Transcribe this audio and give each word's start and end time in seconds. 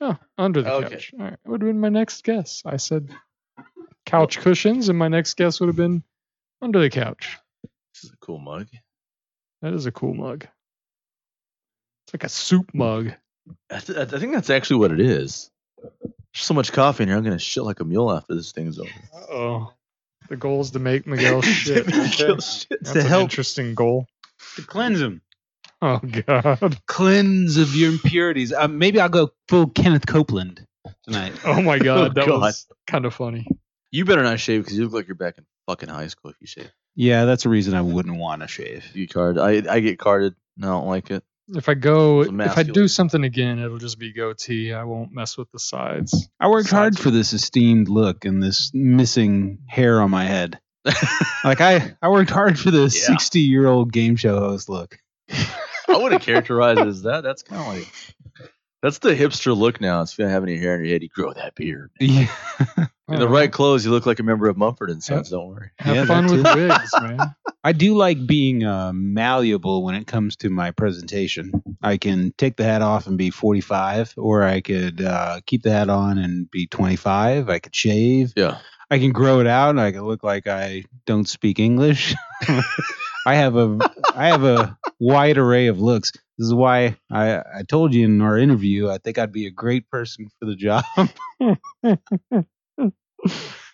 Oh, 0.00 0.16
under 0.36 0.62
the 0.62 0.72
Okay. 0.72 0.90
couch. 0.90 1.14
All 1.18 1.24
right. 1.24 1.38
Would 1.46 1.62
have 1.62 1.68
been 1.68 1.80
my 1.80 1.88
next 1.88 2.22
guess. 2.24 2.62
I 2.66 2.76
said 2.76 3.10
couch 4.04 4.38
cushions, 4.38 4.88
and 4.88 4.98
my 4.98 5.08
next 5.08 5.34
guess 5.34 5.58
would 5.60 5.68
have 5.68 5.76
been 5.76 6.02
under 6.60 6.78
the 6.80 6.90
couch. 6.90 7.38
This 7.94 8.04
is 8.04 8.10
a 8.12 8.16
cool 8.18 8.38
mug. 8.38 8.66
That 9.62 9.72
is 9.72 9.86
a 9.86 9.92
cool 9.92 10.14
mug. 10.14 10.46
It's 12.06 12.14
like 12.14 12.24
a 12.24 12.28
soup 12.28 12.70
mug. 12.74 13.12
I, 13.70 13.78
th- 13.78 13.98
I 13.98 14.04
think 14.18 14.32
that's 14.34 14.50
actually 14.50 14.80
what 14.80 14.92
it 14.92 15.00
is. 15.00 15.50
There's 16.02 16.44
so 16.44 16.54
much 16.54 16.72
coffee 16.72 17.04
in 17.04 17.08
here. 17.08 17.16
I'm 17.18 17.24
gonna 17.24 17.38
shit 17.38 17.62
like 17.64 17.80
a 17.80 17.84
mule 17.84 18.12
after 18.12 18.34
this 18.34 18.52
thing's 18.52 18.78
over. 18.78 18.90
Oh, 19.30 19.72
the 20.28 20.36
goal 20.36 20.60
is 20.60 20.72
to 20.72 20.78
make 20.78 21.06
Miguel 21.06 21.40
shit. 21.42 21.86
Miguel 21.86 22.32
Okay. 22.32 22.40
shit. 22.40 22.68
That's 22.82 22.92
To 22.92 23.00
an 23.00 23.06
help- 23.06 23.22
interesting 23.22 23.74
goal. 23.74 24.06
To 24.56 24.62
cleanse 24.62 25.00
him. 25.00 25.22
Oh 25.86 26.00
God. 26.00 26.80
Cleanse 26.86 27.58
of 27.58 27.76
your 27.76 27.92
impurities. 27.92 28.52
Uh, 28.52 28.66
maybe 28.66 29.00
I'll 29.00 29.08
go 29.08 29.30
full 29.46 29.68
Kenneth 29.68 30.06
Copeland 30.06 30.66
tonight. 31.04 31.32
Oh 31.44 31.62
my 31.62 31.78
God. 31.78 32.14
that 32.16 32.26
God. 32.26 32.40
was 32.40 32.66
kind 32.88 33.04
of 33.04 33.14
funny. 33.14 33.46
You 33.92 34.04
better 34.04 34.24
not 34.24 34.40
shave 34.40 34.64
because 34.64 34.76
you 34.76 34.84
look 34.84 34.92
like 34.92 35.06
you're 35.06 35.14
back 35.14 35.38
in 35.38 35.46
fucking 35.68 35.88
high 35.88 36.08
school 36.08 36.32
if 36.32 36.36
you 36.40 36.48
shave. 36.48 36.72
Yeah, 36.96 37.24
that's 37.24 37.46
a 37.46 37.48
reason 37.48 37.74
I 37.74 37.82
wouldn't 37.82 38.18
want 38.18 38.42
to 38.42 38.48
shave. 38.48 38.84
You 38.94 39.06
card. 39.06 39.38
I 39.38 39.62
I 39.70 39.78
get 39.80 39.98
carded. 40.00 40.34
and 40.56 40.64
I 40.64 40.68
don't 40.68 40.88
like 40.88 41.10
it. 41.12 41.22
If 41.48 41.68
I 41.68 41.74
go, 41.74 42.22
if 42.22 42.58
I 42.58 42.64
do 42.64 42.88
something 42.88 43.22
again, 43.22 43.60
it'll 43.60 43.78
just 43.78 44.00
be 44.00 44.12
goatee. 44.12 44.72
I 44.72 44.82
won't 44.82 45.12
mess 45.12 45.38
with 45.38 45.52
the 45.52 45.60
sides. 45.60 46.28
I 46.40 46.48
worked 46.48 46.70
hard 46.70 46.98
for 46.98 47.12
this 47.12 47.32
esteemed 47.32 47.88
look 47.88 48.24
and 48.24 48.42
this 48.42 48.72
missing 48.74 49.58
hair 49.68 50.00
on 50.00 50.10
my 50.10 50.24
head. 50.24 50.58
Like 51.44 51.60
I, 51.60 51.94
I 52.02 52.08
worked 52.08 52.30
hard 52.30 52.58
for 52.58 52.72
this 52.72 53.06
sixty-year-old 53.06 53.92
game 53.92 54.16
show 54.16 54.40
host 54.40 54.68
look. 54.68 54.98
I 55.96 56.02
wouldn't 56.02 56.22
characterize 56.22 56.78
it 56.78 56.86
as 56.86 57.02
that. 57.02 57.22
That's 57.22 57.42
kind 57.42 57.60
of 57.62 57.68
like 57.68 57.86
that's 58.82 58.98
the 58.98 59.14
hipster 59.14 59.56
look 59.56 59.80
now. 59.80 60.02
If 60.02 60.18
you 60.18 60.24
don't 60.24 60.32
have 60.32 60.42
any 60.42 60.58
hair 60.58 60.74
in 60.76 60.84
your 60.84 60.92
head, 60.92 61.02
you 61.02 61.08
grow 61.08 61.32
that 61.32 61.54
beard. 61.54 61.90
Yeah, 63.08 63.14
In 63.14 63.20
the 63.20 63.28
right 63.28 63.52
clothes, 63.52 63.84
you 63.84 63.92
look 63.92 64.04
like 64.04 64.18
a 64.18 64.24
member 64.24 64.48
of 64.48 64.56
Mumford 64.56 64.90
and 64.90 65.00
Sons. 65.00 65.30
Don't 65.30 65.46
worry. 65.46 65.70
Have 65.78 65.94
Yeah, 65.94 66.04
fun 66.06 66.26
with 66.26 66.44
too. 66.44 66.54
wigs, 66.56 66.92
man. 67.00 67.36
I 67.64 67.70
do 67.70 67.94
like 67.96 68.26
being 68.26 68.64
uh, 68.64 68.90
malleable 68.92 69.84
when 69.84 69.94
it 69.94 70.08
comes 70.08 70.34
to 70.38 70.50
my 70.50 70.72
presentation. 70.72 71.52
I 71.80 71.98
can 71.98 72.34
take 72.36 72.56
the 72.56 72.64
hat 72.64 72.82
off 72.82 73.06
and 73.06 73.16
be 73.16 73.30
forty-five, 73.30 74.12
or 74.16 74.42
I 74.42 74.60
could 74.60 75.00
uh, 75.00 75.38
keep 75.46 75.62
the 75.62 75.70
hat 75.70 75.88
on 75.88 76.18
and 76.18 76.50
be 76.50 76.66
twenty-five. 76.66 77.48
I 77.48 77.60
could 77.60 77.76
shave. 77.76 78.32
Yeah. 78.36 78.58
I 78.90 78.98
can 78.98 79.12
grow 79.12 79.38
it 79.38 79.46
out 79.46 79.70
and 79.70 79.80
I 79.80 79.92
can 79.92 80.02
look 80.02 80.24
like 80.24 80.48
I 80.48 80.84
don't 81.06 81.28
speak 81.28 81.60
English. 81.60 82.12
I 83.26 83.34
have 83.34 83.56
a 83.56 83.78
I 84.14 84.28
have 84.28 84.44
a 84.44 84.78
wide 85.00 85.36
array 85.36 85.66
of 85.66 85.80
looks. 85.80 86.12
This 86.38 86.46
is 86.46 86.54
why 86.54 86.96
I, 87.10 87.38
I 87.38 87.62
told 87.68 87.92
you 87.92 88.04
in 88.04 88.20
our 88.20 88.38
interview 88.38 88.88
I 88.88 88.98
think 88.98 89.18
I'd 89.18 89.32
be 89.32 89.46
a 89.46 89.50
great 89.50 89.90
person 89.90 90.28
for 90.38 90.46
the 90.46 90.54
job. 90.54 90.84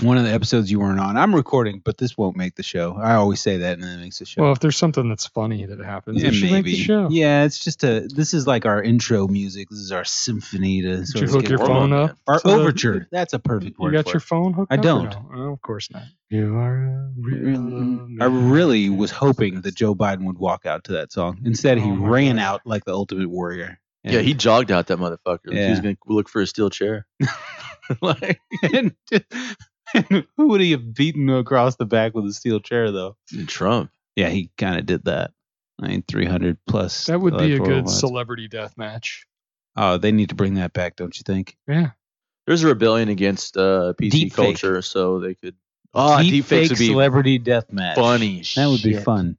One 0.00 0.16
of 0.16 0.22
the 0.24 0.30
episodes 0.32 0.70
you 0.70 0.78
weren't 0.78 1.00
on. 1.00 1.16
I'm 1.16 1.34
recording, 1.34 1.80
but 1.84 1.98
this 1.98 2.16
won't 2.16 2.36
make 2.36 2.54
the 2.54 2.62
show. 2.62 2.96
I 2.96 3.14
always 3.14 3.40
say 3.40 3.56
that 3.56 3.72
and 3.74 3.82
then 3.82 3.98
it 3.98 4.02
makes 4.02 4.20
the 4.20 4.26
show. 4.26 4.42
Well, 4.42 4.52
if 4.52 4.60
there's 4.60 4.76
something 4.76 5.08
that's 5.08 5.26
funny 5.26 5.66
that 5.66 5.80
happens, 5.80 6.22
Yeah, 6.22 6.28
it 6.28 6.34
should 6.34 6.52
make 6.52 6.64
the 6.66 6.76
show. 6.76 7.08
Yeah, 7.10 7.42
it's 7.44 7.58
just 7.62 7.82
a 7.82 8.06
this 8.14 8.32
is 8.32 8.46
like 8.46 8.64
our 8.64 8.80
intro 8.80 9.26
music. 9.26 9.68
This 9.70 9.80
is 9.80 9.90
our 9.90 10.04
symphony 10.04 10.82
to 10.82 10.98
Did 10.98 11.08
sort 11.08 11.22
you 11.22 11.28
of 11.28 11.34
hook 11.34 11.48
your 11.48 11.58
phone 11.58 11.92
up? 11.92 12.16
Our 12.28 12.38
to 12.38 12.46
the- 12.46 12.54
overture. 12.54 13.08
That's 13.10 13.32
a 13.32 13.40
perfect 13.40 13.78
word. 13.80 13.92
You 13.92 13.98
got 13.98 14.04
for 14.04 14.10
your 14.12 14.16
it. 14.18 14.22
phone 14.22 14.52
hooked 14.52 14.72
I 14.72 14.76
up? 14.76 14.80
or 14.80 14.82
don't. 14.84 15.10
no? 15.10 15.28
Oh, 15.34 15.52
of 15.54 15.62
course 15.62 15.90
not. 15.90 16.04
You 16.30 16.54
are 16.56 16.76
a 16.86 17.10
real 17.16 18.06
I 18.20 18.26
really 18.26 18.90
was 18.90 19.10
hoping 19.10 19.62
that 19.62 19.74
Joe 19.74 19.96
Biden 19.96 20.26
would 20.26 20.38
walk 20.38 20.64
out 20.64 20.84
to 20.84 20.92
that 20.92 21.10
song. 21.10 21.40
Instead, 21.44 21.78
he 21.78 21.90
Oh 21.90 21.96
ran 21.96 22.36
God. 22.36 22.42
out 22.42 22.60
like 22.64 22.84
the 22.84 22.92
ultimate 22.92 23.30
warrior. 23.30 23.80
Yeah, 24.04 24.20
he 24.20 24.32
jogged 24.34 24.70
out 24.70 24.86
that 24.86 24.98
motherfucker. 24.98 25.46
Like 25.46 25.56
He 25.58 25.70
was 25.70 25.80
gonna 25.80 25.96
look 26.06 26.28
for 26.28 26.40
a 26.40 26.46
steel 26.46 26.70
chair. 26.70 27.04
like 28.02 28.38
and, 28.62 28.94
and 29.10 29.24
who 30.36 30.48
would 30.48 30.60
he 30.60 30.72
have 30.72 30.94
beaten 30.94 31.28
across 31.30 31.76
the 31.76 31.86
back 31.86 32.14
with 32.14 32.26
a 32.26 32.32
steel 32.32 32.60
chair, 32.60 32.90
though? 32.90 33.16
Trump. 33.46 33.90
Yeah, 34.16 34.28
he 34.28 34.50
kind 34.58 34.78
of 34.78 34.86
did 34.86 35.04
that. 35.04 35.32
I 35.80 35.88
mean, 35.88 36.02
300 36.08 36.58
plus. 36.66 37.06
That 37.06 37.20
would 37.20 37.38
be 37.38 37.54
a 37.54 37.58
good 37.58 37.84
votes. 37.84 38.00
celebrity 38.00 38.48
death 38.48 38.76
match. 38.76 39.26
Oh, 39.76 39.96
they 39.96 40.10
need 40.10 40.30
to 40.30 40.34
bring 40.34 40.54
that 40.54 40.72
back, 40.72 40.96
don't 40.96 41.16
you 41.16 41.22
think? 41.24 41.56
Yeah. 41.68 41.90
There's 42.46 42.64
a 42.64 42.66
rebellion 42.66 43.08
against 43.10 43.56
uh, 43.56 43.92
PC 44.00 44.10
Deep 44.10 44.32
fake. 44.32 44.34
culture, 44.34 44.82
so 44.82 45.20
they 45.20 45.34
could. 45.34 45.54
Oh, 45.94 46.20
deep, 46.20 46.44
fakes 46.44 46.48
fake 46.48 46.70
would 46.70 46.78
be 46.78 46.86
celebrity 46.88 47.38
death 47.38 47.72
match. 47.72 47.96
funny. 47.96 48.42
That 48.56 48.68
would 48.68 48.82
be 48.82 48.94
fun. 48.94 49.36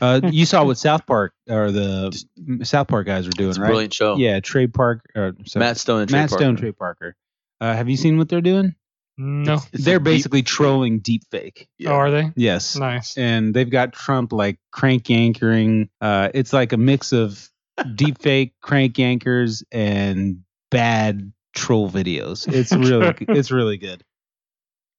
Uh, 0.00 0.20
you 0.32 0.44
saw 0.46 0.64
what 0.64 0.78
South 0.78 1.06
Park 1.06 1.32
or 1.48 1.70
the 1.70 2.24
South 2.64 2.88
Park 2.88 3.06
guys 3.06 3.26
were 3.26 3.30
doing, 3.32 3.50
It's 3.50 3.58
a 3.58 3.60
right? 3.62 3.68
brilliant 3.68 3.94
show. 3.94 4.16
Yeah, 4.16 4.40
Trey 4.40 4.66
Park 4.66 5.04
or 5.14 5.34
sorry, 5.46 5.64
Matt 5.64 5.76
Stone 5.78 6.00
and 6.00 6.10
Trey 6.10 6.20
Matt 6.20 6.30
Stone, 6.30 6.40
Parker. 6.40 6.60
Trey 6.60 6.72
Parker. 6.72 7.16
Uh, 7.60 7.74
have 7.74 7.88
you 7.88 7.96
seen 7.96 8.18
what 8.18 8.28
they're 8.28 8.40
doing? 8.40 8.74
No. 9.18 9.54
It's 9.72 9.84
they're 9.84 9.96
a 9.96 9.98
deep 9.98 10.04
basically 10.04 10.38
fake. 10.40 10.46
trolling 10.46 10.98
deep 11.00 11.22
fake. 11.30 11.68
Yeah. 11.76 11.90
Oh, 11.90 11.94
are 11.96 12.10
they? 12.10 12.30
Yes. 12.36 12.76
Nice. 12.76 13.18
And 13.18 13.52
they've 13.52 13.68
got 13.68 13.92
Trump 13.92 14.32
like 14.32 14.58
crank 14.70 15.10
anchoring. 15.10 15.90
Uh, 16.00 16.28
it's 16.32 16.52
like 16.52 16.72
a 16.72 16.76
mix 16.76 17.12
of 17.12 17.50
deep 17.96 18.18
fake 18.22 18.54
crank 18.62 18.98
anchors 18.98 19.64
and 19.72 20.42
bad 20.70 21.32
troll 21.54 21.90
videos. 21.90 22.46
It's 22.52 22.72
really 22.76 23.14
it's 23.20 23.50
really 23.50 23.76
good. 23.76 24.04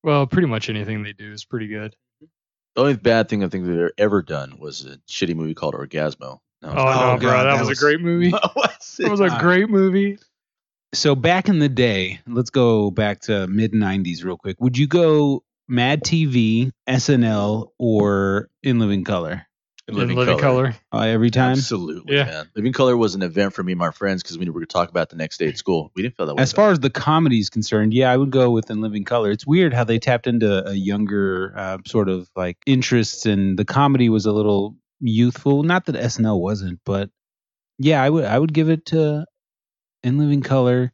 Well, 0.03 0.28
pretty 0.28 0.47
much 0.47 0.69
anything 0.69 1.03
they 1.03 1.13
do 1.13 1.31
is 1.31 1.46
pretty 1.46 1.68
good. 1.68 1.96
The 2.75 2.81
only 2.81 2.96
bad 2.96 3.30
thing 3.30 3.44
I 3.44 3.47
think 3.47 3.66
they've 3.66 3.90
ever 3.97 4.22
done 4.22 4.57
was 4.59 4.86
a 4.86 4.97
shitty 5.12 5.36
movie 5.36 5.53
called 5.56 5.74
Orgazmo. 5.75 6.40
No, 6.62 6.69
Oh, 6.69 6.74
no, 6.74 7.18
bro. 7.19 7.31
That, 7.31 7.44
that 7.44 7.59
was, 7.59 7.69
was- 7.69 7.80
a 7.80 7.81
great 7.81 8.00
movie. 8.01 8.31
That 8.31 8.69
it? 9.00 9.09
was 9.09 9.19
a 9.22 9.30
great 9.40 9.69
movie. 9.69 10.18
So 10.94 11.16
back 11.16 11.50
in 11.50 11.59
the 11.59 11.69
day, 11.69 12.19
let's 12.27 12.50
go 12.50 12.89
back 12.89 13.22
to 13.22 13.47
mid 13.47 13.73
'90s 13.73 14.23
real 14.23 14.38
quick. 14.38 14.57
Would 14.59 14.77
you 14.77 14.88
go 14.88 15.44
Mad 15.67 16.03
TV, 16.03 16.72
SNL, 16.88 17.67
or 17.77 18.50
In 18.63 18.79
Living 18.79 19.03
Color 19.03 19.45
In 19.88 20.00
In 20.00 20.16
Living 20.16 20.39
Color. 20.39 20.75
uh, 20.91 21.01
every 21.01 21.29
time? 21.29 21.51
Absolutely, 21.51 22.16
Yeah. 22.16 22.23
man. 22.25 22.50
Living 22.55 22.73
Color 22.73 22.97
was 22.97 23.13
an 23.13 23.22
event 23.22 23.53
for 23.53 23.61
me 23.61 23.73
and 23.73 23.79
my 23.79 23.91
friends 23.91 24.23
because 24.23 24.39
we 24.39 24.45
were 24.47 24.53
going 24.53 24.66
to 24.66 24.73
talk 24.73 24.89
about 24.89 25.09
the 25.09 25.16
next 25.16 25.38
day 25.38 25.47
at 25.47 25.57
school. 25.59 25.91
We 25.95 26.01
didn't 26.01 26.17
feel 26.17 26.25
that 26.25 26.35
way. 26.35 26.41
As 26.41 26.51
far 26.51 26.72
as 26.72 26.79
the 26.79 26.89
comedy 26.89 27.38
is 27.38 27.51
concerned, 27.51 27.94
yeah, 27.94 28.11
I 28.11 28.17
would 28.17 28.31
go 28.31 28.50
with 28.50 28.71
In 28.71 28.81
Living 28.81 29.03
Color. 29.03 29.29
It's 29.29 29.45
weird 29.45 29.75
how 29.75 29.83
they 29.83 30.00
tapped 30.00 30.25
into 30.25 30.67
a 30.67 30.73
younger 30.73 31.53
uh, 31.56 31.77
sort 31.85 32.09
of 32.09 32.27
like 32.35 32.57
interests, 32.66 33.27
and 33.27 33.59
the 33.59 33.66
comedy 33.66 34.09
was 34.09 34.25
a 34.25 34.31
little 34.31 34.75
youthful. 35.00 35.61
Not 35.61 35.85
that 35.85 35.95
SNL 35.95 36.39
wasn't, 36.41 36.79
but 36.83 37.11
yeah, 37.77 38.01
I 38.01 38.09
would 38.09 38.25
I 38.25 38.39
would 38.39 38.53
give 38.53 38.69
it 38.69 38.88
to 38.88 39.27
In 40.03 40.17
Living 40.17 40.41
Color. 40.41 40.91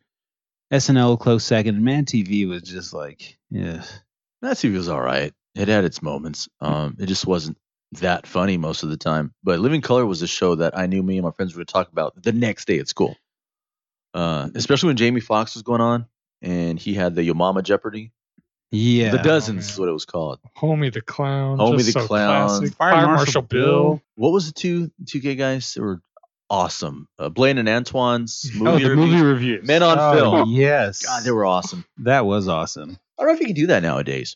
SNL 0.73 1.13
a 1.13 1.17
close 1.17 1.43
second. 1.43 1.83
Mad 1.83 2.07
TV 2.07 2.47
was 2.47 2.63
just 2.63 2.91
like, 2.93 3.38
yeah, 3.51 3.83
that 4.41 4.57
TV 4.57 4.73
was 4.73 4.89
all 4.89 5.01
right. 5.01 5.31
It 5.53 5.67
had 5.67 5.85
its 5.85 6.01
moments. 6.01 6.49
Um, 6.59 6.97
it 6.99 7.05
just 7.05 7.25
wasn't 7.25 7.57
that 7.94 8.27
funny 8.27 8.57
most 8.57 8.83
of 8.83 8.89
the 8.89 8.97
time. 8.97 9.33
But 9.44 9.59
Living 9.59 9.81
Color 9.81 10.05
was 10.05 10.21
a 10.21 10.27
show 10.27 10.55
that 10.55 10.77
I 10.77 10.88
knew 10.88 11.03
me 11.03 11.17
and 11.17 11.25
my 11.25 11.31
friends 11.31 11.53
were 11.53 11.59
going 11.59 11.67
to 11.67 11.73
talk 11.73 11.91
about 11.91 12.21
the 12.21 12.33
next 12.33 12.65
day 12.67 12.79
at 12.79 12.88
school. 12.88 13.15
Uh, 14.13 14.49
especially 14.55 14.88
when 14.88 14.97
Jamie 14.97 15.21
Foxx 15.21 15.55
was 15.55 15.63
going 15.63 15.81
on 15.81 16.07
and 16.41 16.79
he 16.79 16.94
had 16.94 17.15
the 17.15 17.23
Yo 17.23 17.33
Mama 17.33 17.61
Jeopardy. 17.61 18.11
yeah. 18.71 19.11
the 19.11 19.17
Dozens 19.19 19.65
man. 19.67 19.73
is 19.73 19.79
what 19.79 19.89
it 19.89 19.94
was 19.94 20.05
called. 20.05 20.39
Homie 20.57 20.91
the 20.91 21.01
Clown. 21.01 21.57
Homie 21.57 21.77
just 21.77 21.94
the 21.94 22.01
so 22.01 22.07
Clown. 22.07 22.47
classic. 22.47 22.75
Fire 22.75 22.94
Fire, 22.94 23.05
Marshal 23.05 23.17
Marshal, 23.17 23.41
Bill. 23.44 23.65
Bill. 23.65 24.01
What 24.15 24.31
was 24.31 24.47
the 24.47 24.53
two 24.53 24.91
two 25.05 25.19
gay 25.19 25.35
guys? 25.35 25.73
They 25.73 25.81
were 25.81 26.01
awesome. 26.50 27.07
Uh, 27.19 27.29
Blaine 27.29 27.57
and 27.57 27.69
Antoine's 27.69 28.50
movie 28.56 28.85
oh, 28.85 28.88
the 28.88 28.95
review. 28.95 29.06
movie 29.11 29.23
reviews. 29.23 29.67
Men 29.67 29.83
on 29.83 29.97
Oh, 30.00 30.13
Film. 30.13 30.50
Yes, 30.51 31.03
God, 31.06 31.23
they 31.23 31.31
were 31.31 31.45
awesome. 31.45 31.85
that 31.97 32.25
was 32.25 32.47
awesome. 32.47 32.97
I 33.17 33.23
don't 33.23 33.28
know 33.29 33.33
if 33.35 33.39
you 33.39 33.47
can 33.47 33.56
do 33.56 33.67
that 33.67 33.81
nowadays 33.83 34.35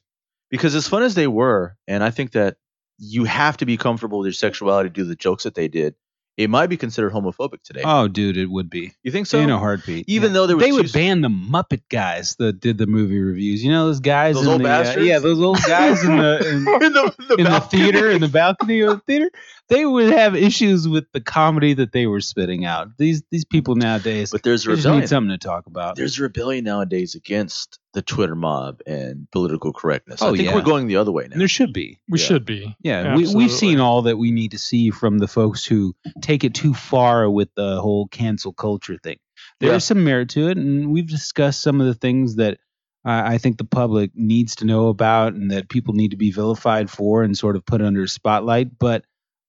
because 0.49 0.73
as 0.75 0.87
fun 0.87 1.03
as 1.03 1.15
they 1.15 1.27
were, 1.27 1.75
and 1.87 2.03
I 2.03 2.11
think 2.11 2.31
that 2.31 2.57
you 2.97 3.23
have 3.25 3.57
to 3.57 3.65
be 3.65 3.77
comfortable 3.77 4.19
with 4.19 4.27
your 4.27 4.33
sexuality 4.33 4.89
to 4.89 4.93
do 4.93 5.03
the 5.05 5.15
jokes 5.15 5.43
that 5.43 5.55
they 5.55 5.67
did. 5.67 5.95
It 6.39 6.49
might 6.49 6.67
be 6.67 6.77
considered 6.77 7.11
homophobic 7.11 7.63
today. 7.63 7.81
Oh, 7.83 8.07
dude, 8.07 8.37
it 8.37 8.49
would 8.49 8.69
be 8.69 8.93
you 9.03 9.11
think 9.11 9.27
so? 9.27 9.39
in 9.39 9.49
a 9.49 9.59
heartbeat. 9.59 10.05
Even 10.07 10.31
though 10.31 10.47
there 10.47 10.55
was 10.55 10.65
they 10.65 10.71
would 10.71 10.91
ban 10.93 11.19
the 11.19 11.27
Muppet 11.27 11.81
guys 11.89 12.37
that 12.39 12.61
did 12.61 12.77
the 12.77 12.87
movie 12.87 13.19
reviews. 13.19 13.61
You 13.61 13.71
know 13.71 13.87
those 13.87 13.99
guys, 13.99 14.35
Those 14.35 14.45
in 14.45 14.51
old 14.53 14.61
the, 14.61 14.65
uh, 14.65 14.83
bastards? 14.83 15.05
yeah, 15.05 15.19
those 15.19 15.41
old 15.41 15.57
guys 15.67 16.01
in 16.03 16.15
the 16.15 16.39
in, 16.49 16.55
in 16.85 16.93
the, 16.93 17.13
the 17.27 17.35
in 17.35 17.43
the 17.43 17.59
theater 17.59 18.09
in 18.09 18.21
the 18.21 18.29
balcony 18.29 18.79
of 18.81 18.91
the 18.99 19.01
theater. 19.05 19.29
They 19.67 19.85
would 19.85 20.11
have 20.13 20.33
issues 20.35 20.87
with 20.87 21.05
the 21.11 21.19
comedy 21.19 21.73
that 21.73 21.91
they 21.91 22.07
were 22.07 22.21
spitting 22.21 22.63
out. 22.65 22.87
These 22.97 23.21
these 23.31 23.43
people 23.43 23.75
nowadays, 23.75 24.31
But 24.31 24.43
there's 24.43 24.65
a 24.65 24.69
rebellion. 24.69 25.01
need 25.01 25.09
something 25.09 25.29
to 25.31 25.37
talk 25.37 25.67
about. 25.67 25.97
There's 25.97 26.17
a 26.19 26.23
rebellion 26.23 26.63
nowadays 26.63 27.15
against 27.15 27.78
the 27.93 28.01
Twitter 28.01 28.35
mob 28.35 28.81
and 28.85 29.27
political 29.31 29.73
correctness. 29.73 30.21
Oh, 30.21 30.27
I 30.33 30.37
think 30.37 30.49
yeah. 30.49 30.55
we're 30.55 30.61
going 30.61 30.87
the 30.87 30.97
other 30.97 31.11
way 31.11 31.27
now. 31.27 31.37
There 31.37 31.47
should 31.47 31.73
be. 31.73 31.97
We 32.07 32.19
Yeah. 32.19 32.25
should 32.25 32.45
be. 32.45 32.75
Yeah, 32.81 33.15
we, 33.15 33.33
we've 33.33 33.51
seen 33.51 33.79
all 33.79 34.03
that 34.03 34.17
we 34.17 34.31
need 34.31 34.51
to 34.51 34.59
see 34.59 34.91
from 34.91 35.17
the 35.17 35.27
folks 35.27 35.65
who 35.65 35.95
take 36.21 36.43
it 36.43 36.53
too 36.53 36.73
far 36.73 37.29
with 37.29 37.49
the 37.55 37.81
whole 37.81 38.07
cancel 38.07 38.53
culture 38.53 38.97
thing. 39.01 39.17
There's 39.59 39.71
Yeah. 39.71 39.77
some 39.79 40.03
merit 40.03 40.29
to 40.29 40.49
it, 40.49 40.57
and 40.57 40.91
we've 40.91 41.07
discussed 41.07 41.61
some 41.61 41.81
of 41.81 41.87
the 41.87 41.95
things 41.95 42.35
that 42.35 42.59
uh, 43.05 43.23
I 43.25 43.37
think 43.37 43.57
the 43.57 43.63
public 43.63 44.11
needs 44.13 44.57
to 44.57 44.65
know 44.65 44.89
about 44.89 45.33
and 45.33 45.49
that 45.51 45.69
people 45.69 45.93
need 45.93 46.11
to 46.11 46.17
be 46.17 46.31
vilified 46.31 46.89
for 46.89 47.23
and 47.23 47.35
sort 47.37 47.55
of 47.55 47.65
put 47.65 47.81
under 47.81 48.03
a 48.03 48.07
spotlight. 48.09 48.77
But 48.77 49.05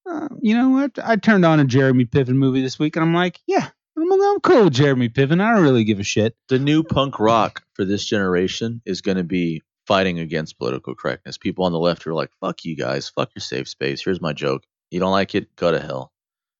uh, 0.09 0.29
you 0.41 0.55
know 0.55 0.71
what? 0.71 0.93
I 1.03 1.17
turned 1.17 1.45
on 1.45 1.59
a 1.61 1.65
Jeremy 1.65 2.05
Piven 2.05 2.37
movie 2.37 2.63
this 2.63 2.79
week, 2.79 2.95
and 2.97 3.05
I'm 3.05 3.13
like, 3.13 3.41
yeah, 3.47 3.69
I'm, 4.00 4.23
I'm 4.23 4.41
cool 4.41 4.64
with 4.64 4.75
Jeremy 4.75 5.08
Piven. 5.08 5.41
I 5.41 5.52
don't 5.55 5.62
really 5.62 5.85
give 5.85 6.00
a 6.00 6.05
shit. 6.05 6.35
The 6.49 6.58
new 6.58 6.82
punk 6.82 7.19
rock 7.19 7.62
for 7.75 7.85
this 7.85 8.05
generation 8.05 8.81
is 8.87 9.00
going 9.00 9.17
to 9.19 9.25
be 9.25 9.62
fighting 9.87 10.19
against 10.19 10.58
political 10.58 10.94
correctness. 10.94 11.38
People 11.38 11.64
on 11.64 11.73
the 11.73 11.79
left 11.79 12.06
are 12.06 12.14
like, 12.14 12.31
"Fuck 12.41 12.64
you 12.64 12.76
guys, 12.76 13.08
fuck 13.08 13.31
your 13.35 13.41
safe 13.41 13.69
space." 13.69 14.02
Here's 14.05 14.20
my 14.20 14.32
joke. 14.32 14.62
You 14.91 15.00
don't 15.00 15.11
like 15.12 15.35
it? 15.35 15.55
Go 15.56 15.70
to 15.73 15.81
hell. 15.81 16.12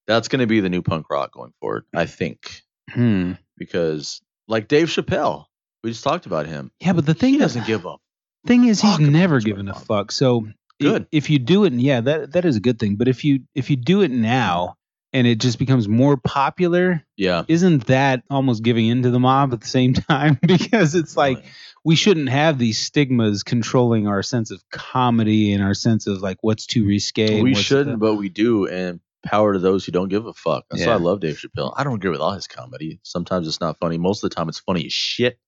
That's 0.07 0.29
going 0.29 0.41
to 0.41 0.47
be 0.47 0.61
the 0.61 0.69
new 0.69 0.83
punk 0.83 1.09
rock 1.11 1.33
going 1.33 1.53
forward, 1.61 1.85
I 1.95 2.07
think, 2.07 2.63
Hmm. 2.91 3.33
because 3.57 4.21
like 4.49 4.67
Dave 4.69 4.89
Chappelle, 4.89 5.45
we 5.85 5.91
just 5.91 6.03
talked 6.05 6.27
about 6.27 6.47
him. 6.47 6.73
Yeah, 6.81 6.93
but 6.95 7.07
the 7.07 7.15
thing 7.15 7.35
He 7.35 7.39
doesn't 7.39 7.67
give 7.67 7.87
up. 7.87 8.01
thing 8.47 8.65
is, 8.65 8.81
he's 8.81 8.99
never 8.99 9.41
given 9.41 9.69
a 9.69 9.75
fuck. 9.75 10.11
So 10.11 10.49
Good. 10.81 11.07
if 11.13 11.31
you 11.31 11.39
do 11.39 11.65
it, 11.65 11.73
yeah, 11.75 12.01
that 12.01 12.33
that 12.33 12.45
is 12.45 12.57
a 12.57 12.61
good 12.61 12.79
thing. 12.79 12.97
But 12.97 13.07
if 13.09 13.25
you 13.25 13.41
if 13.55 13.71
you 13.71 13.77
do 13.77 14.01
it 14.03 14.11
now 14.11 14.77
and 15.13 15.27
it 15.27 15.39
just 15.41 15.59
becomes 15.59 15.89
more 15.89 16.17
popular, 16.17 17.05
Yeah. 17.17 17.45
isn't 17.49 17.87
that 17.87 18.23
almost 18.31 18.63
giving 18.63 18.87
in 18.87 19.03
to 19.03 19.11
the 19.11 19.19
mob 19.21 19.53
at 19.53 19.61
the 19.61 19.67
same 19.67 19.93
time? 20.09 20.39
because 20.41 20.95
it's 20.95 21.17
like 21.17 21.45
we 21.85 21.97
shouldn't 21.97 22.29
have 22.29 22.59
these 22.59 22.79
stigmas 22.79 23.43
controlling 23.43 24.07
our 24.07 24.23
sense 24.23 24.51
of 24.51 24.63
comedy 24.71 25.53
and 25.53 25.63
our 25.63 25.75
sense 25.75 26.07
of 26.07 26.21
like 26.21 26.39
what's 26.43 26.67
too 26.67 26.87
risque. 26.87 27.41
we 27.43 27.55
shouldn't, 27.55 27.99
the- 28.01 28.07
but 28.07 28.15
we 28.17 28.29
do. 28.29 28.67
And 28.67 29.01
power 29.23 29.53
to 29.53 29.59
those 29.59 29.85
who 29.85 29.93
don't 29.93 30.09
give 30.09 30.25
a 30.27 30.33
fuck. 30.33 30.65
That's 30.71 30.87
why 30.87 30.93
I 30.93 30.97
love 30.97 31.21
Dave 31.21 31.37
Chappelle. 31.39 31.75
I 31.77 31.85
don't 31.85 31.97
agree 31.97 32.11
with 32.11 32.21
all 32.21 32.33
his 32.33 32.47
comedy. 32.47 33.01
Sometimes 33.03 33.47
it's 33.49 33.61
not 33.61 33.79
funny. 33.79 33.99
Most 33.99 34.25
of 34.25 34.31
the 34.31 34.35
time, 34.37 34.49
it's 34.49 34.61
funny 34.61 34.87
as 34.87 34.93
shit. 34.93 35.39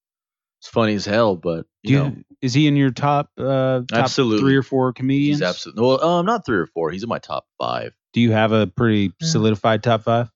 It's 0.60 0.68
funny 0.68 0.94
as 0.94 1.04
hell, 1.06 1.36
but 1.36 1.66
you 1.82 1.96
you- 1.96 2.02
know, 2.02 2.16
is 2.40 2.52
he 2.54 2.66
in 2.66 2.76
your 2.76 2.90
top 2.90 3.30
uh 3.38 3.80
top 3.80 3.86
Absolutely. 3.92 4.40
three 4.40 4.56
or 4.56 4.62
four 4.62 4.92
comedians? 4.92 5.38
he's 5.40 5.48
absolutely. 5.48 5.82
Well, 5.86 6.04
um, 6.04 6.26
not 6.26 6.44
three 6.46 6.58
or 6.58 6.66
four. 6.66 6.90
He's 6.90 7.02
in 7.02 7.08
my 7.08 7.18
top 7.18 7.46
five 7.58 7.92
Do 8.12 8.20
you 8.20 8.32
have 8.32 8.52
a 8.52 8.66
pretty 8.66 9.12
Yeah. 9.20 9.26
solidified 9.28 9.82
top 9.82 10.02
five 10.02 10.30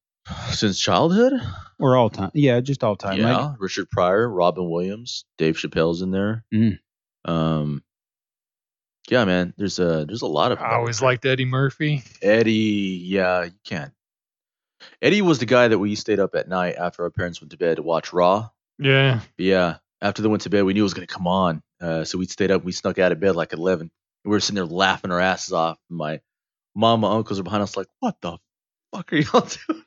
since 0.51 0.79
childhood. 0.81 1.35
or 1.79 1.95
all 1.97 2.09
time? 2.11 2.31
Yeah, 2.35 2.61
just 2.61 2.83
all 2.83 2.97
time. 2.97 3.19
yeah, 3.21 3.37
Like, 3.49 3.61
Richard 3.61 3.91
Pryor, 3.91 4.29
Robin 4.29 4.69
Williams, 4.71 5.25
Dave 5.37 5.57
Chappelle's 5.57 6.01
in 6.03 6.11
there. 6.11 6.43
Mm. 6.55 6.79
Um, 7.27 7.83
yeah, 9.11 9.25
man. 9.25 9.53
There's 9.57 9.79
a 9.79 10.05
there's 10.07 10.23
a 10.23 10.27
lot 10.27 10.53
of. 10.53 10.59
I 10.59 10.75
always 10.75 11.01
liked 11.03 11.25
Eddie 11.27 11.45
Murphy. 11.45 12.03
Eddie. 12.23 13.01
Yeah, 13.05 13.45
you 13.45 13.53
can't. 13.65 13.93
Eddie 15.03 15.23
was 15.23 15.39
the 15.39 15.47
guy 15.47 15.69
that 15.69 15.79
we 15.79 15.95
stayed 15.95 16.19
up 16.21 16.35
at 16.35 16.49
night 16.49 16.77
after 16.79 17.03
our 17.05 17.11
parents 17.11 17.41
went 17.41 17.51
to 17.53 17.57
bed 17.59 17.77
to 17.77 17.83
watch 17.83 18.13
Raw. 18.13 18.49
Yeah. 18.79 19.21
Yeah, 19.39 19.77
after 20.03 20.23
they 20.23 20.29
went 20.29 20.43
to 20.43 20.51
bed, 20.51 20.63
we 20.65 20.75
knew 20.75 20.81
it 20.81 20.83
was 20.85 20.95
gonna 20.95 21.07
come 21.07 21.27
on. 21.27 21.63
Uh, 21.81 22.05
so 22.05 22.19
we 22.19 22.27
stayed 22.27 22.51
up. 22.51 22.65
We 22.65 22.73
snuck 22.73 22.99
out 22.99 23.13
of 23.13 23.21
bed 23.21 23.37
like 23.37 23.53
eleven. 23.53 23.91
We 24.25 24.31
were 24.31 24.41
sitting 24.41 24.57
there 24.57 24.67
laughing 24.67 25.13
our 25.13 25.21
asses 25.21 25.53
off. 25.53 25.79
My 25.89 26.21
mom, 26.77 27.01
my 27.01 27.11
uncles 27.13 27.41
are 27.41 27.43
behind 27.43 27.63
us, 27.63 27.77
like, 27.77 27.89
"What 28.01 28.21
the 28.21 28.39
fuck 28.95 29.13
are 29.13 29.17
y'all 29.17 29.41
doing?" 29.69 29.83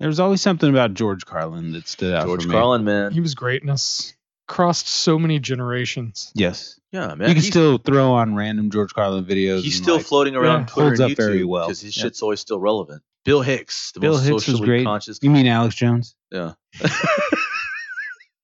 there 0.00 0.08
was 0.08 0.20
always 0.20 0.40
something 0.40 0.70
about 0.70 0.94
George 0.94 1.26
Carlin 1.26 1.72
that 1.72 1.88
stood 1.88 2.14
out 2.14 2.24
George 2.26 2.42
for 2.44 2.48
me. 2.48 2.54
Carlin, 2.54 2.84
man. 2.84 3.12
He 3.12 3.20
was 3.20 3.34
greatness. 3.34 4.14
Crossed 4.46 4.88
so 4.88 5.18
many 5.18 5.38
generations. 5.40 6.32
Yes, 6.34 6.80
yeah, 6.90 7.14
man. 7.14 7.28
you 7.28 7.34
can 7.34 7.42
still 7.42 7.76
throw 7.76 8.12
on 8.12 8.34
random 8.34 8.70
George 8.70 8.94
Carlin 8.94 9.24
videos. 9.26 9.62
He's 9.62 9.76
still 9.76 9.96
like, 9.96 10.06
floating 10.06 10.36
around 10.36 10.60
yeah, 10.60 10.66
Twitter 10.68 10.88
holds 10.88 11.00
and 11.00 11.12
up 11.12 11.16
very 11.18 11.44
well. 11.44 11.66
because 11.66 11.82
his 11.82 11.94
Yep. 11.96 12.02
shit's 12.04 12.22
always 12.22 12.40
still 12.40 12.58
relevant. 12.58 13.02
Bill 13.26 13.42
Hicks, 13.42 13.92
the 13.92 14.00
Bill 14.00 14.12
most 14.14 14.24
Hicks 14.24 14.46
was 14.48 14.60
great. 14.62 14.86
conscious. 14.86 15.18
You 15.20 15.28
mean 15.28 15.46
Alex 15.46 15.74
Jones? 15.74 16.14
Yeah. 16.30 16.52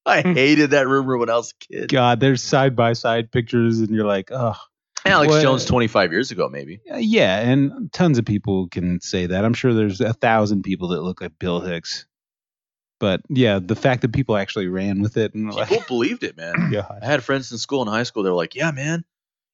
I 0.07 0.21
hated 0.21 0.71
that 0.73 0.87
rumor 0.87 1.17
when 1.17 1.31
I 1.31 1.37
was 1.37 1.53
a 1.53 1.67
kid. 1.73 1.89
God, 1.91 2.21
there's 2.21 2.43
side 2.43 2.77
by 2.77 2.93
side 2.93 3.31
pictures, 3.33 3.79
and 3.81 3.89
you're 3.89 4.05
like, 4.05 4.31
oh, 4.31 4.57
Alex 5.07 5.31
What- 5.33 5.43
Jones, 5.43 5.65
uh, 5.65 5.69
25 5.69 6.13
years 6.13 6.31
ago, 6.31 6.49
maybe. 6.49 6.81
yeah. 6.97 7.39
And 7.41 7.93
tons 7.93 8.19
of 8.19 8.25
people 8.25 8.69
can 8.69 9.01
say 9.01 9.27
that. 9.27 9.45
I'm 9.45 9.55
sure 9.55 9.75
there's 9.75 10.01
a 10.01 10.13
thousand 10.15 10.63
people 10.63 10.89
that 10.89 11.03
look 11.03 11.21
like 11.21 11.39
Bill 11.39 11.61
Hicks. 11.61 12.07
But 13.01 13.21
yeah, 13.29 13.59
the 13.59 13.77
fact 13.77 14.03
that 14.03 14.13
people 14.13 14.37
actually 14.37 14.69
ran 14.69 15.03
with 15.03 15.17
it 15.17 15.35
and 15.35 15.53
like, 15.53 15.69
People 15.69 15.85
believed 15.89 16.23
it, 16.23 16.37
man. 16.37 16.71
God. 16.73 17.01
I 17.03 17.07
had 17.07 17.23
friends 17.23 17.53
in 17.53 17.59
school 17.59 17.83
and 17.83 17.91
high 17.91 18.05
school. 18.05 18.23
They 18.23 18.31
were 18.31 18.37
like, 18.37 18.55
"Yeah, 18.55 18.71
man, 18.71 19.05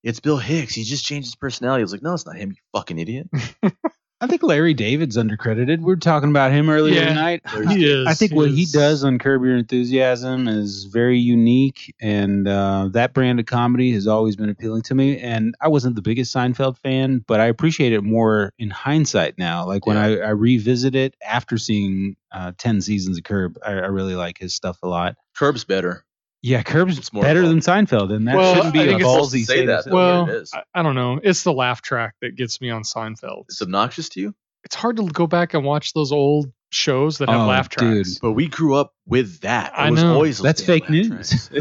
it's 0.05 0.21
Bill 0.21 0.37
Hicks. 0.37 0.75
He 0.75 0.85
just 0.85 1.05
changed 1.05 1.27
his 1.27 1.35
personality." 1.37 1.81
I 1.81 1.85
was 1.85 1.93
like, 1.93 2.03
"No, 2.03 2.13
it's 2.15 2.27
not 2.27 2.37
him. 2.37 2.51
You 2.51 2.57
fucking 2.79 2.99
idiot." 2.99 3.29
I 4.23 4.27
think 4.27 4.43
Larry 4.43 4.75
David's 4.75 5.17
undercredited. 5.17 5.79
We 5.79 5.85
were 5.87 5.97
talking 5.97 6.29
about 6.29 6.53
him 6.53 6.69
earlier 6.69 6.95
Yeah. 7.01 7.09
tonight. 7.09 7.43
He 7.69 7.87
is. 7.91 8.07
I 8.07 8.13
think 8.13 8.33
what 8.35 8.51
he 8.51 8.67
does 8.67 9.03
on 9.03 9.19
Curb 9.19 9.43
Your 9.43 9.57
Enthusiasm 9.57 10.47
is 10.47 10.85
very 10.85 11.19
unique, 11.19 11.95
and 12.03 12.47
uh, 12.47 12.89
that 12.93 13.15
brand 13.15 13.41
of 13.41 13.47
comedy 13.47 13.93
has 13.93 14.07
always 14.07 14.37
been 14.37 14.51
appealing 14.51 14.83
to 14.83 14.95
me. 14.95 15.19
And 15.19 15.55
I 15.61 15.69
wasn't 15.69 15.97
the 15.97 16.03
biggest 16.03 16.35
Seinfeld 16.35 16.77
fan, 16.77 17.25
but 17.27 17.41
I 17.41 17.47
appreciate 17.47 17.95
it 17.95 18.03
more 18.03 18.53
in 18.59 18.69
hindsight 18.69 19.39
now. 19.39 19.65
Like 19.67 19.87
when 19.87 19.97
Yeah. 19.97 20.03
I, 20.25 20.29
I 20.29 20.31
revisit 20.31 20.95
it 20.95 21.15
after 21.27 21.57
seeing 21.57 22.17
uh, 22.31 22.53
ten 22.59 22.83
seasons 22.83 23.17
of 23.17 23.25
Curb, 23.25 23.57
I, 23.65 23.71
I 23.73 23.87
really 23.87 24.17
like 24.17 24.37
his 24.37 24.53
stuff 24.53 24.79
a 24.83 24.89
lot. 24.89 25.17
Curb's 25.35 25.65
better. 25.65 26.05
Yeah, 26.43 26.63
Curb's 26.63 26.97
It's 26.99 27.13
more 27.13 27.23
better 27.23 27.43
fun. 27.43 27.51
than 27.51 27.59
Seinfeld, 27.61 28.15
and 28.15 28.27
that 28.27 28.35
Well, 28.37 28.55
shouldn't 28.55 28.73
be 28.73 28.81
I 28.81 28.83
a 28.85 28.87
think 28.87 29.01
it's 29.03 29.11
to 29.13 29.19
ballsy 29.19 29.45
say 29.45 29.57
say 29.57 29.67
that, 29.67 29.85
that. 29.85 29.91
though. 29.91 29.97
Well, 29.97 30.29
it 30.29 30.35
is. 30.37 30.51
I, 30.55 30.63
I 30.75 30.83
don't 30.83 30.95
know. 30.95 31.21
It's 31.23 31.43
the 31.43 31.53
laugh 31.53 31.83
track 31.83 32.15
that 32.23 32.35
gets 32.37 32.61
me 32.61 32.71
on 32.71 32.83
Seinfeld. 32.83 33.45
It's 33.49 33.61
obnoxious 33.61 34.09
to 34.11 34.21
you, 34.21 34.35
It's 34.65 34.75
hard 34.75 34.97
to 34.97 35.07
go 35.07 35.27
back 35.27 35.53
and 35.55 35.65
watch 35.65 35.93
those 35.93 36.13
old 36.13 36.51
shows 36.71 37.19
that 37.19 37.29
have 37.29 37.41
Oh, 37.43 37.47
laugh 37.47 37.69
dude. 37.69 37.79
tracks. 38.07 38.19
but 38.21 38.33
we 38.33 38.47
grew 38.49 38.75
up 38.77 38.95
with 39.11 39.41
that. 39.41 39.73
It 39.73 39.77
I 39.79 39.91
was 39.91 40.03
know. 40.03 40.15
always 40.15 40.39
That's 40.39 40.63
fake 40.63 40.89
news. 40.89 41.51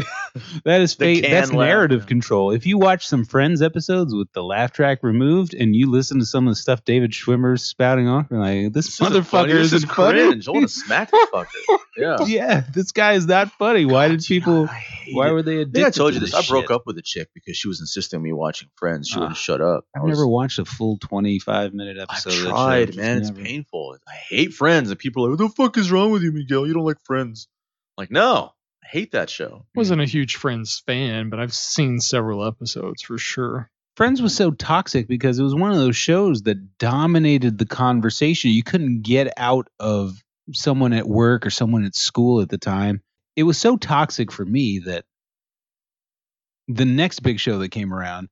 That 0.64 0.80
is 0.80 0.94
fake. 0.94 1.22
That's 1.22 1.50
laugh, 1.50 1.58
narrative 1.66 2.02
yeah. 2.02 2.06
control. 2.06 2.52
If 2.52 2.64
you 2.64 2.78
watch 2.78 3.04
some 3.08 3.24
Friends 3.24 3.62
episodes 3.62 4.14
with 4.14 4.32
the 4.32 4.44
laugh 4.44 4.70
track 4.72 5.00
removed, 5.02 5.54
and 5.54 5.74
you 5.74 5.90
listen 5.90 6.20
to 6.20 6.24
some 6.24 6.46
of 6.46 6.52
the 6.52 6.56
stuff 6.56 6.84
David 6.84 7.10
Schwimmer's 7.10 7.64
spouting 7.64 8.06
off, 8.06 8.28
you're 8.30 8.38
like, 8.38 8.72
this, 8.72 8.86
This 8.86 9.00
isn't 9.00 9.24
funny. 9.24 9.48
motherfucker 9.50 9.56
This 9.56 9.72
is 9.72 9.82
is 9.82 9.84
cringe. 9.86 10.46
I 10.46 10.50
want 10.52 10.68
to 10.68 10.68
smack 10.72 11.10
the 11.10 11.28
fucker. 11.34 11.78
Yeah. 11.96 12.16
Yeah, 12.26 12.62
this 12.72 12.92
guy 12.92 13.14
is 13.14 13.26
not 13.26 13.50
funny. 13.52 13.86
Why 13.86 14.06
did 14.06 14.22
people? 14.24 14.68
I 14.68 14.84
Why 15.12 15.32
were 15.32 15.42
they 15.42 15.56
addicted? 15.62 15.74
think 15.74 15.86
I 15.88 15.90
told 15.90 16.12
to 16.12 16.20
you 16.20 16.26
this. 16.26 16.32
I 16.34 16.42
broke 16.48 16.66
shit? 16.66 16.70
up 16.76 16.82
with 16.86 16.96
a 16.98 17.02
chick 17.02 17.28
because 17.34 17.56
she 17.56 17.66
was 17.66 17.80
insisting 17.80 18.18
on 18.18 18.22
me 18.22 18.32
watching 18.32 18.68
Friends. 18.76 19.08
She 19.08 19.16
Ah. 19.16 19.22
wouldn't 19.22 19.36
shut 19.36 19.60
up. 19.60 19.84
I've 19.96 20.02
I 20.02 20.04
was- 20.04 20.16
never 20.16 20.28
watched 20.28 20.60
a 20.60 20.64
full 20.64 20.98
25 20.98 21.74
minute 21.74 21.98
episode. 21.98 22.30
of 22.30 22.36
that 22.36 22.42
show. 22.44 22.50
tried, 22.50 22.86
Just 22.86 22.98
man. 22.98 23.18
It's 23.18 23.30
never. 23.30 23.42
painful. 23.42 23.96
I 24.06 24.12
hate 24.28 24.52
Friends, 24.54 24.90
and 24.90 24.98
people 24.98 25.26
are 25.26 25.30
like, 25.30 25.40
"What 25.40 25.48
the 25.56 25.62
fuck 25.64 25.76
is 25.76 25.90
wrong 25.90 26.12
with 26.12 26.22
you, 26.22 26.30
Miguel? 26.30 26.68
You 26.68 26.74
don't 26.74 26.84
like 26.86 27.00
Friends?" 27.04 27.39
Like, 28.00 28.10
no, 28.10 28.52
I 28.82 28.86
hate 28.86 29.12
that 29.12 29.30
show. 29.30 29.66
Wasn't 29.74 30.00
a 30.00 30.06
huge 30.06 30.36
Friends 30.36 30.82
fan, 30.86 31.30
but 31.30 31.38
I've 31.38 31.54
seen 31.54 32.00
several 32.00 32.44
episodes 32.44 33.02
for 33.02 33.18
sure. 33.18 33.70
Friends 33.96 34.22
was 34.22 34.34
so 34.34 34.50
toxic 34.50 35.06
because 35.06 35.38
it 35.38 35.42
was 35.42 35.54
one 35.54 35.70
of 35.70 35.76
those 35.76 35.96
shows 35.96 36.42
that 36.42 36.78
dominated 36.78 37.58
the 37.58 37.66
conversation. 37.66 38.50
You 38.50 38.62
couldn't 38.62 39.02
get 39.02 39.32
out 39.36 39.68
of 39.78 40.22
someone 40.52 40.94
at 40.94 41.06
work 41.06 41.44
or 41.46 41.50
someone 41.50 41.84
at 41.84 41.94
school 41.94 42.40
at 42.40 42.48
the 42.48 42.58
time. 42.58 43.02
It 43.36 43.42
was 43.42 43.58
so 43.58 43.76
toxic 43.76 44.32
for 44.32 44.44
me 44.44 44.78
that 44.80 45.04
the 46.66 46.86
next 46.86 47.20
big 47.20 47.38
show 47.38 47.58
that 47.58 47.70
came 47.70 47.92
around, 47.92 48.28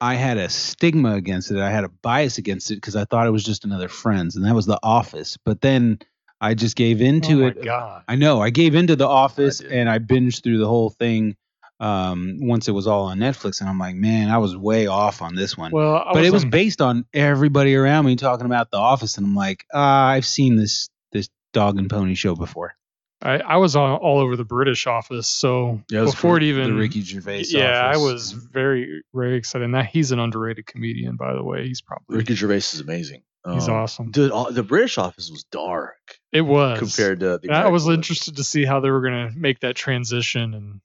I 0.00 0.14
had 0.14 0.38
a 0.38 0.48
stigma 0.48 1.14
against 1.14 1.50
it. 1.50 1.58
I 1.58 1.70
had 1.70 1.84
a 1.84 1.88
bias 1.88 2.38
against 2.38 2.70
it 2.70 2.76
because 2.76 2.96
I 2.96 3.04
thought 3.04 3.26
it 3.26 3.32
was 3.32 3.44
just 3.44 3.64
another 3.64 3.88
Friends, 3.88 4.36
and 4.36 4.44
that 4.44 4.54
was 4.54 4.66
The 4.66 4.80
Office. 4.82 5.36
But 5.44 5.60
then 5.60 6.00
I 6.40 6.54
just 6.54 6.76
gave 6.76 7.00
into 7.00 7.40
oh 7.40 7.42
my 7.42 7.48
it. 7.48 7.64
god. 7.64 8.04
I 8.08 8.14
know. 8.14 8.40
I 8.40 8.50
gave 8.50 8.74
into 8.74 8.96
The 8.96 9.08
Office 9.08 9.58
did. 9.58 9.72
and 9.72 9.90
I 9.90 9.98
binged 9.98 10.42
through 10.42 10.58
the 10.58 10.68
whole 10.68 10.90
thing 10.90 11.36
um, 11.80 12.38
once 12.40 12.68
it 12.68 12.72
was 12.72 12.86
all 12.86 13.04
on 13.06 13.18
Netflix. 13.18 13.60
And 13.60 13.68
I'm 13.68 13.78
like, 13.78 13.94
man, 13.96 14.30
I 14.30 14.38
was 14.38 14.56
way 14.56 14.86
off 14.86 15.22
on 15.22 15.34
this 15.34 15.56
one. 15.56 15.72
Well, 15.72 15.96
I 15.96 16.12
but 16.12 16.24
it 16.24 16.32
was 16.32 16.44
on- 16.44 16.50
based 16.50 16.80
on 16.80 17.06
everybody 17.12 17.74
around 17.74 18.06
me 18.06 18.16
talking 18.16 18.46
about 18.46 18.70
The 18.70 18.78
Office. 18.78 19.16
And 19.16 19.26
I'm 19.26 19.34
like, 19.34 19.64
ah, 19.72 20.08
I've 20.08 20.26
seen 20.26 20.56
this 20.56 20.88
this 21.12 21.28
dog 21.52 21.78
and 21.78 21.90
pony 21.90 22.14
show 22.14 22.34
before. 22.34 22.74
I, 23.20 23.38
I 23.38 23.56
was 23.56 23.74
all, 23.74 23.96
all 23.96 24.20
over 24.20 24.36
the 24.36 24.44
British 24.44 24.86
office, 24.86 25.26
so 25.26 25.82
Yeah, 25.90 26.00
it 26.00 26.02
was 26.02 26.14
before 26.14 26.36
it 26.36 26.44
even 26.44 26.70
the 26.70 26.76
Ricky 26.76 27.02
Gervais. 27.02 27.46
yeah, 27.48 27.80
I 27.82 27.96
was 27.96 28.30
very 28.30 29.02
very 29.12 29.36
excited. 29.36 29.64
And 29.64 29.74
that 29.74 29.86
he's 29.86 30.12
an 30.12 30.20
underrated 30.20 30.66
comedian, 30.66 31.16
by 31.16 31.34
the 31.34 31.42
way. 31.42 31.66
He's 31.66 31.80
probably 31.80 32.16
Ricky 32.16 32.36
Gervais 32.36 32.58
is 32.58 32.80
amazing. 32.80 33.22
He's 33.54 33.68
Um, 33.68 33.74
awesome. 33.74 34.10
The 34.12 34.34
uh, 34.34 34.50
the 34.50 34.62
British 34.62 34.98
Office 34.98 35.30
was 35.30 35.44
dark 35.50 35.96
It 36.32 36.42
was 36.42 36.78
compared 36.78 37.20
to 37.20 37.38
the. 37.42 37.50
I 37.52 37.68
was 37.68 37.84
American 37.84 37.86
one. 37.86 37.94
interested 37.94 38.36
to 38.36 38.44
see 38.44 38.64
how 38.64 38.80
they 38.80 38.90
were 38.90 39.00
going 39.00 39.30
to 39.30 39.36
make 39.38 39.60
that 39.60 39.76
transition, 39.76 40.54
and 40.54 40.80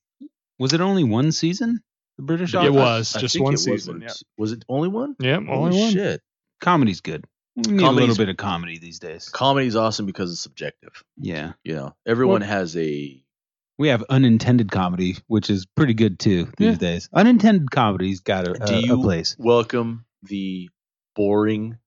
Was 0.60 0.74
it 0.74 0.82
only 0.82 1.04
one 1.04 1.32
season? 1.32 1.82
The 2.18 2.24
British 2.24 2.54
office. 2.54 2.68
It 2.68 2.70
Office. 2.72 2.76
was. 3.14 3.16
I 3.16 3.20
just 3.22 3.34
think 3.34 3.44
one 3.44 3.54
it 3.54 3.56
was 3.56 3.64
season, 3.64 4.02
yeah. 4.02 4.10
Was 4.38 4.52
it 4.52 4.64
only 4.70 4.88
one? 4.90 5.16
yeah, 5.20 5.36
Holy 5.38 5.50
only 5.50 5.80
one. 5.82 5.92
Shit. 5.94 6.22
Comedy's 6.62 7.02
good. 7.02 7.26
We 7.56 7.74
need 7.74 7.84
a 7.86 7.92
little 7.92 8.16
bit 8.16 8.30
of 8.30 8.38
comedy 8.38 8.78
these 8.80 9.00
days. 9.00 9.30
Comedy's 9.30 9.76
awesome 9.76 10.06
because 10.06 10.32
it's 10.32 10.42
subjective. 10.42 11.04
Yeah. 11.18 11.54
You 11.64 11.76
know, 11.76 11.96
everyone 12.08 12.42
Well- 12.42 12.50
has 12.50 12.76
a. 12.78 13.20
We 13.80 13.88
have 13.88 14.04
unintended 14.08 14.72
comedy, 14.72 15.18
which 15.26 15.50
is 15.50 15.66
pretty 15.66 15.96
good 15.96 16.20
too 16.20 16.46
these 16.58 16.74
Yeah. 16.74 16.76
days. 16.78 17.10
Unintended 17.12 17.72
comedy's 17.72 18.20
got 18.20 18.48
a, 18.48 18.54
Do 18.54 18.74
a, 18.76 18.80
you 18.80 18.94
a 19.00 19.04
place. 19.04 19.36
welcome 19.40 20.06
the 20.22 20.70
boring, 21.16 21.78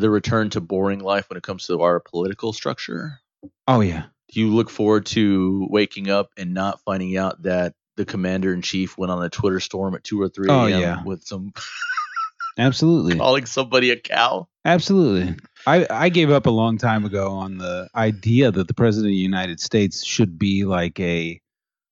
the 0.00 0.10
return 0.10 0.50
to 0.50 0.60
boring 0.60 1.00
life 1.00 1.28
when 1.28 1.36
it 1.36 1.42
comes 1.42 1.66
to 1.66 1.80
our 1.82 2.00
political 2.00 2.52
structure? 2.52 3.20
Oh 3.68 3.80
yeah. 3.80 4.04
Do 4.32 4.40
you 4.40 4.48
look 4.54 4.70
forward 4.70 5.06
to 5.06 5.66
waking 5.70 6.08
up 6.08 6.30
and 6.38 6.54
not 6.54 6.80
finding 6.84 7.16
out 7.16 7.42
that 7.42 7.74
the 7.96 8.04
commander 8.06 8.54
in 8.54 8.62
chief 8.62 8.96
went 8.96 9.12
on 9.12 9.22
a 9.22 9.28
Twitter 9.28 9.60
storm 9.60 9.94
at 9.94 10.02
two 10.04 10.20
or 10.20 10.28
three 10.28 10.48
Oh, 10.48 10.66
a.m. 10.66 10.80
yeah. 10.80 11.02
with 11.04 11.22
some 11.22 11.52
Absolutely. 12.58 13.16
Calling 13.16 13.46
somebody 13.46 13.90
a 13.90 13.96
cow. 13.96 14.46
Absolutely. 14.64 15.36
I, 15.66 15.86
I 15.88 16.08
gave 16.10 16.30
up 16.30 16.46
a 16.46 16.50
long 16.50 16.76
time 16.78 17.04
ago 17.04 17.32
on 17.32 17.56
the 17.58 17.88
idea 17.94 18.50
that 18.50 18.68
the 18.68 18.74
president 18.74 19.08
of 19.08 19.12
the 19.12 19.16
United 19.16 19.58
States 19.60 20.04
should 20.04 20.38
be 20.38 20.64
like 20.64 21.00
a 21.00 21.40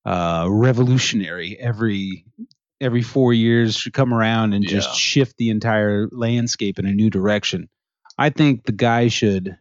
uh, 0.04 0.46
revolutionary 0.48 1.56
every 1.58 2.24
every 2.80 3.02
four 3.02 3.32
years 3.34 3.76
should 3.76 3.92
come 3.92 4.14
around 4.14 4.54
and 4.54 4.66
just 4.66 4.94
shift 4.96 5.36
the 5.36 5.50
entire 5.50 6.08
landscape 6.12 6.78
in 6.78 6.86
a 6.86 6.92
new 6.92 7.10
direction. 7.10 7.68
I 8.20 8.28
think 8.30 8.64
the 8.64 8.72
guy 8.72 9.08
should 9.08 9.56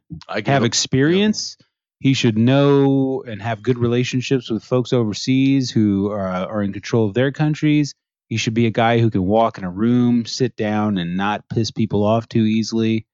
have 0.45 0.63
experience. 0.65 1.57
He 2.01 2.13
should 2.13 2.37
know 2.37 3.23
and 3.25 3.41
have 3.41 3.63
good 3.63 3.77
relationships 3.77 4.49
with 4.49 4.63
folks 4.63 4.93
overseas 4.93 5.71
who 5.71 6.11
are, 6.11 6.27
are 6.27 6.61
in 6.61 6.73
control 6.73 7.07
of 7.07 7.13
their 7.13 7.31
countries. 7.31 7.93
He 8.27 8.37
should 8.37 8.53
be 8.53 8.67
a 8.67 8.71
guy 8.71 8.99
who 8.99 9.09
can 9.09 9.23
walk 9.23 9.57
in 9.57 9.63
a 9.63 9.69
room, 9.71 10.25
sit 10.25 10.55
down, 10.55 10.97
and 10.97 11.17
not 11.17 11.47
piss 11.49 11.71
people 11.71 12.03
off 12.03 12.27
too 12.27 12.43
easily. 12.43 13.05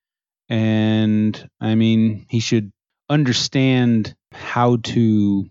And 0.49 1.49
I 1.61 1.75
mean, 1.75 2.25
he 2.29 2.39
should 2.39 2.71
understand 3.09 4.15
how 4.31 4.77
to 4.77 5.45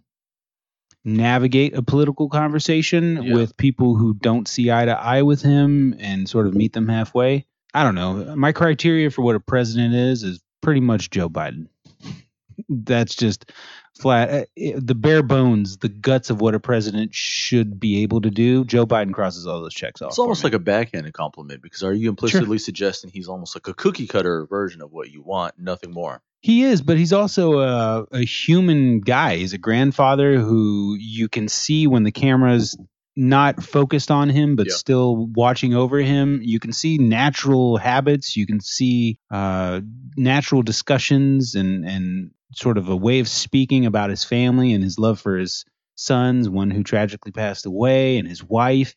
navigate 1.04 1.74
a 1.74 1.82
political 1.82 2.28
conversation 2.28 3.22
Yeah. 3.22 3.34
with 3.34 3.56
people 3.56 3.94
who 3.96 4.14
don't 4.14 4.48
see 4.48 4.70
eye 4.70 4.86
to 4.86 4.98
eye 4.98 5.22
with 5.22 5.42
him 5.42 5.94
and 5.98 6.28
sort 6.28 6.46
of 6.46 6.54
meet 6.54 6.72
them 6.72 6.88
halfway. 6.88 7.46
I 7.74 7.82
don't 7.82 7.94
know. 7.94 8.36
My 8.36 8.52
criteria 8.52 9.10
for 9.10 9.22
what 9.22 9.34
a 9.34 9.40
president 9.40 9.94
is 9.94 10.22
is 10.22 10.40
pretty 10.60 10.80
much 10.80 11.10
Joe 11.10 11.28
Biden. 11.28 11.66
That's 12.68 13.14
just 13.16 13.50
flat. 13.98 14.30
uh, 14.30 14.44
i- 14.58 14.74
The 14.76 14.94
bare 14.94 15.22
bones, 15.22 15.78
the 15.78 15.88
guts 15.88 16.30
of 16.30 16.40
what 16.40 16.54
a 16.54 16.60
president 16.60 17.14
should 17.14 17.80
be 17.80 18.02
able 18.02 18.20
to 18.20 18.30
do. 18.30 18.64
Joe 18.64 18.86
Biden 18.86 19.12
crosses 19.12 19.46
all 19.46 19.60
those 19.60 19.74
checks 19.74 20.00
off. 20.02 20.10
It's 20.10 20.18
almost 20.18 20.44
like 20.44 20.52
a 20.52 20.58
backhanded 20.60 21.12
compliment 21.14 21.62
because 21.62 21.82
are 21.82 21.92
you 21.92 22.08
implicitly 22.10 22.58
suggesting 22.58 23.10
he's 23.12 23.28
almost 23.28 23.56
like 23.56 23.66
a 23.66 23.74
cookie 23.74 24.06
cutter 24.06 24.46
version 24.46 24.80
of 24.80 24.92
what 24.92 25.10
you 25.10 25.22
want, 25.22 25.54
nothing 25.58 25.90
more? 25.90 26.22
He 26.42 26.62
is, 26.62 26.82
but 26.82 26.98
he's 26.98 27.12
also 27.12 27.58
a, 27.60 28.06
a 28.12 28.20
human 28.24 29.00
guy. 29.00 29.36
He's 29.36 29.54
a 29.54 29.58
grandfather 29.58 30.38
who 30.38 30.94
you 31.00 31.28
can 31.28 31.48
see 31.48 31.86
when 31.86 32.02
the 32.04 32.12
camera's 32.12 32.76
not 33.16 33.62
focused 33.62 34.10
on 34.10 34.28
him, 34.28 34.56
but 34.56 34.66
Yeah. 34.66 34.74
still 34.74 35.26
watching 35.34 35.74
over 35.74 35.98
him. 35.98 36.40
You 36.42 36.58
can 36.58 36.72
see 36.72 36.98
natural 36.98 37.76
habits. 37.76 38.36
You 38.36 38.46
can 38.46 38.60
see 38.60 39.18
uh, 39.30 39.80
natural 40.16 40.62
discussions 40.62 41.54
and 41.54 41.84
and 41.84 42.30
sort 42.54 42.78
of 42.78 42.88
a 42.88 42.96
way 42.96 43.20
of 43.20 43.28
speaking 43.28 43.84
about 43.86 44.10
his 44.10 44.22
family 44.24 44.72
and 44.72 44.82
his 44.82 44.98
love 44.98 45.20
for 45.20 45.36
his 45.36 45.64
sons, 45.96 46.48
one 46.48 46.70
who 46.70 46.82
tragically 46.82 47.32
passed 47.32 47.66
away, 47.66 48.18
and 48.18 48.28
his 48.28 48.42
wife. 48.42 48.94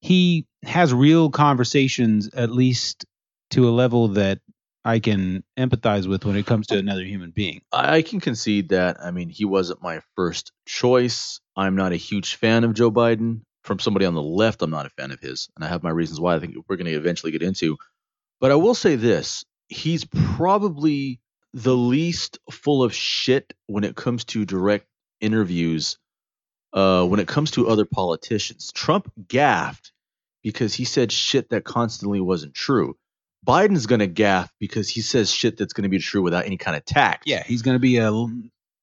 He 0.00 0.46
has 0.64 0.92
real 0.92 1.30
conversations, 1.30 2.28
at 2.34 2.50
least 2.50 3.04
to 3.50 3.68
a 3.68 3.70
level 3.70 4.08
that 4.08 4.40
I 4.84 5.00
can 5.00 5.42
empathize 5.58 6.06
with 6.06 6.24
when 6.24 6.36
it 6.36 6.46
comes 6.46 6.68
to 6.68 6.78
another 6.78 7.02
human 7.04 7.32
being. 7.32 7.62
I 7.72 7.96
I 7.96 8.02
can 8.02 8.20
concede 8.20 8.68
that. 8.68 8.98
I 9.02 9.10
mean, 9.10 9.28
he 9.28 9.44
wasn't 9.44 9.82
my 9.82 10.00
first 10.14 10.52
choice. 10.66 11.40
I'm 11.56 11.74
not 11.74 11.92
a 11.92 11.96
huge 11.96 12.36
fan 12.36 12.62
of 12.62 12.74
Joe 12.74 12.90
Biden. 12.92 13.40
From 13.66 13.80
somebody 13.80 14.06
on 14.06 14.14
the 14.14 14.22
left, 14.22 14.62
I'm 14.62 14.70
not 14.70 14.86
a 14.86 14.90
fan 14.90 15.10
of 15.10 15.20
his, 15.20 15.48
and 15.56 15.64
I 15.64 15.68
have 15.68 15.82
my 15.82 15.90
reasons 15.90 16.20
why. 16.20 16.36
I 16.36 16.38
think 16.38 16.54
we're 16.68 16.76
going 16.76 16.86
to 16.86 16.92
eventually 16.92 17.32
get 17.32 17.42
into. 17.42 17.76
But 18.40 18.52
I 18.52 18.54
will 18.54 18.74
say 18.74 18.96
this: 18.96 19.44
he's 19.68 20.04
probably 20.04 21.20
the 21.52 21.76
least 21.76 22.38
full 22.50 22.82
of 22.82 22.94
shit 22.94 23.52
when 23.66 23.82
it 23.84 23.96
comes 23.96 24.24
to 24.26 24.44
direct 24.44 24.86
interviews. 25.20 25.98
Uh, 26.72 27.04
when 27.06 27.20
it 27.20 27.28
comes 27.28 27.52
to 27.52 27.68
other 27.68 27.86
politicians, 27.86 28.70
Trump 28.72 29.10
gaffed 29.28 29.92
because 30.42 30.74
he 30.74 30.84
said 30.84 31.10
shit 31.10 31.50
that 31.50 31.64
constantly 31.64 32.20
wasn't 32.20 32.54
true. 32.54 32.96
Biden's 33.46 33.86
gonna 33.86 34.06
gaff 34.06 34.52
because 34.60 34.88
he 34.88 35.00
says 35.00 35.30
shit 35.30 35.56
that's 35.56 35.72
gonna 35.72 35.88
be 35.88 35.98
true 35.98 36.22
without 36.22 36.44
any 36.44 36.56
kind 36.56 36.76
of 36.76 36.84
tact. 36.84 37.24
Yeah, 37.26 37.42
he's 37.42 37.62
going 37.62 37.76
to 37.76 37.80
be 37.80 37.96
a 37.96 38.10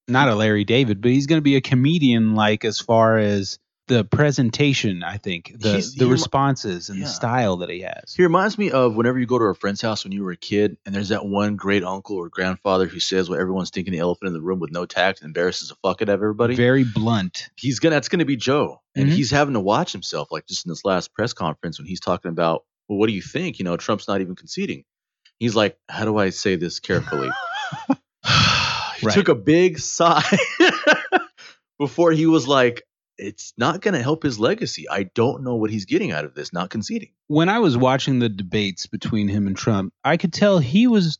not 0.08 0.30
a 0.30 0.36
Larry 0.36 0.64
David, 0.66 1.02
but 1.02 1.12
he's 1.12 1.28
going 1.28 1.38
to 1.38 1.44
be 1.44 1.56
a 1.56 1.62
comedian 1.62 2.36
like 2.36 2.66
as 2.66 2.80
far 2.80 3.18
as 3.18 3.60
the 3.88 4.06
presentation, 4.06 5.04
I 5.04 5.18
think, 5.18 5.54
the 5.60 5.74
He's- 5.74 5.92
the 5.92 5.96
he 5.98 6.02
remi- 6.06 6.12
responses 6.14 6.90
and 6.90 7.00
Yeah. 7.00 7.06
the 7.06 7.12
style 7.12 7.58
that 7.58 7.70
he 7.70 7.82
has. 7.82 8.14
He 8.16 8.24
reminds 8.24 8.58
me 8.58 8.72
of 8.72 8.96
whenever 8.96 9.20
you 9.20 9.26
go 9.26 9.38
to 9.38 9.46
a 9.46 9.54
friend's 9.54 9.82
house 9.82 10.04
when 10.06 10.14
you 10.14 10.24
were 10.24 10.32
a 10.32 10.38
kid, 10.38 10.78
and 10.86 10.96
there's 10.96 11.10
that 11.10 11.26
one 11.26 11.58
great 11.58 11.84
uncle 11.84 12.16
or 12.16 12.30
grandfather 12.30 12.88
who 12.88 13.00
says 13.02 13.30
what 13.30 13.40
everyone's 13.40 13.72
thinking 13.72 13.92
the 13.92 14.00
elephant 14.00 14.28
in 14.28 14.34
the 14.34 14.42
room 14.42 14.60
with 14.60 14.72
no 14.72 14.86
tact 14.86 15.20
and 15.22 15.28
embarrasses 15.28 15.68
the 15.70 15.76
fuck 15.84 16.02
out 16.02 16.08
of 16.10 16.14
everybody. 16.14 16.56
Very 16.56 16.86
blunt. 16.86 17.50
he's 17.58 17.80
gonna 17.80 17.96
that's 17.96 18.08
gonna 18.08 18.24
be 18.26 18.38
Joe, 18.38 18.82
and 18.96 19.10
Mhm. 19.10 19.14
he's 19.14 19.32
having 19.32 19.54
to 19.56 19.60
watch 19.60 19.92
himself. 19.92 20.32
Like 20.32 20.48
just 20.48 20.66
in 20.66 20.70
this 20.70 20.86
last 20.86 21.14
press 21.14 21.34
conference 21.34 21.78
when 21.78 21.86
he's 21.88 22.00
talking 22.00 22.30
about, 22.30 22.64
well, 22.88 22.98
what 23.00 23.08
do 23.08 23.14
you 23.14 23.22
think? 23.22 23.60
You 23.60 23.66
know, 23.66 23.76
Trump's 23.76 24.08
not 24.08 24.22
even 24.22 24.36
conceding. 24.36 24.86
He's 25.40 25.56
like, 25.56 25.78
how 25.90 26.06
do 26.06 26.18
I 26.18 26.30
say 26.30 26.56
this 26.56 26.80
carefully? 26.80 27.30
he 28.98 29.06
Right. 29.08 29.14
took 29.14 29.28
a 29.28 29.36
big 29.36 29.78
sigh 29.80 30.24
before 31.80 32.12
he 32.12 32.26
was 32.28 32.48
like, 32.48 32.84
it's 33.24 33.54
not 33.58 33.82
gonna 33.82 34.02
help 34.02 34.24
his 34.24 34.38
legacy. 34.40 34.88
I 34.90 35.04
don't 35.04 35.44
know 35.44 35.56
what 35.56 35.70
he's 35.72 35.86
getting 35.86 36.12
out 36.12 36.26
of 36.26 36.34
this, 36.36 36.52
not 36.54 36.70
conceding. 36.70 37.10
When 37.28 37.50
I 37.50 37.60
was 37.60 37.78
watching 37.78 38.20
the 38.20 38.30
debates 38.30 38.86
between 38.88 39.28
him 39.28 39.48
and 39.48 39.56
Trump, 39.58 39.94
I 40.04 40.18
could 40.18 40.34
tell 40.34 40.60
he 40.60 40.88
was 40.88 41.18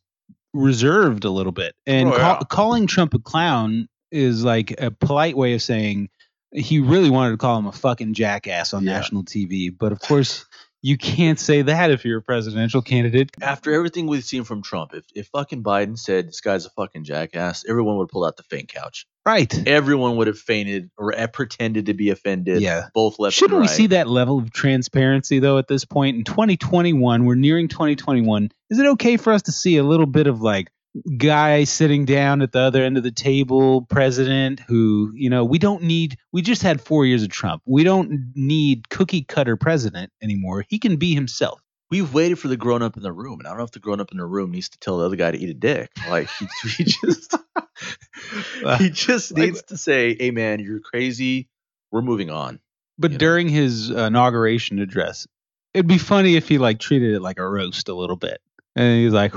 reserved 0.52 1.24
a 1.24 1.30
little 1.30 1.52
bit. 1.52 1.74
And 1.86 2.08
Oh, 2.08 2.12
ca- 2.16 2.44
calling 2.44 2.86
Trump 2.86 3.14
a 3.14 3.18
clown 3.18 3.88
is 4.10 4.44
like 4.44 4.80
a 4.80 4.90
polite 4.90 5.36
way 5.36 5.54
of 5.54 5.62
saying 5.62 6.08
he 6.52 6.78
really 6.78 7.10
wanted 7.10 7.32
to 7.32 7.36
call 7.36 7.58
him 7.58 7.66
a 7.66 7.72
fucking 7.72 8.14
jackass 8.14 8.72
on 8.72 8.84
Yeah. 8.84 8.92
national 8.92 9.24
TV. 9.24 9.70
But 9.76 9.90
of 9.90 9.98
course, 9.98 10.44
you 10.84 10.98
can't 10.98 11.40
say 11.40 11.62
that 11.62 11.90
if 11.90 12.04
you're 12.04 12.18
a 12.18 12.22
presidential 12.22 12.82
candidate. 12.82 13.30
After 13.40 13.72
everything 13.72 14.06
we've 14.06 14.22
seen 14.22 14.44
from 14.44 14.60
Trump, 14.60 14.92
if, 14.92 15.04
if 15.14 15.28
fucking 15.28 15.62
Biden 15.62 15.98
said 15.98 16.28
this 16.28 16.42
guy's 16.42 16.66
a 16.66 16.70
fucking 16.70 17.04
jackass, 17.04 17.64
everyone 17.66 17.96
would 17.96 18.10
pull 18.10 18.22
out 18.22 18.36
the 18.36 18.42
faint 18.42 18.68
couch. 18.68 19.06
Right. 19.24 19.66
Everyone 19.66 20.16
would 20.16 20.26
have 20.26 20.38
fainted 20.38 20.90
or 20.98 21.18
uh, 21.18 21.26
pretended 21.26 21.86
to 21.86 21.94
be 21.94 22.10
offended. 22.10 22.60
Yeah. 22.60 22.88
Both 22.92 23.18
left 23.18 23.34
Shouldn't 23.34 23.54
and 23.54 23.62
we 23.62 23.68
see 23.68 23.86
that 23.88 24.08
level 24.08 24.36
of 24.36 24.52
transparency 24.52 25.38
though 25.38 25.56
at 25.56 25.68
this 25.68 25.86
point 25.86 26.18
in 26.18 26.24
2021? 26.24 27.24
We're 27.24 27.34
nearing 27.34 27.68
2021. 27.68 28.50
Is 28.68 28.78
it 28.78 28.84
okay 28.84 29.16
for 29.16 29.32
us 29.32 29.40
to 29.42 29.52
see 29.52 29.78
a 29.78 29.84
little 29.84 30.04
bit 30.04 30.26
of 30.26 30.42
like 30.42 30.68
guy 31.16 31.64
sitting 31.64 32.04
down 32.04 32.40
at 32.42 32.52
the 32.52 32.60
other 32.60 32.82
end 32.82 32.96
of 32.96 33.02
the 33.02 33.10
table, 33.10 33.82
president 33.82 34.60
who, 34.60 35.10
you 35.14 35.28
know, 35.28 35.44
we 35.44 35.58
don't 35.58 35.82
need 35.82 36.16
we 36.32 36.42
just 36.42 36.62
had 36.62 36.80
4 36.80 37.04
years 37.06 37.22
of 37.22 37.30
Trump. 37.30 37.62
We 37.66 37.84
don't 37.84 38.32
need 38.34 38.88
cookie 38.90 39.22
cutter 39.22 39.56
president 39.56 40.12
anymore. 40.22 40.64
He 40.68 40.78
can 40.78 40.96
be 40.96 41.14
himself. 41.14 41.60
We've 41.90 42.12
waited 42.14 42.38
for 42.38 42.48
the 42.48 42.56
grown 42.56 42.82
up 42.82 42.96
in 42.96 43.02
the 43.02 43.12
room, 43.12 43.38
and 43.40 43.46
I 43.46 43.50
don't 43.50 43.58
know 43.58 43.64
if 43.64 43.70
the 43.70 43.78
grown 43.78 44.00
up 44.00 44.10
in 44.10 44.18
the 44.18 44.24
room 44.26 44.50
needs 44.50 44.68
to 44.70 44.78
tell 44.78 44.98
the 44.98 45.04
other 45.06 45.16
guy 45.16 45.30
to 45.30 45.38
eat 45.38 45.50
a 45.50 45.54
dick. 45.54 45.90
Like 46.08 46.28
he, 46.30 46.46
he 46.76 46.84
just 46.84 47.36
he 48.78 48.90
just 48.90 49.32
Like- 49.32 49.38
needs 49.46 49.62
to 49.64 49.76
say, 49.76 50.16
"Hey 50.18 50.30
man, 50.30 50.60
you're 50.60 50.80
crazy. 50.80 51.48
We're 51.92 52.02
moving 52.02 52.30
on." 52.30 52.60
But 52.98 53.12
You 53.12 53.14
know. 53.16 53.18
during 53.18 53.48
his 53.48 53.90
uh, 53.90 54.04
inauguration 54.04 54.78
address, 54.78 55.26
it'd 55.72 55.86
be 55.88 55.98
funny 55.98 56.36
if 56.36 56.48
he 56.48 56.58
like 56.58 56.78
treated 56.78 57.14
it 57.14 57.20
like 57.20 57.38
a 57.38 57.48
roast 57.48 57.88
a 57.88 57.94
little 57.94 58.16
bit. 58.16 58.40
And 58.76 59.02
he's 59.04 59.12
like, 59.12 59.32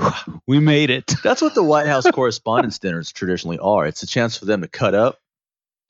"We 0.46 0.58
made 0.58 0.90
it." 0.90 1.12
That's 1.22 1.40
what 1.42 1.54
the 1.54 1.62
White 1.62 1.86
House 1.86 2.10
Correspondents' 2.10 2.78
Dinners 2.80 3.12
traditionally 3.12 3.58
are. 3.58 3.86
It's 3.86 4.02
a 4.02 4.06
chance 4.06 4.36
for 4.36 4.46
them 4.46 4.62
to 4.62 4.68
cut 4.68 4.94
up, 4.96 5.20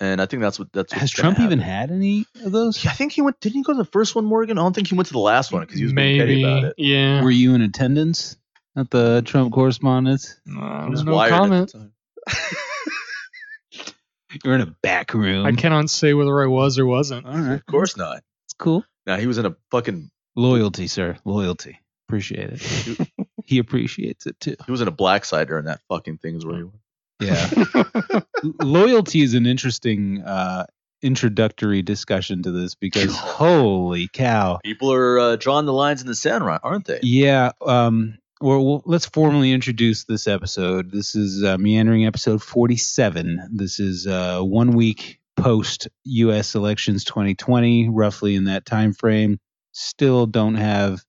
and 0.01 0.21
I 0.21 0.27
think 0.27 0.43
that's 0.43 0.59
what 0.59 0.71
that's. 0.73 0.93
Has 0.93 1.03
what's 1.05 1.15
gonna 1.15 1.35
Trump 1.35 1.47
even 1.47 1.59
had 1.59 1.91
any 1.91 2.27
of 2.45 2.53
those? 2.53 2.85
Yeah, 2.85 2.91
I 2.91 2.95
think 2.95 3.13
he 3.13 3.23
went. 3.23 3.41
Didn't 3.41 3.57
he 3.57 3.63
go 3.63 3.73
to 3.73 3.79
the 3.79 3.87
first 3.87 4.15
one, 4.15 4.27
Morgan? 4.27 4.59
I 4.59 4.63
don't 4.63 4.75
think 4.75 4.89
he 4.89 4.95
went 4.95 5.07
to 5.07 5.15
the 5.15 5.19
last 5.19 5.51
one 5.51 5.63
because 5.63 5.79
he 5.79 5.85
was 5.85 5.95
being 5.95 6.21
petty 6.21 6.43
about 6.43 6.65
it. 6.65 6.75
Yeah. 6.77 7.23
Were 7.25 7.31
you 7.31 7.55
in 7.55 7.63
attendance 7.63 8.37
at 8.77 8.91
the 8.91 9.23
Trump 9.25 9.55
correspondence? 9.55 10.39
Uh, 10.47 10.85
He 10.85 10.91
was 10.91 11.05
no 11.05 11.15
wired 11.15 11.33
at 11.33 11.37
the 11.37 11.41
comment. 11.41 11.73
time. 11.73 11.93
You're 14.45 14.55
in 14.57 14.61
a 14.61 14.77
back 14.83 15.15
room. 15.15 15.47
I 15.47 15.53
cannot 15.53 15.89
say 15.89 16.13
whether 16.13 16.43
I 16.43 16.47
was 16.47 16.79
or 16.79 16.85
wasn't. 16.85 17.25
All 17.27 17.33
right, 17.33 17.55
Of 17.55 17.65
course 17.67 17.97
not. 17.97 18.19
it's 18.45 18.53
cool. 18.59 18.85
Now 19.07 19.17
he 19.17 19.27
was 19.27 19.39
in 19.39 19.47
a 19.47 19.57
fucking. 19.71 20.11
Loyalty, 20.37 20.87
sir. 20.87 21.17
Loyalty. 21.25 21.81
Appreciate 22.09 22.51
it. 22.53 23.08
He 23.49 23.59
appreciates 23.59 24.27
it 24.27 24.39
too. 24.41 24.57
He 24.67 24.71
was 24.71 24.83
in 24.83 24.89
a 24.89 24.93
black 24.93 25.25
side 25.25 25.49
during 25.49 25.65
that 25.65 25.81
fucking 25.89 26.19
thing. 26.19 26.37
Is 26.37 26.45
where 26.45 26.59
he 26.59 26.65
was. 26.65 26.75
Yeah. 27.19 28.21
Loyalty 28.63 29.23
is 29.23 29.33
an 29.33 29.47
interesting 29.47 30.21
uh, 30.21 30.67
introductory 31.01 31.81
discussion 31.81 32.43
to 32.43 32.51
this 32.51 32.75
because 32.75 33.17
holy 33.17 34.07
cow. 34.13 34.59
People 34.63 34.93
are 34.93 35.19
uh, 35.19 35.37
drawing 35.37 35.65
the 35.65 35.73
lines 35.73 36.03
in 36.03 36.07
the 36.07 36.15
sand. 36.15 36.45
Aren't 36.45 36.85
they? 36.85 37.01
Yeah. 37.03 37.53
Um, 37.65 38.19
well, 38.43 38.63
well, 38.63 38.83
let's 38.85 39.07
formally 39.07 39.51
introduce 39.51 40.05
this 40.05 40.29
episode. 40.29 40.93
This 40.93 41.15
is 41.15 41.43
uh, 41.43 41.57
meandering 41.57 42.05
episode 42.05 42.43
47. 42.43 43.49
This 43.55 43.81
is 43.81 44.07
uh, 44.07 44.43
one 44.43 44.73
week 44.73 45.21
post 45.39 45.89
U.S. 46.05 46.55
elections 46.55 47.03
2020, 47.05 47.89
roughly 47.89 48.35
in 48.35 48.45
that 48.45 48.67
time 48.67 48.93
frame. 48.93 49.39
Still 49.73 50.27
don't 50.27 50.57
have 50.57 51.03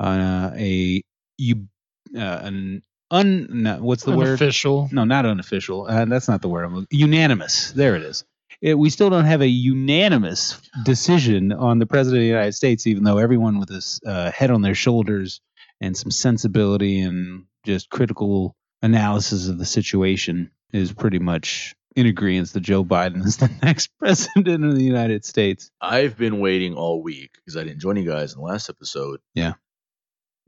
uh, 0.00 0.50
a 0.54 1.02
you 1.38 1.68
uh, 2.16 2.40
an 2.42 2.82
un 3.10 3.46
no, 3.50 3.76
what's 3.76 4.04
the 4.04 4.16
word? 4.16 4.28
Unofficial. 4.28 4.88
No, 4.92 5.04
not 5.04 5.26
unofficial. 5.26 5.86
Uh, 5.86 6.04
that's 6.06 6.28
not 6.28 6.42
the 6.42 6.48
word. 6.48 6.64
I'm. 6.64 6.86
Unanimous. 6.90 7.72
There 7.72 7.96
it 7.96 8.02
is. 8.02 8.24
It, 8.60 8.78
we 8.78 8.88
still 8.90 9.10
don't 9.10 9.26
have 9.26 9.42
a 9.42 9.48
unanimous 9.48 10.60
decision 10.84 11.52
on 11.52 11.78
the 11.78 11.86
president 11.86 12.20
of 12.20 12.22
the 12.22 12.28
United 12.28 12.52
States, 12.52 12.86
even 12.86 13.04
though 13.04 13.18
everyone 13.18 13.58
with 13.60 13.68
his 13.68 14.00
uh, 14.06 14.30
head 14.30 14.50
on 14.50 14.62
their 14.62 14.74
shoulders 14.74 15.40
and 15.80 15.96
some 15.96 16.10
sensibility 16.10 17.00
and 17.00 17.44
just 17.64 17.90
critical 17.90 18.56
analysis 18.82 19.48
of 19.48 19.58
the 19.58 19.66
situation 19.66 20.50
is 20.72 20.92
pretty 20.92 21.18
much 21.18 21.74
in 21.96 22.06
agreement 22.06 22.52
that 22.52 22.60
Joe 22.60 22.84
Biden 22.84 23.24
is 23.24 23.38
the 23.38 23.50
next 23.62 23.90
president 23.98 24.64
of 24.64 24.74
the 24.74 24.84
United 24.84 25.24
States. 25.24 25.70
I've 25.80 26.16
been 26.16 26.40
waiting 26.40 26.74
all 26.74 27.02
week 27.02 27.32
because 27.34 27.56
I 27.56 27.64
didn't 27.64 27.80
join 27.80 27.96
you 27.96 28.08
guys 28.08 28.32
in 28.34 28.40
the 28.40 28.46
last 28.46 28.68
episode. 28.68 29.20
Yeah. 29.34 29.54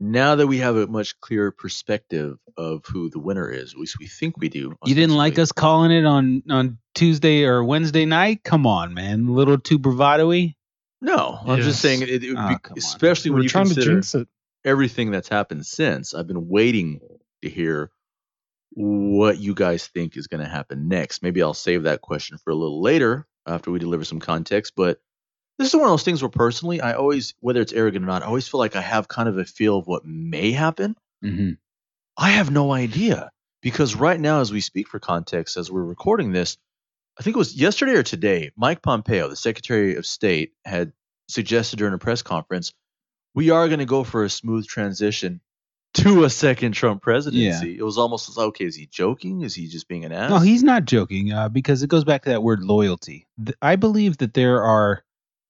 Now 0.01 0.35
that 0.35 0.47
we 0.47 0.59
have 0.59 0.77
a 0.77 0.87
much 0.87 1.19
clearer 1.19 1.51
perspective 1.51 2.37
of 2.55 2.85
who 2.85 3.09
the 3.09 3.19
winner 3.19 3.49
is, 3.49 3.73
at 3.73 3.79
least 3.79 3.99
we 3.99 4.07
think 4.07 4.37
we 4.37 4.47
do. 4.47 4.75
You 4.85 4.95
didn't 4.95 5.17
like 5.17 5.37
us 5.37 5.51
calling 5.51 5.91
it 5.91 6.05
on 6.05 6.43
on 6.49 6.77
Tuesday 6.95 7.43
or 7.43 7.63
Wednesday 7.63 8.05
night? 8.05 8.43
Come 8.43 8.65
on, 8.65 8.93
man. 8.93 9.27
A 9.27 9.31
little 9.31 9.57
too 9.59 9.77
bravado-y. 9.77 10.55
No, 11.01 11.39
I'm 11.45 11.61
just 11.61 11.81
saying 11.81 12.01
it, 12.01 12.09
it 12.23 12.29
would 12.29 12.37
Oh, 12.37 12.47
be, 12.49 12.79
especially 12.79 13.31
when 13.31 13.39
We're 13.39 13.43
you 13.43 13.49
trying 13.49 13.67
to 13.67 13.73
consider 13.73 13.93
jinx 13.95 14.15
it. 14.15 14.27
everything 14.65 15.11
that's 15.11 15.29
happened 15.29 15.65
since. 15.65 16.13
I've 16.13 16.27
been 16.27 16.47
waiting 16.49 16.99
to 17.41 17.49
hear 17.49 17.91
what 18.71 19.37
you 19.37 19.53
guys 19.53 19.87
think 19.87 20.15
is 20.15 20.27
going 20.27 20.43
to 20.43 20.49
happen 20.49 20.87
next. 20.87 21.23
Maybe 21.23 21.41
I'll 21.41 21.53
save 21.53 21.83
that 21.83 22.01
question 22.01 22.37
for 22.37 22.51
a 22.51 22.55
little 22.55 22.81
later 22.81 23.27
after 23.45 23.71
we 23.71 23.79
deliver 23.79 24.03
some 24.05 24.19
context. 24.19 24.73
But 24.75 24.99
this 25.59 25.67
is 25.67 25.75
one 25.75 25.83
of 25.83 25.91
those 25.91 26.03
things 26.03 26.23
where 26.23 26.29
personally, 26.29 26.79
I 26.79 26.93
always, 26.93 27.33
whether 27.41 27.59
it's 27.59 27.73
arrogant 27.73 28.03
or 28.03 28.07
not, 28.07 28.23
I 28.23 28.27
always 28.27 28.47
feel 28.47 28.59
like 28.59 28.77
I 28.77 28.81
have 28.81 29.09
kind 29.09 29.27
of 29.27 29.37
a 29.37 29.43
feel 29.43 29.77
of 29.77 29.87
what 29.87 30.05
may 30.05 30.53
happen. 30.53 30.95
Mm-hmm. 31.23 31.51
I 32.17 32.29
have 32.29 32.49
no 32.49 32.71
idea 32.71 33.29
because 33.61 33.93
right 33.93 34.19
now, 34.19 34.39
as 34.39 34.53
we 34.53 34.61
speak 34.61 34.87
for 34.87 34.99
context, 34.99 35.57
as 35.57 35.69
we're 35.69 35.83
recording 35.83 36.31
this, 36.31 36.57
I 37.19 37.23
think 37.23 37.35
it 37.35 37.39
was 37.39 37.53
yesterday 37.53 37.91
or 37.91 38.03
today, 38.03 38.51
Mike 38.55 38.81
Pompeo, 38.81 39.27
the 39.27 39.35
Secretary 39.35 39.97
of 39.97 40.05
State, 40.05 40.53
had 40.63 40.93
suggested 41.27 41.77
during 41.77 41.93
a 41.93 41.97
press 41.97 42.21
conference, 42.21 42.73
we 43.35 43.49
are 43.49 43.67
going 43.67 43.79
to 43.79 43.85
go 43.85 44.05
for 44.05 44.23
a 44.23 44.29
smooth 44.29 44.65
transition 44.65 45.41
to 45.95 46.23
a 46.23 46.29
second 46.29 46.71
Trump 46.71 47.01
presidency. 47.01 47.77
It 47.77 47.83
was 47.83 47.97
almost 47.97 48.37
like, 48.37 48.47
okay, 48.47 48.65
is 48.65 48.75
he 48.75 48.85
joking? 48.85 49.41
Is 49.41 49.55
he 49.55 49.67
just 49.67 49.89
being 49.89 50.05
an 50.05 50.13
ass? 50.13 50.29
No, 50.29 50.39
he's 50.39 50.63
not 50.63 50.85
joking 50.85 51.33
uh, 51.33 51.49
because 51.49 51.83
it 51.83 51.89
goes 51.89 52.05
back 52.05 52.23
to 52.23 52.29
that 52.29 52.43
word 52.43 52.63
loyalty. 52.63 53.27
Th- 53.43 53.57
I 53.61 53.75
believe 53.75 54.19
that 54.19 54.33
there 54.33 54.63
are 54.63 55.03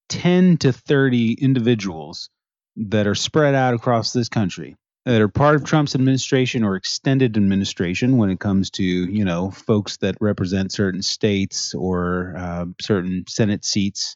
10 0.10 0.58
to 0.58 0.74
30 0.74 1.34
individuals 1.34 2.30
that 2.76 3.08
are 3.08 3.16
spread 3.16 3.56
out 3.56 3.74
across 3.74 4.14
this 4.14 4.30
country 4.30 4.76
that 5.06 5.22
are 5.22 5.28
part 5.28 5.56
of 5.56 5.64
Trump's 5.64 5.96
administration 5.96 6.64
or 6.64 6.76
extended 6.76 7.38
administration 7.38 8.18
when 8.18 8.30
it 8.30 8.40
comes 8.40 8.70
to, 8.72 8.84
you 8.84 9.26
know, 9.26 9.50
folks 9.50 9.98
that 9.98 10.16
represent 10.20 10.72
certain 10.72 11.02
states 11.02 11.74
or 11.74 12.36
uh, 12.38 12.66
certain 12.82 13.24
Senate 13.28 13.66
seats 13.66 14.16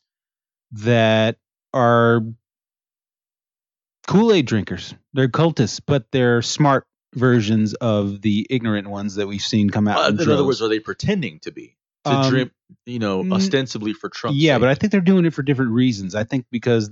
that 0.71 1.37
are 1.73 2.21
Kool 4.07 4.33
Aid 4.33 4.45
drinkers. 4.45 4.93
They're 5.13 5.29
cultists, 5.29 5.81
but 5.85 6.05
they're 6.11 6.41
smart 6.41 6.85
versions 7.15 7.73
of 7.75 8.21
the 8.21 8.45
ignorant 8.49 8.87
ones 8.87 9.15
that 9.15 9.27
we've 9.27 9.41
seen 9.41 9.69
come 9.69 9.87
out. 9.87 9.97
Uh, 9.97 10.07
in 10.09 10.21
in 10.21 10.29
other 10.29 10.45
words, 10.45 10.61
are 10.61 10.69
they 10.69 10.79
pretending 10.79 11.39
to 11.39 11.51
be? 11.51 11.77
To 12.05 12.11
Um, 12.11 12.29
drip, 12.29 12.51
you 12.85 12.99
know, 12.99 13.25
ostensibly 13.31 13.93
for 13.93 14.09
Trump. 14.09 14.35
yeah, 14.37 14.59
but 14.59 14.67
I 14.69 14.75
think 14.75 14.91
they're 14.91 15.01
doing 15.01 15.25
it 15.25 15.33
for 15.33 15.41
different 15.43 15.71
reasons. 15.71 16.15
I 16.15 16.23
think 16.25 16.45
because 16.51 16.89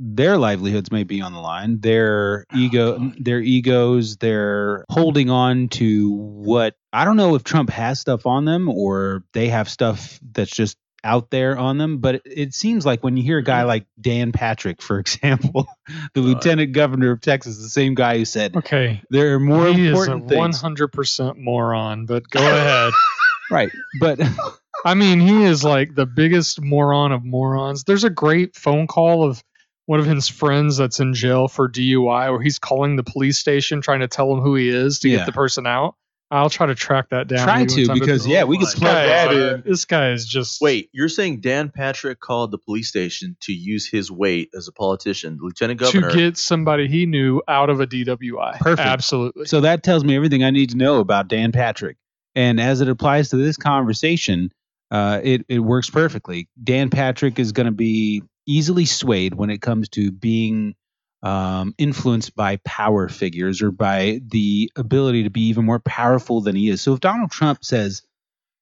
their 0.00 0.36
livelihoods 0.36 0.90
may 0.90 1.04
be 1.04 1.20
on 1.22 1.32
the 1.32 1.38
line, 1.40 1.80
their 1.80 2.44
Oh, 2.52 2.56
ego, 2.58 2.98
God. 2.98 3.16
their 3.24 3.40
egos, 3.40 4.16
they're 4.16 4.84
holding 4.90 5.30
on 5.30 5.68
to 5.68 6.10
what 6.12 6.74
I 6.92 7.04
don't 7.04 7.16
know 7.16 7.36
if 7.36 7.44
Trump 7.44 7.70
has 7.70 8.00
stuff 8.00 8.26
on 8.26 8.44
them 8.44 8.68
or 8.68 9.22
they 9.32 9.48
have 9.48 9.68
stuff 9.68 10.18
that's 10.32 10.50
just 10.50 10.76
out 11.04 11.30
there 11.30 11.56
on 11.56 11.78
them. 11.78 11.98
But 11.98 12.16
it, 12.16 12.22
it 12.26 12.54
seems 12.54 12.84
like 12.84 13.04
when 13.04 13.16
you 13.16 13.22
hear 13.22 13.38
a 13.38 13.42
guy 13.44 13.62
Mhm. 13.62 13.66
like 13.68 13.86
Dan 14.00 14.32
Patrick, 14.32 14.82
for 14.82 14.98
example, 15.04 15.68
the 15.86 16.20
God. 16.20 16.24
lieutenant 16.24 16.72
governor 16.72 17.12
of 17.12 17.20
Texas, 17.20 17.58
the 17.62 17.68
same 17.70 17.94
guy 17.94 18.18
who 18.18 18.24
said 18.24 18.56
Okay. 18.56 19.00
there 19.10 19.34
are 19.34 19.40
more 19.40 19.68
he 19.68 19.86
is 19.86 20.06
a 20.08 20.16
100% 20.18 21.38
moron, 21.38 22.06
but 22.06 22.28
go 22.28 22.40
ahead. 22.40 22.92
Right, 23.50 23.70
but 24.00 24.20
I 24.84 24.94
mean, 24.94 25.20
he 25.20 25.44
is 25.44 25.64
like 25.64 25.94
the 25.94 26.06
biggest 26.06 26.60
moron 26.60 27.12
of 27.12 27.24
morons. 27.24 27.84
There's 27.84 28.04
a 28.04 28.10
great 28.10 28.56
phone 28.56 28.86
call 28.86 29.24
of 29.24 29.42
one 29.86 30.00
of 30.00 30.06
his 30.06 30.28
friends 30.28 30.76
that's 30.78 31.00
in 31.00 31.12
jail 31.14 31.46
for 31.48 31.68
DUI 31.68 32.30
where 32.30 32.40
he's 32.40 32.58
calling 32.58 32.96
the 32.96 33.02
police 33.04 33.38
station 33.38 33.80
trying 33.82 34.00
to 34.00 34.08
tell 34.08 34.32
him 34.32 34.40
who 34.40 34.54
he 34.54 34.68
is 34.68 35.00
to 35.00 35.08
Yeah. 35.08 35.18
get 35.18 35.26
the 35.26 35.32
person 35.32 35.66
out. 35.66 35.94
I'll 36.30 36.48
try 36.50 36.66
to 36.66 36.74
track 36.74 37.10
that 37.10 37.28
down. 37.28 37.46
try 37.46 37.64
to 37.64 37.80
one 37.82 37.86
time, 37.88 37.98
because 37.98 38.26
yeah, 38.26 38.44
we 38.44 38.56
can 38.56 38.64
my 38.64 38.72
plug 38.72 38.94
that 38.94 39.26
God. 39.26 39.34
in. 39.36 39.62
this 39.66 39.84
guy 39.84 40.10
is 40.12 40.26
just 40.26 40.60
Wait, 40.60 40.88
you're 40.92 41.10
saying 41.10 41.40
Dan 41.42 41.68
Patrick 41.68 42.18
called 42.18 42.50
the 42.50 42.58
police 42.58 42.88
station 42.88 43.36
to 43.42 43.52
use 43.52 43.86
his 43.86 44.10
weight 44.10 44.48
as 44.56 44.66
a 44.66 44.72
politician, 44.72 45.38
lieutenant 45.40 45.78
governor? 45.80 46.10
to 46.10 46.16
get 46.16 46.38
somebody 46.38 46.88
he 46.88 47.04
knew 47.06 47.42
out 47.46 47.68
of 47.70 47.80
a 47.80 47.86
DWI. 47.86 48.58
Perfect. 48.58 48.88
Absolutely. 48.88 49.46
So 49.46 49.60
that 49.60 49.82
tells 49.82 50.02
me 50.02 50.16
everything 50.16 50.42
I 50.42 50.50
need 50.50 50.70
to 50.70 50.76
know 50.76 50.98
about 51.00 51.28
Dan 51.28 51.52
Patrick. 51.52 51.98
And 52.34 52.60
as 52.60 52.80
it 52.80 52.88
applies 52.88 53.30
to 53.30 53.36
this 53.36 53.56
conversation, 53.56 54.52
uh, 54.90 55.20
it, 55.22 55.46
it 55.48 55.60
works 55.60 55.90
perfectly. 55.90 56.48
Dan 56.62 56.90
Patrick 56.90 57.38
is 57.38 57.52
going 57.52 57.66
to 57.66 57.72
be 57.72 58.22
easily 58.46 58.84
swayed 58.84 59.34
when 59.34 59.50
it 59.50 59.62
comes 59.62 59.88
to 59.90 60.10
being 60.10 60.74
um, 61.22 61.74
influenced 61.78 62.36
by 62.36 62.56
power 62.64 63.08
figures 63.08 63.62
or 63.62 63.70
by 63.70 64.20
the 64.26 64.70
ability 64.76 65.22
to 65.22 65.30
be 65.30 65.48
even 65.48 65.64
more 65.64 65.80
powerful 65.80 66.42
than 66.42 66.54
he 66.54 66.68
is. 66.68 66.82
So 66.82 66.92
if 66.92 67.00
Donald 67.00 67.30
Trump 67.30 67.64
says, 67.64 68.02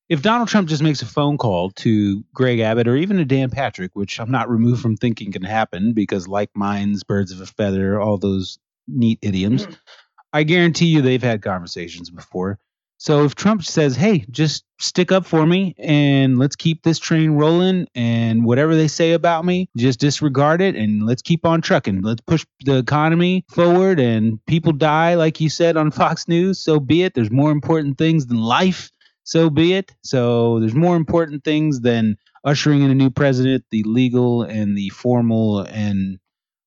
if 0.09 0.23
Donald 0.23 0.49
Trump 0.49 0.69
just 0.69 0.83
makes 0.83 1.03
a 1.03 1.07
phone 1.07 1.39
call 1.39 1.71
to 1.71 2.23
Greg 2.35 2.61
Abbott 2.61 2.87
or 2.87 2.97
even 2.97 3.17
to 3.17 3.25
Dan 3.25 3.51
Patrick, 3.51 3.97
which 3.97 4.21
I'm 4.21 4.31
not 4.31 4.49
removed 4.49 4.81
from 4.81 4.97
thinking 4.97 5.33
can 5.33 5.43
happen 5.43 5.93
because 5.93 6.29
like 6.29 6.51
minds, 6.55 7.03
birds 7.03 7.33
of 7.33 7.41
a 7.41 7.47
feather, 7.47 8.01
all 8.01 8.19
those 8.19 8.59
neat 8.87 9.19
idioms, 9.23 9.67
I 10.33 10.45
guarantee 10.45 10.87
you 10.87 11.03
they've 11.03 11.23
had 11.23 11.43
conversations 11.43 12.11
before. 12.11 12.59
So 13.03 13.25
if 13.25 13.35
Trump 13.35 13.65
says, 13.65 13.97
"Hey, 13.97 14.25
just 14.31 14.63
stick 14.79 15.11
up 15.11 15.27
for 15.27 15.45
me 15.45 15.75
and 15.77 16.39
let's 16.39 16.55
keep 16.55 16.85
this 16.85 17.01
train 17.01 17.33
rolling 17.33 17.89
and 17.97 18.45
whatever 18.45 18.77
they 18.77 18.87
say 18.87 19.11
about 19.11 19.45
me, 19.45 19.69
just 19.77 19.99
disregard 19.99 20.61
it 20.61 20.77
and 20.77 21.05
let's 21.05 21.21
keep 21.21 21.45
on 21.45 21.63
trucking. 21.63 22.03
Let's 22.03 22.21
push 22.21 22.47
the 22.65 22.79
economy 22.79 23.45
forward 23.49 23.99
and 23.99 24.39
people 24.47 24.73
die 24.73 25.17
like 25.17 25.41
you 25.41 25.51
said 25.51 25.77
on 25.77 25.91
Fox 26.01 26.29
News, 26.29 26.61
so 26.61 26.79
be 26.79 27.03
it. 27.03 27.15
There's 27.15 27.33
more 27.33 27.51
important 27.51 27.99
things 27.99 28.27
than 28.27 28.39
life, 28.39 28.89
so 29.25 29.51
be 29.51 29.73
it. 29.73 29.91
So 30.05 30.61
there's 30.61 30.73
more 30.73 30.95
important 30.95 31.43
things 31.43 31.81
than 31.81 32.17
ushering 32.45 32.83
in 32.83 32.93
a 32.93 32.95
new 32.95 33.11
president 33.11 33.65
the 33.73 33.83
legal 33.83 34.43
and 34.43 34.79
the 34.79 34.91
formal 34.91 35.63
and 35.63 36.21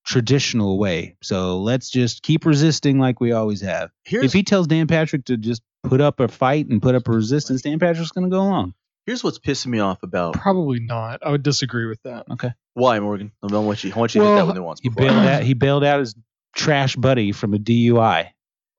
traditional 0.05 0.77
way. 0.77 1.17
So 1.21 1.59
let's 1.59 1.89
just 1.89 2.23
keep 2.23 2.45
resisting 2.45 2.99
like 2.99 3.19
we 3.19 3.31
always 3.31 3.61
have. 3.61 3.89
here's, 4.03 4.25
If 4.25 4.33
he 4.33 4.43
tells 4.43 4.67
Dan 4.67 4.87
Patrick 4.87 5.25
to 5.25 5.37
just 5.37 5.61
put 5.83 6.01
up 6.01 6.19
a 6.19 6.27
fight 6.27 6.67
and 6.67 6.81
put 6.81 6.95
up 6.95 7.07
a 7.07 7.11
resistance, 7.11 7.61
Dan 7.61 7.79
Patrick's 7.79 8.11
going 8.11 8.29
to 8.29 8.33
go 8.33 8.41
along. 8.41 8.73
here's 9.05 9.23
what's 9.23 9.39
pissing 9.39 9.67
me 9.67 9.79
off 9.79 10.01
about 10.03 10.33
Probably 10.33 10.79
not. 10.79 11.19
I 11.23 11.31
would 11.31 11.43
disagree 11.43 11.85
with 11.85 12.01
that. 12.03 12.25
Okay. 12.31 12.51
Why 12.73 12.99
Morgan. 12.99 13.31
I 13.43 13.47
don't 13.47 13.65
want 13.65 13.83
you. 13.83 13.93
I 13.95 13.99
want 13.99 14.15
you 14.15 14.21
to 14.21 14.27
hit 14.27 14.35
that 14.35 14.47
with 14.47 14.55
nuance. 14.55 14.79
He 14.81 14.89
before 14.89 15.07
bailed 15.09 15.25
out. 15.27 15.43
He 15.43 15.53
bailed 15.53 15.83
out 15.83 15.99
his 15.99 16.15
trash 16.55 16.95
buddy 16.95 17.31
from 17.31 17.53
a 17.53 17.57
DUI. 17.57 18.29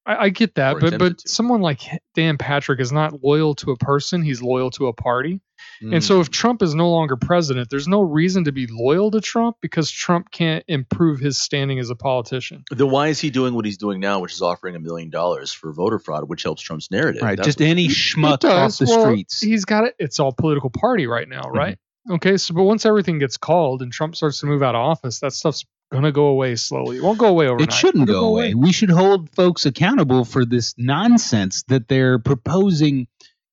I, 0.06 0.16
I 0.24 0.28
get 0.28 0.54
that, 0.54 0.78
but 0.80 0.98
but 0.98 1.18
to. 1.18 1.28
someone 1.28 1.60
like 1.60 1.80
Dan 2.14 2.38
Patrick 2.38 2.80
is 2.80 2.92
not 2.92 3.22
loyal 3.22 3.54
to 3.56 3.72
a 3.72 3.76
person; 3.76 4.22
he's 4.22 4.40
loyal 4.40 4.70
to 4.72 4.86
a 4.86 4.92
party. 4.92 5.40
And 5.80 5.94
Mm. 5.94 6.02
so, 6.02 6.20
if 6.20 6.30
Trump 6.30 6.62
is 6.62 6.74
no 6.74 6.90
longer 6.90 7.16
president, 7.16 7.68
there's 7.70 7.88
no 7.88 8.00
reason 8.00 8.44
to 8.44 8.52
be 8.52 8.66
loyal 8.70 9.10
to 9.10 9.20
Trump 9.20 9.56
because 9.60 9.90
Trump 9.90 10.30
can't 10.30 10.64
improve 10.68 11.18
his 11.18 11.38
standing 11.38 11.78
as 11.78 11.90
a 11.90 11.94
politician. 11.96 12.64
then 12.70 12.90
why 12.90 13.08
is 13.08 13.20
he 13.20 13.30
doing 13.30 13.52
what 13.54 13.64
he's 13.64 13.76
doing 13.78 14.00
now, 14.00 14.20
which 14.20 14.32
is 14.32 14.40
offering 14.42 14.74
a 14.76 14.78
million 14.78 15.10
dollars 15.10 15.52
for 15.52 15.72
voter 15.72 15.98
fraud, 15.98 16.28
which 16.28 16.42
helps 16.44 16.62
Trump's 16.62 16.90
narrative? 16.90 17.22
Right. 17.22 17.36
That's 17.36 17.46
Just 17.46 17.60
any 17.60 17.88
schmuck 17.88 18.44
off 18.44 18.78
the 18.78 18.86
Well, 18.86 19.00
streets. 19.06 19.40
He's 19.40 19.64
got 19.64 19.84
it. 19.84 19.94
It's 19.98 20.18
all 20.20 20.32
political 20.32 20.70
party 20.70 21.06
right 21.06 21.28
now, 21.28 21.42
right? 21.50 21.78
Okay. 22.10 22.36
So, 22.36 22.54
but 22.54 22.62
once 22.64 22.86
everything 22.86 23.18
gets 23.18 23.36
called 23.36 23.82
and 23.82 23.90
Trump 23.92 24.14
starts 24.16 24.40
to 24.40 24.46
move 24.46 24.62
out 24.62 24.74
of 24.74 24.80
office, 24.80 25.20
that 25.20 25.32
stuff's 25.32 25.64
gonna 25.90 26.12
go 26.12 26.26
away 26.26 26.56
slowly. 26.56 26.96
It 26.96 27.02
won't 27.02 27.18
go 27.18 27.28
away 27.28 27.46
overnight. 27.46 27.68
It 27.68 27.72
shouldn't 27.72 28.08
It'll 28.08 28.20
go 28.20 28.26
away. 28.28 28.54
We 28.54 28.72
should 28.72 28.90
hold 28.90 29.30
folks 29.30 29.66
accountable 29.66 30.24
for 30.24 30.44
this 30.44 30.74
nonsense 30.76 31.62
that 31.68 31.88
they're 31.88 32.18
proposing 32.18 33.06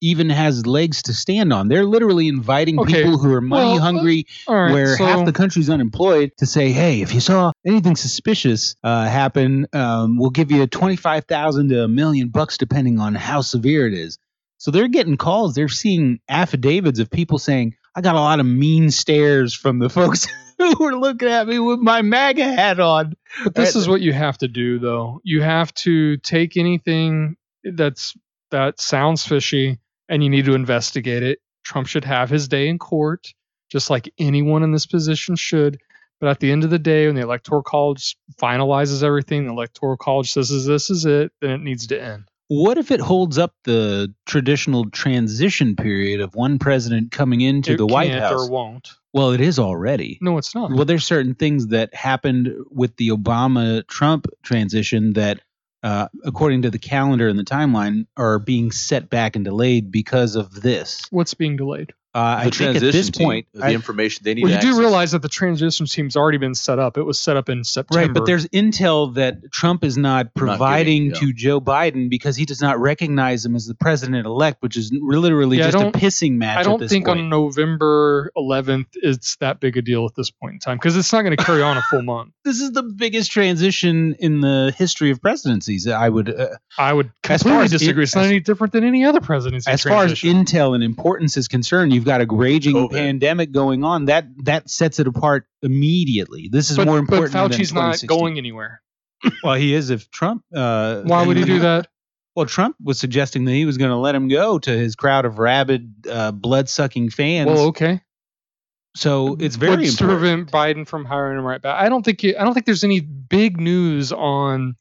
even 0.03 0.29
has 0.29 0.67
legs 0.67 1.03
to 1.03 1.13
stand 1.13 1.53
on. 1.53 1.69
They're 1.69 1.85
literally 1.85 2.27
inviting 2.27 2.77
Okay, 2.77 3.03
people 3.03 3.17
who 3.17 3.33
are 3.33 3.39
money 3.39 3.73
well, 3.73 3.79
hungry 3.79 4.27
All 4.47 4.55
right. 4.55 4.73
where 4.73 4.97
so, 4.97 5.05
half 5.05 5.25
the 5.25 5.31
country's 5.31 5.69
unemployed 5.69 6.33
to 6.39 6.45
say, 6.45 6.71
"Hey, 6.73 7.01
if 7.01 7.13
you 7.13 7.21
saw 7.21 7.53
anything 7.65 7.95
suspicious 7.95 8.75
uh, 8.83 9.05
happen, 9.07 9.65
um, 9.71 10.17
we'll 10.17 10.29
give 10.29 10.51
you 10.51 10.67
twenty-five 10.67 11.23
thousand 11.25 11.69
to 11.69 11.85
a 11.85 11.87
million 11.87 12.27
bucks, 12.29 12.57
depending 12.57 12.99
on 12.99 13.15
how 13.15 13.39
severe 13.41 13.87
it 13.87 13.93
is." 13.93 14.19
So 14.57 14.71
they're 14.71 14.89
getting 14.89 15.15
calls. 15.15 15.55
They're 15.55 15.69
seeing 15.69 16.19
affidavits 16.27 16.99
of 16.99 17.09
people 17.09 17.39
saying, 17.39 17.75
"I 17.95 18.01
got 18.01 18.15
a 18.15 18.19
lot 18.19 18.41
of 18.41 18.45
mean 18.45 18.91
stares 18.91 19.53
from 19.53 19.79
the 19.79 19.89
folks 19.89 20.27
who 20.71 20.83
were 20.83 20.95
looking 20.95 21.27
at 21.29 21.47
me 21.47 21.59
with 21.59 21.79
my 21.79 22.01
MAGA 22.01 22.43
hat 22.43 22.79
on." 22.79 23.13
But 23.43 23.55
this 23.55 23.75
Right. 23.75 23.81
is 23.81 23.87
what 23.89 24.01
you 24.01 24.13
have 24.13 24.37
to 24.39 24.47
do, 24.47 24.79
though. 24.79 25.19
You 25.23 25.41
have 25.41 25.73
to 25.75 26.17
take 26.17 26.57
anything 26.57 27.35
that's 27.63 28.13
that 28.51 28.79
sounds 28.79 29.25
fishy, 29.25 29.79
and 30.09 30.23
you 30.23 30.29
need 30.29 30.45
to 30.45 30.53
investigate 30.53 31.23
it. 31.23 31.39
Trump 31.63 31.87
should 31.87 32.05
have 32.05 32.29
his 32.29 32.47
day 32.47 32.67
in 32.67 32.77
court, 32.77 33.33
just 33.71 33.89
like 33.89 34.11
anyone 34.19 34.61
in 34.63 34.71
this 34.71 34.85
position 34.85 35.35
should. 35.35 35.79
But 36.19 36.29
at 36.29 36.39
the 36.39 36.51
end 36.51 36.63
of 36.63 36.69
the 36.69 36.79
day, 36.79 37.07
when 37.07 37.15
the 37.15 37.21
electoral 37.21 37.63
college 37.63 38.15
finalizes 38.41 39.03
everything, 39.03 39.45
the 39.45 39.51
electoral 39.51 39.97
college 39.97 40.31
says 40.31 40.51
"Is 40.51 40.65
this 40.65 40.89
is 40.89 41.05
it, 41.05 41.31
then 41.41 41.49
it 41.51 41.61
needs 41.61 41.87
to 41.87 42.01
end. 42.01 42.25
What 42.49 42.77
if 42.77 42.91
it 42.91 42.99
holds 42.99 43.37
up 43.37 43.53
the 43.63 44.13
traditional 44.25 44.89
transition 44.91 45.75
period 45.75 46.21
of 46.21 46.35
one 46.35 46.59
president 46.59 47.11
coming 47.11 47.41
into 47.41 47.73
It 47.73 47.77
the 47.77 47.87
White 47.87 48.09
can't 48.11 48.21
House? 48.23 48.47
or 48.47 48.51
won't. 48.51 48.89
Well, 49.13 49.31
it 49.31 49.41
is 49.41 49.59
already. 49.59 50.17
No, 50.21 50.37
it's 50.37 50.55
not. 50.55 50.71
Well, 50.71 50.85
there's 50.85 51.05
certain 51.05 51.35
things 51.35 51.67
that 51.67 51.93
happened 51.93 52.49
with 52.71 52.95
the 52.97 53.09
Obama 53.09 53.85
Trump 53.87 54.25
transition 54.41 55.13
that, 55.13 55.41
uh, 55.83 56.07
according 56.25 56.63
to 56.63 56.71
the 56.71 56.79
calendar 56.79 57.27
and 57.27 57.37
the 57.37 57.43
timeline, 57.43 58.07
are 58.17 58.39
being 58.39 58.71
set 58.71 59.09
back 59.09 59.35
and 59.35 59.45
delayed 59.45 59.91
because 59.91 60.35
of 60.35 60.61
this. 60.61 61.03
What's 61.11 61.35
being 61.35 61.57
delayed? 61.57 61.93
Uh, 62.15 62.19
I 62.41 62.45
the 62.45 62.51
think 62.51 62.75
at 62.75 62.81
this 62.83 63.09
team, 63.09 63.25
point, 63.25 63.47
the 63.53 63.65
I- 63.65 63.71
information 63.73 64.21
they 64.23 64.35
need. 64.35 64.43
Well, 64.43 64.51
you 64.53 64.59
do 64.61 64.67
access. 64.67 64.79
realize 64.79 65.11
that 65.13 65.23
the 65.23 65.29
transition 65.29 65.87
team's 65.87 66.15
already 66.15 66.37
been 66.37 66.53
set 66.53 66.77
up. 66.77 66.97
It 66.97 67.03
was 67.03 67.19
set 67.19 67.37
up 67.37 67.49
in 67.49 67.63
September. 67.63 68.01
Right, 68.05 68.13
but 68.13 68.25
there's 68.27 68.45
intel 68.49 69.15
that 69.15 69.51
Trump 69.51 69.83
is 69.83 69.97
not 69.97 70.33
providing 70.35 71.09
getting, 71.09 71.27
to 71.27 71.33
Joe 71.33 71.59
Biden 71.59 72.09
because 72.11 72.35
he 72.35 72.45
does 72.45 72.61
not 72.61 72.79
recognize 72.79 73.43
him 73.45 73.55
as 73.55 73.65
the 73.65 73.73
president 73.73 74.27
elect, 74.27 74.61
which 74.61 74.77
is 74.77 74.91
literally 74.93 75.57
Yeah, 75.57 75.71
just 75.71 75.83
a 75.83 75.91
pissing 75.91 76.33
match. 76.33 76.57
I 76.59 76.63
don't 76.63 76.79
this 76.79 76.91
think 76.91 77.07
point. 77.07 77.19
on 77.21 77.29
November 77.29 78.31
11th 78.37 78.85
it's 78.95 79.35
that 79.37 79.59
big 79.59 79.77
a 79.77 79.81
deal 79.81 80.05
at 80.05 80.13
this 80.15 80.29
point 80.29 80.53
in 80.53 80.59
time 80.59 80.77
because 80.77 80.95
it's 80.95 81.11
not 81.11 81.23
going 81.23 81.35
to 81.35 81.43
carry 81.43 81.61
on 81.63 81.77
a 81.77 81.81
full 81.81 82.01
month. 82.03 82.31
this 82.43 82.59
is 82.59 82.71
the 82.73 82.83
biggest 82.83 83.31
transition 83.31 84.15
in 84.19 84.39
the 84.41 84.73
history 84.77 85.09
of 85.11 85.21
presidencies. 85.21 85.87
I 85.87 86.09
would, 86.09 86.29
uh, 86.29 86.47
I 86.77 86.93
would 86.93 87.11
As 87.27 87.41
far 87.41 87.53
completely 87.53 87.63
as 87.65 87.71
disagree. 87.71 88.01
in- 88.01 88.03
it's 88.03 88.15
not 88.15 88.25
as- 88.25 88.29
any 88.29 88.39
different 88.39 88.73
than 88.73 88.83
any 88.83 89.03
other 89.05 89.19
presidency. 89.21 89.69
as 89.71 89.83
far 89.83 90.03
as 90.05 90.13
intel 90.21 90.75
and 90.75 90.83
importance 90.83 91.37
is 91.37 91.47
concerned, 91.47 91.93
you've 91.93 92.02
got 92.05 92.21
a 92.21 92.25
raging 92.29 92.75
COVID. 92.75 92.91
pandemic 92.91 93.51
going 93.51 93.83
on. 93.83 94.05
That 94.05 94.25
that 94.43 94.69
sets 94.69 94.99
it 94.99 95.07
apart 95.07 95.45
immediately. 95.61 96.49
This 96.51 96.71
is 96.71 96.77
but, 96.77 96.85
more 96.85 97.01
but 97.01 97.13
important. 97.13 97.33
than 97.33 97.49
Fauci's 97.51 97.73
not 97.73 98.05
going 98.07 98.37
anywhere. 98.37 98.81
Well, 99.41 99.55
he 99.55 99.73
is 99.73 99.89
if 99.89 100.11
Trump. 100.11 100.43
Uh, 100.53 101.01
Why 101.03 101.25
would 101.25 101.37
he 101.37 101.45
do 101.45 101.59
that? 101.69 101.87
Well, 102.35 102.45
Trump 102.45 102.75
was 102.83 102.99
suggesting 102.99 103.45
that 103.45 103.53
he 103.53 103.63
was 103.63 103.77
going 103.77 103.91
to 103.91 103.95
let 103.97 104.15
him 104.15 104.27
go 104.27 104.59
to 104.59 104.71
his 104.71 104.95
crowd 104.95 105.23
of 105.23 105.39
rabid, 105.39 106.07
uh, 106.09 106.31
blood-sucking 106.33 107.09
fans. 107.11 107.47
Well, 107.47 107.67
okay. 107.67 108.01
so 108.97 109.37
it's 109.39 109.55
very 109.55 109.77
What's 109.77 109.95
to 109.97 110.03
important. 110.03 110.49
prevent 110.49 110.51
Biden 110.51 110.87
from 110.87 111.05
hiring 111.05 111.37
him 111.39 111.45
right 111.45 111.61
back. 111.61 111.79
I 111.79 111.87
don't 111.87 112.03
think 112.03 112.21
you, 112.23 112.35
I 112.37 112.43
don't 112.43 112.53
think 112.53 112.65
there's 112.65 112.83
any 112.83 112.99
big 112.99 113.61
news 113.61 114.11
on 114.11 114.75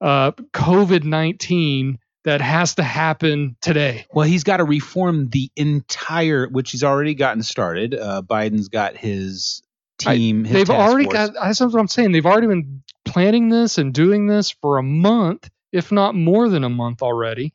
uh, 0.00 0.32
COVID 0.54 1.04
nineteen 1.04 1.98
that 2.24 2.40
has 2.40 2.76
to 2.76 2.82
happen 2.82 3.56
today. 3.60 4.06
Well, 4.12 4.26
he's 4.26 4.44
got 4.44 4.58
to 4.58 4.64
reform 4.64 5.28
the 5.30 5.50
entire, 5.56 6.46
which 6.48 6.70
he's 6.70 6.84
already 6.84 7.14
gotten 7.14 7.42
started. 7.42 7.94
Uh, 7.94 8.22
Biden's 8.22 8.68
got 8.68 8.96
his 8.96 9.62
I- 10.06 10.16
team. 10.16 10.44
his 10.44 10.52
They've 10.54 10.70
already 10.70 11.04
force. 11.04 11.14
got. 11.30 11.34
That's 11.34 11.60
what 11.60 11.74
I'm 11.74 11.88
saying. 11.88 12.12
They've 12.12 12.26
already 12.26 12.46
been 12.46 12.82
planning 13.04 13.48
this 13.48 13.78
and 13.78 13.92
doing 13.92 14.26
this 14.26 14.50
for 14.50 14.78
a 14.78 14.82
month, 14.82 15.48
if 15.72 15.90
not 15.92 16.14
more 16.14 16.48
than 16.48 16.64
a 16.64 16.68
month 16.70 17.02
already. 17.02 17.52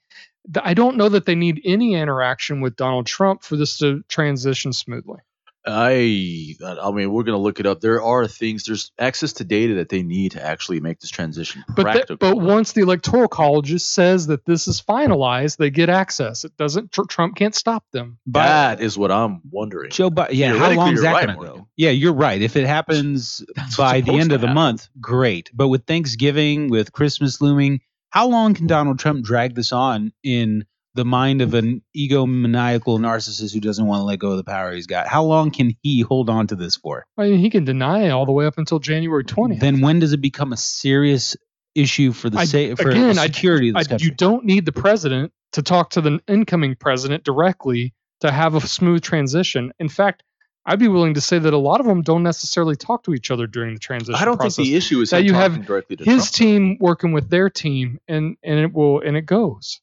I 0.61 0.73
don't 0.73 0.95
know 0.97 1.09
that 1.09 1.25
they 1.25 1.35
need 1.35 1.61
any 1.65 1.95
interaction 1.95 2.61
with 2.61 2.75
Donald 2.77 3.05
Trump 3.05 3.43
for 3.43 3.57
this 3.57 3.77
to 3.79 4.01
transition 4.07 4.71
smoothly. 4.71 5.19
I 5.67 6.55
I 6.81 6.91
mean, 6.91 7.11
we're 7.11 7.23
gonna 7.23 7.37
look 7.37 7.59
it 7.59 7.65
up. 7.65 7.81
There 7.81 8.01
are 8.01 8.27
things. 8.27 8.63
There's 8.65 8.91
access 8.97 9.33
to 9.33 9.43
data 9.43 9.75
that 9.75 9.89
they 9.89 10.01
need 10.03 10.31
to 10.31 10.43
actually 10.43 10.79
make 10.79 10.99
this 10.99 11.09
transition 11.09 11.63
But 11.67 11.75
th- 11.83 11.85
practical. 12.07 12.17
but 12.17 12.37
once 12.41 12.71
the 12.71 12.81
electoral 12.81 13.27
college 13.27 13.65
just 13.67 13.91
says 13.91 14.27
that 14.27 14.45
this 14.45 14.67
is 14.67 14.81
finalized, 14.81 15.57
they 15.57 15.69
get 15.69 15.89
access. 15.89 16.45
It 16.45 16.55
doesn't. 16.57 16.91
Tr- 16.91 17.03
Trump 17.09 17.35
can't 17.35 17.53
stop 17.55 17.83
them. 17.91 18.17
But 18.25 18.43
that 18.43 18.81
is 18.81 18.97
what 18.97 19.11
I'm 19.11 19.41
wondering. 19.51 19.91
Joe 19.91 20.09
Biden. 20.09 20.29
Yeah, 20.31 20.55
how 20.57 20.71
long 20.71 20.93
is 20.93 21.01
that 21.01 21.13
right, 21.13 21.25
going 21.25 21.37
to 21.37 21.43
Morgan. 21.45 21.61
go? 21.63 21.67
Yeah, 21.75 21.91
you're 21.91 22.13
right. 22.13 22.41
If 22.41 22.55
it 22.55 22.65
happens 22.65 23.43
That's 23.55 23.75
by 23.77 24.01
the 24.01 24.13
end 24.13 24.31
of 24.31 24.41
the 24.41 24.47
happen. 24.47 24.55
month, 24.55 24.87
great. 25.01 25.49
But 25.53 25.67
with 25.67 25.85
Thanksgiving, 25.85 26.69
with 26.69 26.91
Christmas 26.93 27.41
looming, 27.41 27.81
how 28.09 28.27
long 28.27 28.53
can 28.53 28.67
Donald 28.67 28.99
Trump 28.99 29.23
drag 29.25 29.53
this 29.55 29.71
on 29.73 30.13
in 30.23 30.65
the 30.97 31.05
mind 31.05 31.41
of 31.41 31.53
an 31.53 31.81
egomaniacal 31.95 32.99
narcissist 32.99 33.53
who 33.53 33.59
doesn't 33.61 33.85
want 33.85 34.01
to 34.01 34.03
let 34.03 34.19
go 34.19 34.31
of 34.31 34.37
the 34.37 34.43
power 34.43 34.73
he's 34.73 34.87
got? 34.87 35.07
How 35.07 35.23
long 35.23 35.51
can 35.51 35.75
he 35.81 36.01
hold 36.01 36.29
on 36.29 36.47
to 36.47 36.55
this 36.55 36.75
for? 36.75 37.05
I 37.17 37.29
mean, 37.29 37.39
he 37.39 37.49
can 37.49 37.63
deny 37.63 38.03
it 38.05 38.09
all 38.09 38.25
the 38.25 38.31
way 38.33 38.45
up 38.45 38.57
until 38.57 38.79
January 38.79 39.23
20th. 39.23 39.59
Then 39.59 39.81
when 39.81 39.99
does 39.99 40.13
it 40.13 40.21
become 40.21 40.51
a 40.53 40.57
serious 40.57 41.37
issue 41.75 42.11
for 42.11 42.29
the 42.29 42.39
I- 42.39 42.45
sa- 42.45 42.75
for 42.75 42.89
again, 42.89 43.15
the 43.15 43.21
I- 43.21 43.25
security 43.27 43.69
of 43.69 43.75
I, 43.77 43.83
country? 43.83 44.05
you 44.05 44.11
don't 44.13 44.43
need 44.45 44.65
the 44.65 44.71
president 44.73 45.31
to 45.53 45.61
talk 45.61 45.91
to 45.91 46.01
the 46.01 46.19
incoming 46.27 46.75
president 46.75 47.23
directly 47.23 47.93
to 48.21 48.31
have 48.31 48.55
a 48.55 48.61
smooth 48.61 49.01
transition. 49.03 49.71
In 49.79 49.87
fact, 49.89 50.23
I'd 50.65 50.79
be 50.79 50.89
willing 50.89 51.13
to 51.13 51.21
say 51.21 51.39
that 51.39 51.53
a 51.53 51.57
lot 51.57 51.79
of 51.79 51.85
them 51.85 52.01
don't 52.01 52.23
necessarily 52.23 52.75
talk 52.75 53.03
to 53.03 53.13
each 53.13 53.31
other 53.31 53.47
during 53.47 53.73
the 53.73 53.79
transition 53.79 54.15
I 54.15 54.25
don't 54.25 54.35
process. 54.35 54.57
think 54.57 54.67
the 54.67 54.75
issue 54.75 54.99
is 54.99 55.11
that 55.11 55.23
you 55.23 55.33
have 55.33 55.65
directly 55.65 55.95
to 55.95 56.03
His 56.03 56.23
Trump. 56.23 56.33
team 56.33 56.77
working 56.81 57.13
with 57.13 57.29
their 57.29 57.49
team, 57.49 57.99
and 58.09 58.35
and 58.43 58.59
it 58.59 58.73
will 58.73 58.99
and 58.99 59.15
it 59.15 59.25
goes. 59.25 59.79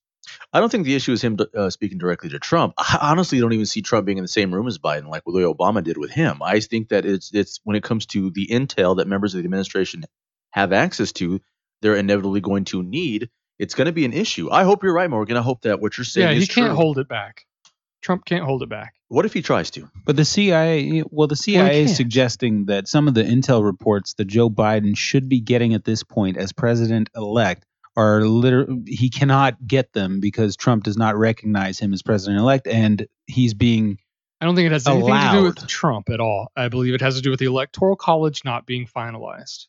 I 0.52 0.60
don't 0.60 0.70
think 0.70 0.84
the 0.84 0.94
issue 0.94 1.12
is 1.12 1.22
him 1.22 1.36
uh, 1.56 1.70
speaking 1.70 1.98
directly 1.98 2.30
to 2.30 2.38
Trump. 2.38 2.74
I 2.78 2.98
honestly 3.02 3.40
don't 3.40 3.52
even 3.52 3.66
see 3.66 3.82
Trump 3.82 4.06
being 4.06 4.18
in 4.18 4.24
the 4.24 4.28
same 4.28 4.52
room 4.54 4.66
as 4.66 4.78
Biden, 4.78 5.08
like 5.08 5.22
what 5.24 5.34
Obama 5.34 5.82
did 5.82 5.98
with 5.98 6.10
him. 6.10 6.42
I 6.42 6.60
think 6.60 6.88
that 6.88 7.04
it's 7.04 7.32
it's 7.32 7.60
when 7.64 7.76
it 7.76 7.82
comes 7.82 8.06
to 8.06 8.30
the 8.30 8.48
intel 8.48 8.96
that 8.98 9.08
members 9.08 9.34
of 9.34 9.38
the 9.42 9.46
administration 9.46 10.04
have 10.50 10.72
access 10.72 11.12
to, 11.12 11.40
they're 11.82 11.96
inevitably 11.96 12.40
going 12.40 12.64
to 12.66 12.82
need. 12.82 13.28
It's 13.58 13.74
going 13.74 13.86
to 13.86 13.92
be 13.92 14.04
an 14.04 14.12
issue. 14.12 14.50
I 14.50 14.64
hope 14.64 14.82
you're 14.82 14.94
right, 14.94 15.10
Morgan. 15.10 15.36
I 15.36 15.42
hope 15.42 15.62
that 15.62 15.80
what 15.80 15.96
you're 15.96 16.04
saying 16.04 16.28
is. 16.28 16.34
yeah, 16.34 16.40
he 16.40 16.46
can't 16.46 16.66
true. 16.68 16.76
hold 16.76 16.98
it 16.98 17.08
back. 17.08 17.44
Trump 18.02 18.24
can't 18.24 18.44
hold 18.44 18.62
it 18.62 18.68
back. 18.68 18.94
What 19.08 19.24
if 19.24 19.32
he 19.32 19.42
tries 19.42 19.70
to? 19.72 19.88
But 20.04 20.16
the 20.16 20.24
CIA, 20.24 21.02
well, 21.08 21.28
the 21.28 21.36
CIA 21.36 21.84
is 21.84 21.96
suggesting 21.96 22.66
that 22.66 22.86
some 22.88 23.08
of 23.08 23.14
the 23.14 23.22
intel 23.22 23.64
reports 23.64 24.14
that 24.14 24.26
Joe 24.26 24.50
Biden 24.50 24.96
should 24.96 25.28
be 25.28 25.40
getting 25.40 25.72
at 25.74 25.84
this 25.84 26.02
point 26.02 26.36
as 26.36 26.52
president 26.52 27.10
elect 27.16 27.64
are 27.96 28.22
literally 28.22 28.82
he 28.86 29.08
cannot 29.10 29.64
get 29.66 29.92
them 29.92 30.20
because 30.20 30.56
Trump 30.56 30.84
does 30.84 30.96
not 30.96 31.16
recognize 31.16 31.78
him 31.78 31.92
as 31.92 32.02
president 32.02 32.40
elect, 32.40 32.66
and 32.66 33.06
he's 33.26 33.54
being 33.54 33.98
I 34.40 34.46
don't 34.46 34.56
think 34.56 34.66
it 34.66 34.72
has 34.72 34.86
anything 34.86 35.14
to 35.14 35.30
do 35.32 35.42
with 35.44 35.66
Trump 35.66 36.10
at 36.10 36.20
all. 36.20 36.52
I 36.56 36.68
believe 36.68 36.94
it 36.94 37.00
has 37.00 37.16
to 37.16 37.22
do 37.22 37.30
with 37.30 37.40
the 37.40 37.46
electoral 37.46 37.96
college 37.96 38.44
not 38.44 38.66
being 38.66 38.86
finalized. 38.86 39.66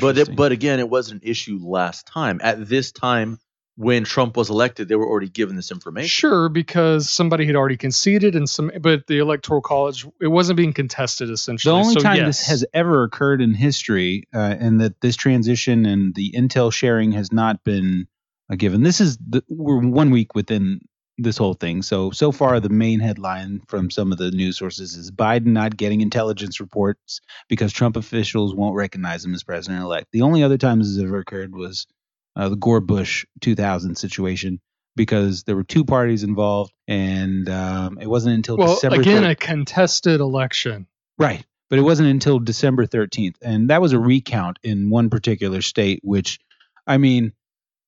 But 0.00 0.16
it, 0.16 0.34
but 0.34 0.50
again, 0.50 0.80
it 0.80 0.88
wasn't 0.88 1.22
an 1.22 1.28
issue 1.28 1.58
last 1.62 2.06
time. 2.06 2.40
At 2.42 2.66
this 2.68 2.90
time, 2.90 3.38
when 3.76 4.04
Trump 4.04 4.36
was 4.36 4.50
elected, 4.50 4.88
they 4.88 4.94
were 4.94 5.08
already 5.08 5.28
given 5.28 5.56
this 5.56 5.70
information. 5.70 6.08
Sure, 6.08 6.48
because 6.48 7.10
somebody 7.10 7.44
had 7.44 7.56
already 7.56 7.76
conceded, 7.76 8.36
and 8.36 8.48
some, 8.48 8.70
but 8.80 9.06
the 9.08 9.18
electoral 9.18 9.60
college 9.60 10.06
it 10.20 10.28
wasn't 10.28 10.56
being 10.56 10.72
contested 10.72 11.30
essentially. 11.30 11.72
the 11.72 11.76
only 11.76 11.94
So, 11.94 12.00
time 12.00 12.16
yes. 12.16 12.26
this 12.26 12.46
has 12.46 12.64
ever 12.72 13.02
occurred 13.02 13.40
in 13.40 13.52
history, 13.54 14.28
uh, 14.34 14.56
and 14.58 14.80
that 14.80 15.00
this 15.00 15.16
transition 15.16 15.86
and 15.86 16.14
the 16.14 16.32
intel 16.32 16.72
sharing 16.72 17.12
has 17.12 17.32
not 17.32 17.64
been 17.64 18.06
uh, 18.50 18.54
given. 18.54 18.82
This 18.82 19.00
is 19.00 19.16
the, 19.18 19.42
we're 19.48 19.80
one 19.80 20.10
week 20.10 20.34
within 20.34 20.80
this 21.18 21.36
whole 21.36 21.54
thing. 21.54 21.82
So 21.82 22.10
so 22.10 22.30
far, 22.32 22.60
the 22.60 22.68
main 22.68 23.00
headline 23.00 23.60
from 23.66 23.90
some 23.90 24.12
of 24.12 24.18
the 24.18 24.30
news 24.30 24.56
sources 24.58 24.94
is 24.94 25.10
Biden 25.10 25.46
not 25.46 25.76
getting 25.76 26.00
intelligence 26.00 26.60
reports 26.60 27.20
because 27.48 27.72
Trump 27.72 27.96
officials 27.96 28.54
won't 28.54 28.76
recognize 28.76 29.24
him 29.24 29.34
as 29.34 29.42
president 29.42 29.82
elect. 29.82 30.08
The 30.12 30.22
only 30.22 30.42
other 30.42 30.58
time 30.58 30.78
this 30.78 30.88
has 30.88 30.98
ever 30.98 31.18
occurred 31.18 31.54
was 31.54 31.86
uh, 32.36 32.48
the 32.48 32.56
Gore 32.56 32.80
Bush 32.80 33.26
2000 33.40 33.96
situation. 33.96 34.60
Because 34.96 35.42
there 35.42 35.56
were 35.56 35.64
two 35.64 35.84
parties 35.84 36.22
involved, 36.22 36.72
and 36.86 37.48
um, 37.48 37.98
it 38.00 38.06
wasn't 38.06 38.36
until 38.36 38.56
well 38.56 38.74
December. 38.74 39.00
again 39.00 39.24
3rd 39.24 39.30
a 39.30 39.34
contested 39.34 40.20
election. 40.20 40.86
Right. 41.18 41.44
But 41.68 41.80
it 41.80 41.82
wasn't 41.82 42.10
until 42.10 42.38
December 42.38 42.86
13th. 42.86 43.34
And 43.42 43.70
that 43.70 43.82
was 43.82 43.92
a 43.92 43.98
recount 43.98 44.58
in 44.62 44.90
one 44.90 45.10
particular 45.10 45.62
state, 45.62 45.98
which, 46.04 46.38
I 46.86 46.98
mean, 46.98 47.32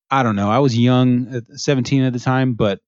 I 0.09 0.23
don't 0.23 0.35
know. 0.35 0.49
I 0.49 0.59
was 0.59 0.77
young, 0.77 1.41
17 1.55 2.03
at 2.03 2.11
the 2.11 2.19
time, 2.19 2.55
but 2.55 2.81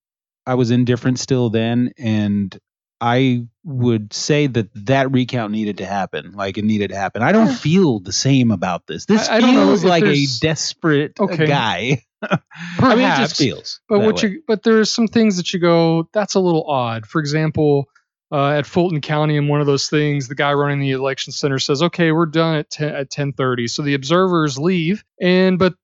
I 0.46 0.56
was 0.56 0.72
indifferent 0.72 1.20
still 1.20 1.50
then. 1.50 1.94
And 1.98 2.58
I 3.02 3.44
would 3.64 4.12
say 4.14 4.48
that 4.48 4.70
that 4.86 5.12
recount 5.12 5.52
needed 5.52 5.78
to 5.78 5.86
happen. 5.86 6.34
Like 6.34 6.58
it 6.58 6.66
needed 6.66 6.90
to 6.90 6.98
happen. 6.98 7.22
I 7.22 7.32
don't 7.32 7.52
feel 7.52 8.00
the 8.00 8.12
same 8.12 8.52
about 8.52 8.88
this. 8.88 9.06
This 9.06 9.28
I- 9.30 9.38
I 9.38 9.40
don't 9.40 9.54
know 9.56 9.68
feels 9.68 9.84
like 9.86 10.04
a 10.04 10.26
desperate 10.42 11.14
uh, 11.20 11.24
Okay. 11.24 11.48
guy. 11.48 12.04
I 12.22 12.40
Perhaps, 12.78 12.98
mean, 12.98 13.08
it 13.08 13.16
just 13.16 13.38
feels. 13.38 13.80
but 13.88 14.00
that 14.00 14.06
what 14.06 14.22
way. 14.24 14.30
you 14.32 14.44
but 14.48 14.64
there's 14.64 14.92
some 14.92 15.08
things 15.08 15.38
that 15.38 15.54
you 15.54 15.60
go 15.60 16.10
that's 16.14 16.36
a 16.36 16.40
little 16.40 16.66
odd. 16.70 17.06
For 17.06 17.20
example, 17.22 17.86
uh, 18.32 18.50
at 18.52 18.66
Fulton 18.66 19.00
County, 19.02 19.38
in 19.38 19.48
one 19.48 19.62
of 19.62 19.68
those 19.68 19.88
things, 19.90 20.28
the 20.28 20.36
guy 20.36 20.52
running 20.54 20.80
the 20.82 20.92
election 20.92 21.32
center 21.32 21.60
says, 21.60 21.82
"Okay, 21.82 22.12
we're 22.12 22.26
done 22.26 22.56
at 22.58 22.70
10, 22.70 22.94
at 22.94 23.10
10:30." 23.10 23.70
So 23.70 23.82
the 23.84 23.94
observers 23.94 24.60
leave, 24.60 25.04
and 25.22 25.58
but 25.58 25.76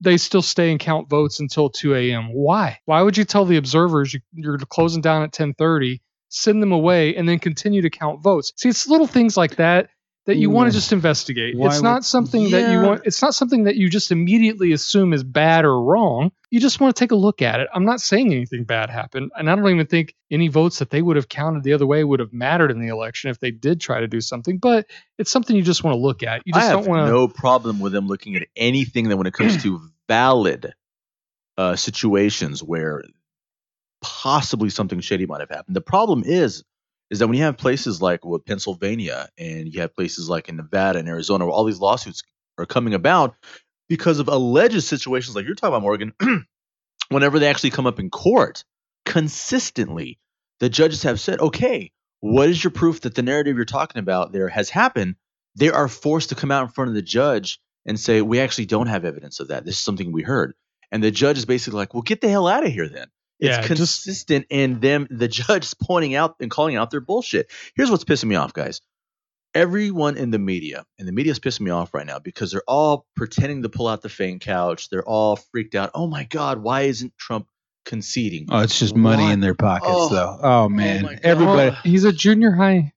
they 0.00 0.16
still 0.16 0.42
stay 0.42 0.70
and 0.72 0.80
count 0.80 1.08
votes 1.08 1.38
until 1.38 1.70
2 1.70 1.94
a.m. 1.94 2.32
Why? 2.34 2.78
Why 2.86 3.00
would 3.00 3.16
you 3.16 3.24
tell 3.24 3.44
the 3.44 3.56
observers 3.56 4.12
you, 4.12 4.20
you're 4.34 4.58
closing 4.58 5.00
down 5.00 5.22
at 5.22 5.32
10:30, 5.32 6.00
send 6.34 6.62
them 6.62 6.72
away, 6.72 7.14
and 7.16 7.28
then 7.28 7.38
continue 7.38 7.82
to 7.82 7.90
count 7.90 8.22
votes? 8.22 8.52
See, 8.56 8.68
it's 8.68 8.88
little 8.88 9.06
things 9.06 9.36
like 9.36 9.56
that 9.56 9.90
that 10.26 10.36
you 10.36 10.48
want 10.48 10.70
to 10.70 10.74
just 10.74 10.92
investigate. 10.92 11.56
Why 11.56 11.66
it's 11.66 11.82
would- 11.82 11.88
not 11.88 12.04
something 12.04 12.50
that 12.50 12.70
you 12.70 12.80
want 12.80 13.02
it's 13.04 13.20
not 13.20 13.34
something 13.34 13.64
that 13.64 13.76
you 13.76 13.90
just 13.90 14.10
immediately 14.10 14.72
assume 14.72 15.12
is 15.12 15.22
bad 15.22 15.64
or 15.64 15.82
wrong. 15.82 16.32
You 16.50 16.60
just 16.60 16.80
want 16.80 16.96
to 16.96 16.98
take 16.98 17.10
a 17.10 17.16
look 17.16 17.42
at 17.42 17.60
it. 17.60 17.68
I'm 17.74 17.84
not 17.84 18.00
saying 18.00 18.32
anything 18.32 18.64
bad 18.64 18.88
happened, 18.88 19.32
and 19.36 19.50
I 19.50 19.54
don't 19.54 19.68
even 19.68 19.86
think 19.86 20.14
any 20.30 20.48
votes 20.48 20.78
that 20.78 20.90
they 20.90 21.02
would 21.02 21.16
have 21.16 21.28
counted 21.28 21.62
the 21.62 21.72
other 21.74 21.86
way 21.86 22.02
would 22.04 22.20
have 22.20 22.32
mattered 22.32 22.70
in 22.70 22.80
the 22.80 22.88
election 22.88 23.30
if 23.30 23.38
they 23.38 23.50
did 23.50 23.80
try 23.80 24.00
to 24.00 24.08
do 24.08 24.20
something, 24.20 24.58
but 24.58 24.86
it's 25.18 25.30
something 25.30 25.54
you 25.54 25.62
just 25.62 25.84
want 25.84 25.94
to 25.94 26.00
look 26.00 26.22
at. 26.22 26.42
You 26.46 26.52
I 26.54 26.58
just 26.58 26.68
have 26.68 26.78
don't 26.80 26.88
want 26.88 27.06
to 27.06 27.12
no 27.12 27.28
problem 27.28 27.80
with 27.80 27.92
them 27.92 28.06
looking 28.06 28.36
at 28.36 28.46
anything 28.56 29.08
that 29.08 29.16
when 29.16 29.26
it 29.26 29.34
comes 29.34 29.62
to 29.62 29.80
valid 30.08 30.72
uh, 31.56 31.76
situations 31.76 32.62
where 32.62 33.02
possibly 34.04 34.68
something 34.68 35.00
shady 35.00 35.24
might 35.24 35.40
have 35.40 35.48
happened. 35.48 35.74
The 35.74 35.80
problem 35.80 36.22
is, 36.26 36.62
is 37.10 37.18
that 37.18 37.26
when 37.26 37.38
you 37.38 37.44
have 37.44 37.56
places 37.56 38.02
like 38.02 38.22
well, 38.22 38.38
Pennsylvania 38.38 39.30
and 39.38 39.72
you 39.72 39.80
have 39.80 39.96
places 39.96 40.28
like 40.28 40.50
in 40.50 40.56
Nevada 40.56 40.98
and 40.98 41.08
Arizona 41.08 41.46
where 41.46 41.54
all 41.54 41.64
these 41.64 41.80
lawsuits 41.80 42.22
are 42.58 42.66
coming 42.66 42.92
about 42.92 43.34
because 43.88 44.18
of 44.18 44.28
alleged 44.28 44.82
situations 44.82 45.34
like 45.34 45.46
you're 45.46 45.54
talking 45.54 45.74
about, 45.74 45.82
Morgan, 45.82 46.12
whenever 47.08 47.38
they 47.38 47.48
actually 47.48 47.70
come 47.70 47.86
up 47.86 47.98
in 47.98 48.10
court, 48.10 48.64
consistently, 49.06 50.18
the 50.60 50.68
judges 50.68 51.02
have 51.02 51.18
said, 51.18 51.40
okay, 51.40 51.90
what 52.20 52.48
is 52.50 52.62
your 52.62 52.70
proof 52.70 53.02
that 53.02 53.14
the 53.14 53.22
narrative 53.22 53.56
you're 53.56 53.64
talking 53.64 54.00
about 54.00 54.32
there 54.32 54.48
has 54.48 54.68
happened? 54.68 55.16
They 55.56 55.70
are 55.70 55.88
forced 55.88 56.28
to 56.28 56.34
come 56.34 56.50
out 56.50 56.62
in 56.62 56.68
front 56.68 56.88
of 56.88 56.94
the 56.94 57.02
judge 57.02 57.58
and 57.86 57.98
say, 57.98 58.22
we 58.22 58.40
actually 58.40 58.66
don't 58.66 58.86
have 58.86 59.04
evidence 59.04 59.40
of 59.40 59.48
that. 59.48 59.64
This 59.64 59.76
is 59.76 59.80
something 59.80 60.12
we 60.12 60.22
heard. 60.22 60.54
And 60.90 61.02
the 61.02 61.10
judge 61.10 61.38
is 61.38 61.44
basically 61.44 61.78
like, 61.78 61.94
well, 61.94 62.02
get 62.02 62.20
the 62.20 62.28
hell 62.28 62.46
out 62.46 62.66
of 62.66 62.72
here 62.72 62.88
then. 62.88 63.08
It's 63.40 63.48
Yeah, 63.50 63.56
just- 63.66 63.68
consistent 64.04 64.46
in 64.50 64.80
them, 64.80 65.06
the 65.10 65.28
judge 65.28 65.64
is 65.64 65.74
pointing 65.74 66.14
out 66.14 66.36
and 66.40 66.50
calling 66.50 66.76
out 66.76 66.90
their 66.90 67.00
bullshit. 67.00 67.50
Here's 67.74 67.90
what's 67.90 68.04
pissing 68.04 68.24
me 68.28 68.36
off, 68.36 68.52
guys. 68.52 68.80
Everyone 69.54 70.16
in 70.16 70.30
the 70.32 70.38
media, 70.40 70.84
and 70.98 71.06
the 71.06 71.12
media 71.12 71.30
is 71.30 71.38
pissing 71.38 71.60
me 71.60 71.70
off 71.70 71.94
right 71.94 72.06
now 72.06 72.18
because 72.18 72.50
they're 72.50 72.64
all 72.66 73.06
pretending 73.14 73.62
to 73.62 73.68
pull 73.68 73.86
out 73.86 74.02
the 74.02 74.08
faint 74.08 74.40
couch. 74.40 74.88
They're 74.90 75.08
all 75.08 75.36
freaked 75.36 75.76
out. 75.76 75.92
Oh 75.94 76.08
my 76.08 76.24
God, 76.24 76.58
why 76.60 76.82
isn't 76.82 77.16
Trump 77.18 77.46
conceding? 77.84 78.46
Oh, 78.50 78.60
it's 78.60 78.78
just 78.80 78.96
money 78.96 79.22
Why- 79.22 79.32
in 79.32 79.38
their 79.40 79.54
pockets, 79.54 79.90
Oh. 79.92 80.08
though. 80.08 80.38
Oh, 80.42 80.64
oh 80.64 80.68
man, 80.68 81.02
my 81.02 81.10
God. 81.14 81.20
everybody. 81.22 81.70
Oh, 81.70 81.80
he's 81.84 82.02
a 82.04 82.12
junior 82.12 82.50
high 82.50 82.94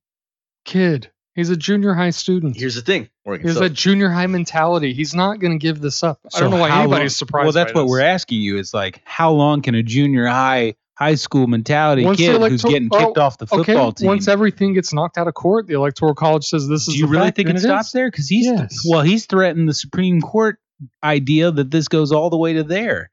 kid. 0.66 1.12
He's 1.38 1.50
a 1.50 1.56
junior 1.56 1.94
high 1.94 2.10
student. 2.10 2.58
Here's 2.58 2.76
the 2.76 2.82
thing, 2.82 3.08
Morgan. 3.26 3.44
he 3.44 3.48
has 3.48 3.58
so- 3.58 3.64
that 3.64 3.70
junior 3.74 4.10
high 4.10 4.28
mentality. 4.28 4.92
He's 4.94 5.14
not 5.14 5.40
going 5.40 5.58
to 5.58 5.62
give 5.64 5.80
this 5.80 6.04
up. 6.04 6.20
I 6.36 6.40
don't 6.42 6.52
know 6.52 6.58
why 6.58 6.70
anybody's 6.82 7.00
long- 7.00 7.10
surprised. 7.10 7.44
Well, 7.46 7.52
that's 7.54 7.72
by 7.72 7.80
what 7.80 7.84
this. 7.86 7.92
we're 7.92 8.02
asking 8.02 8.42
you. 8.42 8.58
Is 8.58 8.74
like, 8.74 9.02
how 9.06 9.32
long 9.32 9.62
can 9.62 9.76
a 9.76 9.84
junior 9.84 10.26
high, 10.28 10.76
high 10.96 11.16
school 11.16 11.48
mentality 11.48 12.04
Once 12.04 12.18
the 12.18 12.24
kid 12.26 12.32
who's 12.32 12.64
electoral- 12.64 12.74
getting 12.74 12.90
oh, 12.92 12.98
kicked 13.06 13.18
off 13.20 13.38
the 13.38 13.48
football 13.48 13.88
okay, 13.90 13.96
team? 14.02 14.08
once 14.08 14.28
everything 14.28 14.74
gets 14.74 14.92
knocked 14.94 15.18
out 15.18 15.28
of 15.28 15.36
court, 15.36 15.68
the 15.68 15.76
electoral 15.76 16.16
college 16.16 16.44
says 16.44 16.68
this 16.68 16.88
is. 16.88 16.96
do 16.96 17.00
you 17.00 17.06
the 17.06 17.12
really 17.12 17.26
fact, 17.28 17.36
think 17.38 17.50
and 17.50 17.58
it 17.58 17.62
stops 17.62 17.88
is. 17.88 17.92
there? 17.94 18.10
Because 18.12 18.28
he's 18.28 18.48
Yes. 18.48 18.84
well, 18.90 19.02
he's 19.04 19.26
threatened 19.28 19.70
the 19.70 19.74
Supreme 19.76 20.20
Court 20.22 20.58
idea 21.04 21.52
that 21.52 21.70
this 21.72 21.88
goes 21.88 22.12
all 22.12 22.30
the 22.32 22.38
way 22.38 22.54
to 22.54 22.64
there 22.64 23.12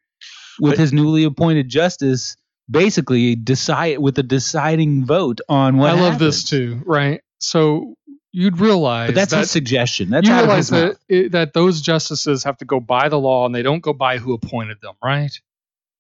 with 0.61 0.73
But- 0.73 0.79
his 0.79 0.93
newly 0.95 1.25
appointed 1.25 1.69
justice. 1.69 2.37
Basically, 2.71 3.37
decide 3.37 3.99
with 3.99 4.19
a 4.19 4.23
deciding 4.23 5.05
vote 5.05 5.43
on 5.51 5.77
what. 5.77 5.91
I 5.91 6.01
love 6.01 6.19
this 6.19 6.45
too. 6.45 6.81
Right. 6.87 7.21
So 7.39 7.95
you'd 8.35 8.59
realize 8.59 9.09
But 9.09 9.15
that's 9.15 9.31
that 9.31 9.39
his 9.41 9.51
suggestion. 9.53 10.11
That's 10.11 10.29
you 10.29 10.35
realize 10.35 10.69
that 10.71 10.97
it, 11.09 11.33
that 11.33 11.53
those 11.55 11.81
justices 11.81 12.45
have 12.45 12.59
to 12.59 12.65
go 12.65 12.81
by 12.81 13.09
the 13.09 13.19
law 13.19 13.47
and 13.47 13.55
they 13.55 13.63
don't 13.63 13.81
go 13.81 13.93
by 13.93 14.19
who 14.19 14.33
appointed 14.35 14.81
them. 14.83 14.95
Right. 15.03 15.33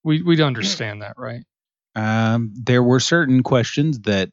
We 0.03 0.20
we'd 0.23 0.40
understand 0.40 1.03
that, 1.03 1.14
right? 1.16 1.44
Um, 1.97 2.53
there 2.57 2.83
were 2.83 3.01
certain 3.01 3.42
questions 3.42 4.01
that 4.01 4.31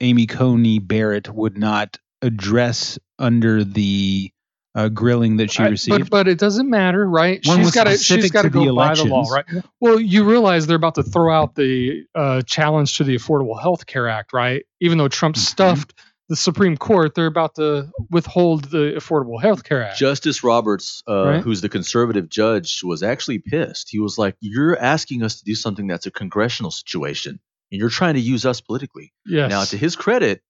Amy 0.00 0.26
Coney 0.26 0.80
Barrett 0.80 1.32
would 1.32 1.56
not 1.56 1.96
address 2.20 2.98
under 3.18 3.62
the 3.64 4.30
uh, 4.74 4.88
grilling 4.88 5.36
that 5.36 5.50
she 5.50 5.62
I- 5.62 5.68
received. 5.68 5.98
but 6.00 6.10
but 6.10 6.28
it 6.28 6.38
doesn't 6.38 6.68
matter, 6.68 7.08
right? 7.08 7.40
One 7.46 7.58
she's 7.58 7.70
got 7.70 7.84
to 7.84 7.96
she's 7.96 8.30
got 8.30 8.42
to 8.42 8.50
go 8.50 8.74
by 8.74 8.94
the 8.94 9.04
law, 9.04 9.24
right? 9.30 9.44
Well, 9.80 10.00
you 10.00 10.24
realize 10.24 10.66
they're 10.66 10.76
about 10.76 10.96
to 10.96 11.02
throw 11.02 11.32
out 11.32 11.54
the 11.54 12.04
uh, 12.14 12.42
challenge 12.42 12.96
to 12.96 13.04
the 13.04 13.14
Affordable 13.16 13.60
Health 13.60 13.86
Care 13.86 14.08
Act, 14.08 14.32
right? 14.32 14.64
Even 14.80 14.98
though 14.98 15.08
Trump 15.08 15.36
Mhm. 15.36 15.40
stuffed 15.40 15.94
the 16.32 16.36
Supreme 16.36 16.78
Court, 16.78 17.14
they're 17.14 17.26
about 17.26 17.56
to 17.56 17.90
withhold 18.10 18.64
the 18.64 18.94
Affordable 18.96 19.38
Health 19.38 19.64
Care 19.64 19.82
Act. 19.84 19.98
Justice 19.98 20.42
Roberts, 20.42 21.02
uh, 21.06 21.24
Right. 21.26 21.42
who's 21.42 21.60
the 21.60 21.68
conservative 21.68 22.30
judge, 22.30 22.80
was 22.82 23.02
actually 23.02 23.38
pissed. 23.40 23.90
He 23.90 23.98
was 23.98 24.16
like, 24.16 24.34
"You're 24.40 24.78
asking 24.78 25.22
us 25.24 25.40
to 25.40 25.44
do 25.44 25.54
something 25.54 25.86
that's 25.86 26.06
a 26.06 26.10
congressional 26.10 26.70
situation, 26.70 27.38
and 27.70 27.78
you're 27.78 27.90
trying 27.90 28.14
to 28.14 28.20
use 28.20 28.46
us 28.46 28.62
politically." 28.62 29.12
yes. 29.26 29.50
Now, 29.50 29.64
to 29.64 29.76
his 29.76 29.94
credit, 29.94 30.40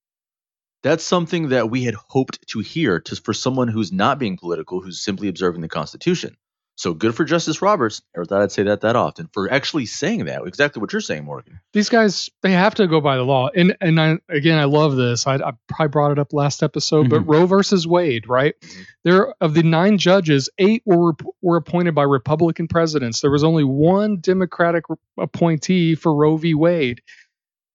that's 0.85 1.03
something 1.03 1.49
that 1.49 1.69
we 1.69 1.83
had 1.83 1.95
hoped 1.95 2.47
to 2.51 2.61
hear 2.61 3.01
to, 3.01 3.17
for 3.17 3.35
someone 3.35 3.67
who's 3.67 3.91
not 3.91 4.21
being 4.21 4.37
political, 4.37 4.81
who's 4.81 5.03
simply 5.03 5.27
observing 5.27 5.63
the 5.63 5.69
Constitution. 5.69 6.37
So 6.83 6.95
good 6.95 7.15
for 7.15 7.23
Justice 7.25 7.63
Roberts. 7.63 8.03
Never 8.17 8.25
thought 8.25 8.43
I'd 8.43 8.51
say 8.51 8.65
that 8.65 8.81
that 8.81 8.97
often 8.97 9.29
for 9.33 9.49
actually 9.53 9.87
saying 9.87 10.25
that. 10.25 10.45
Exactly 10.45 10.81
what 10.81 10.93
you're 10.93 11.01
saying, 11.01 11.25
Morgan. 11.25 11.61
these 11.73 11.89
guys 11.89 12.29
they 12.43 12.51
have 12.51 12.75
to 12.75 12.89
go 12.89 13.01
by 13.01 13.17
the 13.17 13.23
law 13.23 13.51
and 13.55 13.77
and 13.81 14.01
I, 14.01 14.19
again 14.29 14.59
i 14.59 14.65
love 14.65 14.97
this 14.97 15.25
I, 15.29 15.37
I 15.37 15.53
probably 15.69 15.89
brought 15.89 16.11
it 16.11 16.19
up 16.19 16.33
last 16.33 16.61
episode 16.65 17.09
but 17.09 17.21
roe 17.21 17.47
versus 17.47 17.87
wade 17.87 18.29
right 18.29 18.55
Mhm. 18.61 18.85
there 19.05 19.35
of 19.41 19.55
the 19.55 19.63
nine 19.63 19.97
judges 19.97 20.51
eight 20.59 20.83
were 20.85 21.13
were 21.41 21.57
appointed 21.57 21.95
by 21.95 22.03
republican 22.03 22.67
presidents 22.67 23.21
there 23.21 23.31
was 23.31 23.45
only 23.45 23.63
one 23.65 24.19
democratic 24.21 24.83
appointee 25.19 25.95
for 25.95 26.13
roe 26.13 26.37
v 26.37 26.53
wade 26.55 27.01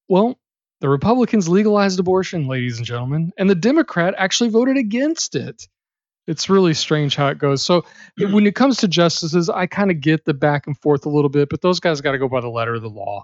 well 0.10 0.38
the 0.82 0.90
republicans 0.90 1.48
legalized 1.48 2.00
abortion 2.00 2.48
ladies 2.48 2.78
and 2.78 2.86
gentlemen 2.86 3.32
and 3.38 3.50
the 3.50 3.56
democrat 3.56 4.14
actually 4.18 4.50
voted 4.50 4.76
against 4.78 5.36
it 5.36 5.64
it's 6.28 6.50
really 6.50 6.74
strange 6.74 7.16
how 7.16 7.28
it 7.28 7.38
goes 7.38 7.64
so 7.64 7.84
when 8.18 8.46
it 8.46 8.56
comes 8.56 8.78
to 8.78 8.88
justices 8.88 9.50
i 9.50 9.66
kind 9.66 9.92
of 9.92 10.02
get 10.02 10.26
the 10.26 10.34
back 10.34 10.68
and 10.68 10.78
forth 10.80 11.06
a 11.06 11.10
little 11.10 11.30
bit 11.30 11.50
but 11.50 11.62
those 11.62 11.80
guys 11.80 12.02
got 12.02 12.12
to 12.12 12.18
go 12.18 12.28
by 12.28 12.42
the 12.42 12.50
letter 12.50 12.76
of 12.76 12.82
the 12.82 12.90
law 12.90 13.24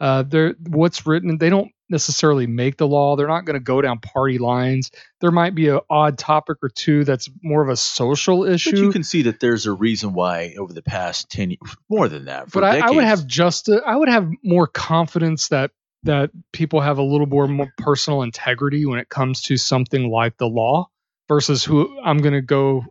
uh, 0.00 0.22
they're 0.22 0.54
what's 0.68 1.06
written. 1.06 1.38
They 1.38 1.50
don't 1.50 1.70
necessarily 1.88 2.46
make 2.46 2.76
the 2.76 2.86
law. 2.86 3.16
They're 3.16 3.28
not 3.28 3.44
going 3.44 3.54
to 3.54 3.60
go 3.60 3.80
down 3.80 4.00
party 4.00 4.38
lines. 4.38 4.90
There 5.20 5.30
might 5.30 5.54
be 5.54 5.68
an 5.68 5.80
odd 5.88 6.18
topic 6.18 6.58
or 6.62 6.68
two 6.68 7.04
that's 7.04 7.28
more 7.42 7.62
of 7.62 7.68
a 7.68 7.76
social 7.76 8.44
issue. 8.44 8.72
But 8.72 8.80
you 8.80 8.92
can 8.92 9.04
see 9.04 9.22
that 9.22 9.40
there's 9.40 9.66
a 9.66 9.72
reason 9.72 10.12
why 10.12 10.54
over 10.58 10.72
the 10.72 10.82
past 10.82 11.30
ten 11.30 11.50
years, 11.50 11.76
more 11.88 12.08
than 12.08 12.24
that, 12.26 12.50
for 12.50 12.60
But 12.60 12.64
I, 12.64 12.88
I 12.88 12.90
would 12.90 13.04
have 13.04 13.26
just. 13.26 13.68
I 13.68 13.96
would 13.96 14.08
have 14.08 14.28
more 14.42 14.66
confidence 14.66 15.48
that 15.48 15.70
that 16.02 16.30
people 16.52 16.80
have 16.80 16.98
a 16.98 17.02
little 17.02 17.26
more, 17.26 17.48
more 17.48 17.72
personal 17.78 18.22
integrity 18.22 18.84
when 18.84 18.98
it 18.98 19.08
comes 19.08 19.40
to 19.42 19.56
something 19.56 20.10
like 20.10 20.36
the 20.36 20.46
law 20.46 20.86
versus 21.28 21.64
who 21.64 21.98
I'm 22.02 22.18
going 22.18 22.34
to 22.34 22.42
go 22.42 22.84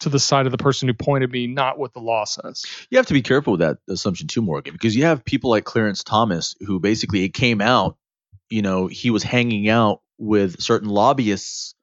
to 0.00 0.08
the 0.08 0.18
side 0.18 0.46
of 0.46 0.52
the 0.52 0.58
person 0.58 0.88
who 0.88 0.94
pointed 0.94 1.30
me, 1.30 1.46
not 1.46 1.78
what 1.78 1.92
the 1.92 2.00
law 2.00 2.24
says. 2.24 2.64
you 2.90 2.96
have 2.96 3.06
to 3.06 3.14
be 3.14 3.22
careful 3.22 3.52
with 3.52 3.60
that 3.60 3.78
assumption 3.88 4.26
too, 4.26 4.42
Morgan, 4.42 4.72
because 4.72 4.96
you 4.96 5.04
have 5.04 5.24
people 5.24 5.50
like 5.50 5.64
Clarence 5.64 6.02
Thomas 6.02 6.56
who 6.60 6.80
basically 6.80 7.24
it 7.24 7.34
came 7.34 7.60
out, 7.60 7.96
you 8.48 8.62
know, 8.62 8.86
he 8.86 9.10
was 9.10 9.22
hanging 9.22 9.68
out 9.68 10.00
with 10.18 10.60
certain 10.60 10.88
lobbyists 10.88 11.74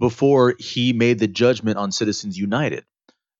before 0.00 0.54
he 0.58 0.92
made 0.92 1.18
the 1.20 1.28
judgment 1.28 1.78
on 1.78 1.92
Citizens 1.92 2.36
United. 2.36 2.84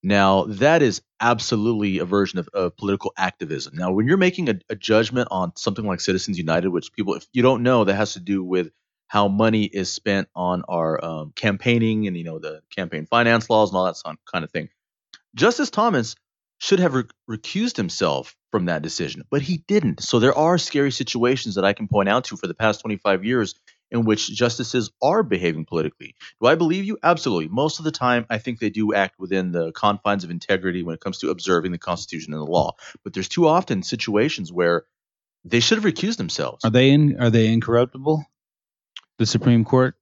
Now, 0.05 0.45
that 0.45 0.83
is 0.83 1.01
absolutely 1.21 1.99
a 1.99 2.05
version 2.05 2.39
of, 2.39 2.49
of 2.49 2.77
political 2.77 3.13
activism. 3.17 3.75
Now, 3.77 3.93
when 3.93 4.07
you're 4.07 4.17
making 4.17 4.49
a, 4.49 4.59
a 4.69 4.75
judgment 4.75 5.29
on 5.31 5.55
something 5.57 5.85
like 5.85 6.01
Citizens 6.01 6.39
United, 6.39 6.69
which 6.69 6.93
people, 6.93 7.15
if 7.15 7.27
you 7.33 7.43
don't 7.43 7.63
know, 7.63 7.85
that 7.85 7.95
has 7.95 8.15
to 8.15 8.21
do 8.21 8.43
with 8.43 8.71
how 9.13 9.29
money 9.29 9.65
is 9.65 9.93
spent 9.93 10.27
on 10.35 10.63
our 10.69 11.05
um, 11.05 11.33
campaigning 11.37 12.07
and 12.07 12.17
you 12.17 12.25
know 12.25 12.39
the 12.39 12.63
campaign 12.75 13.05
finance 13.05 13.51
laws 13.51 13.69
and 13.69 13.77
all 13.77 13.85
that 13.85 14.17
kind 14.25 14.43
of 14.43 14.51
thing. 14.51 14.71
Justice 15.35 15.69
Thomas 15.69 16.17
should 16.57 16.81
have 16.81 16.95
re- 16.95 17.05
recused 17.29 17.77
himself 17.77 18.35
from 18.51 18.65
that 18.67 18.81
decision, 18.81 19.23
but 19.31 19.43
he 19.43 19.59
didn't. 19.69 20.03
So 20.03 20.19
there 20.19 20.35
are 20.35 20.57
scary 20.57 20.91
situations 20.91 21.57
that 21.57 21.65
I 21.65 21.75
can 21.75 21.89
point 21.89 22.09
out 22.09 22.25
to 22.25 22.39
for 22.39 22.47
the 22.47 22.55
past 22.55 22.81
25 22.81 23.23
years 23.23 23.55
in 23.91 24.07
which 24.07 24.29
justices 24.29 24.91
are 25.03 25.23
behaving 25.23 25.67
politically. 25.67 26.15
Do 26.41 26.49
I 26.49 26.55
believe 26.55 26.85
you? 26.85 26.97
Absolutely. 27.03 27.49
Most 27.49 27.81
of 27.81 27.85
the 27.85 27.91
time, 27.91 28.25
I 28.31 28.39
think 28.39 28.61
they 28.61 28.71
do 28.71 28.95
act 28.95 29.19
within 29.19 29.53
the 29.53 29.73
confines 29.73 30.25
of 30.25 30.31
integrity 30.31 30.83
when 30.83 30.95
it 30.95 31.03
comes 31.03 31.19
to 31.19 31.29
observing 31.29 31.73
the 31.73 31.79
Constitution 31.79 32.33
and 32.33 32.41
the 32.41 32.51
law. 32.51 32.77
But 33.05 33.13
there's 33.13 33.29
too 33.29 33.47
often 33.47 33.83
situations 33.83 34.51
where 34.51 34.87
they 35.45 35.61
should 35.61 35.77
have 35.77 35.93
recused 35.93 36.17
themselves. 36.17 36.65
Are 36.65 36.71
they 36.71 36.91
in? 36.91 37.21
Are 37.21 37.29
they 37.29 37.53
incorruptible? 37.53 38.25
The 39.19 39.27
Supreme 39.27 39.65
Court. 39.65 39.95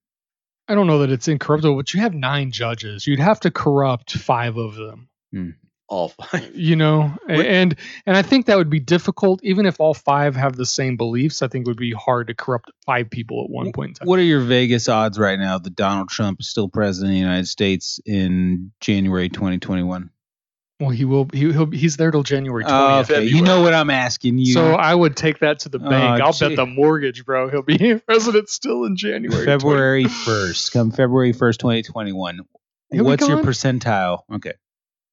I 0.68 0.75
don't 0.75 0.87
know 0.87 1.01
that 1.01 1.11
it's 1.11 1.27
incorruptible, 1.27 1.77
but 1.77 1.92
you 1.94 2.01
have 2.01 2.14
nine 2.14 2.53
judges. 2.53 3.07
You'd 3.07 3.18
have 3.18 3.40
to 3.40 3.51
corrupt 3.51 4.12
five 4.12 4.57
of 4.57 4.77
them. 4.77 5.09
Hmm. 5.33 5.51
All 5.88 6.11
five. 6.11 6.51
you 6.55 6.77
know 6.77 7.12
A- 7.29 7.33
and 7.33 7.75
and 8.07 8.16
i 8.16 8.23
think 8.23 8.46
that 8.46 8.57
would 8.57 8.70
be 8.70 8.79
difficult 8.79 9.40
even 9.42 9.66
if 9.66 9.81
all 9.81 9.92
five 9.92 10.37
have 10.37 10.55
the 10.55 10.64
same 10.64 10.96
beliefs 10.96 11.42
i 11.42 11.49
think 11.49 11.66
it 11.66 11.68
would 11.68 11.77
be 11.77 11.90
hard 11.90 12.29
to 12.29 12.35
corrupt 12.35 12.70
five 12.87 13.11
people 13.11 13.42
at 13.42 13.51
one 13.51 13.73
point 13.73 13.88
in 13.88 13.94
time 13.94 14.07
What 14.07 14.20
are 14.20 14.23
your 14.23 14.38
Vegas 14.42 14.88
odds 14.88 15.18
right 15.18 15.37
now 15.37 15.59
that 15.59 15.75
Donald 15.75 16.09
Trump 16.09 16.38
is 16.38 16.49
still 16.49 16.68
president 16.68 17.11
of 17.11 17.14
the 17.14 17.18
United 17.18 17.49
States 17.49 17.99
in 18.07 18.70
January 18.81 19.29
2021? 19.31 20.11
Well, 20.81 20.88
he 20.88 21.05
will. 21.05 21.29
He, 21.31 21.53
he'll. 21.53 21.66
He's 21.66 21.99
there 21.99 22.11
till 22.11 22.23
January 22.23 22.64
Oh, 22.66 23.03
twentieth. 23.03 23.11
okay. 23.11 23.25
You 23.25 23.43
know 23.43 23.61
what 23.61 23.75
I'm 23.75 23.90
asking 23.90 24.38
you. 24.38 24.55
So 24.55 24.73
I 24.73 24.95
would 24.95 25.14
take 25.14 25.40
that 25.40 25.61
to 25.61 25.69
the 25.69 25.79
oh, 25.79 25.90
bank. 25.90 26.23
Oh, 26.23 26.27
I'll 26.27 26.33
gee. 26.33 26.49
bet 26.49 26.57
the 26.57 26.64
mortgage, 26.64 27.27
bro. 27.27 27.51
He'll 27.51 27.61
be 27.61 27.99
president 28.07 28.49
still 28.49 28.85
in 28.85 28.97
January. 28.97 29.45
February 29.45 30.05
1st, 30.05 30.73
come 30.73 30.90
February 30.90 31.35
1st, 31.35 31.59
2021. 31.59 32.40
He'll 32.93 33.05
What's 33.05 33.29
your 33.29 33.38
percentile? 33.38 34.23
Okay. 34.33 34.55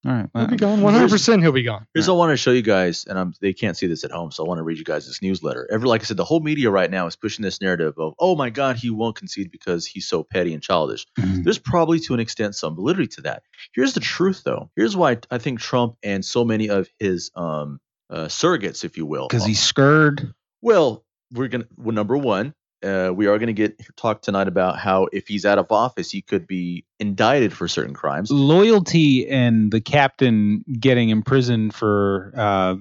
All 0.06 0.14
right. 0.14 0.30
He'll 0.34 0.42
well, 0.42 0.48
be 0.48 0.56
gone. 0.58 0.82
One 0.82 0.94
hundred 0.94 1.10
percent. 1.10 1.42
He'll 1.42 1.52
be 1.52 1.64
gone. 1.64 1.88
Here's 1.94 2.08
what 2.08 2.16
I 2.16 2.18
want 2.18 2.32
to 2.32 2.38
show 2.38 2.52
you 2.52 2.62
guys, 2.62 3.06
and 3.06 3.18
I'm, 3.18 3.34
they 3.42 3.52
can't 3.52 3.76
see 3.76 3.88
this 3.88 4.04
at 4.04 4.12
home, 4.12 4.32
so 4.32 4.46
I 4.46 4.48
want 4.48 4.60
to 4.60 4.64
read 4.64 4.78
you 4.78 4.84
guys 4.84 5.08
this 5.08 5.22
newsletter. 5.22 5.68
Every, 5.72 5.88
like 5.88 6.02
I 6.02 6.04
said, 6.06 6.18
the 6.18 6.24
whole 6.24 6.40
media 6.40 6.70
right 6.70 6.90
now 6.90 7.08
is 7.08 7.16
pushing 7.16 7.44
this 7.44 7.62
narrative 7.62 7.96
of, 7.98 8.14
oh 8.20 8.36
my 8.36 8.50
God, 8.50 8.78
he 8.78 8.90
won't 8.90 9.16
concede 9.16 9.52
because 9.52 9.86
he's 9.86 10.08
so 10.08 10.24
petty 10.24 10.54
and 10.54 10.62
childish. 10.62 11.06
Mhm. 11.20 11.44
There's 11.44 11.58
probably 11.60 12.00
to 12.02 12.14
an 12.14 12.20
extent 12.20 12.56
some 12.56 12.76
validity 12.76 13.08
to 13.08 13.22
that. 13.22 13.44
Here's 13.74 13.94
the 13.94 14.00
truth, 14.00 14.44
though. 14.46 14.70
Here's 14.76 14.96
why 14.96 15.18
I 15.32 15.40
think 15.40 15.60
Trump 15.60 15.96
and 16.04 16.24
so 16.24 16.46
many 16.46 16.70
of 16.70 16.88
his 17.00 17.32
um, 17.36 17.80
uh, 18.10 18.26
surrogates, 18.26 18.84
if 18.84 18.98
you 18.98 19.06
will, 19.06 19.28
Because 19.28 19.46
he's 19.46 19.60
scared. 19.62 20.34
well, 20.62 21.04
we're 21.34 21.48
gonna. 21.50 21.68
Well, 21.76 21.94
number 21.94 22.16
one, 22.18 22.54
uh, 22.84 23.12
we 23.14 23.28
are 23.28 23.38
gonna 23.40 23.54
get 23.54 23.80
talk 23.96 24.22
tonight 24.22 24.48
about 24.48 24.78
how 24.80 25.08
if 25.12 25.28
he's 25.28 25.46
out 25.46 25.58
of 25.58 25.72
office, 25.72 26.12
he 26.12 26.22
could 26.22 26.46
be 26.48 26.86
indicted 27.00 27.54
for 27.54 27.68
certain 27.68 27.94
crimes. 27.94 28.30
Loyalty 28.32 29.28
and 29.28 29.72
the 29.72 29.82
captain 29.82 30.64
getting 30.80 31.10
imprisoned 31.10 31.74
for 31.74 32.34
uh, 32.36 32.76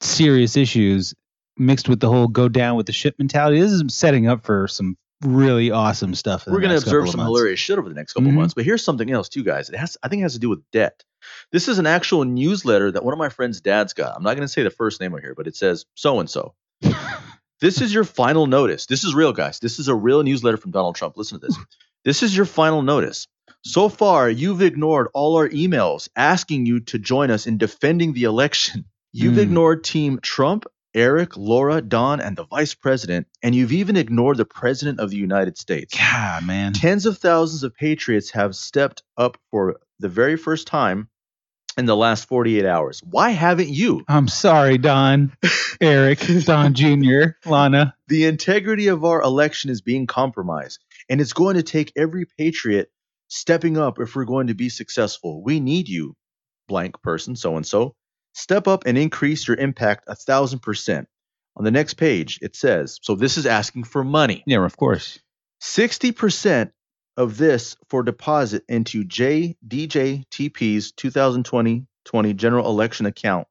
serious 0.00 0.56
issues 0.56 1.14
mixed 1.56 1.88
with 1.88 2.00
the 2.00 2.08
whole 2.08 2.28
go 2.28 2.48
down 2.48 2.76
with 2.76 2.86
the 2.86 2.92
ship 2.92 3.14
mentality. 3.18 3.60
This 3.60 3.70
is 3.72 3.82
setting 3.94 4.26
up 4.26 4.44
for 4.44 4.66
some 4.68 4.96
really 5.22 5.70
awesome 5.70 6.14
stuff. 6.14 6.46
We're 6.46 6.58
going 6.60 6.70
to 6.70 6.76
observe 6.76 7.08
some 7.08 7.18
months. 7.18 7.28
hilarious 7.30 7.60
shit 7.60 7.78
over 7.78 7.88
the 7.88 7.94
next 7.94 8.12
couple 8.12 8.30
Mhm. 8.30 8.34
months. 8.34 8.54
But 8.54 8.64
here's 8.64 8.84
something 8.84 9.10
else, 9.10 9.28
too, 9.28 9.44
guys. 9.44 9.70
It 9.70 9.76
has, 9.76 9.96
I 10.02 10.08
think, 10.08 10.20
it 10.20 10.24
has 10.24 10.34
to 10.34 10.40
do 10.40 10.48
with 10.50 10.68
debt. 10.72 11.04
This 11.52 11.68
is 11.68 11.78
an 11.78 11.86
actual 11.86 12.24
newsletter 12.24 12.90
that 12.90 13.04
one 13.04 13.14
of 13.14 13.18
my 13.18 13.28
friends' 13.30 13.60
dads 13.60 13.92
got. 13.94 14.14
I'm 14.16 14.22
not 14.22 14.34
going 14.34 14.46
to 14.46 14.52
say 14.52 14.64
the 14.64 14.70
first 14.70 15.00
name 15.00 15.14
right 15.14 15.22
here, 15.22 15.34
but 15.34 15.46
it 15.46 15.56
says 15.56 15.86
so 15.94 16.18
and 16.20 16.28
so. 16.28 16.54
This 17.60 17.80
is 17.80 17.94
your 17.94 18.04
final 18.04 18.46
notice. 18.46 18.86
This 18.86 19.04
is 19.04 19.14
real, 19.14 19.32
guys. 19.32 19.58
This 19.60 19.78
is 19.78 19.88
a 19.88 19.94
real 19.94 20.22
newsletter 20.22 20.56
from 20.56 20.70
Donald 20.72 20.96
Trump. 20.96 21.16
Listen 21.16 21.40
to 21.40 21.46
this. 21.46 21.56
This 22.04 22.22
is 22.22 22.36
your 22.36 22.46
final 22.46 22.82
notice. 22.82 23.26
So 23.62 23.88
far, 23.88 24.28
you've 24.28 24.60
ignored 24.60 25.08
all 25.14 25.36
our 25.36 25.48
emails 25.48 26.08
asking 26.16 26.66
you 26.66 26.80
to 26.80 26.98
join 26.98 27.30
us 27.30 27.46
in 27.46 27.56
defending 27.56 28.12
the 28.12 28.24
election. 28.24 28.84
You've 29.12 29.34
Hmm. 29.34 29.40
ignored 29.40 29.84
Team 29.84 30.18
Trump, 30.20 30.66
Eric, 30.94 31.36
Laura, 31.36 31.80
Don, 31.80 32.20
and 32.20 32.36
the 32.36 32.44
vice 32.44 32.74
president, 32.74 33.26
and 33.42 33.54
you've 33.54 33.72
even 33.72 33.96
ignored 33.96 34.36
the 34.36 34.44
president 34.44 35.00
of 35.00 35.10
the 35.10 35.16
United 35.16 35.56
States. 35.56 35.96
God, 35.96 36.44
man. 36.44 36.72
Tens 36.72 37.06
of 37.06 37.18
thousands 37.18 37.62
of 37.62 37.74
patriots 37.74 38.30
have 38.32 38.54
stepped 38.54 39.02
up 39.16 39.38
for 39.50 39.80
the 39.98 40.08
very 40.08 40.36
first 40.36 40.66
time 40.66 41.08
in 41.76 41.86
the 41.86 41.96
last 41.96 42.28
48 42.28 42.64
hours. 42.64 43.00
Why 43.04 43.30
haven't 43.30 43.68
you? 43.68 44.04
I'm 44.08 44.28
sorry, 44.28 44.78
Don, 44.78 45.32
Eric, 45.80 46.20
Don 46.44 46.74
Jr., 46.74 47.36
Lana. 47.44 47.94
The 48.08 48.24
integrity 48.24 48.88
of 48.88 49.04
our 49.04 49.22
election 49.22 49.70
is 49.70 49.80
being 49.80 50.06
compromised, 50.06 50.84
and 51.08 51.20
it's 51.20 51.32
going 51.32 51.56
to 51.56 51.62
take 51.62 51.92
every 51.96 52.26
patriot 52.38 52.90
stepping 53.28 53.76
up 53.76 54.00
if 54.00 54.14
we're 54.14 54.24
going 54.24 54.48
to 54.48 54.54
be 54.54 54.68
successful. 54.68 55.42
We 55.42 55.60
need 55.60 55.88
you, 55.88 56.14
blank 56.68 57.02
person, 57.02 57.36
so 57.36 57.56
and 57.56 57.66
so. 57.66 57.94
Step 58.34 58.66
up 58.66 58.84
and 58.86 58.98
increase 58.98 59.46
your 59.46 59.56
impact 59.56 60.04
a 60.08 60.14
thousand 60.14 60.60
percent. 60.60 61.08
On 61.56 61.64
the 61.64 61.70
next 61.70 61.94
page, 61.94 62.40
it 62.42 62.56
says 62.56 62.98
so 63.02 63.14
this 63.14 63.38
is 63.38 63.46
asking 63.46 63.84
for 63.84 64.02
money. 64.02 64.42
Yeah, 64.46 64.64
of 64.64 64.76
course. 64.76 65.20
60% 65.62 66.70
of 67.16 67.36
this 67.36 67.76
for 67.88 68.02
deposit 68.02 68.64
into 68.68 69.04
JDJTP's 69.04 70.92
2020 70.92 71.86
20 72.04 72.34
general 72.34 72.66
election 72.66 73.06
account 73.06 73.46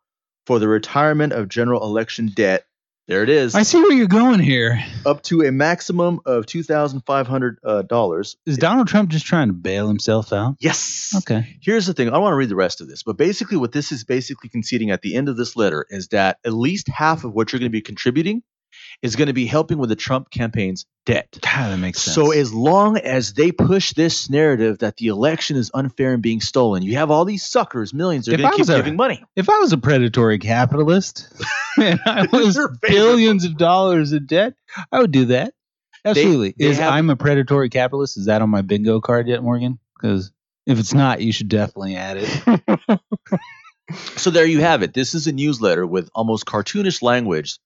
for 0.46 0.60
the 0.60 0.68
retirement 0.68 1.34
of 1.34 1.50
general 1.50 1.84
election 1.84 2.32
debt. 2.34 2.66
There 3.08 3.22
it 3.24 3.30
is. 3.30 3.54
I 3.54 3.64
see 3.64 3.82
where 3.82 3.92
you're 3.92 4.08
going 4.08 4.40
here. 4.40 4.82
Up 5.06 5.22
to 5.24 5.42
a 5.42 5.52
maximum 5.52 6.22
of 6.26 6.46
2,500. 6.46 7.60
Uh, 7.62 7.82
dollars. 7.82 8.38
Is 8.46 8.58
Donald 8.58 8.88
Trump 8.88 9.10
just 9.10 9.26
trying 9.26 9.48
to 9.48 9.54
bail 9.54 9.90
himself 9.90 10.32
out? 10.32 10.56
yes. 10.60 11.14
Okay. 11.18 11.58
Here's 11.62 11.86
the 11.86 11.94
thing. 11.94 12.10
I 12.14 12.18
want 12.20 12.32
to 12.32 12.38
read 12.38 12.48
the 12.50 12.56
rest 12.56 12.80
of 12.80 12.88
this, 12.88 13.04
but 13.04 13.18
basically, 13.18 13.58
what 13.58 13.74
this 13.74 13.92
is 13.92 14.06
basically 14.06 14.50
conceding 14.50 14.92
at 14.92 15.02
the 15.02 15.16
end 15.16 15.28
of 15.28 15.36
this 15.36 15.58
letter 15.58 15.86
is 15.90 16.10
that 16.10 16.38
at 16.46 16.54
least 16.54 16.88
half 16.88 17.26
of 17.26 17.34
what 17.34 17.52
you're 17.52 17.60
going 17.60 17.70
to 17.72 17.76
be 17.76 17.82
contributing 17.82 18.42
is 19.02 19.16
going 19.16 19.28
to 19.28 19.34
be 19.34 19.46
helping 19.46 19.78
with 19.78 19.90
the 19.90 19.96
Trump 19.96 20.30
campaign's 20.30 20.86
debt. 21.06 21.38
God, 21.42 21.72
that 21.72 21.78
makes 21.78 22.02
sense. 22.02 22.16
So 22.16 22.32
as 22.32 22.54
long 22.54 22.98
as 22.98 23.34
they 23.34 23.52
push 23.52 23.94
this 23.94 24.30
narrative 24.30 24.80
that 24.80 24.98
the 24.98 25.08
election 25.08 25.58
is 25.58 25.72
unfair 25.74 26.14
and 26.14 26.22
being 26.22 26.40
stolen, 26.42 26.84
you 26.84 26.96
have 26.96 27.12
all 27.12 27.26
these 27.26 27.44
suckers, 27.46 27.94
millions, 27.94 28.26
they're 28.26 28.36
If 28.36 28.42
going 28.42 28.52
to 28.54 28.58
keep 28.58 28.70
a- 28.70 28.78
giving 28.78 28.96
money. 28.96 29.24
if 29.36 29.50
I 29.50 29.58
was 29.60 29.74
a 29.74 29.78
predatory 29.78 30.40
capitalist 30.40 31.28
and 31.82 32.00
I 32.06 32.28
was 32.32 32.58
billions 32.82 33.46
of 33.46 33.58
dollars 33.58 34.14
in 34.14 34.26
debt, 34.26 34.54
I 34.92 35.00
would 35.00 35.12
do 35.12 35.26
that. 35.26 35.54
Absolutely. 36.06 36.54
they 36.58 36.66
is 36.66 36.78
have- 36.78 36.94
I'm 36.94 37.10
a 37.10 37.16
predatory 37.16 37.70
capitalist? 37.70 38.18
Is 38.18 38.26
that 38.26 38.42
on 38.42 38.50
my 38.50 38.62
bingo 38.62 39.00
card 39.02 39.28
yet, 39.28 39.42
Morgan? 39.44 39.80
Because 39.96 40.32
if 40.66 40.80
it's 40.80 40.94
not, 40.94 41.22
you 41.22 41.32
should 41.34 41.50
definitely 41.50 41.96
add 41.96 42.18
it. 42.20 43.00
So 44.16 44.30
there 44.32 44.46
you 44.46 44.62
have 44.62 44.82
it. 44.82 44.94
This 44.94 45.14
is 45.14 45.28
a 45.28 45.34
newsletter 45.34 45.86
with 45.86 46.10
almost 46.16 46.46
cartoonish 46.46 47.02
language 47.02 47.60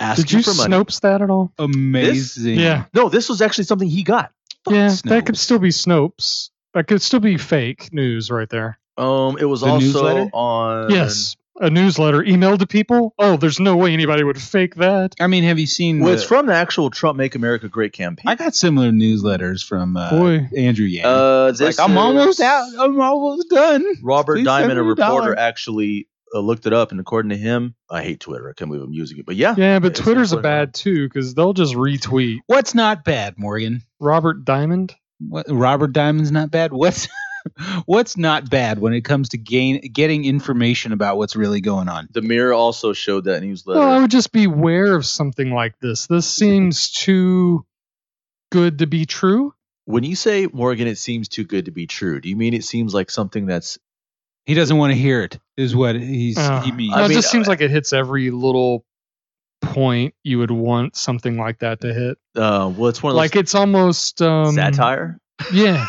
asking 0.00 0.24
Did 0.24 0.32
you 0.32 0.42
for 0.42 0.54
money. 0.54 0.74
Snopes 0.76 1.00
that 1.00 1.22
at 1.22 1.30
all? 1.30 1.52
Amazing. 1.58 2.58
Yeah, 2.58 2.84
No, 2.94 3.08
this 3.08 3.28
was 3.28 3.40
actually 3.42 3.64
something 3.64 3.88
he 3.88 4.02
got. 4.02 4.32
yeah. 4.68 4.88
Snopes. 4.88 5.02
That 5.02 5.26
could 5.26 5.38
still 5.38 5.58
be 5.58 5.68
Snopes. 5.70 6.50
That 6.74 6.86
could 6.86 7.02
still 7.02 7.20
be 7.20 7.36
fake 7.38 7.92
news 7.92 8.30
right 8.30 8.48
there. 8.48 8.78
Um, 8.96 9.36
it 9.38 9.44
was 9.44 9.60
The 9.62 9.66
also 9.68 9.84
newsletter? 9.86 10.30
on. 10.32 10.90
yes, 10.90 11.36
a 11.60 11.70
newsletter 11.70 12.18
emailed 12.22 12.58
to 12.60 12.66
people. 12.66 13.14
Oh, 13.18 13.36
there's 13.36 13.58
no 13.58 13.76
way 13.76 13.92
anybody 13.92 14.22
would 14.22 14.40
fake 14.40 14.74
that. 14.76 15.14
I 15.20 15.26
mean, 15.28 15.44
have 15.44 15.58
you 15.58 15.66
seen? 15.66 16.00
Well, 16.00 16.08
the- 16.10 16.14
it's 16.14 16.24
from 16.24 16.46
the 16.46 16.54
actual 16.54 16.90
Trump 16.90 17.16
Make 17.16 17.34
America 17.34 17.68
Great 17.68 17.92
campaign. 17.92 18.24
I 18.26 18.34
got 18.34 18.54
similar 18.54 18.90
newsletters 18.90 19.64
from 19.64 19.96
uh, 19.96 20.10
Boy. 20.10 20.48
Andrew 20.56 20.86
Yang. 20.86 21.06
uh, 21.06 21.52
like 21.58 21.80
I'm 21.80 21.96
almost 21.96 22.40
out. 22.40 22.68
I'm 22.78 23.00
almost 23.00 23.48
done. 23.50 23.84
Robert 24.02 24.34
Please 24.36 24.44
Diamond, 24.44 24.72
a 24.72 24.74
send 24.74 24.78
me 24.78 24.80
a 24.80 24.88
reporter, 24.90 25.26
dollar. 25.34 25.38
actually 25.38 26.08
uh, 26.34 26.40
looked 26.40 26.66
it 26.66 26.72
up, 26.72 26.90
and 26.90 27.00
according 27.00 27.30
to 27.30 27.36
him, 27.36 27.74
I 27.90 28.02
hate 28.02 28.20
Twitter. 28.20 28.48
I 28.48 28.52
can't 28.52 28.70
believe 28.70 28.84
I'm 28.84 28.92
using 28.92 29.18
it, 29.18 29.26
but 29.26 29.36
yeah, 29.36 29.54
Yeah, 29.56 29.78
but 29.78 29.94
Twitter's 29.94 30.32
a 30.32 30.38
bad 30.38 30.74
too 30.74 31.06
because 31.08 31.34
they'll 31.34 31.52
just 31.54 31.74
retweet 31.74 32.38
What's 32.46 32.74
not 32.74 33.04
bad, 33.04 33.38
Morgan? 33.38 33.82
Robert 34.00 34.44
Diamond. 34.44 34.94
What, 35.20 35.46
Robert 35.48 35.92
Diamond's 35.92 36.30
not 36.30 36.50
bad. 36.50 36.72
What's 36.72 37.08
what's 37.86 38.16
not 38.16 38.50
bad 38.50 38.78
when 38.78 38.92
it 38.92 39.02
comes 39.02 39.30
to 39.30 39.38
gain 39.38 39.80
getting 39.92 40.24
information 40.24 40.92
about 40.92 41.16
what's 41.16 41.34
really 41.36 41.60
going 41.60 41.88
on? 41.88 42.08
The 42.12 42.22
Mirror 42.22 42.54
also 42.54 42.92
showed 42.92 43.24
that 43.24 43.42
newsletter. 43.42 43.80
Well, 43.80 43.90
I 43.90 44.00
would 44.00 44.10
just 44.10 44.32
be 44.32 44.44
aware 44.44 44.94
of 44.94 45.06
something 45.06 45.50
like 45.50 45.78
this. 45.80 46.06
This 46.06 46.28
seems 46.28 46.90
too 46.90 47.64
good 48.50 48.78
to 48.78 48.86
be 48.86 49.06
true. 49.06 49.54
when 49.84 50.04
you 50.04 50.14
say 50.16 50.46
Morgan, 50.52 50.86
it 50.86 50.98
seems 50.98 51.28
too 51.28 51.44
good 51.44 51.64
to 51.64 51.70
be 51.70 51.86
true. 51.86 52.20
Do 52.20 52.28
you 52.28 52.36
mean 52.36 52.54
it 52.54 52.64
seems 52.64 52.94
like 52.94 53.10
something 53.10 53.46
that's 53.46 53.78
He 54.46 54.54
doesn't 54.54 54.76
want 54.76 54.92
to 54.92 54.98
hear 54.98 55.22
it. 55.22 55.38
Is 55.58 55.74
what 55.76 55.96
he's 55.96 56.38
Uh, 56.38 56.60
he 56.62 56.70
means. 56.72 56.92
no, 56.92 56.96
I 56.98 57.04
it 57.04 57.08
mean, 57.08 57.18
just 57.18 57.30
seems 57.30 57.48
uh, 57.48 57.50
like 57.50 57.60
it 57.60 57.70
hits 57.70 57.92
every 57.92 58.30
little 58.30 58.84
point 59.60 60.14
you 60.22 60.38
would 60.38 60.52
want 60.52 60.94
something 60.96 61.36
like 61.36 61.58
that 61.58 61.80
to 61.80 61.92
hit. 61.92 62.16
uh, 62.36 62.72
well, 62.76 62.88
it's 62.88 63.02
one 63.02 63.10
of 63.10 63.16
Like 63.16 63.32
those 63.32 63.40
it's 63.40 63.54
almost 63.56 64.22
um, 64.22 64.54
satire. 64.54 65.18
Yeah, 65.52 65.84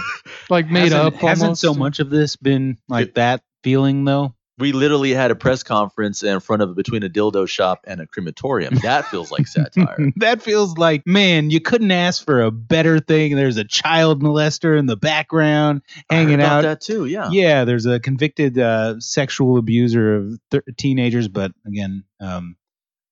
like 0.50 0.70
made 0.72 0.92
hasn't, 0.92 1.02
up. 1.02 1.14
Hasn't 1.22 1.44
almost. 1.44 1.62
so 1.62 1.74
much 1.76 2.00
of 2.00 2.10
this 2.10 2.36
been 2.36 2.78
like 2.88 3.10
It- 3.10 3.16
that 3.16 3.42
feeling 3.64 4.06
though? 4.06 4.34
We 4.60 4.72
literally 4.74 5.12
had 5.12 5.32
a 5.32 5.36
press 5.36 5.64
conference 5.64 6.24
in 6.24 6.40
front 6.40 6.62
of 6.62 6.76
between 6.76 7.04
a 7.04 7.10
dildo 7.10 7.48
shop 7.48 7.86
and 7.88 8.02
a 8.02 8.08
crematorium. 8.08 8.76
That 8.76 9.06
feels 9.06 9.32
like 9.32 9.48
satire. 9.48 10.12
that 10.18 10.42
feels 10.42 10.78
like 10.78 11.04
man, 11.06 11.50
you 11.50 11.60
couldn't 11.60 11.92
ask 11.92 12.24
for 12.24 12.42
a 12.42 12.52
better 12.52 13.00
thing. 13.00 13.36
There's 13.36 13.58
a 13.58 13.64
child 13.64 14.22
molester 14.22 14.78
in 14.78 14.86
the 14.86 14.98
background 14.98 15.82
hanging 16.10 16.36
about 16.36 16.52
out. 16.52 16.62
that 16.64 16.82
too. 16.82 17.06
Yeah. 17.06 17.30
Yeah, 17.32 17.66
there's 17.66 17.86
a 17.86 18.00
convicted 18.00 18.58
uh, 18.58 19.00
sexual 19.00 19.58
abuser 19.58 20.16
of 20.16 20.40
th- 20.52 20.64
teenagers, 20.78 21.28
but 21.28 21.52
again, 21.66 22.04
um, 22.20 22.56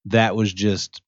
that 0.05 0.35
was 0.35 0.53
just 0.53 1.01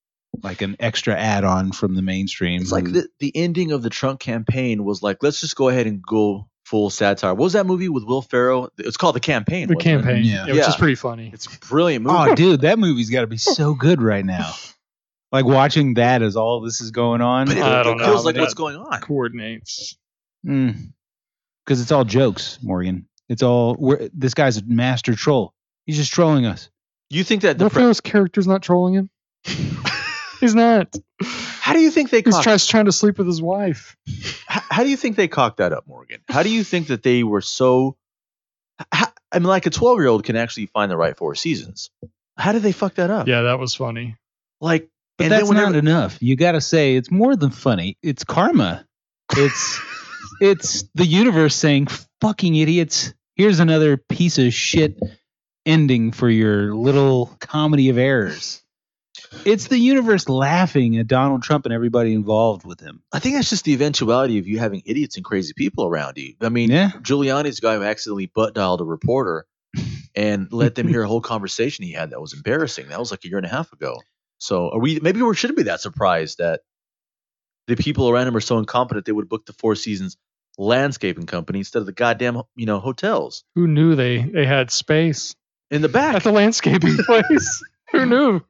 like 0.43 0.61
an 0.61 0.75
extra 0.79 1.15
add-on 1.15 1.71
from 1.71 1.95
the 1.95 2.01
mainstream. 2.01 2.61
It's 2.61 2.71
like 2.71 2.85
the, 2.85 3.07
the 3.19 3.35
ending 3.35 3.71
of 3.71 3.81
the 3.81 3.89
Trump 3.89 4.19
campaign 4.19 4.83
was 4.83 5.01
like, 5.01 5.17
let's 5.21 5.41
just 5.41 5.55
go 5.55 5.69
ahead 5.69 5.87
and 5.87 6.01
go 6.01 6.48
full 6.69 6.91
satire. 6.91 7.33
What 7.33 7.45
was 7.45 7.53
that 7.53 7.65
movie 7.65 7.89
with 7.89 8.03
Will 8.03 8.21
Ferrell? 8.21 8.71
It's 8.77 8.95
called 8.95 9.15
The 9.15 9.19
Campaign. 9.19 9.67
the 9.67 9.73
wasn't 9.75 9.87
it? 9.87 10.03
campaign, 10.03 10.23
Yeah. 10.23 10.45
yeah, 10.45 10.53
which 10.53 10.67
is 10.67 10.75
pretty 10.75 10.95
funny. 10.95 11.31
It's 11.33 11.47
a 11.47 11.59
brilliant 11.67 12.05
oh, 12.07 12.11
movie. 12.13 12.31
oh, 12.31 12.35
dude, 12.35 12.61
that 12.61 12.77
movie's 12.77 13.09
got 13.09 13.21
to 13.21 13.27
be 13.27 13.37
so 13.37 13.73
good 13.73 14.01
right 14.01 14.23
now. 14.23 14.53
Like 15.31 15.45
watching 15.45 15.95
that 15.95 16.21
as 16.21 16.35
all 16.35 16.61
this 16.61 16.79
is 16.79 16.91
going 16.91 17.21
on. 17.21 17.47
but 17.47 17.57
it, 17.57 17.63
I 17.63 17.81
don't 17.83 17.97
know. 17.97 18.05
feels 18.05 18.25
like 18.25 18.35
what's 18.35 18.53
going 18.53 18.75
on. 18.75 19.01
Coordinates. 19.01 19.97
Mm. 20.45 20.91
Because 21.65 21.81
it's 21.81 21.91
all 21.91 22.03
jokes, 22.03 22.59
Morgan. 22.61 23.07
It's 23.29 23.43
all 23.43 23.75
we're, 23.77 24.09
this 24.13 24.33
guy's 24.33 24.57
a 24.57 24.63
master 24.65 25.15
troll. 25.15 25.53
He's 25.85 25.97
just 25.97 26.11
trolling 26.11 26.45
us. 26.45 26.69
You 27.09 27.23
think 27.23 27.41
that 27.43 27.57
the 27.57 27.65
Will 27.65 27.69
pre- 27.69 27.81
Ferrell's 27.81 28.01
character's 28.01 28.47
not 28.47 28.61
trolling 28.61 28.93
him. 28.93 29.09
He's 30.39 30.55
not. 30.55 30.95
How 31.69 31.73
do 31.75 31.81
you 31.81 31.91
think 31.91 32.09
they 32.09 32.21
He's 32.21 32.33
cocked, 32.33 32.43
tries 32.43 32.65
trying 32.67 32.85
to 32.85 32.91
sleep 32.91 33.17
with 33.17 33.27
his 33.27 33.41
wife. 33.41 33.95
how, 34.47 34.61
how 34.71 34.83
do 34.83 34.89
you 34.89 34.97
think 34.97 35.15
they 35.15 35.27
cocked 35.27 35.57
that 35.57 35.71
up, 35.71 35.85
Morgan? 35.87 36.19
How 36.27 36.43
do 36.43 36.49
you 36.49 36.63
think 36.63 36.87
that 36.87 37.03
they 37.03 37.23
were 37.23 37.41
so 37.41 37.95
how, 38.91 39.07
I 39.31 39.39
mean, 39.39 39.47
like 39.47 39.65
a 39.65 39.69
12 39.69 39.99
year 39.99 40.07
old 40.07 40.23
can 40.23 40.35
actually 40.35 40.67
find 40.67 40.89
the 40.91 40.97
right 40.97 41.15
four 41.15 41.35
seasons. 41.35 41.91
How 42.37 42.51
did 42.51 42.63
they 42.63 42.71
fuck 42.71 42.95
that 42.95 43.09
up? 43.09 43.27
Yeah, 43.27 43.43
that 43.43 43.59
was 43.59 43.75
funny. 43.75 44.17
Like, 44.61 44.89
But 45.17 45.25
and 45.25 45.31
that's 45.33 45.47
when 45.47 45.57
not 45.57 45.75
enough. 45.75 46.17
You 46.21 46.35
got 46.35 46.53
to 46.53 46.61
say 46.61 46.95
it's 46.95 47.11
more 47.11 47.35
than 47.35 47.51
funny. 47.51 47.97
It's 48.01 48.23
karma. 48.23 48.85
It's 49.35 49.79
it's 50.41 50.83
the 50.95 51.05
universe 51.05 51.55
saying, 51.55 51.87
"Fucking 52.21 52.55
idiots! 52.55 53.13
Here's 53.35 53.59
another 53.59 53.97
piece 53.97 54.37
of 54.37 54.53
shit 54.53 54.99
ending 55.65 56.11
for 56.13 56.29
your 56.29 56.73
little 56.73 57.35
comedy 57.39 57.89
of 57.89 57.97
errors." 57.97 58.63
It's 59.45 59.67
the 59.67 59.77
universe 59.77 60.27
laughing 60.27 60.97
at 60.97 61.07
Donald 61.07 61.43
Trump 61.43 61.65
and 61.65 61.73
everybody 61.73 62.13
involved 62.13 62.65
with 62.65 62.79
him. 62.79 63.01
I 63.11 63.19
think 63.19 63.35
that's 63.35 63.49
just 63.49 63.63
the 63.65 63.73
eventuality 63.73 64.39
of 64.39 64.47
you 64.47 64.59
having 64.59 64.81
idiots 64.85 65.15
and 65.17 65.25
crazy 65.25 65.53
people 65.55 65.85
around 65.85 66.17
you. 66.17 66.33
I 66.41 66.49
mean, 66.49 66.71
Yeah. 66.71 66.91
Giuliani's 67.01 67.57
the 67.57 67.61
guy 67.61 67.75
who 67.75 67.83
accidentally 67.83 68.25
butt 68.25 68.53
dialed 68.55 68.81
a 68.81 68.85
reporter 68.85 69.45
and 70.15 70.51
let 70.51 70.75
them 70.75 70.87
hear 70.87 71.03
a 71.03 71.07
whole 71.07 71.21
conversation 71.21 71.85
he 71.85 71.91
had 71.91 72.09
that 72.09 72.19
was 72.21 72.33
embarrassing. 72.33 72.87
That 72.89 72.99
was 72.99 73.11
like 73.11 73.23
a 73.23 73.27
year 73.27 73.37
and 73.37 73.45
a 73.45 73.49
half 73.49 73.71
ago. 73.71 73.97
So 74.39 74.69
are 74.71 74.79
we 74.79 74.99
maybe 74.99 75.21
we 75.21 75.35
shouldn't 75.35 75.57
be 75.57 75.63
that 75.63 75.81
surprised 75.81 76.37
that 76.39 76.61
the 77.67 77.75
people 77.75 78.09
around 78.09 78.27
him 78.27 78.35
are 78.35 78.41
so 78.41 78.57
incompetent 78.57 79.05
they 79.05 79.11
would 79.11 79.29
book 79.29 79.45
the 79.45 79.53
Four 79.53 79.75
Seasons 79.75 80.17
landscaping 80.57 81.25
company 81.27 81.59
instead 81.59 81.79
of 81.79 81.85
the 81.85 81.91
goddamn 81.93 82.41
you 82.55 82.65
know 82.65 82.79
hotels 82.79 83.43
Who 83.55 83.67
knew 83.67 83.95
they 83.95 84.23
they 84.23 84.45
had 84.45 84.71
space 84.71 85.35
in 85.69 85.81
the 85.81 85.89
back. 85.89 86.15
at 86.15 86.23
the 86.23 86.31
landscaping 86.31 86.97
place? 87.05 87.63
Who 87.91 88.05
knew? 88.07 88.41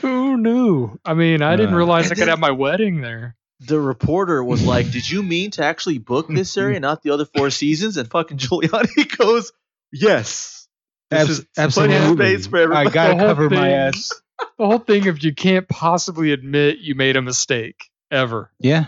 Who 0.00 0.36
knew? 0.36 0.98
I 1.04 1.14
mean, 1.14 1.42
I 1.42 1.56
didn't 1.56 1.74
Uh, 1.74 1.78
realize 1.78 2.06
I 2.06 2.08
could 2.10 2.18
then- 2.22 2.28
have 2.28 2.38
my 2.38 2.50
wedding 2.50 3.00
there. 3.00 3.36
the 3.60 3.78
reporter 3.80 4.42
was 4.42 4.64
like, 4.64 4.90
"Did 4.90 5.08
you 5.10 5.22
mean 5.22 5.50
to 5.52 5.64
actually 5.64 5.98
book 5.98 6.28
this 6.28 6.56
area, 6.56 6.80
not 6.80 7.02
the 7.02 7.10
other 7.10 7.26
Four 7.26 7.50
Seasons?" 7.50 7.96
And 7.98 8.10
fucking 8.10 8.38
Giuliani 8.38 9.16
goes, 9.18 9.52
"Yes, 9.92 10.66
This 11.10 11.44
Abs- 11.58 11.68
is 11.68 11.74
plenty 11.74 11.94
of 11.96 12.12
space 12.16 12.46
for 12.46 12.56
everybody." 12.58 12.88
I 12.88 12.90
gotta 12.92 13.14
The 13.14 13.18
whole 13.18 13.28
cover 13.28 13.50
my 13.50 13.70
ass. 13.70 14.12
The 14.58 14.66
whole 14.66 14.78
thing 14.78 15.08
of 15.08 15.22
you 15.22 15.34
can't 15.34 15.68
possibly 15.68 16.32
admit 16.32 16.78
you 16.78 16.94
made 16.94 17.16
a 17.16 17.22
mistake 17.22 17.90
ever. 18.10 18.50
Yeah, 18.58 18.86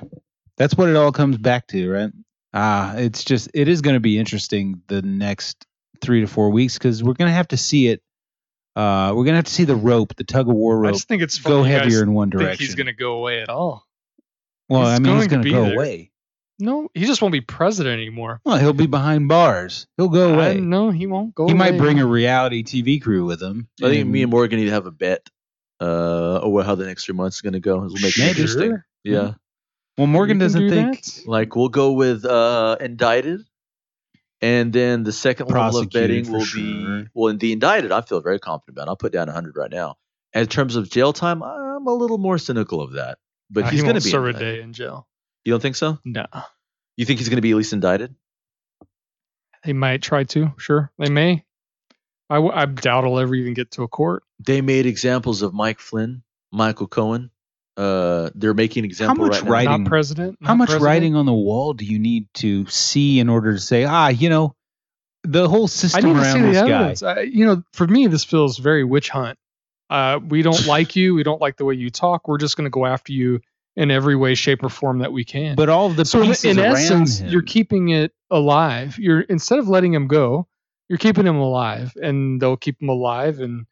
that's 0.56 0.74
what 0.74 0.88
it 0.88 0.96
all 0.96 1.12
comes 1.12 1.36
back 1.36 1.66
to, 1.68 1.90
right? 1.90 2.10
Ah, 2.54 2.96
it's 2.96 3.24
just 3.24 3.50
it 3.52 3.68
is 3.68 3.82
going 3.82 3.94
to 3.94 4.00
be 4.00 4.18
interesting 4.18 4.80
the 4.88 5.02
next 5.02 5.66
three 6.00 6.20
to 6.22 6.26
four 6.26 6.50
weeks 6.50 6.78
because 6.78 7.02
we're 7.04 7.12
going 7.14 7.28
to 7.28 7.34
have 7.34 7.48
to 7.48 7.56
see 7.58 7.88
it. 7.88 8.02
Uh, 8.74 9.08
we're 9.10 9.24
going 9.24 9.32
to 9.32 9.36
have 9.36 9.44
to 9.44 9.52
see 9.52 9.64
the 9.64 9.76
rope, 9.76 10.14
the 10.16 10.24
tug 10.24 10.48
of 10.48 10.54
war 10.54 10.78
rope. 10.78 10.88
I 10.90 10.92
just 10.92 11.08
think 11.08 11.22
it's 11.22 11.38
funny 11.38 11.56
go 11.56 11.62
heavier 11.62 12.02
in 12.02 12.14
one 12.14 12.30
think 12.30 12.40
direction. 12.40 12.66
he's 12.66 12.74
going 12.74 12.86
to 12.86 12.92
go 12.94 13.14
away 13.14 13.42
at 13.42 13.48
all. 13.50 13.86
well, 14.68 14.82
he's 14.82 14.90
I 14.90 14.98
mean, 14.98 15.16
he's 15.18 15.26
going 15.26 15.42
going 15.42 15.42
to 15.42 15.48
to 15.50 15.54
go 15.54 15.64
there. 15.66 15.74
away. 15.74 16.10
No, 16.58 16.88
he 16.94 17.06
just 17.06 17.20
won't 17.20 17.32
be 17.32 17.40
president 17.40 17.94
anymore. 17.94 18.40
Well, 18.44 18.56
he'll 18.56 18.72
be 18.72 18.86
behind 18.86 19.28
bars. 19.28 19.86
He'll 19.96 20.08
go 20.08 20.30
I, 20.30 20.34
away. 20.34 20.60
no, 20.60 20.90
he 20.90 21.06
won't 21.06 21.34
go 21.34 21.48
he 21.48 21.54
might 21.54 21.76
bring 21.76 21.98
a 21.98 22.06
reality 22.06 22.62
TV 22.62 23.02
crew 23.02 23.24
with 23.24 23.42
him. 23.42 23.68
I 23.82 23.88
think 23.88 24.08
me 24.08 24.22
and 24.22 24.30
Morgan 24.30 24.58
need 24.60 24.66
to 24.66 24.70
have 24.70 24.86
a 24.86 24.92
bet 24.92 25.28
uh, 25.80 26.38
over 26.40 26.62
how 26.62 26.74
the 26.76 26.86
next 26.86 27.04
three 27.06 27.14
months 27.16 27.36
is 27.38 27.40
going 27.42 27.54
to 27.54 27.60
go. 27.60 27.78
We'll 27.80 27.90
make 27.94 28.16
it 28.16 28.28
interesting. 28.28 28.80
Yeah, 29.02 29.34
well, 29.98 30.06
Morgan 30.06 30.38
doesn't 30.38 30.60
do 30.60 30.70
think. 30.70 31.02
that. 31.02 31.26
like 31.26 31.56
we'll 31.56 31.68
go 31.68 31.92
with 31.92 32.24
uh, 32.24 32.76
indicted, 32.80 33.40
and 34.42 34.72
then 34.72 35.04
the 35.04 35.12
second 35.12 35.48
level 35.48 35.78
of 35.80 35.90
betting 35.90 36.30
will 36.30 36.44
sure. 36.44 36.60
be 36.62 37.06
well. 37.14 37.28
In 37.30 37.38
the 37.38 37.52
indicted, 37.52 37.92
I 37.92 38.00
feel 38.02 38.20
very 38.20 38.38
confident 38.40 38.76
about. 38.76 38.88
I'll 38.88 38.96
put 38.96 39.12
down 39.12 39.28
100 39.28 39.56
right 39.56 39.70
now. 39.70 39.96
And 40.34 40.42
in 40.42 40.48
terms 40.48 40.76
of 40.76 40.90
jail 40.90 41.12
time, 41.12 41.42
I'm 41.42 41.86
a 41.86 41.92
little 41.94 42.18
more 42.18 42.36
cynical 42.38 42.80
of 42.80 42.92
that. 42.92 43.18
But 43.50 43.64
Nah, 43.64 43.70
he's 43.70 43.80
he 43.80 43.86
going 43.86 43.98
to 43.98 44.04
be. 44.04 44.10
serve 44.10 44.26
a 44.26 44.32
day 44.38 44.60
in 44.60 44.72
jail. 44.72 45.06
You 45.44 45.52
don't 45.52 45.60
think 45.60 45.76
so? 45.76 45.98
No, 46.04 46.26
You 46.96 47.04
think 47.04 47.18
he's 47.20 47.28
going 47.28 47.36
to 47.36 47.42
be 47.42 47.50
at 47.52 47.56
least 47.56 47.72
indicted? 47.72 48.14
they 49.64 49.72
might 49.72 50.02
try 50.02 50.24
to. 50.24 50.52
Sure, 50.58 50.90
they 50.98 51.10
may. 51.10 51.44
I, 52.30 52.36
w- 52.36 52.52
I 52.54 52.64
doubt 52.64 53.04
he'll 53.04 53.18
ever 53.18 53.34
even 53.34 53.52
get 53.54 53.72
to 53.72 53.82
a 53.82 53.88
court. 53.88 54.22
They 54.44 54.60
made 54.62 54.86
examples 54.86 55.42
of 55.42 55.52
Mike 55.52 55.80
Flynn, 55.80 56.22
Michael 56.50 56.86
Cohen. 56.88 57.30
Uh, 57.76 58.30
they're 58.34 58.54
making 58.54 58.84
example 58.84 59.26
much 59.26 59.40
right 59.40 59.50
Writing- 59.50 59.82
Not 59.84 59.88
president. 59.88 60.38
How 60.42 60.54
much 60.54 60.68
president. 60.68 60.86
writing 60.86 61.16
on 61.16 61.26
the 61.26 61.32
wall 61.32 61.72
do 61.72 61.84
you 61.84 61.98
need 61.98 62.26
to 62.34 62.66
see 62.66 63.18
in 63.18 63.28
order 63.28 63.52
to 63.52 63.58
say, 63.58 63.84
ah, 63.84 64.08
you 64.08 64.28
know, 64.28 64.54
the 65.24 65.48
whole 65.48 65.64
I 65.64 65.66
system 65.66 66.04
need 66.04 66.12
to 66.14 66.20
around 66.20 66.34
see 66.34 66.40
the 66.40 66.46
this 66.48 66.60
guy? 66.62 66.68
evidence. 66.68 67.02
I, 67.02 67.20
you 67.20 67.46
know, 67.46 67.62
for 67.72 67.86
me, 67.86 68.08
this 68.08 68.24
feels 68.24 68.58
very 68.58 68.84
witch 68.84 69.08
hunt. 69.08 69.38
Uh, 69.88 70.20
we 70.26 70.42
don't 70.42 70.66
like 70.66 70.96
you. 70.96 71.14
We 71.14 71.22
don't 71.22 71.40
like 71.40 71.56
the 71.56 71.64
way 71.64 71.74
you 71.74 71.90
talk. 71.90 72.28
We're 72.28 72.38
just 72.38 72.56
going 72.56 72.66
to 72.66 72.70
go 72.70 72.84
after 72.84 73.12
you 73.12 73.40
in 73.74 73.90
every 73.90 74.16
way, 74.16 74.34
shape, 74.34 74.62
or 74.62 74.68
form 74.68 74.98
that 74.98 75.12
we 75.12 75.24
can. 75.24 75.56
But 75.56 75.70
all 75.70 75.86
of 75.86 75.96
the 75.96 76.04
so 76.04 76.20
in, 76.20 76.26
pieces 76.26 76.44
in 76.44 76.58
around 76.58 76.76
essence, 76.76 77.20
him, 77.20 77.28
you're 77.30 77.40
keeping 77.42 77.88
it 77.88 78.12
alive. 78.30 78.98
You're 78.98 79.22
instead 79.22 79.58
of 79.58 79.68
letting 79.68 79.94
him 79.94 80.08
go, 80.08 80.46
you're 80.90 80.98
keeping 80.98 81.26
him 81.26 81.36
alive, 81.36 81.94
and 81.96 82.38
they'll 82.40 82.58
keep 82.58 82.82
him 82.82 82.90
alive, 82.90 83.40
and 83.40 83.64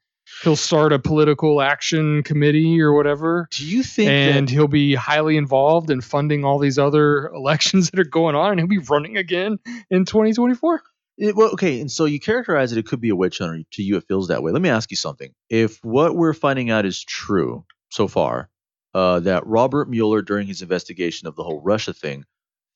he'll 0.42 0.56
start 0.56 0.92
a 0.92 0.98
political 0.98 1.60
action 1.60 2.22
committee 2.22 2.80
or 2.80 2.92
whatever, 2.92 3.48
Do 3.50 3.66
you 3.66 3.82
think 3.82 4.10
and 4.10 4.48
that, 4.48 4.52
he'll 4.52 4.68
be 4.68 4.94
highly 4.94 5.36
involved 5.36 5.90
in 5.90 6.00
funding 6.00 6.44
all 6.44 6.58
these 6.58 6.78
other 6.78 7.28
elections 7.34 7.90
that 7.90 8.00
are 8.00 8.04
going 8.04 8.34
on, 8.34 8.52
and 8.52 8.60
he'll 8.60 8.68
be 8.68 8.86
running 8.90 9.16
again 9.16 9.58
in 9.90 10.04
2024. 10.04 10.82
It, 11.18 11.36
well, 11.36 11.50
okay, 11.52 11.80
and 11.80 11.90
so 11.90 12.06
you 12.06 12.18
characterize 12.18 12.72
it. 12.72 12.78
It 12.78 12.86
could 12.86 13.00
be 13.00 13.10
a 13.10 13.16
witch 13.16 13.38
hunt. 13.38 13.60
Or 13.60 13.62
to 13.72 13.82
you, 13.82 13.96
it 13.96 14.04
feels 14.08 14.28
that 14.28 14.42
way. 14.42 14.52
Let 14.52 14.62
me 14.62 14.70
ask 14.70 14.90
you 14.90 14.96
something. 14.96 15.34
If 15.50 15.78
what 15.84 16.16
we're 16.16 16.32
finding 16.32 16.70
out 16.70 16.86
is 16.86 17.04
true 17.04 17.64
so 17.90 18.08
far, 18.08 18.48
uh, 18.94 19.20
that 19.20 19.46
Robert 19.46 19.90
Mueller, 19.90 20.22
during 20.22 20.46
his 20.46 20.62
investigation 20.62 21.28
of 21.28 21.36
the 21.36 21.44
whole 21.44 21.60
Russia 21.60 21.92
thing, 21.92 22.24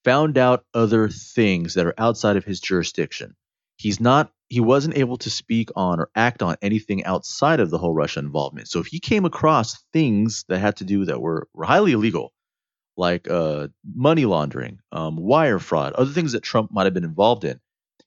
found 0.04 0.36
out 0.36 0.64
other 0.74 1.08
things 1.08 1.74
that 1.74 1.86
are 1.86 1.94
outside 1.96 2.36
of 2.36 2.44
his 2.44 2.60
jurisdiction. 2.60 3.34
He's 3.76 4.00
not. 4.00 4.30
He 4.48 4.60
wasn't 4.60 4.96
able 4.96 5.16
to 5.18 5.30
speak 5.30 5.70
on 5.74 6.00
or 6.00 6.10
act 6.14 6.42
on 6.42 6.56
anything 6.62 7.04
outside 7.04 7.60
of 7.60 7.70
the 7.70 7.78
whole 7.78 7.94
Russia 7.94 8.20
involvement. 8.20 8.68
So 8.68 8.78
if 8.80 8.86
he 8.86 9.00
came 9.00 9.24
across 9.24 9.82
things 9.92 10.44
that 10.48 10.58
had 10.58 10.76
to 10.76 10.84
do 10.84 11.06
that 11.06 11.20
were, 11.20 11.48
were 11.54 11.64
highly 11.64 11.92
illegal, 11.92 12.32
like 12.96 13.28
uh, 13.28 13.68
money 13.94 14.26
laundering, 14.26 14.78
um, 14.92 15.16
wire 15.16 15.58
fraud, 15.58 15.94
other 15.94 16.12
things 16.12 16.32
that 16.32 16.42
Trump 16.42 16.70
might 16.72 16.84
have 16.84 16.94
been 16.94 17.04
involved 17.04 17.44
in 17.44 17.58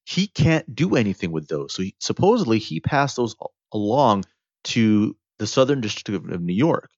he 0.07 0.27
can't 0.27 0.73
do 0.73 0.95
anything 0.95 1.33
with 1.33 1.49
those. 1.49 1.73
So 1.73 1.83
he, 1.83 1.93
supposedly 1.99 2.59
he 2.59 2.79
passed 2.79 3.17
those 3.17 3.35
along 3.73 4.23
to 4.63 5.17
the 5.37 5.45
Southern 5.45 5.81
District 5.81 6.31
of, 6.31 6.41
New 6.41 6.53
York. 6.53 6.89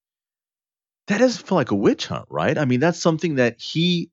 That 1.08 1.18
doesn't 1.18 1.48
feel 1.48 1.56
like 1.56 1.72
a 1.72 1.76
witch 1.76 2.06
hunt, 2.06 2.28
right? 2.30 2.56
I 2.56 2.66
mean, 2.66 2.80
that's 2.80 3.00
something 3.00 3.36
that 3.36 3.60
he 3.60 4.12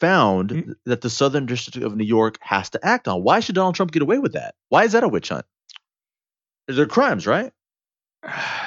found 0.00 0.50
Mm. 0.50 0.74
that 0.86 1.00
the 1.02 1.10
Southern 1.10 1.46
District 1.46 1.84
of 1.84 1.96
New 1.96 2.04
York 2.04 2.38
has 2.40 2.70
to 2.70 2.84
act 2.84 3.06
on. 3.08 3.22
Why 3.22 3.40
should 3.40 3.54
Donald 3.54 3.74
Trump 3.74 3.92
get 3.92 4.02
away 4.02 4.18
with 4.18 4.32
that? 4.32 4.54
Why 4.68 4.84
is 4.84 4.92
that 4.92 5.04
a 5.04 5.08
witch 5.08 5.28
hunt? 5.28 5.44
They're 6.68 6.86
crimes, 6.86 7.26
right? 7.26 7.52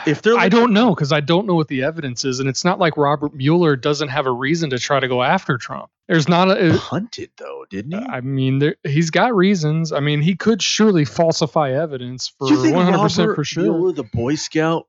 If 0.08 0.24
they're 0.24 0.36
I 0.38 0.50
don't 0.50 0.74
know 0.74 0.96
because 0.96 1.12
I 1.12 1.20
don't 1.20 1.46
know 1.46 1.54
what 1.54 1.68
the 1.68 1.84
evidence 1.84 2.26
is, 2.26 2.40
and 2.40 2.50
it's 2.50 2.66
not 2.66 2.80
like 2.80 2.98
Robert 2.98 3.36
Mueller 3.36 3.76
doesn't 3.76 4.10
have 4.10 4.26
a 4.26 4.32
reason 4.32 4.72
to 4.72 4.80
try 4.80 5.00
to 5.00 5.08
go 5.08 5.22
after 5.22 5.60
Trump. 5.60 5.92
There's 6.08 6.28
not 6.28 6.50
a. 6.50 6.74
Hunted 6.76 7.30
though, 7.38 7.64
didn't 7.70 7.92
he? 7.92 8.06
I 8.06 8.22
mean, 8.22 8.58
there, 8.60 8.76
he's 8.84 9.12
got 9.12 9.36
reasons. 9.36 9.92
I 9.92 10.00
mean, 10.00 10.22
he 10.22 10.36
could 10.36 10.62
surely 10.62 11.06
falsify 11.06 11.72
evidence 11.72 12.30
for 12.38 12.48
Do 12.48 12.56
you 12.56 12.64
think 12.64 12.76
100 12.76 12.98
percent 12.98 13.36
for 13.36 13.44
sure. 13.44 13.64
Mueller, 13.64 13.92
the 13.94 14.04
Boy 14.04 14.36
Scout, 14.36 14.88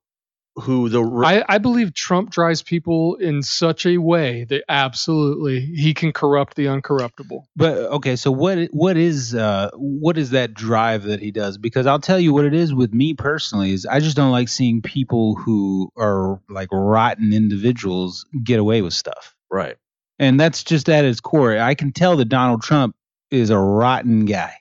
who 0.57 0.89
the 0.89 1.03
I, 1.03 1.45
I 1.49 1.59
believe 1.59 1.95
Trump 1.95 2.31
drives 2.31 2.63
people 2.63 3.17
in 3.17 3.43
such 3.43 3.87
a 3.87 3.99
way 3.99 4.45
that 4.45 4.65
absolutely 4.69 5.61
he 5.61 5.95
can 5.95 6.13
corrupt 6.13 6.55
the 6.55 6.67
uncorruptible. 6.67 7.45
But 7.57 7.79
okay, 7.79 8.17
so 8.17 8.31
what 8.31 8.69
what 8.71 8.97
is 8.97 9.35
uh 9.35 9.71
what 9.75 10.17
is 10.17 10.31
that 10.31 10.55
drive 10.55 11.05
that 11.05 11.21
he 11.21 11.31
does? 11.31 11.59
Because 11.59 11.87
I'll 11.87 11.99
tell 11.99 12.21
you 12.21 12.33
what 12.33 12.45
it 12.45 12.55
is 12.55 12.73
with 12.73 12.95
me 12.95 13.15
personally 13.15 13.73
is 13.73 13.85
I 13.85 14.01
just 14.01 14.17
don't 14.17 14.31
like 14.31 14.49
seeing 14.49 14.81
people 14.81 15.35
who 15.35 15.91
are 15.97 16.41
like 16.49 16.69
rotten 16.71 17.33
individuals 17.33 18.27
get 18.45 18.61
away 18.61 18.83
with 18.83 18.95
stuff. 18.95 19.35
right. 19.51 19.77
And 20.21 20.39
that's 20.39 20.63
just 20.63 20.89
at 20.89 21.05
its 21.05 21.19
core. 21.21 21.59
I 21.59 21.75
can 21.75 21.91
tell 21.91 22.17
that 22.19 22.27
Donald 22.27 22.63
Trump 22.63 22.95
is 23.33 23.51
a 23.51 23.59
rotten 23.59 24.27
guy. 24.27 24.55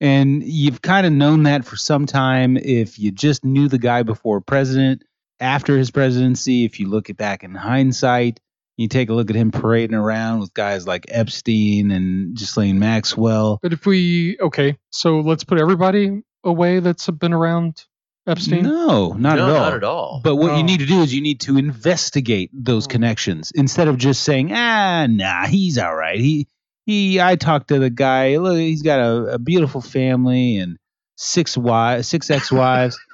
And 0.00 0.42
you've 0.42 0.82
kind 0.82 1.06
of 1.06 1.12
known 1.14 1.44
that 1.44 1.64
for 1.64 1.76
some 1.76 2.04
time 2.04 2.58
if 2.58 2.98
you 2.98 3.10
just 3.10 3.44
knew 3.44 3.68
the 3.68 3.78
guy 3.78 4.02
before 4.02 4.42
president, 4.42 5.02
after 5.40 5.76
his 5.76 5.90
presidency, 5.90 6.64
if 6.64 6.80
you 6.80 6.88
look 6.88 7.10
at 7.10 7.16
back 7.16 7.44
in 7.44 7.54
hindsight, 7.54 8.40
you 8.76 8.88
take 8.88 9.08
a 9.08 9.14
look 9.14 9.30
at 9.30 9.36
him 9.36 9.50
parading 9.52 9.94
around 9.96 10.40
with 10.40 10.52
guys 10.54 10.86
like 10.86 11.06
Epstein 11.08 11.90
and 11.90 12.36
Ghislaine 12.36 12.78
Maxwell. 12.78 13.58
But 13.62 13.72
if 13.72 13.86
we 13.86 14.36
okay, 14.40 14.78
so 14.90 15.20
let's 15.20 15.44
put 15.44 15.58
everybody 15.58 16.22
away 16.42 16.80
that's 16.80 17.08
been 17.10 17.32
around 17.32 17.84
Epstein. 18.26 18.62
No, 18.64 19.12
not 19.12 19.36
no, 19.36 19.44
at 19.44 19.50
all. 19.50 19.60
Not 19.60 19.74
at 19.74 19.84
all. 19.84 20.20
But 20.24 20.36
what 20.36 20.50
Oh. 20.52 20.56
you 20.56 20.62
need 20.64 20.80
to 20.80 20.86
do 20.86 21.02
is 21.02 21.14
you 21.14 21.20
need 21.20 21.40
to 21.40 21.56
investigate 21.58 22.50
those 22.52 22.86
Oh. 22.86 22.90
connections 22.90 23.52
instead 23.54 23.86
of 23.86 23.96
just 23.98 24.24
saying, 24.24 24.50
ah, 24.52 25.06
nah, 25.08 25.46
he's 25.46 25.78
all 25.78 25.94
right. 25.94 26.18
He 26.18 26.48
he. 26.86 27.20
I 27.20 27.36
talked 27.36 27.68
to 27.68 27.78
the 27.78 27.90
guy. 27.90 28.36
Look, 28.38 28.56
he's 28.58 28.82
got 28.82 28.98
a, 29.00 29.34
a 29.34 29.38
beautiful 29.38 29.80
family 29.82 30.56
and 30.58 30.78
six 31.16 31.56
wives, 31.56 32.08
six 32.08 32.28
ex-wives. 32.30 32.98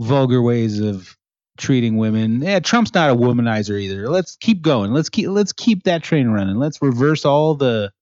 vulgar 0.00 0.42
ways 0.42 0.80
of 0.80 1.16
treating 1.56 1.96
women. 1.96 2.42
Yeah, 2.42 2.60
Trump's 2.60 2.94
not 2.94 3.10
a 3.10 3.14
womanizer 3.14 3.80
either. 3.80 4.08
Let's 4.08 4.36
keep 4.36 4.62
going. 4.62 4.92
Let's 4.92 5.08
keep 5.08 5.28
let's 5.28 5.52
keep 5.52 5.84
that 5.84 6.02
train 6.02 6.28
running. 6.28 6.56
Let's 6.56 6.80
reverse 6.82 7.24
all 7.24 7.54
the 7.54 7.92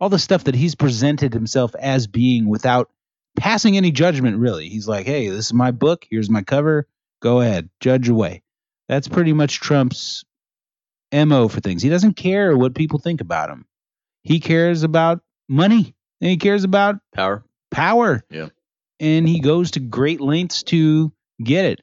all 0.00 0.08
the 0.08 0.18
stuff 0.18 0.44
that 0.44 0.54
he's 0.54 0.74
presented 0.74 1.32
himself 1.32 1.74
as 1.76 2.06
being 2.06 2.48
without 2.48 2.90
passing 3.36 3.76
any 3.76 3.90
judgment 3.90 4.38
really. 4.38 4.68
He's 4.68 4.88
like, 4.88 5.06
"Hey, 5.06 5.28
this 5.28 5.46
is 5.46 5.54
my 5.54 5.70
book. 5.70 6.06
Here's 6.10 6.30
my 6.30 6.42
cover. 6.42 6.86
Go 7.20 7.40
ahead, 7.40 7.70
judge 7.80 8.08
away." 8.08 8.42
That's 8.88 9.08
pretty 9.08 9.32
much 9.32 9.60
Trump's 9.60 10.24
mo 11.12 11.48
for 11.48 11.60
things. 11.60 11.82
He 11.82 11.88
doesn't 11.88 12.14
care 12.14 12.56
what 12.56 12.74
people 12.74 12.98
think 12.98 13.20
about 13.20 13.50
him. 13.50 13.66
He 14.22 14.40
cares 14.40 14.82
about 14.82 15.20
money 15.48 15.94
and 16.20 16.30
he 16.30 16.36
cares 16.36 16.64
about 16.64 16.96
Power. 17.14 17.44
power. 17.70 18.24
Yeah. 18.30 18.48
And 19.00 19.28
he 19.28 19.40
goes 19.40 19.72
to 19.72 19.80
great 19.80 20.20
lengths 20.20 20.62
to 20.64 21.12
get 21.42 21.64
it. 21.64 21.80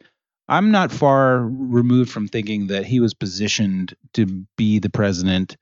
I'm 0.47 0.71
not 0.71 0.91
far 0.91 1.39
removed 1.39 2.11
from 2.11 2.27
thinking 2.27 2.67
that 2.67 2.85
he 2.85 2.99
was 2.99 3.13
positioned 3.13 3.95
to 4.13 4.45
be 4.57 4.79
the 4.79 4.89
president 4.89 5.57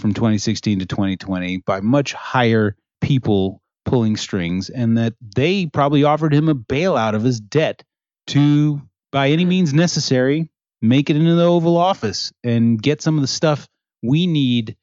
from 0.00 0.14
2016 0.14 0.78
to 0.78 0.86
2020 0.86 1.58
by 1.58 1.80
much 1.80 2.12
higher 2.14 2.76
people 3.00 3.60
pulling 3.84 4.16
strings 4.16 4.70
and 4.70 4.96
that 4.96 5.14
they 5.36 5.66
probably 5.66 6.04
offered 6.04 6.32
him 6.32 6.48
a 6.48 6.54
bailout 6.54 7.14
of 7.14 7.22
his 7.22 7.40
debt 7.40 7.82
to 8.28 8.80
by 9.10 9.30
any 9.30 9.44
means 9.44 9.74
necessary 9.74 10.48
make 10.80 11.10
it 11.10 11.16
into 11.16 11.34
the 11.34 11.44
oval 11.44 11.76
office 11.76 12.32
and 12.42 12.82
get 12.82 13.02
some 13.02 13.16
of 13.16 13.22
the 13.22 13.28
stuff 13.28 13.68
we 14.02 14.26
need 14.26 14.76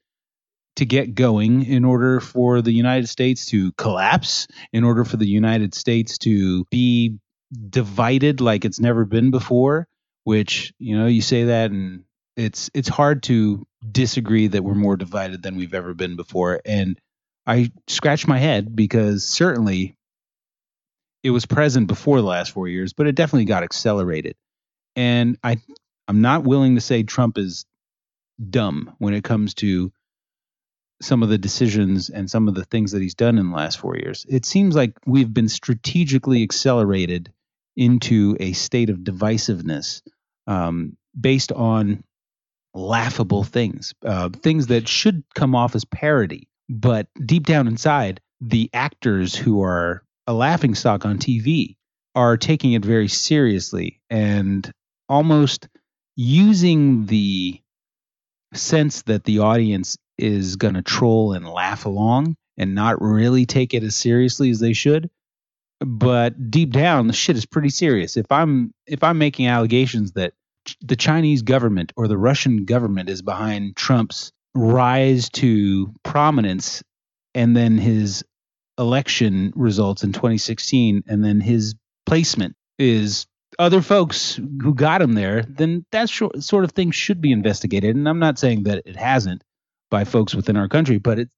to 0.78 0.86
get 0.86 1.14
going 1.14 1.66
in 1.66 1.84
order 1.84 2.22
for 2.22 2.62
the 2.62 2.72
United 2.72 3.08
States 3.08 3.48
to 3.48 3.74
collapse, 3.74 4.48
in 4.72 4.86
order 4.86 5.04
for 5.04 5.18
the 5.18 5.28
United 5.28 5.76
States 5.76 6.18
to 6.18 6.64
be 6.72 7.20
divided 7.52 8.42
like 8.42 8.66
it's 8.66 8.80
never 8.80 9.06
been 9.06 9.32
before, 9.32 9.88
which, 10.24 10.74
you 10.80 10.98
know, 10.98 11.08
you 11.08 11.22
say 11.22 11.46
that 11.46 11.72
and 11.72 12.04
it's 12.36 12.70
it's 12.74 12.90
hard 12.90 13.24
to 13.24 13.66
disagree 13.92 14.48
that 14.48 14.64
we're 14.64 14.76
more 14.76 14.96
divided 14.96 15.42
than 15.44 15.58
we've 15.58 15.74
ever 15.74 15.94
been 15.94 16.16
before 16.16 16.62
and 16.66 17.00
I 17.48 17.72
scratch 17.88 18.28
my 18.28 18.38
head 18.38 18.76
because 18.76 19.26
certainly 19.26 19.96
it 21.24 21.32
was 21.32 21.48
present 21.48 21.88
before 21.88 22.22
the 22.22 22.28
last 22.28 22.52
4 22.52 22.68
years, 22.68 22.94
but 22.94 23.08
it 23.08 23.16
definitely 23.16 23.46
got 23.46 23.64
accelerated. 23.64 24.36
And 24.96 25.38
I 25.44 25.58
I'm 26.08 26.22
not 26.22 26.44
willing 26.44 26.76
to 26.76 26.82
say 26.82 27.04
Trump 27.04 27.38
is 27.38 27.66
dumb 28.50 28.96
when 29.00 29.14
it 29.14 29.24
comes 29.24 29.54
to 29.56 29.92
some 31.02 31.24
of 31.24 31.30
the 31.30 31.38
decisions 31.38 32.10
and 32.10 32.30
some 32.30 32.48
of 32.48 32.56
the 32.56 32.66
things 32.66 32.92
that 32.92 33.02
he's 33.02 33.16
done 33.16 33.38
in 33.38 33.50
the 33.50 33.56
last 33.56 33.80
four 33.80 33.96
years. 33.96 34.26
It 34.30 34.46
seems 34.46 34.76
like 34.76 34.94
we've 35.06 35.34
been 35.34 35.50
strategically 35.50 36.44
accelerated 36.44 37.32
into 37.80 38.36
a 38.42 38.52
state 38.52 38.90
of 38.90 38.98
divisiveness 38.98 40.02
um, 40.48 40.98
based 41.20 41.54
on 41.54 42.04
laughable 42.74 43.46
things, 43.46 43.94
uh, 44.06 44.30
things 44.30 44.68
that 44.68 44.88
should 44.88 45.24
come 45.34 45.56
off 45.56 45.76
as 45.76 45.86
parody. 45.86 46.50
But 46.68 47.08
deep 47.26 47.46
down 47.46 47.68
inside, 47.68 48.20
the 48.42 48.70
actors 48.74 49.34
who 49.34 49.64
are 49.64 50.04
a 50.28 50.34
laughing 50.34 50.76
stock 50.76 51.06
on 51.06 51.20
TV 51.20 51.78
are 52.16 52.36
taking 52.36 52.74
it 52.74 52.84
very 52.84 53.08
seriously 53.08 54.02
and 54.10 54.70
almost 55.08 55.70
using 56.18 57.06
the 57.06 57.62
sense 58.54 59.04
that 59.04 59.24
the 59.24 59.40
audience 59.40 59.98
is 60.18 60.58
going 60.58 60.74
to 60.74 60.82
troll 60.82 61.32
and 61.32 61.48
laugh 61.48 61.86
along 61.86 62.36
and 62.58 62.76
not 62.76 63.02
really 63.02 63.46
take 63.46 63.74
it 63.74 63.84
as 63.84 63.96
seriously 63.96 64.50
as 64.50 64.60
they 64.60 64.74
should 64.74 65.10
but 65.80 66.50
deep 66.52 66.72
down 66.72 67.08
the 67.08 67.14
shit 67.14 67.36
is 67.38 67.46
pretty 67.46 67.70
serious 67.70 68.18
if 68.18 68.32
i'm 68.32 68.74
if 68.86 69.04
i'm 69.04 69.18
making 69.18 69.48
allegations 69.48 70.12
that 70.14 70.34
ch- 70.66 70.78
the 70.82 70.96
chinese 70.96 71.42
government 71.42 71.92
or 71.96 72.08
the 72.08 72.18
russian 72.18 72.66
government 72.66 73.10
is 73.10 73.22
behind 73.22 73.76
trump's 73.76 74.32
rise 74.56 75.30
to 75.30 75.94
prominence 76.04 76.84
and 77.34 77.56
then 77.56 77.78
his 77.78 78.24
election 78.78 79.54
results 79.56 80.04
in 80.04 80.12
2016 80.12 81.04
and 81.08 81.24
then 81.24 81.40
his 81.40 81.76
placement 82.06 82.56
is 82.78 83.28
other 83.58 83.82
folks 83.82 84.36
who 84.36 84.74
got 84.74 85.02
him 85.02 85.14
there, 85.14 85.44
then 85.44 85.86
that 85.92 86.10
sho- 86.10 86.32
sort 86.40 86.64
of 86.64 86.72
thing 86.72 86.92
should 86.92 87.22
be 87.22 87.32
investigated. 87.32 87.96
And 87.96 88.08
I'm 88.08 88.20
not 88.20 88.40
saying 88.40 88.64
that 88.64 88.84
it 88.86 88.96
hasn't 88.96 89.44
by 89.92 90.06
folks 90.06 90.34
within 90.34 90.56
our 90.56 90.68
country, 90.68 90.98
but 90.98 91.20
it's 91.20 91.36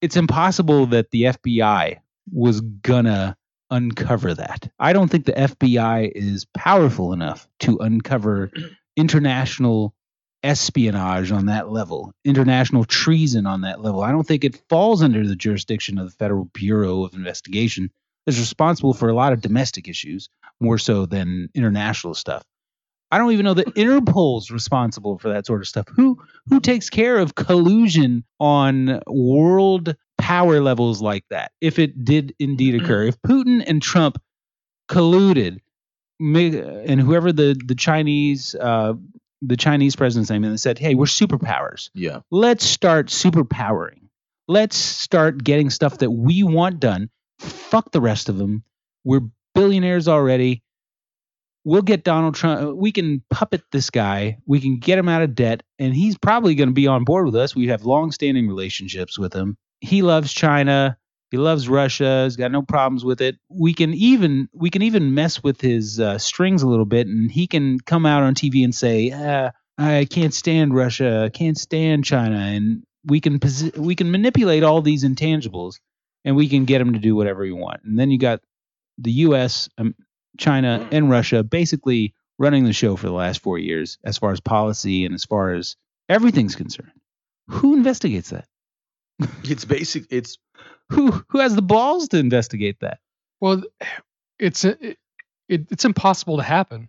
it's 0.00 0.16
impossible 0.16 0.86
that 0.86 1.10
the 1.10 1.24
FBI 1.24 1.98
was 2.32 2.60
gonna 2.60 3.36
uncover 3.70 4.34
that. 4.34 4.70
I 4.78 4.92
don't 4.92 5.08
think 5.08 5.26
the 5.26 5.32
FBI 5.32 6.10
is 6.14 6.46
powerful 6.54 7.12
enough 7.12 7.48
to 7.60 7.78
uncover 7.78 8.50
international 8.96 9.94
espionage 10.42 11.30
on 11.32 11.46
that 11.46 11.70
level, 11.70 12.12
international 12.24 12.84
treason 12.84 13.46
on 13.46 13.60
that 13.62 13.80
level. 13.80 14.02
I 14.02 14.10
don't 14.10 14.26
think 14.26 14.44
it 14.44 14.60
falls 14.68 15.02
under 15.02 15.26
the 15.26 15.36
jurisdiction 15.36 15.98
of 15.98 16.06
the 16.06 16.16
Federal 16.16 16.46
Bureau 16.46 17.04
of 17.04 17.14
Investigation 17.14 17.90
that's 18.26 18.38
responsible 18.38 18.94
for 18.94 19.08
a 19.08 19.14
lot 19.14 19.32
of 19.32 19.40
domestic 19.40 19.88
issues 19.88 20.28
more 20.60 20.78
so 20.78 21.06
than 21.06 21.48
international 21.54 22.14
stuff. 22.14 22.42
I 23.10 23.18
don't 23.18 23.32
even 23.32 23.44
know 23.44 23.54
that 23.54 23.76
Interpol's 23.76 24.50
responsible 24.50 25.18
for 25.18 25.30
that 25.30 25.44
sort 25.44 25.62
of 25.62 25.68
stuff. 25.68 25.86
Who 25.96 26.22
who 26.48 26.60
takes 26.60 26.88
care 26.88 27.18
of 27.18 27.34
collusion 27.34 28.24
on 28.38 29.00
world 29.08 29.96
power 30.30 30.60
levels 30.60 31.02
like 31.02 31.24
that? 31.30 31.50
If 31.60 31.80
it 31.80 32.04
did 32.04 32.36
indeed 32.38 32.80
occur, 32.80 33.02
if 33.02 33.20
Putin 33.22 33.64
and 33.66 33.82
Trump 33.82 34.22
colluded, 34.88 35.58
and 36.20 37.00
whoever 37.00 37.32
the 37.32 37.60
the 37.66 37.74
Chinese 37.74 38.54
uh, 38.54 38.94
the 39.42 39.56
Chinese 39.56 39.96
president's 39.96 40.30
name, 40.30 40.44
and 40.44 40.52
they 40.52 40.56
said, 40.56 40.78
"Hey, 40.78 40.94
we're 40.94 41.06
superpowers. 41.06 41.90
Yeah. 41.94 42.20
Let's 42.30 42.64
start 42.64 43.08
superpowering. 43.08 44.02
Let's 44.46 44.76
start 44.76 45.42
getting 45.42 45.68
stuff 45.68 45.98
that 45.98 46.12
we 46.12 46.44
want 46.44 46.78
done. 46.78 47.10
Fuck 47.40 47.90
the 47.90 48.00
rest 48.00 48.28
of 48.28 48.38
them. 48.38 48.62
We're 49.02 49.22
billionaires 49.56 50.06
already. 50.06 50.62
We'll 51.64 51.82
get 51.82 52.04
Donald 52.04 52.36
Trump. 52.36 52.76
We 52.76 52.92
can 52.92 53.22
puppet 53.30 53.62
this 53.72 53.90
guy. 53.90 54.38
We 54.46 54.60
can 54.60 54.78
get 54.78 54.96
him 54.96 55.08
out 55.08 55.22
of 55.22 55.34
debt, 55.34 55.64
and 55.80 55.92
he's 55.92 56.16
probably 56.16 56.54
going 56.54 56.68
to 56.68 56.74
be 56.74 56.86
on 56.86 57.02
board 57.02 57.26
with 57.26 57.34
us. 57.34 57.56
We 57.56 57.66
have 57.68 57.84
long-standing 57.84 58.46
relationships 58.46 59.18
with 59.18 59.32
him. 59.32 59.56
He 59.80 60.02
loves 60.02 60.32
China. 60.32 60.96
He 61.30 61.36
loves 61.36 61.68
Russia. 61.68 62.24
He's 62.24 62.36
got 62.36 62.50
no 62.50 62.62
problems 62.62 63.04
with 63.04 63.20
it. 63.20 63.36
We 63.48 63.72
can 63.72 63.94
even 63.94 64.48
we 64.52 64.70
can 64.70 64.82
even 64.82 65.14
mess 65.14 65.42
with 65.42 65.60
his 65.60 66.00
uh, 66.00 66.18
strings 66.18 66.62
a 66.62 66.68
little 66.68 66.84
bit, 66.84 67.06
and 67.06 67.30
he 67.30 67.46
can 67.46 67.78
come 67.80 68.04
out 68.04 68.22
on 68.22 68.34
TV 68.34 68.64
and 68.64 68.74
say, 68.74 69.10
uh, 69.10 69.50
"I 69.78 70.06
can't 70.10 70.34
stand 70.34 70.74
Russia. 70.74 71.22
I 71.24 71.28
can't 71.28 71.56
stand 71.56 72.04
China," 72.04 72.36
and 72.36 72.82
we 73.04 73.20
can 73.20 73.38
posi- 73.38 73.76
we 73.78 73.94
can 73.94 74.10
manipulate 74.10 74.64
all 74.64 74.82
these 74.82 75.04
intangibles, 75.04 75.76
and 76.24 76.34
we 76.34 76.48
can 76.48 76.64
get 76.64 76.80
him 76.80 76.94
to 76.94 76.98
do 76.98 77.14
whatever 77.14 77.42
we 77.42 77.52
want. 77.52 77.80
And 77.84 77.98
then 77.98 78.10
you 78.10 78.18
got 78.18 78.40
the 78.98 79.12
U.S., 79.12 79.68
um, 79.78 79.94
China, 80.36 80.86
and 80.90 81.10
Russia 81.10 81.42
basically 81.44 82.14
running 82.38 82.64
the 82.64 82.72
show 82.72 82.96
for 82.96 83.06
the 83.06 83.12
last 83.12 83.40
four 83.40 83.58
years 83.58 83.98
as 84.04 84.18
far 84.18 84.32
as 84.32 84.40
policy 84.40 85.04
and 85.04 85.14
as 85.14 85.24
far 85.24 85.52
as 85.52 85.76
everything's 86.08 86.56
concerned. 86.56 86.92
Who 87.48 87.74
investigates 87.74 88.30
that? 88.30 88.46
It's 89.44 89.64
basic. 89.64 90.06
It's 90.10 90.38
Who 90.90 91.12
who 91.28 91.38
has 91.40 91.54
the 91.54 91.62
balls 91.62 92.08
to 92.08 92.18
investigate 92.18 92.80
that? 92.80 93.00
Well, 93.40 93.62
it's 94.38 94.64
it, 94.64 94.98
it, 95.48 95.66
it's 95.70 95.84
impossible 95.84 96.38
to 96.38 96.42
happen 96.42 96.88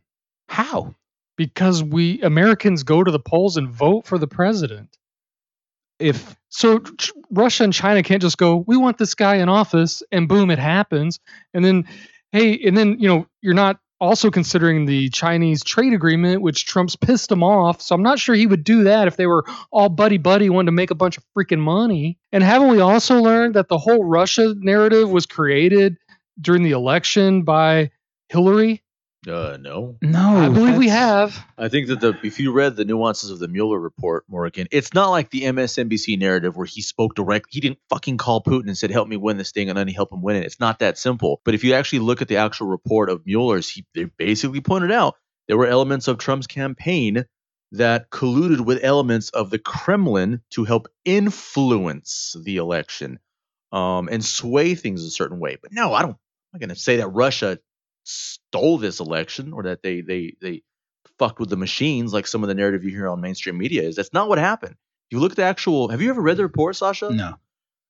How? 0.50 0.96
because 1.38 1.84
we 1.84 2.22
Americans 2.22 2.84
go 2.84 3.04
to 3.04 3.12
the 3.12 3.20
polls 3.20 3.58
and 3.58 3.70
vote 3.70 4.06
for 4.06 4.18
the 4.18 4.28
president. 4.28 4.98
If 6.00 6.36
So 6.50 6.80
Ch- 6.80 7.12
Russia 7.32 7.64
and 7.64 7.74
China 7.74 8.04
can't 8.04 8.22
just 8.22 8.38
go, 8.38 8.58
"We 8.68 8.78
want 8.78 8.98
this 8.98 9.16
guy 9.16 9.36
in 9.36 9.50
office," 9.50 10.04
and 10.12 10.28
boom, 10.28 10.52
it 10.52 10.60
happens. 10.60 11.20
And 11.54 11.64
then, 11.66 11.88
hey, 12.32 12.60
and 12.66 12.78
then 12.78 13.00
you 13.00 13.08
know 13.08 13.28
you're 13.42 13.54
not 13.54 13.80
also 14.02 14.32
considering 14.32 14.86
the 14.86 15.10
Chinese 15.10 15.64
trade 15.64 15.94
agreement, 15.94 16.42
which 16.42 16.66
Trump's 16.66 16.96
pissed 16.96 17.32
him 17.32 17.44
off. 17.44 17.82
So 17.82 17.94
I'm 17.94 18.02
not 18.02 18.20
sure 18.20 18.34
he 18.36 18.48
would 18.48 18.64
do 18.64 18.84
that 18.86 19.08
if 19.08 19.16
they 19.16 19.28
were 19.28 19.46
all 19.72 19.90
buddy 19.90 20.18
buddy, 20.18 20.50
wanting 20.50 20.66
to 20.66 20.72
make 20.72 20.90
a 20.90 20.96
bunch 20.96 21.18
of 21.18 21.24
freaking 21.38 21.60
money. 21.60 22.18
And 22.32 22.44
haven't 22.44 22.70
we 22.70 22.82
also 22.82 23.22
learned 23.22 23.54
that 23.54 23.70
the 23.70 23.78
whole 23.78 24.04
Russia 24.04 24.56
narrative 24.58 25.10
was 25.10 25.28
created 25.28 25.98
during 26.42 26.64
the 26.64 26.72
election 26.72 27.44
by 27.44 27.92
Hillary? 28.30 28.84
Uh 29.28 29.58
no. 29.62 29.98
no, 30.02 30.38
I 30.38 30.50
believe 30.50 30.78
we 30.78 30.88
have. 30.88 31.46
I 31.58 31.68
think 31.68 31.88
that 31.88 32.02
the 32.02 32.18
if 32.24 32.40
you 32.40 32.52
read 32.52 32.76
the 32.76 32.86
nuances 32.86 33.30
of 33.30 33.40
the 33.40 33.48
Mueller 33.48 33.80
report, 33.80 34.26
Morgan, 34.28 34.68
it's 34.72 34.94
not 34.94 35.10
like 35.10 35.30
the 35.30 35.44
MSNBC 35.44 36.18
narrative 36.18 36.58
where 36.58 36.66
he 36.66 36.82
spoke 36.82 37.14
directly. 37.14 37.50
He 37.52 37.60
didn't 37.60 37.80
fucking 37.90 38.18
call 38.18 38.42
Putin 38.42 38.68
and 38.68 38.78
said, 38.78 38.90
"Help 38.90 39.08
me 39.08 39.18
win 39.18 39.38
this 39.38 39.52
thing," 39.52 39.70
and 39.70 39.78
then 39.78 39.88
he 39.88 39.94
helped 39.94 40.14
him 40.14 40.24
win 40.24 40.38
it. 40.38 40.46
It's 40.46 40.60
not 40.60 40.80
that 40.80 40.98
simple. 40.98 41.40
But 41.44 41.54
if 41.54 41.64
you 41.64 41.74
actually 41.76 42.00
look 42.00 42.22
at 42.22 42.28
the 42.30 42.38
actual 42.38 42.68
report 42.68 43.10
of 43.10 43.26
Mueller's, 43.26 43.70
he 43.70 43.86
they 43.94 44.06
basically 44.06 44.62
pointed 44.62 44.92
out 44.92 45.16
there 45.48 45.58
were 45.58 45.68
elements 45.68 46.08
of 46.08 46.18
Trump's 46.18 46.48
campaign 46.48 47.26
that 47.74 48.10
colluded 48.10 48.62
with 48.62 48.84
elements 48.84 49.30
of 49.30 49.50
the 49.50 49.60
Kremlin 49.60 50.42
to 50.52 50.64
help 50.66 50.88
influence 51.06 52.36
the 52.44 52.58
election 52.58 53.20
um, 53.72 54.10
and 54.12 54.24
sway 54.24 54.76
things 54.76 55.04
a 55.04 55.12
certain 55.12 55.40
way. 55.40 55.58
But 55.62 55.72
no, 55.74 55.94
I 55.94 56.02
don't. 56.02 56.12
I'm 56.12 56.60
not 56.60 56.60
going 56.60 56.76
to 56.76 56.82
say 56.82 56.98
that 56.98 57.08
Russia 57.08 57.60
stole 58.04 58.78
this 58.78 59.00
election 59.00 59.54
or 59.54 59.64
that 59.64 59.84
they 59.84 60.02
they 60.02 60.36
they 60.42 60.64
fucked 61.20 61.40
with 61.40 61.50
the 61.50 61.58
machines 61.58 62.14
like 62.14 62.28
some 62.28 62.44
of 62.44 62.48
the 62.48 62.56
narrative 62.56 62.84
you 62.84 62.92
hear 62.92 63.08
on 63.08 63.22
mainstream 63.22 63.58
media 63.58 63.84
is. 63.84 63.96
That's 63.96 64.14
not 64.14 64.30
what 64.30 64.40
happened. 64.40 64.76
You 65.10 65.20
look 65.20 65.32
at 65.32 65.38
the 65.38 65.44
actual, 65.44 65.90
have 65.90 66.02
you 66.02 66.10
ever 66.10 66.22
read 66.22 66.38
the 66.38 66.44
report, 66.44 66.76
Sasha? 66.76 67.12
No. 67.12 67.36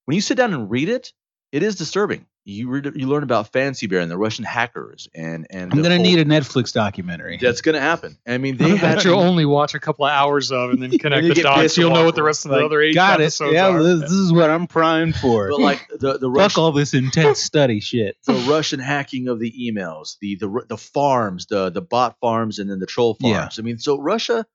When 0.06 0.16
you 0.16 0.22
sit 0.22 0.38
down 0.38 0.54
and 0.54 0.70
read 0.70 0.90
it, 0.90 1.14
it 1.52 1.64
is 1.64 1.76
disturbing. 1.76 2.26
You 2.44 2.70
read, 2.70 2.92
you 2.96 3.08
learn 3.08 3.22
about 3.22 3.54
Fancy 3.54 3.86
Bear 3.86 4.00
and 4.00 4.10
the 4.10 4.18
Russian 4.18 4.44
hackers, 4.46 5.08
and 5.14 5.46
and 5.52 5.72
I'm 5.72 5.84
gonna 5.84 5.96
whole- 5.98 6.04
need 6.04 6.18
a 6.18 6.26
Netflix 6.26 6.74
documentary. 6.74 7.38
That's 7.40 7.62
gonna 7.62 7.80
happen. 7.80 8.18
I 8.28 8.40
mean, 8.40 8.58
they 8.58 8.72
that 8.78 9.04
you'll 9.06 9.20
only 9.20 9.46
watch 9.46 9.76
a 9.76 9.80
couple 9.80 10.06
of 10.06 10.12
hours 10.12 10.52
of 10.52 10.72
and 10.72 10.82
then 10.82 10.90
connect 10.98 11.24
you 11.28 11.36
the 11.36 11.44
dots. 11.44 11.78
You'll 11.78 11.94
know 11.94 12.04
what 12.04 12.16
the 12.16 12.24
rest 12.24 12.46
of 12.46 12.50
the 12.50 12.58
Like, 12.58 12.66
other 12.66 12.82
eight 12.82 12.96
got 12.96 13.22
it. 13.22 13.40
Yeah, 13.40 13.68
are. 13.70 13.84
this, 13.84 14.02
this 14.02 14.12
is 14.12 14.34
what 14.34 14.50
I'm 14.50 14.66
primed 14.66 15.16
for. 15.18 15.50
but 15.50 15.60
like 15.60 15.88
the 16.00 16.18
the 16.18 16.34
Fuck 16.36 16.58
all 16.58 16.72
this 16.72 16.96
intense 16.96 17.40
study 17.44 17.80
shit. 17.80 18.18
the 18.26 18.34
Russian 18.50 18.80
hacking 18.80 19.28
of 19.28 19.40
the 19.40 19.52
emails, 19.52 20.18
the 20.20 20.36
the 20.38 20.66
the 20.68 20.78
farms, 20.78 21.46
the 21.46 21.70
the 21.70 21.82
bot 21.84 22.18
farms, 22.22 22.58
and 22.58 22.72
then 22.72 22.80
the 22.80 22.88
troll 22.88 23.16
Yeah. 23.20 23.42
farms. 23.42 23.60
I 23.60 23.62
mean, 23.62 23.78
so 23.78 24.00
Russia 24.00 24.48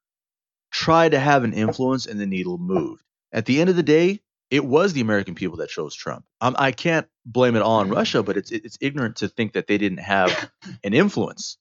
tried 0.73 1.11
to 1.13 1.21
have 1.21 1.45
an 1.45 1.53
influence, 1.53 2.07
and 2.07 2.19
the 2.19 2.27
needle 2.27 2.59
moved. 2.59 3.03
At 3.33 3.47
the 3.47 3.61
end 3.61 3.71
of 3.71 3.77
the 3.77 3.83
day, 3.85 4.23
it 4.51 4.65
was 4.65 4.93
the 4.93 5.01
American 5.01 5.35
people 5.35 5.59
that 5.59 5.69
chose 5.69 5.95
Trump. 5.95 6.25
Um, 6.41 6.55
I 6.59 6.73
can't 6.73 7.07
blame 7.25 7.57
it 7.57 7.63
all 7.63 7.81
on 7.81 7.91
Russia, 7.91 8.23
but 8.23 8.37
it's 8.37 8.51
it's 8.51 8.79
ignorant 8.81 9.17
to 9.17 9.29
think 9.29 9.55
that 9.55 9.67
they 9.67 9.79
didn't 9.79 9.99
have 9.99 10.51
an 10.85 10.95
influence, 10.95 11.59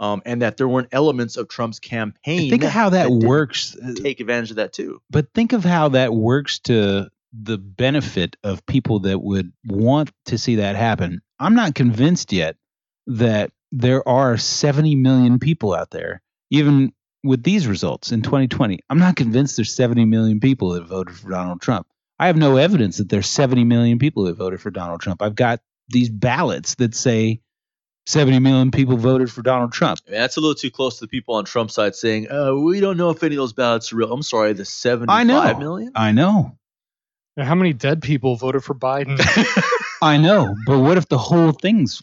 um, 0.00 0.22
and 0.24 0.42
that 0.42 0.56
there 0.56 0.68
weren't 0.68 0.88
elements 0.92 1.36
of 1.36 1.48
Trump's 1.48 1.78
campaign. 1.78 2.50
Think 2.50 2.64
of 2.64 2.70
how 2.70 2.90
that 2.90 3.08
didn't 3.08 3.26
works. 3.26 3.76
uh, 3.76 3.94
Take 3.96 4.20
advantage 4.20 4.50
of 4.50 4.56
that 4.56 4.72
too. 4.72 5.00
But 5.10 5.32
think 5.34 5.52
of 5.52 5.64
how 5.64 5.90
that 5.90 6.12
works 6.12 6.58
to 6.60 7.10
the 7.32 7.58
benefit 7.58 8.36
of 8.44 8.64
people 8.66 9.00
that 9.00 9.20
would 9.20 9.52
want 9.66 10.12
to 10.26 10.38
see 10.38 10.56
that 10.56 10.76
happen. 10.76 11.20
I'm 11.40 11.54
not 11.54 11.74
convinced 11.74 12.32
yet 12.32 12.56
that 13.06 13.50
there 13.72 14.08
are 14.08 14.36
70 14.36 14.94
million 14.94 15.40
people 15.40 15.74
out 15.74 15.90
there, 15.90 16.22
even 16.50 16.92
with 17.24 17.42
these 17.42 17.66
results 17.66 18.12
in 18.12 18.22
2020. 18.22 18.78
I'm 18.88 18.98
not 18.98 19.16
convinced 19.16 19.56
there's 19.56 19.74
70 19.74 20.04
million 20.04 20.38
people 20.38 20.70
that 20.70 20.86
voted 20.86 21.16
for 21.16 21.30
Donald 21.30 21.60
Trump. 21.60 21.88
I 22.18 22.28
have 22.28 22.36
no 22.36 22.56
evidence 22.56 22.98
that 22.98 23.08
there's 23.08 23.28
70 23.28 23.64
million 23.64 23.98
people 23.98 24.24
that 24.24 24.34
voted 24.36 24.60
for 24.60 24.70
Donald 24.70 25.00
Trump. 25.00 25.20
I've 25.22 25.34
got 25.34 25.60
these 25.88 26.08
ballots 26.08 26.76
that 26.76 26.94
say 26.94 27.40
70 28.06 28.38
million 28.38 28.70
people 28.70 28.96
voted 28.96 29.30
for 29.32 29.42
Donald 29.42 29.72
Trump. 29.72 29.98
I 30.06 30.10
mean, 30.12 30.20
that's 30.20 30.36
a 30.36 30.40
little 30.40 30.54
too 30.54 30.70
close 30.70 30.98
to 30.98 31.04
the 31.04 31.08
people 31.08 31.34
on 31.34 31.44
Trump's 31.44 31.74
side 31.74 31.94
saying, 31.94 32.30
uh, 32.30 32.54
"We 32.54 32.80
don't 32.80 32.96
know 32.96 33.10
if 33.10 33.22
any 33.22 33.34
of 33.34 33.38
those 33.38 33.52
ballots 33.52 33.92
are 33.92 33.96
real." 33.96 34.12
I'm 34.12 34.22
sorry, 34.22 34.52
the 34.52 34.60
I 35.08 35.24
know. 35.24 35.34
seventy-five 35.34 35.58
million. 35.58 35.92
I 35.94 36.12
know. 36.12 36.56
And 37.36 37.46
How 37.48 37.54
many 37.56 37.72
dead 37.72 38.00
people 38.02 38.36
voted 38.36 38.62
for 38.62 38.74
Biden? 38.74 39.18
I 40.02 40.18
know, 40.18 40.54
but 40.66 40.78
what 40.80 40.98
if 40.98 41.08
the 41.08 41.18
whole 41.18 41.50
thing's 41.52 42.02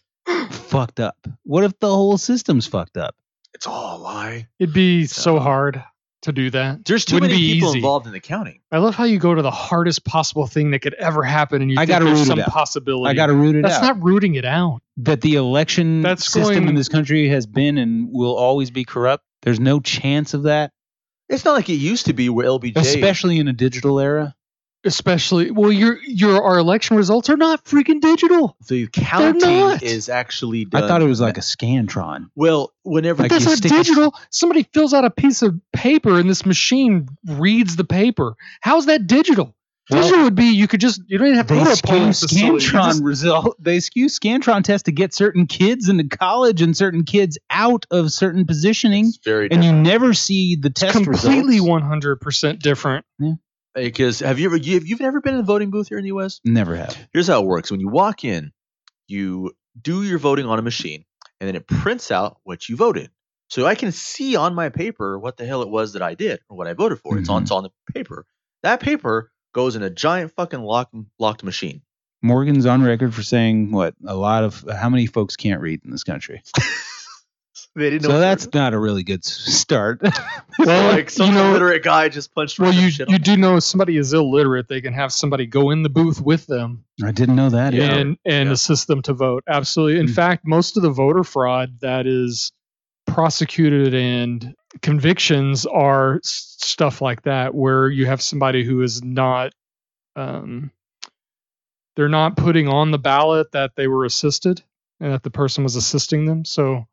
fucked 0.49 0.99
up? 0.99 1.15
What 1.43 1.63
if 1.63 1.79
the 1.79 1.87
whole 1.87 2.17
system's 2.17 2.67
fucked 2.67 2.97
up? 2.97 3.15
It's 3.53 3.67
all 3.67 3.97
a 3.97 3.99
lie. 4.01 4.47
It'd 4.59 4.73
be 4.73 5.05
so 5.05 5.21
So- 5.35 5.39
hard 5.39 5.83
to 6.21 6.31
do 6.31 6.49
that. 6.51 6.85
There's 6.85 7.03
too 7.05 7.15
Wouldn't 7.15 7.31
many 7.31 7.41
be 7.41 7.53
people 7.55 7.69
easy. 7.69 7.79
involved 7.79 8.05
in 8.07 8.13
the 8.13 8.19
counting. 8.19 8.59
I 8.71 8.77
love 8.77 8.95
how 8.95 9.05
you 9.05 9.17
go 9.19 9.33
to 9.33 9.41
the 9.41 9.51
hardest 9.51 10.05
possible 10.05 10.45
thing 10.47 10.71
that 10.71 10.79
could 10.79 10.93
ever 10.95 11.23
happen, 11.23 11.61
and 11.61 11.71
you 11.71 11.77
I 11.77 11.81
think 11.81 11.89
gotta 11.89 12.05
there's 12.05 12.19
root 12.19 12.27
some 12.27 12.39
possibility. 12.43 13.09
I 13.09 13.13
got 13.15 13.27
to 13.27 13.33
root 13.33 13.55
it 13.55 13.63
That's 13.63 13.75
out. 13.75 13.81
That's 13.81 13.97
not 13.97 14.03
rooting 14.03 14.35
it 14.35 14.45
out. 14.45 14.81
that 14.97 15.21
the 15.21 15.35
election 15.35 16.01
That's 16.01 16.25
system 16.25 16.55
going- 16.55 16.69
in 16.69 16.75
this 16.75 16.89
country 16.89 17.27
has 17.29 17.47
been 17.47 17.77
and 17.77 18.09
will 18.11 18.35
always 18.35 18.69
be 18.71 18.83
corrupt. 18.85 19.23
There's 19.41 19.59
no 19.59 19.79
chance 19.79 20.33
of 20.35 20.43
that, 20.43 20.71
It's 21.29 21.43
not 21.45 21.53
like 21.53 21.69
it 21.69 21.73
used 21.75 22.05
to 22.07 22.13
be 22.13 22.29
where 22.29 22.45
LBJ. 22.45 22.75
especially 22.79 23.39
in 23.39 23.47
a 23.47 23.53
digital 23.53 23.99
era. 23.99 24.35
Especially, 24.83 25.51
well, 25.51 25.71
your 25.71 25.99
your 26.03 26.41
our 26.41 26.57
election 26.57 26.97
results 26.97 27.29
are 27.29 27.37
not 27.37 27.63
freaking 27.65 28.01
digital. 28.01 28.57
the 28.67 28.87
counting 28.87 29.77
is 29.87 30.09
actually 30.09 30.65
done. 30.65 30.83
I 30.83 30.87
thought 30.87 31.03
it 31.03 31.07
was 31.07 31.21
like 31.21 31.37
a 31.37 31.41
Scantron. 31.41 32.29
well, 32.35 32.71
whenever 32.83 33.21
Like 33.21 33.29
That's 33.31 33.45
not 33.45 33.57
stick 33.57 33.71
a- 33.71 33.75
digital. 33.75 34.15
Somebody 34.31 34.63
fills 34.73 34.93
out 34.95 35.05
a 35.05 35.11
piece 35.11 35.43
of 35.43 35.59
paper, 35.71 36.19
and 36.19 36.27
this 36.27 36.47
machine 36.47 37.07
reads 37.27 37.75
the 37.75 37.83
paper. 37.83 38.33
How's 38.61 38.87
that 38.87 39.05
digital? 39.05 39.55
Well, 39.91 40.01
digital 40.03 40.23
would 40.23 40.35
be 40.35 40.45
you 40.45 40.67
could 40.67 40.79
just 40.79 41.01
you 41.07 41.19
don't 41.19 41.27
even 41.27 41.37
have 41.37 41.47
to 41.47 41.53
They 41.53 41.59
go 41.59 41.65
to 41.65 41.71
a 41.71 41.75
skew 41.75 41.89
polling 41.89 42.13
Scantron 42.13 42.85
just- 42.87 43.03
result. 43.03 43.55
They 43.63 43.79
skew 43.81 44.07
Scantron 44.07 44.63
tests 44.63 44.85
to 44.85 44.91
get 44.91 45.13
certain 45.13 45.45
kids 45.45 45.89
into 45.89 46.05
college 46.17 46.61
and 46.63 46.75
certain 46.75 47.03
kids 47.03 47.37
out 47.51 47.85
of 47.91 48.11
certain 48.11 48.45
positioning, 48.47 49.09
it's 49.09 49.19
very 49.23 49.51
and 49.51 49.63
you 49.63 49.71
never 49.73 50.15
see 50.15 50.55
the 50.55 50.69
test 50.71 50.93
completely 50.93 51.55
results. 51.57 51.69
one 51.69 51.81
hundred 51.83 52.19
percent 52.21 52.61
different. 52.63 53.05
Because 53.75 54.19
have 54.19 54.39
you 54.39 54.47
ever 54.47 54.57
you, 54.57 54.81
you've 54.83 54.99
never 54.99 55.21
been 55.21 55.35
in 55.35 55.39
a 55.39 55.43
voting 55.43 55.69
booth 55.69 55.89
here 55.89 55.97
in 55.97 56.03
the 56.03 56.09
U.S. 56.09 56.39
Never 56.43 56.75
have. 56.75 56.97
Here's 57.13 57.27
how 57.27 57.41
it 57.41 57.45
works: 57.45 57.71
when 57.71 57.79
you 57.79 57.89
walk 57.89 58.23
in, 58.23 58.51
you 59.07 59.51
do 59.79 60.03
your 60.03 60.19
voting 60.19 60.45
on 60.45 60.59
a 60.59 60.61
machine, 60.61 61.05
and 61.39 61.47
then 61.47 61.55
it 61.55 61.67
prints 61.67 62.11
out 62.11 62.37
what 62.43 62.67
you 62.67 62.75
voted. 62.75 63.09
So 63.49 63.65
I 63.65 63.75
can 63.75 63.91
see 63.91 64.37
on 64.37 64.55
my 64.55 64.69
paper 64.69 65.19
what 65.19 65.35
the 65.35 65.45
hell 65.45 65.61
it 65.61 65.69
was 65.69 65.93
that 65.93 66.01
I 66.01 66.15
did 66.15 66.39
or 66.49 66.55
what 66.55 66.67
I 66.67 66.73
voted 66.73 66.99
for. 66.99 67.17
It's 67.17 67.27
on 67.27 67.43
it's 67.43 67.51
mm-hmm. 67.51 67.57
on 67.57 67.63
the 67.63 67.93
paper. 67.93 68.25
That 68.63 68.79
paper 68.79 69.31
goes 69.53 69.75
in 69.75 69.83
a 69.83 69.89
giant 69.89 70.31
fucking 70.31 70.61
locked 70.61 70.95
locked 71.19 71.43
machine. 71.43 71.81
Morgan's 72.21 72.65
on 72.65 72.83
record 72.83 73.13
for 73.13 73.23
saying 73.23 73.71
what 73.71 73.95
a 74.05 74.15
lot 74.15 74.43
of 74.43 74.63
how 74.71 74.89
many 74.89 75.05
folks 75.05 75.35
can't 75.35 75.61
read 75.61 75.81
in 75.83 75.91
this 75.91 76.03
country. 76.03 76.43
They 77.75 77.89
didn't 77.89 78.03
So 78.03 78.19
that's 78.19 78.53
not 78.53 78.73
a 78.73 78.79
really 78.79 79.03
good 79.03 79.23
start. 79.25 80.01
Well, 80.59 80.91
like 80.93 81.09
some 81.09 81.27
you 81.27 81.31
know- 81.35 81.49
illiterate 81.51 81.81
guy 81.81 82.09
just 82.09 82.35
punched. 82.35 82.59
Well, 82.59 82.73
you 82.73 82.91
shit 82.91 83.09
you 83.09 83.17
do 83.17 83.37
know 83.37 83.55
if 83.55 83.63
somebody 83.63 83.95
is 83.97 84.13
illiterate, 84.13 84.67
they 84.67 84.81
can 84.81 84.93
have 84.93 85.11
somebody 85.13 85.47
go 85.47 85.71
in 85.71 85.81
the 85.81 85.89
booth 85.89 86.21
with 86.21 86.45
them 86.45 86.83
I 87.03 87.11
didn't 87.11 87.35
know 87.37 87.49
that. 87.49 87.73
Yeah. 87.73 87.95
and 87.95 88.17
and 88.25 88.47
Yeah. 88.49 88.53
assist 88.53 88.87
them 88.87 89.01
to 89.03 89.13
vote. 89.13 89.43
Absolutely. 89.47 89.99
In 90.01 90.07
Mm. 90.07 90.13
fact, 90.13 90.45
most 90.45 90.75
of 90.77 90.83
the 90.83 90.91
voter 90.91 91.23
fraud 91.23 91.79
that 91.79 92.05
is 92.05 92.51
prosecuted 93.07 93.93
and 93.95 94.53
convictions 94.81 95.65
are 95.65 96.19
stuff 96.23 97.01
like 97.01 97.23
that, 97.23 97.55
where 97.55 97.87
you 97.89 98.05
have 98.05 98.21
somebody 98.21 98.63
who 98.63 98.81
is 98.83 99.01
not, 99.01 99.53
um, 100.15 100.69
they're 101.95 102.09
not 102.09 102.35
putting 102.37 102.67
on 102.67 102.91
the 102.91 102.99
ballot 102.99 103.51
that 103.53 103.71
they 103.75 103.87
were 103.87 104.05
assisted 104.05 104.61
and 104.99 105.11
that 105.13 105.23
the 105.23 105.31
person 105.31 105.63
was 105.63 105.75
assisting 105.75 106.25
them. 106.25 106.45
So 106.45 106.85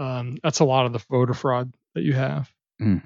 um, 0.00 0.38
that's 0.42 0.60
a 0.60 0.64
lot 0.64 0.86
of 0.86 0.92
the 0.92 0.98
voter 1.10 1.34
fraud 1.34 1.72
that 1.94 2.02
you 2.02 2.14
have. 2.14 2.50
Mm. 2.80 3.02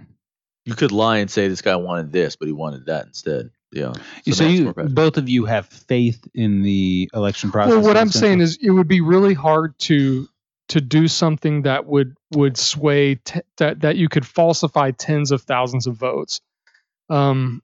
you 0.65 0.75
could 0.75 0.93
lie 0.93 1.19
and 1.19 1.29
say 1.29 1.49
this 1.49 1.61
guy 1.61 1.75
wanted 1.75 2.13
this, 2.13 2.37
but 2.37 2.47
he 2.47 2.53
wanted 2.53 2.87
that 2.87 3.07
instead. 3.07 3.51
Yeah. 3.73 3.93
So, 4.31 4.45
that's 4.45 4.55
you 4.55 4.73
both 4.73 5.17
of 5.17 5.29
you 5.29 5.47
have 5.47 5.67
faith 5.67 6.25
in 6.33 6.63
the 6.63 7.11
election 7.13 7.51
process. 7.51 7.73
Well, 7.73 7.83
what 7.83 7.97
I'm 7.97 8.07
this 8.07 8.21
saying 8.21 8.41
is, 8.41 8.57
it 8.63 8.71
would 8.71 8.87
be 8.87 9.01
really 9.01 9.35
hard 9.35 9.77
to 9.81 10.29
to 10.69 10.81
do 10.81 11.09
something 11.09 11.63
that 11.63 11.87
would 11.87 12.17
would 12.33 12.57
sway 12.57 13.17
t- 13.17 13.41
that 13.57 13.81
that 13.81 13.97
you 13.97 14.09
could 14.09 14.25
falsify 14.25 14.93
tens 14.93 15.33
of 15.33 15.43
thousands 15.43 15.89
of 15.89 15.97
votes. 15.97 16.41
Um, 17.11 17.63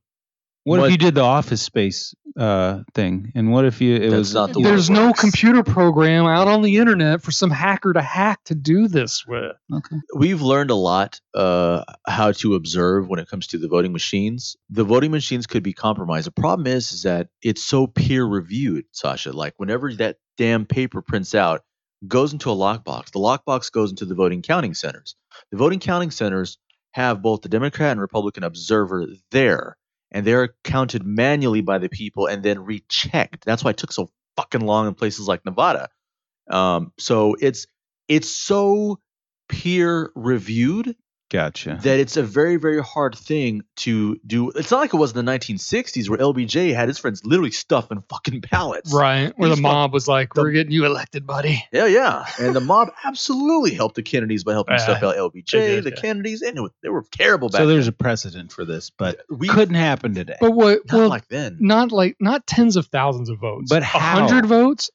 what, 0.64 0.80
what- 0.80 0.86
if 0.86 0.92
you 0.92 0.98
did 0.98 1.14
the 1.14 1.22
Office 1.22 1.62
Space 1.62 2.14
uh, 2.38 2.82
thing, 2.94 3.32
and 3.34 3.50
what 3.50 3.64
if 3.64 3.80
you 3.80 3.96
it 3.96 4.10
was 4.10 4.32
not 4.34 4.52
the 4.52 4.60
there's 4.62 4.88
no 4.88 5.08
works. 5.08 5.20
computer 5.20 5.62
program 5.62 6.26
out 6.26 6.48
on 6.48 6.62
the 6.62 6.76
internet 6.76 7.22
for 7.22 7.32
some 7.32 7.50
hacker 7.50 7.92
to 7.92 8.00
hack 8.02 8.38
to 8.44 8.54
do 8.54 8.86
this 8.86 9.26
with. 9.26 9.56
okay? 9.72 9.96
We've 10.14 10.40
learned 10.42 10.70
a 10.70 10.74
lot 10.76 11.20
uh, 11.34 11.84
how 12.06 12.32
to 12.32 12.54
observe 12.54 13.08
when 13.08 13.18
it 13.18 13.28
comes 13.28 13.48
to 13.48 13.58
the 13.58 13.68
voting 13.68 13.92
machines. 13.92 14.56
The 14.70 14.84
voting 14.84 15.10
machines 15.10 15.46
could 15.46 15.62
be 15.62 15.72
compromised. 15.72 16.26
The 16.26 16.32
problem 16.32 16.66
is, 16.66 16.92
is 16.92 17.02
that 17.02 17.28
it's 17.42 17.62
so 17.64 17.86
peer 17.86 18.24
reviewed, 18.24 18.84
Sasha. 18.92 19.32
Like 19.32 19.54
whenever 19.56 19.92
that 19.94 20.16
damn 20.36 20.66
paper 20.66 21.02
prints 21.02 21.34
out, 21.34 21.62
goes 22.06 22.32
into 22.32 22.50
a 22.50 22.54
lockbox. 22.54 23.10
The 23.10 23.18
lockbox 23.18 23.70
goes 23.72 23.90
into 23.90 24.04
the 24.06 24.14
voting 24.14 24.40
counting 24.40 24.74
centers. 24.74 25.16
The 25.50 25.58
voting 25.58 25.80
counting 25.80 26.10
centers 26.10 26.58
have 26.92 27.22
both 27.22 27.42
the 27.42 27.48
Democrat 27.48 27.92
and 27.92 28.00
Republican 28.00 28.42
observer 28.44 29.06
there, 29.30 29.76
and 30.12 30.26
they're 30.26 30.54
counted 30.64 31.04
manually 31.04 31.60
by 31.60 31.78
the 31.78 31.88
people 31.88 32.26
and 32.26 32.42
then 32.42 32.64
rechecked. 32.64 33.44
That's 33.44 33.64
why 33.64 33.70
it 33.70 33.76
took 33.76 33.92
so 33.92 34.10
fucking 34.36 34.60
long 34.60 34.86
in 34.86 34.94
places 34.94 35.28
like 35.28 35.44
Nevada. 35.44 35.88
Um, 36.50 36.92
so 36.98 37.36
it's 37.40 37.66
it's 38.08 38.28
so 38.28 38.98
peer 39.48 40.10
reviewed 40.14 40.96
Gotcha. 41.30 41.78
that 41.82 42.00
it's 42.00 42.16
a 42.16 42.22
very 42.22 42.56
very 42.56 42.82
hard 42.82 43.14
thing 43.16 43.62
to 43.76 44.18
do. 44.26 44.50
It's 44.50 44.70
not 44.70 44.80
like 44.80 44.92
it 44.92 44.96
was 44.96 45.12
in 45.14 45.24
the 45.24 45.32
1960s 45.32 46.08
where 46.08 46.18
LBJ 46.18 46.74
had 46.74 46.88
his 46.88 46.98
friends 46.98 47.24
literally 47.24 47.52
stuffing 47.52 48.02
fucking 48.08 48.42
ballots. 48.50 48.92
Right, 48.92 49.32
where 49.38 49.48
the 49.48 49.54
These 49.54 49.62
fuck- 49.62 49.72
mob 49.72 49.92
was 49.92 50.08
like, 50.08 50.34
the- 50.34 50.42
"We're 50.42 50.50
getting 50.50 50.72
you 50.72 50.86
elected, 50.86 51.26
buddy." 51.26 51.64
Yeah, 51.72 51.86
yeah. 51.86 52.26
And 52.38 52.54
the 52.54 52.60
mob 52.72 52.90
absolutely 53.04 53.74
helped 53.74 53.94
the 53.94 54.02
Kennedys 54.02 54.42
by 54.44 54.52
helping 54.52 54.74
Uh, 54.74 54.78
stuff 54.78 55.02
out 55.04 55.16
LBJ, 55.16 55.50
did, 55.50 55.84
the 55.84 55.90
yeah. 55.90 55.96
Kennedys, 56.00 56.42
and 56.42 56.58
it 56.58 56.60
was, 56.60 56.72
they 56.82 56.88
were 56.88 57.04
terrible 57.12 57.48
back 57.48 57.60
so 57.60 57.66
there's 57.66 57.86
then. 57.86 57.94
a 57.94 58.02
precedent 58.02 58.50
for 58.52 58.64
this, 58.64 58.90
but 58.90 59.20
we 59.30 59.46
couldn't 59.48 59.76
happen 59.76 60.14
today. 60.14 60.36
But 60.40 60.50
what? 60.52 60.80
not 60.90 60.98
well, 60.98 61.08
like 61.08 61.28
then. 61.28 61.58
not 61.60 61.92
like 61.92 62.16
not 62.20 62.46
tens 62.46 62.74
of 62.76 62.86
thousands 62.86 63.28
of 63.30 63.38
votes, 63.38 63.68
But 63.70 63.82
a 63.82 63.84
how? 63.86 63.98
hundred 64.26 64.46
votes, 64.46 64.90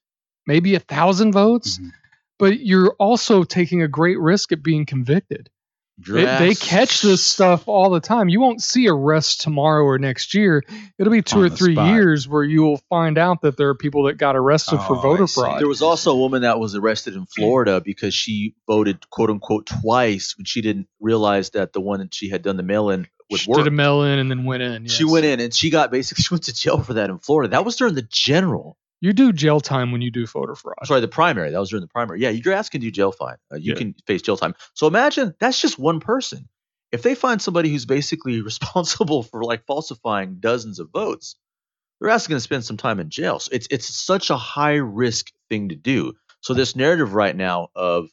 maybe 0.46 0.76
a 0.76 0.80
thousand 0.80 1.32
votes. 1.32 1.80
Mhm. 1.80 1.92
But 2.38 2.60
you're 2.60 2.94
also 3.00 3.46
taking 3.46 3.82
a 3.82 3.88
great 3.88 4.20
risk 4.20 4.52
at 4.52 4.62
being 4.62 4.86
convicted. 4.86 5.50
They, 5.98 6.26
they 6.26 6.56
catch 6.56 7.02
this 7.02 7.24
stuff 7.24 7.68
all 7.68 7.90
the 7.90 8.02
time. 8.02 8.28
You 8.28 8.42
won't 8.42 8.62
see 8.62 8.88
arrests 8.90 9.38
tomorrow 9.38 9.84
or 9.86 9.98
next 9.98 10.34
year. 10.34 10.62
It'll 11.00 11.12
be 11.12 11.22
two 11.22 11.42
or 11.42 11.50
three 11.50 11.74
spot. 11.74 11.94
years 11.94 12.28
where 12.28 12.44
you 12.44 12.64
will 12.64 12.82
find 12.90 13.18
out 13.18 13.42
that 13.42 13.56
there 13.56 13.70
are 13.70 13.76
people 13.76 14.04
that 14.04 14.18
got 14.18 14.36
arrested 14.36 14.78
for 14.82 14.98
Oh, 14.98 15.02
voter 15.02 15.26
fraud. 15.28 15.62
There 15.62 15.68
was 15.70 15.82
also 15.82 16.12
a 16.12 16.18
woman 16.18 16.42
that 16.42 16.60
was 16.60 16.76
arrested 16.76 17.16
in 17.16 17.26
Florida 17.26 17.80
because 17.80 18.14
she 18.14 18.56
voted 18.68 19.10
quote 19.10 19.30
unquote 19.30 19.68
twice 19.68 20.38
when 20.38 20.44
she 20.46 20.62
didn't 20.62 20.88
realize 21.00 21.52
that 21.52 21.72
the 21.72 21.82
one 21.82 22.00
that 22.00 22.14
she 22.14 22.30
had 22.30 22.42
done 22.42 22.58
the 22.58 22.64
mail 22.64 22.90
in 22.90 23.08
would 23.32 23.40
she 23.40 23.50
work. 23.50 23.60
did 23.60 23.68
a 23.68 23.72
mail 23.72 24.04
in 24.04 24.20
and 24.20 24.30
then 24.30 24.44
went 24.44 24.64
in. 24.64 24.88
She 24.88 25.06
went 25.06 25.26
in 25.26 25.40
and 25.40 25.54
she 25.54 25.70
got 25.70 25.92
basically 25.92 26.24
she 26.28 26.34
went 26.34 26.44
to 26.44 26.54
jail 26.54 26.82
for 26.84 26.96
that 26.96 27.10
in 27.10 27.20
Florida. 27.20 27.52
That 27.52 27.64
was 27.64 27.78
during 27.78 27.96
the 27.96 28.08
general. 28.12 28.78
You 29.02 29.14
do 29.14 29.34
jail 29.34 29.60
time 29.60 29.92
when 29.92 30.02
you 30.02 30.10
do 30.12 30.26
voter 30.26 30.56
fraud. 30.56 30.76
sorry, 30.86 31.02
the 31.02 31.08
primary. 31.08 31.52
That 31.52 31.60
was 31.60 31.70
during 31.70 31.82
the 31.82 31.88
primary. 31.88 32.22
Yeah, 32.22 32.30
your 32.30 32.54
ass 32.54 32.70
can 32.70 32.82
do 32.82 32.90
jail 32.92 33.12
fine. 33.12 33.36
Uh, 33.52 33.58
you 33.58 33.74
Yeah. 33.74 33.78
can 33.80 33.96
face 34.08 34.22
jail 34.22 34.38
time. 34.38 34.56
So 34.74 34.88
imagine 34.88 35.34
that's 35.40 35.62
just 35.62 35.78
one 35.78 36.00
person. 36.00 36.48
If 36.92 37.02
they 37.02 37.14
find 37.16 37.42
somebody 37.42 37.70
who's 37.70 37.86
basically 37.86 38.42
responsible 38.52 39.24
for 39.24 39.44
like 39.44 39.66
falsifying 39.66 40.38
dozens 40.40 40.80
of 40.80 40.90
votes, 40.92 41.36
they're 42.00 42.10
going 42.10 42.20
to 42.20 42.40
spend 42.40 42.66
some 42.66 42.78
time 42.78 43.00
in 43.00 43.10
jail. 43.10 43.40
So 43.40 43.50
it's 43.54 43.68
it's 43.70 43.88
such 43.94 44.30
a 44.30 44.38
high 44.38 44.76
risk 44.76 45.32
thing 45.50 45.70
to 45.70 45.76
do. 45.76 46.14
So 46.42 46.54
this 46.54 46.76
narrative 46.76 47.14
right 47.14 47.36
now 47.36 47.70
of 47.76 48.08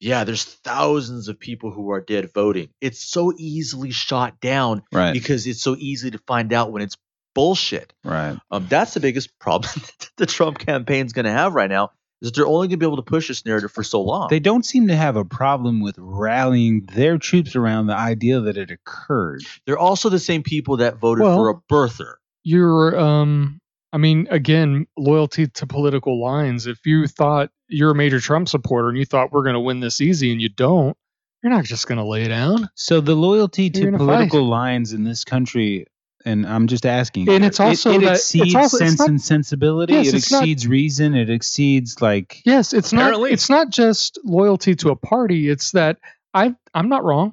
yeah, 0.00 0.24
there's 0.24 0.44
thousands 0.44 1.28
of 1.28 1.38
people 1.38 1.70
who 1.70 1.90
are 1.90 2.00
dead 2.00 2.32
voting. 2.32 2.70
It's 2.80 3.00
so 3.04 3.32
easily 3.36 3.90
shot 3.90 4.40
down 4.40 4.82
Right. 4.92 5.12
because 5.12 5.46
it's 5.46 5.60
so 5.62 5.76
easy 5.78 6.10
to 6.12 6.18
find 6.26 6.52
out 6.54 6.72
when 6.72 6.80
it's 6.82 6.96
bullshit. 7.40 7.94
Right. 8.04 8.36
Um, 8.50 8.66
that's 8.68 8.92
the 8.92 9.00
biggest 9.00 9.38
problem 9.38 9.72
that 9.74 10.10
the 10.18 10.26
Trump 10.26 10.58
campaign's 10.58 11.14
going 11.14 11.24
to 11.24 11.32
have 11.32 11.54
right 11.54 11.70
now 11.70 11.90
is 12.20 12.28
that 12.28 12.34
they're 12.34 12.46
only 12.46 12.68
going 12.68 12.72
to 12.72 12.76
be 12.76 12.86
able 12.86 12.96
to 12.96 13.02
push 13.02 13.28
this 13.28 13.46
narrative 13.46 13.72
for 13.72 13.82
so 13.82 14.02
long. 14.02 14.28
They 14.28 14.40
don't 14.40 14.64
seem 14.64 14.88
to 14.88 14.96
have 14.96 15.16
a 15.16 15.24
problem 15.24 15.80
with 15.80 15.94
rallying 15.98 16.86
their 16.92 17.16
troops 17.16 17.56
around 17.56 17.86
the 17.86 17.96
idea 17.96 18.40
that 18.40 18.58
it 18.58 18.70
occurred. 18.70 19.40
They're 19.64 19.78
also 19.78 20.10
the 20.10 20.18
same 20.18 20.42
people 20.42 20.78
that 20.78 20.98
voted 20.98 21.22
Well- 21.22 21.36
for 21.36 21.48
a 21.48 21.54
birther. 21.72 22.14
You're, 22.42 22.98
um, 22.98 23.58
I 23.92 23.98
mean, 23.98 24.28
again, 24.30 24.86
loyalty 24.98 25.46
to 25.46 25.66
political 25.66 26.22
lines. 26.22 26.66
If 26.66 26.84
you 26.84 27.06
thought 27.06 27.50
you're 27.68 27.90
a 27.90 27.94
major 27.94 28.20
Trump 28.20 28.48
supporter 28.48 28.88
and 28.88 28.98
you 28.98 29.04
thought 29.04 29.32
we're 29.32 29.42
going 29.42 29.54
to 29.54 29.60
win 29.60 29.80
this 29.80 30.00
easy 30.00 30.30
and 30.30 30.40
you 30.40 30.48
don't, 30.50 30.96
you're 31.42 31.52
not 31.52 31.64
just 31.64 31.86
going 31.86 31.98
to 31.98 32.04
lay 32.04 32.28
down. 32.28 32.68
So 32.74 33.00
the 33.00 33.14
loyalty 33.14 33.70
to 33.70 33.84
gonna 33.84 33.98
political 33.98 34.46
lines 34.46 34.92
in 34.92 35.04
this 35.04 35.24
country, 35.24 35.86
and 36.24 36.46
I'm 36.46 36.66
just 36.66 36.84
asking, 36.86 37.28
And 37.28 37.44
it's 37.44 37.58
it- 37.60 37.62
also 37.62 37.92
it, 37.92 38.00
that- 38.00 38.12
it's 38.12 38.34
exceeds 38.34 38.54
also- 38.54 38.76
it's 38.76 38.86
sense 38.86 38.98
not- 38.98 39.08
and 39.08 39.20
sensibility. 39.22 39.92
Yes, 39.94 40.08
it 40.08 40.14
it's 40.16 40.30
not- 40.32 40.42
exceeds 40.42 40.66
reason. 40.66 41.14
It 41.14 41.30
exceeds 41.30 42.00
like 42.02 42.42
Yes, 42.44 42.72
it's 42.72 42.92
Apparently. 42.92 43.30
not. 43.30 43.34
It's 43.34 43.48
not 43.50 43.70
just 43.70 44.18
loyalty 44.24 44.74
to 44.76 44.90
a 44.90 44.96
party. 44.96 45.48
It's 45.48 45.70
that 45.72 45.98
I'm. 46.34 46.56
I'm 46.74 46.88
not 46.88 47.04
wrong. 47.04 47.32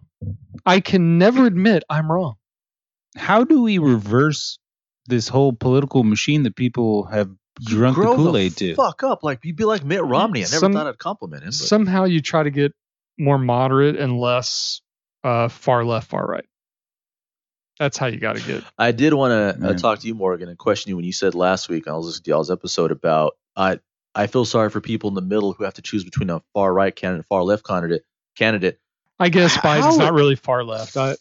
I 0.65 0.79
can 0.79 1.17
never 1.17 1.45
admit 1.45 1.83
I'm 1.89 2.11
wrong. 2.11 2.35
how 3.15 3.43
do 3.43 3.61
we 3.63 3.77
reverse 3.79 4.59
this 5.07 5.27
whole 5.27 5.53
political 5.53 6.03
machine 6.03 6.43
that 6.43 6.55
people 6.55 7.05
have 7.05 7.29
drunk 7.65 7.97
the 7.97 8.03
Kool 8.03 8.37
Aid 8.37 8.55
to? 8.57 8.75
Fuck 8.75 9.01
up. 9.03 9.23
Like, 9.23 9.39
you'd 9.43 9.55
be 9.55 9.63
like 9.63 9.83
Mitt 9.83 10.03
Romney. 10.03 10.41
I 10.41 10.43
never 10.43 10.57
Some- 10.59 10.73
thought 10.73 10.87
I'd 10.87 10.97
compliment 10.99 11.41
him. 11.43 11.47
But 11.47 11.53
Somehow 11.55 12.03
you 12.05 12.21
try 12.21 12.43
to 12.43 12.51
get 12.51 12.73
more 13.17 13.37
moderate 13.39 13.95
and 13.95 14.19
less 14.19 14.81
uh, 15.23 15.47
far 15.47 15.83
left, 15.83 16.09
far 16.09 16.25
right. 16.27 16.45
That's 17.79 17.97
how 17.97 18.07
you 18.07 18.19
got 18.19 18.37
to 18.37 18.41
get. 18.41 18.63
I 18.77 18.91
did 18.91 19.13
want 19.13 19.59
to 19.59 19.69
uh, 19.69 19.73
talk 19.73 19.99
to 19.99 20.07
you, 20.07 20.15
Morgan, 20.15 20.49
and 20.49 20.57
question 20.57 20.89
you 20.89 20.95
when 20.95 21.05
you 21.05 21.13
said 21.13 21.35
last 21.35 21.69
week, 21.69 21.85
and 21.85 21.93
I 21.93 21.97
was 21.97 22.07
listening 22.07 22.23
to 22.23 22.29
y'all's 22.31 22.51
episode 22.51 22.91
about 22.91 23.37
I 23.55 23.79
I 24.15 24.27
feel 24.27 24.45
sorry 24.45 24.69
for 24.69 24.81
people 24.81 25.09
in 25.09 25.13
the 25.13 25.21
middle 25.21 25.53
who 25.53 25.63
have 25.63 25.75
to 25.75 25.81
choose 25.81 26.03
between 26.03 26.29
a 26.29 26.41
far 26.53 26.73
right 26.73 26.95
candidate, 26.95 27.19
and 27.19 27.25
far 27.27 27.43
left 27.43 27.65
candidate. 27.65 28.03
Candidate. 28.35 28.79
I 29.19 29.29
guess 29.29 29.55
How- 29.55 29.61
Biden's 29.61 29.97
not 29.97 30.13
really 30.13 30.35
far 30.35 30.63
left. 30.63 30.95
I, 30.97 31.15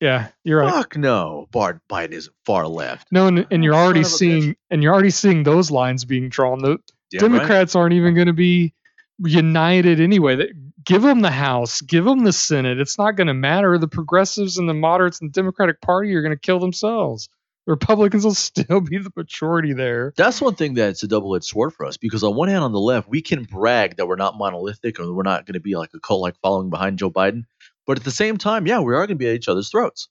yeah, 0.00 0.28
you're 0.44 0.60
right. 0.60 0.72
Fuck 0.72 0.96
no, 0.96 1.48
Bart 1.50 1.80
Biden 1.88 2.12
isn't 2.12 2.34
far 2.44 2.66
left. 2.66 3.08
No, 3.10 3.26
and, 3.26 3.46
and 3.50 3.64
you're 3.64 3.74
already 3.74 4.00
of 4.00 4.06
bitch. 4.06 4.18
seeing, 4.18 4.56
and 4.70 4.82
you're 4.82 4.92
already 4.92 5.10
seeing 5.10 5.42
those 5.42 5.70
lines 5.70 6.04
being 6.04 6.28
drawn. 6.28 6.60
The 6.60 6.78
Damn 7.10 7.32
right. 7.32 7.38
Democrats 7.38 7.74
aren't 7.74 7.94
even 7.94 8.14
going 8.14 8.26
to 8.26 8.32
be 8.32 8.74
united 9.18 10.00
anyway. 10.00 10.52
Give 10.86 11.02
them 11.02 11.20
the 11.20 11.32
House, 11.32 11.80
give 11.80 12.04
them 12.04 12.22
the 12.22 12.32
Senate. 12.32 12.78
It's 12.78 12.96
not 12.96 13.16
going 13.16 13.26
to 13.26 13.34
matter. 13.34 13.76
The 13.76 13.88
progressives 13.88 14.56
and 14.56 14.68
the 14.68 14.74
moderates 14.74 15.20
and 15.20 15.30
the 15.30 15.32
Democratic 15.32 15.80
Party 15.80 16.14
are 16.14 16.22
going 16.22 16.34
to 16.34 16.40
kill 16.40 16.60
themselves. 16.60 17.28
The 17.66 17.72
Republicans 17.72 18.24
will 18.24 18.34
still 18.34 18.80
be 18.80 18.98
the 18.98 19.10
majority 19.16 19.72
there. 19.72 20.12
That's 20.16 20.40
one 20.40 20.54
thing 20.54 20.74
that's 20.74 21.02
a 21.02 21.08
double 21.08 21.34
edged 21.34 21.46
sword 21.46 21.74
for 21.74 21.86
us 21.86 21.96
because 21.96 22.22
on 22.22 22.36
one 22.36 22.48
hand, 22.48 22.62
on 22.62 22.70
the 22.70 22.78
left, 22.78 23.08
we 23.08 23.20
can 23.20 23.42
brag 23.42 23.96
that 23.96 24.06
we're 24.06 24.14
not 24.14 24.38
monolithic 24.38 25.00
or 25.00 25.12
we're 25.12 25.24
not 25.24 25.44
going 25.44 25.54
to 25.54 25.60
be 25.60 25.74
like 25.74 25.90
a 25.92 25.98
cult 25.98 26.20
like 26.20 26.36
following 26.40 26.70
behind 26.70 26.98
Joe 26.98 27.10
Biden. 27.10 27.46
But 27.84 27.98
at 27.98 28.04
the 28.04 28.12
same 28.12 28.36
time, 28.36 28.66
yeah, 28.68 28.80
we 28.80 28.94
are 28.94 28.98
going 28.98 29.08
to 29.08 29.14
be 29.16 29.28
at 29.28 29.34
each 29.34 29.48
other's 29.48 29.70
throats. 29.70 30.08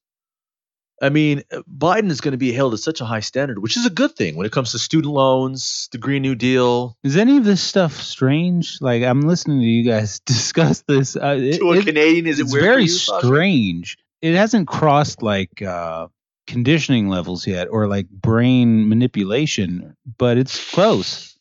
I 1.02 1.10
mean, 1.10 1.44
Biden 1.70 2.10
is 2.10 2.22
going 2.22 2.32
to 2.32 2.38
be 2.38 2.54
held 2.54 2.74
at 2.74 2.80
such 2.80 3.02
a 3.02 3.06
high 3.06 3.20
standard, 3.20 3.60
which 3.62 3.76
is 3.76 3.86
a 3.86 3.90
good 3.90 4.16
thing 4.16 4.38
when 4.38 4.46
it 4.46 4.52
comes 4.54 4.72
to 4.72 4.80
student 4.80 5.14
loans, 5.14 5.90
the 5.92 5.98
Green 5.98 6.22
New 6.22 6.36
Deal. 6.36 6.98
Is 7.04 7.18
any 7.18 7.38
of 7.38 7.44
this 7.44 7.62
stuff 7.62 8.02
strange? 8.02 8.78
Like 8.80 9.04
I'm 9.04 9.22
listening 9.22 9.60
to 9.60 9.66
you 9.66 9.84
guys 9.90 10.20
discuss 10.26 10.84
this. 10.88 11.16
Uh, 11.18 11.38
it- 11.40 11.58
To 11.60 11.74
a 11.74 11.78
it- 11.80 11.86
Canadian, 11.86 12.28
is 12.28 12.40
it 12.40 12.44
it's 12.44 12.54
weird? 12.54 12.64
for 12.64 12.68
very 12.70 12.82
you, 12.84 12.88
Sasha? 12.90 13.26
strange. 13.26 13.98
It 14.22 14.36
hasn't 14.36 14.68
crossed 14.70 15.22
like 15.22 15.62
uh, 15.62 16.08
conditioning 16.48 17.10
levels 17.10 17.46
yet, 17.46 17.68
or 17.70 17.88
like 17.88 18.08
brain 18.10 18.88
manipulation, 18.88 19.96
but 20.18 20.38
it's 20.38 20.72
close. 20.74 21.38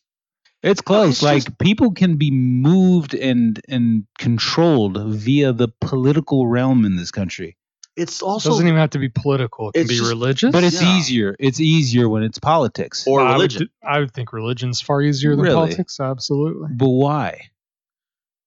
It's 0.63 0.81
close. 0.81 1.09
it's 1.13 1.21
like 1.23 1.45
just- 1.45 1.57
people 1.59 1.91
can 1.93 2.17
be 2.17 2.29
moved 2.31 3.13
and 3.15 3.61
and 3.69 4.05
controlled 4.19 4.97
via 5.13 5.53
the 5.53 5.69
political 5.79 6.47
realm 6.47 6.83
in 6.85 6.95
this 6.97 7.11
country. 7.11 7.55
It's 7.95 8.21
It 8.21 8.25
also 8.25 8.49
doesn't 8.49 8.67
even 8.67 8.79
have 8.79 8.89
to 8.91 8.99
be 8.99 9.07
political. 9.09 9.69
It 9.69 9.73
can 9.79 9.87
be 9.87 9.95
just- 9.97 10.09
religious. 10.09 10.51
But 10.51 10.63
it's 10.65 10.81
Yeah. 10.81 10.97
easier. 10.97 11.35
It's 11.39 11.59
easier 11.61 12.09
when 12.09 12.23
it's 12.23 12.39
politics. 12.39 13.05
or 13.07 13.21
I 13.21 13.31
would, 13.37 13.53
religion. 13.53 13.69
I 13.87 13.99
would 13.99 14.11
think 14.11 14.33
religion's 14.33 14.81
far 14.81 15.01
easier 15.01 15.31
than 15.35 15.41
Really? 15.45 15.55
politics. 15.55 15.99
Absolutely. 15.99 16.69
But 16.73 16.89
why? 16.89 17.41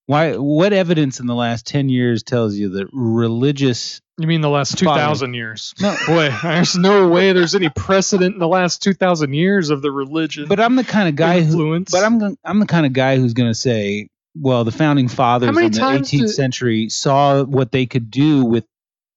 Why? 0.06 0.36
What 0.36 0.72
evidence 0.72 1.20
in 1.20 1.26
the 1.26 1.34
last 1.34 1.66
ten 1.66 1.88
years 1.88 2.22
tells 2.22 2.54
you 2.56 2.70
that 2.70 2.88
religious? 2.92 4.00
You 4.18 4.26
mean 4.26 4.40
the 4.40 4.48
last 4.48 4.76
2,000 4.78 5.34
years? 5.34 5.74
No, 5.80 5.94
Boy, 6.06 6.30
there's 6.42 6.76
no 6.76 7.08
way 7.08 7.32
there's 7.32 7.54
any 7.54 7.68
precedent 7.68 8.34
in 8.34 8.38
the 8.40 8.48
last 8.48 8.82
2,000 8.82 9.32
years 9.32 9.70
of 9.70 9.80
the 9.80 9.92
religion. 9.92 10.46
but 10.48 10.58
I'm 10.60 10.74
the 10.76 10.82
kind 10.84 11.08
of 11.08 11.14
guy 11.14 11.42
who. 11.42 11.78
But 11.84 12.02
I'm 12.02 12.36
I'm 12.44 12.58
the 12.58 12.66
kind 12.66 12.84
of 12.86 12.92
guy 12.92 13.16
who's 13.16 13.32
going 13.34 13.50
to 13.50 13.54
say, 13.54 14.08
well, 14.34 14.64
the 14.64 14.72
founding 14.72 15.08
fathers 15.08 15.48
in 15.50 15.54
the 15.54 15.60
18th 15.60 16.10
did- 16.10 16.28
century 16.30 16.88
saw 16.88 17.44
what 17.44 17.70
they 17.70 17.86
could 17.86 18.10
do 18.10 18.44
with 18.44 18.64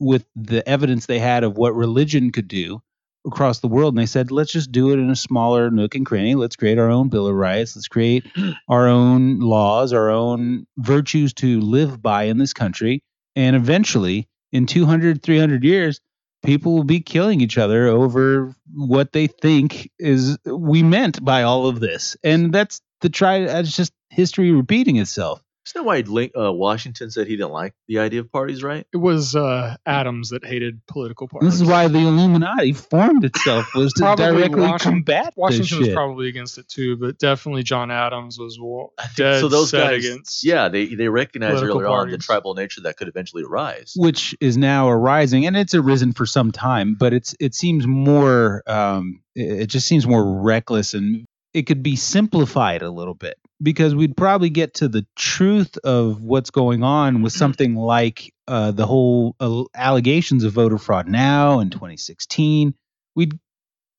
with 0.01 0.25
the 0.35 0.67
evidence 0.67 1.05
they 1.05 1.19
had 1.19 1.43
of 1.43 1.57
what 1.57 1.75
religion 1.75 2.31
could 2.31 2.47
do 2.47 2.81
across 3.25 3.59
the 3.59 3.67
world, 3.67 3.93
and 3.93 4.01
they 4.01 4.07
said, 4.07 4.31
let's 4.31 4.51
just 4.51 4.71
do 4.71 4.91
it 4.91 4.99
in 4.99 5.11
a 5.11 5.15
smaller 5.15 5.69
nook 5.69 5.93
and 5.93 6.05
cranny. 6.05 6.33
Let's 6.33 6.55
create 6.55 6.79
our 6.79 6.89
own 6.89 7.09
bill 7.09 7.27
of 7.27 7.35
rights. 7.35 7.75
Let's 7.75 7.87
create 7.87 8.25
our 8.67 8.87
own 8.87 9.39
laws, 9.39 9.93
our 9.93 10.09
own 10.09 10.65
virtues 10.77 11.33
to 11.35 11.61
live 11.61 12.01
by 12.01 12.23
in 12.23 12.39
this 12.39 12.53
country, 12.53 13.03
and 13.35 13.55
eventually, 13.55 14.27
in 14.51 14.65
200, 14.65 15.21
300 15.21 15.63
years. 15.63 15.99
People 16.43 16.73
will 16.73 16.83
be 16.83 17.01
killing 17.01 17.39
each 17.39 17.59
other 17.59 17.85
over 17.85 18.55
what 18.73 19.11
they 19.11 19.27
think 19.27 19.91
is 19.99 20.39
we 20.43 20.81
meant 20.81 21.23
by 21.23 21.43
all 21.43 21.67
of 21.67 21.79
this, 21.79 22.17
and 22.23 22.51
that's 22.51 22.81
the 23.01 23.09
try. 23.09 23.45
That's 23.45 23.75
just 23.75 23.93
history 24.09 24.51
repeating 24.51 24.95
itself. 24.95 25.43
Isn't 25.67 25.79
that 25.79 25.83
why 25.83 25.99
Lin- 25.99 26.31
uh, 26.35 26.51
Washington 26.51 27.11
said 27.11 27.27
he 27.27 27.35
didn't 27.35 27.51
like 27.51 27.75
the 27.87 27.99
idea 27.99 28.21
of 28.21 28.31
parties, 28.31 28.63
right? 28.63 28.87
it 28.91 28.97
was 28.97 29.35
uh, 29.35 29.75
Adams 29.85 30.29
that 30.29 30.43
hated 30.43 30.81
political 30.87 31.27
parties. 31.27 31.51
This 31.51 31.61
is 31.61 31.67
why 31.67 31.87
the 31.87 31.99
Illuminati 31.99 32.73
formed 32.73 33.23
itself 33.25 33.67
was 33.75 33.93
to 33.93 34.15
directly 34.17 34.59
Washington- 34.61 34.79
combat 34.79 35.33
Washington 35.35 35.63
this 35.69 35.77
was 35.77 35.87
shit. 35.89 35.95
probably 35.95 36.29
against 36.29 36.57
it 36.57 36.67
too, 36.67 36.97
but 36.97 37.19
definitely 37.19 37.61
John 37.63 37.91
Adams 37.91 38.39
was 38.39 38.57
wa- 38.59 38.87
dead 39.15 39.39
so 39.39 39.49
those 39.49 39.69
set 39.69 39.91
guys, 39.91 40.03
against. 40.05 40.43
yeah, 40.43 40.67
they 40.69 40.87
they 40.95 41.07
recognized 41.09 41.57
political 41.57 41.81
earlier 41.81 41.89
on 41.89 42.09
the 42.09 42.17
tribal 42.17 42.55
nature 42.55 42.81
that 42.81 42.97
could 42.97 43.07
eventually 43.07 43.43
arise. 43.43 43.93
which 43.95 44.35
is 44.41 44.57
now 44.57 44.89
arising, 44.89 45.45
and 45.45 45.55
it's 45.55 45.75
arisen 45.75 46.11
for 46.11 46.25
some 46.25 46.51
time, 46.51 46.95
but 46.99 47.13
it's 47.13 47.35
it 47.39 47.53
seems 47.53 47.85
more 47.85 48.63
um, 48.67 49.21
it 49.35 49.61
it 49.61 49.67
just 49.67 49.87
seems 49.87 50.07
more 50.07 50.41
reckless, 50.41 50.93
and 50.95 51.25
it 51.53 51.63
could 51.63 51.83
be 51.83 51.95
simplified 51.95 52.81
a 52.81 52.89
little 52.89 53.13
bit 53.13 53.37
because 53.61 53.93
we'd 53.93 54.17
probably 54.17 54.49
get 54.49 54.75
to 54.75 54.87
the 54.87 55.05
truth 55.15 55.77
of 55.83 56.21
what's 56.21 56.49
going 56.49 56.83
on 56.83 57.21
with 57.21 57.33
something 57.33 57.75
like 57.75 58.33
uh, 58.47 58.71
the 58.71 58.85
whole 58.85 59.35
uh, 59.39 59.63
allegations 59.75 60.43
of 60.43 60.53
voter 60.53 60.77
fraud 60.77 61.07
now 61.07 61.59
in 61.59 61.69
2016. 61.69 62.73
We'd 63.15 63.37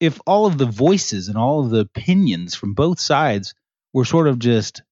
if 0.00 0.18
all 0.26 0.46
of 0.46 0.58
the 0.58 0.66
voices 0.66 1.28
and 1.28 1.38
all 1.38 1.60
of 1.60 1.70
the 1.70 1.78
opinions 1.80 2.56
from 2.56 2.74
both 2.74 2.98
sides 2.98 3.54
were 3.92 4.04
sort 4.04 4.26
of 4.26 4.38
just 4.38 4.82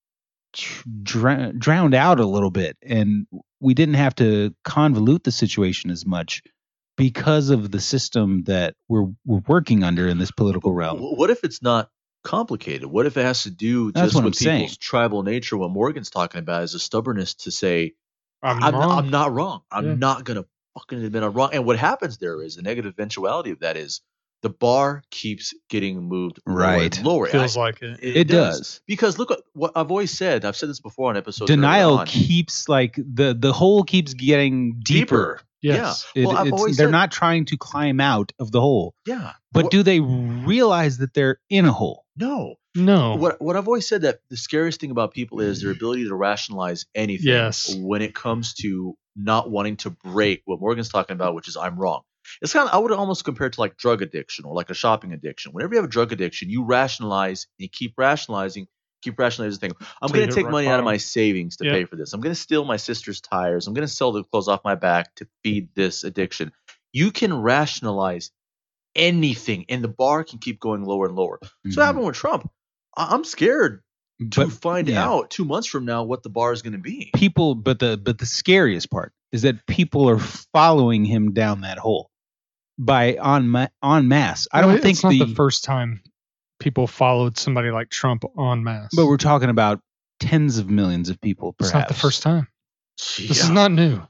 dr- 1.03 1.59
drowned 1.59 1.95
out 1.95 2.21
a 2.21 2.27
little 2.27 2.51
bit 2.51 2.77
and 2.83 3.27
we 3.61 3.75
didn't 3.75 3.95
have 3.95 4.15
to 4.15 4.55
convolute 4.65 5.25
the 5.25 5.33
situation 5.33 5.91
as 5.91 6.07
much 6.07 6.43
because 6.97 7.51
of 7.51 7.71
the 7.71 7.81
system 7.81 8.45
that 8.45 8.75
we're 8.89 9.07
we're 9.25 9.43
working 9.49 9.83
under 9.83 10.07
in 10.07 10.19
this 10.19 10.31
political 10.31 10.73
realm. 10.73 10.99
What 11.01 11.31
if 11.31 11.43
it's 11.43 11.63
not 11.63 11.91
complicated? 12.23 12.85
What 12.87 13.07
if 13.07 13.17
it 13.17 13.23
has 13.23 13.43
to 13.45 13.51
do 13.51 13.93
That's 13.93 14.07
just 14.07 14.15
what 14.15 14.25
with 14.25 14.31
I'm 14.31 14.35
saying. 14.35 14.61
people's 14.63 14.77
tribal 14.79 15.23
nature? 15.23 15.57
What 15.57 15.71
Morgan's 15.71 16.11
talking 16.11 16.39
about 16.41 16.63
is 16.63 16.75
a 16.75 16.79
stubbornness 16.79 17.35
to 17.35 17.51
say, 17.51 17.95
I'm, 18.43 18.63
I'm, 18.63 18.75
wrong. 18.75 18.89
not, 18.89 18.99
I'm 19.05 19.11
not 19.11 19.33
wrong. 19.33 19.61
I'm 19.71 19.87
Yeah. 19.87 19.95
not 19.95 20.25
going 20.25 20.43
to 20.43 20.49
fucking 20.79 21.03
admit 21.05 21.23
I'm 21.23 21.33
wrong. 21.33 21.51
And 21.53 21.65
what 21.67 21.79
happens 21.79 22.19
there 22.19 22.43
is 22.43 22.57
the 22.57 22.63
negative 22.63 22.93
eventuality 22.95 23.51
of 23.51 23.61
that 23.61 23.77
is 23.77 24.01
the 24.43 24.49
bar 24.49 25.03
keeps 25.11 25.53
getting 25.69 26.03
moved 26.03 26.39
lower 26.47 26.57
Right. 26.57 26.97
and 26.97 27.07
lower. 27.07 27.27
Feels 27.27 27.57
I- 27.59 27.61
like 27.61 27.83
it. 27.83 27.99
It 28.03 28.29
does. 28.29 28.81
Because 28.87 29.19
look 29.19 29.31
what 29.53 29.73
I've 29.77 29.91
always 29.91 30.11
said. 30.17 30.47
I've 30.47 30.57
said 30.57 30.71
this 30.71 30.81
before 30.81 31.11
on 31.11 31.17
episodes. 31.19 31.51
earlier 31.51 31.61
Denial 31.61 31.99
on. 31.99 32.07
keeps 32.07 32.67
like 32.69 32.95
the 32.97 33.37
the 33.39 33.53
hole 33.53 33.83
keeps 33.85 34.15
getting 34.15 34.81
deeper. 34.83 35.41
Yes. 35.61 36.07
It- 36.15 36.25
Well, 36.25 36.39
I've 36.39 36.55
always 36.55 36.79
they're 36.79 36.87
said- 36.87 36.93
not 36.93 37.13
trying 37.13 37.45
to 37.47 37.59
climb 37.59 38.01
out 38.01 38.33
of 38.39 38.51
the 38.51 38.63
hole, 38.63 38.95
Yeah. 39.07 39.33
but 39.53 39.65
Well, 39.65 39.69
do 39.69 39.83
they 39.83 40.01
realize 40.01 40.97
that 40.99 41.13
they're 41.13 41.39
in 41.51 41.67
a 41.67 41.73
hole? 41.73 42.07
No. 42.21 42.55
No. 42.77 43.17
What 43.17 43.41
what 43.41 43.57
I've 43.57 43.67
always 43.67 43.89
said 43.89 44.03
that 44.03 44.21
the 44.31 44.37
scariest 44.37 44.81
thing 44.81 44.91
about 44.91 45.13
people 45.13 45.41
is 45.41 45.63
their 45.63 45.73
ability 45.73 46.07
to 46.09 46.15
rationalize 46.15 46.87
anything 46.95 47.29
Yes. 47.29 47.75
when 47.75 48.03
it 48.03 48.15
comes 48.15 48.55
to 48.63 48.97
not 49.17 49.51
wanting 49.51 49.77
to 49.79 49.91
break 49.91 50.43
what 50.45 50.61
Morgan's 50.61 50.89
talking 50.89 51.15
about, 51.15 51.35
which 51.35 51.49
is 51.49 51.57
I'm 51.57 51.77
wrong. 51.79 52.03
It's 52.43 52.53
kind 52.53 52.69
of 52.69 52.75
I 52.75 52.79
would 52.79 52.93
almost 52.93 53.25
compare 53.25 53.49
it 53.49 53.55
to 53.55 53.61
like 53.61 53.77
drug 53.77 54.03
addiction 54.03 54.45
or 54.45 54.55
like 54.55 54.71
a 54.71 54.75
shopping 54.75 55.13
addiction. 55.13 55.53
Whenever 55.53 55.75
you 55.75 55.79
have 55.81 55.89
a 55.89 55.93
drug 55.93 56.13
addiction, 56.13 56.49
you 56.49 56.65
rationalize 56.65 57.47
and 57.59 57.65
you 57.65 57.69
keep 57.69 57.95
rationalizing, 57.99 58.69
keep 59.03 59.19
rationalizing 59.19 59.59
the 59.59 59.75
thing. 59.75 59.87
I'm 60.01 60.13
going 60.13 60.29
to 60.29 60.35
take 60.35 60.49
money 60.49 60.69
out 60.69 60.79
of 60.79 60.85
my 60.85 60.99
savings 60.99 61.57
to 61.57 61.65
Yeah. 61.65 61.73
pay 61.73 61.85
for 61.87 61.97
this. 61.97 62.13
I'm 62.13 62.21
going 62.21 62.35
to 62.35 62.41
steal 62.41 62.65
my 62.65 62.77
sister's 62.77 63.21
tires. 63.21 63.67
I'm 63.67 63.75
going 63.75 63.87
to 63.87 63.93
sell 63.93 64.13
the 64.13 64.23
clothes 64.23 64.47
off 64.47 64.61
my 64.65 64.77
back 64.77 65.13
to 65.17 65.27
feed 65.43 65.71
this 65.75 66.05
addiction. 66.05 66.53
You 66.93 67.11
can 67.11 67.33
rationalize 67.35 68.31
anything, 68.95 69.65
and 69.69 69.83
the 69.85 69.89
bar 69.89 70.25
can 70.25 70.39
keep 70.39 70.61
going 70.61 70.85
lower 70.85 71.07
and 71.07 71.17
lower. 71.17 71.39
Mm-hmm. 71.43 71.71
So 71.73 71.81
what 71.81 71.87
happened 71.87 72.07
with 72.07 72.17
Trump? 72.17 72.51
I- 72.97 73.09
I'm 73.15 73.25
scared 73.25 73.83
to 74.33 74.41
But- 74.47 74.53
find 74.53 74.89
yeah. 74.89 75.05
out 75.07 75.31
two 75.31 75.45
months 75.45 75.67
from 75.69 75.85
now 75.85 76.03
what 76.03 76.23
the 76.23 76.29
bar 76.31 76.53
is 76.53 76.63
going 76.63 76.73
to 76.75 76.79
be. 76.79 77.11
people 77.15 77.55
but 77.55 77.79
the 77.79 77.97
but 77.97 78.19
the 78.19 78.27
scariest 78.27 78.91
part 78.91 79.13
is 79.33 79.43
that 79.43 79.65
people 79.67 80.09
are 80.11 80.19
following 80.19 81.05
him 81.05 81.33
down 81.33 81.63
that 81.63 81.79
hole 81.79 82.11
by 82.79 83.17
on 83.17 83.49
ma- 83.49 83.69
on 83.83 84.09
mass 84.09 84.47
i 84.53 84.61
don't 84.61 84.73
Well, 84.73 84.83
think 84.83 84.95
it's 84.97 85.03
not 85.05 85.11
the, 85.11 85.25
the 85.25 85.35
first 85.35 85.65
time 85.65 86.03
people 86.59 86.87
followed 86.87 87.39
somebody 87.39 87.71
like 87.71 87.89
Trump 87.91 88.25
en 88.39 88.63
masse. 88.65 88.91
but 88.95 89.07
we're 89.07 89.17
talking 89.17 89.49
about 89.51 89.81
tens 90.19 90.59
of 90.59 90.69
millions 90.69 91.09
of 91.09 91.19
people 91.21 91.55
it's 91.59 91.71
perhaps 91.71 91.75
not 91.75 91.89
the 91.89 91.95
first 92.01 92.23
time. 92.23 92.47
This 92.99 93.41
is 93.45 93.49
not 93.51 93.73
new. 93.73 94.03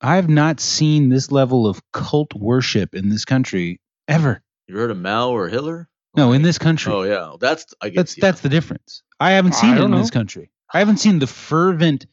i 0.00 0.16
have 0.16 0.28
not 0.30 0.60
seen 0.60 1.10
this 1.10 1.30
level 1.30 1.66
of 1.66 1.82
cult 1.92 2.32
worship 2.34 2.94
in 2.94 3.10
this 3.10 3.26
country 3.26 3.80
ever 4.08 4.42
You 4.66 4.76
heard 4.76 4.90
of 4.90 4.98
Mao 4.98 5.30
or 5.30 5.48
Hitler? 5.48 5.88
no 6.16 6.32
in 6.32 6.42
this 6.42 6.58
country 6.58 6.92
Oh 6.92 7.02
yeah, 7.02 7.34
that's 7.38 7.66
I 7.80 7.90
guess 7.90 7.96
that's 7.96 8.18
yeah. 8.18 8.22
that's 8.22 8.40
the 8.40 8.48
difference 8.48 9.02
i 9.20 9.32
haven't 9.32 9.54
I 9.54 9.60
seen 9.60 9.74
it 9.74 9.78
don't 9.78 9.92
in 9.94 10.00
this 10.00 10.10
country 10.10 10.50
i 10.72 10.78
haven't 10.80 10.96
seen 10.98 11.18
the 11.18 11.26
fervent 11.26 12.06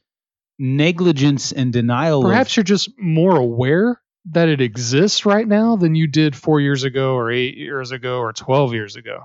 negligence 0.60 1.52
and 1.52 1.72
denial 1.74 2.24
of 2.26 2.30
Perhaps 2.30 2.56
you're 2.56 2.64
just 2.64 2.90
more 3.00 3.36
aware 3.36 4.02
that 4.32 4.50
it 4.50 4.62
exists 4.62 5.26
right 5.26 5.48
now 5.48 5.76
than 5.76 5.96
you 5.96 6.08
did 6.08 6.36
four 6.36 6.60
years 6.60 6.84
ago, 6.84 7.14
or 7.14 7.30
eight 7.32 7.56
years 7.58 7.92
ago, 7.92 8.20
or 8.20 8.34
twelve 8.34 8.74
years 8.74 8.96
ago. 8.96 9.24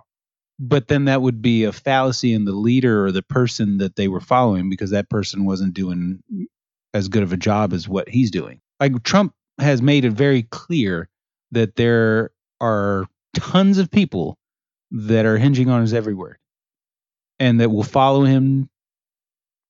but 0.59 0.89
then 0.89 1.07
that 1.07 1.23
would 1.23 1.41
be 1.41 1.65
a 1.65 1.73
fallacy 1.73 2.33
in 2.35 2.45
the 2.45 2.53
leader 2.53 3.07
or 3.07 3.13
the 3.13 3.23
person 3.23 3.79
that 3.79 3.97
they 3.97 4.09
were 4.09 4.21
following 4.21 4.69
because 4.69 4.91
that 4.91 5.09
person 5.09 5.45
wasn't 5.47 5.73
doing 5.73 6.21
as 6.93 7.09
good 7.09 7.23
of 7.23 7.33
a 7.33 7.37
job 7.39 7.73
as 7.73 7.89
what 7.89 8.09
he's 8.09 8.31
doing. 8.31 8.61
Like 8.79 9.03
Trump 9.05 9.33
has 9.59 9.81
made 9.81 10.05
it 10.05 10.11
very 10.13 10.43
clear 10.43 11.09
that 11.53 11.77
there 11.77 12.31
are 12.61 13.07
tons 13.35 13.79
of 13.79 13.91
people 13.91 14.37
that 14.91 15.25
are 15.27 15.39
hinging 15.39 15.71
on 15.71 15.81
his 15.83 15.95
every 15.95 16.15
word 16.15 16.37
and 17.39 17.61
that 17.61 17.71
will 17.71 17.85
follow 17.85 18.25
him 18.25 18.69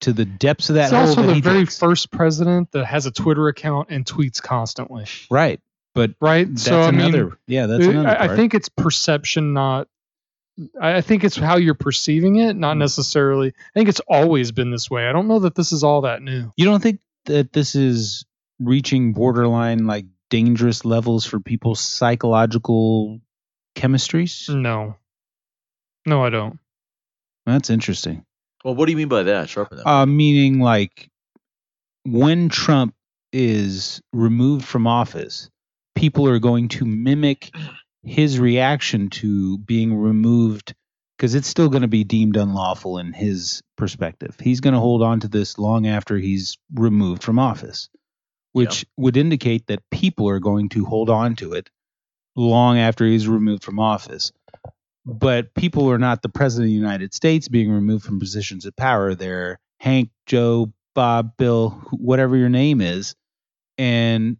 to 0.00 0.12
the 0.14 0.24
depths 0.24 0.70
of 0.70 0.76
that 0.76 0.90
hole 0.90 1.00
also 1.00 1.20
that 1.22 1.26
the 1.28 1.34
he 1.34 1.40
very 1.42 1.58
digs. 1.60 1.78
first 1.78 2.10
president 2.10 2.70
that 2.72 2.86
has 2.86 3.04
a 3.06 3.10
Twitter 3.10 3.48
account 3.48 3.88
and 3.90 4.04
tweets 4.06 4.40
constantly. 4.42 5.04
right 5.30 5.60
but 5.94 6.12
Right. 6.20 6.48
that's 6.48 6.62
so 6.62 6.80
I 6.80 6.90
mean, 6.90 7.00
another 7.00 7.38
yeah 7.46 7.66
that's 7.66 7.84
I- 7.86 7.90
another 7.90 8.08
I, 8.08 8.26
part. 8.28 8.36
think 8.36 8.54
it's 8.54 8.68
perception, 8.70 9.52
not. 9.52 9.88
I 10.80 10.96
I 10.96 11.00
think 11.00 11.24
it's 11.24 11.36
how 11.36 11.56
you're 11.56 11.74
perceiving 11.74 12.36
it, 12.36 12.54
not 12.56 12.72
mm-hmm. 12.72 12.78
necessarily. 12.80 13.48
I 13.48 13.72
think 13.78 13.88
it's 13.88 14.00
always 14.08 14.52
been 14.52 14.70
this 14.70 14.90
way. 14.90 15.06
I 15.08 15.12
don't 15.12 15.26
know 15.28 15.40
that 15.40 15.54
this 15.54 15.72
is 15.72 15.82
all 15.84 16.02
that 16.02 16.22
new. 16.22 16.50
You 16.56 16.64
don't 16.64 16.82
think 16.82 17.00
that 17.26 17.52
this 17.52 17.74
is 17.74 18.24
reaching 18.60 19.12
borderline 19.12 19.86
like 19.86 20.06
dangerous 20.30 20.84
levels 20.84 21.26
for 21.26 21.40
people's 21.40 21.80
psychological 21.80 23.20
chemistries? 23.76 24.48
No. 24.48 24.96
No, 26.06 26.24
I 26.24 26.30
don't. 26.30 26.58
That's 27.46 27.70
interesting. 27.70 28.24
Well, 28.64 28.74
what 28.74 28.86
do 28.86 28.92
you 28.92 28.96
mean 28.96 29.08
by 29.08 29.24
that? 29.24 29.48
Sharpen 29.48 29.78
that. 29.78 29.88
Uh, 29.88 30.06
meaning 30.06 30.60
like 30.60 31.10
when 32.04 32.48
Trump 32.48 32.94
is 33.32 34.00
removed 34.12 34.64
from 34.64 34.86
office, 34.86 35.50
people 35.94 36.26
are 36.28 36.38
going 36.38 36.68
to 36.68 36.84
mimic 36.84 37.50
his 38.02 38.38
reaction 38.38 39.10
to 39.10 39.58
being 39.58 39.94
removed 39.94 40.74
because 41.16 41.34
it's 41.34 41.48
still 41.48 41.68
going 41.68 41.82
to 41.82 41.88
be 41.88 42.04
deemed 42.04 42.36
unlawful 42.36 42.98
in 42.98 43.12
his 43.12 43.62
perspective. 43.76 44.36
He's 44.40 44.60
going 44.60 44.72
to 44.72 44.80
hold 44.80 45.02
on 45.02 45.20
to 45.20 45.28
this 45.28 45.58
long 45.58 45.86
after 45.86 46.16
he's 46.16 46.56
removed 46.74 47.22
from 47.22 47.38
office, 47.38 47.90
which 48.52 48.84
would 48.96 49.16
indicate 49.16 49.66
that 49.68 49.88
people 49.90 50.28
are 50.28 50.40
going 50.40 50.68
to 50.70 50.84
hold 50.84 51.10
on 51.10 51.36
to 51.36 51.52
it 51.52 51.70
long 52.36 52.78
after 52.78 53.04
he's 53.04 53.28
removed 53.28 53.62
from 53.62 53.78
office. 53.78 54.32
But 55.06 55.54
people 55.54 55.90
are 55.90 55.98
not 55.98 56.22
the 56.22 56.28
president 56.28 56.66
of 56.66 56.70
the 56.70 56.74
United 56.74 57.14
States 57.14 57.48
being 57.48 57.70
removed 57.70 58.04
from 58.04 58.18
positions 58.20 58.66
of 58.66 58.76
power. 58.76 59.14
They're 59.14 59.58
Hank, 59.78 60.10
Joe, 60.26 60.72
Bob, 60.94 61.36
Bill, 61.36 61.70
whatever 61.90 62.36
your 62.36 62.50
name 62.50 62.80
is. 62.80 63.14
And 63.78 64.36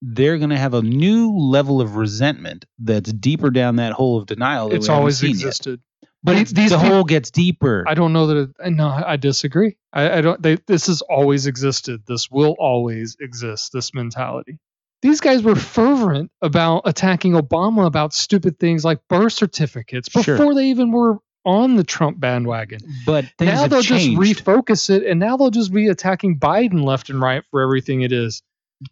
they're 0.00 0.38
going 0.38 0.50
to 0.50 0.58
have 0.58 0.74
a 0.74 0.82
new 0.82 1.32
level 1.32 1.80
of 1.80 1.96
resentment 1.96 2.64
that's 2.78 3.12
deeper 3.12 3.50
down 3.50 3.76
that 3.76 3.92
hole 3.92 4.18
of 4.18 4.26
denial. 4.26 4.68
That 4.68 4.76
It's 4.76 4.88
always 4.88 5.22
existed. 5.22 5.80
But 6.24 6.36
it's, 6.36 6.52
these 6.52 6.70
the 6.70 6.78
peop- 6.78 6.86
hole 6.90 7.04
gets 7.04 7.30
deeper. 7.30 7.84
I 7.86 7.92
don't 7.94 8.12
know 8.14 8.26
that. 8.28 8.36
It, 8.64 8.70
no, 8.70 8.88
I 8.88 9.16
disagree. 9.16 9.76
I, 9.92 10.18
I 10.18 10.20
don't. 10.22 10.42
They, 10.42 10.56
this 10.66 10.86
has 10.86 11.02
always 11.02 11.46
existed. 11.46 12.02
This 12.06 12.30
will 12.30 12.56
always 12.58 13.16
exist. 13.20 13.72
This 13.74 13.92
mentality. 13.94 14.58
These 15.02 15.20
guys 15.20 15.42
were 15.42 15.54
fervent 15.54 16.30
about 16.40 16.82
attacking 16.86 17.32
Obama 17.34 17.86
about 17.86 18.14
stupid 18.14 18.58
things 18.58 18.86
like 18.86 19.00
birth 19.06 19.34
certificates 19.34 20.08
Sure. 20.10 20.22
before 20.38 20.54
they 20.54 20.68
even 20.68 20.92
were 20.92 21.18
on 21.44 21.76
the 21.76 21.84
Trump 21.84 22.18
bandwagon. 22.18 22.78
but 23.04 23.26
now 23.38 23.66
they'll 23.66 23.82
changed. 23.82 24.18
just 24.18 24.42
refocus 24.44 24.88
it, 24.88 25.04
and 25.04 25.20
now 25.20 25.36
they'll 25.36 25.50
just 25.50 25.74
be 25.74 25.88
attacking 25.88 26.38
Biden 26.38 26.82
left 26.84 27.10
and 27.10 27.20
right 27.20 27.42
for 27.50 27.60
everything 27.60 28.00
it 28.00 28.12
is. 28.12 28.42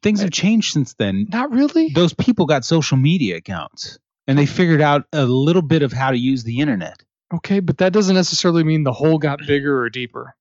things 0.02 0.20
have 0.20 0.30
changed 0.32 0.74
since 0.74 0.92
then. 0.98 1.28
Not 1.30 1.50
really. 1.50 1.88
Those 1.94 2.12
people 2.12 2.44
got 2.44 2.66
social 2.66 2.98
media 2.98 3.36
accounts 3.36 3.98
and 4.26 4.38
they 4.38 4.44
figured 4.44 4.82
out 4.82 5.06
a 5.14 5.24
little 5.24 5.62
bit 5.62 5.82
of 5.82 5.94
how 5.94 6.10
to 6.10 6.18
use 6.18 6.44
the 6.44 6.60
internet. 6.60 7.02
Okay, 7.32 7.60
but 7.60 7.78
that 7.78 7.92
doesn't 7.92 8.14
necessarily 8.14 8.64
mean 8.64 8.84
the 8.84 8.92
hole 8.92 9.18
got 9.18 9.40
mm. 9.40 9.46
bigger 9.46 9.80
or 9.80 9.88
deeper. 9.88 10.34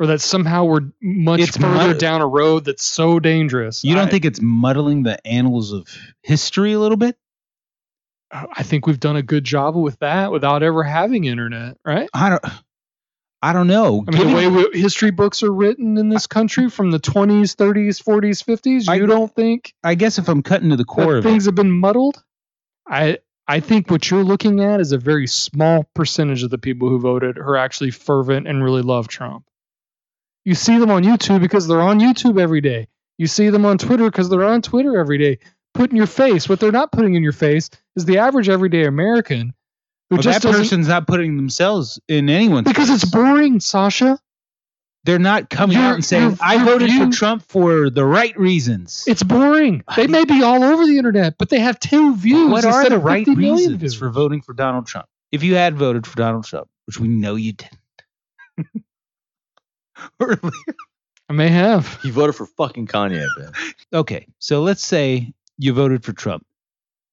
Or 0.00 0.06
that 0.08 0.20
somehow 0.20 0.64
we're 0.64 0.80
much 1.00 1.40
It's 1.40 1.56
further 1.56 1.88
mud- 1.88 1.98
down 1.98 2.20
a 2.20 2.26
road 2.26 2.64
that's 2.64 2.84
so 2.84 3.20
dangerous. 3.20 3.84
You 3.84 3.94
don't 3.94 4.08
I, 4.08 4.10
think 4.10 4.24
it's 4.24 4.40
muddling 4.40 5.04
the 5.04 5.24
annals 5.24 5.72
of 5.72 5.86
history 6.22 6.72
a 6.72 6.80
little 6.80 6.96
bit? 6.96 7.16
Uh, 8.32 8.46
I 8.52 8.64
think 8.64 8.88
we've 8.88 8.98
done 8.98 9.14
a 9.14 9.22
good 9.22 9.44
job 9.44 9.76
with 9.76 9.98
that 10.00 10.32
without 10.32 10.64
ever 10.64 10.82
having 10.82 11.24
internet, 11.24 11.76
right? 11.84 12.08
I 12.12 12.30
don't. 12.30 12.44
I 13.40 13.52
don't 13.52 13.66
know. 13.66 14.02
I 14.08 14.10
mean, 14.10 14.28
the 14.28 14.34
way 14.34 14.48
we, 14.48 14.80
history 14.80 15.10
books 15.10 15.42
are 15.42 15.52
written 15.52 15.98
in 15.98 16.08
this 16.08 16.26
country 16.26 16.70
from 16.70 16.90
the 16.90 16.98
20s, 16.98 17.54
30s, 17.54 18.02
40s, 18.02 18.42
50s, 18.42 18.88
I- 18.88 18.94
you 18.94 19.06
don't 19.06 19.32
think 19.34 19.74
I 19.84 19.94
guess 19.96 20.18
if 20.18 20.28
I'm 20.28 20.42
cutting 20.42 20.70
to 20.70 20.76
the 20.76 20.84
core 20.86 21.12
that 21.12 21.18
of 21.18 21.26
it, 21.26 21.28
things 21.28 21.44
have 21.44 21.54
been 21.54 21.70
muddled? 21.70 22.24
I 22.88 23.18
I 23.46 23.60
think 23.60 23.90
what 23.90 24.10
you're 24.10 24.24
looking 24.24 24.62
at 24.62 24.80
is 24.80 24.92
a 24.92 24.98
very 24.98 25.26
small 25.26 25.84
percentage 25.94 26.42
of 26.42 26.50
the 26.50 26.58
people 26.58 26.88
who 26.88 26.98
voted 26.98 27.36
who 27.36 27.42
are 27.42 27.56
actually 27.56 27.90
fervent 27.90 28.48
and 28.48 28.64
really 28.64 28.82
love 28.82 29.08
Trump. 29.08 29.44
You 30.44 30.54
see 30.54 30.78
them 30.78 30.90
on 30.90 31.04
YouTube 31.04 31.40
because 31.40 31.66
they're 31.66 31.80
on 31.80 32.00
YouTube 32.00 32.40
every 32.40 32.60
day. 32.60 32.88
You 33.18 33.26
see 33.26 33.50
them 33.50 33.64
on 33.64 33.78
Twitter 33.78 34.10
because 34.10 34.28
they're 34.28 34.44
on 34.44 34.62
Twitter 34.62 34.98
every 34.98 35.18
day. 35.18 35.38
Put 35.74 35.90
in 35.90 35.96
your 35.96 36.06
face. 36.06 36.48
What 36.48 36.60
they're 36.60 36.72
not 36.72 36.92
putting 36.92 37.14
in 37.14 37.22
your 37.22 37.32
face 37.32 37.70
is 37.96 38.04
the 38.04 38.18
average 38.18 38.48
everyday 38.48 38.84
American 38.84 39.54
who 40.10 40.16
well, 40.16 40.22
just 40.22 40.42
that 40.42 40.52
person's 40.52 40.88
not 40.88 41.06
putting 41.06 41.36
themselves 41.36 41.98
in 42.08 42.28
anyone's 42.28 42.68
because 42.68 42.90
it's 42.90 43.04
boring, 43.04 43.60
Sasha. 43.60 44.18
They're 45.04 45.18
not 45.18 45.50
coming 45.50 45.76
Your- 45.76 45.86
out 45.86 45.94
and 45.96 46.04
saying, 46.04 46.30
your- 46.30 46.38
"I 46.40 46.64
voted 46.64 46.88
view- 46.90 47.06
for 47.06 47.12
Trump 47.12 47.42
for 47.46 47.90
the 47.90 48.04
right 48.04 48.36
reasons." 48.38 49.04
It's 49.06 49.22
boring. 49.22 49.82
They 49.96 50.06
may 50.06 50.24
be 50.24 50.42
all 50.42 50.64
over 50.64 50.86
the 50.86 50.96
internet, 50.98 51.36
but 51.38 51.50
they 51.50 51.60
have 51.60 51.78
two 51.78 52.16
views. 52.16 52.50
what 52.50 52.64
are 52.64 52.68
instead 52.80 52.92
the 52.92 52.96
of 52.96 53.04
right 53.04 53.26
reasons 53.26 53.76
views. 53.80 53.94
for 53.94 54.08
voting 54.10 54.40
for 54.40 54.54
Donald 54.54 54.86
Trump? 54.86 55.06
If 55.30 55.42
you 55.42 55.56
had 55.56 55.76
voted 55.76 56.06
for 56.06 56.16
Donald 56.16 56.44
Trump, 56.44 56.68
which 56.86 56.98
we 56.98 57.08
know 57.08 57.34
you 57.34 57.52
didn't. 57.52 57.78
Or- 60.20 60.38
I 61.28 61.32
may 61.32 61.48
have. 61.48 61.98
You 62.04 62.12
voted 62.12 62.34
for 62.34 62.46
fucking 62.46 62.86
Kanye, 62.88 63.26
man. 63.38 63.52
okay, 63.92 64.26
so 64.38 64.62
let's 64.62 64.84
say 64.84 65.32
you 65.56 65.72
voted 65.72 66.04
for 66.04 66.12
Trump. 66.12 66.44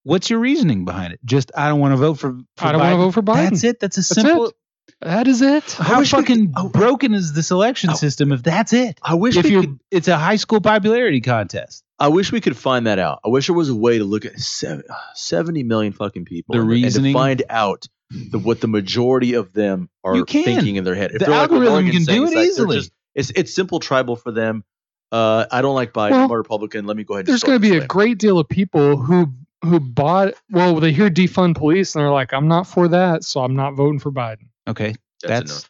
What's 0.03 0.29
your 0.29 0.39
reasoning 0.39 0.83
behind 0.83 1.13
it? 1.13 1.19
Just 1.23 1.51
I 1.55 1.69
don't 1.69 1.79
want 1.79 1.93
to 1.93 1.97
vote 1.97 2.15
for. 2.15 2.33
for 2.57 2.65
I 2.65 2.71
don't 2.73 2.81
want 2.81 2.93
to 2.93 2.97
vote 2.97 3.11
for 3.11 3.21
Biden. 3.21 3.49
That's 3.51 3.63
it. 3.63 3.79
That's 3.79 3.97
a 3.97 3.99
That's 4.01 4.07
simple. 4.15 4.47
it. 4.47 4.55
That 5.01 5.27
is 5.27 5.41
it. 5.41 5.71
How 5.71 6.03
fucking 6.03 6.53
could- 6.53 6.65
I- 6.65 6.67
broken 6.69 7.13
is 7.13 7.33
this 7.33 7.49
election 7.51 7.95
system 7.95 8.31
if 8.31 8.43
that's 8.43 8.71
it? 8.73 8.99
I 9.01 9.15
wish 9.15 9.35
If 9.35 9.45
we 9.45 9.51
you're, 9.51 9.61
could, 9.61 9.79
it's 9.89 10.07
a 10.07 10.17
high 10.17 10.35
school 10.35 10.61
popularity 10.61 11.21
contest. 11.21 11.83
I 11.97 12.07
wish 12.09 12.31
we 12.31 12.41
could 12.41 12.55
find 12.57 12.87
that 12.87 12.99
out. 12.99 13.19
I 13.25 13.29
wish 13.29 13.47
there 13.47 13.55
was 13.55 13.69
a 13.69 13.75
way 13.75 13.97
to 13.97 14.03
look 14.03 14.25
at 14.25 14.39
seven, 14.39 14.83
70 15.15 15.63
million 15.63 15.93
fucking 15.93 16.25
people 16.25 16.55
The 16.55 16.61
and, 16.61 16.71
and 16.83 16.93
to 16.93 17.13
find 17.13 17.43
out 17.49 17.85
the, 18.09 18.37
what 18.39 18.61
the 18.61 18.67
majority 18.67 19.33
of 19.33 19.53
them 19.53 19.89
are 20.03 20.23
thinking 20.25 20.75
in 20.75 20.83
their 20.83 20.95
head. 20.95 21.11
If 21.11 21.19
The 21.19 21.25
they're 21.25 21.29
like 21.35 21.51
algorithm 21.51 21.89
can 21.89 22.03
do 22.03 22.25
it 22.27 22.35
like 22.35 22.47
easily. 22.47 22.77
just- 22.77 22.91
it's 23.13 23.31
it's 23.35 23.53
simple 23.53 23.79
tribal 23.81 24.15
for 24.15 24.31
them. 24.31 24.63
Uh, 25.11 25.45
I 25.51 25.61
don't 25.61 25.75
like 25.75 25.91
Biden. 25.91 26.11
Well, 26.11 26.23
I'm 26.25 26.31
a 26.31 26.37
Republican. 26.37 26.85
Let 26.85 26.95
me 26.95 27.03
go 27.03 27.15
ahead. 27.15 27.25
There's 27.25 27.43
going 27.43 27.57
to 27.57 27.59
be 27.59 27.75
a 27.75 27.85
great 27.85 28.17
deal 28.19 28.39
of 28.39 28.47
people 28.47 28.95
who 28.97 29.33
who 29.63 29.79
bought 29.79 30.33
well 30.49 30.79
they 30.79 30.91
hear 30.93 31.09
defund 31.09 31.55
police 31.55 31.93
and 31.93 32.01
they're 32.01 32.09
like 32.11 32.33
i'm 32.33 32.47
not 32.47 32.65
for 32.65 32.87
that 32.87 33.23
so 33.23 33.41
i'm 33.41 33.55
not 33.55 33.75
voting 33.75 33.99
for 33.99 34.11
biden 34.11 34.47
Okay, 34.71 34.95
That's, 35.21 35.29
that's, 35.29 35.51
enough. 35.51 35.69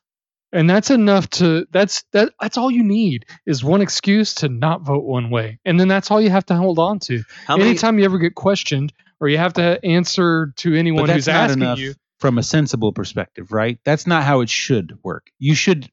and 0.53 0.69
that's 0.69 0.89
enough 0.91 1.29
to 1.31 1.65
that's 1.71 2.03
that 2.13 2.33
that's 2.39 2.57
all 2.57 2.71
you 2.71 2.83
need 2.83 3.25
is 3.45 3.63
one 3.63 3.81
excuse 3.81 4.33
to 4.35 4.49
not 4.49 4.81
vote 4.81 5.03
one 5.03 5.29
way 5.29 5.59
and 5.65 5.79
then 5.79 5.87
that's 5.87 6.09
all 6.11 6.21
you 6.21 6.29
have 6.29 6.45
to 6.45 6.55
hold 6.55 6.79
on 6.79 6.99
to 6.99 7.23
How 7.45 7.57
many? 7.57 7.69
anytime 7.71 7.99
you 7.99 8.05
ever 8.05 8.17
get 8.17 8.35
questioned 8.35 8.93
or 9.19 9.27
you 9.27 9.37
have 9.37 9.53
to 9.53 9.79
answer 9.85 10.53
to 10.57 10.73
anyone 10.75 11.05
but 11.05 11.13
who's 11.15 11.27
not 11.27 11.35
asking 11.35 11.61
enough 11.63 11.79
you 11.79 11.93
from 12.19 12.37
a 12.37 12.43
sensible 12.43 12.93
perspective, 12.93 13.51
right? 13.51 13.79
That's 13.83 14.05
not 14.05 14.23
how 14.23 14.41
it 14.41 14.49
should 14.49 14.97
work. 15.03 15.31
You 15.39 15.55
should 15.55 15.89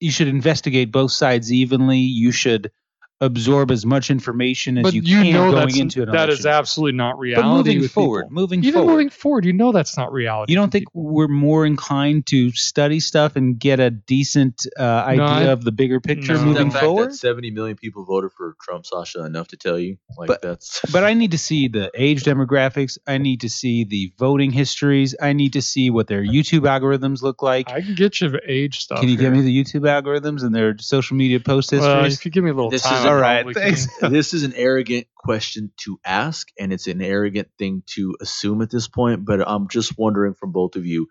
you 0.00 0.10
should 0.10 0.26
investigate 0.28 0.90
both 0.90 1.12
sides 1.12 1.52
evenly. 1.52 2.00
You 2.00 2.32
should 2.32 2.72
absorb 3.20 3.70
as 3.70 3.86
much 3.86 4.10
information 4.10 4.76
as 4.78 4.82
but 4.82 4.92
you, 4.94 5.02
you, 5.02 5.22
can 5.22 5.32
know 5.32 5.50
going 5.52 5.76
into 5.76 6.02
an 6.02 6.10
that 6.10 6.28
is 6.28 6.40
election. 6.44 6.58
absolutely 6.58 6.96
not 6.96 7.12
But 7.14 7.20
reality 7.20 7.46
moving 7.56 7.80
with 7.80 7.92
forward, 7.92 8.22
people. 8.24 8.34
moving 8.34 8.64
even 8.64 8.72
forward, 8.80 8.90
moving 8.92 9.10
forward 9.10 9.44
you 9.44 9.52
know 9.52 9.72
that's 9.72 9.96
not 9.96 10.12
reality 10.12 10.52
you 10.52 10.56
don't 10.58 10.70
think 10.70 10.86
people. 10.90 11.04
we're 11.04 11.28
more 11.28 11.64
inclined 11.64 12.26
to 12.26 12.50
study 12.52 13.00
stuff 13.00 13.36
and 13.36 13.58
get 13.58 13.78
a 13.80 13.90
decent 13.90 14.66
uh, 14.78 14.82
idea 14.82 15.24
I- 15.24 15.42
of 15.44 15.64
the 15.64 15.72
bigger 15.72 16.00
picture 16.00 16.34
No. 16.34 16.44
Moving 16.44 16.66
the 16.68 16.72
fact 16.74 16.84
forward? 16.84 17.10
that 17.10 17.14
70 17.14 17.50
million 17.52 17.76
people 17.76 18.04
voted 18.04 18.32
for 18.32 18.56
Trump, 18.60 18.84
Sasha, 18.84 19.24
enough 19.24 19.48
to 19.48 19.56
tell 19.56 19.78
you? 19.78 19.96
Like 20.18 20.28
But- 20.28 20.42
that's. 20.42 20.80
But 20.92 21.04
I 21.04 21.14
need 21.14 21.30
to 21.30 21.38
see 21.38 21.68
the 21.68 21.90
age 21.94 22.24
demographics. 22.24 22.98
I 23.06 23.18
need 23.18 23.40
to 23.42 23.48
see 23.48 23.84
the 23.84 24.12
voting 24.18 24.50
histories. 24.50 25.14
I 25.20 25.32
need 25.32 25.54
to 25.54 25.62
see 25.62 25.88
what 25.90 26.06
their 26.08 26.22
YouTube 26.22 26.62
algorithms 26.62 27.22
look 27.22 27.42
like. 27.42 27.70
i 27.70 27.80
can 27.80 27.94
get 27.94 28.20
you 28.20 28.28
the 28.28 28.40
age 28.46 28.80
stuff 28.80 29.00
Can 29.00 29.08
you 29.08 29.16
here. 29.16 29.30
give 29.30 29.38
me 29.38 29.42
the 29.42 29.64
YouTube 29.64 29.82
algorithms 29.82 30.42
and 30.42 30.54
their 30.54 30.76
social 30.78 31.16
media 31.16 31.40
post 31.40 31.70
histories? 31.70 31.94
well, 31.94 32.04
if 32.06 32.24
you 32.24 32.30
give 32.30 32.44
me 32.44 32.50
a 32.50 32.54
little 32.54 32.70
This 32.70 32.82
time 32.82 32.98
is 33.00 33.06
I 33.06 33.13
all 33.14 33.20
right, 33.20 33.54
thanks. 33.54 33.88
this 34.00 34.34
is 34.34 34.42
an 34.42 34.52
arrogant 34.54 35.06
question 35.16 35.72
to 35.78 35.98
ask, 36.04 36.48
and 36.58 36.72
it's 36.72 36.86
an 36.86 37.02
arrogant 37.02 37.48
thing 37.58 37.82
to 37.94 38.16
assume 38.20 38.62
at 38.62 38.70
this 38.70 38.88
point. 38.88 39.24
But 39.24 39.46
I'm 39.46 39.68
just 39.68 39.96
wondering 39.98 40.34
from 40.34 40.52
both 40.52 40.76
of 40.76 40.86
you, 40.86 41.08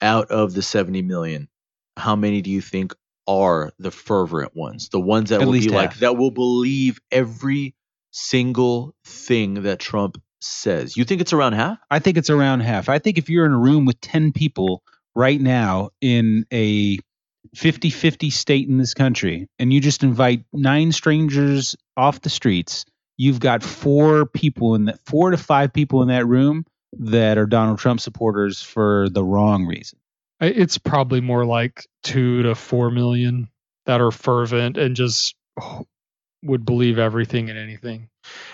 out 0.00 0.30
of 0.30 0.54
the 0.54 0.62
70 0.62 1.02
million, 1.02 1.48
how 1.96 2.16
many 2.16 2.42
do 2.42 2.50
you 2.50 2.60
think 2.60 2.94
are 3.26 3.72
the 3.78 3.90
fervent 3.90 4.56
ones? 4.56 4.88
The 4.90 5.00
ones 5.00 5.30
that 5.30 5.40
At 5.40 5.46
will 5.46 5.52
least 5.52 5.68
be 5.68 5.74
like 5.74 5.98
that 5.98 6.16
will 6.16 6.30
believe 6.30 7.00
every 7.10 7.74
single 8.10 8.94
thing 9.04 9.62
that 9.62 9.78
Trump 9.78 10.20
says. 10.40 10.96
You 10.96 11.04
think 11.04 11.20
it's 11.20 11.32
around 11.32 11.54
half? 11.54 11.78
I 11.90 11.98
think 11.98 12.16
it's 12.16 12.30
around 12.30 12.60
half. 12.60 12.88
I 12.88 12.98
think 12.98 13.18
if 13.18 13.28
you're 13.28 13.46
in 13.46 13.52
a 13.52 13.58
room 13.58 13.84
with 13.84 14.00
10 14.00 14.32
people 14.32 14.82
right 15.14 15.40
now 15.40 15.90
in 16.00 16.46
a 16.52 16.98
50 17.54 17.90
50 17.90 18.30
state 18.30 18.68
in 18.68 18.78
this 18.78 18.94
country 18.94 19.48
and 19.58 19.72
you 19.72 19.80
just 19.80 20.02
invite 20.02 20.44
nine 20.52 20.92
strangers 20.92 21.76
off 21.96 22.20
the 22.20 22.30
streets, 22.30 22.84
you've 23.16 23.40
got 23.40 23.62
four 23.62 24.26
people 24.26 24.74
in 24.74 24.86
that, 24.86 25.00
four 25.06 25.30
to 25.30 25.36
five 25.36 25.72
people 25.72 26.02
in 26.02 26.08
that 26.08 26.26
room 26.26 26.64
that 26.92 27.38
are 27.38 27.46
Donald 27.46 27.78
Trump 27.78 28.00
supporters 28.00 28.62
for 28.62 29.08
the 29.10 29.22
wrong 29.22 29.66
reason. 29.66 29.98
It's 30.40 30.78
probably 30.78 31.20
more 31.20 31.44
like 31.44 31.86
two 32.02 32.42
to 32.44 32.54
four 32.54 32.90
million 32.90 33.48
that 33.86 34.00
are 34.00 34.12
fervent 34.12 34.76
and 34.76 34.94
just 34.94 35.34
oh, 35.60 35.86
would 36.42 36.64
believe 36.64 36.98
everything 36.98 37.50
and 37.50 37.58
anything. 37.58 38.08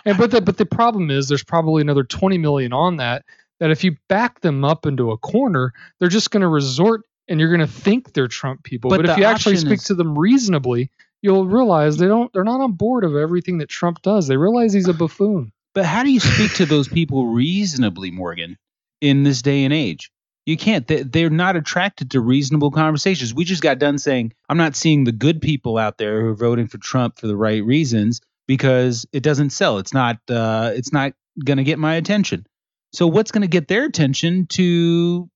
And 0.05 0.17
but 0.17 0.31
the 0.31 0.41
but 0.41 0.57
the 0.57 0.67
problem 0.67 1.11
is 1.11 1.29
there's 1.29 1.45
probably 1.45 1.83
another 1.83 2.05
20 2.05 2.39
million 2.39 2.73
on 2.73 2.97
that 2.97 3.25
that 3.61 3.71
if 3.71 3.85
you 3.85 3.97
back 4.09 4.41
them 4.41 4.65
up 4.65 4.87
into 4.87 5.11
a 5.11 5.19
corner, 5.19 5.73
they're 5.99 6.09
just 6.09 6.31
going 6.31 6.41
to 6.41 6.49
resort 6.49 7.03
and 7.29 7.41
you're 7.41 7.49
going 7.55 7.61
to 7.61 7.67
think 7.67 8.13
they're 8.13 8.29
Trump 8.29 8.63
people. 8.65 8.91
But 8.91 9.03
But, 9.03 9.11
if 9.11 9.19
you 9.19 9.25
actually 9.25 9.57
speak 9.57 9.79
is- 9.81 9.85
to 9.85 9.95
them 9.95 10.19
reasonably, 10.19 10.91
you'll 11.23 11.47
realize 11.47 11.97
they 11.97 12.07
don't 12.07 12.33
they're 12.33 12.45
not 12.45 12.61
on 12.61 12.73
board 12.73 13.05
of 13.05 13.17
everything 13.17 13.59
that 13.59 13.69
Trump 13.69 14.03
does. 14.03 14.27
They 14.27 14.37
realize 14.37 14.73
he's 14.73 14.89
a 14.89 14.95
buffoon. 14.95 15.53
But 15.75 15.85
how 15.87 16.03
do 16.05 16.11
you 16.13 16.21
speak 16.21 16.55
to 16.55 16.67
those 16.67 16.87
people 16.99 17.27
reasonably, 17.27 18.11
Morgan, 18.11 18.57
in 19.01 19.23
this 19.25 19.43
day 19.43 19.65
and 19.65 19.73
age? 19.73 20.11
You 20.47 20.57
can't. 20.57 20.87
They- 20.87 21.03
They're 21.03 21.31
not 21.31 21.57
attracted 21.57 22.11
to 22.13 22.21
reasonable 22.21 22.71
conversations. 22.71 23.33
We 23.35 23.45
just 23.45 23.63
got 23.63 23.79
done 23.79 23.99
saying, 23.99 24.33
I'm 24.49 24.59
not 24.59 24.77
seeing 24.77 25.05
the 25.05 25.13
good 25.13 25.41
people 25.41 25.79
out 25.79 25.97
there 25.99 26.21
who 26.21 26.29
are 26.29 26.35
voting 26.35 26.67
for 26.69 26.79
Trump 26.79 27.19
for 27.19 27.27
the 27.27 27.37
right 27.37 27.65
reasons 27.65 28.21
because 28.47 29.07
it 29.13 29.23
doesn't 29.23 29.51
sell. 29.51 29.79
It's 29.79 29.95
not. 29.95 30.19
Uh, 30.29 30.73
it's 30.75 30.93
not 30.93 31.15
going 31.45 31.57
to 31.57 31.65
get 31.65 31.79
my 31.79 31.95
attention. 31.95 32.47
So 32.93 33.07
what's 33.09 33.33
going 33.33 33.43
to 33.43 33.49
get 33.49 33.67
their 33.67 33.85
attention 33.87 34.47
to 34.49 35.29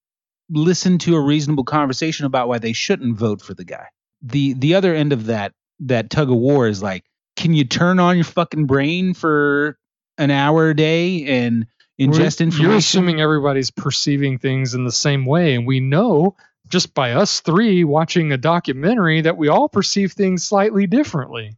listen 0.51 0.99
to 0.99 1.17
a 1.17 1.21
reasonable 1.21 1.65
conversation 1.65 2.27
about 2.27 2.49
why 2.49 2.59
they 2.59 2.73
shouldn't 2.73 3.17
vote 3.19 3.43
for 3.43 3.55
the 3.55 3.65
guy? 3.65 3.87
The 4.23 4.55
the 4.55 4.75
other 4.75 4.95
end 4.95 5.13
of 5.13 5.27
that 5.27 5.53
that 5.81 6.11
tug 6.11 6.31
of 6.31 6.37
war 6.37 6.67
is 6.69 6.83
like, 6.83 7.05
can 7.37 7.55
you 7.55 7.65
turn 7.65 8.01
on 8.01 8.17
your 8.17 8.25
fucking 8.25 8.67
brain 8.67 9.15
for 9.15 9.79
an 10.17 10.31
hour 10.31 10.71
a 10.71 10.77
day 10.77 11.25
and 11.25 11.67
ingest 12.01 12.41
We're- 12.41 12.47
information? 12.47 12.63
You're 12.65 12.77
assuming 12.77 13.21
everybody's 13.21 13.71
perceiving 13.71 14.39
things 14.39 14.75
in 14.75 14.85
the 14.85 14.93
same 14.93 15.25
way, 15.25 15.55
and 15.55 15.67
we 15.67 15.81
know 15.81 16.37
just 16.69 16.95
by 16.95 17.13
us 17.13 17.41
three 17.41 17.85
watching 17.85 18.33
a 18.33 18.37
documentary 18.37 19.23
that 19.23 19.37
we 19.37 19.49
all 19.49 19.69
perceive 19.69 20.13
things 20.13 20.45
slightly 20.45 20.87
differently. 20.87 21.57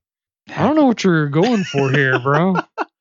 I 0.48 0.62
don't 0.66 0.76
know 0.76 0.86
what 0.86 1.02
you're 1.04 1.28
going 1.28 1.64
for 1.64 1.90
here, 1.90 2.18
bro. 2.18 2.56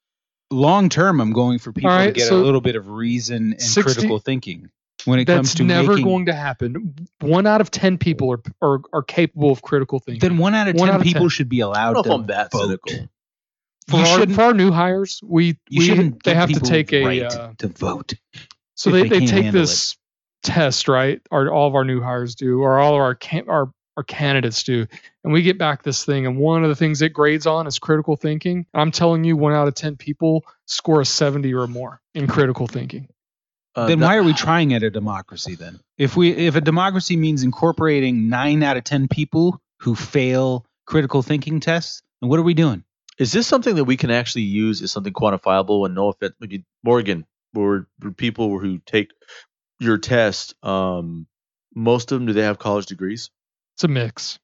long 0.51 0.89
term, 0.89 1.19
I'm 1.19 1.33
going 1.33 1.59
for 1.59 1.71
people 1.71 1.89
All 1.91 1.97
to 1.99 2.05
right, 2.05 2.13
get 2.13 2.31
a 2.31 2.35
little 2.35 2.61
bit 2.61 2.75
of 2.75 2.89
reason 2.89 3.53
and 3.53 3.61
60 3.61 3.81
critical 3.93 4.19
thinking 4.19 4.69
when 5.05 5.19
it 5.19 5.25
comes 5.25 5.49
That's 5.49 5.55
to 5.55 5.63
never 5.63 5.89
making. 5.93 6.05
going 6.05 6.25
to 6.27 6.33
happen. 6.33 6.95
One 7.21 7.47
out 7.47 7.61
of 7.61 7.71
ten 7.71 7.97
people 7.97 8.31
are 8.33 8.41
are, 8.61 8.81
are 8.93 9.03
capable 9.03 9.51
of 9.51 9.61
critical 9.61 9.99
thinking. 9.99 10.19
then 10.27 10.37
one 10.37 10.55
out 10.55 10.67
of 10.67 10.75
One 10.75 10.87
ten 10.87 10.95
out 10.95 11.01
of 11.01 11.05
people 11.05 11.21
10. 11.23 11.29
should 11.29 11.49
be 11.49 11.61
I 11.61 11.65
allowed 11.67 11.93
don't 11.93 12.03
to 12.03 12.09
if 12.09 12.15
I'm 12.15 12.25
that 12.27 12.51
vote. 12.51 12.65
cynical. 12.67 13.09
for, 13.87 13.97
You 13.97 14.03
our, 14.05 14.27
for 14.27 14.41
our 14.43 14.53
new 14.53 14.71
hires, 14.71 15.19
we 15.23 15.57
we 15.75 16.09
they 16.23 16.33
have 16.35 16.51
to 16.51 16.59
take 16.59 16.93
a 16.93 17.03
right 17.05 17.23
uh, 17.23 17.53
to 17.59 17.67
vote. 17.69 18.13
so 18.75 18.91
they, 18.91 19.03
they 19.03 19.19
they 19.19 19.25
take 19.25 19.43
handle 19.45 19.61
this 19.61 19.97
test 20.43 20.87
right 20.87 21.21
our 21.31 21.51
all 21.51 21.67
of 21.67 21.75
our 21.75 21.83
new 21.83 22.01
hires 22.01 22.33
do 22.35 22.61
or 22.61 22.79
all 22.79 22.95
of 22.95 23.01
our 23.01 23.13
can, 23.13 23.49
our 23.49 23.71
our 23.97 24.03
candidates 24.03 24.63
do 24.63 24.87
and 25.25 25.33
we 25.33 25.41
get 25.41 25.57
back 25.57 25.83
this 25.83 26.05
thing 26.05 26.25
and 26.25 26.37
one 26.37 26.63
of 26.63 26.69
the 26.69 26.75
things 26.77 27.01
it 27.01 27.11
grades 27.11 27.45
on 27.45 27.67
is 27.67 27.77
critical 27.77 28.15
thinking 28.15 28.65
i'm 28.73 28.89
telling 28.91 29.25
you 29.25 29.35
one 29.35 29.51
out 29.51 29.67
of 29.67 29.73
10 29.75 29.97
people 29.97 30.45
score 30.65 31.01
a 31.01 31.05
70 31.05 31.53
or 31.53 31.67
more 31.67 31.99
in 32.15 32.25
critical 32.25 32.67
thinking 32.67 33.09
Uh, 33.75 33.87
then 33.87 33.99
that- 33.99 34.05
why 34.05 34.15
are 34.17 34.23
we 34.23 34.33
trying 34.33 34.73
at 34.73 34.83
a 34.83 34.89
democracy 34.89 35.55
then? 35.55 35.79
If 35.97 36.15
we 36.17 36.31
if 36.31 36.55
a 36.55 36.61
democracy 36.61 37.15
means 37.15 37.43
incorporating 37.43 38.29
nine 38.29 38.63
out 38.63 38.77
of 38.77 38.83
ten 38.83 39.07
people 39.07 39.61
who 39.79 39.95
fail 39.95 40.65
critical 40.85 41.21
thinking 41.21 41.59
tests, 41.59 42.01
then 42.21 42.29
what 42.29 42.39
are 42.39 42.43
we 42.43 42.53
doing? 42.53 42.83
Is 43.17 43.31
this 43.31 43.47
something 43.47 43.75
that 43.75 43.83
we 43.83 43.97
can 43.97 44.11
actually 44.11 44.43
use 44.43 44.81
as 44.81 44.91
something 44.91 45.13
quantifiable 45.13 45.85
and 45.85 45.93
no 45.93 46.07
offense? 46.07 46.33
Maybe 46.39 46.63
Morgan, 46.83 47.25
or 47.55 47.87
or 48.03 48.11
people 48.11 48.57
who 48.59 48.79
take 48.79 49.11
your 49.79 49.97
test, 49.97 50.55
um, 50.63 51.27
most 51.75 52.11
of 52.11 52.19
them 52.19 52.25
do 52.25 52.33
they 52.33 52.41
have 52.43 52.59
college 52.59 52.85
degrees? 52.87 53.29
it's 53.75 53.83
a 53.85 53.87
mix 53.87 54.39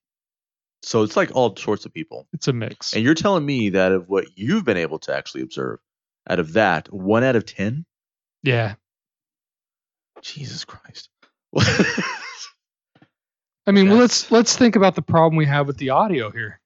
So 0.83 1.03
it's 1.03 1.17
like 1.17 1.31
all 1.35 1.53
sorts 1.57 1.85
of 1.85 1.93
people. 1.93 2.25
it's 2.31 2.47
a 2.47 2.53
mix 2.53 2.93
And 2.93 3.03
you're 3.03 3.15
telling 3.15 3.45
me 3.45 3.69
that 3.71 3.91
of 3.91 4.07
what 4.07 4.27
you've 4.37 4.63
been 4.63 4.77
able 4.77 4.99
to 4.99 5.13
actually 5.15 5.41
observe, 5.41 5.79
out 6.29 6.39
of 6.39 6.53
that, 6.53 6.91
one 6.93 7.23
out 7.23 7.35
of 7.35 7.45
ten? 7.45 7.85
yeah 8.43 8.75
Jesus 10.21 10.65
Christ. 10.65 11.09
i 13.67 13.71
mean 13.71 13.89
well, 13.89 13.97
let's 13.97 14.29
let's 14.29 14.57
think 14.57 14.75
about 14.75 14.93
the 14.95 15.01
problem 15.01 15.37
we 15.37 15.45
have 15.45 15.67
with 15.67 15.77
the 15.77 15.89
audio 15.89 16.29
here 16.29 16.59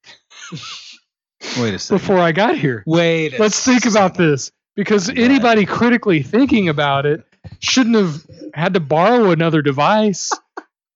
Wait 1.59 1.75
a 1.75 1.79
second. 1.79 1.97
before 1.99 2.17
i 2.17 2.31
got 2.31 2.57
here 2.57 2.83
Wait. 2.87 3.33
a 3.35 3.37
let's 3.37 3.63
think 3.63 3.85
about 3.85 4.15
this 4.15 4.51
because 4.75 5.09
I'm 5.09 5.15
glad. 5.15 5.25
anybody 5.25 5.65
critically 5.67 6.23
thinking 6.23 6.69
about 6.69 7.05
it 7.05 7.23
shouldn't 7.59 7.95
have 7.95 8.25
had 8.53 8.73
to 8.73 8.79
borrow 8.79 9.29
another 9.29 9.61
device 9.61 10.31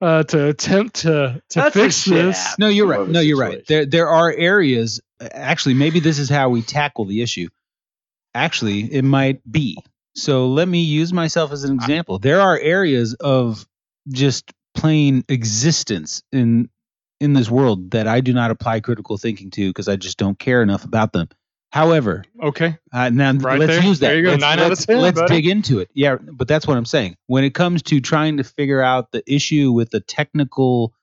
uh, 0.01 0.23
to 0.23 0.49
attempt 0.49 0.95
to 0.95 1.41
to 1.49 1.59
That's 1.59 1.75
fix 1.75 2.05
this. 2.05 2.59
No, 2.59 2.67
you're 2.67 2.87
right. 2.87 3.07
No, 3.07 3.21
you're 3.21 3.37
right. 3.37 3.65
There 3.67 3.85
there 3.85 4.09
are 4.09 4.31
areas 4.31 4.99
actually 5.21 5.75
maybe 5.75 5.99
this 5.99 6.19
is 6.19 6.29
how 6.29 6.49
we 6.49 6.61
tackle 6.61 7.05
the 7.05 7.21
issue. 7.21 7.47
Actually, 8.35 8.91
it 8.93 9.03
might 9.03 9.39
be. 9.49 9.77
So 10.15 10.47
let 10.47 10.67
me 10.67 10.81
use 10.81 11.11
myself 11.13 11.51
as 11.51 11.63
an 11.63 11.73
example. 11.75 12.19
There 12.19 12.39
are 12.41 12.57
areas 12.59 13.13
of 13.15 13.67
just 14.09 14.51
plain 14.75 15.23
existence 15.29 16.23
in 16.31 16.69
in 17.19 17.33
this 17.33 17.49
world 17.49 17.91
that 17.91 18.05
I 18.07 18.19
do 18.21 18.33
not 18.33 18.51
apply 18.51 18.81
critical 18.81 19.17
thinking 19.17 19.49
to 19.51 19.69
because 19.69 19.87
I 19.87 19.95
just 19.95 20.17
don't 20.17 20.37
care 20.37 20.61
enough 20.61 20.83
about 20.83 21.13
them. 21.13 21.29
However, 21.71 22.23
Okay, 22.41 22.77
uh, 22.91 23.09
now 23.09 23.31
Right 23.33 23.57
let's 23.59 23.77
there. 23.77 23.83
use 23.83 23.99
that. 23.99 24.07
There 24.09 24.17
you 24.17 24.23
go. 24.23 24.29
Let's, 24.31 24.41
Nine 24.41 24.59
out 24.59 24.63
of 24.65 24.69
let's- 24.69 24.85
10, 24.85 25.01
let's 25.01 25.19
buddy. 25.21 25.35
dig 25.35 25.47
into 25.47 25.79
it. 25.79 25.89
Yeah, 25.93 26.17
but 26.21 26.47
that's 26.47 26.67
what 26.67 26.77
I'm 26.77 26.85
saying. 26.85 27.15
When 27.27 27.43
it 27.43 27.55
comes 27.55 27.81
to 27.83 27.99
trying 28.01 28.37
to 28.37 28.43
figure 28.43 28.81
out 28.81 29.11
the 29.11 29.23
issue 29.31 29.71
with 29.71 29.89
the 29.89 29.99
technical 30.01 30.93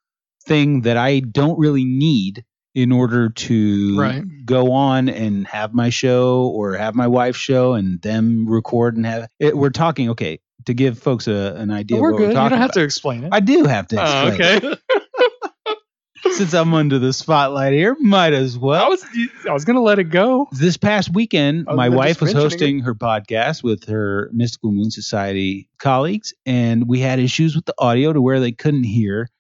thing 0.44 0.82
that 0.82 0.96
I 0.96 1.20
don't 1.20 1.58
really 1.58 1.84
need 1.84 2.44
in 2.80 2.92
order 2.92 3.28
to 3.28 3.98
Right. 3.98 4.22
go 4.44 4.72
on 4.72 5.08
and 5.08 5.46
have 5.46 5.74
my 5.74 5.90
show 5.90 6.46
or 6.54 6.74
have 6.74 6.94
my 6.94 7.06
wife's 7.06 7.38
show 7.38 7.74
and 7.74 8.00
them 8.02 8.48
record 8.48 8.96
and 8.96 9.04
have 9.06 9.28
it, 9.38 9.56
we're 9.56 9.70
talking 9.70 10.10
okay 10.10 10.40
to 10.66 10.74
give 10.74 10.98
folks 10.98 11.26
a, 11.28 11.54
an 11.56 11.70
idea 11.70 12.00
we're 12.00 12.10
of 12.10 12.12
what 12.14 12.18
good. 12.18 12.24
we're 12.24 12.28
You 12.30 12.34
don't 12.34 12.52
have 12.52 12.70
about. 12.70 12.74
to 12.74 12.82
explain 12.82 13.24
it. 13.24 13.30
I 13.32 13.40
do 13.40 13.64
have 13.64 13.88
to 13.88 13.96
Oh, 14.00 14.28
explain. 14.28 14.56
okay. 14.64 14.76
Since 16.32 16.52
I'm 16.52 16.74
under 16.74 16.98
the 16.98 17.14
spotlight 17.14 17.72
here, 17.72 17.96
might 17.98 18.34
as 18.34 18.56
I 18.56 18.58
well. 18.58 18.90
was 18.90 19.02
I 19.48 19.52
was 19.54 19.64
gonna 19.64 19.80
let 19.80 19.98
it 19.98 20.04
go. 20.10 20.48
This 20.52 20.76
past 20.76 21.12
weekend, 21.14 21.64
my 21.66 21.88
wife 21.88 22.20
was 22.20 22.32
hosting 22.34 22.80
her 22.80 22.94
podcast 22.94 23.62
with 23.62 23.88
her 23.88 24.28
Mystical 24.32 24.70
Moon 24.70 24.90
Society 24.90 25.68
colleagues, 25.78 26.34
and 26.44 26.86
we 26.86 27.00
had 27.00 27.20
issues 27.20 27.56
with 27.56 27.64
the 27.64 27.74
audio 27.78 28.12
to 28.12 28.20
where 28.20 28.38
they 28.38 28.52
couldn't 28.52 28.84
hear 28.84 29.30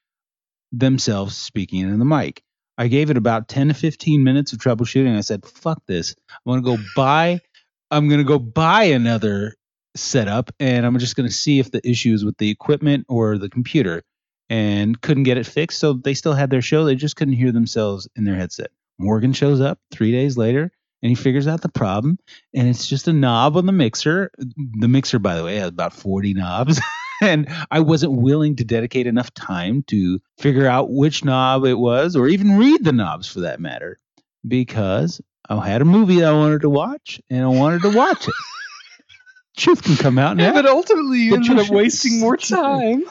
themselves 0.72 1.36
speaking 1.36 1.80
in 1.80 1.98
the 1.98 2.04
mic. 2.06 2.42
I 2.80 2.88
gave 2.88 3.10
it 3.10 3.18
about 3.18 3.46
10 3.46 3.68
to 3.68 3.74
15 3.74 4.24
minutes 4.24 4.54
of 4.54 4.58
troubleshooting. 4.58 5.14
I 5.14 5.20
said, 5.20 5.44
fuck 5.44 5.82
this. 5.86 6.16
I'm 6.30 6.50
going 6.50 6.64
to 6.64 6.76
go 6.78 6.82
buy 6.96 7.42
I'm 7.90 8.08
going 8.08 8.20
to 8.20 8.24
go 8.24 8.38
buy 8.38 8.84
another 8.84 9.54
setup 9.96 10.50
and 10.58 10.86
I'm 10.86 10.98
just 10.98 11.14
going 11.14 11.28
to 11.28 11.34
see 11.34 11.58
if 11.58 11.70
the 11.70 11.86
issue 11.86 12.14
is 12.14 12.24
with 12.24 12.38
the 12.38 12.48
equipment 12.48 13.04
or 13.08 13.36
the 13.36 13.50
computer 13.50 14.02
and 14.48 14.98
couldn't 14.98 15.24
get 15.24 15.36
it 15.36 15.44
fixed. 15.44 15.78
So 15.78 15.92
they 15.92 16.14
still 16.14 16.32
had 16.32 16.48
their 16.48 16.62
show. 16.62 16.84
They 16.84 16.94
just 16.94 17.16
couldn't 17.16 17.34
hear 17.34 17.52
themselves 17.52 18.08
in 18.16 18.24
their 18.24 18.36
headset. 18.36 18.70
Morgan 18.98 19.34
shows 19.34 19.60
up 19.60 19.78
3 19.90 20.10
days 20.12 20.38
later 20.38 20.72
and 21.02 21.10
he 21.10 21.16
figures 21.16 21.46
out 21.46 21.60
the 21.60 21.68
problem 21.68 22.18
and 22.54 22.66
it's 22.66 22.86
just 22.86 23.08
a 23.08 23.12
knob 23.12 23.58
on 23.58 23.66
the 23.66 23.72
mixer. 23.72 24.30
The 24.38 24.88
mixer 24.88 25.18
by 25.18 25.36
the 25.36 25.44
way 25.44 25.56
has 25.56 25.68
about 25.68 25.92
40 25.92 26.32
knobs. 26.32 26.80
and 27.22 27.48
I 27.70 27.80
wasn't 27.80 28.12
willing 28.12 28.56
to 28.56 28.64
dedicate 28.64 29.06
enough 29.06 29.32
time 29.34 29.84
to 29.88 30.20
figure 30.38 30.66
out 30.66 30.90
which 30.90 31.24
knob 31.24 31.64
it 31.64 31.78
was 31.78 32.16
or 32.16 32.28
even 32.28 32.56
read 32.58 32.84
the 32.84 32.92
knobs 32.92 33.28
for 33.28 33.40
that 33.40 33.60
matter 33.60 33.98
because 34.46 35.20
I 35.48 35.66
had 35.68 35.82
a 35.82 35.84
movie 35.84 36.20
that 36.20 36.32
I 36.32 36.36
wanted 36.36 36.62
to 36.62 36.70
watch 36.70 37.20
and 37.28 37.42
I 37.42 37.48
wanted 37.48 37.82
to 37.82 37.90
watch 37.90 38.28
it. 38.28 38.34
Truth 39.56 39.82
can 39.82 39.96
come 39.96 40.18
out 40.18 40.38
Yeah, 40.38 40.52
but 40.52 40.66
ultimately 40.66 41.18
you 41.18 41.32
But 41.32 41.48
ended 41.48 41.66
up 41.66 41.70
wasting 41.70 42.20
more 42.20 42.36
time 42.38 43.04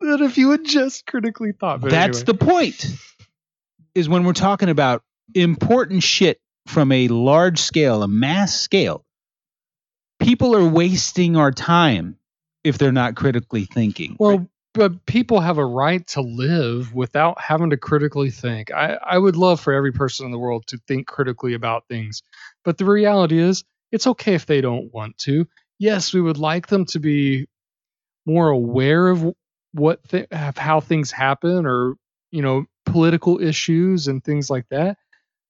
than 0.00 0.22
if 0.22 0.36
you 0.36 0.50
had 0.50 0.64
just 0.64 1.06
critically 1.06 1.52
thought. 1.52 1.80
But 1.80 1.90
That's 1.90 2.18
anyway. 2.18 2.24
the 2.38 2.44
point. 2.44 2.86
Is 3.94 4.08
when 4.08 4.24
we're 4.24 4.32
talking 4.32 4.68
about 4.68 5.02
important 5.34 6.02
shit 6.02 6.40
from 6.66 6.90
a 6.90 7.08
large 7.08 7.60
scale, 7.60 8.02
a 8.02 8.08
mass 8.08 8.60
scale. 8.60 9.04
People 10.18 10.56
are 10.56 10.68
wasting 10.68 11.36
our 11.36 11.52
time 11.52 12.18
if 12.64 12.78
they're 12.78 12.92
not 12.92 13.14
critically 13.14 13.66
thinking. 13.66 14.16
Well, 14.18 14.48
but 14.72 15.06
people 15.06 15.40
have 15.40 15.58
a 15.58 15.64
right 15.64 16.04
to 16.08 16.20
live 16.20 16.92
without 16.92 17.40
having 17.40 17.70
to 17.70 17.76
critically 17.76 18.30
think. 18.30 18.72
I, 18.72 18.98
I 19.04 19.18
would 19.18 19.36
love 19.36 19.60
for 19.60 19.72
every 19.72 19.92
person 19.92 20.26
in 20.26 20.32
the 20.32 20.38
world 20.38 20.66
to 20.68 20.78
think 20.88 21.06
critically 21.06 21.54
about 21.54 21.86
things. 21.88 22.22
But 22.64 22.78
the 22.78 22.84
reality 22.84 23.38
is, 23.38 23.62
it's 23.92 24.08
okay 24.08 24.34
if 24.34 24.46
they 24.46 24.60
don't 24.60 24.92
want 24.92 25.16
to. 25.18 25.46
Yes, 25.78 26.12
we 26.12 26.20
would 26.20 26.38
like 26.38 26.66
them 26.66 26.86
to 26.86 26.98
be 26.98 27.46
more 28.26 28.48
aware 28.48 29.08
of 29.08 29.32
what 29.72 30.02
th- 30.08 30.26
of 30.32 30.56
how 30.56 30.80
things 30.80 31.12
happen 31.12 31.66
or, 31.66 31.94
you 32.32 32.42
know, 32.42 32.64
political 32.86 33.40
issues 33.40 34.08
and 34.08 34.24
things 34.24 34.50
like 34.50 34.68
that. 34.70 34.98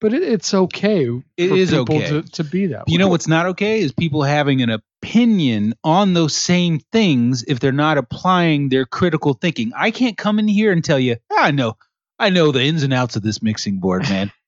But 0.01 0.13
it, 0.13 0.23
it's 0.23 0.53
okay 0.53 1.09
It 1.37 1.49
for 1.49 1.55
is 1.57 1.71
people 1.71 1.97
okay. 1.97 2.09
to, 2.09 2.23
to 2.23 2.45
be 2.45 2.67
that 2.67 2.85
You 2.89 2.99
way. 2.99 3.03
know 3.03 3.09
what's 3.09 3.29
not 3.29 3.47
okay 3.47 3.81
is 3.81 3.93
people 3.93 4.23
having 4.23 4.61
an 4.63 4.71
opinion 4.71 5.75
on 5.83 6.13
those 6.15 6.37
same 6.37 6.81
things 6.93 7.45
if 7.47 7.61
they're 7.61 7.73
not 7.73 7.97
applying 7.99 8.69
their 8.69 8.85
critical 8.85 9.35
thinking. 9.35 9.73
I 9.77 9.91
can't 9.91 10.17
come 10.17 10.39
in 10.39 10.49
here 10.49 10.73
and 10.73 10.85
tell 10.85 10.99
you, 10.99 11.17
"Ah, 11.33 11.45
I 11.45 11.51
know, 11.53 11.77
I 12.19 12.31
know 12.31 12.53
the 12.53 12.63
ins 12.63 12.83
and 12.83 12.93
outs 12.93 13.17
of 13.17 13.23
this 13.23 13.43
mixing 13.43 13.79
board, 13.79 14.03
man. 14.09 14.31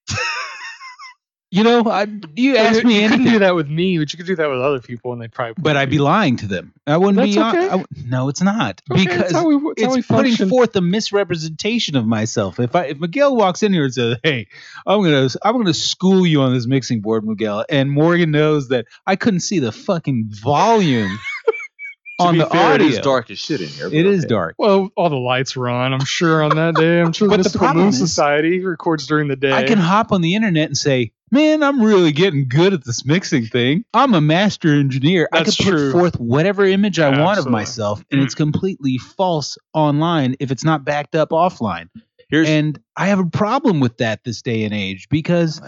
you 1.51 1.63
know, 1.63 1.85
I, 1.89 2.07
you 2.35 2.55
Well, 2.55 2.67
ask 2.67 2.83
you, 2.83 2.89
me 2.89 2.95
you 3.03 3.09
couldn't 3.09 3.21
anything, 3.21 3.33
do 3.35 3.39
that 3.41 3.55
with 3.55 3.69
me, 3.69 3.99
but 3.99 4.13
you 4.13 4.17
could 4.17 4.27
do 4.27 4.35
that 4.37 4.49
with 4.51 4.61
other 4.61 4.81
people, 4.81 5.13
and 5.13 5.23
they'd 5.23 5.33
probably. 5.33 5.55
but 5.63 5.77
I'd 5.77 5.91
be 5.91 5.99
lying 5.99 6.37
to 6.39 6.47
them. 6.47 6.73
I 6.87 6.97
wouldn't 6.97 7.23
be. 7.25 7.35
That's 7.35 7.37
hon- 7.37 7.57
okay. 7.57 7.67
I 7.67 7.79
w- 7.79 7.87
no, 8.05 8.29
it's 8.29 8.43
not 8.43 8.83
Okay, 8.91 9.05
because 9.05 9.31
how 9.33 9.47
we, 9.47 9.57
we 9.57 9.73
it's 9.77 10.07
putting 10.07 10.35
forth 10.49 10.75
a 10.77 10.81
misrepresentation 10.81 11.97
of 11.97 12.07
myself. 12.07 12.59
If 12.59 12.75
I 12.75 12.87
if 12.87 12.99
Miguel 12.99 13.37
walks 13.37 13.63
in 13.63 13.73
here 13.73 13.85
and 13.85 13.95
says, 13.95 14.19
"Hey, 14.23 14.49
I'm 14.87 15.03
gonna 15.03 15.29
I'm 15.43 15.57
gonna 15.57 15.73
school 15.75 16.27
you 16.27 16.43
on 16.43 16.53
this 16.53 16.67
mixing 16.67 17.01
board, 17.01 17.25
Miguel," 17.25 17.65
and 17.69 17.91
Morgan 17.91 18.31
knows 18.33 18.69
that 18.69 18.87
I 19.07 19.17
couldn't 19.17 19.41
see 19.41 19.61
the 19.61 19.73
fucking 19.73 20.27
volume 20.31 21.17
on 22.19 22.35
be 22.35 22.39
the 22.41 22.47
fair, 22.47 22.75
audio. 22.75 22.87
it 22.87 22.91
is 22.93 22.99
dark 23.01 23.31
as 23.31 23.39
shit 23.39 23.61
in 23.61 23.69
here. 23.69 23.87
It 23.87 24.07
is 24.07 24.25
okay. 24.25 24.29
dark. 24.29 24.55
Well, 24.59 24.91
all 24.97 25.11
the 25.11 25.17
lights 25.17 25.55
were 25.55 25.69
on. 25.69 25.93
I'm 25.93 26.05
sure 26.05 26.43
on 26.43 26.57
that 26.57 26.75
day. 26.75 27.01
I'm 27.01 27.13
sure 27.13 27.29
the 27.29 27.37
But 27.37 27.43
the 27.43 27.49
Mystical 27.49 27.75
Moon 27.75 27.93
Society 27.93 28.65
records 28.65 29.07
during 29.07 29.29
the 29.29 29.37
day. 29.37 29.53
I 29.53 29.65
can 29.65 29.79
hop 29.79 30.13
on 30.13 30.23
the 30.23 30.35
internet 30.35 30.67
and 30.67 30.77
say, 30.77 31.13
"Man, 31.31 31.63
I'm 31.63 31.83
really 31.83 32.13
getting 32.13 32.49
good 32.49 32.73
at 32.73 32.85
this 32.85 33.05
mixing 33.05 33.47
thing. 33.47 33.85
I'm 33.93 34.15
a 34.15 34.21
master 34.21 34.73
engineer. 34.73 35.29
That's 35.33 35.59
I 35.59 35.65
can 35.65 35.73
put 35.73 35.79
true. 35.79 35.93
forth 35.93 36.21
whatever 36.21 36.65
image 36.65 36.99
I 36.99 37.21
want 37.21 37.39
of 37.39 37.49
myself, 37.49 38.05
and 38.11 38.21
it's 38.21 38.35
completely 38.35 38.99
false 38.99 39.59
online 39.75 40.37
if 40.41 40.51
it's 40.51 40.65
not 40.65 40.85
backed 40.85 41.15
up 41.15 41.31
offline." 41.31 41.89
Here's 42.29 42.49
And 42.49 42.81
I 42.97 43.07
have 43.07 43.21
a 43.21 43.27
problem 43.27 43.81
with 43.81 43.99
that 43.99 44.25
this 44.25 44.43
day 44.43 44.65
and 44.65 44.75
age 44.75 45.09
because 45.09 45.61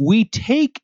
we 0.00 0.24
take 0.24 0.82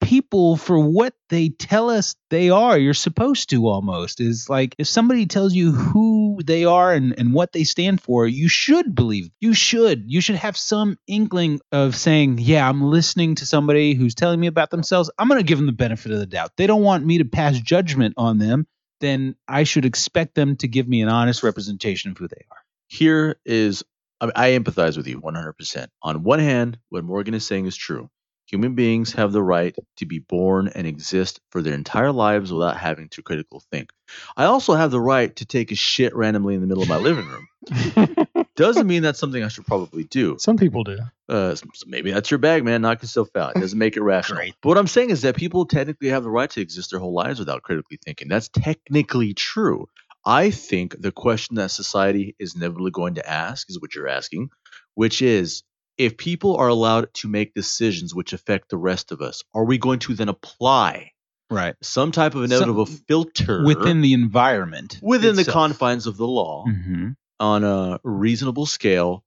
people 0.00 0.56
for 0.56 0.78
what 0.78 1.14
they 1.28 1.50
tell 1.50 1.90
us 1.90 2.16
they 2.30 2.50
are. 2.50 2.78
You're 2.78 2.94
supposed 2.94 3.50
to 3.50 3.66
almost. 3.66 4.20
Is 4.20 4.48
like 4.48 4.74
if 4.78 4.86
somebody 4.88 5.26
tells 5.26 5.54
you 5.54 5.72
who 5.72 6.09
they 6.42 6.64
are 6.64 6.92
and, 6.92 7.18
and 7.18 7.32
what 7.32 7.52
they 7.52 7.64
stand 7.64 8.00
for, 8.00 8.26
you 8.26 8.48
should 8.48 8.94
believe. 8.94 9.30
You 9.40 9.54
should. 9.54 10.04
You 10.06 10.20
should 10.20 10.36
have 10.36 10.56
some 10.56 10.96
inkling 11.06 11.60
of 11.72 11.96
saying, 11.96 12.38
Yeah, 12.40 12.68
I'm 12.68 12.82
listening 12.82 13.36
to 13.36 13.46
somebody 13.46 13.94
who's 13.94 14.14
telling 14.14 14.40
me 14.40 14.46
about 14.46 14.70
themselves. 14.70 15.10
I'm 15.18 15.28
gonna 15.28 15.42
give 15.42 15.58
them 15.58 15.66
the 15.66 15.72
benefit 15.72 16.12
of 16.12 16.18
the 16.18 16.26
doubt. 16.26 16.52
They 16.56 16.66
don't 16.66 16.82
want 16.82 17.04
me 17.04 17.18
to 17.18 17.24
pass 17.24 17.58
judgment 17.58 18.14
on 18.16 18.38
them, 18.38 18.66
then 19.00 19.36
I 19.48 19.64
should 19.64 19.84
expect 19.84 20.34
them 20.34 20.56
to 20.56 20.68
give 20.68 20.88
me 20.88 21.02
an 21.02 21.08
honest 21.08 21.42
representation 21.42 22.10
of 22.10 22.18
who 22.18 22.28
they 22.28 22.44
are. 22.50 22.58
Here 22.88 23.38
is 23.44 23.84
I, 24.20 24.26
mean, 24.26 24.32
I 24.36 24.50
empathize 24.50 24.96
with 24.96 25.06
you 25.06 25.20
100%. 25.20 25.86
On 26.02 26.22
one 26.22 26.40
hand, 26.40 26.78
what 26.90 27.04
Morgan 27.04 27.34
is 27.34 27.46
saying 27.46 27.66
is 27.66 27.76
true. 27.76 28.10
Human 28.50 28.74
beings 28.74 29.12
have 29.12 29.30
the 29.30 29.42
right 29.42 29.76
to 29.98 30.06
be 30.06 30.18
born 30.18 30.68
and 30.74 30.84
exist 30.84 31.40
for 31.50 31.62
their 31.62 31.74
entire 31.74 32.10
lives 32.10 32.52
without 32.52 32.76
having 32.76 33.08
to 33.10 33.22
critical 33.22 33.62
think. 33.70 33.90
I 34.36 34.46
also 34.46 34.74
have 34.74 34.90
the 34.90 35.00
right 35.00 35.34
to 35.36 35.46
take 35.46 35.70
a 35.70 35.76
shit 35.76 36.16
randomly 36.16 36.56
in 36.56 36.60
the 36.60 36.66
middle 36.66 36.82
of 36.82 36.88
my 36.88 36.96
living 36.96 37.26
room. 37.28 38.46
Doesn't 38.56 38.88
mean 38.88 39.02
that's 39.02 39.20
something 39.20 39.44
I 39.44 39.48
should 39.48 39.66
probably 39.66 40.02
do. 40.02 40.36
Some 40.40 40.56
people 40.56 40.82
do. 40.82 40.98
Uh, 41.28 41.54
so 41.54 41.64
maybe 41.86 42.10
that's 42.10 42.28
your 42.30 42.38
bag, 42.38 42.64
man. 42.64 42.82
Knock 42.82 43.02
yourself 43.02 43.28
out. 43.36 43.56
It 43.56 43.60
doesn't 43.60 43.78
make 43.78 43.96
it 43.96 44.02
rational. 44.02 44.38
Great. 44.38 44.54
But 44.60 44.70
what 44.70 44.78
I'm 44.78 44.88
saying 44.88 45.10
is 45.10 45.22
that 45.22 45.36
people 45.36 45.64
technically 45.64 46.08
have 46.08 46.24
the 46.24 46.30
right 46.30 46.50
to 46.50 46.60
exist 46.60 46.90
their 46.90 46.98
whole 46.98 47.14
lives 47.14 47.38
without 47.38 47.62
critically 47.62 47.98
thinking. 48.04 48.28
That's 48.28 48.48
technically 48.48 49.32
true. 49.32 49.86
I 50.26 50.50
think 50.50 51.00
the 51.00 51.12
question 51.12 51.56
that 51.56 51.70
society 51.70 52.34
is 52.40 52.56
inevitably 52.56 52.90
going 52.90 53.14
to 53.14 53.30
ask 53.30 53.70
is 53.70 53.80
what 53.80 53.94
you're 53.94 54.08
asking, 54.08 54.50
which 54.94 55.22
is 55.22 55.62
if 56.00 56.16
people 56.16 56.56
are 56.56 56.68
allowed 56.68 57.12
to 57.14 57.28
make 57.28 57.52
decisions 57.54 58.14
which 58.14 58.32
affect 58.32 58.70
the 58.70 58.76
rest 58.78 59.12
of 59.12 59.20
us, 59.20 59.42
are 59.54 59.64
we 59.64 59.76
going 59.78 59.98
to 60.00 60.14
then 60.14 60.28
apply 60.28 61.12
Right. 61.50 61.74
some 61.82 62.10
type 62.12 62.34
of 62.34 62.44
inevitable 62.44 62.86
filter 62.86 63.64
Within 63.64 64.00
the 64.00 64.12
environment. 64.14 64.98
within 65.02 65.36
the 65.36 65.44
confines 65.44 66.06
of 66.06 66.16
the 66.16 66.26
law 66.26 66.64
Mhm. 66.66 67.16
on 67.40 67.64
a 67.64 67.98
reasonable 68.04 68.66
scale 68.66 69.24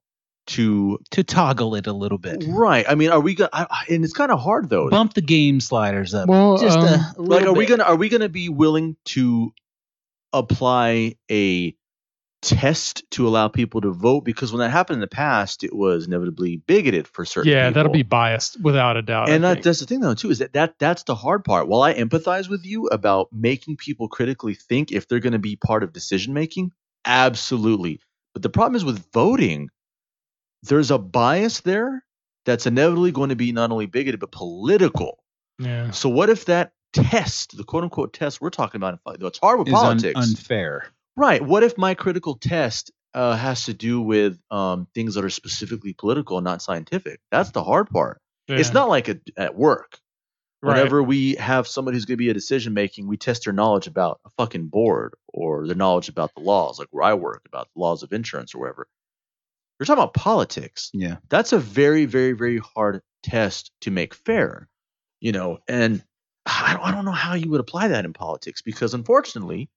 to 0.48 1.00
To 1.12 1.24
toggle 1.24 1.76
it 1.76 1.86
a 1.88 1.94
little 1.94 2.18
bit. 2.18 2.44
right? 2.48 2.86
I 2.90 2.96
mean, 2.96 3.12
are 3.12 3.20
we 3.20 3.36
going? 3.36 3.50
to 3.52 3.68
And 3.90 4.04
it's 4.04 4.14
kind 4.14 4.32
of 4.32 4.40
hard 4.40 4.70
though. 4.70 4.90
bump 4.90 5.14
the 5.14 5.22
game 5.22 5.60
sliders 5.60 6.14
up. 6.14 6.28
Well, 6.28 6.58
just 6.58 6.78
um, 6.78 6.86
a 6.86 7.14
like 7.18 7.30
little 7.42 7.50
are 7.50 7.58
we 7.58 7.66
gonna 7.66 7.84
are 7.84 7.96
we 7.96 8.10
gonna 8.10 8.30
be 8.30 8.50
willing 8.50 8.98
to 9.16 9.54
apply 10.34 11.16
a 11.32 11.76
test 12.44 13.10
to 13.12 13.28
allow 13.28 13.48
people 13.48 13.82
to 13.82 13.92
vote 13.92 14.22
because 14.22 14.52
when 14.52 14.60
that 14.60 14.70
happened 14.70 14.96
in 14.96 15.02
the 15.02 15.08
past 15.08 15.64
it 15.64 15.74
was 15.74 16.08
inevitably 16.08 16.58
bigoted 16.58 17.08
for 17.08 17.24
certain 17.24 17.52
yeah, 17.52 17.70
that'll 17.70 17.92
be 17.92 18.04
biased 18.04 18.62
without 18.62 18.98
a 18.98 19.02
doubt. 19.02 19.30
And 19.30 19.44
that, 19.44 19.54
think. 19.54 19.64
that's 19.64 19.80
the 19.80 19.86
thing 19.86 20.02
though 20.02 20.14
too 20.14 20.30
is 20.30 20.40
that, 20.40 20.54
that 20.54 20.78
that's 20.78 21.04
the 21.04 21.16
hard 21.16 21.46
part 21.46 21.68
while 21.68 21.82
i 21.82 21.94
empathize 21.94 22.50
with 22.50 22.66
you 22.66 22.88
about 22.88 23.30
making 23.32 23.78
people 23.78 24.10
critically 24.10 24.54
think 24.54 24.92
if 24.92 25.08
they're 25.08 25.20
going 25.20 25.34
to 25.34 25.40
be 25.40 25.56
part 25.56 25.84
of 25.84 25.94
decision 25.94 26.34
making 26.34 26.72
absolutely 27.06 28.02
but 28.34 28.42
the 28.42 28.50
problem 28.50 28.76
is 28.76 28.84
with 28.84 29.06
voting 29.14 29.70
there's 30.64 30.92
a 30.92 30.98
bias 30.98 31.62
there 31.62 32.04
that's 32.46 32.66
inevitably 32.66 33.12
going 33.12 33.30
to 33.30 33.36
be 33.36 33.54
not 33.54 33.72
only 33.72 33.86
bigoted 33.86 34.20
but 34.20 34.32
political 34.32 35.24
yeah. 35.60 35.92
so 35.92 36.10
what 36.10 36.30
if 36.30 36.46
that 36.46 36.74
test, 36.94 37.58
the 37.58 37.64
quote 37.64 37.84
unquote 37.84 38.14
test 38.14 38.40
we're 38.40 38.50
talking 38.50 38.80
about, 38.80 39.00
though 39.20 39.28
it's 39.28 39.40
hard 39.40 39.60
with 39.60 39.68
is 39.68 39.74
un- 39.74 39.82
politics, 39.82 40.20
unfair. 40.20 40.86
Right? 41.16 41.42
What 41.42 41.64
if 41.64 41.78
my 41.78 41.94
critical 41.94 42.36
test 42.36 42.92
uh, 43.14 43.36
has 43.36 43.66
to 43.66 43.74
do 43.74 44.02
with 44.02 44.40
um, 44.52 44.88
things 44.96 45.16
that 45.16 45.24
are 45.24 45.30
specifically 45.30 45.94
political 45.94 46.38
and 46.38 46.46
not 46.46 46.62
scientific? 46.62 47.20
That's 47.32 47.52
the 47.52 47.64
hard 47.64 47.90
part. 47.90 48.20
It's 48.48 48.74
not 48.74 48.90
like 48.90 49.08
a, 49.08 49.18
at 49.38 49.56
work. 49.56 49.98
Right. 50.62 50.76
Whenever 50.78 51.02
we 51.04 51.36
have 51.36 51.68
somebody 51.68 51.96
who's 51.96 52.06
going 52.06 52.16
to 52.16 52.24
be 52.24 52.30
a 52.30 52.34
decision 52.34 52.74
making, 52.74 53.08
we 53.08 53.18
test 53.18 53.46
their 53.46 53.54
knowledge 53.54 53.88
about 53.88 54.20
a 54.26 54.30
fucking 54.38 54.68
board 54.68 55.14
or 55.28 55.66
their 55.68 55.76
knowledge 55.76 56.10
about 56.10 56.34
the 56.36 56.42
laws, 56.42 56.80
like 56.80 56.88
where 56.92 57.04
I 57.04 57.14
work, 57.16 57.42
about 57.46 57.68
the 57.74 57.82
laws 57.82 58.04
of 58.04 58.14
insurance 58.14 58.54
or 58.56 58.60
wherever. 58.60 58.88
You're 59.80 59.86
talking 59.86 60.02
about 60.04 60.14
politics 60.14 60.92
Yeah. 60.94 61.18
that's 61.30 61.52
a 61.52 61.60
very 61.60 62.06
very 62.06 62.32
very 62.34 62.60
hard 62.60 63.02
test 63.24 63.72
to 63.82 63.92
make 63.92 64.14
fair 64.14 64.70
you 65.20 65.32
know 65.34 65.58
and 65.68 66.02
I 66.46 66.74
don't, 66.74 66.84
I 66.84 66.92
don't 66.92 67.06
know 67.06 67.12
how 67.12 67.34
you 67.34 67.50
would 67.52 67.60
apply 67.60 67.90
that 67.90 68.06
in 68.06 68.14
politics 68.14 68.62
because 68.62 68.94
unfortunately 68.94 69.70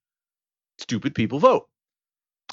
stupid 0.77 1.15
people 1.15 1.39
vote 1.39 1.67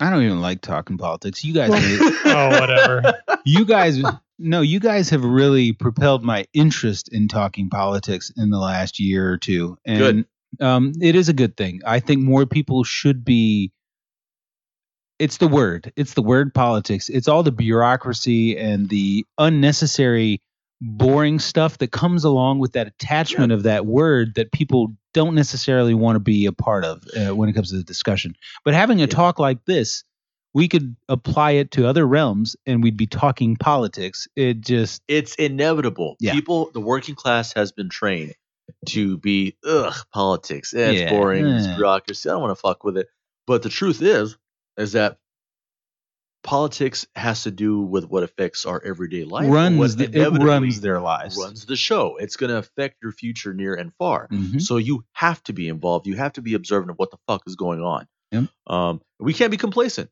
I 0.01 0.10
don't 0.10 0.22
even 0.22 0.40
like 0.40 0.60
talking 0.60 0.98
politics. 0.98 1.44
You 1.44 1.55
guys, 1.55 1.70
oh, 2.24 2.60
whatever. 2.60 3.14
you 3.44 3.64
guys, 3.64 4.02
no, 4.38 4.60
you 4.60 4.80
guys 4.80 5.10
have 5.10 5.24
really 5.24 5.72
propelled 5.72 6.24
my 6.24 6.46
interest 6.52 7.09
in 7.12 7.28
talking 7.28 7.70
politics 7.70 8.32
in 8.36 8.51
the 8.51 8.59
last 8.59 8.98
year 8.98 9.30
or 9.30 9.38
two, 9.38 9.78
and 9.84 9.98
Good. 9.98 10.26
Um, 10.60 10.92
it 11.01 11.16
is 11.16 11.28
a 11.28 11.32
good 11.32 11.56
thing. 11.56 11.80
I 11.84 12.01
think 12.01 12.22
more 12.22 12.46
people 12.46 12.84
should 12.84 13.24
be. 13.24 13.72
It's 15.18 15.36
the 15.36 15.48
word. 15.48 15.92
It's 15.96 16.14
the 16.14 16.22
word 16.22 16.55
politics. 16.55 17.09
It's 17.09 17.28
all 17.28 17.44
the 17.44 17.52
bureaucracy 17.52 18.59
and 18.59 18.88
the 18.88 19.24
unnecessary, 19.38 20.42
boring 20.86 21.39
stuff 21.39 21.78
that 21.78 21.90
comes 21.93 22.24
along 22.24 22.59
with 22.59 22.73
that 22.73 22.86
attachment 22.86 23.52
of 23.52 23.62
that 23.62 23.86
word 23.86 24.35
that 24.35 24.52
people 24.52 24.94
don't 25.15 25.35
necessarily 25.35 25.94
want 25.94 26.16
to 26.16 26.20
be 26.20 26.44
a 26.47 26.52
part 26.52 26.85
of 26.85 27.02
uh, 27.16 27.35
when 27.35 27.48
it 27.48 27.52
comes 27.55 27.70
to 27.70 27.77
the 27.77 27.82
discussion. 27.82 28.36
But 28.65 28.74
having 28.74 28.98
a 28.98 29.02
Yeah. 29.02 29.06
talk 29.06 29.39
like 29.39 29.65
this, 29.65 30.05
we 30.52 30.69
could 30.69 30.94
apply 31.09 31.52
it 31.52 31.70
to 31.73 31.86
other 31.86 32.06
realms 32.06 32.55
and 32.66 32.82
we'd 32.82 32.97
be 32.97 33.06
talking 33.06 33.56
politics. 33.56 34.28
It 34.36 34.61
just 34.61 35.02
it's 35.09 35.35
inevitable. 35.36 36.16
Yeah. 36.20 36.32
People, 36.32 36.70
the 36.73 36.81
working 36.81 37.15
class 37.15 37.52
has 37.55 37.73
been 37.73 37.89
trained 37.89 38.35
to 38.90 39.16
be 39.19 39.56
ugh 39.66 39.94
politics. 40.12 40.74
Eh, 40.74 40.90
It's 40.90 41.01
Yeah. 41.01 41.11
boring. 41.11 41.47
It's 41.47 41.66
Eh. 41.66 41.74
bureaucracy. 41.77 42.28
I 42.28 42.32
don't 42.32 42.43
want 42.43 42.56
to 42.56 42.61
fuck 42.61 42.85
with 42.85 42.97
it. 42.98 43.09
But 43.47 43.62
the 43.62 43.69
truth 43.69 44.01
is, 44.02 44.36
is 44.77 44.93
that 44.93 45.19
politics 46.44 47.06
has 47.16 47.42
to 47.44 47.50
do 47.50 47.80
with 47.80 48.04
what 48.04 48.22
affects 48.22 48.66
our 48.66 48.80
everyday 48.84 49.24
life. 49.24 49.50
runs 49.50 49.96
the, 49.96 50.04
it 50.04 50.30
runs 50.30 50.80
their 50.80 51.00
lives. 51.00 51.36
runs 51.36 51.64
the 51.64 51.74
show. 51.74 52.16
It's 52.18 52.36
going 52.36 52.50
to 52.50 52.58
affect 52.58 52.98
your 53.02 53.10
future 53.10 53.52
near 53.52 53.74
and 53.74 53.92
far. 53.98 54.28
Mhm. 54.28 54.60
So 54.62 54.76
you 54.76 55.04
have 55.12 55.42
to 55.44 55.52
be 55.52 55.68
involved. 55.68 56.06
You 56.06 56.14
have 56.16 56.34
to 56.34 56.42
be 56.42 56.54
observant 56.54 56.90
of 56.90 56.98
what 56.98 57.10
the 57.10 57.16
fuck 57.26 57.42
is 57.46 57.56
going 57.56 57.80
on. 57.80 58.06
Yep. 58.30 58.44
Um, 58.66 59.00
we 59.18 59.32
can't 59.32 59.50
be 59.50 59.56
complacent. 59.56 60.10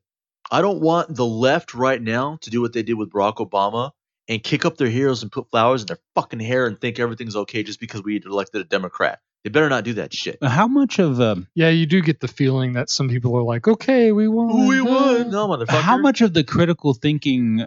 I 0.51 0.61
don't 0.61 0.81
want 0.81 1.15
the 1.15 1.25
left 1.25 1.73
right 1.73 2.01
now 2.01 2.37
to 2.41 2.49
do 2.49 2.61
what 2.61 2.73
they 2.73 2.83
did 2.83 2.95
with 2.95 3.11
Barack 3.11 3.35
Obama 3.37 3.91
and 4.27 4.41
kick 4.43 4.65
up 4.65 4.77
their 4.77 4.89
heels 4.89 5.21
and 5.21 5.31
put 5.31 5.49
flowers 5.51 5.81
in 5.81 5.87
their 5.87 5.99
fucking 6.15 6.39
hair 6.39 6.65
and 6.65 6.79
think 6.79 6.99
everything's 6.99 7.35
okay 7.35 7.63
just 7.63 7.79
because 7.79 8.03
we 8.03 8.21
elected 8.25 8.61
a 8.61 8.63
Democrat. 8.65 9.19
They 9.43 9.49
better 9.49 9.69
not 9.69 9.83
do 9.83 9.93
that 9.95 10.13
shit. 10.13 10.37
How 10.41 10.67
much 10.67 10.99
of 10.99 11.19
um, 11.19 11.47
Yeah, 11.53 11.69
you 11.69 11.85
do 11.85 12.01
get 12.01 12.21
the 12.21 12.29
feeling 12.29 12.73
that 12.73 12.89
some 12.89 13.09
people 13.09 13.35
are 13.35 13.43
like, 13.43 13.67
okay, 13.67 14.11
we 14.11 14.27
won. 14.27 14.67
we 14.67 14.79
uh, 14.79 14.83
would. 14.83 15.27
No, 15.27 15.47
motherfucker. 15.49 15.81
how 15.81 15.97
much 15.97 16.21
of 16.21 16.33
the 16.33 16.43
critical 16.43 16.93
thinking 16.93 17.65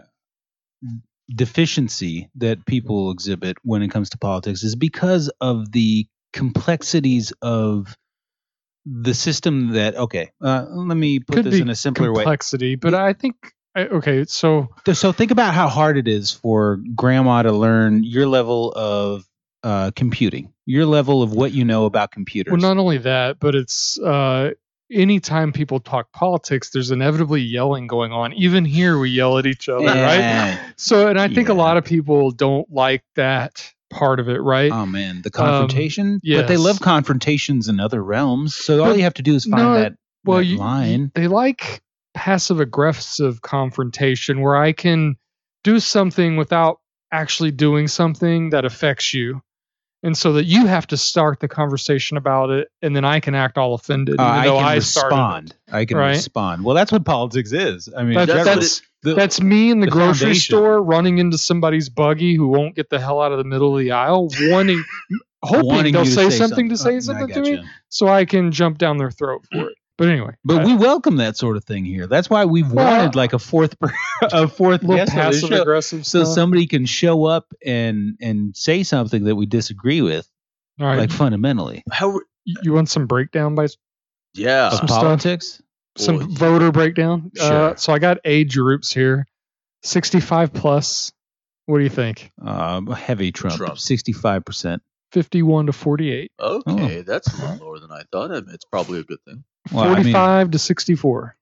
deficiency 1.34 2.30
that 2.36 2.64
people 2.64 3.10
exhibit 3.10 3.56
when 3.62 3.82
it 3.82 3.90
comes 3.90 4.10
to 4.10 4.18
politics 4.18 4.62
is 4.62 4.76
because 4.76 5.28
of 5.40 5.72
the 5.72 6.06
complexities 6.32 7.32
of 7.42 7.96
the 8.84 9.14
system 9.14 9.72
that 9.72 9.96
okay 9.96 10.30
uh, 10.40 10.66
let 10.70 10.96
me 10.96 11.18
put 11.18 11.36
Could 11.36 11.46
this 11.46 11.60
in 11.60 11.68
a 11.68 11.74
simpler 11.74 12.12
way 12.12 12.22
complexity, 12.22 12.76
but 12.76 12.94
I 12.94 13.14
think 13.14 13.34
I, 13.74 13.86
okay. 13.86 14.24
So 14.26 14.68
so 14.92 15.12
think 15.12 15.32
about 15.32 15.54
how 15.54 15.68
hard 15.68 15.98
it 15.98 16.06
is 16.06 16.30
for 16.30 16.80
grandma 16.94 17.42
to 17.42 17.52
learn 17.52 18.04
your 18.04 18.26
level 18.26 18.72
of 18.72 19.24
uh, 19.66 19.90
computing 19.96 20.52
your 20.64 20.86
level 20.86 21.24
of 21.24 21.32
what 21.32 21.50
you 21.50 21.64
know 21.64 21.86
about 21.86 22.12
computers 22.12 22.52
well, 22.52 22.60
not 22.60 22.78
only 22.78 22.98
that, 22.98 23.40
but 23.40 23.56
it's 23.56 23.98
uh, 23.98 24.52
anytime 24.92 25.52
people 25.52 25.80
talk 25.80 26.12
politics, 26.12 26.70
there's 26.70 26.92
inevitably 26.92 27.40
yelling 27.40 27.88
going 27.88 28.12
on. 28.12 28.32
Even 28.34 28.64
here, 28.64 28.96
we 28.96 29.10
yell 29.10 29.38
at 29.38 29.46
each 29.46 29.68
other, 29.68 29.86
right? 29.86 30.56
So, 30.76 31.08
and 31.08 31.18
I 31.18 31.26
think 31.26 31.48
a 31.48 31.54
lot 31.54 31.76
of 31.76 31.84
people 31.84 32.30
don't 32.30 32.70
like 32.70 33.02
that 33.16 33.72
part 33.90 34.20
of 34.20 34.28
it, 34.28 34.38
right? 34.38 34.70
Oh 34.70 34.86
man, 34.86 35.22
the 35.22 35.32
confrontation. 35.32 36.20
But 36.24 36.46
they 36.46 36.56
love 36.56 36.80
confrontations 36.80 37.68
in 37.68 37.80
other 37.80 38.00
realms. 38.00 38.54
So 38.54 38.84
all 38.84 38.96
you 38.96 39.02
have 39.02 39.14
to 39.14 39.22
do 39.22 39.34
is 39.34 39.46
find 39.46 39.64
no, 39.64 39.74
that, 39.74 39.94
well, 40.24 40.38
that 40.38 40.44
you, 40.44 40.58
line. 40.58 41.10
they 41.16 41.26
like 41.26 41.82
passive 42.14 42.60
aggressive 42.60 43.42
confrontation 43.42 44.40
where 44.42 44.56
I 44.56 44.70
can 44.70 45.16
do 45.64 45.80
something 45.80 46.36
without 46.36 46.78
actually 47.10 47.50
doing 47.50 47.88
something 47.88 48.50
that 48.50 48.64
affects 48.64 49.12
you. 49.12 49.42
And 50.06 50.16
so 50.16 50.32
that 50.34 50.44
you 50.44 50.66
have 50.66 50.86
to 50.88 50.96
start 50.96 51.40
the 51.40 51.48
conversation 51.48 52.16
about 52.16 52.50
it, 52.50 52.68
and 52.80 52.94
then 52.94 53.04
I 53.04 53.18
can 53.18 53.34
act 53.34 53.58
all 53.58 53.74
offended, 53.74 54.20
Uh, 54.20 54.22
I 54.22 54.44
can 54.46 54.54
I 54.64 54.78
started. 54.78 55.14
it. 55.14 55.18
respond. 55.18 55.54
I 55.72 55.84
can 55.84 55.96
Right? 55.96 56.10
respond. 56.10 56.64
Well, 56.64 56.76
that's 56.76 56.92
what 56.92 57.04
politics 57.04 57.50
is. 57.52 57.88
I 57.96 58.04
mean, 58.04 58.14
That's 58.14 58.44
that's 58.44 58.82
the- 59.02 59.14
that's 59.14 59.40
me 59.40 59.70
in 59.72 59.80
the, 59.80 59.86
the 59.86 59.90
grocery 59.92 60.26
foundation. 60.26 60.54
store 60.56 60.80
running 60.82 61.18
into 61.18 61.38
somebody's 61.38 61.88
buggy 61.88 62.36
who 62.36 62.46
won't 62.46 62.76
get 62.76 62.88
the 62.88 63.00
hell 63.00 63.20
out 63.20 63.32
of 63.32 63.38
the 63.38 63.44
middle 63.44 63.74
of 63.76 63.80
the 63.80 63.90
aisle, 63.92 64.28
wanting, 64.42 64.84
hoping 65.42 65.66
wanting 65.66 65.92
they'll 65.92 66.04
you 66.04 66.10
say, 66.12 66.30
something 66.30 66.68
to 66.68 66.74
Oh, 66.74 66.76
say 66.76 66.96
I 66.96 66.98
something 67.00 67.28
to 67.28 67.40
me, 67.40 67.56
gotcha. 67.56 67.68
so 67.88 68.06
I 68.08 68.24
can 68.26 68.52
jump 68.52 68.78
down 68.78 68.98
their 68.98 69.10
throat 69.10 69.44
for 69.52 69.70
it. 69.70 69.76
But 69.98 70.08
anyway, 70.08 70.34
But 70.44 70.62
I- 70.62 70.64
we 70.66 70.74
welcome 70.76 71.16
that 71.16 71.36
sort 71.38 71.56
of 71.56 71.64
thing 71.64 71.84
here. 71.84 72.06
That's 72.06 72.28
why 72.28 72.44
we've 72.44 72.70
Well, 72.70 72.84
wanted 72.98 73.14
like 73.14 73.32
a 73.32 73.38
fourth 73.38 73.78
per- 73.80 73.94
a 74.22 74.46
fourth 74.46 74.82
little 74.82 74.96
guest 74.96 75.12
on 75.12 75.18
passive 75.22 75.48
show, 75.48 75.62
aggressive 75.62 76.06
so 76.06 76.24
stuff. 76.24 76.34
somebody 76.34 76.66
can 76.66 76.84
show 76.86 77.24
up 77.24 77.46
and 77.64 78.16
and 78.20 78.54
say 78.56 78.82
something 78.82 79.24
that 79.24 79.36
we 79.36 79.46
disagree 79.46 80.02
with, 80.02 80.28
all 80.80 80.86
right, 80.86 80.98
like 80.98 81.10
fundamentally. 81.10 81.82
How? 81.90 82.20
you 82.44 82.56
you 82.62 82.72
want 82.74 82.88
some 82.90 83.06
breakdown 83.06 83.54
by 83.54 83.68
Yeah. 84.34 84.66
Of 84.68 84.74
Some 84.78 84.88
stuff. 84.88 85.00
politics. 85.02 85.62
some 85.96 86.18
Well, 86.18 86.26
voter 86.28 86.70
breakdown. 86.72 87.32
Uh, 87.40 87.48
Sure. 87.48 87.76
so 87.78 87.92
I 87.94 87.98
got 87.98 88.18
age 88.26 88.54
groups 88.54 88.92
here, 88.92 89.26
65 89.82 90.52
plus. 90.52 91.10
What 91.64 91.78
do 91.78 91.84
you 91.84 91.90
think? 91.90 92.30
Um, 92.40 92.86
heavy 92.88 93.32
Trump, 93.32 93.56
Trump. 93.56 93.78
sixty-five 93.78 94.44
percent. 94.44 94.82
51 95.12 95.66
to 95.66 95.72
48. 95.72 96.30
Okay, 96.38 97.00
that's 97.00 97.26
a 97.32 97.40
little 97.50 97.66
lower 97.66 97.78
than 97.80 97.90
I 97.90 98.02
thought. 98.12 98.30
I 98.30 98.34
mean, 98.40 98.50
It's 98.54 98.64
probably 98.66 99.00
a 99.00 99.04
good 99.04 99.18
thing. 99.24 99.42
Well, 99.72 99.84
I 99.84 99.94
mean, 100.02 100.04
45 100.12 100.50
to 100.52 100.58
64. 100.58 101.36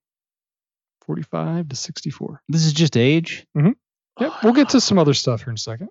45 1.07 1.69
to 1.69 1.77
64. 1.77 2.43
this 2.49 2.65
is 2.65 2.73
just 2.73 2.97
age. 2.97 3.47
Mm-hmm. 3.57 3.73
Yep, 4.21 4.33
we'll 4.43 4.53
get 4.55 4.71
to 4.71 4.81
some 4.81 4.99
other 4.99 5.13
stuff 5.15 5.41
here 5.43 5.51
in 5.51 5.55
a 5.55 5.59
second. 5.59 5.89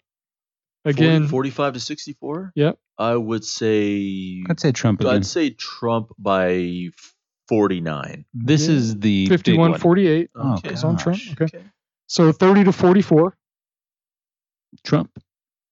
Again, 0.86 1.28
40, 1.28 1.50
45 1.52 1.74
to 1.74 1.80
64? 1.80 2.52
Yep. 2.56 2.78
I 2.98 3.16
would 3.16 3.44
say 3.46 4.44
I'd 4.50 4.60
say 4.60 4.72
Trump 4.72 5.02
again. 5.02 5.14
I'd 5.14 5.26
say 5.26 5.50
Trump 5.52 6.10
by 6.18 6.90
49. 7.50 8.26
this 8.34 8.68
Yeah. 8.68 8.74
is 8.76 9.00
the 9.00 9.28
big 9.30 9.40
51 9.40 9.72
one. 9.72 9.80
48 9.80 10.30
Oh, 10.36 10.54
Okay. 10.56 10.70
is 10.74 10.84
on 10.84 10.98
Trump. 10.98 11.20
gosh. 11.36 11.54
Okay. 11.54 11.64
So 12.08 12.32
30 12.32 12.66
to 12.66 12.72
44. 12.72 13.36
Trump. 14.84 15.12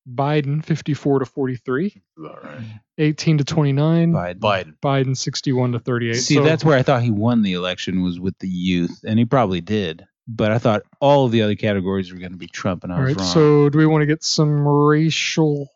Biden 0.09 0.63
54 0.63 1.19
to 1.19 1.25
43. 1.25 2.01
All 2.19 2.37
right. 2.43 2.63
18 2.97 3.37
to 3.39 3.43
29. 3.43 4.11
Biden. 4.13 4.39
Biden. 4.39 4.73
Biden 4.83 5.17
61 5.17 5.73
to 5.73 5.79
38. 5.79 6.13
See, 6.15 6.35
So- 6.35 6.43
that's 6.43 6.63
where 6.65 6.77
I 6.77 6.83
thought 6.83 7.03
he 7.03 7.11
won 7.11 7.41
the 7.43 7.53
election 7.53 8.01
was 8.03 8.19
with 8.19 8.37
the 8.39 8.47
youth, 8.49 9.01
and 9.05 9.17
he 9.19 9.25
probably 9.25 9.61
did. 9.61 10.05
But 10.27 10.51
I 10.51 10.59
thought 10.59 10.83
all 10.99 11.25
of 11.25 11.31
the 11.31 11.41
other 11.41 11.55
categories 11.55 12.11
were 12.13 12.19
going 12.19 12.31
to 12.31 12.37
be 12.37 12.47
Trump, 12.47 12.83
and 12.83 12.93
I 12.93 12.97
All 12.97 13.01
was 13.03 13.09
right. 13.15 13.19
wrong. 13.21 13.33
So 13.33 13.69
do 13.69 13.77
we 13.77 13.85
want 13.85 14.01
to 14.03 14.05
get 14.05 14.23
some 14.23 14.67
racial 14.67 15.67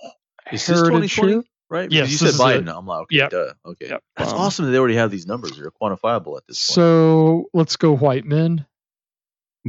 Is 0.51 0.65
this 0.67 0.77
heritage 0.79 1.15
2020? 1.15 1.31
here? 1.33 1.43
Right? 1.67 1.91
Yes, 1.91 2.11
you 2.11 2.17
said 2.17 2.35
Biden. 2.39 2.67
it. 2.69 2.75
I'm 2.77 2.85
like, 2.85 3.01
okay, 3.03 3.15
Yep. 3.17 3.29
duh. 3.31 3.53
Okay. 3.65 3.87
Yep. 3.89 4.03
That's 4.15 4.31
Um, 4.31 4.37
awesome 4.37 4.65
that 4.65 4.71
they 4.71 4.77
already 4.77 4.95
have 4.95 5.09
these 5.09 5.25
numbers. 5.25 5.57
They're 5.57 5.71
quantifiable 5.71 6.37
at 6.37 6.43
this 6.47 6.65
point. 6.67 6.75
So 6.75 7.45
let's 7.55 7.75
go 7.75 7.95
white 7.95 8.23
men. 8.25 8.65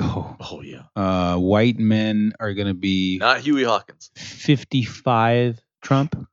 Oh, 0.01 0.36
Oh, 0.40 0.60
yeah. 0.62 0.82
uh, 0.94 1.36
white 1.39 1.78
men 1.78 2.32
are 2.39 2.52
going 2.55 2.68
to 2.68 2.74
be 2.74 3.18
Not 3.18 3.44
Howie 3.47 3.64
Hawkins. 3.64 4.10
55 4.16 5.60
Trump. 5.82 6.28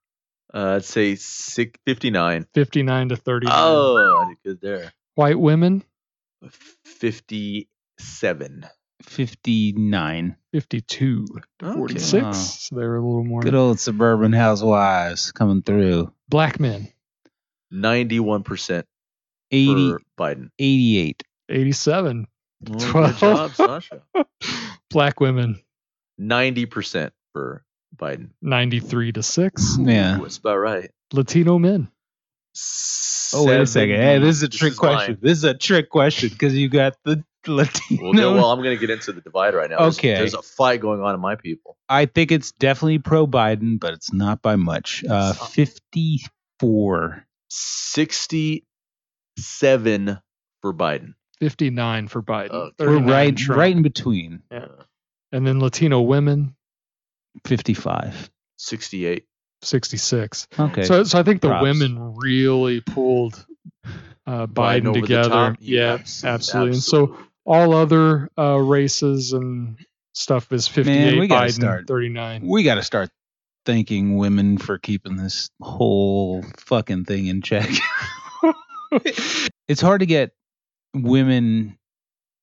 Uh, 0.53 0.75
I'd 0.75 0.85
say 0.85 1.15
six, 1.15 1.79
59. 1.85 2.45
59 2.53 3.09
to 3.09 3.15
30. 3.15 3.47
Oh, 3.49 4.23
I 4.25 4.27
did 4.29 4.37
good 4.43 4.61
there. 4.61 4.91
White 5.15 5.39
women, 5.39 5.83
57. 6.85 8.65
59. 9.01 10.35
52 10.51 11.25
Okay. 11.61 11.73
46. 11.75 12.13
Wow. 12.23 12.31
So 12.31 12.75
they're 12.75 12.95
a 12.95 12.99
little 13.05 13.23
more. 13.23 13.41
Good 13.41 13.55
old 13.55 13.79
suburban 13.79 14.33
housewives 14.33 15.31
coming 15.31 15.61
through. 15.61 16.11
Black 16.29 16.59
men, 16.59 16.87
91% 17.73 18.83
80, 19.51 19.91
for 19.91 20.01
Biden. 20.17 20.49
88. 20.59 21.23
87. 21.49 22.27
Oh, 22.71 22.91
Twelve. 22.91 23.19
good 23.19 23.19
job, 23.19 23.55
Sasha. 23.55 24.01
Black 24.89 25.19
women, 25.19 25.61
90% 26.19 27.11
for 27.33 27.63
Biden. 27.95 28.29
93 28.41 29.11
to 29.13 29.23
6. 29.23 29.77
Mm, 29.77 29.91
yeah. 29.93 30.19
Ooh, 30.19 30.23
That's 30.23 30.37
about 30.37 30.57
right. 30.57 30.91
Latino 31.11 31.57
men, 31.59 31.89
Oh, 33.35 33.45
wait 33.47 33.59
a 33.61 33.65
second. 33.65 33.95
Hey, 33.95 34.19
this 34.19 34.35
is 34.37 34.43
a 34.43 34.49
trick 34.49 34.73
is 34.73 34.79
question. 34.79 35.13
mine. 35.13 35.17
This 35.21 35.37
is 35.39 35.43
a 35.43 35.55
trick 35.55 35.89
question 35.89 36.29
because 36.29 36.55
you 36.55 36.69
got 36.69 36.93
the 37.03 37.23
Latino. 37.47 38.03
Well, 38.03 38.13
no, 38.13 38.33
well, 38.33 38.45
I'm 38.51 38.59
going 38.61 38.77
to 38.77 38.79
get 38.79 38.91
into 38.91 39.11
the 39.11 39.21
divide 39.21 39.55
right 39.55 39.67
now. 39.69 39.77
There's- 39.79 39.97
Okay. 39.97 40.13
There's 40.15 40.35
a 40.35 40.41
fight 40.43 40.79
going 40.81 41.01
on 41.01 41.15
in 41.15 41.19
my 41.21 41.35
people. 41.35 41.77
I 41.89 42.05
think 42.05 42.31
it's 42.31 42.51
definitely 42.51 42.99
pro 42.99 43.25
Biden, 43.25 43.79
but 43.79 43.93
it's 43.93 44.13
not 44.13 44.41
by 44.43 44.55
much. 44.55 45.03
Uh, 45.09 45.13
uh 45.13 45.33
54. 45.33 47.25
67 47.49 50.21
for 50.61 50.73
Biden. 50.73 51.13
59 51.43 52.07
for 52.07 52.21
Biden. 52.21 52.51
Okay. 52.51 52.73
We're 52.79 52.99
right, 52.99 53.35
Trump. 53.35 53.59
right 53.59 53.75
in 53.75 53.81
between. 53.81 54.41
Yeah. 54.49 54.67
And 55.33 55.45
then 55.45 55.59
Latino 55.59 55.99
women, 55.99 56.55
55. 57.45 58.31
68. 58.55 59.25
66. 59.61 60.47
Okay. 60.57 60.83
So, 60.83 61.03
so 61.03 61.19
I 61.19 61.23
think 61.23 61.41
the 61.41 61.49
Props. 61.49 61.63
women 61.63 62.15
really 62.15 62.79
pulled 62.79 63.45
uh, 64.25 64.47
Biden 64.47 64.83
Biden 64.83 64.93
together. 64.93 65.57
Yeah, 65.59 65.95
Abs- 65.95 66.23
absolutely. 66.23 66.75
And 66.75 66.83
so 66.83 67.17
all 67.43 67.73
other 67.73 68.29
uh, 68.37 68.57
races 68.57 69.33
and 69.33 69.77
stuff 70.13 70.49
is 70.53 70.69
58 70.69 71.19
we 71.19 71.27
gotta 71.27 71.47
Biden, 71.47 71.51
start. 71.51 71.87
39. 71.87 72.47
We 72.47 72.63
got 72.63 72.75
to 72.75 72.83
start 72.83 73.09
thanking 73.65 74.15
women 74.15 74.59
for 74.59 74.77
keeping 74.77 75.17
this 75.17 75.49
whole 75.61 76.41
fucking 76.57 77.03
thing 77.03 77.27
in 77.27 77.41
check. 77.41 77.69
it's 79.67 79.81
hard 79.81 79.99
to 79.99 80.05
get 80.05 80.31
women 80.93 81.77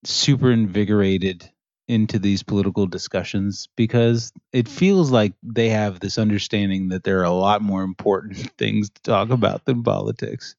super 0.04 0.50
invigorated 0.50 1.48
into 1.88 2.18
these 2.18 2.42
political 2.42 2.86
discussions 2.86 3.68
because 3.76 4.32
it 4.52 4.68
feels 4.68 5.10
like 5.10 5.32
they 5.42 5.68
have 5.70 5.98
this 5.98 6.18
understanding 6.18 6.88
that 6.90 7.02
there 7.02 7.18
are 7.20 7.24
a 7.24 7.32
lot 7.32 7.62
more 7.62 7.82
important 7.82 8.36
things 8.58 8.90
to 8.90 9.02
talk 9.02 9.30
about 9.30 9.64
than 9.64 9.82
politics. 9.82 10.54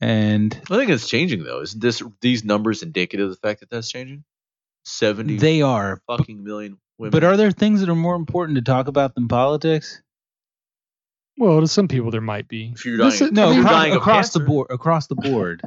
And 0.00 0.58
I 0.70 0.76
think 0.76 0.90
it's 0.90 1.08
changing 1.08 1.44
though. 1.44 1.60
Isn't 1.62 1.80
this 1.80 2.02
these 2.20 2.44
numbers 2.44 2.82
indicative 2.82 3.26
of 3.26 3.30
the 3.30 3.46
fact 3.48 3.60
that 3.60 3.70
that's 3.70 3.90
changing? 3.90 4.24
Seventy 4.84 5.36
they 5.36 5.62
are. 5.62 6.00
fucking 6.06 6.42
million 6.42 6.78
women. 6.98 7.10
But 7.10 7.24
are 7.24 7.36
there 7.36 7.50
things 7.50 7.80
that 7.80 7.88
are 7.88 7.94
more 7.94 8.16
important 8.16 8.56
to 8.56 8.62
talk 8.62 8.88
about 8.88 9.14
than 9.14 9.28
politics? 9.28 10.02
Well, 11.38 11.60
to 11.60 11.68
some 11.68 11.88
people 11.88 12.10
there 12.10 12.20
might 12.20 12.48
be. 12.48 12.72
If 12.74 12.84
you're 12.84 12.98
This 12.98 13.18
dying- 13.20 13.32
is- 13.32 13.36
No, 13.36 13.48
I 13.50 13.52
you're 13.54 13.60
across, 13.64 13.86
of 13.86 13.96
across 13.96 14.30
the 14.32 14.40
board. 14.40 14.66
Across 14.70 15.06
the 15.08 15.14
board. 15.16 15.62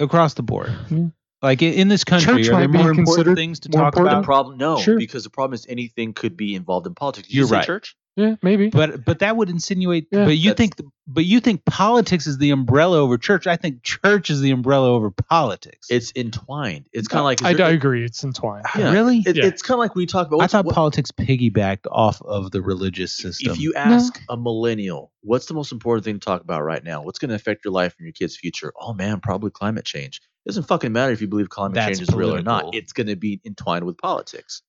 Across 0.00 0.34
the 0.34 0.42
board. 0.42 0.72
Yeah. 0.90 1.06
Like 1.42 1.62
in, 1.62 1.72
in 1.72 1.88
this 1.88 2.04
country, 2.04 2.42
Church 2.42 2.48
are 2.52 2.60
there 2.60 2.68
more 2.68 2.90
important 2.90 3.36
things 3.36 3.60
to 3.60 3.68
talk 3.70 3.94
important. 3.94 4.10
the 4.10 4.16
about? 4.18 4.24
problem, 4.24 4.58
no, 4.58 4.76
Sure. 4.78 4.98
because 4.98 5.24
the 5.24 5.30
problem 5.30 5.54
is 5.54 5.66
anything 5.68 6.12
could 6.12 6.36
be 6.36 6.54
involved 6.54 6.86
in 6.86 6.94
politics. 6.94 7.28
Did 7.28 7.34
you 7.34 7.38
You're 7.40 7.48
say 7.48 7.54
right. 7.56 7.66
Church. 7.66 7.96
Yeah, 8.16 8.34
maybe. 8.42 8.70
But 8.70 9.04
but 9.04 9.20
that 9.20 9.36
would 9.36 9.48
insinuate. 9.50 10.08
Yeah. 10.10 10.24
but 10.24 10.36
you 10.36 10.52
think 10.54 10.74
but 11.06 11.24
you 11.24 11.40
think 11.40 11.64
politics 11.64 12.26
is 12.26 12.38
the 12.38 12.50
umbrella 12.50 12.98
over 12.98 13.16
church. 13.18 13.46
I 13.46 13.56
think 13.56 13.82
church 13.82 14.30
is 14.30 14.40
the 14.40 14.50
umbrella 14.50 14.90
over 14.90 15.10
politics. 15.10 15.86
It's 15.90 16.12
entwined. 16.14 16.86
It's 16.92 17.08
kind 17.08 17.20
of 17.20 17.24
like 17.24 17.42
I, 17.42 17.50
is 17.52 17.56
there- 17.56 17.66
I 17.66 17.70
agree. 17.70 18.04
It's 18.04 18.22
entwined. 18.22 18.66
yeah. 18.76 18.92
really. 18.92 19.22
It, 19.24 19.36
Yeah. 19.36 19.46
It's 19.46 19.62
kind 19.62 19.76
of 19.76 19.78
like 19.78 19.94
we 19.94 20.06
talk 20.06 20.26
about. 20.26 20.42
I 20.42 20.46
thought 20.48 20.66
what- 20.66 20.74
politics 20.74 21.10
piggybacked 21.12 21.86
off 21.90 22.20
of 22.22 22.50
the 22.50 22.60
religious 22.62 23.12
system. 23.12 23.52
if 23.52 23.60
you 23.60 23.74
ask 23.74 24.20
a 24.28 24.36
millennial, 24.36 25.12
what's 25.22 25.46
the 25.46 25.54
most 25.54 25.72
important 25.72 26.04
thing 26.04 26.14
to 26.18 26.24
talk 26.24 26.42
about 26.42 26.62
right 26.62 26.82
now? 26.84 27.02
What's 27.02 27.18
going 27.18 27.30
to 27.30 27.36
affect 27.36 27.64
your 27.64 27.72
life 27.72 27.94
and 27.98 28.06
your 28.06 28.12
kids' 28.12 28.36
future? 28.36 28.72
Oh 28.78 28.92
man, 28.92 29.20
probably 29.20 29.50
climate 29.50 29.84
change. 29.84 30.20
It 30.44 30.50
doesn't 30.50 30.64
fucking 30.64 30.92
matter 30.92 31.12
if 31.12 31.20
you 31.20 31.28
believe 31.28 31.48
climate 31.48 31.74
That's 31.74 31.98
change 31.98 32.08
is 32.08 32.14
real 32.14 32.34
or 32.34 32.42
not. 32.42 32.74
It's 32.74 32.92
going 32.92 33.06
to 33.08 33.16
be 33.16 33.40
entwined 33.44 33.84
with 33.84 33.98
politics. 33.98 34.62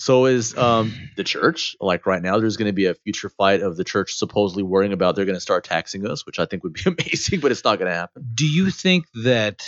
So 0.00 0.24
is 0.24 0.56
um, 0.56 0.94
the 1.16 1.24
church. 1.24 1.76
Like 1.78 2.06
right 2.06 2.22
now, 2.22 2.40
there's 2.40 2.56
going 2.56 2.70
to 2.70 2.72
be 2.72 2.86
a 2.86 2.94
future 2.94 3.28
fight 3.28 3.60
of 3.60 3.76
the 3.76 3.84
church 3.84 4.14
supposedly 4.14 4.62
worrying 4.62 4.94
about 4.94 5.14
they're 5.14 5.26
going 5.26 5.36
to 5.36 5.40
start 5.42 5.62
taxing 5.64 6.06
us, 6.06 6.24
which 6.24 6.38
I 6.38 6.46
think 6.46 6.64
would 6.64 6.72
be 6.72 6.80
amazing, 6.86 7.40
but 7.40 7.52
it's 7.52 7.62
not 7.64 7.78
going 7.78 7.90
to 7.90 7.94
happen. 7.94 8.26
do 8.34 8.46
you 8.46 8.70
think 8.70 9.04
that 9.24 9.62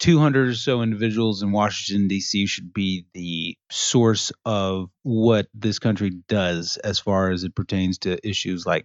200 0.00 0.48
or 0.48 0.54
so 0.54 0.82
individuals 0.82 1.42
in 1.42 1.52
Washington 1.52 2.06
D.C. 2.06 2.44
should 2.46 2.74
be 2.74 3.06
the 3.14 3.56
source 3.70 4.30
of 4.44 4.90
what 5.04 5.46
this 5.54 5.78
country 5.78 6.10
does 6.28 6.76
as 6.76 6.98
far 6.98 7.30
as 7.30 7.42
it 7.42 7.54
pertains 7.54 7.96
to 8.00 8.18
issues 8.28 8.66
like 8.66 8.84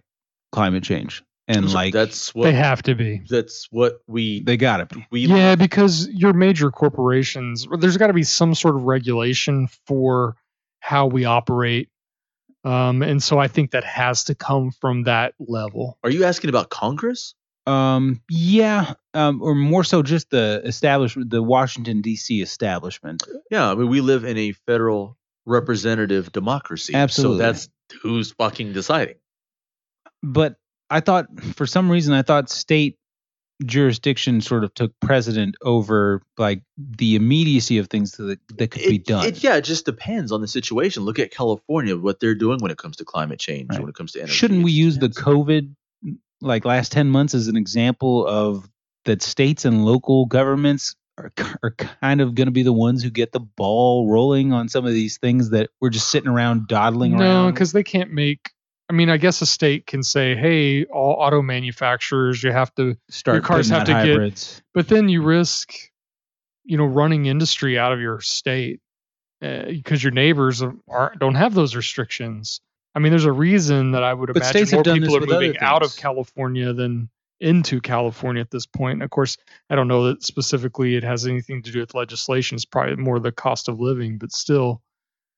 climate 0.52 0.84
change 0.84 1.22
and 1.48 1.68
So 1.68 1.76
like 1.76 1.92
that's 1.92 2.34
what 2.34 2.44
They 2.44 2.54
have 2.54 2.82
to 2.84 2.94
be. 2.94 3.20
that's 3.28 3.68
what 3.70 4.00
we 4.06 4.42
they 4.42 4.56
gotta 4.56 4.86
be. 4.86 5.06
we 5.10 5.26
Yeah, 5.26 5.54
because 5.54 6.08
your 6.08 6.32
major 6.32 6.70
corporations, 6.70 7.66
there's 7.78 7.98
got 7.98 8.06
to 8.06 8.14
be 8.14 8.22
some 8.22 8.54
sort 8.54 8.76
of 8.76 8.84
regulation 8.84 9.68
for 9.86 10.34
how 10.80 11.06
we 11.06 11.24
operate. 11.24 11.88
Um, 12.64 13.02
and 13.02 13.22
so 13.22 13.38
I 13.38 13.48
think 13.48 13.70
that 13.70 13.84
has 13.84 14.24
to 14.24 14.34
come 14.34 14.70
from 14.70 15.04
that 15.04 15.34
level. 15.38 15.98
Are 16.02 16.10
you 16.10 16.24
asking 16.24 16.50
about 16.50 16.70
Congress? 16.70 17.34
Um, 17.66 18.22
yeah, 18.30 18.94
um, 19.12 19.42
or 19.42 19.54
more 19.54 19.84
so 19.84 20.02
just 20.02 20.30
the 20.30 20.62
establishment, 20.64 21.30
the 21.30 21.42
Washington 21.42 22.00
D.C. 22.00 22.40
establishment. 22.40 23.22
Yeah, 23.50 23.70
I 23.70 23.74
mean, 23.74 23.88
we 23.88 24.00
live 24.00 24.24
in 24.24 24.38
a 24.38 24.52
federal 24.52 25.18
representative 25.44 26.32
democracy. 26.32 26.94
Absolutely. 26.94 27.38
So 27.38 27.42
that's 27.42 27.68
who's 28.02 28.32
fucking 28.32 28.72
deciding. 28.72 29.16
But 30.22 30.56
I 30.88 31.00
thought, 31.00 31.26
for 31.54 31.66
some 31.66 31.90
reason, 31.90 32.14
I 32.14 32.22
thought 32.22 32.48
state 32.48 32.98
jurisdiction 33.64 34.40
sort 34.40 34.64
of 34.64 34.72
took 34.74 34.92
precedent 35.00 35.56
over 35.62 36.22
like 36.36 36.62
the 36.76 37.16
immediacy 37.16 37.78
of 37.78 37.88
things 37.88 38.12
that 38.12 38.38
that 38.56 38.70
could 38.70 38.82
be 38.82 38.98
done. 38.98 39.26
It, 39.26 39.42
yeah, 39.42 39.56
it 39.56 39.62
just 39.64 39.84
depends 39.84 40.30
on 40.32 40.40
the 40.40 40.48
situation. 40.48 41.02
Look 41.04 41.18
at 41.18 41.30
California, 41.30 41.96
what 41.96 42.20
they're 42.20 42.34
doing 42.34 42.60
when 42.60 42.70
it 42.70 42.78
comes 42.78 42.96
to 42.98 43.04
climate 43.04 43.38
change, 43.40 43.70
Right. 43.70 43.80
when 43.80 43.88
it 43.88 43.94
comes 43.94 44.12
to 44.12 44.20
energy. 44.20 44.32
Shouldn't 44.34 44.62
we 44.64 44.72
use 44.72 44.98
the. 44.98 45.08
COVID 45.08 45.74
like 46.40 46.64
last 46.64 46.92
10 46.92 47.10
months 47.10 47.34
as 47.34 47.48
an 47.48 47.56
example 47.56 48.24
of 48.26 48.68
that 49.06 49.22
states 49.22 49.64
and 49.64 49.84
local 49.84 50.26
governments 50.26 50.94
are, 51.16 51.32
are 51.64 51.72
kind 51.72 52.20
of 52.20 52.36
going 52.36 52.46
to 52.46 52.52
be 52.52 52.62
the 52.62 52.72
ones 52.72 53.02
who 53.02 53.10
get 53.10 53.32
the 53.32 53.40
ball 53.40 54.08
rolling 54.08 54.52
on 54.52 54.68
some 54.68 54.86
of 54.86 54.92
these 54.92 55.18
things 55.18 55.50
that 55.50 55.68
we're 55.80 55.90
just 55.90 56.08
sitting 56.12 56.28
around 56.30 56.68
dawdling 56.68 57.16
No, 57.16 57.24
around? 57.24 57.54
because 57.54 57.72
they 57.72 57.82
can't 57.82 58.12
make. 58.12 58.50
I 58.90 58.94
mean, 58.94 59.10
I 59.10 59.18
guess 59.18 59.42
a 59.42 59.46
state 59.46 59.86
can 59.86 60.02
say, 60.02 60.34
"Hey, 60.34 60.84
all 60.84 61.16
auto 61.18 61.42
manufacturers, 61.42 62.42
you 62.42 62.52
have 62.52 62.74
to," 62.76 62.96
start 63.10 63.36
your 63.36 63.42
cars 63.42 63.68
have 63.68 63.84
to 63.84 63.92
get- 63.92 64.06
hybrids. 64.06 64.62
but 64.72 64.88
then 64.88 65.08
you 65.08 65.22
risk, 65.22 65.72
you 66.64 66.78
know, 66.78 66.86
running 66.86 67.26
industry 67.26 67.78
out 67.78 67.92
of 67.92 68.00
your 68.00 68.20
state 68.20 68.80
eh, 69.42 69.72
because 69.72 70.02
your 70.02 70.12
neighbors 70.12 70.62
are, 70.62 70.74
aren't 70.88 71.18
don't 71.18 71.34
have 71.34 71.54
those 71.54 71.76
restrictions. 71.76 72.60
I 72.94 73.00
mean, 73.00 73.12
there's 73.12 73.26
a 73.26 73.32
reason 73.32 73.92
that 73.92 74.02
I 74.02 74.14
would 74.14 74.32
But 74.32 74.42
imagine 74.42 74.74
more 74.74 74.82
people 74.82 75.16
are 75.16 75.20
moving 75.20 75.58
out 75.58 75.82
of. 75.82 75.94
California 75.96 76.72
than 76.72 77.10
into 77.40 77.80
California 77.80 78.40
at 78.40 78.50
this 78.50 78.66
point. 78.66 78.94
And 78.94 79.02
of 79.02 79.10
course, 79.10 79.36
I 79.70 79.76
don't 79.76 79.86
know 79.88 80.08
that 80.08 80.24
specifically 80.24 80.96
it 80.96 81.04
has 81.04 81.26
anything 81.26 81.62
to 81.62 81.70
do 81.70 81.80
with 81.80 81.94
legislation. 81.94 82.56
It's 82.56 82.64
probably 82.64 82.96
more 82.96 83.20
the 83.20 83.32
cost 83.32 83.68
of 83.68 83.78
living, 83.80 84.18
but 84.18 84.32
still. 84.32 84.82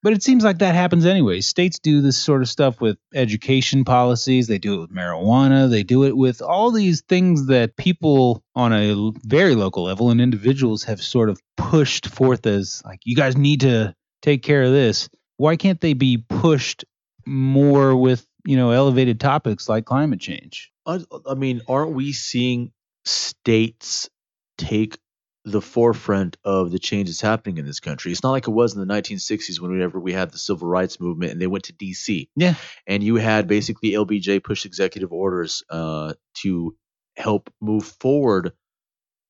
But 0.02 0.14
it 0.14 0.22
seems 0.22 0.44
like 0.44 0.58
that 0.58 0.74
happens 0.74 1.04
anyway. 1.04 1.42
States 1.42 1.78
do 1.78 2.00
this 2.00 2.16
sort 2.16 2.40
of 2.40 2.48
stuff 2.48 2.80
with 2.80 2.96
education 3.14 3.84
policies. 3.84 4.46
They 4.46 4.58
do 4.58 4.74
it 4.74 4.80
with 4.80 4.94
marijuana. 4.94 5.68
They 5.68 5.82
do 5.82 6.04
it 6.04 6.16
with 6.16 6.40
all 6.40 6.70
these 6.70 7.02
things 7.02 7.48
that 7.48 7.76
people 7.76 8.42
on 8.54 8.72
a 8.72 9.12
very 9.26 9.54
local 9.54 9.84
level 9.84 10.10
and 10.10 10.20
individuals 10.20 10.84
have 10.84 11.02
sort 11.02 11.28
of 11.28 11.38
pushed 11.56 12.06
forth 12.06 12.46
as 12.46 12.82
like, 12.84 13.00
you 13.04 13.14
guys 13.14 13.36
need 13.36 13.60
to 13.60 13.94
take 14.22 14.42
care 14.42 14.62
of 14.62 14.72
this. 14.72 15.10
Why 15.36 15.56
can't 15.56 15.80
they 15.80 15.92
be 15.92 16.16
pushed 16.16 16.84
more 17.26 17.94
with, 17.94 18.26
you 18.46 18.56
know, 18.56 18.70
elevated 18.70 19.20
topics 19.20 19.68
like 19.68 19.84
climate 19.84 20.20
change? 20.20 20.72
I, 20.86 21.00
I 21.28 21.34
mean, 21.34 21.60
aren't 21.68 21.92
we 21.92 22.12
seeing 22.12 22.72
states 23.04 24.08
take 24.56 24.98
the 25.44 25.60
forefront 25.62 26.36
of 26.44 26.70
the 26.70 26.78
changes 26.78 27.20
happening 27.20 27.58
in 27.58 27.66
this 27.66 27.80
country? 27.80 28.12
It's 28.12 28.22
not 28.22 28.32
like 28.32 28.46
it 28.48 28.52
was 28.52 28.74
in 28.74 28.80
the 28.86 28.92
1960s 28.92 29.60
when 29.60 29.70
whenever 29.72 29.98
we 29.98 30.12
had 30.12 30.30
the 30.30 30.38
civil 30.38 30.68
rights 30.68 31.00
movement 31.00 31.32
and 31.32 31.40
they 31.40 31.46
went 31.46 31.64
to 31.64 31.72
DC. 31.72 32.28
Yeah. 32.36 32.54
And 32.86 33.02
you 33.02 33.16
had 33.16 33.46
basically 33.48 33.90
LBJ 33.92 34.42
push 34.44 34.66
executive 34.66 35.12
orders 35.12 35.62
uh, 35.70 36.14
to 36.42 36.76
help 37.16 37.52
move 37.60 37.84
forward, 38.00 38.52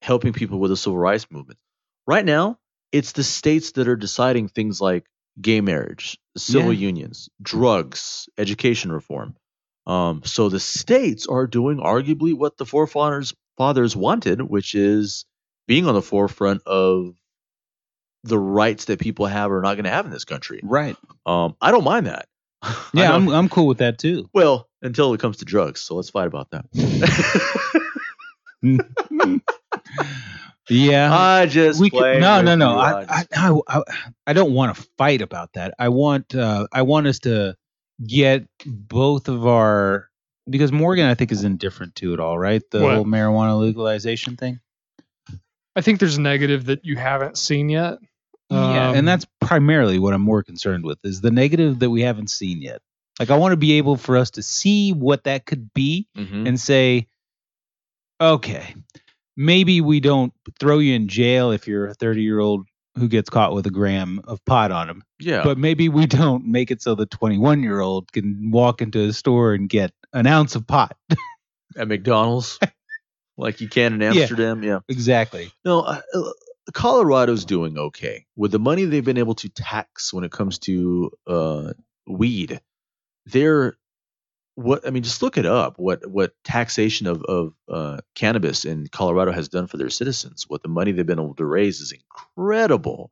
helping 0.02 0.32
people 0.32 0.58
with 0.58 0.70
the 0.70 0.76
civil 0.76 0.98
rights 0.98 1.26
movement. 1.30 1.58
Right 2.06 2.24
now, 2.24 2.58
it's 2.92 3.12
the 3.12 3.22
states 3.22 3.72
that 3.72 3.86
are 3.88 3.96
deciding 3.96 4.48
things 4.48 4.80
like 4.80 5.06
gay 5.40 5.60
marriage, 5.60 6.18
civil 6.36 6.72
Yeah. 6.72 6.80
unions, 6.80 7.28
drugs, 7.40 8.28
education 8.36 8.90
reform. 8.90 9.36
Um, 9.86 10.22
so 10.24 10.48
the 10.48 10.60
states 10.60 11.26
are 11.26 11.46
doing 11.46 11.78
arguably 11.78 12.34
what 12.34 12.56
the 12.56 12.66
forefathers 12.66 13.34
fathers 13.56 13.94
wanted, 13.96 14.40
which 14.42 14.74
is 14.74 15.24
being 15.70 15.86
on 15.86 15.94
the 15.94 16.02
forefront 16.02 16.60
of 16.66 17.14
the 18.24 18.36
rights 18.36 18.86
that 18.86 18.98
people 18.98 19.24
have 19.26 19.52
or 19.52 19.62
not 19.62 19.74
going 19.74 19.84
to 19.84 19.90
have 19.90 20.04
in 20.04 20.10
this 20.10 20.24
country. 20.24 20.58
Right. 20.64 20.96
Um, 21.24 21.54
I 21.60 21.70
don't 21.70 21.84
mind 21.84 22.06
that. 22.08 22.26
Yeah, 22.92 23.14
I'm, 23.14 23.28
I'm 23.28 23.48
cool 23.48 23.68
with 23.68 23.78
that 23.78 23.96
too. 23.96 24.28
well 24.34 24.68
until 24.82 25.14
it 25.14 25.20
comes 25.20 25.36
to 25.36 25.44
drugs. 25.44 25.80
So 25.80 25.94
let's 25.94 26.10
fight 26.10 26.26
about 26.26 26.50
that. 26.50 26.64
yeah. 30.68 31.14
I 31.16 31.46
just 31.46 31.80
we 31.80 31.88
play 31.88 32.14
could, 32.14 32.22
no, 32.22 32.38
with 32.38 32.46
no, 32.46 32.54
no. 32.56 32.76
I, 32.76 33.02
I, 33.08 33.24
I, 33.36 33.60
I, 33.68 33.82
I 34.26 34.32
don't 34.32 34.52
want 34.52 34.74
to 34.74 34.82
fight 34.98 35.22
about 35.22 35.52
that. 35.52 35.74
I 35.78 35.88
want, 35.90 36.34
uh, 36.34 36.66
I 36.72 36.82
want 36.82 37.06
us 37.06 37.20
to 37.20 37.54
get 38.04 38.44
both 38.66 39.28
of 39.28 39.46
our 39.46 40.08
because 40.48 40.72
Morgan, 40.72 41.06
I 41.06 41.14
think, 41.14 41.30
is 41.30 41.44
indifferent 41.44 41.94
to 41.96 42.12
it 42.12 42.18
all, 42.18 42.36
right? 42.36 42.62
The 42.72 42.80
What? 42.80 42.94
whole 42.96 43.04
marijuana 43.04 43.56
legalization 43.60 44.36
thing. 44.36 44.58
I 45.80 45.82
think 45.82 45.98
there's 45.98 46.18
a 46.18 46.20
negative 46.20 46.66
that 46.66 46.84
you 46.84 46.96
haven't 46.96 47.38
seen 47.38 47.70
yet. 47.70 47.98
yeah, 48.50 48.90
Um, 48.90 48.96
and 48.96 49.08
that's 49.08 49.26
primarily 49.40 49.98
what 49.98 50.12
I'm 50.12 50.20
more 50.20 50.42
concerned 50.42 50.84
with 50.84 50.98
is 51.04 51.22
the 51.22 51.30
negative 51.30 51.78
that 51.78 51.88
we 51.88 52.02
haven't 52.02 52.28
seen 52.28 52.60
yet. 52.60 52.82
Like, 53.18 53.30
I 53.30 53.36
want 53.38 53.52
to 53.52 53.56
be 53.56 53.72
able 53.78 53.96
for 53.96 54.18
us 54.18 54.30
to 54.32 54.42
see 54.42 54.92
what 54.92 55.24
that 55.24 55.46
could 55.46 55.72
be 55.72 56.06
Mhm. 56.18 56.46
and 56.48 56.60
say, 56.60 57.06
okay, 58.20 58.74
maybe 59.36 59.80
we 59.80 60.00
don't 60.00 60.32
throw 60.58 60.80
you 60.80 60.94
in 60.94 61.08
jail 61.08 61.50
if 61.50 61.66
you're 61.66 61.86
a 61.86 61.94
30 61.94 62.22
year 62.22 62.40
old 62.40 62.66
who 62.98 63.08
gets 63.08 63.30
caught 63.30 63.54
with 63.54 63.66
a 63.66 63.70
gram 63.70 64.20
of 64.24 64.44
pot 64.44 64.70
on 64.72 64.90
him. 64.90 65.02
yeah, 65.20 65.42
But 65.44 65.56
maybe 65.56 65.88
we 65.88 66.06
don't 66.06 66.44
make 66.46 66.70
it 66.70 66.82
so 66.82 66.94
the 66.94 67.06
21 67.06 67.62
year 67.62 67.80
old 67.80 68.12
can 68.12 68.50
walk 68.50 68.82
into 68.82 69.00
a 69.00 69.12
store 69.12 69.54
and 69.54 69.68
get 69.68 69.92
an 70.12 70.26
ounce 70.26 70.56
of 70.56 70.66
pot. 70.66 70.96
at 71.76 71.88
McDonald's. 71.88 72.58
like 73.40 73.60
you 73.60 73.68
can 73.68 73.94
in 73.94 74.02
Amsterdam. 74.02 74.62
Yeah. 74.62 74.80
Exactly. 74.88 75.50
No, 75.64 75.80
uh, 75.80 76.00
uh, 76.14 76.30
Colorado's 76.72 77.44
doing 77.44 77.78
okay 77.78 78.26
with 78.36 78.52
the 78.52 78.58
money 78.58 78.84
they've 78.84 79.04
been 79.04 79.18
able 79.18 79.34
to 79.36 79.48
tax 79.48 80.12
when 80.12 80.24
it 80.24 80.30
comes 80.30 80.58
to 80.60 81.10
uh, 81.26 81.72
weed. 82.06 82.60
They're 83.26 83.74
what 84.54 84.86
I 84.86 84.90
mean. 84.90 85.02
Just 85.02 85.22
look 85.22 85.38
it 85.38 85.46
up. 85.46 85.78
What 85.78 86.06
what 86.06 86.32
taxation 86.44 87.06
of 87.06 87.22
of 87.22 87.54
uh, 87.68 87.98
cannabis 88.14 88.64
in 88.64 88.86
Colorado 88.88 89.32
has 89.32 89.48
done 89.48 89.66
for 89.66 89.76
their 89.76 89.90
citizens. 89.90 90.44
What 90.48 90.62
the 90.62 90.68
money 90.68 90.92
they've 90.92 91.06
been 91.06 91.18
able 91.18 91.34
to 91.34 91.46
raise 91.46 91.80
is 91.80 91.92
incredible. 91.92 93.10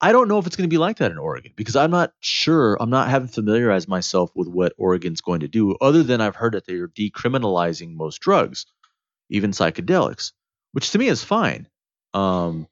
I 0.00 0.10
don't 0.10 0.26
know 0.26 0.38
if 0.38 0.46
it's 0.48 0.56
going 0.56 0.68
to 0.68 0.74
be 0.74 0.78
like 0.78 0.96
that 0.96 1.12
in 1.12 1.18
Oregon 1.18 1.52
because 1.54 1.76
I'm 1.76 1.92
not 1.92 2.12
sure. 2.18 2.76
I'm 2.80 2.90
not 2.90 3.08
having 3.08 3.28
familiarized 3.28 3.86
myself 3.86 4.32
with 4.34 4.48
what 4.48 4.72
Oregon's 4.76 5.20
going 5.20 5.40
to 5.40 5.48
do, 5.48 5.76
other 5.80 6.02
than 6.02 6.20
I've 6.20 6.34
heard 6.34 6.54
that 6.54 6.66
they 6.66 6.74
are 6.74 6.88
decriminalizing 6.88 7.94
most 7.94 8.20
drugs, 8.20 8.66
even 9.32 9.50
psychedelics, 9.50 10.32
which 10.72 10.90
to 10.92 10.98
me 10.98 11.08
is 11.08 11.24
fine. 11.24 11.68
Um, 12.14 12.68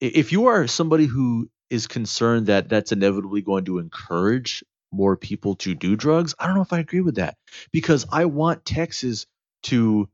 if 0.00 0.32
you 0.32 0.46
are 0.46 0.66
somebody 0.66 1.06
who 1.06 1.50
is 1.70 1.86
concerned 1.86 2.46
that 2.46 2.68
that's 2.68 2.92
inevitably 2.92 3.40
going 3.42 3.64
to 3.64 3.78
encourage 3.78 4.62
more 4.92 5.16
people 5.16 5.56
to 5.56 5.74
do 5.74 5.96
drugs, 5.96 6.34
I 6.38 6.46
don't 6.46 6.54
know 6.56 6.62
if 6.62 6.72
I 6.72 6.78
agree 6.80 7.00
with 7.00 7.16
that 7.16 7.36
because 7.72 8.06
I 8.12 8.26
want 8.26 8.64
Texas 8.64 9.26
to 9.64 10.08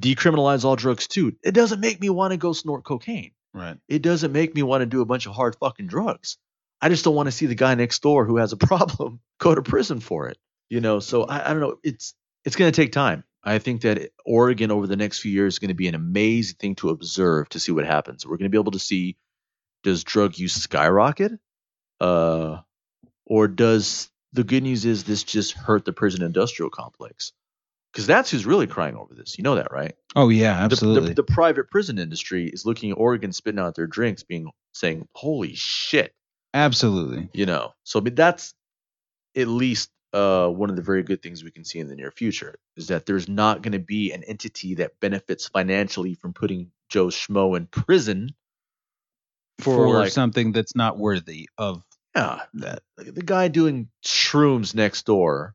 decriminalize 0.00 0.64
all 0.64 0.76
drugs 0.76 1.06
too. 1.06 1.36
It 1.42 1.52
doesn't 1.52 1.80
make 1.80 2.00
me 2.00 2.10
want 2.10 2.32
to 2.32 2.36
go 2.36 2.52
snort 2.52 2.84
cocaine 2.84 3.32
Right. 3.54 3.78
it 3.88 4.02
doesn't 4.02 4.32
make 4.32 4.54
me 4.54 4.62
want 4.62 4.82
to 4.82 4.86
do 4.86 5.00
a 5.00 5.06
bunch 5.06 5.24
of 5.24 5.32
hard 5.32 5.56
fucking 5.56 5.86
drugs. 5.86 6.36
I 6.82 6.90
just 6.90 7.04
don't 7.04 7.14
want 7.14 7.28
to 7.28 7.32
see 7.32 7.46
the 7.46 7.54
guy 7.54 7.74
next 7.74 8.02
door 8.02 8.26
who 8.26 8.36
has 8.36 8.52
a 8.52 8.56
problem 8.68 9.20
go 9.38 9.54
to 9.54 9.62
prison 9.62 10.00
for 10.00 10.28
it. 10.28 10.36
You 10.68 10.80
know, 10.80 10.98
so 11.00 11.22
I, 11.24 11.46
I 11.48 11.52
don't 11.52 11.60
know. 11.60 11.76
It's 11.82 12.14
it's 12.44 12.56
going 12.56 12.70
to 12.70 12.76
take 12.76 12.92
time. 12.92 13.24
I 13.46 13.60
think 13.60 13.82
that 13.82 14.10
Oregon 14.24 14.72
over 14.72 14.88
the 14.88 14.96
next 14.96 15.20
few 15.20 15.30
years 15.30 15.54
is 15.54 15.58
going 15.60 15.68
to 15.68 15.74
be 15.74 15.86
an 15.86 15.94
amazing 15.94 16.56
thing 16.56 16.74
to 16.76 16.90
observe 16.90 17.48
to 17.50 17.60
see 17.60 17.70
what 17.70 17.86
happens. 17.86 18.26
We're 18.26 18.38
going 18.38 18.50
to 18.50 18.54
be 18.54 18.60
able 18.60 18.72
to 18.72 18.80
see 18.80 19.16
does 19.84 20.02
drug 20.02 20.36
use 20.36 20.54
skyrocket, 20.54 21.32
uh, 22.00 22.58
or 23.24 23.46
does 23.46 24.10
the 24.32 24.42
good 24.42 24.64
news 24.64 24.84
is 24.84 25.04
this 25.04 25.22
just 25.22 25.52
hurt 25.52 25.84
the 25.84 25.92
prison 25.92 26.22
industrial 26.22 26.70
complex? 26.70 27.32
Because 27.92 28.08
that's 28.08 28.32
who's 28.32 28.44
really 28.44 28.66
crying 28.66 28.96
over 28.96 29.14
this. 29.14 29.38
You 29.38 29.44
know 29.44 29.54
that, 29.54 29.70
right? 29.70 29.94
Oh 30.16 30.28
yeah, 30.28 30.56
the- 30.56 30.64
absolutely. 30.64 31.10
The, 31.10 31.22
the, 31.22 31.32
private 31.32 31.70
prison 31.70 32.00
industry 32.00 32.48
is 32.48 32.66
looking 32.66 32.90
at 32.90 32.98
Oregon 32.98 33.32
spitting 33.32 33.60
out 33.60 33.76
their 33.76 33.86
drinks, 33.86 34.24
being 34.24 34.50
saying, 34.72 35.06
"Holy 35.14 35.54
shit!" 35.54 36.12
absolutely. 36.52 37.28
You 37.32 37.46
know. 37.46 37.74
So, 37.84 38.00
but 38.00 38.16
that's 38.16 38.54
at 39.36 39.46
least 39.46 39.90
uh, 40.12 40.48
one 40.48 40.70
of 40.70 40.76
the 40.76 40.82
very 40.82 41.02
good 41.02 41.22
things 41.22 41.44
we 41.44 41.50
can 41.50 41.64
see 41.64 41.78
in 41.78 41.88
the 41.88 41.96
near 41.96 42.10
future 42.10 42.56
is 42.76 42.88
that 42.88 43.06
there's 43.06 43.28
not 43.28 43.62
going 43.62 43.72
to 43.72 43.78
be 43.78 44.12
an 44.12 44.22
entity 44.24 44.74
that 44.76 44.98
benefits 45.00 45.48
financially 45.48 46.14
from 46.14 46.32
putting 46.32 46.70
Joe 46.88 47.06
Schmo 47.06 47.56
in 47.56 47.66
prison 47.66 48.30
for, 49.58 49.74
For, 49.74 49.98
like, 49.98 50.12
something 50.12 50.52
that's 50.52 50.76
not 50.76 50.98
worthy 50.98 51.48
of 51.58 51.82
yeah, 52.14 52.42
that. 52.54 52.82
the 52.96 53.22
guy 53.22 53.48
doing 53.48 53.88
shrooms 54.04 54.74
next 54.74 55.04
door. 55.04 55.54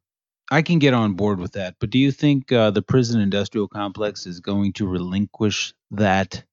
I 0.51 0.61
can 0.61 0.79
get 0.79 0.93
on 0.93 1.13
board 1.13 1.39
with 1.39 1.53
that, 1.53 1.75
but 1.79 1.89
do 1.89 1.97
you 1.97 2.11
think 2.11 2.51
uh, 2.51 2.71
the 2.71 2.81
prison 2.81 3.21
industrial 3.21 3.67
complex 3.69 4.27
is 4.27 4.41
going 4.41 4.73
to 4.73 4.85
relinquish 4.85 5.73
that 5.91 6.43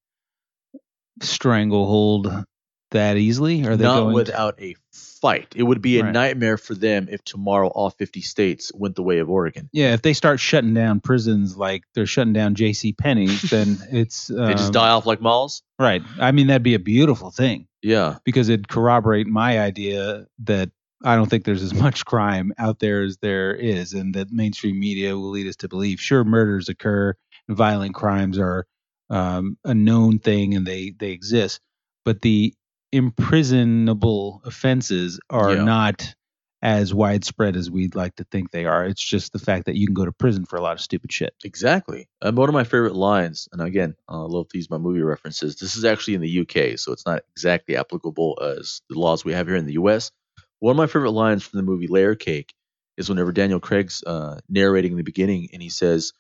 stranglehold 1.21 2.45
that 2.91 3.17
easily? 3.17 3.65
Are 3.67 3.77
they 3.77 3.85
not 3.85 4.01
going 4.01 4.09
to- 4.11 4.15
without 4.15 4.61
a 4.61 4.75
fight. 4.93 5.53
It 5.57 5.65
would 5.65 5.83
be 5.83 5.99
a 5.99 6.05
Right. 6.05 6.13
nightmare 6.13 6.57
for 6.57 6.75
them 6.75 7.09
if 7.11 7.25
tomorrow 7.25 7.69
all 7.69 7.91
50 7.91 8.21
states 8.21 8.71
went 8.75 8.95
the 8.95 9.03
way 9.03 9.19
of 9.19 9.29
Oregon. 9.29 9.69
yeah, 9.73 9.93
if 9.93 10.03
they 10.03 10.13
start 10.13 10.39
shutting 10.39 10.75
down 10.75 11.01
prisons 11.01 11.57
like 11.57 11.83
they're 11.95 12.07
shutting 12.07 12.33
down 12.33 12.55
J.C. 12.55 12.93
Penney's, 12.93 13.43
then 13.51 13.79
it's 13.91 14.29
They 14.29 14.53
just 14.53 14.67
um, 14.67 14.73
die 14.73 14.91
off 14.91 15.07
like 15.07 15.21
malls. 15.21 15.63
Right. 15.79 16.03
I 16.21 16.31
mean, 16.33 16.47
that'd 16.47 16.63
be 16.63 16.75
a 16.75 16.79
beautiful 16.79 17.31
thing 17.33 17.67
Yeah. 17.83 18.19
because 18.25 18.49
it'd 18.49 18.69
corroborate 18.69 19.27
my 19.27 19.59
idea 19.61 20.27
that 20.45 20.71
I 21.05 21.17
don't 21.17 21.29
think 21.29 21.45
there's 21.45 21.63
as 21.65 21.75
much 21.75 22.05
crime 22.05 22.53
out 22.59 22.79
there 22.81 23.03
as 23.03 23.19
there 23.19 23.55
is, 23.55 23.93
and 23.95 24.15
that 24.15 24.31
mainstream 24.31 24.79
media 24.79 25.17
will 25.17 25.31
lead 25.31 25.47
us 25.49 25.57
to 25.57 25.69
believe. 25.69 26.01
Sure, 26.01 26.23
murders 26.25 26.69
occur, 26.69 27.15
and 27.49 27.57
violent 27.57 27.95
crimes 27.95 28.39
are 28.39 28.67
um, 29.11 29.57
a 29.65 29.75
known 29.75 30.19
thing, 30.19 30.55
and 30.55 30.67
they 30.67 30.91
they 30.99 31.11
exist, 31.13 31.61
but 32.05 32.21
the 32.23 32.53
imprisonable 32.93 34.43
offenses 34.45 35.21
are 35.31 35.55
Yeah. 35.55 35.65
not 35.65 36.15
as 36.61 36.93
widespread 36.93 37.55
as 37.55 37.71
we'd 37.71 37.95
like 37.95 38.17
to 38.17 38.25
think 38.25 38.51
they 38.51 38.65
are. 38.65 38.85
It's 38.85 39.03
just 39.03 39.33
the 39.33 39.39
fact 39.39 39.67
that 39.67 39.77
you 39.77 39.87
can 39.87 39.95
go 39.95 40.05
to 40.05 40.11
prison 40.13 40.45
for 40.45 40.57
a 40.57 40.61
lot 40.61 40.73
of 40.73 40.81
stupid 40.81 41.13
shit. 41.13 41.33
Exactly. 41.45 42.09
And 42.21 42.37
one 42.37 42.49
of 42.49 42.53
my 42.53 42.65
favorite 42.65 42.97
lines, 42.97 43.49
and 43.53 43.63
again, 43.63 43.95
I 44.09 44.17
love 44.17 44.49
to 44.49 44.59
use 44.59 44.69
my 44.69 44.79
movie 44.79 45.03
references. 45.03 45.55
This 45.57 45.77
is 45.77 45.85
actually 45.85 46.15
in 46.15 46.21
the 46.21 46.41
UK, 46.41 46.77
so 46.77 46.93
it's 46.93 47.07
not 47.07 47.23
exactly 47.31 47.77
applicable 47.77 48.39
as 48.43 48.81
the 48.89 48.99
laws 48.99 49.25
we 49.25 49.35
have 49.35 49.47
here 49.47 49.55
in 49.57 49.67
the 49.67 49.75
US. 49.75 50.11
One 50.59 50.73
of 50.73 50.77
my 50.77 50.89
favorite 50.89 51.13
lines 51.13 51.45
from 51.45 51.59
the 51.59 51.63
movie 51.63 51.87
Layer 51.87 52.17
Cake 52.17 52.53
is 52.97 53.09
whenever 53.09 53.31
Daniel 53.31 53.61
Craig's 53.61 54.03
uh, 54.05 54.41
narrating 54.49 54.91
in 54.93 54.99
the 54.99 55.05
beginning, 55.05 55.51
and 55.53 55.63
he 55.63 55.69
says, 55.69 56.13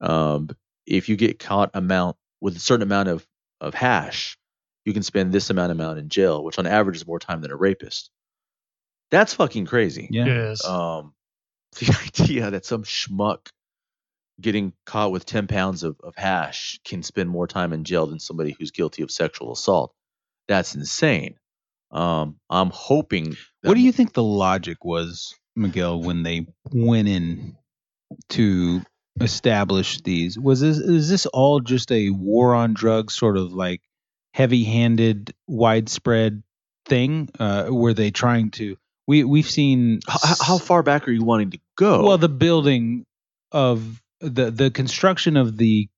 um, 0.00 0.48
"If 0.86 1.10
you 1.10 1.16
get 1.16 1.38
caught 1.38 1.70
amount 1.74 2.16
with 2.40 2.56
a 2.56 2.60
certain 2.60 2.82
amount 2.82 3.10
of 3.10 3.26
of 3.60 3.74
hash, 3.74 4.38
you 4.84 4.92
can 4.92 5.02
spend 5.02 5.32
this 5.32 5.50
amount 5.50 5.72
of 5.72 5.78
amount 5.78 5.98
in 5.98 6.08
jail, 6.08 6.42
which 6.42 6.58
on 6.58 6.66
average 6.66 6.96
is 6.96 7.06
more 7.06 7.18
time 7.18 7.40
than 7.40 7.50
a 7.50 7.56
rapist." 7.56 8.10
That's 9.10 9.34
fucking 9.34 9.66
crazy. 9.66 10.08
Yeah. 10.10 10.24
Yes. 10.24 10.64
Um, 10.64 11.14
the 11.78 11.96
idea 12.04 12.50
that 12.50 12.64
some 12.64 12.82
schmuck 12.82 13.48
getting 14.40 14.72
caught 14.86 15.12
with 15.12 15.26
10 15.26 15.46
pounds 15.46 15.82
of, 15.82 16.00
of 16.02 16.14
hash 16.16 16.80
can 16.84 17.02
spend 17.02 17.30
more 17.30 17.46
time 17.46 17.72
in 17.72 17.84
jail 17.84 18.06
than 18.06 18.18
somebody 18.18 18.56
who's 18.58 18.70
guilty 18.70 19.02
of 19.02 19.10
sexual 19.10 19.52
assault. 19.52 19.94
That's 20.48 20.74
insane. 20.74 21.36
Um, 21.90 22.36
I'm 22.48 22.70
hoping. 22.70 23.30
that 23.62 23.68
What 23.68 23.74
do 23.74 23.80
you 23.80 23.92
think 23.92 24.14
the 24.14 24.22
logic 24.22 24.84
was, 24.84 25.34
Miguel, 25.54 26.00
when 26.00 26.22
they 26.22 26.46
went 26.72 27.08
in 27.08 27.56
to 28.30 28.80
establish 29.20 30.00
these? 30.00 30.38
Was 30.38 30.60
this 30.60 30.78
is 30.78 31.08
this 31.08 31.26
all 31.26 31.60
just 31.60 31.92
a 31.92 32.10
war 32.10 32.54
on 32.54 32.72
drugs, 32.72 33.14
sort 33.14 33.36
of 33.36 33.52
like 33.52 33.82
heavy-handed, 34.32 35.34
widespread 35.46 36.42
thing? 36.86 37.28
Uh, 37.38 37.66
were 37.70 37.94
they 37.94 38.10
trying 38.10 38.50
to? 38.52 38.76
We 39.06 39.24
we've 39.24 39.48
seen 39.50 40.00
How, 40.08 40.34
how 40.40 40.58
far 40.58 40.82
back 40.82 41.08
are 41.08 41.12
you 41.12 41.24
wanting 41.24 41.50
to 41.50 41.58
go? 41.76 42.04
well 42.04 42.18
the 42.18 42.28
building 42.28 43.04
of 43.50 44.00
the 44.20 44.50
the 44.50 44.70
construction 44.70 45.36
of 45.36 45.56
the 45.56 45.88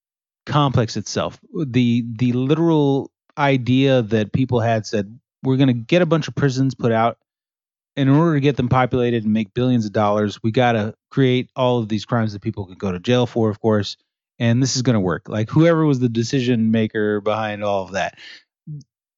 complex 0.47 0.97
itself 0.97 1.39
the 1.67 2.05
the 2.19 2.33
literal 2.33 3.11
idea 3.39 4.03
that 4.03 4.33
people 4.33 4.61
had 4.61 4.87
said 4.87 5.19
we're 5.43 5.57
going 5.57 5.69
to 5.69 5.73
get 5.75 6.03
a 6.03 6.07
bunch 6.07 6.29
of 6.29 6.35
prisons 6.35 6.75
put 6.75 6.93
out 6.93 7.19
in 7.97 8.09
order 8.09 8.35
to 8.35 8.41
get 8.41 8.57
them 8.57 8.69
populated 8.69 9.25
and 9.25 9.33
make 9.33 9.53
billions 9.55 9.85
of 9.87 9.93
dollars 9.93 10.43
we 10.43 10.51
got 10.51 10.73
to 10.73 10.95
create 11.11 11.51
all 11.55 11.79
of 11.79 11.89
these 11.89 12.05
crimes 12.05 12.33
that 12.33 12.43
people 12.43 12.67
can 12.67 12.77
go 12.77 12.91
to 12.93 12.99
jail 12.99 13.27
for 13.27 13.51
of 13.51 13.61
course 13.61 13.97
and 14.39 14.63
this 14.63 14.77
is 14.77 14.83
going 14.83 14.95
to 14.95 15.01
work 15.01 15.29
like 15.29 15.51
whoever 15.51 15.85
was 15.85 16.01
the 16.01 16.09
decision 16.09 16.71
maker 16.71 17.21
behind 17.21 17.63
all 17.65 17.85
of 17.85 17.93
that 17.93 18.19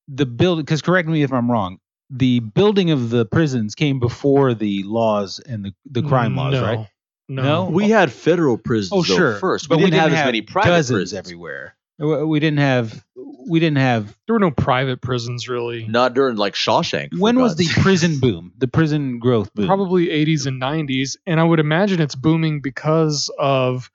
the 0.09 0.27
build 0.27 0.59
because 0.59 0.83
correct 0.83 1.09
me 1.09 1.23
if 1.23 1.33
i'm 1.33 1.51
wrong 1.51 1.79
the 2.11 2.39
building 2.41 2.91
of 2.93 3.11
the 3.11 3.25
prisons 3.27 3.75
came 3.75 3.99
before 3.99 4.55
the 4.55 4.83
laws 4.85 5.41
and 5.41 5.65
the, 5.65 5.75
the 5.91 6.03
crime 6.03 6.37
laws 6.37 6.53
no, 6.53 6.63
right 6.63 6.89
No. 7.29 7.43
No? 7.43 7.65
we 7.67 7.93
oh. 7.93 7.99
had 7.99 8.13
federal 8.13 8.57
prisons 8.57 8.93
Oh, 8.93 9.03
though, 9.03 9.17
sure. 9.17 9.35
first. 9.39 9.69
But 9.69 9.79
we 9.79 9.85
we 9.85 9.91
didn't 9.91 10.01
have 10.01 10.11
didn't 10.11 10.19
as 10.19 10.19
have 10.21 10.29
many 10.29 10.43
private 10.43 10.69
dozens 10.69 10.97
prisons 10.97 11.19
everywhere. 11.19 11.77
We 11.99 12.25
we 12.25 12.39
didn't 12.39 12.61
have. 12.61 13.05
We 13.49 13.59
didn't 13.59 13.79
have. 13.79 14.17
There 14.27 14.35
were 14.35 14.39
no 14.39 14.53
private 14.53 15.01
prisons 15.01 15.49
really. 15.49 15.89
Not 15.89 16.15
during 16.15 16.37
like 16.37 16.55
Shawshank. 16.55 17.11
for 17.15 17.19
When 17.19 17.41
was 17.41 17.57
the 17.57 17.67
prison 17.83 18.21
boom? 18.21 18.53
The 18.59 18.69
prison 18.69 19.19
growth 19.19 19.53
boom. 19.55 19.67
Probably 19.67 20.07
80s 20.07 20.47
and 20.47 20.63
90s, 20.63 21.17
and 21.27 21.41
I 21.41 21.43
would 21.45 21.59
imagine 21.59 22.01
it's 22.01 22.15
booming 22.15 22.61
because 22.61 23.29
of 23.41 23.91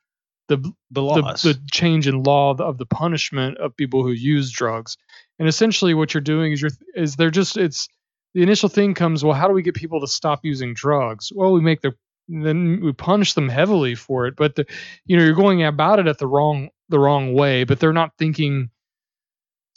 the 0.51 0.57
the 0.57 0.73
the, 0.91 1.01
laws. 1.01 1.41
the 1.41 1.57
change 1.71 2.07
in 2.07 2.23
law 2.23 2.55
of 2.55 2.77
the 2.77 2.85
punishment 2.85 3.57
of 3.57 3.75
people 3.75 4.03
who 4.03 4.11
use 4.11 4.51
drugs. 4.51 4.97
And 5.39 5.47
essentially, 5.47 5.93
what 5.93 6.13
you're 6.13 6.21
doing 6.21 6.51
is 6.51 6.61
you're 6.61 6.71
is 6.95 7.15
they're 7.15 7.31
just 7.31 7.57
it's 7.57 7.87
the 8.33 8.43
initial 8.43 8.69
thing 8.69 8.93
comes 8.93 9.23
well 9.23 9.33
how 9.33 9.47
do 9.47 9.53
we 9.53 9.61
get 9.61 9.75
people 9.75 10.01
to 10.01 10.07
stop 10.07 10.41
using 10.43 10.73
drugs? 10.73 11.31
Well, 11.33 11.53
we 11.53 11.61
make 11.61 11.81
the 11.81 11.93
then 12.27 12.81
we 12.81 12.93
punish 12.93 13.33
them 13.33 13.49
heavily 13.49 13.95
for 13.95 14.27
it, 14.27 14.35
but 14.35 14.55
the, 14.55 14.65
you 15.05 15.17
know 15.17 15.23
you're 15.23 15.33
going 15.33 15.63
about 15.63 15.99
it 15.99 16.07
at 16.07 16.17
the 16.17 16.27
wrong 16.27 16.69
the 16.89 16.99
wrong 16.99 17.33
way. 17.33 17.63
But 17.63 17.79
they're 17.79 17.93
not 17.93 18.17
thinking 18.17 18.69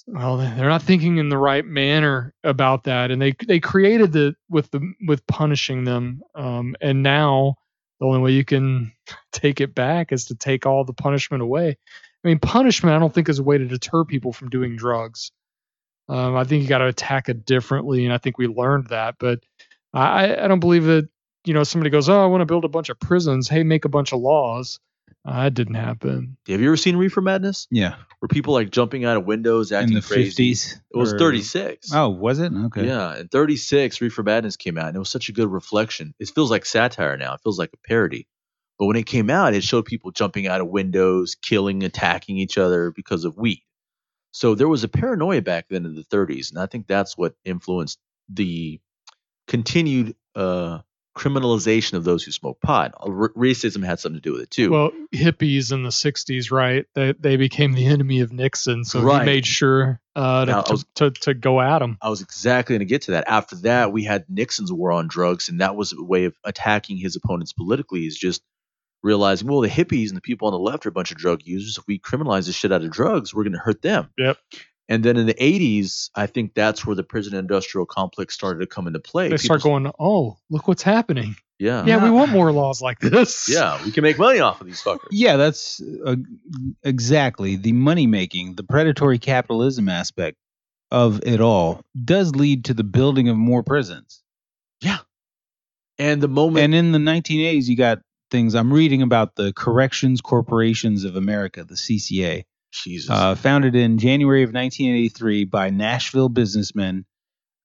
well 0.06 0.36
they're 0.36 0.68
not 0.68 0.82
thinking 0.82 1.16
in 1.18 1.30
the 1.30 1.38
right 1.38 1.64
manner 1.64 2.34
about 2.44 2.84
that 2.84 3.10
and 3.10 3.22
they 3.22 3.34
they 3.48 3.58
created 3.58 4.12
the 4.12 4.34
with 4.50 4.70
the 4.70 4.92
with 5.06 5.26
punishing 5.26 5.84
them 5.84 6.20
um, 6.34 6.76
and 6.82 7.02
now 7.02 7.56
the 8.00 8.06
only 8.06 8.20
way 8.20 8.32
you 8.32 8.44
can 8.44 8.92
take 9.32 9.60
it 9.60 9.74
back 9.74 10.12
is 10.12 10.26
to 10.26 10.34
take 10.34 10.66
all 10.66 10.84
the 10.84 10.92
punishment 10.92 11.42
away. 11.42 11.76
I 12.24 12.28
mean 12.28 12.38
punishment 12.38 12.96
i 12.96 12.98
don't 12.98 13.12
think 13.12 13.28
is 13.28 13.38
a 13.38 13.42
way 13.42 13.58
to 13.58 13.66
deter 13.66 14.04
people 14.04 14.32
from 14.32 14.48
doing 14.48 14.76
drugs. 14.76 15.30
Um, 16.08 16.36
i 16.36 16.44
think 16.44 16.62
you 16.62 16.68
got 16.68 16.78
to 16.78 16.86
attack 16.86 17.28
it 17.28 17.46
differently 17.46 18.04
and 18.04 18.12
i 18.12 18.18
think 18.18 18.36
we 18.36 18.46
learned 18.46 18.88
that 18.88 19.16
but 19.18 19.40
i 19.94 20.36
i 20.36 20.48
don't 20.48 20.60
believe 20.60 20.84
that 20.84 21.08
you 21.46 21.54
know 21.54 21.64
somebody 21.64 21.88
goes 21.90 22.10
oh 22.10 22.22
i 22.22 22.26
want 22.26 22.42
to 22.42 22.46
build 22.46 22.64
a 22.64 22.68
bunch 22.68 22.90
of 22.90 23.00
prisons. 23.00 23.48
Hey 23.48 23.62
make 23.62 23.84
a 23.84 23.90
bunch 23.90 24.12
of 24.12 24.20
laws 24.20 24.80
Uh, 25.26 25.44
that 25.44 25.54
didn't 25.54 25.74
happen. 25.74 26.36
Have 26.48 26.60
you 26.60 26.66
ever 26.66 26.76
seen 26.76 26.96
Reefer 26.96 27.22
Madness? 27.22 27.66
Yeah. 27.70 27.94
Where 28.18 28.28
people 28.28 28.52
like 28.52 28.70
jumping 28.70 29.06
out 29.06 29.16
of 29.16 29.24
windows, 29.24 29.72
acting 29.72 29.96
In 29.96 30.00
the 30.02 30.06
crazy. 30.06 30.52
50s. 30.52 30.74
It 30.92 30.96
was 30.98 31.14
or- 31.14 31.18
36. 31.18 31.90
Oh, 31.94 32.10
was 32.10 32.40
it? 32.40 32.52
Okay. 32.52 32.86
Yeah, 32.86 33.18
in 33.18 33.28
36, 33.28 34.00
Reefer 34.02 34.22
Madness 34.22 34.56
came 34.56 34.76
out, 34.76 34.88
and 34.88 34.96
it 34.96 34.98
was 34.98 35.08
such 35.08 35.30
a 35.30 35.32
good 35.32 35.50
reflection. 35.50 36.14
It 36.18 36.28
feels 36.28 36.50
like 36.50 36.66
satire 36.66 37.16
now. 37.16 37.34
It 37.34 37.40
feels 37.42 37.58
like 37.58 37.70
a 37.72 37.88
parody. 37.88 38.28
But 38.78 38.86
when 38.86 38.96
it 38.96 39.06
came 39.06 39.30
out, 39.30 39.54
it 39.54 39.62
showed 39.64 39.86
people 39.86 40.10
jumping 40.10 40.46
out 40.46 40.60
of 40.60 40.68
windows, 40.68 41.36
killing, 41.40 41.84
attacking 41.84 42.36
each 42.38 42.58
other 42.58 42.90
because 42.90 43.24
of 43.24 43.36
weed. 43.38 43.62
So 44.32 44.54
there 44.56 44.68
was 44.68 44.82
a 44.84 44.88
paranoia 44.88 45.40
back 45.42 45.66
then 45.70 45.86
in 45.86 45.94
the 45.94 46.02
30s, 46.04 46.50
and 46.50 46.58
I 46.60 46.66
think 46.66 46.86
that's 46.86 47.16
what 47.16 47.34
influenced 47.44 47.98
the 48.28 48.80
continued 49.46 50.16
uh, 50.34 50.80
criminalization 51.14 51.94
of 51.94 52.04
those 52.04 52.22
who 52.24 52.30
smoke 52.32 52.60
pot. 52.60 52.92
R- 53.00 53.30
racism 53.36 53.84
had 53.84 54.00
something 54.00 54.20
to 54.20 54.28
do 54.28 54.32
with 54.32 54.42
it 54.42 54.50
too. 54.50 54.70
Well, 54.70 54.90
hippies 55.14 55.72
in 55.72 55.82
the 55.82 55.90
'60s, 55.90 56.50
right? 56.50 56.86
They 56.94 57.12
they 57.12 57.36
became 57.36 57.72
the 57.72 57.86
enemy 57.86 58.20
of 58.20 58.32
Nixon, 58.32 58.84
so 58.84 59.00
Right. 59.00 59.20
he 59.20 59.26
made 59.26 59.46
sure 59.46 60.00
uh, 60.16 60.44
to, 60.44 60.50
Now, 60.50 60.60
I 60.60 60.62
to, 60.62 60.84
to 60.96 61.10
to 61.10 61.34
go 61.34 61.60
at 61.60 61.82
him. 61.82 61.98
I 62.02 62.08
was 62.10 62.20
exactly 62.22 62.74
going 62.74 62.86
to 62.86 62.92
get 62.92 63.02
to 63.02 63.12
that. 63.12 63.24
After 63.28 63.56
that, 63.62 63.92
we 63.92 64.04
had 64.04 64.24
Nixon's 64.28 64.72
war 64.72 64.92
on 64.92 65.08
drugs, 65.08 65.48
and 65.48 65.60
that 65.60 65.76
was 65.76 65.92
a 65.92 66.02
way 66.02 66.24
of 66.24 66.34
attacking 66.44 66.96
his 66.98 67.16
opponents 67.16 67.52
politically. 67.52 68.06
Is 68.06 68.16
just 68.18 68.42
realizing, 69.02 69.48
well, 69.48 69.60
the 69.60 69.68
hippies 69.68 70.08
and 70.08 70.16
the 70.16 70.20
people 70.22 70.48
on 70.48 70.52
the 70.52 70.58
left 70.58 70.86
are 70.86 70.88
a 70.88 70.92
bunch 70.92 71.10
of 71.10 71.18
drug 71.18 71.42
users. 71.44 71.78
If 71.78 71.84
we 71.86 71.98
criminalize 71.98 72.46
the 72.46 72.52
shit 72.52 72.72
out 72.72 72.82
of 72.82 72.90
drugs, 72.90 73.34
we're 73.34 73.44
going 73.44 73.52
to 73.52 73.58
hurt 73.58 73.82
them. 73.82 74.10
Yep. 74.18 74.38
And 74.88 75.02
then 75.02 75.16
in 75.16 75.26
the 75.26 75.34
80s, 75.34 76.10
I 76.14 76.26
think 76.26 76.54
that's 76.54 76.84
where 76.84 76.94
the 76.94 77.02
prison 77.02 77.34
industrial 77.34 77.86
complex 77.86 78.34
started 78.34 78.60
to 78.60 78.66
come 78.66 78.86
into 78.86 79.00
play. 79.00 79.28
They 79.28 79.38
start 79.38 79.62
going, 79.62 79.90
"Oh, 79.98 80.36
look 80.50 80.68
what's 80.68 80.82
happening! 80.82 81.36
yeah, 81.58 81.86
Yeah, 81.86 82.02
we 82.02 82.10
want 82.10 82.30
more 82.30 82.52
laws 82.52 82.82
like 82.82 82.98
this." 83.00 83.48
yeah, 83.48 83.82
we 83.84 83.90
can 83.90 84.02
make 84.02 84.18
money 84.18 84.40
off 84.40 84.60
of 84.60 84.66
these 84.66 84.82
fuckers. 84.82 85.08
Yeah, 85.10 85.36
that's 85.36 85.80
uh, 86.04 86.16
exactly 86.82 87.56
the 87.56 87.72
money 87.72 88.06
making, 88.06 88.56
the 88.56 88.64
predatory 88.64 89.18
capitalism 89.18 89.88
aspect 89.88 90.36
of 90.90 91.20
it 91.24 91.40
all 91.40 91.80
does 92.04 92.36
lead 92.36 92.66
to 92.66 92.74
the 92.74 92.84
building 92.84 93.28
of 93.28 93.36
more 93.36 93.62
prisons. 93.62 94.22
Yeah. 94.80 94.98
And 95.98 96.20
the 96.20 96.28
moment, 96.28 96.64
And 96.64 96.74
in 96.74 96.92
the 96.92 96.98
1980s, 96.98 97.68
you 97.68 97.76
got 97.76 98.00
things 98.30 98.54
I'm 98.54 98.72
reading 98.72 99.02
about 99.02 99.36
the 99.36 99.52
Corrections 99.52 100.20
Corporations 100.20 101.04
of 101.04 101.16
America, 101.16 101.64
the 101.64 101.74
CCA, 101.74 102.44
Jesus, 102.74 103.10
uh, 103.10 103.34
founded 103.34 103.74
in 103.74 103.98
January 103.98 104.42
of 104.42 104.52
1983 104.52 105.44
by 105.44 105.70
Nashville 105.70 106.28
businessmen. 106.28 107.04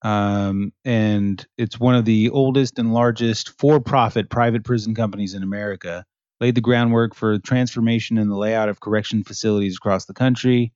Um, 0.01 0.71
and 0.85 1.45
it's 1.57 1.79
one 1.79 1.95
of 1.95 2.05
the 2.05 2.29
oldest 2.29 2.79
and 2.79 2.93
largest 2.93 3.59
for 3.59 3.79
profit 3.79 4.29
private 4.29 4.63
prison 4.63 4.95
companies 4.95 5.33
in 5.33 5.43
America. 5.43 6.05
Laid 6.39 6.55
the 6.55 6.61
groundwork 6.61 7.15
for 7.15 7.37
transformation 7.39 8.17
in 8.17 8.29
the 8.29 8.37
layout 8.37 8.69
of 8.69 8.79
correction 8.79 9.23
facilities 9.23 9.75
across 9.75 10.05
the 10.05 10.13
country. 10.13 10.71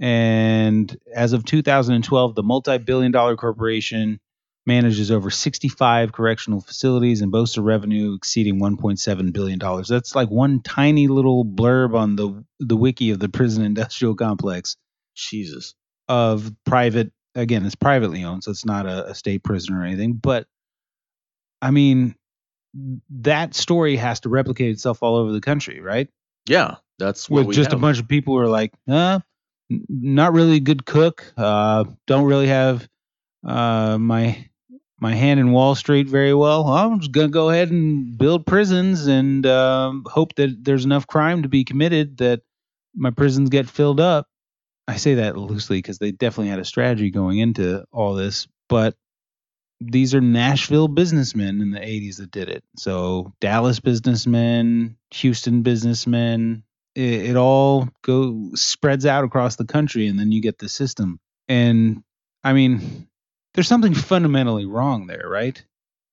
And 0.00 0.96
as 1.14 1.32
of 1.32 1.44
2012, 1.44 2.34
the 2.34 2.42
multi 2.42 2.78
billion 2.78 3.12
dollar 3.12 3.36
corporation 3.36 4.18
manages 4.66 5.10
over 5.10 5.30
65 5.30 6.12
correctional 6.12 6.60
facilities 6.60 7.20
and 7.20 7.30
boasts 7.30 7.56
a 7.56 7.62
revenue 7.62 8.14
exceeding 8.14 8.60
1.7 8.60 9.32
billion 9.32 9.58
dollars. 9.58 9.88
That's 9.88 10.14
like 10.14 10.30
one 10.30 10.60
tiny 10.62 11.08
little 11.08 11.44
blurb 11.44 11.94
on 11.94 12.16
the 12.16 12.44
the 12.60 12.76
wiki 12.76 13.10
of 13.10 13.18
the 13.18 13.28
prison 13.28 13.64
industrial 13.64 14.14
complex 14.14 14.76
Jesus. 15.14 15.74
of 16.08 16.52
private 16.64 17.12
again 17.34 17.64
it's 17.66 17.74
privately 17.74 18.24
owned 18.24 18.44
so 18.44 18.50
it's 18.50 18.64
not 18.64 18.86
a, 18.86 19.10
a 19.10 19.14
state 19.14 19.42
prison 19.42 19.74
or 19.74 19.84
anything 19.84 20.14
but 20.14 20.46
i 21.60 21.70
mean 21.70 22.14
that 23.10 23.54
story 23.54 23.96
has 23.96 24.20
to 24.20 24.28
replicate 24.28 24.70
itself 24.70 25.02
all 25.02 25.16
over 25.16 25.32
the 25.32 25.40
country 25.40 25.80
right 25.80 26.08
Yeah, 26.46 26.76
that's 26.98 27.28
what 27.30 27.46
with 27.46 27.56
just 27.56 27.72
a 27.72 27.76
bunch 27.76 27.98
of 28.00 28.08
people 28.08 28.34
who 28.34 28.40
are 28.40 28.48
like 28.48 28.72
uh 28.88 29.20
not 29.68 30.32
really 30.32 30.56
a 30.56 30.60
good 30.60 30.84
cook 30.84 31.32
uh 31.36 31.84
don't 32.06 32.24
really 32.24 32.48
have 32.48 32.88
uh 33.46 33.98
my 33.98 34.48
my 35.04 35.14
hand 35.14 35.38
in 35.38 35.52
wall 35.52 35.74
street 35.74 36.08
very 36.08 36.32
well 36.32 36.66
i'm 36.66 36.98
just 36.98 37.12
gonna 37.12 37.28
go 37.28 37.50
ahead 37.50 37.70
and 37.70 38.16
build 38.16 38.46
prisons 38.46 39.06
and 39.06 39.44
um, 39.44 40.02
hope 40.06 40.34
that 40.36 40.64
there's 40.64 40.86
enough 40.86 41.06
crime 41.06 41.42
to 41.42 41.48
be 41.48 41.62
committed 41.62 42.16
that 42.16 42.40
my 42.94 43.10
prisons 43.10 43.50
get 43.50 43.68
filled 43.68 44.00
up 44.00 44.26
i 44.88 44.96
say 44.96 45.14
that 45.16 45.36
loosely 45.36 45.76
because 45.76 45.98
they 45.98 46.10
definitely 46.10 46.48
had 46.48 46.58
a 46.58 46.64
strategy 46.64 47.10
going 47.10 47.38
into 47.38 47.84
all 47.92 48.14
this 48.14 48.48
but 48.70 48.94
these 49.78 50.14
are 50.14 50.20
Nashville 50.20 50.88
businessmen 50.88 51.60
in 51.60 51.70
the 51.70 51.80
80s 51.80 52.16
that 52.16 52.30
did 52.30 52.48
it. 52.48 52.64
So 52.76 53.34
Dallas 53.40 53.80
businessmen, 53.80 54.96
Houston 55.10 55.62
businessmen, 55.62 56.62
it, 56.94 57.30
it 57.30 57.36
all 57.36 57.88
go 58.02 58.50
spreads 58.54 59.04
out 59.04 59.24
across 59.24 59.56
the 59.56 59.66
country 59.66 60.06
and 60.06 60.18
then 60.18 60.32
you 60.32 60.40
get 60.40 60.58
the 60.58 60.70
system. 60.70 61.20
And 61.48 62.02
I 62.42 62.54
mean, 62.54 63.08
there's 63.54 63.68
something 63.68 63.94
fundamentally 63.94 64.66
wrong 64.66 65.06
there, 65.06 65.26
right? 65.26 65.62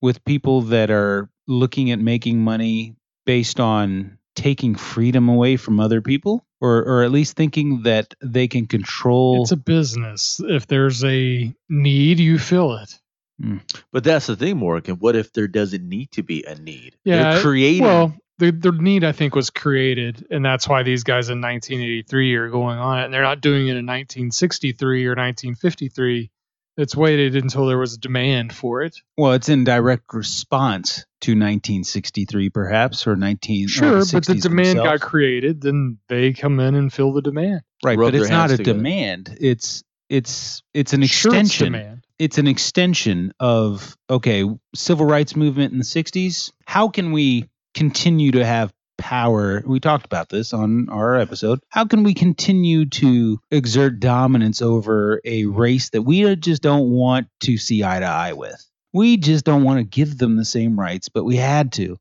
With 0.02 0.24
people 0.26 0.62
that 0.64 0.90
are 0.90 1.30
looking 1.48 1.92
at 1.92 2.00
making 2.00 2.40
money 2.40 2.96
based 3.26 3.60
on 3.60 4.18
taking 4.36 4.76
freedom 4.76 5.30
away 5.30 5.58
from 5.58 5.80
other 5.80 6.02
people 6.02 6.46
or 6.62 6.84
or 6.84 7.04
at 7.04 7.12
least 7.12 7.36
thinking 7.36 7.84
that 7.84 8.14
they 8.22 8.48
can 8.48 8.68
control 8.68 9.42
It's 9.42 9.52
a 9.52 9.58
business. 9.58 10.40
If 10.44 10.68
there's 10.68 11.04
a 11.04 11.54
need, 11.70 12.20
you 12.20 12.40
fill 12.40 12.78
it. 12.78 12.98
Hmm. 13.42 13.58
But 13.92 14.04
that's 14.04 14.28
the 14.28 14.36
thing, 14.36 14.58
Morgan. 14.58 14.98
What 14.98 15.16
if 15.16 15.34
there 15.34 15.48
doesn't 15.48 15.88
need 15.88 16.12
to 16.12 16.24
be 16.24 16.44
a 16.44 16.56
need? 16.56 16.96
Yeah, 17.04 17.34
They're 17.34 17.42
creating. 17.42 17.84
Well, 17.84 18.16
the 18.38 18.52
the 18.52 18.72
need 18.72 19.04
I 19.04 19.12
think 19.12 19.36
was 19.36 19.50
created, 19.50 20.28
and 20.30 20.46
that's 20.46 20.68
why 20.68 20.84
these 20.84 21.04
guys 21.04 21.30
in 21.30 21.42
1983 21.42 22.36
are 22.36 22.50
going 22.50 22.78
on 22.78 23.00
it, 23.00 23.06
and 23.06 23.14
they're 23.14 23.22
not 23.22 23.42
doing 23.42 23.68
it 23.68 23.78
in 23.78 23.86
1963 23.86 25.06
or 25.06 25.10
1953. 25.10 26.32
It's 26.78 26.96
waited 26.96 27.36
until 27.36 27.66
there 27.68 27.78
was 27.78 27.96
a 27.96 28.00
demand 28.00 28.54
for 28.54 28.82
it. 28.82 28.96
Well, 29.18 29.34
it's 29.34 29.50
in 29.50 29.64
direct 29.66 30.14
response 30.14 31.06
to 31.22 31.32
1963, 31.32 32.50
perhaps, 32.50 33.06
or 33.06 33.16
19. 33.16 33.66
or 33.66 33.68
Sure, 33.68 34.00
but 34.00 34.26
the 34.26 34.34
60s 34.34 34.42
demand 34.42 34.78
got 34.80 35.02
created, 35.02 35.62
then 35.62 35.98
they 36.08 36.34
come 36.34 36.60
in 36.60 36.76
and 36.76 36.92
fill 36.92 37.12
the 37.14 37.22
demand. 37.22 37.62
right, 37.84 37.98
rub 37.98 38.12
but 38.12 38.20
it's 38.20 38.30
not 38.30 38.52
a 38.52 38.58
together. 38.58 38.78
demand. 38.78 39.38
It's 39.40 39.84
it's 40.10 40.62
it's 40.74 40.94
an 40.94 41.04
Sure, 41.06 41.32
it's 41.34 41.40
extension. 41.42 41.74
demand. 41.74 42.04
it's 42.20 42.38
an 42.38 42.48
extension 42.48 43.34
of 43.40 43.96
okay, 44.10 44.46
civil 44.74 45.06
rights 45.06 45.36
movement 45.36 45.74
in 45.74 45.78
the 45.78 45.86
60s. 45.86 46.52
How 46.66 46.88
can 46.90 47.12
we 47.12 47.50
continue 47.74 48.32
to 48.32 48.46
have 48.46 48.74
power? 49.02 49.64
We 49.66 49.80
talked 49.80 50.06
about 50.06 50.30
this 50.30 50.54
on 50.54 50.88
our 50.90 51.18
episode. 51.18 51.60
How 51.70 51.86
can 51.86 52.04
we 52.04 52.14
continue 52.14 52.86
to 52.86 53.40
exert 53.50 54.00
dominance 54.00 54.62
over 54.62 55.20
a 55.26 55.46
race 55.46 55.90
that 55.90 56.04
we 56.04 56.36
just 56.36 56.62
don't 56.62 56.92
want 56.92 57.28
to 57.42 57.58
see 57.58 57.84
eye 57.84 58.00
to 58.00 58.06
eye 58.06 58.34
with? 58.34 58.64
We 58.94 59.18
just 59.18 59.44
don't 59.44 59.64
want 59.64 59.80
to 59.80 59.84
give 59.84 60.18
them 60.18 60.36
the 60.36 60.46
same 60.46 60.80
rights, 60.80 61.10
but 61.10 61.24
we 61.24 61.38
had 61.38 61.72
to. 61.74 61.98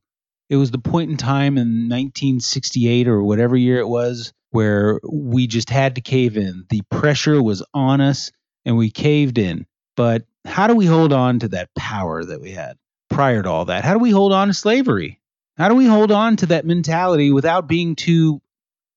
It 0.49 0.57
was 0.57 0.69
the 0.69 0.77
point 0.77 1.09
in 1.09 1.17
time 1.17 1.57
in 1.57 1.89
1968 1.89 3.07
or 3.07 3.23
whatever 3.23 3.55
year 3.55 3.79
it 3.79 3.87
was 3.87 4.33
where 4.51 4.99
we 5.09 5.47
just 5.47 5.69
had 5.69 5.95
to 5.95 6.01
cave 6.01 6.37
in. 6.37 6.65
The 6.69 6.81
pressure 6.91 7.41
was 7.41 7.63
on 7.73 8.01
us 8.01 8.31
and 8.65 8.77
we 8.77 8.91
caved 8.91 9.37
in. 9.37 9.65
But 9.95 10.25
how 10.45 10.67
do 10.67 10.75
we 10.75 10.85
hold 10.85 11.13
on 11.13 11.39
to 11.39 11.47
that 11.49 11.73
power 11.73 12.23
that 12.23 12.41
we 12.41 12.51
had 12.51 12.77
prior 13.09 13.41
to 13.41 13.49
all 13.49 13.65
that? 13.65 13.85
How 13.85 13.93
do 13.93 13.99
we 13.99 14.11
hold 14.11 14.33
on 14.33 14.49
to 14.49 14.53
slavery? 14.53 15.20
How 15.61 15.69
do 15.69 15.75
we 15.75 15.85
hold 15.85 16.11
on 16.11 16.37
to 16.37 16.47
that 16.47 16.65
mentality 16.65 17.31
without 17.31 17.67
being 17.67 17.95
too 17.95 18.41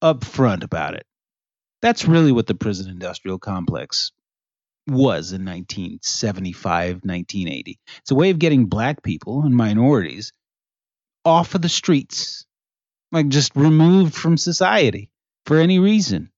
upfront 0.02 0.64
about 0.64 0.94
it? 0.94 1.04
That's 1.82 2.06
really 2.06 2.32
what 2.32 2.46
the 2.46 2.54
prison 2.54 2.90
industrial 2.90 3.38
complex 3.38 4.12
was 4.86 5.32
in 5.32 5.44
1975, 5.44 7.02
1980. 7.04 7.78
It's 7.98 8.10
a 8.10 8.14
way 8.14 8.30
of 8.30 8.38
getting 8.38 8.64
black 8.64 9.02
people 9.02 9.42
and 9.42 9.54
minorities 9.54 10.32
off 11.22 11.54
of 11.54 11.60
the 11.60 11.68
streets, 11.68 12.46
like 13.12 13.28
just 13.28 13.54
removed 13.54 14.14
from 14.14 14.38
society 14.38 15.10
for 15.44 15.58
any 15.58 15.78
reason 15.78 16.30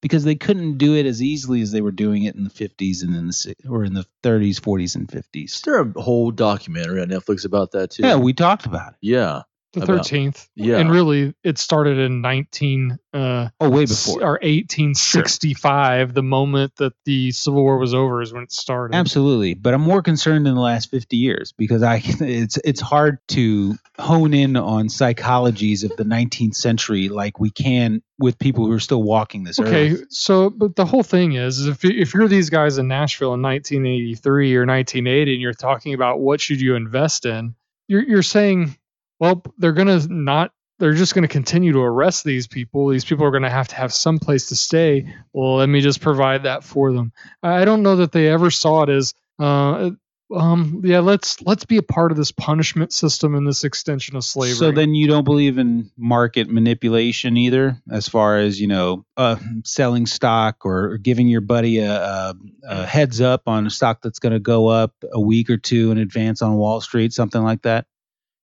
because 0.00 0.22
they 0.22 0.36
couldn't 0.36 0.78
do 0.78 0.94
it 0.94 1.06
as 1.06 1.20
easily 1.20 1.60
as 1.60 1.72
they 1.72 1.80
were 1.80 1.90
doing 1.90 2.22
it 2.22 2.36
in 2.36 2.44
the 2.44 2.50
50s 2.50 3.02
and 3.02 3.16
in 3.16 3.26
the 3.26 3.54
or 3.68 3.82
in 3.82 3.94
the 3.94 4.06
30s, 4.22 4.60
40s, 4.60 4.94
and 4.94 5.08
50s. 5.08 5.54
Is 5.54 5.60
there 5.62 5.80
a 5.80 6.00
whole 6.00 6.30
documentary 6.30 7.02
on 7.02 7.08
Netflix 7.08 7.44
about 7.44 7.72
that 7.72 7.90
too? 7.90 8.04
Yeah, 8.04 8.14
we 8.14 8.32
talked 8.32 8.64
about 8.64 8.92
it. 8.92 8.98
yeah. 9.00 9.42
The 9.72 9.80
13th. 9.80 10.48
yeah. 10.54 10.78
And 10.78 10.90
really, 10.90 11.34
it 11.42 11.56
started 11.58 11.96
in 11.98 12.20
19 12.20 12.98
uh, 13.14 13.48
Oh, 13.60 13.70
way 13.70 13.86
before. 13.86 14.22
or 14.22 14.38
1865. 14.42 16.14
The 16.14 16.22
moment 16.22 16.76
that 16.76 16.92
the 17.04 17.30
Civil 17.32 17.62
War 17.62 17.78
was 17.78 17.94
over 17.94 18.22
is 18.22 18.32
when 18.32 18.42
it 18.42 18.52
started. 18.52 18.94
Absolutely, 18.94 19.54
but 19.54 19.74
I'm 19.74 19.80
more 19.80 20.02
concerned 20.02 20.46
in 20.46 20.54
the 20.54 20.60
last 20.60 20.90
50 20.90 21.16
years 21.16 21.52
because 21.52 21.82
I 21.82 22.00
it's 22.04 22.58
it's 22.64 22.80
hard 22.80 23.18
to 23.28 23.74
hone 23.98 24.34
in 24.34 24.56
on 24.56 24.88
psychologies 24.88 25.84
of 25.84 25.96
the 25.96 26.04
19th 26.04 26.54
century 26.54 27.08
like 27.08 27.38
we 27.38 27.50
can 27.50 28.02
with 28.18 28.38
people 28.38 28.66
who 28.66 28.72
are 28.72 28.80
still 28.80 29.02
walking 29.02 29.44
this 29.44 29.58
Okay, 29.58 29.92
earth. 29.92 30.04
so 30.10 30.50
but 30.50 30.76
the 30.76 30.84
whole 30.86 31.02
thing 31.02 31.32
is, 31.32 31.58
is 31.58 31.66
if 31.66 31.84
if 31.84 32.14
you're 32.14 32.28
these 32.28 32.50
guys 32.50 32.78
in 32.78 32.88
Nashville 32.88 33.34
in 33.34 33.42
1983 33.42 34.56
or 34.56 34.60
1980, 34.66 35.32
and 35.32 35.40
you're 35.42 35.52
talking 35.52 35.94
about 35.94 36.20
what 36.20 36.40
should 36.40 36.60
you 36.60 36.74
invest 36.76 37.26
in, 37.26 37.54
you're 37.88 38.02
you're 38.02 38.22
saying, 38.22 38.76
well, 39.22 39.40
they're 39.56 39.72
gonna 39.72 40.04
not 40.08 40.50
they're 40.80 40.94
just 40.94 41.14
going 41.14 41.22
to 41.22 41.28
continue 41.28 41.70
to 41.74 41.78
arrest 41.78 42.24
these 42.24 42.48
people. 42.48 42.88
These 42.88 43.04
people 43.04 43.24
are 43.24 43.30
going 43.30 43.44
to 43.44 43.50
have 43.50 43.68
to 43.68 43.76
have 43.76 43.92
some 43.92 44.18
place 44.18 44.48
to 44.48 44.56
stay. 44.56 45.14
Well, 45.32 45.58
let 45.58 45.68
me 45.68 45.80
just 45.80 46.00
provide 46.00 46.42
that 46.42 46.64
for 46.64 46.92
them. 46.92 47.12
I 47.40 47.64
don't 47.64 47.84
know 47.84 47.94
that 47.94 48.10
they 48.10 48.26
ever 48.26 48.50
saw 48.50 48.82
it 48.82 48.88
as, 48.88 49.14
uh, 49.38 49.90
um, 50.34 50.82
yeah, 50.84 50.98
let's 50.98 51.40
let's 51.42 51.64
be 51.64 51.76
a 51.76 51.84
part 51.84 52.10
of 52.10 52.16
this 52.16 52.32
punishment 52.32 52.92
system 52.92 53.36
and 53.36 53.46
this 53.46 53.62
extension 53.62 54.16
of 54.16 54.24
slavery. 54.24 54.56
So 54.56 54.72
then 54.72 54.92
you 54.92 55.06
don't 55.06 55.22
believe 55.22 55.56
in 55.56 55.88
market 55.96 56.48
manipulation 56.48 57.36
either, 57.36 57.80
as 57.88 58.08
far 58.08 58.38
as 58.38 58.60
you 58.60 58.66
know, 58.66 59.06
uh, 59.16 59.36
selling 59.64 60.06
stock 60.06 60.66
or, 60.66 60.94
or 60.94 60.98
giving 60.98 61.28
your 61.28 61.42
buddy 61.42 61.78
a, 61.78 61.94
a, 61.94 62.34
a 62.64 62.86
heads 62.86 63.20
up 63.20 63.42
on 63.46 63.68
a 63.68 63.70
stock 63.70 64.00
that's 64.02 64.18
going 64.18 64.32
to 64.32 64.40
go 64.40 64.66
up 64.66 64.94
a 65.12 65.20
week 65.20 65.48
or 65.48 65.58
two 65.58 65.92
in 65.92 65.98
advance 65.98 66.42
on 66.42 66.56
Wall 66.56 66.80
Street, 66.80 67.12
something 67.12 67.42
like 67.42 67.62
that. 67.62 67.86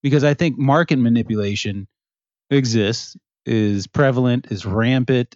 Because 0.02 0.24
I 0.24 0.34
think 0.34 0.58
market 0.58 0.98
manipulation 0.98 1.88
exists, 2.50 3.18
is 3.46 3.88
prevalent, 3.88 4.48
is 4.52 4.66
rampant, 4.66 5.36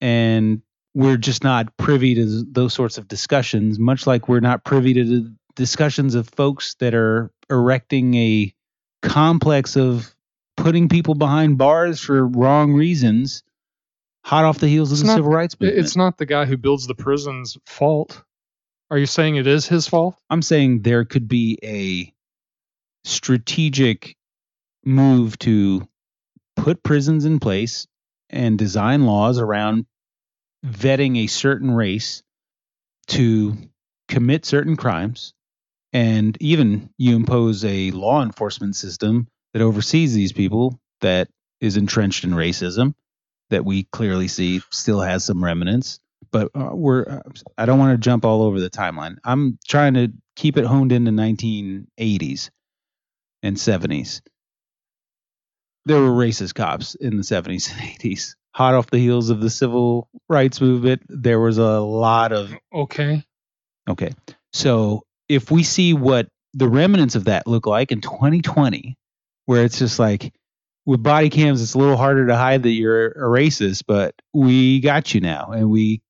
and 0.00 0.62
we're 0.94 1.16
just 1.16 1.42
not 1.42 1.76
privy 1.76 2.14
to 2.14 2.44
those 2.50 2.72
sorts 2.74 2.98
of 2.98 3.08
discussions. 3.08 3.78
Much 3.78 4.06
like 4.06 4.28
we're 4.28 4.40
not 4.40 4.64
privy 4.64 4.94
to 4.94 5.04
the 5.04 5.34
discussions 5.56 6.14
of 6.14 6.28
folks 6.28 6.74
that 6.80 6.94
are 6.94 7.30
erecting 7.50 8.14
a 8.14 8.52
complex 9.02 9.76
of 9.76 10.14
putting 10.56 10.88
people 10.88 11.14
behind 11.14 11.58
bars 11.58 12.00
for 12.00 12.26
wrong 12.26 12.72
reasons 12.72 13.42
hot 14.24 14.44
off 14.44 14.58
the 14.58 14.68
heels 14.68 14.90
of 14.90 14.94
It's 14.94 15.02
the 15.02 15.06
not- 15.08 15.16
civil 15.16 15.30
rights 15.32 15.58
movement. 15.60 15.78
it's 15.84 15.96
not 15.96 16.16
the 16.16 16.26
guy 16.26 16.44
who 16.46 16.56
builds 16.56 16.86
the 16.86 16.94
prison's 16.94 17.58
fault. 17.66 18.22
Are 18.90 18.96
you 18.98 19.06
saying 19.06 19.36
it 19.36 19.46
is 19.46 19.66
his 19.66 19.86
fault? 19.88 20.16
I'm 20.30 20.42
saying 20.42 20.82
there 20.82 21.04
could 21.04 21.28
be 21.28 21.58
a 21.62 22.13
strategic 23.04 24.16
move 24.84 25.38
to 25.40 25.86
put 26.56 26.82
prisons 26.82 27.24
in 27.24 27.40
place 27.40 27.86
and 28.30 28.58
design 28.58 29.06
laws 29.06 29.38
around 29.38 29.86
vetting 30.64 31.18
a 31.18 31.26
certain 31.26 31.70
race 31.70 32.22
to 33.06 33.56
commit 34.08 34.44
certain 34.44 34.76
crimes 34.76 35.34
and 35.92 36.36
even 36.40 36.90
you 36.98 37.16
impose 37.16 37.64
a 37.64 37.90
law 37.92 38.22
enforcement 38.22 38.74
system 38.76 39.28
that 39.52 39.62
oversees 39.62 40.14
these 40.14 40.32
people 40.32 40.80
that 41.00 41.28
is 41.60 41.76
entrenched 41.76 42.24
in 42.24 42.30
racism 42.30 42.94
that 43.50 43.64
we 43.64 43.84
clearly 43.84 44.28
see 44.28 44.60
still 44.70 45.00
has 45.00 45.24
some 45.24 45.44
remnants 45.44 46.00
but 46.30 46.50
uh, 46.54 46.70
we're 46.72 47.04
uh, 47.08 47.20
I 47.56 47.66
don't 47.66 47.78
want 47.78 47.92
to 47.92 48.02
jump 48.02 48.24
all 48.24 48.42
over 48.42 48.58
the 48.58 48.70
timeline. 48.70 49.18
I'm 49.24 49.58
trying 49.68 49.94
to 49.94 50.12
keep 50.34 50.56
it 50.56 50.64
honed 50.64 50.90
in 50.90 51.04
the 51.04 51.10
1980s 51.12 52.50
and 53.44 53.56
70s. 53.56 54.22
There 55.84 56.00
were 56.00 56.08
racist 56.08 56.54
cops 56.54 56.94
in 56.94 57.16
the 57.16 57.22
70s 57.22 57.70
and 57.70 57.80
80s. 57.80 58.34
Hot 58.54 58.74
off 58.74 58.90
the 58.90 58.98
heels 58.98 59.30
of 59.30 59.40
the 59.40 59.50
civil 59.50 60.08
rights 60.28 60.60
movement, 60.60 61.02
there 61.08 61.40
was 61.40 61.58
a 61.58 61.80
lot 61.80 62.32
of 62.32 62.54
Okay. 62.72 63.22
Okay. 63.88 64.12
So 64.52 65.02
if 65.28 65.50
we 65.50 65.62
see 65.62 65.92
what 65.92 66.28
the 66.54 66.68
remnants 66.68 67.16
of 67.16 67.24
that 67.24 67.46
look 67.46 67.66
like 67.66 67.92
in 67.92 68.00
2020, 68.00 68.96
where 69.46 69.64
it's 69.64 69.78
just 69.78 69.98
like 69.98 70.32
with 70.86 71.02
body 71.02 71.28
cams, 71.28 71.60
it's 71.60 71.74
a 71.74 71.78
little 71.78 71.96
harder 71.96 72.26
to 72.28 72.36
hide 72.36 72.62
that 72.62 72.70
you're 72.70 73.08
a 73.08 73.28
racist, 73.28 73.82
but 73.86 74.14
we 74.32 74.80
got 74.80 75.14
you 75.14 75.20
now. 75.20 75.50
And 75.50 75.70
we 75.70 76.00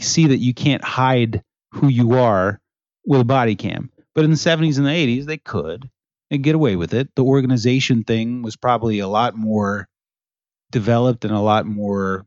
see 0.00 0.26
that 0.26 0.38
you 0.38 0.52
can't 0.52 0.84
hide 0.84 1.42
who 1.72 1.88
you 1.88 2.14
are 2.14 2.60
with 3.06 3.20
a 3.20 3.24
body 3.24 3.54
cam. 3.54 3.90
But 4.14 4.24
in 4.24 4.30
the 4.30 4.36
70s 4.36 4.76
and 4.78 4.86
the 4.86 4.90
80s, 4.90 5.26
they 5.26 5.38
could 5.38 5.88
and 6.30 6.42
get 6.42 6.54
away 6.54 6.76
with 6.76 6.94
it. 6.94 7.08
The 7.14 7.24
organization 7.24 8.04
thing 8.04 8.42
was 8.42 8.56
probably 8.56 8.98
a 8.98 9.08
lot 9.08 9.36
more 9.36 9.88
developed 10.70 11.24
and 11.24 11.34
a 11.34 11.40
lot 11.40 11.66
more 11.66 12.26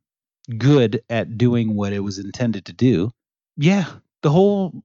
good 0.57 1.01
at 1.09 1.37
doing 1.37 1.75
what 1.75 1.93
it 1.93 1.99
was 1.99 2.17
intended 2.17 2.65
to 2.65 2.73
do. 2.73 3.11
Yeah, 3.57 3.85
the 4.21 4.31
whole 4.31 4.83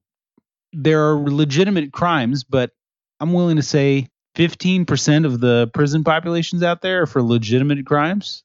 there 0.73 1.09
are 1.09 1.17
legitimate 1.17 1.93
crimes, 1.93 2.43
but 2.43 2.71
I'm 3.19 3.31
willing 3.31 3.55
to 3.55 3.63
say 3.63 4.09
15% 4.35 5.25
of 5.25 5.39
the 5.39 5.69
prison 5.73 6.03
populations 6.03 6.63
out 6.63 6.81
there 6.81 7.03
are 7.03 7.07
for 7.07 7.23
legitimate 7.23 7.85
crimes, 7.85 8.43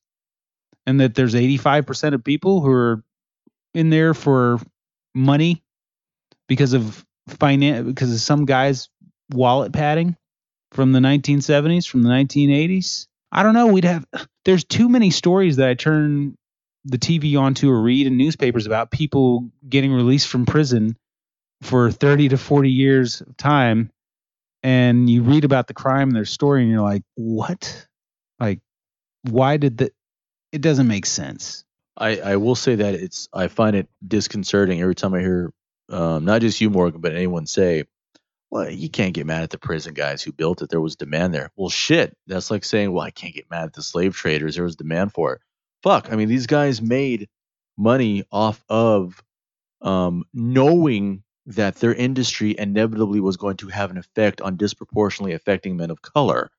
and 0.87 1.01
that 1.01 1.17
there's 1.17 1.35
85% 1.35 2.15
of 2.15 2.23
people 2.23 2.61
who 2.61 2.71
are 2.71 3.03
in 3.75 3.91
there 3.91 4.15
for 4.15 4.61
money 5.15 5.65
because 6.49 6.73
of 6.73 7.05
finance, 7.29 7.87
because 7.87 8.13
of 8.13 8.21
some 8.21 8.45
guy's 8.45 8.89
wallet 9.33 9.73
padding 9.73 10.17
from 10.73 10.93
the 10.93 11.01
1970s, 11.01 11.87
from 11.87 12.03
the 12.03 12.11
1980s. 12.11 13.07
I 13.33 13.43
don't 13.43 13.55
know. 13.55 13.69
We'd 13.69 13.85
have 13.85 14.07
there's 14.45 14.65
too 14.65 14.89
many 14.89 15.11
stories 15.11 15.57
that 15.57 15.69
I 15.69 15.75
turn 15.75 16.37
the 16.85 16.99
TV 16.99 17.39
onto 17.39 17.71
or 17.71 17.81
read 17.81 18.07
in 18.07 18.17
newspapers 18.17 18.67
about 18.67 18.91
people 18.91 19.51
getting 19.69 19.93
released 19.93 20.29
from 20.29 20.47
prison 20.47 20.97
for 21.63 21.91
30 21.91 22.31
to 22.31 22.39
40 22.39 22.71
years 22.71 23.21
of 23.21 23.37
time 23.37 23.91
and 24.63 25.09
you 25.09 25.23
read 25.23 25.45
about 25.45 25.67
the 25.67 25.75
crime 25.75 26.09
and 26.09 26.17
their 26.17 26.25
story 26.25 26.63
and 26.63 26.71
you're 26.71 26.81
like 26.81 27.03
what 27.17 27.87
like 28.39 28.61
why 29.29 29.59
did 29.59 29.77
the 29.77 29.91
it 30.53 30.63
doesn't 30.63 30.89
make 30.89 31.05
sense 31.05 31.65
I, 31.99 32.17
I 32.21 32.37
will 32.37 32.55
say 32.55 32.77
that 32.77 32.95
it's 32.95 33.29
I 33.33 33.49
find 33.49 33.77
it 33.77 33.89
disconcerting 34.07 34.81
every 34.81 34.95
time 34.95 35.13
I 35.13 35.21
hear 35.21 35.53
um, 35.91 36.25
not 36.25 36.41
just 36.41 36.61
you 36.61 36.71
Morgan 36.71 37.01
but 37.03 37.15
anyone 37.15 37.47
say, 37.47 37.85
well 38.51 38.71
you 38.71 38.89
can't 38.91 39.15
get 39.15 39.27
mad 39.27 39.43
at 39.43 39.51
the 39.51 39.59
prison 39.59 39.95
guys 39.95 40.23
who 40.23 40.33
built 40.33 40.63
it 40.63 40.71
there 40.71 40.81
was 40.81 40.97
demand 40.97 41.35
there. 41.35 41.51
Well 41.57 41.71
shit 41.71 42.17
that's 42.27 42.51
like 42.51 42.65
saying 42.65 42.93
well 42.93 43.05
I 43.05 43.11
can't 43.11 43.35
get 43.35 43.51
mad 43.51 43.65
at 43.65 43.73
the 43.75 43.83
slave 43.83 44.15
traders 44.15 44.55
there 44.55 44.65
was 44.65 44.77
demand 44.77 45.13
for 45.13 45.35
it. 45.35 45.41
Fuck 45.83 46.13
I 46.13 46.17
mean 46.17 46.29
these 46.29 46.47
guys 46.47 46.83
made 46.83 47.29
money 47.77 48.25
off 48.31 48.63
of 48.69 49.23
um, 49.83 50.25
knowing 50.35 51.23
that 51.47 51.77
their 51.77 51.95
industry 51.95 52.55
inevitably 52.57 53.21
was 53.21 53.37
going 53.37 53.57
to 53.59 53.69
have 53.69 53.91
an 53.91 53.99
effect 53.99 54.41
on 54.41 54.57
disproportionately 54.57 55.33
affecting 55.33 55.77
men 55.77 55.91
of 55.91 56.03
color. 56.03 56.51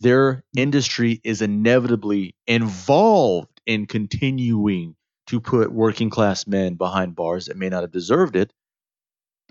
Their 0.00 0.42
industry 0.56 1.20
is 1.22 1.42
inevitably 1.42 2.34
involved 2.46 3.60
in 3.66 3.86
continuing 3.86 4.96
to 5.28 5.40
put 5.40 5.72
working 5.72 6.10
class 6.10 6.46
men 6.46 6.74
behind 6.74 7.14
bars 7.14 7.46
that 7.46 7.56
may 7.56 7.68
not 7.68 7.82
have 7.82 7.92
deserved 7.92 8.36
it. 8.36 8.52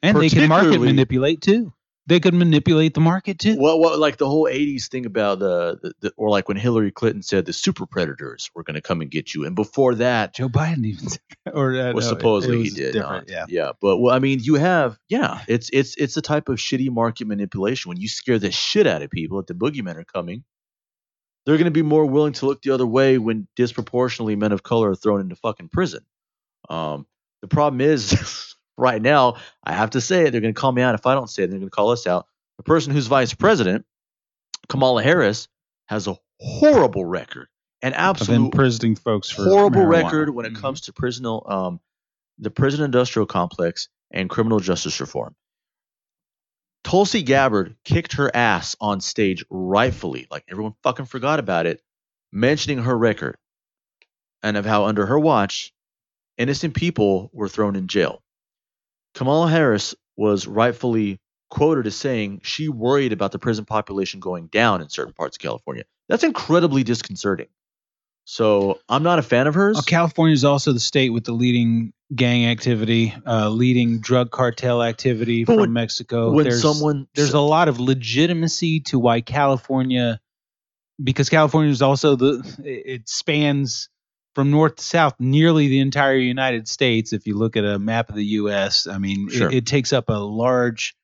And 0.04 0.18
they 0.20 0.30
can 0.30 0.48
market 0.50 0.80
manipulate 0.80 1.42
too 1.42 1.74
they 2.06 2.20
could 2.20 2.34
manipulate 2.34 2.94
the 2.94 3.00
market 3.00 3.40
too 3.40 3.56
Well, 3.58 3.80
what 3.80 3.98
like 3.98 4.18
the 4.18 4.28
whole 4.28 4.46
'80s 4.46 4.88
thing 4.88 5.06
about 5.06 5.40
the, 5.40 5.80
the, 5.82 5.94
the 6.02 6.14
or 6.18 6.30
like 6.30 6.48
when 6.48 6.58
Hillary 6.58 6.92
Clinton 6.92 7.22
said 7.22 7.46
the 7.46 7.54
super 7.54 7.86
predators 7.86 8.50
were 8.54 8.64
going 8.64 8.76
to 8.76 8.82
come 8.82 9.02
and 9.02 9.10
get 9.10 9.34
you, 9.34 9.46
and 9.46 9.56
before 9.56 9.96
that, 9.96 10.36
joe 10.36 10.50
biden 10.50 10.86
even 10.86 11.08
said 11.10 11.22
that, 11.46 11.56
or 11.56 11.72
uh, 11.72 11.94
well, 11.94 11.94
no, 11.94 12.00
supposedly 12.02 12.58
it 12.58 12.64
he 12.64 12.64
was 12.66 12.74
did. 12.74 12.96
not. 12.96 13.30
yeah 13.30 13.46
yeah. 13.48 13.72
But 13.82 13.98
well, 13.98 14.14
I 14.14 14.20
mean, 14.20 14.40
you 14.42 14.56
have 14.56 15.00
yeah. 15.08 15.42
It's 15.48 15.70
it's 15.72 15.96
it's 15.96 16.18
a 16.18 16.22
type 16.22 16.50
of 16.50 16.58
shitty 16.58 16.90
market 16.90 17.26
manipulation. 17.26 17.90
When 17.90 18.00
you 18.00 18.10
scare 18.10 18.40
the 18.40 18.52
shit 18.52 18.86
out 18.86 19.02
of 19.02 19.10
people 19.10 19.38
that 19.38 19.48
the 19.48 19.54
boogeymen 19.54 19.96
are 19.96 20.04
coming, 20.04 20.44
they're 21.46 21.58
going 21.58 21.66
to 21.66 21.72
be 21.72 21.82
more 21.82 22.06
willing 22.06 22.34
to 22.34 22.46
look 22.46 22.62
the 22.62 22.72
other 22.72 22.88
way 22.88 23.18
when 23.18 23.48
disproportionately 23.56 24.36
men 24.36 24.52
of 24.52 24.64
color 24.64 24.92
are 24.92 24.96
thrown 24.96 25.22
into 25.22 25.36
fucking 25.36 25.70
prison. 25.70 26.06
Um, 26.70 27.06
the 27.42 27.48
problem 27.48 27.82
is, 27.82 28.56
right 28.78 29.02
now, 29.02 29.36
I 29.64 29.74
have 29.74 29.92
to 29.92 30.02
say 30.02 30.26
it. 30.26 30.32
They're 30.32 30.42
going 30.42 30.54
to 30.54 30.60
call 30.60 30.72
me 30.72 30.82
out 30.82 30.96
if 30.96 31.06
I 31.06 31.14
don't 31.14 31.30
say 31.30 31.44
it. 31.44 31.48
They're 31.50 31.60
going 31.60 31.70
to 31.70 31.76
call 31.76 31.92
us 31.92 32.08
out. 32.08 32.28
The 32.58 32.64
person 32.64 32.94
who's 32.94 33.08
vice 33.08 33.34
president, 33.34 33.86
Kamala 34.70 35.04
Harris, 35.04 35.48
has 35.88 36.08
a 36.08 36.18
horrible 36.40 37.06
record, 37.06 37.48
an 37.82 37.94
of 37.94 38.00
absolute 38.00 38.36
imprisoning 38.46 38.96
folks 38.96 39.30
for 39.30 39.44
horrible 39.44 39.82
marijuana. 39.82 40.04
record 40.06 40.30
when 40.30 40.46
it 40.46 40.54
Mhm. 40.54 40.62
comes 40.62 40.82
to 40.82 40.94
prisonal, 40.94 41.44
um, 41.48 41.80
the 42.38 42.52
prison 42.52 42.84
industrial 42.84 43.26
complex 43.26 43.90
and 44.12 44.30
criminal 44.30 44.60
justice 44.60 45.00
reform. 45.00 45.36
Tulsi 46.84 47.22
Gabbard 47.24 47.76
kicked 47.86 48.14
her 48.14 48.34
ass 48.36 48.76
on 48.82 49.00
stage 49.02 49.46
rightfully, 49.50 50.28
like 50.30 50.44
everyone 50.50 50.74
fucking 50.84 51.06
forgot 51.06 51.40
about 51.40 51.66
it, 51.66 51.82
mentioning 52.32 52.80
her 52.80 52.98
record 52.98 53.38
and 54.42 54.58
of 54.58 54.66
how 54.66 54.86
under 54.86 55.06
her 55.06 55.18
watch, 55.20 55.74
innocent 56.38 56.74
people 56.76 57.30
were 57.34 57.48
thrown 57.48 57.76
in 57.76 57.88
jail. 57.88 58.23
Kamala 59.14 59.50
Harris 59.50 59.96
was 60.18 60.48
rightfully 60.48 61.20
quoted 61.50 61.86
as 61.88 61.96
saying 61.96 62.42
she 62.44 62.68
worried 62.70 63.14
about 63.14 63.32
the 63.32 63.40
prison 63.40 63.66
population 63.66 64.20
going 64.20 64.48
down 64.48 64.82
in 64.82 64.90
certain 64.90 65.14
parts 65.14 65.38
of 65.38 65.42
California. 65.42 65.84
That's 66.10 66.24
incredibly 66.24 66.84
disconcerting. 66.84 67.48
So 68.26 68.80
I'm 68.88 69.04
not 69.04 69.20
a 69.20 69.22
fan 69.22 69.48
of 69.48 69.54
hers. 69.54 69.78
Oh, 69.78 69.82
California 69.82 70.34
is 70.34 70.46
also 70.46 70.72
the 70.72 70.80
state 70.80 71.10
with 71.10 71.26
the 71.26 71.34
leading 71.34 71.92
gang 72.16 72.46
activity, 72.46 73.14
uh, 73.28 73.50
leading 73.50 74.00
drug 74.00 74.32
cartel 74.32 74.82
activity 74.82 75.44
But 75.44 75.54
from 75.54 75.60
when- 75.62 75.74
Mexico. 75.74 76.32
when 76.32 76.46
there's, 76.46 76.62
someone 76.62 77.08
there's 77.16 77.34
a 77.34 77.40
lot 77.42 77.68
of 77.68 77.80
legitimacy 77.80 78.80
to 78.82 78.98
why 79.00 79.22
California, 79.22 80.20
because 81.04 81.30
California 81.30 81.72
is 81.72 81.82
also 81.82 82.16
the 82.16 82.44
it 82.64 83.10
spans 83.10 83.90
from 84.36 84.52
north 84.52 84.78
to 84.78 84.84
south 84.84 85.14
nearly 85.20 85.68
the 85.68 85.80
entire 85.80 86.16
United 86.16 86.68
States. 86.68 87.14
If 87.14 87.28
you 87.28 87.36
look 87.38 87.56
at 87.58 87.64
a 87.66 87.78
map 87.80 88.10
of 88.10 88.16
the 88.16 88.26
U.S., 88.26 88.88
I 88.88 88.98
mean, 88.98 89.30
Sure. 89.30 89.50
it, 89.50 89.54
it 89.56 89.66
takes 89.66 89.94
up 89.94 90.10
a 90.10 90.14
large 90.14 90.96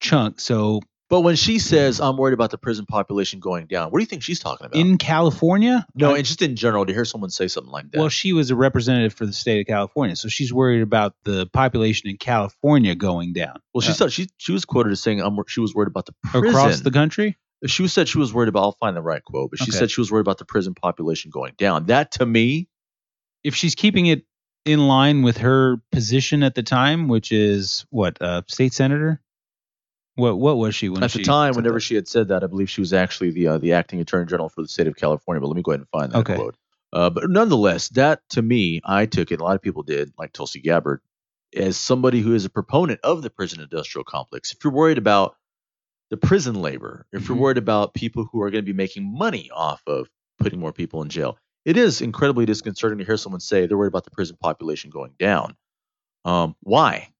chunk. 0.00 0.40
So 0.40 0.80
But 1.10 1.20
when 1.22 1.36
she 1.36 1.58
says, 1.58 2.00
I'm 2.00 2.16
worried 2.16 2.34
about 2.34 2.50
the 2.50 2.58
prison 2.58 2.86
population 2.86 3.40
going 3.40 3.66
down, 3.66 3.90
what 3.90 3.98
do 3.98 4.02
you 4.02 4.06
think 4.06 4.22
she's 4.22 4.40
talking 4.40 4.66
about? 4.66 4.78
In 4.78 4.96
California? 4.98 5.86
no, 5.94 6.14
and 6.14 6.24
just 6.24 6.40
in 6.42 6.54
general, 6.56 6.86
to 6.86 6.92
hear 6.92 7.04
someone 7.04 7.30
say 7.30 7.48
something 7.48 7.72
like 7.72 7.90
that. 7.90 7.98
well, 7.98 8.08
she 8.08 8.32
was 8.32 8.50
a 8.50 8.56
representative 8.56 9.12
for 9.14 9.26
the 9.26 9.32
state 9.32 9.60
of 9.60 9.66
California, 9.66 10.16
so 10.16 10.28
she's 10.28 10.52
worried 10.52 10.82
about 10.82 11.14
the 11.24 11.46
population 11.52 12.08
in 12.08 12.16
California 12.16 12.94
going 12.94 13.32
down. 13.32 13.58
well, 13.74 13.80
she 13.82 13.90
uh, 13.90 13.94
said 13.94 14.12
she 14.12 14.28
she 14.38 14.52
was 14.52 14.64
quoted 14.64 14.92
as 14.92 15.00
saying, 15.00 15.20
I'm, 15.20 15.36
she 15.46 15.60
was 15.60 15.74
worried 15.74 15.88
about 15.88 16.06
the 16.06 16.14
prison. 16.24 16.48
across 16.48 16.80
the 16.80 16.90
country. 16.90 17.36
she 17.66 17.88
said 17.88 18.08
she 18.08 18.18
was 18.18 18.32
worried 18.32 18.48
about, 18.48 18.62
I'll 18.62 18.72
find 18.72 18.96
the 18.96 19.02
right 19.02 19.22
quote, 19.24 19.50
but 19.50 19.58
she 19.58 19.70
Okay. 19.70 19.78
said 19.78 19.90
she 19.90 20.00
was 20.00 20.12
worried 20.12 20.20
about 20.22 20.38
the 20.38 20.44
prison 20.44 20.74
population 20.74 21.30
going 21.30 21.54
down. 21.58 21.86
That 21.86 22.12
to 22.12 22.26
me, 22.26 22.68
If 23.44 23.54
she's 23.54 23.74
keeping 23.74 24.06
it 24.06 24.24
in 24.64 24.86
line 24.86 25.22
with 25.22 25.38
her 25.38 25.76
position 25.92 26.42
at 26.42 26.54
the 26.54 26.62
time, 26.62 27.08
which 27.08 27.32
is 27.32 27.86
what 27.90 28.20
uh, 28.20 28.42
state 28.48 28.72
senator. 28.72 29.20
What 30.16 30.38
what 30.38 30.58
was 30.58 30.74
she 30.74 30.88
when 30.88 31.02
at 31.04 31.12
she 31.12 31.18
the 31.18 31.24
time, 31.24 31.54
whenever 31.54 31.74
that? 31.76 31.80
she 31.80 31.94
had 31.94 32.08
said 32.08 32.28
that, 32.28 32.42
I 32.42 32.48
believe 32.48 32.68
she 32.68 32.80
was 32.80 32.92
actually 32.92 33.30
the 33.30 33.46
uh, 33.46 33.58
the 33.58 33.72
acting 33.72 34.00
attorney 34.00 34.26
general 34.26 34.48
for 34.48 34.62
the 34.62 34.68
state 34.68 34.88
of 34.88 34.96
California. 34.96 35.40
But 35.40 35.46
let 35.46 35.56
me 35.56 35.62
go 35.62 35.70
ahead 35.70 35.80
and 35.80 35.88
find 35.90 36.12
that 36.12 36.18
Okay. 36.18 36.34
quote. 36.34 36.56
Uh, 36.92 37.08
but 37.10 37.30
nonetheless, 37.30 37.88
that 37.90 38.20
to 38.30 38.42
me, 38.42 38.80
I 38.84 39.06
took 39.06 39.30
it. 39.30 39.40
A 39.40 39.44
lot 39.44 39.54
of 39.54 39.62
people 39.62 39.82
did, 39.84 40.12
like 40.18 40.32
Tulsi 40.32 40.60
Gabbard, 40.60 41.00
as 41.54 41.76
somebody 41.76 42.20
who 42.20 42.34
is 42.34 42.44
a 42.44 42.50
proponent 42.50 42.98
of 43.04 43.22
the 43.22 43.30
prison 43.30 43.60
industrial 43.60 44.04
complex. 44.04 44.52
If 44.52 44.58
you're 44.64 44.72
worried 44.72 44.98
about 44.98 45.36
the 46.10 46.16
prison 46.16 46.56
labor, 46.62 47.06
if 47.12 47.28
you're 47.28 47.36
Mhm. 47.36 47.40
worried 47.40 47.58
about 47.58 47.94
people 47.94 48.28
who 48.32 48.42
are 48.42 48.50
going 48.50 48.64
to 48.64 48.72
be 48.72 48.76
making 48.76 49.04
money 49.16 49.50
off 49.54 49.82
of 49.86 50.08
putting 50.38 50.58
more 50.58 50.72
people 50.72 51.00
in 51.02 51.10
jail, 51.10 51.38
it 51.68 51.76
is 51.76 52.00
incredibly 52.00 52.46
disconcerting 52.46 52.96
to 52.98 53.04
hear 53.04 53.18
someone 53.18 53.40
say 53.40 53.66
they're 53.66 53.76
worried 53.76 53.88
about 53.88 54.04
the 54.04 54.10
prison 54.10 54.38
population 54.40 54.88
going 54.88 55.12
down. 55.18 55.54
Um, 56.24 56.56
why? 56.60 57.10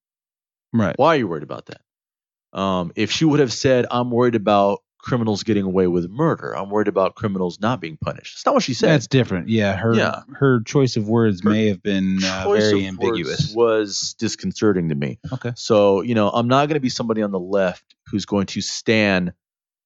right. 0.72 0.96
Why 0.96 1.08
are 1.08 1.18
you 1.18 1.28
worried 1.28 1.42
about 1.42 1.66
that? 1.66 2.58
Um, 2.58 2.90
if 2.96 3.10
she 3.10 3.26
would 3.26 3.40
have 3.40 3.52
said, 3.52 3.84
I'm 3.90 4.10
worried 4.10 4.36
about 4.36 4.78
criminals 4.98 5.42
getting 5.42 5.64
away 5.64 5.86
with 5.86 6.08
murder, 6.08 6.56
I'm 6.56 6.70
worried 6.70 6.88
about 6.88 7.14
criminals 7.14 7.60
not 7.60 7.78
being 7.82 7.98
punished. 7.98 8.36
That's 8.36 8.46
not 8.46 8.54
what 8.54 8.62
she 8.62 8.72
said. 8.72 8.88
That's 8.88 9.06
different. 9.06 9.50
Yeah, 9.50 9.76
her 9.76 9.94
Yeah. 9.94 10.22
her 10.36 10.62
choice 10.62 10.96
of 10.96 11.06
words 11.06 11.42
Her 11.42 11.50
may 11.50 11.66
have 11.66 11.82
been 11.82 12.24
uh, 12.24 12.48
very 12.50 12.86
ambiguous. 12.86 13.52
was 13.54 14.16
disconcerting 14.18 14.88
to 14.88 14.94
me. 14.94 15.18
Okay. 15.30 15.52
So, 15.56 16.00
you 16.00 16.14
know, 16.14 16.30
I'm 16.30 16.48
not 16.48 16.68
going 16.68 16.76
to 16.76 16.80
be 16.80 16.88
somebody 16.88 17.20
on 17.20 17.32
the 17.32 17.38
left 17.38 17.84
who's 18.06 18.24
going 18.24 18.46
to 18.46 18.62
stand 18.62 19.34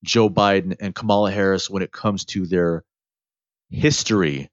Joe 0.04 0.30
Biden 0.30 0.76
and 0.78 0.94
Kamala 0.94 1.32
Harris 1.32 1.68
when 1.68 1.82
it 1.82 1.90
comes 1.90 2.24
to 2.26 2.46
their 2.46 2.84
history 3.70 4.50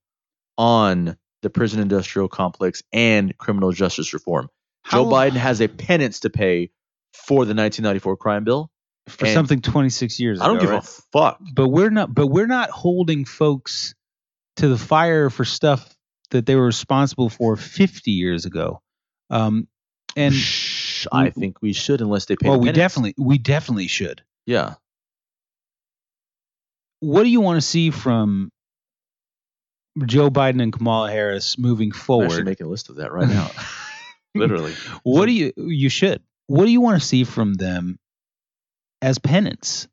on 0.60 1.18
the 1.42 1.50
prison 1.50 1.80
industrial 1.80 2.28
complex 2.28 2.84
and 2.94 3.36
criminal 3.38 3.72
justice 3.72 4.14
reform. 4.14 4.50
Joe 4.92 5.06
Biden 5.06 5.34
has 5.38 5.62
a 5.62 5.68
penance 5.70 6.20
to 6.22 6.30
pay 6.30 6.70
for 7.14 7.46
the 7.46 7.56
1994 7.56 8.18
crime 8.18 8.44
bill. 8.44 8.70
for 9.08 9.26
and- 9.26 9.34
something 9.34 9.62
26 9.62 10.20
years 10.20 10.38
ago. 10.40 10.46
I 10.46 10.48
don't 10.50 10.60
give 10.60 10.70
right? 10.70 10.84
a 10.84 11.02
fuck. 11.12 11.40
but 11.54 11.70
we're 11.70 11.90
not 11.90 12.14
but 12.14 12.28
we're 12.28 12.46
not 12.48 12.70
holding 12.70 13.24
folks 13.26 13.96
to 14.58 14.68
the 14.68 14.78
fire 14.78 15.30
for 15.30 15.46
stuff 15.46 15.96
that 16.32 16.46
they 16.46 16.56
were 16.56 16.66
responsible 16.66 17.30
for 17.30 17.56
50 17.56 18.12
years 18.12 18.46
ago 18.46 18.82
um 19.30 19.68
and 20.18 20.34
Shh, 20.34 21.08
I 21.12 21.30
think 21.30 21.62
we 21.62 21.72
should 21.74 22.02
unless 22.02 22.26
they 22.26 22.36
pay. 22.36 22.50
well 22.50 22.60
we 22.60 22.72
definitely 22.74 23.16
we 23.18 23.38
definitely 23.38 23.88
should 23.88 24.22
Yeah. 24.46 24.76
what 27.00 27.24
do 27.24 27.30
you 27.30 27.42
want 27.42 27.58
to 27.58 27.62
see 27.62 27.92
from 27.92 28.52
joe 30.06 30.30
biden 30.30 30.62
and 30.62 30.72
kamala 30.72 31.12
harris 31.12 31.58
moving 31.58 31.88
I'm 31.88 31.92
actually 31.92 32.06
forward 32.06 32.46
making 32.46 32.68
a 32.68 32.70
list 32.70 32.90
of 32.90 32.98
that 32.98 33.12
right 33.12 33.28
now. 33.28 33.50
Literally. 34.36 34.74
what 35.04 35.26
do 35.26 35.32
you 35.32 35.52
you 35.58 35.90
should 35.90 36.22
what 36.48 36.66
do 36.66 36.72
you 36.72 36.82
want 36.82 37.02
to 37.02 37.08
see 37.08 37.24
from 37.24 37.56
them 37.56 38.00
as 39.02 39.18
penance 39.18 39.88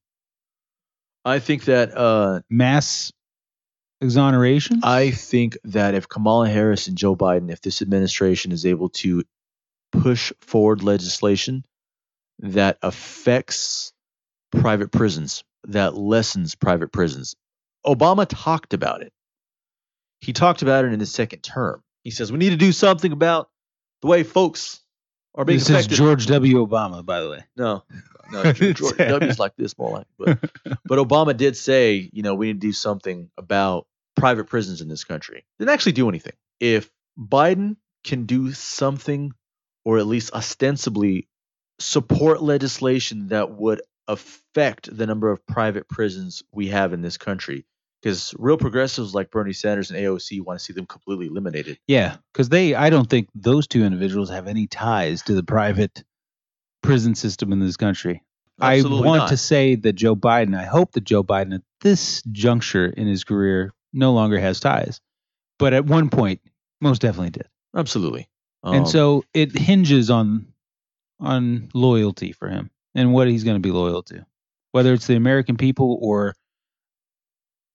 I 1.27 1.41
think 1.41 1.65
that 1.65 1.97
uh, 1.97 2.43
mass 2.49 3.13
exoneration 4.01 4.81
I 4.85 5.11
think 5.11 5.59
that 5.65 5.95
if 5.95 6.09
Kamala 6.09 6.49
Harris 6.49 6.87
and 6.87 6.97
Joe 6.97 7.17
Biden, 7.17 7.51
if 7.51 7.61
this 7.61 7.83
administration 7.83 8.53
is 8.53 8.65
able 8.65 8.91
to 8.91 9.25
push 9.91 10.33
forward 10.41 10.85
legislation 10.85 11.65
that 12.39 12.79
affects 12.81 13.93
private 14.53 14.93
prisons, 14.93 15.43
that 15.65 15.97
lessens 15.97 16.55
private 16.55 16.93
prisons, 16.93 17.35
Obama 17.85 18.27
talked 18.29 18.73
about 18.73 19.03
it. 19.03 19.13
He 20.21 20.33
talked 20.33 20.63
about 20.63 20.85
it 20.85 20.93
in 20.93 21.01
his 21.01 21.13
second 21.13 21.41
term. 21.41 21.83
He 22.05 22.11
says 22.11 22.31
we 22.31 22.39
need 22.39 22.51
to 22.51 22.57
do 22.57 22.73
something 22.73 23.13
about 23.13 23.49
the 24.03 24.09
way 24.09 24.23
folks 24.23 24.81
are 25.35 25.45
being 25.45 25.59
this 25.59 25.69
is 25.69 25.87
george 25.87 26.27
w 26.27 26.67
obama 26.67 27.05
by 27.05 27.21
the 27.21 27.29
way 27.29 27.45
No, 27.57 27.83
no, 28.31 28.53
George 28.53 28.79
George 28.79 28.97
W's 28.97 29.39
like 29.39 29.55
this 29.57 29.77
more 29.79 29.91
like. 29.91 30.07
But, 30.19 30.39
but 30.85 30.99
Obama 30.99 31.37
did 31.37 31.57
say, 31.57 32.09
you 32.13 32.23
know, 32.23 32.35
we 32.35 32.47
need 32.49 32.61
to 32.61 32.67
do 32.67 32.73
something 32.73 33.31
about 33.37 33.87
private 34.17 34.47
prisons 34.47 34.81
in 34.81 34.89
this 34.89 35.05
country. 35.05 35.45
Didn't 35.59 35.71
actually 35.71 35.93
do 35.93 36.09
anything. 36.09 36.33
If 36.61 36.91
Biden 37.19 37.77
can 38.05 38.27
do 38.27 38.53
something, 38.53 39.33
or 39.85 39.99
at 39.99 40.07
least 40.07 40.33
ostensibly 40.33 41.29
support 41.79 42.43
legislation 42.43 43.29
that 43.29 43.51
would 43.51 43.83
affect 44.09 44.95
the 44.95 45.07
number 45.07 45.31
of 45.31 45.47
private 45.47 45.89
prisons 45.89 46.43
we 46.53 46.69
have 46.69 46.93
in 46.93 47.03
this 47.03 47.17
country, 47.19 47.67
because 48.07 48.33
real 48.39 48.57
progressives 48.57 49.17
like 49.17 49.33
Bernie 49.33 49.53
Sanders 49.53 49.91
and 49.91 49.99
AOC 49.99 50.41
want 50.41 50.61
to 50.61 50.65
see 50.65 50.73
them 50.73 50.87
completely 50.87 51.27
eliminated. 51.27 51.77
Yeah, 51.89 52.19
because 52.33 52.49
they, 52.49 52.73
I 52.73 52.89
don't 52.89 53.11
think 53.11 53.29
those 53.35 53.67
two 53.67 53.83
individuals 53.83 54.31
have 54.31 54.47
any 54.47 54.69
ties 54.69 55.23
to 55.23 55.35
the 55.35 55.43
private 55.43 56.05
prison 56.85 57.17
system 57.17 57.51
in 57.51 57.59
this 57.59 57.77
country. 57.77 58.23
Absolutely 58.61 59.03
I 59.03 59.07
want 59.09 59.19
not. 59.23 59.29
to 59.31 59.37
say 59.37 59.75
that 59.75 59.95
Joe 59.95 60.15
Biden, 60.15 60.57
I 60.57 60.63
hope 60.63 60.93
that 60.93 61.03
Joe 61.03 61.25
Biden 61.25 61.57
at 61.57 61.63
this 61.81 62.23
juncture 62.31 62.87
in 62.87 63.09
his 63.09 63.25
career 63.25 63.75
no 63.93 64.13
longer 64.13 64.39
has 64.39 64.61
ties. 64.61 65.01
But 65.59 65.73
at 65.73 65.85
one 65.85 66.09
point, 66.09 66.41
most 66.81 67.03
definitely 67.03 67.31
did. 67.31 67.49
Absolutely. 67.75 68.29
and 68.63 68.83
Um, 68.83 68.87
so 68.87 69.25
it 69.35 69.51
hinges 69.51 70.11
on 70.11 70.47
on 71.19 71.71
loyalty 71.75 72.31
for 72.31 72.49
him 72.49 72.71
and 72.95 73.13
what 73.13 73.27
he's 73.27 73.43
going 73.43 73.57
to 73.57 73.61
be 73.61 73.73
loyal 73.73 74.05
to. 74.05 74.25
Whether 74.71 74.93
it's 74.93 75.09
the 75.09 75.17
American 75.17 75.57
people 75.57 75.99
or 76.01 76.37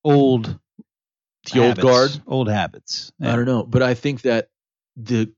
old 0.04 0.60
the 1.52 1.60
old 1.60 1.80
guard. 1.80 2.12
Old 2.28 2.50
habits. 2.50 3.12
I 3.22 3.36
don't 3.36 3.46
know, 3.46 3.64
but 3.64 3.82
I 3.82 3.94
think 3.94 4.22
that 4.22 4.50
the 4.96 5.34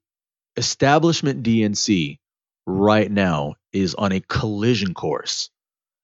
establishment 0.58 1.44
DNC 1.44 2.20
right 2.66 3.12
now 3.12 3.56
is 3.72 3.96
on 3.96 4.12
a 4.12 4.20
collision 4.20 4.94
course. 4.94 5.50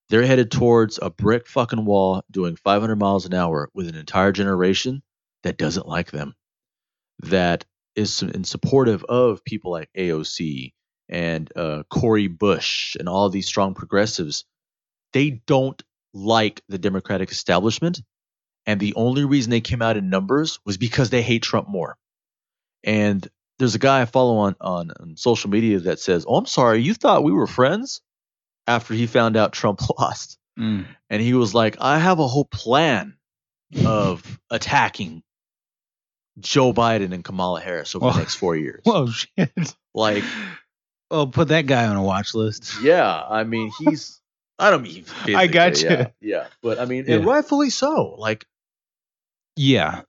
They're 0.10 0.26
headed 0.26 0.52
towards 0.52 1.00
a 1.02 1.10
brick 1.10 1.48
fucking 1.48 1.86
wall 1.86 2.24
doing 2.32 2.56
500 2.56 2.96
miles 2.96 3.26
an 3.26 3.34
hour 3.34 3.70
with 3.74 3.88
an 3.88 3.96
entire 3.96 4.32
generation 4.32 5.04
that 5.44 5.58
doesn't 5.58 5.88
like 5.88 6.12
them, 6.12 6.34
that 7.20 7.66
is 7.96 8.24
in 8.24 8.44
supportive 8.44 9.04
of 9.04 9.44
people 9.44 9.72
like 9.72 9.90
AOC 9.98 10.74
and 11.10 11.52
uh, 11.56 11.84
Cori 11.90 12.28
Bush 12.28 12.96
and 13.00 13.08
all 13.08 13.30
these 13.30 13.48
strong 13.48 13.74
progressives. 13.76 14.46
They 15.14 15.42
don't 15.46 15.82
like 16.14 16.62
the 16.70 16.78
Democratic 16.78 17.32
establishment. 17.32 18.02
And 18.70 18.80
the 18.80 18.94
only 18.96 19.26
reason 19.26 19.50
they 19.50 19.62
came 19.62 19.82
out 19.82 19.98
in 19.98 20.10
numbers 20.10 20.60
was 20.64 20.78
because 20.78 21.10
they 21.10 21.24
hate 21.24 21.42
Trump 21.42 21.68
more. 21.68 21.98
And 22.84 23.28
there's 23.58 23.74
a 23.74 23.80
guy 23.80 24.02
I 24.02 24.06
follow 24.06 24.38
on, 24.38 24.56
on, 24.62 24.92
on 25.00 25.18
social 25.18 25.50
media 25.50 25.80
that 25.80 26.00
says, 26.00 26.26
Oh, 26.28 26.36
I'm 26.36 26.46
sorry, 26.46 26.82
you 26.82 26.94
thought 26.94 27.24
we 27.24 27.32
were 27.32 27.48
friends? 27.48 28.02
After 28.68 28.94
he 28.94 29.08
found 29.08 29.36
out 29.38 29.54
Trump 29.54 29.82
lost. 30.00 30.38
Mm. 30.60 30.86
And 31.10 31.22
he 31.22 31.34
was 31.34 31.56
like, 31.56 31.78
I 31.82 31.98
have 31.98 32.20
a 32.20 32.28
whole 32.28 32.46
plan 32.46 33.16
of 33.86 34.40
attacking 34.52 35.24
Joe 36.40 36.72
Biden 36.72 37.12
and 37.12 37.24
Kamala 37.24 37.62
Harris 37.62 37.96
over 37.96 38.12
the 38.12 38.20
next 38.20 38.36
four 38.36 38.56
years. 38.56 38.82
Whoa, 38.84 39.08
shit. 39.10 39.52
Like, 39.96 40.24
Oh, 41.12 41.26
put 41.26 41.48
that 41.48 41.66
guy 41.66 41.88
on 41.88 41.96
a 41.96 42.04
watch 42.04 42.36
list. 42.36 42.84
yeah, 42.84 43.24
I 43.28 43.44
mean, 43.44 43.72
he's, 43.80 44.22
I 44.60 44.70
don't 44.70 44.84
mean, 44.84 45.06
I 45.26 45.48
got 45.48 45.72
physically, 45.72 45.96
you. 45.96 46.06
Yeah, 46.22 46.38
yeah, 46.42 46.48
but 46.62 46.78
I 46.78 46.86
mean, 46.86 47.10
and 47.10 47.26
rightfully 47.26 47.72
so. 47.72 48.14
Like, 48.18 48.46
Yeah. 49.60 50.02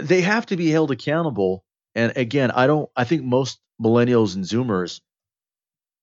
they 0.00 0.20
have 0.20 0.46
to 0.46 0.56
be 0.56 0.70
held 0.70 0.90
accountable. 0.90 1.64
And 1.94 2.12
again, 2.16 2.50
I 2.50 2.66
don't. 2.66 2.88
I 2.96 3.04
think 3.04 3.22
most 3.22 3.58
millennials 3.80 4.34
and 4.34 4.44
Zoomers, 4.44 5.00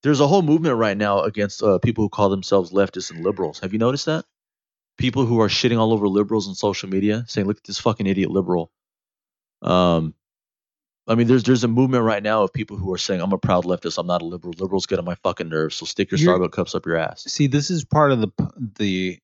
there's 0.02 0.20
a 0.20 0.26
whole 0.26 0.42
movement 0.42 0.76
right 0.76 0.96
now 0.96 1.20
against 1.22 1.62
uh, 1.62 1.78
people 1.78 2.04
who 2.04 2.08
call 2.08 2.28
themselves 2.28 2.72
leftists 2.72 3.10
and 3.10 3.24
liberals. 3.24 3.60
Have 3.60 3.72
you 3.72 3.78
noticed 3.78 4.06
that? 4.06 4.24
People 4.98 5.24
who 5.26 5.40
are 5.40 5.48
shitting 5.48 5.78
all 5.78 5.92
over 5.92 6.06
liberals 6.08 6.46
on 6.48 6.54
social 6.54 6.88
media, 6.88 7.24
saying, 7.26 7.46
"Look 7.46 7.58
at 7.58 7.64
this 7.64 7.78
fucking 7.80 8.06
idiot 8.06 8.30
liberal." 8.30 8.70
Um, 9.62 10.14
I 11.08 11.14
mean, 11.16 11.26
there's 11.26 11.42
there's 11.42 11.64
a 11.64 11.68
movement 11.68 12.04
right 12.04 12.22
now 12.22 12.42
of 12.44 12.52
people 12.52 12.76
who 12.76 12.92
are 12.92 12.98
saying, 12.98 13.20
"I'm 13.20 13.32
a 13.32 13.38
proud 13.38 13.64
leftist. 13.64 13.98
I'm 13.98 14.06
not 14.06 14.22
a 14.22 14.26
liberal. 14.26 14.54
Liberals 14.58 14.86
get 14.86 14.98
on 14.98 15.04
my 15.04 15.16
fucking 15.24 15.48
nerves. 15.48 15.74
So 15.76 15.86
stick 15.86 16.10
your 16.10 16.18
You're- 16.20 16.38
Starbucks 16.38 16.52
cups 16.52 16.74
up 16.74 16.86
your 16.86 16.96
ass." 16.96 17.24
See, 17.24 17.46
this 17.46 17.70
is 17.70 17.84
part 17.84 18.12
of 18.12 18.20
the 18.20 18.28
the 18.78 19.18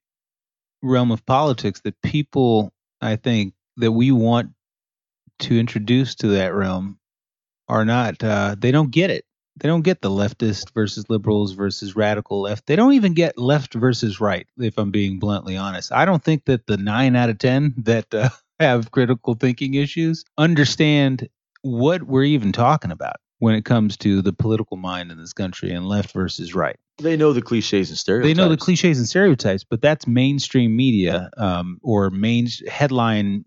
realm 0.82 1.10
of 1.12 1.24
politics 1.26 1.80
that 1.82 2.00
people, 2.02 2.72
I 3.06 3.16
think, 3.16 3.54
that 3.78 3.92
we 3.92 4.10
want 4.10 4.50
to 5.40 5.58
introduce 5.58 6.14
to 6.16 6.28
that 6.28 6.54
realm 6.54 6.98
are 7.68 7.84
not. 7.84 8.22
Uh, 8.22 8.56
they 8.58 8.70
don't 8.70 8.90
get 8.90 9.10
it. 9.10 9.24
They 9.58 9.68
don't 9.68 9.82
get 9.82 10.02
the 10.02 10.10
leftist 10.10 10.72
versus 10.74 11.08
liberals 11.08 11.52
versus 11.52 11.96
radical 11.96 12.42
left. 12.42 12.66
They 12.66 12.76
don't 12.76 12.92
even 12.92 13.14
get 13.14 13.38
left 13.38 13.74
versus 13.74 14.20
right. 14.20 14.46
If 14.58 14.76
I'm 14.78 14.90
being 14.90 15.18
bluntly 15.18 15.56
honest, 15.56 15.92
I 15.92 16.04
don't 16.04 16.22
think 16.22 16.44
that 16.44 16.66
the 16.66 16.76
nine 16.76 17.16
out 17.16 17.30
of 17.30 17.38
ten 17.38 17.74
that 17.78 18.12
uh, 18.14 18.28
have 18.60 18.90
critical 18.90 19.34
thinking 19.34 19.74
issues 19.74 20.24
understand 20.36 21.28
what 21.62 22.02
we're 22.02 22.24
even 22.24 22.52
talking 22.52 22.90
about 22.90 23.16
when 23.38 23.54
it 23.54 23.64
comes 23.64 23.96
to 23.98 24.22
the 24.22 24.32
political 24.32 24.76
mind 24.76 25.10
in 25.10 25.18
this 25.18 25.32
country 25.32 25.70
and 25.70 25.86
left 25.86 26.12
versus 26.12 26.54
right. 26.54 26.76
They 26.98 27.16
know 27.16 27.32
the 27.32 27.42
cliches 27.42 27.90
and 27.90 27.98
stereotypes. 27.98 28.34
They 28.34 28.42
know 28.42 28.48
the 28.48 28.56
cliches 28.56 28.98
and 28.98 29.06
stereotypes, 29.06 29.64
but 29.64 29.82
that's 29.82 30.06
mainstream 30.06 30.74
media 30.74 31.30
um, 31.36 31.78
or 31.82 32.10
main 32.10 32.48
headline 32.66 33.44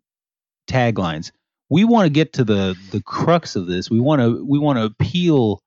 taglines. 0.70 1.32
We 1.70 1.84
want 1.84 2.06
to 2.06 2.10
get 2.10 2.34
to 2.34 2.44
the 2.44 2.78
the 2.92 3.02
crux 3.02 3.56
of 3.56 3.68
this. 3.68 3.90
We 3.90 4.00
want 4.00 4.22
to 4.22 4.46
we 4.46 4.60
want 4.60 4.78
to 4.78 4.86
appeal 4.86 5.62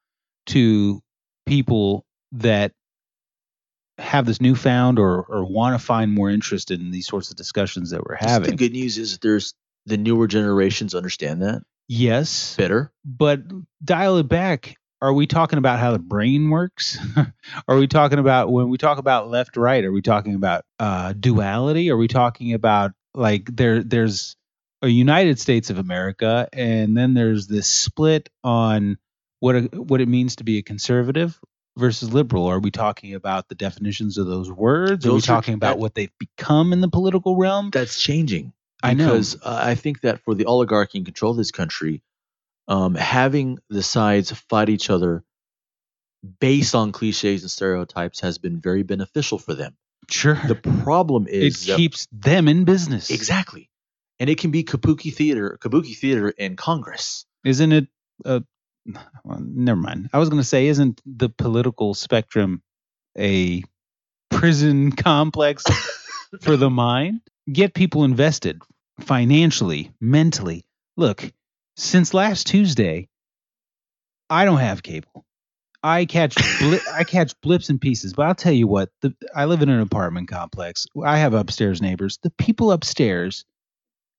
to 0.47 1.01
people 1.47 2.05
that 2.32 2.73
have 3.99 4.27
this 4.27 4.40
newfound 4.40 4.99
or 4.99 5.24
or 5.24 5.44
want 5.44 5.78
to 5.78 5.85
find 5.85 6.12
more 6.12 6.31
interest 6.31 6.70
in 6.70 6.90
these 6.90 7.07
sorts 7.07 7.31
of 7.31 7.36
discussions 7.36 7.90
that 7.90 8.05
we're 8.05 8.16
having. 8.16 8.51
The 8.51 8.57
good 8.57 8.73
news 8.73 8.99
is 8.99 9.12
that 9.12 9.20
there's 9.20 9.55
the 9.86 9.97
newer 9.97 10.28
generations 10.28 10.94
understand 10.94 11.43
that 11.43 11.62
Yes, 11.94 12.56
better. 12.56 12.90
but 13.05 13.40
dial 13.85 14.16
it 14.16 14.28
back. 14.28 14.77
Are 15.02 15.12
we 15.12 15.27
talking 15.27 15.59
about 15.59 15.78
how 15.78 15.93
the 15.93 15.98
brain 15.98 16.48
works? 16.48 16.97
are 17.69 17.77
we 17.77 17.86
talking 17.86 18.19
about 18.19 18.51
when 18.51 18.70
we 18.70 18.78
talk 18.78 18.97
about 18.98 19.28
left 19.28 19.56
right? 19.59 19.85
Are 19.85 19.93
we 19.93 20.01
talking 20.01 20.35
about 20.35 20.64
uh, 20.78 21.12
duality? 21.12 21.90
Are 21.90 21.97
we 21.98 22.09
talking 22.09 22.55
about 22.55 22.93
like 23.14 23.55
there 23.55 23.82
there's 23.82 24.36
a 24.81 24.89
United 24.89 25.39
States 25.39 25.69
of 25.70 25.78
America 25.78 26.48
and 26.52 26.97
then 26.97 27.12
there's 27.14 27.47
this 27.47 27.66
split 27.69 28.31
on 28.43 28.97
what 29.40 29.56
a, 29.56 29.60
what 29.74 30.01
it 30.01 30.09
means 30.09 30.36
to 30.36 30.44
be 30.44 30.56
a 30.59 30.62
conservative 30.62 31.39
versus 31.77 32.14
liberal? 32.14 32.47
Are 32.47 32.59
we 32.60 32.70
talking 32.70 33.14
about 33.14 33.48
the 33.48 33.55
definitions 33.55 34.16
of 34.19 34.27
those 34.27 34.51
words? 34.51 35.05
are 35.05 35.10
we 35.10 35.14
Those 35.16 35.24
are- 35.24 35.35
talking 35.35 35.55
about 35.55 35.74
that- 35.74 35.78
what 35.78 35.94
they've 35.94 36.16
become 36.19 36.73
in 36.73 36.81
the 36.81 36.89
political 36.89 37.36
realm? 37.36 37.69
That's 37.70 38.01
changing. 38.01 38.52
I 38.83 38.95
know. 38.95 39.07
because 39.07 39.37
uh, 39.43 39.61
I 39.63 39.75
think 39.75 40.01
that 40.03 40.21
for 40.25 40.35
the 40.35 40.47
oligarchy 40.47 40.99
in 40.99 41.05
control 41.05 41.33
of 41.33 41.37
this 41.37 41.51
country, 41.51 42.03
um, 42.69 42.95
having 42.95 43.59
the 43.69 43.83
sides 43.83 44.31
fight 44.33 44.69
each 44.69 44.91
other 44.91 45.25
based 46.41 46.75
on 46.75 46.93
cliches 46.93 47.43
and 47.43 47.51
stereotypes 47.51 48.21
has 48.21 48.39
been 48.39 48.61
very 48.61 48.83
beneficial 48.83 49.39
for 49.39 49.55
them. 49.55 49.77
Sure. 50.11 50.35
The 50.47 50.55
problem 50.55 51.27
is 51.29 51.69
it 51.69 51.77
keeps 51.77 52.07
them 52.13 52.49
in 52.49 52.65
business. 52.65 53.11
exactly, 53.11 53.71
and 54.19 54.29
it 54.29 54.39
can 54.39 54.51
be 54.51 54.65
kabuki 54.65 55.13
theater, 55.15 55.59
kabuki 55.61 55.97
theater 55.97 56.29
in 56.31 56.57
Congress. 56.57 57.25
isn't 57.45 57.73
it 57.73 57.89
uh 58.25 58.41
well, 59.25 59.39
never 59.41 59.81
mind 59.81 60.11
i 60.13 60.19
was 60.19 60.29
going 60.29 60.41
to 60.43 60.47
say 60.49 60.67
isn't 60.67 61.01
the 61.07 61.29
political 61.29 61.95
spectrum 61.95 62.63
a 63.19 63.63
prison 64.31 64.91
complex 65.09 65.65
for 66.41 66.57
the 66.57 66.71
mind 66.71 67.21
get 67.53 67.75
people 67.75 68.05
invested 68.05 68.61
financially 69.01 69.93
mentally 70.01 70.64
look 70.97 71.32
since 71.77 72.14
last 72.14 72.47
tuesday 72.47 73.09
i 74.31 74.44
don't 74.44 74.59
have 74.59 74.82
cable 74.82 75.24
i 75.82 76.05
catch 76.05 76.35
bli- 76.60 76.81
i 76.93 77.02
catch 77.05 77.39
blips 77.40 77.69
and 77.70 77.81
pieces 77.81 78.12
but 78.12 78.27
i'll 78.27 78.35
tell 78.35 78.52
you 78.52 78.66
what 78.66 78.90
the, 79.01 79.14
i 79.35 79.47
live 79.47 79.62
in 79.62 79.69
an 79.69 79.81
apartment 79.81 80.28
complex 80.28 80.86
i 81.05 81.19
have 81.19 81.35
upstairs 81.35 81.81
neighbors 81.81 82.19
the 82.23 82.31
people 82.31 82.70
upstairs 82.70 83.44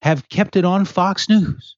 have 0.01 0.27
kept 0.27 0.55
it 0.55 0.65
on 0.65 0.85
fox 0.85 1.29
news 1.29 1.77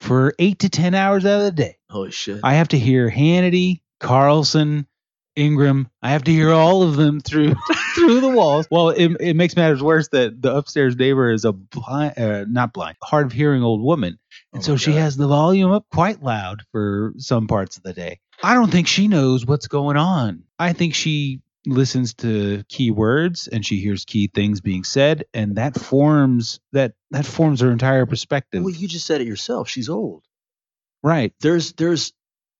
for 0.00 0.34
eight 0.38 0.60
to 0.60 0.68
ten 0.68 0.94
hours 0.94 1.24
out 1.24 1.40
of 1.40 1.44
the 1.44 1.52
day. 1.52 1.76
Holy 1.90 2.10
shit! 2.10 2.40
I 2.44 2.54
have 2.54 2.68
to 2.68 2.78
hear 2.78 3.10
Hannity, 3.10 3.80
Carlson, 4.00 4.86
Ingraham. 5.38 5.88
I 6.02 6.10
have 6.10 6.24
to 6.24 6.32
hear 6.32 6.52
all 6.52 6.82
of 6.82 6.96
them 6.96 7.20
through 7.20 7.54
through 7.94 8.20
the 8.20 8.28
walls. 8.28 8.66
Well, 8.70 8.90
it, 8.90 9.08
it 9.20 9.36
makes 9.36 9.56
matters 9.56 9.82
worse 9.82 10.08
that 10.08 10.40
the 10.42 10.54
upstairs 10.54 10.96
neighbor 10.96 11.30
is 11.30 11.44
a 11.44 11.52
blind, 11.52 12.18
uh, 12.18 12.44
not 12.48 12.72
blind, 12.72 12.96
hard 13.02 13.26
of 13.26 13.32
hearing 13.32 13.62
old 13.62 13.82
woman, 13.82 14.18
and 14.52 14.60
Oh 14.62 14.64
so 14.64 14.76
she 14.76 14.92
God. 14.92 14.98
has 15.00 15.16
the 15.16 15.28
volume 15.28 15.70
up 15.70 15.86
quite 15.92 16.22
loud 16.22 16.62
for 16.72 17.14
some 17.18 17.46
parts 17.46 17.76
of 17.76 17.82
the 17.84 17.92
day. 17.92 18.20
I 18.42 18.54
don't 18.54 18.70
think 18.70 18.86
she 18.86 19.08
knows 19.08 19.46
what's 19.46 19.68
going 19.68 19.96
on. 19.96 20.44
I 20.58 20.72
think 20.72 20.94
she 20.94 21.40
listens 21.66 22.14
to 22.14 22.62
key 22.68 22.90
words 22.90 23.46
and 23.48 23.66
she 23.66 23.78
hears 23.78 24.04
key 24.06 24.30
things 24.32 24.60
being 24.60 24.84
said 24.84 25.24
and 25.34 25.56
that 25.56 25.78
forms 25.78 26.60
that 26.72 26.94
that 27.10 27.26
forms 27.26 27.60
her 27.60 27.70
entire 27.70 28.06
perspective 28.06 28.62
Well, 28.62 28.72
you 28.72 28.88
just 28.88 29.06
said 29.06 29.20
it 29.20 29.26
yourself. 29.26 29.68
She's 29.68 29.88
old. 29.90 30.22
right 31.02 31.32
There's 31.40 31.72
there's 31.74 32.12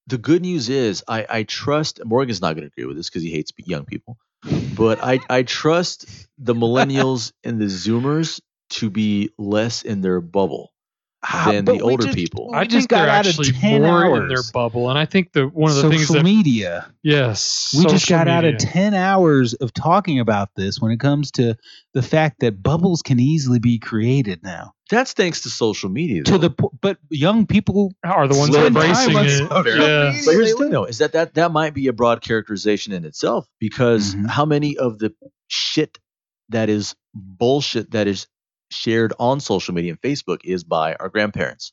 the 0.09 0.18
good 0.18 0.43
news 0.43 0.68
is 0.68 1.05
I 1.06 1.26
I 1.28 1.43
trust 1.44 2.01
Morgan's 2.05 2.40
not 2.40 2.55
going 2.56 2.62
to 2.68 2.72
agree 2.74 2.86
with 2.86 2.97
this 2.97 3.09
because 3.09 3.22
he 3.22 3.30
hates 3.30 3.52
young 3.59 3.85
people, 3.85 4.18
but 4.76 5.02
I 5.02 5.20
I 5.30 5.43
trust 5.43 6.06
the 6.39 6.55
millennials 6.55 7.32
and 7.44 7.60
the 7.60 7.66
Zoomers 7.66 8.40
to 8.70 8.90
be 8.90 9.30
less 9.39 9.82
in 9.82 10.01
their 10.01 10.20
bubble. 10.20 10.72
Ah, 11.20 11.48
than 11.51 11.64
but 11.64 11.74
the 11.74 11.80
older 11.82 12.05
just- 12.05 12.16
people. 12.16 12.51
I 12.55 12.62
just 12.64 12.89
think 12.89 12.90
got 12.90 13.01
they're 13.06 13.09
out 13.10 13.26
of 13.26 13.30
actually 13.40 13.51
10 13.51 13.82
more 13.82 14.05
hours. 14.05 14.22
in 14.22 14.28
their 14.28 14.43
bubble, 14.55 14.89
and 14.89 14.97
I 14.97 15.05
think 15.05 15.32
the 15.32 15.48
one 15.48 15.70
of 15.72 15.76
the 15.76 15.82
social 15.82 15.98
things 15.98 16.09
that 16.10 16.22
media. 16.22 16.93
yes, 17.02 17.74
We 17.76 17.82
just 17.86 18.06
social 18.06 18.18
got 18.18 18.28
out 18.28 18.44
of 18.44 18.56
10 18.59 18.94
hours 18.94 19.52
of 19.55 19.74
talking 19.74 20.20
about 20.20 20.51
this 20.55 20.80
when 20.80 20.93
it 20.93 21.01
comes 21.01 21.32
to 21.32 21.56
the 21.93 22.02
fact 22.02 22.39
that 22.40 22.62
bubbles 22.62 23.02
can 23.02 23.18
easily 23.18 23.59
be 23.59 23.80
created 23.80 24.44
now. 24.44 24.74
That's 24.90 25.12
thanks 25.12 25.43
to 25.43 25.51
social 25.51 25.90
media. 25.90 26.23
To 26.24 26.32
though. 26.32 26.39
the 26.39 26.51
po- 26.51 26.73
but 26.81 26.98
young 27.10 27.47
people 27.47 27.93
are 28.05 28.27
the 28.27 28.36
ones 28.36 28.52
Spend 28.55 28.69
embracing 28.69 29.12
time 29.12 29.16
on 29.52 29.66
it. 29.66 29.77
Yeah. 29.78 30.12
But 30.24 30.32
here's 30.32 30.52
the 30.52 30.56
thing, 30.59 30.70
though, 30.70 30.85
is 30.85 30.98
that, 30.98 31.12
that 31.12 31.35
that 31.35 31.52
might 31.52 31.74
be 31.74 31.89
a 31.89 31.93
broad 31.93 32.23
characterization 32.23 32.93
in 32.94 33.05
itself 33.05 33.47
because 33.60 34.15
Mhm. 34.15 34.28
how 34.28 34.44
many 34.47 34.77
of 34.78 34.98
the 34.98 35.12
shit 35.48 35.98
that 36.48 36.69
is 36.70 36.94
bullshit 37.15 37.90
that 37.90 38.06
is 38.06 38.27
shared 38.70 39.12
on 39.19 39.40
social 39.40 39.74
media 39.74 39.93
and 39.93 40.01
Facebook 40.01 40.39
is 40.44 40.65
by 40.65 40.94
our 40.94 41.09
grandparents 41.09 41.73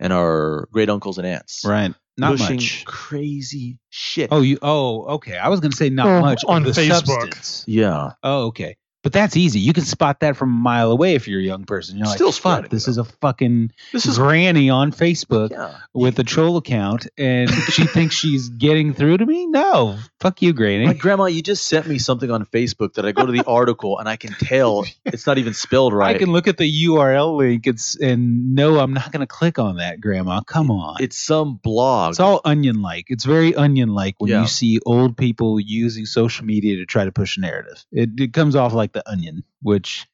and 0.00 0.12
our 0.12 0.68
great 0.72 0.88
uncles 0.88 1.18
and 1.18 1.26
aunts, 1.26 1.62
right 1.66 1.94
not 2.16 2.36
pushing 2.38 2.56
much. 2.56 2.84
crazy 2.86 3.78
shit. 3.90 4.28
Oh, 4.32 4.40
you 4.40 4.58
oh, 4.62 5.04
okay. 5.16 5.36
I 5.36 5.48
was 5.48 5.60
going 5.60 5.70
to 5.70 5.76
say 5.76 5.88
not 5.90 6.06
Oh, 6.06 6.20
much 6.20 6.44
on 6.46 6.62
the 6.64 6.70
Facebook. 6.70 7.06
substance. 7.06 7.64
yeah, 7.66 8.12
Oh, 8.22 8.46
okay. 8.46 8.76
But 9.04 9.12
that's 9.12 9.36
easy. 9.36 9.60
You 9.60 9.72
can 9.72 9.84
spot 9.84 10.20
that 10.20 10.36
from 10.36 10.50
a 10.50 10.58
mile 10.58 10.90
away 10.90 11.14
if 11.14 11.28
you're 11.28 11.40
a 11.40 11.44
young 11.44 11.64
person. 11.64 11.96
You're 11.98 12.08
like, 12.08 12.16
Still 12.16 12.32
fuck, 12.32 12.34
spotting, 12.64 12.70
this 12.70 12.86
though. 12.86 12.90
is 12.90 12.98
a 12.98 13.04
fucking 13.04 13.70
this 13.92 14.06
is 14.06 14.18
granny 14.18 14.70
on 14.70 14.90
Facebook 14.90 15.50
yeah. 15.52 15.78
with 15.94 16.18
a 16.18 16.24
troll 16.24 16.56
account 16.56 17.06
and 17.16 17.48
she 17.70 17.86
thinks 17.86 18.16
she's 18.16 18.48
getting 18.48 18.92
through 18.94 19.18
to 19.18 19.24
me? 19.26 19.46
No. 19.46 19.98
Fuck 20.20 20.42
you, 20.42 20.52
granny. 20.52 20.86
Like 20.86 20.98
grandma, 20.98 21.26
you 21.26 21.42
just 21.42 21.66
sent 21.68 21.86
me 21.86 21.98
something 21.98 22.28
on 22.30 22.44
Facebook 22.46 22.94
that 22.94 23.06
I 23.06 23.12
go 23.12 23.24
to 23.24 23.30
the 23.30 23.44
article 23.46 23.98
and 24.00 24.08
I 24.08 24.16
can 24.16 24.32
tell 24.32 24.84
it's 25.04 25.28
not 25.28 25.38
even 25.38 25.54
spelled 25.54 25.92
right. 25.92 26.16
I 26.16 26.18
can 26.18 26.32
look 26.32 26.48
at 26.48 26.56
the 26.58 26.86
URL 26.86 27.36
link 27.36 27.66
and, 27.68 27.78
s- 27.78 27.96
and 28.02 28.54
no, 28.56 28.80
I'm 28.80 28.92
not 28.92 29.12
going 29.12 29.20
to 29.20 29.26
click 29.28 29.60
on 29.60 29.76
that, 29.76 30.00
Grandma. 30.00 30.40
Come 30.40 30.72
on. 30.72 30.96
it's 31.00 31.16
some 31.16 31.54
blog. 31.62 32.10
It's 32.10 32.20
all 32.20 32.40
onion 32.44 32.82
like. 32.82 33.04
It's 33.08 33.24
very 33.24 33.54
onion 33.54 33.90
like 33.90 34.16
when 34.18 34.30
Yeah. 34.32 34.40
you 34.42 34.48
see 34.48 34.80
old 34.84 35.16
people 35.16 35.60
using 35.60 36.04
social 36.04 36.44
media 36.44 36.76
to 36.78 36.84
try 36.86 37.04
to 37.04 37.12
push 37.12 37.36
a 37.36 37.40
narrative. 37.40 37.84
It, 37.92 38.10
it 38.18 38.32
comes 38.32 38.56
off 38.56 38.72
like 38.72 38.87
the 38.92 39.08
onion, 39.10 39.44
which 39.62 40.06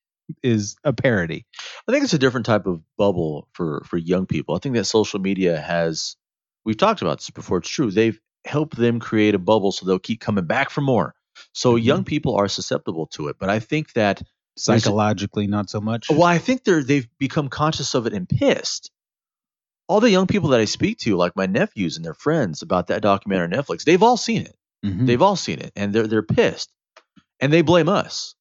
is 0.43 0.77
a 0.85 0.93
parody. 0.93 1.45
I 1.87 1.93
think 1.93 2.05
it's 2.05 2.15
a 2.15 2.19
different 2.19 2.47
type 2.47 2.67
of 2.67 2.81
bubble 2.97 3.49
for 3.53 3.83
for 3.87 3.97
young 3.99 4.27
people. 4.27 4.55
I 4.55 4.59
think 4.59 4.75
that 4.75 4.85
social 4.85 5.21
media 5.21 5.61
has 5.61 6.17
we've 6.65 6.77
talked 6.79 7.03
about 7.03 7.19
this 7.19 7.31
before. 7.31 7.59
It's 7.59 7.69
true. 7.69 7.91
They've 7.91 8.19
helped 8.47 8.77
them 8.77 9.01
create 9.01 9.35
a 9.35 9.39
bubble 9.39 9.73
so 9.73 9.85
they'll 9.87 9.99
keep 9.99 10.21
coming 10.21 10.45
back 10.47 10.71
for 10.71 10.81
more. 10.81 11.15
So 11.53 11.75
Mhm. 11.77 11.85
young 11.85 12.05
people 12.05 12.37
are 12.37 12.49
susceptible 12.49 13.07
to 13.09 13.29
it, 13.29 13.37
but 13.39 13.49
I 13.51 13.59
think 13.59 13.93
that 13.95 14.23
Psychologically, 14.57 15.47
not 15.49 15.69
so 15.69 15.81
much. 15.81 16.09
well, 16.09 16.23
I 16.23 16.39
think 16.39 16.63
they're 16.65 16.83
they've 16.85 17.09
become 17.19 17.49
conscious 17.49 17.95
of 17.95 18.07
it 18.07 18.13
and 18.13 18.29
pissed. 18.29 18.91
All 19.89 20.01
the 20.01 20.11
young 20.11 20.27
people 20.27 20.51
that 20.51 20.61
I 20.61 20.65
speak 20.65 20.99
to, 21.01 21.17
like 21.17 21.37
my 21.37 21.47
nephews 21.47 21.97
and 21.97 22.05
their 22.05 22.15
friends 22.15 22.63
about 22.63 22.87
that 22.87 23.03
documentary 23.03 23.45
on 23.57 23.63
Netflix, 23.63 23.85
they've 23.85 24.03
all 24.03 24.17
seen 24.17 24.43
it. 24.43 24.57
Mhm. 24.85 25.07
They've 25.07 25.21
all 25.21 25.37
seen 25.37 25.59
it, 25.61 25.73
and 25.77 25.93
they're 25.93 26.07
they're 26.07 26.23
pissed, 26.23 26.73
and 27.41 27.53
they 27.53 27.63
blame 27.63 27.89
us. 27.89 28.35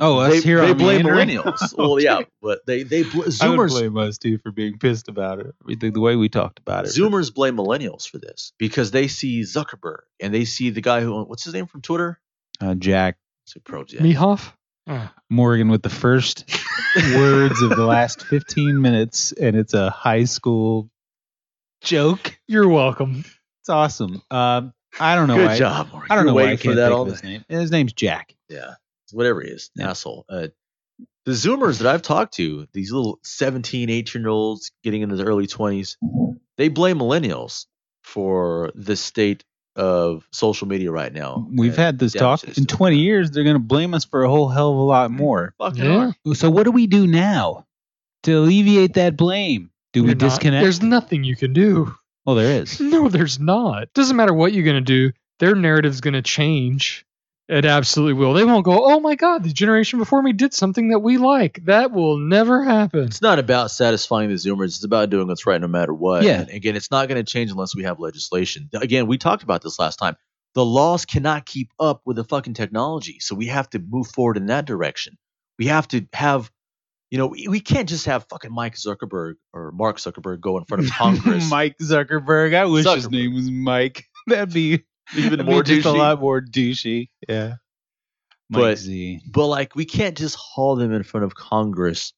Oh, 0.00 0.18
us 0.18 0.32
they 0.32 0.40
here 0.40 0.60
they 0.60 0.70
on 0.70 0.78
blame 0.78 1.04
Meandering? 1.04 1.28
millennials. 1.28 1.74
well, 1.78 2.00
yeah, 2.00 2.22
but 2.42 2.66
they 2.66 2.82
they 2.82 3.02
bl- 3.02 3.22
I 3.22 3.24
would 3.24 3.32
Zoomers 3.32 3.68
blame 3.70 3.96
us 3.96 4.18
too 4.18 4.38
for 4.38 4.50
being 4.50 4.78
pissed 4.78 5.08
about 5.08 5.38
it. 5.38 5.54
I 5.62 5.66
mean, 5.66 5.78
the, 5.78 5.90
the 5.90 6.00
way 6.00 6.16
we 6.16 6.28
talked 6.28 6.58
about 6.58 6.86
it. 6.86 6.88
Zoomers 6.88 7.32
blame 7.32 7.56
millennials 7.56 8.08
for 8.08 8.18
this 8.18 8.52
because 8.58 8.90
they 8.90 9.06
see 9.08 9.42
Zuckerberg 9.42 10.00
and 10.20 10.34
they 10.34 10.44
see 10.44 10.70
the 10.70 10.80
guy 10.80 11.00
who 11.02 11.22
what's 11.24 11.44
his 11.44 11.54
name 11.54 11.66
from 11.66 11.82
Twitter? 11.82 12.18
Uh, 12.60 12.74
Jack 12.74 13.16
So 13.44 13.60
Project. 13.60 14.02
Mehoff. 14.02 14.52
Oh. 14.86 15.10
Morgan 15.28 15.68
with 15.68 15.82
the 15.82 15.90
first 15.90 16.50
words 17.14 17.62
of 17.62 17.70
the 17.70 17.84
last 17.84 18.24
15 18.24 18.80
minutes, 18.80 19.30
and 19.32 19.54
it's 19.54 19.74
a 19.74 19.90
high 19.90 20.24
school 20.24 20.90
joke. 21.82 22.38
You're 22.48 22.68
welcome. 22.68 23.24
It's 23.60 23.68
awesome. 23.68 24.22
Um, 24.30 24.72
I 24.98 25.14
don't 25.14 25.28
know. 25.28 25.36
Good 25.36 25.46
why, 25.46 25.58
job. 25.58 25.90
Morgan. 25.92 26.08
I 26.10 26.14
don't 26.16 26.24
You're 26.24 26.34
know 26.34 26.34
why 26.34 26.44
I 26.44 26.56
can't 26.56 26.62
for 26.62 26.74
that 26.76 26.86
think 26.88 26.96
all 26.96 27.02
of 27.02 27.08
his 27.08 27.22
name. 27.22 27.44
His 27.48 27.70
name's 27.70 27.92
Jack. 27.92 28.34
Yeah, 28.48 28.74
whatever 29.12 29.40
he 29.42 29.48
is, 29.48 29.70
Yeah. 29.76 29.90
asshole. 29.90 30.24
Uh, 30.28 30.48
the 31.26 31.32
Zoomers 31.32 31.78
that 31.78 31.86
I've 31.92 32.02
talked 32.02 32.34
to, 32.34 32.66
these 32.72 32.92
little 32.92 33.18
17, 33.24 33.90
18 33.90 34.22
year 34.22 34.28
olds 34.30 34.72
getting 34.82 35.02
into 35.02 35.16
their 35.16 35.26
early 35.26 35.46
20s, 35.46 35.96
they 36.56 36.68
blame 36.68 36.98
millennials 36.98 37.66
for 38.02 38.70
the 38.74 38.96
state 38.96 39.44
of 39.76 40.26
social 40.32 40.66
media 40.66 40.90
right 40.90 41.12
now. 41.12 41.46
We've 41.54 41.76
had 41.76 41.98
this 41.98 42.12
talk. 42.12 42.40
that 42.40 42.58
In 42.58 42.66
20 42.66 42.98
years, 42.98 43.30
they're 43.30 43.44
going 43.44 43.54
to 43.54 43.60
blame 43.60 43.94
us 43.94 44.04
for 44.04 44.24
a 44.24 44.28
whole 44.28 44.48
hell 44.48 44.70
of 44.72 44.76
a 44.76 44.82
lot 44.82 45.10
more. 45.10 45.54
Fucking 45.58 45.84
Yeah. 45.84 46.12
So 46.34 46.50
what 46.50 46.64
do 46.64 46.70
we 46.72 46.86
do 46.86 47.06
now 47.06 47.66
to 48.24 48.32
alleviate 48.38 48.94
that 48.94 49.16
blame? 49.16 49.70
Do 49.92 50.02
we 50.02 50.08
You're 50.08 50.16
not- 50.16 50.20
disconnect? 50.28 50.62
there's 50.62 50.82
nothing 50.82 51.22
you 51.24 51.36
can 51.36 51.52
do. 51.52 51.94
well, 52.26 52.36
there 52.36 52.60
is. 52.62 52.80
No, 52.80 53.08
there's 53.08 53.38
not. 53.38 53.92
Doesn't 53.94 54.16
matter 54.16 54.34
what 54.34 54.52
you're 54.52 54.64
gonna 54.64 54.80
do. 54.80 55.12
Their 55.38 55.54
narrative's 55.54 56.00
gonna 56.00 56.22
change. 56.22 57.06
It 57.50 57.64
absolutely 57.64 58.12
will. 58.12 58.32
They 58.32 58.44
won't 58.44 58.64
go, 58.64 58.84
"Oh 58.84 59.00
my 59.00 59.16
God, 59.16 59.42
the 59.42 59.52
generation 59.52 59.98
before 59.98 60.22
me 60.22 60.32
did 60.32 60.54
something 60.54 60.90
that 60.90 61.00
we 61.00 61.18
like." 61.18 61.64
That 61.64 61.90
will 61.90 62.16
never 62.16 62.62
happen. 62.62 63.00
It's 63.00 63.20
not 63.20 63.40
about 63.40 63.72
satisfying 63.72 64.28
the 64.28 64.36
Zoomers. 64.36 64.66
It's 64.66 64.84
about 64.84 65.10
doing 65.10 65.26
what's 65.26 65.46
right 65.46 65.60
no 65.60 65.66
matter 65.66 65.92
what. 65.92 66.22
Yeah. 66.22 66.42
And 66.42 66.50
again, 66.50 66.76
it's 66.76 66.92
not 66.92 67.08
going 67.08 67.22
to 67.22 67.28
change 67.28 67.50
unless 67.50 67.74
we 67.74 67.82
have 67.82 67.98
legislation. 67.98 68.70
Again, 68.72 69.08
we 69.08 69.18
talked 69.18 69.42
about 69.42 69.62
this 69.62 69.80
last 69.80 69.96
time. 69.96 70.16
The 70.54 70.64
laws 70.64 71.04
cannot 71.04 71.44
keep 71.44 71.72
up 71.80 72.02
with 72.04 72.16
the 72.16 72.24
fucking 72.24 72.54
technology. 72.54 73.18
So 73.18 73.34
we 73.34 73.46
have 73.46 73.68
to 73.70 73.80
move 73.80 74.06
forward 74.06 74.36
in 74.36 74.46
that 74.46 74.64
direction. 74.64 75.18
We 75.58 75.66
have 75.66 75.88
to 75.88 76.06
have, 76.12 76.52
you 77.10 77.18
know, 77.18 77.26
we, 77.26 77.48
we 77.48 77.58
can't 77.58 77.88
just 77.88 78.06
have 78.06 78.26
fucking 78.30 78.52
Mike 78.52 78.76
Zuckerberg 78.76 79.34
or 79.52 79.72
Mark 79.72 79.96
Zuckerberg 79.96 80.40
go 80.40 80.56
in 80.56 80.66
front 80.66 80.84
of 80.84 80.90
Congress. 80.92 81.50
Mike 81.50 81.78
Zuckerberg. 81.78 82.54
I 82.54 82.66
wish 82.66 82.86
his 82.86 83.10
name 83.10 83.34
was 83.34 83.50
Mike. 83.50 84.04
That'd 84.28 84.54
be 84.54 84.84
Even 85.16 85.44
more 85.44 85.62
be 85.62 85.74
just 85.76 85.86
a 85.86 85.92
lot 85.92 86.20
more 86.20 86.40
douchey. 86.40 87.08
Yeah. 87.28 87.54
Mike 88.48 88.60
But- 88.62 88.78
Z. 88.78 89.20
But 89.30 89.46
like, 89.46 89.74
we 89.74 89.84
can't 89.84 90.16
just 90.16 90.36
haul 90.36 90.76
them 90.76 90.92
in 90.92 91.02
front 91.02 91.24
of 91.24 91.34
Congress 91.34 92.12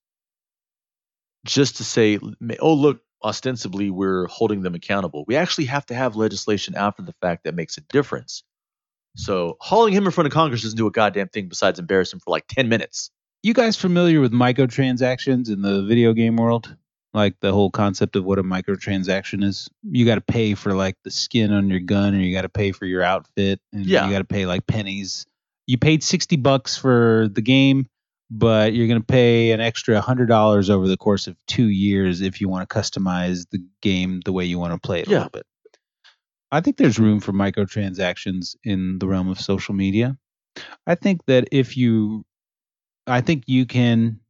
just 1.45 1.77
to 1.79 1.85
say, 1.85 2.19
"Oh, 2.61 2.75
look, 2.75 3.03
ostensibly 3.25 3.91
we're 3.91 4.27
holding 4.27 4.63
them 4.63 4.75
accountable." 4.75 5.25
We 5.27 5.37
actually 5.37 5.67
have 5.67 5.87
to 5.87 5.95
have 5.95 6.17
legislation 6.17 6.75
after 6.75 7.03
the 7.03 7.15
fact 7.21 7.45
that 7.45 7.55
makes 7.55 7.77
a 7.77 7.83
difference. 7.83 8.43
So 9.17 9.57
hauling 9.61 9.93
him 9.93 10.07
in 10.07 10.11
front 10.13 10.27
of 10.27 10.33
Congress 10.33 10.63
doesn't 10.63 10.77
do 10.79 10.87
a 10.87 10.91
goddamn 10.91 11.29
thing 11.29 11.49
besides 11.49 11.79
embarrass 11.79 12.13
him 12.13 12.21
for 12.21 12.31
like 12.31 12.47
ten 12.49 12.69
minutes. 12.69 13.11
You 13.43 13.53
guys 13.55 13.77
familiar 13.77 14.21
with 14.21 14.33
microtransactions 14.33 15.51
in 15.51 15.63
the 15.63 15.83
video 15.83 16.13
game 16.13 16.37
world? 16.37 16.77
Like 17.15 17.35
the 17.41 17.53
whole 17.53 17.71
concept 17.71 18.17
of 18.17 18.25
what 18.25 18.39
a 18.39 18.43
microtransaction 18.43 19.45
is. 19.45 19.69
You 19.83 20.07
got 20.07 20.15
to 20.15 20.21
pay 20.23 20.55
for 20.55 20.73
like 20.73 20.97
the 21.05 21.11
skin 21.11 21.53
on 21.53 21.69
your 21.69 21.81
gun, 21.81 22.15
or 22.15 22.19
you 22.19 22.35
got 22.35 22.43
to 22.43 22.49
pay 22.49 22.73
for 22.73 22.87
your 22.87 23.03
outfit, 23.03 23.61
and 23.73 23.85
Yeah. 23.85 24.07
you 24.07 24.13
got 24.13 24.19
to 24.21 24.25
pay 24.25 24.47
like 24.47 24.67
pennies. 24.67 25.27
You 25.67 25.77
paid 25.79 26.03
sixty 26.03 26.37
bucks 26.37 26.77
for 26.77 27.29
the 27.31 27.43
game, 27.43 27.87
but 28.31 28.73
you're 28.73 28.89
gonna 28.89 29.01
pay 29.03 29.53
an 29.53 29.61
extra 29.61 30.01
hundred 30.01 30.27
dollars 30.27 30.71
over 30.71 30.89
the 30.89 30.97
course 30.97 31.27
of 31.27 31.37
two 31.47 31.69
years 31.69 32.21
if 32.23 32.41
you 32.41 32.49
want 32.49 32.69
to 32.69 32.75
customize 32.75 33.45
the 33.51 33.63
game 33.83 34.21
the 34.25 34.33
way 34.33 34.45
you 34.47 34.59
want 34.59 34.73
to 34.73 34.79
play 34.81 35.01
it 35.01 35.07
a 35.07 35.11
Yeah. 35.11 35.17
little 35.19 35.31
bit. 35.31 35.47
I 36.51 36.61
think 36.63 36.79
there's 36.79 36.99
room 36.99 37.21
for 37.21 37.33
microtransactions 37.33 38.57
in 38.65 38.99
the 38.99 39.07
realm 39.07 39.29
of 39.29 39.41
social 39.41 39.75
media. 39.75 40.17
I 40.87 40.95
think 40.95 41.25
that 41.27 41.49
if 41.53 41.77
you 41.77 42.25
I 43.07 43.21
think 43.21 43.45
you 43.47 43.67
can 43.67 44.21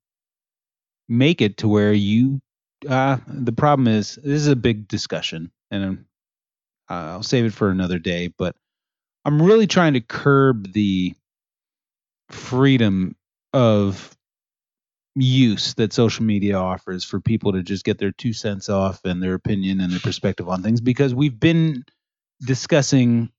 make 1.08 1.40
it 1.40 1.58
to 1.58 1.68
where 1.68 1.92
you. 1.92 2.40
Uh, 2.88 3.18
the 3.26 3.52
problem 3.52 3.88
is 3.88 4.16
this 4.16 4.40
is 4.40 4.48
a 4.48 4.56
big 4.56 4.88
discussion, 4.88 5.50
and 5.70 5.84
um, 5.84 6.06
I'll 6.88 7.22
save 7.22 7.44
it 7.44 7.52
for 7.52 7.70
another 7.70 7.98
day. 7.98 8.28
But 8.36 8.56
I'm 9.24 9.40
really 9.40 9.66
trying 9.66 9.94
to 9.94 10.00
curb 10.00 10.72
the 10.72 11.14
freedom 12.30 13.16
of 13.52 14.16
use 15.14 15.74
that 15.74 15.92
social 15.92 16.24
media 16.24 16.56
offers 16.56 17.04
for 17.04 17.20
people 17.20 17.52
to 17.52 17.62
just 17.62 17.84
get 17.84 17.98
their 17.98 18.12
two 18.12 18.32
cents 18.32 18.68
off 18.68 19.04
and 19.04 19.22
their 19.22 19.34
opinion 19.34 19.80
and 19.80 19.92
their 19.92 20.00
perspective 20.00 20.48
on 20.48 20.62
things 20.62 20.80
because 20.80 21.14
we've 21.14 21.38
been 21.38 21.84
discussing 22.46 23.30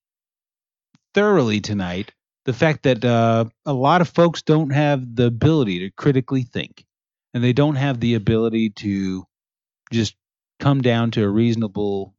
thoroughly 1.16 1.60
tonight 1.62 2.12
the 2.46 2.54
fact 2.54 2.84
that 2.84 3.04
uh, 3.04 3.46
a 3.66 3.74
lot 3.74 4.02
of 4.02 4.10
folks 4.10 4.42
don't 4.44 4.70
have 4.70 5.16
the 5.16 5.26
ability 5.26 5.80
to 5.80 5.90
critically 5.92 6.44
think 6.44 6.86
and 7.34 7.44
they 7.44 7.54
don't 7.54 7.76
have 7.76 8.00
the 8.00 8.14
ability 8.14 8.70
to 8.70 9.26
just 9.94 10.16
come 10.60 10.82
down 10.82 11.12
to 11.12 11.24
a 11.24 11.30
reasonable 11.30 12.14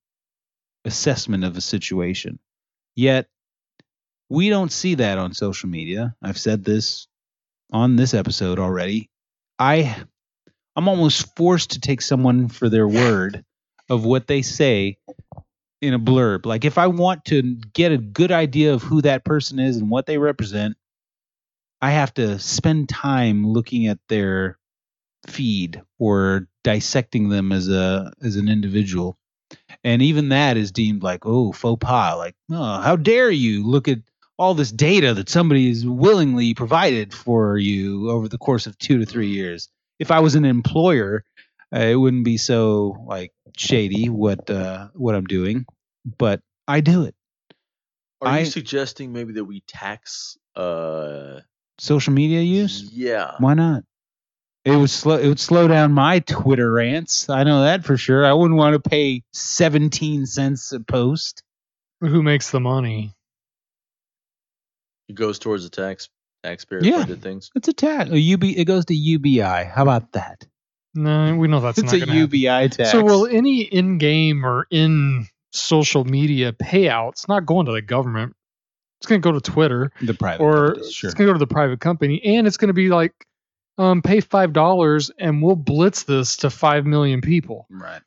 assessment 0.85 1.45
of 1.45 1.57
a 1.57 1.61
situation. 1.61 2.39
Yet 2.95 3.29
we 4.29 4.49
don't 4.49 4.73
see 4.73 4.97
that 4.97 5.19
on 5.19 5.35
social 5.35 5.69
media. 5.69 6.15
I've 6.23 6.39
said 6.39 6.65
this 6.65 7.07
on 7.73 7.97
this 7.97 8.15
episode 8.15 8.59
already. 8.59 9.11
I 9.59 9.97
i'm 10.77 10.89
almost 10.89 11.37
forced 11.37 11.73
to 11.73 11.81
take 11.81 12.03
someone 12.03 12.49
for 12.49 12.69
their 12.69 12.89
word 12.89 13.45
of 13.89 14.05
what 14.05 14.27
they 14.27 14.43
say 14.43 14.99
in 15.81 15.95
a 15.95 15.99
blurb. 15.99 16.47
Like 16.47 16.65
if 16.65 16.79
I 16.79 16.89
want 16.89 17.27
to 17.27 17.43
get 17.73 17.93
a 17.93 17.99
good 17.99 18.33
idea 18.33 18.75
of 18.75 18.83
who 18.83 19.03
that 19.03 19.25
person 19.25 19.59
is 19.59 19.77
and 19.77 19.91
what 19.91 20.07
they 20.07 20.19
represent, 20.19 20.77
I 21.81 21.91
have 21.91 22.15
to 22.15 22.39
spend 22.39 22.89
time 22.89 23.47
looking 23.47 23.87
at 23.87 23.99
their 24.09 24.59
feed 25.27 25.83
or 25.99 26.49
dissecting 26.63 27.29
them 27.29 27.53
as 27.53 27.69
a 27.69 28.13
as 28.23 28.37
an 28.37 28.49
individual. 28.49 29.19
And 29.83 30.01
even 30.03 30.31
that 30.31 30.57
is 30.57 30.73
deemed 30.73 31.03
like, 31.03 31.27
oh, 31.27 31.53
faux 31.53 31.79
pas. 31.85 32.17
Like, 32.17 32.35
oh, 32.51 32.81
how 32.81 32.97
dare 32.97 33.31
you 33.31 33.67
look 33.67 33.89
at 33.89 33.99
all 34.39 34.55
this 34.55 34.73
data 34.73 35.15
that 35.15 35.29
somebody 35.29 35.69
has 35.69 35.87
willingly 35.87 36.55
provided 36.55 37.15
for 37.15 37.57
you 37.57 38.11
over 38.11 38.29
the 38.29 38.39
course 38.39 38.67
of 38.67 38.77
two 38.79 38.99
to 38.99 39.07
three 39.07 39.29
years. 39.29 39.69
If 39.99 40.11
I 40.11 40.21
was 40.21 40.35
an 40.35 40.45
employer, 40.45 41.25
uh, 41.75 41.79
it 41.81 41.95
wouldn't 41.95 42.25
be 42.25 42.37
so 42.37 43.05
like 43.07 43.33
shady 43.57 44.09
what 44.09 44.51
uh, 44.51 44.89
what 44.95 45.15
I'm 45.15 45.27
doing, 45.27 45.67
but 46.19 46.41
I 46.67 46.81
do 46.81 47.05
it. 47.05 47.15
Are 48.21 48.29
I- 48.29 48.39
you 48.41 48.47
suggesting 48.47 49.13
maybe 49.13 49.35
that 49.35 49.45
we 49.45 49.61
tax? 49.61 50.37
Uh, 50.57 51.41
Social 51.79 52.13
media 52.13 52.41
use? 52.41 52.89
Yeah. 52.93 53.33
Why 53.39 53.55
not? 53.55 53.83
It 54.65 54.74
would 54.77 54.91
slow 54.91 55.16
it 55.19 55.28
would 55.28 55.41
slow 55.41 55.69
down 55.69 55.93
my 55.93 56.20
Twitter 56.20 56.70
rants. 56.73 57.28
I 57.28 57.45
know 57.45 57.62
that 57.62 57.85
for 57.85 57.97
sure. 57.97 58.24
I 58.24 58.32
wouldn't 58.32 58.57
want 58.59 58.73
to 58.82 58.89
pay 58.89 59.23
17 59.32 60.24
cents 60.27 60.73
a 60.73 60.81
post. 60.81 61.43
Who 62.01 62.23
makes 62.23 62.51
the 62.51 62.61
money? 62.61 63.15
It 65.09 65.15
goes 65.16 65.39
towards 65.39 65.65
the 65.65 65.70
tax 65.70 66.09
taxpayer 66.43 66.81
Yeah. 66.82 67.01
funded 67.01 67.23
things. 67.23 67.51
It's 67.55 67.69
a 67.69 67.73
tax. 67.73 68.11
A 68.11 68.19
UB 68.19 68.45
it 68.45 68.65
goes 68.65 68.86
to 68.86 68.95
UBI. 68.95 69.65
How 69.65 69.82
about 69.82 70.12
that? 70.12 70.47
No, 70.95 71.36
we 71.36 71.49
know 71.49 71.61
that's 71.61 71.78
it's 71.78 71.86
not 71.93 71.95
a 71.95 71.99
going 71.99 72.09
to 72.09 72.15
happen. 72.15 72.31
UBI 72.31 72.69
tax. 72.69 72.93
So, 72.93 73.03
will 73.03 73.27
any 73.27 73.62
in-game 73.62 74.47
or 74.47 74.66
in 74.70 75.27
social 75.53 76.05
media 76.05 76.53
payouts 76.53 77.28
not 77.28 77.45
going 77.47 77.66
to 77.66 77.73
the 77.73 77.82
government? 77.82 78.35
It's 79.01 79.09
going 79.09 79.20
to 79.20 79.24
go 79.28 79.32
to 79.32 79.41
Twitter, 79.41 79.91
the 80.01 80.15
private 80.15 80.43
or 80.43 80.77
sure. 80.91 81.09
it's 81.09 81.15
going 81.15 81.27
to 81.27 81.27
go 81.27 81.32
to 81.32 81.39
the 81.39 81.47
private 81.49 81.81
company, 81.81 82.23
and 82.24 82.47
it's 82.47 82.57
going 82.57 82.69
to 82.69 82.74
be 82.74 82.89
like, 82.89 83.12
um, 83.79 84.03
pay 84.03 84.21
five 84.21 84.53
dollars, 84.53 85.11
and 85.19 85.43
we'll 85.43 85.57
blitz 85.57 86.05
this 86.05 86.39
to 86.39 86.51
five 86.51 86.87
million 86.87 87.21
people. 87.21 87.67
Right. 87.71 88.01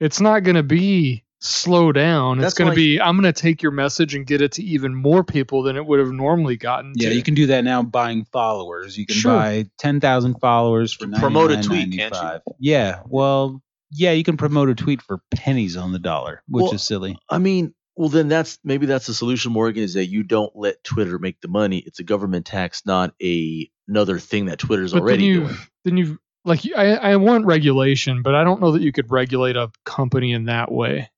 It's 0.00 0.20
not 0.20 0.40
going 0.42 0.56
to 0.56 0.62
be 0.62 1.24
slow 1.40 1.92
down. 1.92 2.38
That's 2.38 2.52
it's 2.52 2.58
going 2.58 2.68
why- 2.68 2.74
to 2.74 2.76
be 2.76 3.00
I'm 3.00 3.20
going 3.20 3.32
to 3.32 3.38
take 3.40 3.62
your 3.62 3.72
message 3.72 4.14
and 4.14 4.26
get 4.26 4.40
it 4.42 4.52
to 4.52 4.62
even 4.62 4.94
more 4.94 5.22
people 5.22 5.62
than 5.62 5.76
it 5.76 5.84
would 5.86 5.98
have 6.00 6.10
normally 6.10 6.56
gotten. 6.56 6.92
Yeah, 6.96 7.10
to. 7.10 7.14
you 7.14 7.22
can 7.22 7.34
do 7.34 7.46
that 7.46 7.64
now 7.64 7.82
buying 7.82 8.24
followers. 8.32 8.96
You 8.98 9.06
can 9.06 9.16
Sure. 9.16 9.32
buy 9.36 9.66
10,000 9.78 10.36
followers 10.40 10.92
for 10.92 11.06
Promote 11.08 11.52
a 11.52 11.62
tweet, 11.62 11.92
can't 11.92 12.14
you? 12.14 12.52
Yeah, 12.58 13.00
well, 13.06 13.62
yeah, 13.92 14.12
you 14.12 14.24
can 14.24 14.36
promote 14.36 14.68
a 14.70 14.74
tweet 14.74 15.00
for 15.02 15.20
pennies 15.30 15.76
on 15.76 15.92
the 15.92 15.98
dollar, 16.00 16.42
which 16.48 16.64
Well, 16.64 16.74
is 16.74 16.82
silly. 16.82 17.16
I 17.30 17.38
mean, 17.38 17.74
well, 17.96 18.08
then 18.08 18.28
that's 18.28 18.58
maybe 18.64 18.86
that's 18.86 19.06
the 19.06 19.14
solution, 19.14 19.52
Morgan, 19.52 19.82
is 19.82 19.94
that 19.94 20.06
you 20.06 20.22
don't 20.22 20.54
let 20.56 20.82
Twitter 20.82 21.18
make 21.18 21.40
the 21.40 21.48
money. 21.48 21.78
It's 21.78 22.00
a 22.00 22.04
government 22.04 22.46
tax, 22.46 22.84
not 22.84 23.14
a 23.22 23.70
another 23.86 24.18
thing 24.18 24.46
that 24.46 24.58
Twitter's 24.58 24.92
But 24.92 25.02
already 25.02 25.22
then 25.22 25.26
you, 25.26 25.40
doing. 25.40 25.56
Then 25.84 25.96
you 25.96 26.18
like 26.44 26.60
I, 26.76 26.94
I 26.94 27.16
want 27.16 27.46
regulation, 27.46 28.22
but 28.22 28.34
I 28.34 28.42
don't 28.42 28.60
know 28.60 28.72
that 28.72 28.82
you 28.82 28.92
could 28.92 29.10
regulate 29.10 29.56
a 29.56 29.70
company 29.84 30.32
in 30.32 30.46
that 30.46 30.72
way. 30.72 31.10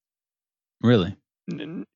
Really? 0.83 1.17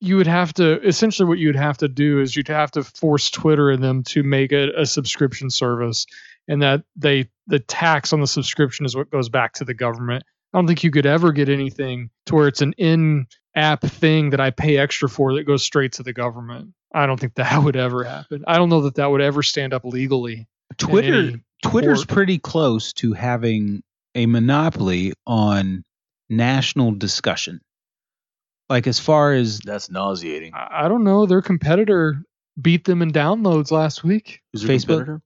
You 0.01 0.17
would 0.17 0.29
have 0.29 0.55
to 0.55 0.81
essentially 0.87 1.29
what 1.29 1.39
you'd 1.39 1.57
have 1.57 1.79
to 1.79 1.89
do 1.89 2.21
is 2.21 2.37
you'd 2.37 2.49
have 2.49 2.71
to 2.73 2.85
force 2.85 3.31
Twitter 3.31 3.71
and 3.71 3.83
them 3.83 4.05
to 4.05 4.23
make 4.23 4.53
a, 4.53 4.71
a 4.77 4.87
subscription 4.87 5.51
service, 5.51 6.07
and 6.49 6.63
that 6.63 6.85
they 6.97 7.29
the 7.49 7.59
tax 7.59 8.13
on 8.13 8.21
the 8.21 8.27
subscription 8.27 8.87
is 8.87 8.97
what 8.97 9.11
goes 9.11 9.29
back 9.29 9.55
to 9.55 9.65
the 9.65 9.75
government. 9.75 10.25
I 10.55 10.59
don't 10.59 10.67
think 10.67 10.85
you 10.85 10.91
could 10.91 11.07
ever 11.07 11.33
get 11.33 11.49
anything 11.49 12.11
to 12.27 12.35
where 12.35 12.49
it's 12.49 12.63
an 12.63 12.75
in-app 13.55 13.83
thing 13.83 14.31
that 14.31 14.41
I 14.41 14.51
pay 14.51 14.79
extra 14.79 15.09
for 15.09 15.35
that 15.35 15.45
goes 15.45 15.63
straight 15.63 15.93
to 15.93 16.03
the 16.03 16.13
government. 16.13 16.75
I 16.93 17.07
don't 17.07 17.19
think 17.19 17.35
that 17.35 17.63
would 17.63 17.77
ever 17.77 18.05
happen. 18.05 18.45
I 18.47 18.57
don't 18.57 18.69
know 18.69 18.83
that 18.83 18.97
that 18.97 19.11
would 19.11 19.21
ever 19.21 19.43
stand 19.43 19.73
up 19.73 19.85
legally. 19.85 20.49
Twitter 20.79 21.41
Twitter's 21.63 22.05
court. 22.05 22.09
pretty 22.09 22.39
close 22.39 22.93
to 22.95 23.13
having 23.13 23.83
a 24.15 24.27
monopoly 24.27 25.13
on 25.27 25.85
national 26.29 26.93
discussion. 26.93 27.61
Like 28.69 28.87
as 28.87 28.99
far 28.99 29.33
as 29.33 29.59
That's 29.61 29.91
nauseating. 29.91 30.55
I 30.55 30.85
I 30.85 30.89
don't 30.89 31.05
know. 31.05 31.27
Their 31.27 31.43
competitor 31.43 32.23
beat 32.61 32.85
them 32.85 33.03
in 33.03 33.13
downloads 33.13 33.71
last 33.71 34.05
week. 34.05 34.41
Who's 34.53 34.63
their 34.63 34.77
Facebook? 34.77 34.87
competitor? 34.87 35.23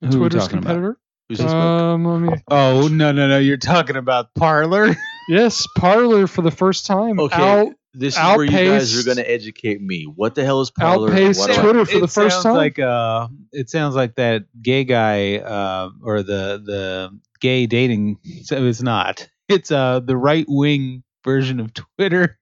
Who 0.00 0.10
Twitter's 0.10 0.42
talking 0.42 0.58
about? 0.58 0.68
competitor. 0.68 0.98
Who's? 1.28 1.40
Um, 1.40 2.04
let 2.04 2.18
me, 2.20 2.42
Oh 2.48 2.88
no 2.88 3.12
no 3.12 3.28
no! 3.28 3.38
You're 3.38 3.56
talking 3.56 3.96
about 3.96 4.34
Parler. 4.34 4.94
yes, 5.26 5.66
Parler 5.66 6.26
for 6.26 6.42
the 6.42 6.50
first 6.50 6.86
time 6.86 7.18
okay, 7.20 7.36
out 7.42 7.72
This 7.94 8.14
is 8.16 8.20
where 8.22 8.44
you 8.44 8.50
guys 8.50 8.92
Outpaced- 8.94 9.00
are 9.00 9.04
going 9.04 9.16
to 9.18 9.30
educate 9.30 9.80
me. 9.80 10.04
What 10.04 10.34
the 10.34 10.44
hell 10.44 10.60
is 10.60 10.70
Parler? 10.70 11.10
Outpaced 11.10 11.40
Why 11.40 11.46
do 11.46 11.52
I- 11.52 11.56
Twitter 11.56 11.84
for 11.84 11.98
the 11.98 12.04
it 12.04 12.10
first 12.10 12.42
sounds 12.42 12.44
time? 12.44 12.56
Like 12.56 12.78
uh, 12.78 13.28
it 13.52 13.70
sounds 13.70 13.94
like 13.94 14.16
that 14.16 14.44
gay 14.62 14.84
guy 14.84 15.36
uh, 15.38 15.90
or 16.02 16.22
the 16.22 16.60
the 16.64 17.18
gay 17.40 17.66
dating. 17.66 18.18
So 18.42 18.64
it's 18.66 18.82
not. 18.82 19.28
It's 19.48 19.70
uh 19.70 20.00
the 20.00 20.16
right 20.16 20.46
wing 20.48 21.02
version 21.24 21.60
of 21.60 21.72
Twitter. 21.74 22.38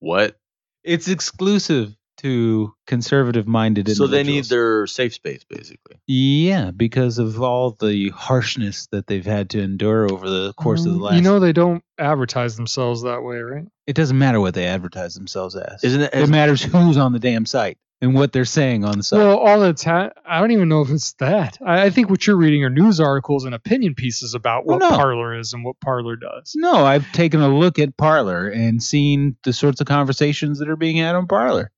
What? 0.00 0.36
It's 0.84 1.08
exclusive 1.08 1.94
to 2.22 2.74
conservative 2.86 3.46
minded. 3.46 3.88
So 3.96 4.06
they 4.06 4.22
need 4.22 4.44
their 4.46 4.86
safe 4.86 5.14
space, 5.14 5.44
basically. 5.48 5.96
yeah 6.06 6.70
because 6.70 7.18
of 7.18 7.40
all 7.42 7.72
the 7.80 8.08
harshness 8.10 8.86
that 8.92 9.06
they've 9.06 9.24
had 9.26 9.50
to 9.50 9.60
endure 9.60 10.10
over 10.12 10.28
the 10.28 10.52
course 10.54 10.84
of 10.86 10.92
the 10.92 10.98
last. 10.98 11.14
Mm, 11.14 11.16
You 11.16 11.22
know 11.22 11.40
they 11.40 11.52
don't 11.52 11.84
advertise 11.98 12.56
themselves 12.56 13.02
that 13.02 13.22
way, 13.22 13.38
right? 13.38 13.64
it 13.86 13.94
doesn't 13.96 14.18
matter 14.18 14.40
what 14.40 14.54
they 14.54 14.66
advertise 14.66 15.14
themselves 15.14 15.56
as. 15.56 15.82
Isn't 15.84 16.02
it? 16.02 16.10
it 16.14 16.28
matters 16.28 16.62
who's 16.62 16.96
on 16.96 17.12
the 17.12 17.18
damn 17.18 17.44
site 17.44 17.76
and 18.02 18.14
what 18.14 18.32
they're 18.32 18.44
saying 18.46 18.84
on 18.84 18.96
the 18.96 19.02
site. 19.02 19.18
Well, 19.18 19.36
all 19.36 19.60
the 19.60 19.74
ta- 19.74 20.10
I 20.24 20.38
don't 20.40 20.52
even 20.52 20.68
know 20.68 20.80
if 20.80 20.90
it's 20.90 21.12
that. 21.14 21.58
I, 21.64 21.82
I 21.86 21.90
think 21.90 22.08
what 22.08 22.26
you're 22.26 22.36
reading 22.36 22.64
are 22.64 22.70
news 22.70 22.98
articles 23.00 23.44
and 23.44 23.54
opinion 23.54 23.94
pieces 23.94 24.32
about 24.34 24.64
Well, 24.64 24.78
what 24.78 24.88
no. 24.90 24.96
Parler 24.96 25.38
is 25.38 25.52
and 25.52 25.64
what 25.64 25.78
Parler 25.80 26.16
does. 26.16 26.52
No, 26.54 26.84
I've 26.86 27.10
taken 27.12 27.40
a 27.40 27.48
look 27.48 27.78
at 27.78 27.96
Parler 27.96 28.48
and 28.48 28.82
seen 28.82 29.36
the 29.44 29.52
sorts 29.52 29.80
of 29.82 29.86
conversations 29.88 30.60
that 30.60 30.68
are 30.70 30.76
being 30.76 30.96
had 30.96 31.14
on 31.14 31.26
Parler. 31.26 31.72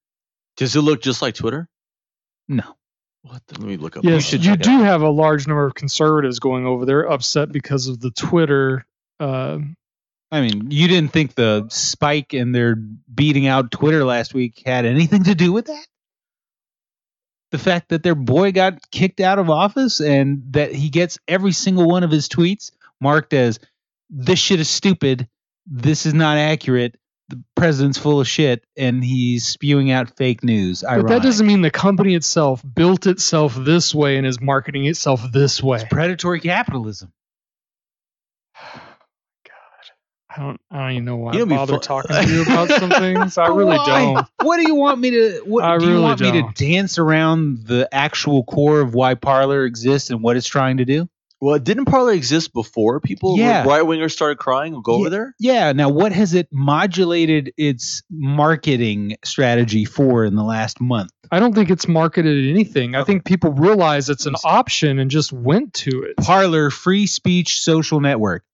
Does 0.56 0.76
it 0.76 0.82
look 0.82 1.02
just 1.02 1.22
like 1.22 1.34
Twitter? 1.34 1.68
No. 2.48 2.76
What? 3.22 3.42
The, 3.46 3.60
let 3.60 3.68
me 3.68 3.76
look 3.76 3.96
up. 3.96 4.04
Yes, 4.04 4.24
should 4.24 4.44
you 4.44 4.52
check 4.52 4.60
it 4.60 4.64
do 4.64 4.78
have 4.80 5.02
a 5.02 5.10
large 5.10 5.46
number 5.46 5.64
of 5.64 5.74
conservatives 5.74 6.40
going 6.40 6.66
over 6.66 6.84
there, 6.84 7.08
upset 7.08 7.52
because 7.52 7.86
of 7.86 8.00
the 8.00 8.10
Twitter. 8.10 8.84
Uh, 9.20 9.58
I 10.30 10.40
mean, 10.40 10.70
you 10.70 10.88
didn't 10.88 11.12
think 11.12 11.34
the 11.34 11.66
spike 11.68 12.34
in 12.34 12.52
their 12.52 12.74
beating 12.74 13.46
out 13.46 13.70
Twitter 13.70 14.04
last 14.04 14.34
week 14.34 14.62
had 14.64 14.86
anything 14.86 15.24
to 15.24 15.34
do 15.34 15.52
with 15.52 15.66
that? 15.66 15.86
The 17.52 17.58
fact 17.58 17.90
that 17.90 18.02
their 18.02 18.14
boy 18.14 18.50
got 18.50 18.90
kicked 18.90 19.20
out 19.20 19.38
of 19.38 19.50
office 19.50 20.00
and 20.00 20.42
that 20.52 20.74
he 20.74 20.88
gets 20.88 21.18
every 21.28 21.52
single 21.52 21.86
one 21.86 22.02
of 22.02 22.10
his 22.10 22.28
tweets 22.28 22.72
marked 22.98 23.34
as 23.34 23.60
this 24.08 24.38
shit 24.38 24.58
is 24.58 24.70
stupid, 24.70 25.28
this 25.66 26.06
is 26.06 26.14
not 26.14 26.38
accurate, 26.38 26.98
the 27.32 27.42
president's 27.56 27.96
full 27.96 28.20
of 28.20 28.28
shit, 28.28 28.62
and 28.76 29.02
he's 29.02 29.46
spewing 29.46 29.90
out 29.90 30.14
fake 30.16 30.44
news. 30.44 30.82
but 30.86 31.08
that 31.08 31.22
doesn't 31.22 31.46
mean 31.46 31.62
the 31.62 31.70
company 31.70 32.14
itself 32.14 32.62
built 32.74 33.06
itself 33.06 33.54
this 33.56 33.94
way 33.94 34.18
and 34.18 34.26
is 34.26 34.38
marketing 34.40 34.84
itself 34.84 35.22
this 35.32 35.62
way. 35.62 35.78
It's 35.78 35.88
predatory 35.90 36.40
capitalism. 36.40 37.10
God. 38.62 38.82
I 40.28 40.40
don't. 40.42 40.60
I 40.70 40.78
don't 40.80 40.90
even 40.92 41.04
know 41.06 41.16
why 41.16 41.32
You 41.32 41.38
know, 41.38 41.44
I 41.44 41.48
be 41.48 41.54
bother 41.54 41.74
fu- 41.74 41.80
talking 41.80 42.16
to 42.16 42.28
you 42.30 42.42
about 42.46 42.68
some 42.68 42.90
things. 42.90 43.38
I 43.38 43.46
really 43.48 43.78
don't. 43.78 44.26
What 44.42 44.58
do 44.58 44.66
you 44.66 44.74
want 44.74 45.00
me 45.00 45.10
to? 45.12 45.40
What 45.46 45.64
I 45.64 45.78
do 45.78 45.86
you 45.86 45.90
really 45.92 46.02
want 46.02 46.20
me 46.20 46.32
to 46.32 46.52
dance 46.54 46.98
around 46.98 47.66
the 47.66 47.88
actual 47.92 48.44
core 48.44 48.80
of 48.80 48.94
why 48.94 49.14
Parler 49.14 49.64
exists 49.64 50.10
and 50.10 50.22
what 50.22 50.36
it's 50.36 50.46
trying 50.46 50.76
to 50.76 50.84
do? 50.84 51.08
Well, 51.42 51.58
didn't 51.58 51.86
Parler 51.86 52.12
exist 52.12 52.52
before 52.52 53.00
people, 53.00 53.36
Yeah. 53.36 53.64
right 53.64 53.82
wingers, 53.82 54.12
started 54.12 54.38
crying 54.38 54.74
and 54.74 54.84
go 54.84 54.92
over 54.92 55.10
there? 55.10 55.34
Yeah. 55.40 55.72
Now, 55.72 55.88
what 55.88 56.12
has 56.12 56.34
it 56.34 56.46
modulated 56.52 57.52
its 57.56 58.04
marketing 58.08 59.16
strategy 59.24 59.84
for 59.84 60.24
in 60.24 60.36
the 60.36 60.44
last 60.44 60.80
month? 60.80 61.10
I 61.32 61.40
don't 61.40 61.52
think 61.52 61.68
it's 61.68 61.88
marketed 61.88 62.48
anything. 62.48 62.94
I 62.94 63.02
think 63.02 63.24
people 63.24 63.50
realize 63.50 64.08
it's 64.08 64.26
an 64.26 64.36
option 64.44 65.00
and 65.00 65.10
just 65.10 65.32
went 65.32 65.74
to 65.74 66.04
it. 66.04 66.16
Parler, 66.18 66.70
free 66.70 67.08
speech 67.08 67.60
social 67.60 67.98
network. 67.98 68.44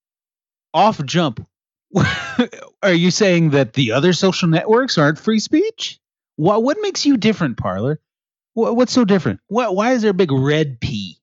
Off 0.73 1.05
jump. 1.05 1.47
Are 2.82 2.93
you 2.93 3.10
saying 3.10 3.51
that 3.51 3.74
the 3.74 3.93
other 3.93 4.15
social 4.15 4.48
networks 4.48 4.97
aren't 4.97 5.19
free 5.19 5.40
speech? 5.40 6.01
What 6.36 6.62
what 6.62 6.78
makes 6.81 7.05
you 7.05 7.19
different, 7.19 7.59
Parler? 7.59 8.01
What, 8.55 8.77
what's 8.77 8.93
so 8.93 9.05
different? 9.05 9.40
What, 9.48 9.77
why 9.77 9.93
is 9.93 10.01
there 10.01 10.12
a 10.12 10.15
big 10.15 10.32
red 10.32 10.81
P? 10.81 11.18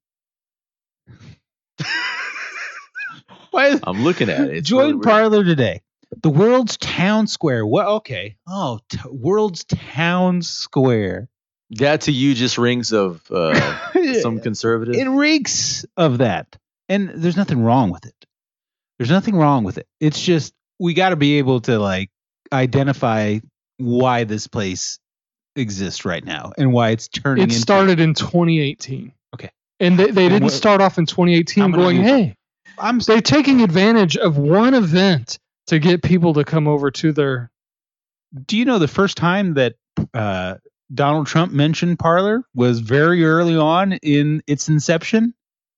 why 3.52 3.68
is, 3.68 3.80
I'm 3.84 4.03
looking 4.03 4.30
at 4.30 4.41
it. 4.41 4.57
It's 4.57 4.70
Join 4.70 4.98
really. 4.98 5.03
Parler 5.03 5.44
today. 5.44 5.82
The 6.22 6.30
world's 6.30 6.78
town 6.78 7.28
square. 7.28 7.66
What? 7.66 7.88
Okay. 7.88 8.38
Oh, 8.48 8.80
t- 8.90 8.99
world's 9.10 9.66
town 9.66 10.41
square. 10.41 11.30
That 11.72 12.02
to 12.02 12.12
you 12.12 12.36
just 12.36 12.57
rings 12.57 12.94
of 12.94 13.24
uh, 13.32 13.91
some 14.22 14.40
conservative. 14.40 14.95
it 14.95 15.10
reeks 15.10 15.86
of 15.98 16.20
that, 16.20 16.56
and 16.88 17.10
there's 17.10 17.36
nothing 17.36 17.62
wrong 17.64 17.90
with 17.91 18.06
it. 18.06 18.14
There's 18.98 19.10
nothing 19.10 19.36
wrong 19.36 19.64
with 19.64 19.78
it. 19.78 19.88
It's 19.99 20.22
just 20.22 20.53
we 20.80 20.94
got 20.94 21.10
to 21.10 21.16
be 21.16 21.40
able 21.40 21.62
to 21.62 21.80
like 21.80 22.12
identify 22.53 23.40
why 23.78 24.24
this 24.24 24.48
place 24.48 24.99
exists 25.56 26.06
right 26.06 26.24
now 26.24 26.52
and 26.57 26.72
why 26.72 26.90
it's 26.90 27.07
turning. 27.07 27.44
It 27.44 27.45
into, 27.45 27.60
started 27.60 27.99
in 27.99 28.14
2018. 28.14 29.12
Okay. 29.34 29.49
And 29.80 29.99
they, 29.99 30.11
they 30.11 30.30
didn't 30.30 30.49
start 30.49 30.81
off 30.81 30.97
in 30.97 31.06
2018 31.06 31.61
gonna 31.64 31.77
going, 31.77 31.97
move- 31.97 32.06
hey, 32.06 32.35
I'm 32.77 32.99
they're 32.99 33.22
taking 33.22 33.61
advantage 33.61 34.18
of 34.18 34.38
one 34.38 34.73
event 34.73 35.39
to 35.68 35.80
get 35.80 36.03
people 36.03 36.34
to 36.35 36.43
come 36.43 36.68
over 36.68 36.91
to 36.91 37.11
their. 37.11 37.52
do 38.45 38.57
you 38.57 38.65
know 38.65 38.80
the 38.80 38.88
first 38.88 39.18
time 39.18 39.56
that 39.56 39.76
uh, 40.14 40.56
Donald 40.93 41.27
Trump 41.27 41.52
mentioned 41.52 41.99
Parler 41.99 42.43
was 42.53 42.80
very 42.80 43.26
early 43.26 43.57
on 43.57 43.93
in 43.93 44.41
its 44.47 44.69
inception, 44.69 45.34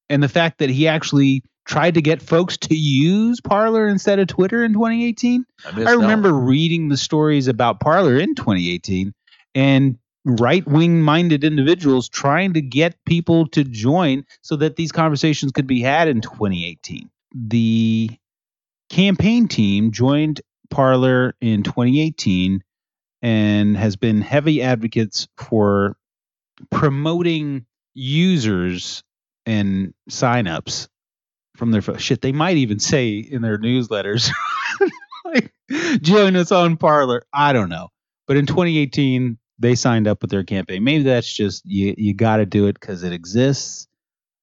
and 0.10 0.22
the 0.22 0.30
fact 0.30 0.60
that 0.60 0.70
he 0.70 0.88
actually 0.88 1.44
tried 1.66 1.96
to 1.96 2.02
get 2.02 2.22
folks 2.22 2.58
to 2.58 2.76
use 2.76 3.42
Parler 3.42 3.88
instead 3.88 4.20
of 4.20 4.28
Twitter 4.28 4.64
in 4.64 4.74
2018. 4.74 5.46
I, 5.66 5.84
I 5.84 5.92
remember 5.94 6.32
reading 6.32 6.88
the 6.88 6.98
stories 6.98 7.48
about 7.48 7.80
Parler 7.80 8.18
in 8.18 8.36
2018, 8.36 9.14
and 9.54 9.98
right-wing 10.28 11.02
minded 11.02 11.44
individuals 11.44 12.10
trying 12.10 12.54
to 12.54 12.62
get 12.62 13.04
people 13.06 13.48
to 13.48 13.64
join 13.64 14.26
so 14.42 14.58
that 14.58 14.76
these 14.76 14.92
conversations 14.92 15.52
could 15.54 15.68
be 15.68 15.82
had 15.82 16.08
in 16.10 16.22
2018. 16.22 17.10
The 17.34 18.10
campaign 18.90 19.48
team 19.48 19.92
joined 19.92 20.42
Parler 20.70 21.36
in 21.40 21.64
2018 21.64 22.62
and 23.22 23.78
has 23.78 23.96
been 23.96 24.22
heavy 24.22 24.62
advocates 24.62 25.28
for 25.38 25.96
promoting 26.72 27.66
users 27.94 29.04
and 29.46 29.94
signups 30.10 30.90
from 31.56 31.72
their 31.72 31.82
shit. 31.98 32.22
They 32.22 32.34
might 32.34 32.58
even 32.58 32.80
say 32.80 33.18
in 33.18 33.42
their 33.42 33.58
newsletters, 33.58 34.30
like, 35.26 35.54
join 36.02 36.36
us 36.36 36.52
on 36.52 36.78
Parler. 36.78 37.24
I 37.34 37.54
don't 37.54 37.70
know. 37.70 37.90
But 38.28 38.38
in 38.38 38.46
2018, 38.46 39.38
they 39.60 39.76
signed 39.76 40.08
up 40.08 40.22
with 40.22 40.30
their 40.32 40.44
campaign. 40.44 40.84
Maybe 40.84 41.04
that's 41.04 41.32
just 41.32 41.66
you. 41.66 41.94
You 41.98 42.14
got 42.14 42.38
to 42.38 42.46
do 42.46 42.68
it 42.68 42.80
because 42.80 43.04
it 43.04 43.14
exists. 43.14 43.88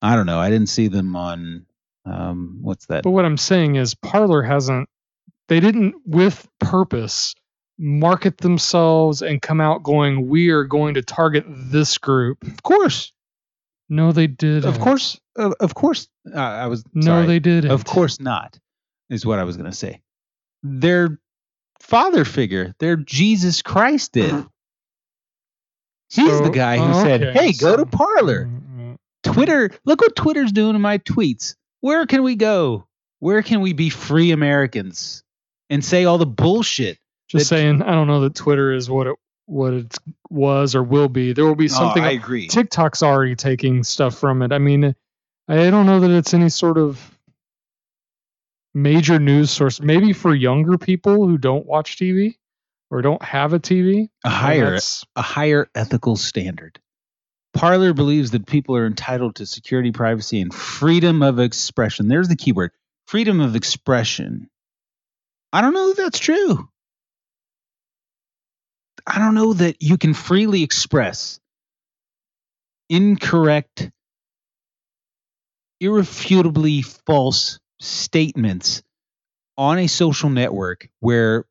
I 0.03 0.17
don't 0.17 0.27
know. 0.27 0.39
I 0.39 0.51
didn't 0.51 0.69
see 0.69 0.89
them 0.89 1.17
on 1.17 1.67
um, 2.05 2.59
what's 2.63 2.87
that? 2.87 3.03
But 3.05 3.13
what 3.13 3.25
I'm 3.25 3.37
saying 3.39 3.77
is, 3.77 3.95
Parler 3.95 4.43
hasn't. 4.43 4.89
They 5.49 5.61
didn't, 5.61 5.95
with 6.07 6.49
purpose, 6.59 7.35
market 7.79 8.39
themselves 8.39 9.23
and 9.23 9.41
come 9.43 9.61
out 9.61 9.83
going, 9.83 10.29
"We 10.29 10.51
are 10.51 10.65
going 10.65 10.95
to 10.95 11.03
target 11.03 11.45
this 11.49 11.97
group." 11.99 12.43
Of 12.47 12.63
course, 12.63 13.13
No, 13.89 14.13
they 14.13 14.27
did. 14.27 14.65
of 14.65 14.79
course, 14.81 15.21
of, 15.37 15.55
of 15.61 15.75
course. 15.75 16.09
Uh, 16.35 16.39
I 16.39 16.67
was 16.67 16.85
No, 16.95 17.03
sorry. 17.03 17.27
they 17.27 17.39
didn't. 17.41 17.71
Of 17.71 17.85
course 17.85 18.21
not, 18.21 18.59
is 19.11 19.25
what 19.27 19.39
I 19.39 19.45
was 19.45 19.57
going 19.57 19.71
to 19.71 19.77
say. 19.77 20.01
Their 20.63 21.21
father 21.81 22.25
figure, 22.25 22.75
their 22.79 22.97
Jesus 22.97 23.61
Christ 23.63 24.13
did. 24.13 24.35
He's 26.15 26.31
So- 26.31 26.45
the 26.45 26.51
guy 26.51 26.79
who 26.79 26.85
oh, 26.85 27.03
said, 27.03 27.37
"Hey, 27.37 27.53
go 27.53 27.77
to 27.77 27.83
So- 27.83 27.87
Parler." 27.87 28.47
Mm, 28.47 28.95
mm. 28.95 28.97
Twitter, 29.23 29.71
look 29.85 30.01
what 30.01 30.15
Twitter's 30.15 30.53
doing 30.53 30.75
to 30.75 30.79
my 30.79 30.99
tweets. 30.99 31.57
Where 31.81 32.07
can 32.07 32.23
we 32.23 32.37
go? 32.37 32.87
Where 33.21 33.43
can 33.43 33.61
we 33.61 33.73
be 33.73 33.89
free 33.91 34.31
Americans 34.33 35.23
and 35.71 35.85
say 35.85 36.05
all 36.05 36.19
the 36.19 36.27
bullshit? 36.27 36.99
Just 37.29 37.51
That- 37.51 37.57
saying, 37.57 37.83
I 37.83 37.93
don't 37.93 38.07
know 38.07 38.21
that 38.21 38.35
Twitter 38.35 38.73
is 38.73 38.89
what 38.89 39.07
it 39.07 39.17
what 39.47 39.75
it 39.75 39.99
was 40.31 40.75
or 40.75 40.83
will 40.83 41.09
be. 41.09 41.33
There 41.35 41.45
will 41.45 41.55
be 41.55 41.69
something. 41.69 42.03
Oh, 42.03 42.07
I 42.07 42.13
agree. 42.13 42.49
TikTok's 42.49 43.03
already 43.03 43.35
taking 43.37 43.83
stuff 43.85 44.17
from 44.19 44.41
it. 44.41 44.53
I 44.53 44.59
mean, 44.59 44.95
I 45.49 45.71
don't 45.71 45.85
know 45.85 46.01
that 46.01 46.11
it's 46.11 46.33
any 46.33 46.49
sort 46.49 46.79
of 46.79 46.99
major 48.73 49.19
news 49.19 49.51
source. 49.51 49.81
Maybe 49.81 50.13
for 50.13 50.35
younger 50.35 50.79
people 50.79 51.27
who 51.27 51.37
don't 51.39 51.67
watch 51.67 51.97
TV 51.99 52.37
or 52.91 53.03
don't 53.03 53.23
have 53.23 53.53
a 53.53 53.61
TV. 53.61 54.09
a 54.25 54.29
higher 54.29 54.79
a 55.17 55.23
higher 55.23 55.69
ethical 55.75 56.17
standard. 56.17 56.79
Parler 57.53 57.93
believes 57.93 58.33
that 58.33 58.47
people 58.47 58.77
are 58.77 58.87
entitled 58.87 59.37
to 59.37 59.47
security, 59.47 59.93
privacy, 59.93 60.41
and 60.41 60.53
freedom 60.53 61.23
of 61.23 61.39
expression. 61.39 62.09
There's 62.09 62.29
the 62.29 62.37
keyword 62.37 62.73
freedom 63.07 63.41
of 63.41 63.55
expression. 63.55 64.49
I 65.53 65.61
don't 65.61 65.75
know 65.75 65.91
if 65.91 65.97
that's 65.97 66.19
true. 66.19 66.69
I 69.07 69.19
don't 69.19 69.35
know 69.35 69.53
that 69.53 69.77
you 69.81 69.99
can 69.99 70.15
freely 70.15 70.63
express 70.63 71.39
incorrect, 72.89 73.91
irrefutably 75.81 76.83
false 76.83 77.61
statements 77.81 78.83
on 79.57 79.79
a 79.79 79.87
social 79.87 80.31
network 80.31 80.89
where 81.01 81.45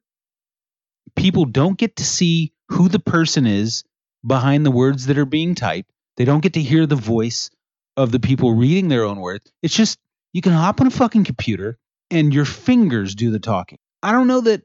people 1.15 1.45
don't 1.45 1.77
get 1.77 1.97
to 1.97 2.03
see 2.03 2.53
who 2.69 2.89
the 2.89 2.99
person 2.99 3.45
is 3.45 3.83
behind 4.25 4.65
the 4.65 4.71
words 4.71 5.07
that 5.07 5.17
are 5.17 5.25
being 5.25 5.55
typed. 5.55 5.91
They 6.17 6.25
don't 6.25 6.41
get 6.41 6.53
to 6.53 6.61
hear 6.61 6.85
the 6.85 6.95
voice 6.95 7.49
of 7.97 8.11
the 8.11 8.19
people 8.19 8.53
reading 8.53 8.87
their 8.87 9.03
own 9.03 9.19
words. 9.19 9.51
It's 9.61 9.75
just 9.75 9.99
you 10.31 10.41
can 10.41 10.53
hop 10.53 10.81
on 10.81 10.87
a 10.87 10.91
fucking 10.91 11.23
computer 11.23 11.77
and 12.09 12.33
your 12.33 12.45
fingers 12.45 13.15
do 13.15 13.31
the 13.31 13.39
talking. 13.39 13.79
I 14.01 14.11
don't 14.11 14.27
know 14.27 14.41
that 14.41 14.63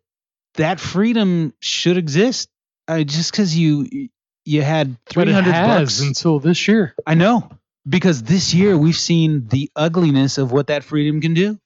that 0.54 0.80
freedom 0.80 1.54
should 1.60 1.96
exist. 1.96 2.48
Uh, 2.86 3.02
just 3.02 3.30
because 3.30 3.56
you 3.56 4.08
you 4.44 4.62
had 4.62 4.96
three 5.04 5.30
has 5.30 5.66
bucks. 5.66 6.00
until 6.00 6.40
this 6.40 6.66
year. 6.68 6.94
I 7.06 7.14
know 7.14 7.50
because 7.86 8.22
this 8.22 8.54
year 8.54 8.76
we've 8.76 8.96
seen 8.96 9.46
the 9.48 9.70
ugliness 9.76 10.38
of 10.38 10.52
what 10.52 10.68
that 10.68 10.84
freedom 10.84 11.20
can 11.20 11.34
do. 11.34 11.58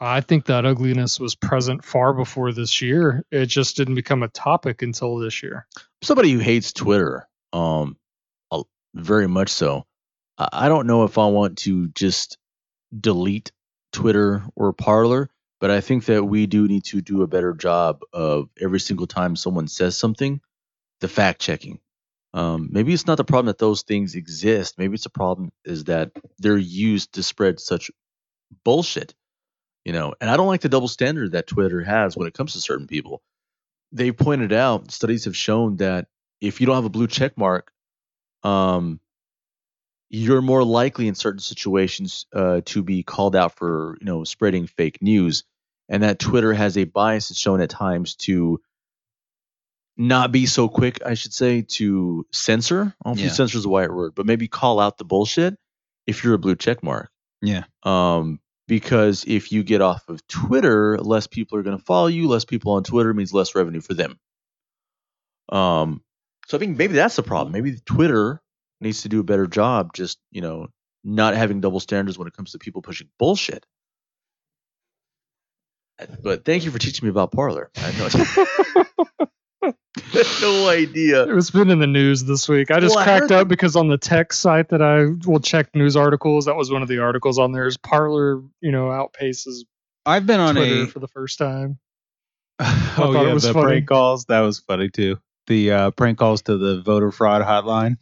I 0.00 0.22
think 0.22 0.46
that 0.46 0.64
ugliness 0.64 1.20
was 1.20 1.34
present 1.34 1.84
far 1.84 2.14
before 2.14 2.52
this 2.52 2.80
year. 2.80 3.24
It 3.30 3.46
just 3.46 3.76
didn't 3.76 3.96
become 3.96 4.22
a 4.22 4.28
topic 4.28 4.82
until 4.82 5.18
this 5.18 5.42
year. 5.42 5.66
somebody 6.02 6.32
who 6.32 6.38
hates 6.38 6.72
Twitter, 6.72 7.28
um, 7.52 7.96
very 8.94 9.28
much 9.28 9.50
so. 9.50 9.86
I 10.38 10.48
I 10.52 10.68
don't 10.68 10.86
know 10.86 11.04
if 11.04 11.18
I 11.18 11.26
want 11.26 11.58
to 11.58 11.88
just 11.88 12.38
delete 12.98 13.52
Twitter 13.92 14.42
or 14.56 14.72
Parler, 14.72 15.30
but 15.60 15.70
I 15.70 15.80
think 15.80 16.06
that 16.06 16.24
we 16.24 16.46
do 16.46 16.66
need 16.66 16.84
to 16.86 17.00
do 17.02 17.22
a 17.22 17.26
better 17.26 17.52
job 17.52 18.00
of 18.12 18.48
every 18.60 18.80
single 18.80 19.06
time 19.06 19.36
someone 19.36 19.68
says 19.68 19.96
something, 19.96 20.40
the 21.00 21.08
fact 21.08 21.40
checking. 21.40 21.78
Um, 22.32 22.68
maybe 22.72 22.92
it's 22.94 23.06
not 23.06 23.16
the 23.16 23.24
problem 23.24 23.46
that 23.46 23.58
those 23.58 23.82
things 23.82 24.14
exist. 24.14 24.78
Maybe 24.78 24.94
it's 24.94 25.06
a 25.06 25.10
problem 25.10 25.52
is 25.64 25.84
that 25.84 26.12
they're 26.38 26.56
used 26.56 27.14
to 27.14 27.22
spread 27.22 27.60
such 27.60 27.90
bullshit. 28.64 29.14
You 29.84 29.92
know, 29.92 30.14
and 30.20 30.28
I 30.28 30.36
don't 30.36 30.46
like 30.46 30.60
the 30.60 30.68
double 30.68 30.88
standard 30.88 31.32
that 31.32 31.46
Twitter 31.46 31.82
has 31.82 32.16
when 32.16 32.26
it 32.26 32.34
comes 32.34 32.52
to 32.52 32.60
certain 32.60 32.86
people 32.86 33.22
they've 33.92 34.16
pointed 34.16 34.52
out 34.52 34.90
studies 34.90 35.24
have 35.24 35.36
shown 35.36 35.76
that 35.76 36.06
if 36.40 36.60
you 36.60 36.66
don't 36.66 36.76
have 36.76 36.84
a 36.84 36.90
blue 36.90 37.06
check 37.06 37.36
mark, 37.36 37.72
um, 38.42 39.00
you're 40.08 40.42
more 40.42 40.64
likely 40.64 41.06
in 41.08 41.14
certain 41.14 41.40
situations 41.40 42.26
uh, 42.34 42.62
to 42.64 42.82
be 42.82 43.02
called 43.02 43.36
out 43.36 43.56
for 43.56 43.96
you 44.00 44.06
know 44.06 44.24
spreading 44.24 44.66
fake 44.66 45.02
news, 45.02 45.44
and 45.88 46.02
that 46.02 46.18
Twitter 46.18 46.52
has 46.52 46.76
a 46.76 46.84
bias 46.84 47.30
it's 47.30 47.38
shown 47.38 47.60
at 47.60 47.70
times 47.70 48.16
to 48.16 48.60
not 49.96 50.32
be 50.32 50.46
so 50.46 50.68
quick, 50.68 51.00
I 51.04 51.14
should 51.14 51.34
say, 51.34 51.62
to 51.62 52.26
censor. 52.32 52.94
I 53.04 53.08
don't 53.10 53.18
Yeah. 53.18 53.26
if 53.26 53.34
censor 53.34 53.58
is 53.58 53.64
the 53.64 53.68
right 53.70 53.92
word, 53.92 54.14
but 54.14 54.24
maybe 54.24 54.48
call 54.48 54.80
out 54.80 54.96
the 54.96 55.04
bullshit 55.04 55.58
if 56.06 56.24
you're 56.24 56.34
a 56.34 56.38
blue 56.38 56.56
check 56.56 56.82
mark. 56.82 57.10
Yeah. 57.42 57.64
Um, 57.82 58.40
because 58.70 59.24
if 59.26 59.50
you 59.50 59.64
get 59.64 59.80
off 59.80 60.08
of 60.08 60.24
Twitter, 60.28 60.96
less 60.98 61.26
people 61.26 61.58
are 61.58 61.64
going 61.64 61.76
to 61.76 61.84
follow 61.84 62.06
you. 62.06 62.28
Less 62.28 62.44
people 62.44 62.70
on 62.74 62.84
Twitter 62.84 63.12
means 63.12 63.34
less 63.34 63.56
revenue 63.56 63.80
for 63.80 63.94
them. 63.94 64.16
Um, 65.48 66.04
so 66.46 66.56
I 66.56 66.60
think 66.60 66.78
maybe 66.78 66.94
that's 66.94 67.16
the 67.16 67.24
problem. 67.24 67.52
Maybe 67.52 67.76
Twitter 67.84 68.40
needs 68.80 69.02
to 69.02 69.08
do 69.08 69.18
a 69.18 69.24
better 69.24 69.48
job, 69.48 69.92
just 69.92 70.20
you 70.30 70.40
know, 70.40 70.68
not 71.02 71.34
having 71.34 71.60
double 71.60 71.80
standards 71.80 72.16
when 72.16 72.28
it 72.28 72.32
comes 72.32 72.52
to 72.52 72.60
people 72.60 72.80
pushing 72.80 73.08
bullshit. 73.18 73.66
But 76.22 76.44
thank 76.44 76.64
you 76.64 76.70
for 76.70 76.78
teaching 76.78 77.06
me 77.06 77.10
about 77.10 77.32
Parler. 77.32 77.72
I 77.76 77.80
had 77.80 79.28
no, 80.14 80.22
no 80.40 80.68
idea. 80.68 81.36
It's 81.36 81.50
been 81.50 81.70
in 81.70 81.78
the 81.78 81.86
news 81.86 82.24
this 82.24 82.48
week. 82.48 82.70
I 82.70 82.80
just 82.80 82.94
Well, 82.94 83.04
cracked 83.04 83.30
heard 83.30 83.32
up 83.32 83.48
because 83.48 83.76
on 83.76 83.88
the 83.88 83.98
tech 83.98 84.32
site 84.32 84.68
that 84.70 84.82
I 84.82 85.06
will 85.28 85.40
check 85.40 85.74
news 85.74 85.96
articles, 85.96 86.44
that 86.46 86.56
was 86.56 86.70
one 86.70 86.82
of 86.82 86.88
the 86.88 86.98
articles 86.98 87.38
on 87.38 87.52
there. 87.52 87.66
Is 87.66 87.76
Parler, 87.76 88.42
you 88.60 88.72
know, 88.72 88.86
outpaces 88.86 89.64
I've 90.06 90.26
been 90.26 90.40
on 90.40 90.54
Twitter 90.54 90.82
a 90.82 90.86
for 90.86 90.98
the 90.98 91.08
first 91.08 91.38
time. 91.38 91.78
oh 92.58 92.92
thought 92.96 93.24
it 93.24 93.28
yeah, 93.28 93.34
was 93.34 93.42
the 93.44 93.52
funny. 93.52 93.66
prank 93.66 93.88
calls. 93.88 94.24
That 94.26 94.40
was 94.40 94.58
funny 94.58 94.88
too. 94.90 95.18
The 95.46 95.72
uh, 95.72 95.90
prank 95.92 96.18
calls 96.18 96.42
to 96.42 96.56
the 96.56 96.80
voter 96.80 97.10
fraud 97.10 97.42
hotline. 97.42 97.96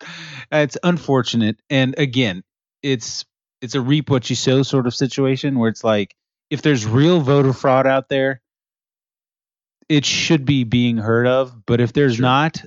it's 0.52 0.78
unfortunate, 0.82 1.60
and 1.70 1.94
again, 1.98 2.42
it's 2.82 3.24
it's 3.60 3.74
a 3.74 3.80
reap 3.80 4.10
what 4.10 4.28
you 4.30 4.36
sow 4.36 4.62
sort 4.62 4.86
of 4.86 4.94
situation 4.94 5.58
where 5.58 5.68
it's 5.68 5.82
like 5.82 6.14
if 6.50 6.62
there's 6.62 6.86
real 6.86 7.20
voter 7.20 7.52
fraud 7.52 7.86
out 7.86 8.08
there, 8.08 8.40
it 9.88 10.04
should 10.04 10.44
be 10.44 10.64
being 10.64 10.96
heard 10.96 11.26
of. 11.26 11.54
But 11.66 11.80
if 11.80 11.92
there's 11.92 12.16
Sure. 12.16 12.22
not, 12.22 12.62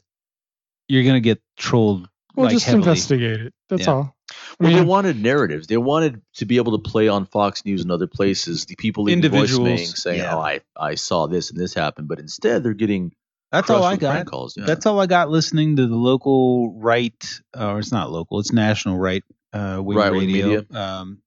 you're 0.88 1.04
gonna 1.04 1.20
get 1.20 1.42
trolled. 1.58 2.08
Well, 2.36 2.46
like, 2.46 2.54
just 2.54 2.66
heavily. 2.66 2.82
investigate 2.84 3.42
it. 3.42 3.54
That's 3.70 3.86
Yeah. 3.88 3.94
all. 3.94 4.16
I 4.32 4.36
Well, 4.64 4.74
they 4.74 4.82
wanted 4.84 5.22
narratives. 5.22 5.68
They 5.68 5.78
wanted 5.78 6.22
to 6.36 6.46
be 6.46 6.58
able 6.58 6.78
to 6.78 6.90
play 6.90 7.08
on 7.08 7.26
Fox 7.26 7.66
News 7.66 7.82
and 7.82 7.92
other 7.92 8.08
places. 8.08 8.66
The 8.66 8.76
people 8.76 9.04
leaving 9.06 9.24
Individuals, 9.24 9.68
voicemail 9.80 9.98
saying, 9.98 10.20
yeah. 10.20 10.36
"Oh, 10.36 10.40
I 10.40 10.62
I 10.78 10.96
saw 10.96 11.28
this 11.28 11.50
and 11.50 11.60
this 11.60 11.74
happened," 11.74 12.08
but 12.08 12.20
instead 12.20 12.64
they're 12.64 12.74
getting 12.74 13.12
That's 13.52 13.70
all 13.72 13.84
I 13.84 13.96
got. 13.96 14.26
Calls. 14.28 14.56
Yeah. 14.56 14.66
That's 14.66 14.86
all 14.86 15.00
I 15.00 15.08
got 15.08 15.30
listening 15.32 15.76
to 15.78 15.88
the 15.88 15.96
local 15.96 16.72
right, 16.74 17.42
or 17.58 17.80
it's 17.80 17.92
not 17.92 18.12
local, 18.12 18.40
it's 18.40 18.52
national 18.54 18.98
right 19.00 19.24
uh, 19.54 19.82
wing 19.84 19.98
Right 19.98 20.12
wing 20.12 20.32
radio 20.32 20.64
um, 20.72 21.18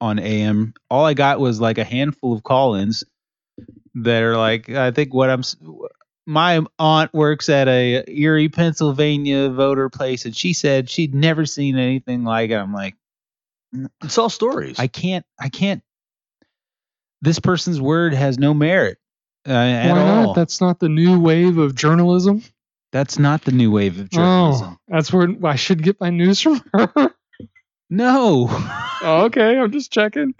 on 0.00 0.20
AM. 0.20 0.74
All 0.88 1.04
I 1.04 1.14
got 1.14 1.40
was 1.40 1.60
like 1.60 1.78
a 1.78 1.84
handful 1.84 2.32
of 2.32 2.44
call-ins 2.44 3.02
that 3.96 4.22
are 4.22 4.36
like, 4.36 4.68
I 4.68 4.90
think 4.90 5.14
what 5.14 5.30
I'm. 5.30 5.42
My 6.26 6.64
aunt 6.78 7.12
works 7.12 7.50
at 7.50 7.68
a 7.68 8.02
Erie, 8.08 8.48
Pennsylvania 8.48 9.50
voter 9.50 9.90
place, 9.90 10.24
and 10.24 10.34
she 10.34 10.54
said 10.54 10.88
she'd 10.88 11.14
never 11.14 11.44
seen 11.44 11.76
anything 11.76 12.24
like 12.24 12.50
it. 12.50 12.54
I'm 12.54 12.72
like, 12.72 12.94
it's 14.02 14.16
all 14.16 14.30
stories. 14.30 14.78
I 14.78 14.86
can't, 14.86 15.26
I 15.38 15.50
can't. 15.50 15.82
This 17.20 17.38
person's 17.38 17.80
word 17.80 18.14
has 18.14 18.38
no 18.38 18.54
merit 18.54 18.98
uh, 19.46 19.52
at 19.52 19.92
why 19.92 20.24
all. 20.24 20.34
That's 20.34 20.60
not 20.60 20.80
the 20.80 20.88
new 20.88 21.20
wave 21.20 21.58
of 21.58 21.74
journalism. 21.74 22.42
That's 22.92 23.18
not 23.18 23.42
the 23.42 23.52
new 23.52 23.70
wave 23.70 23.98
of 23.98 24.08
journalism. 24.08 24.68
Oh, 24.72 24.76
that's 24.88 25.12
where 25.12 25.28
I 25.44 25.56
should 25.56 25.82
get 25.82 26.00
my 26.00 26.10
news 26.10 26.40
from 26.40 26.62
her. 26.72 27.10
No. 27.90 28.46
oh, 28.50 29.24
okay, 29.26 29.58
I'm 29.58 29.72
just 29.72 29.92
checking. 29.92 30.34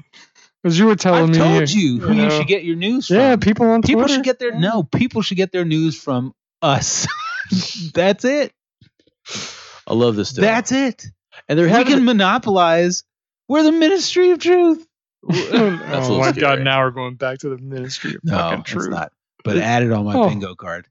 Because 0.64 0.78
you 0.78 0.86
were 0.86 0.96
telling 0.96 1.24
I've 1.24 1.28
me. 1.30 1.36
told 1.38 1.70
you 1.70 2.00
who 2.00 2.14
you 2.14 2.30
should 2.30 2.46
get 2.46 2.64
your 2.64 2.74
news 2.76 3.08
from. 3.08 3.16
Yeah, 3.18 3.36
people 3.36 3.66
on 3.70 3.82
people 3.82 4.00
Twitter. 4.04 4.14
should 4.14 4.24
get 4.24 4.38
their 4.38 4.58
no. 4.58 4.82
People 4.82 5.20
should 5.20 5.36
get 5.36 5.52
their 5.52 5.66
news 5.66 6.00
from 6.00 6.34
us. 6.62 7.06
That's 7.94 8.24
it. 8.24 8.50
I 9.86 9.92
love 9.92 10.16
this 10.16 10.30
stuff. 10.30 10.40
That's 10.42 10.72
it. 10.72 11.04
and 11.48 11.58
they're 11.58 11.66
We 11.66 11.72
having 11.72 11.94
can 11.96 12.04
monopolize. 12.06 13.04
We're 13.46 13.62
the 13.62 13.72
Ministry 13.72 14.30
of 14.30 14.38
Truth. 14.38 14.86
That's 15.28 15.52
a 15.52 16.12
oh 16.12 16.18
my 16.18 16.30
scary. 16.30 16.40
god! 16.40 16.60
Now 16.62 16.80
we're 16.82 16.90
going 16.92 17.16
back 17.16 17.40
to 17.40 17.50
the 17.50 17.58
Ministry 17.58 18.14
of 18.14 18.20
fucking 18.26 18.60
it's 18.60 18.70
Truth. 18.70 18.88
not. 18.90 19.12
But 19.44 19.58
add 19.58 19.82
it 19.82 19.92
on 19.92 20.06
my 20.06 20.14
Oh. 20.16 20.30
bingo 20.30 20.54
card 20.54 20.86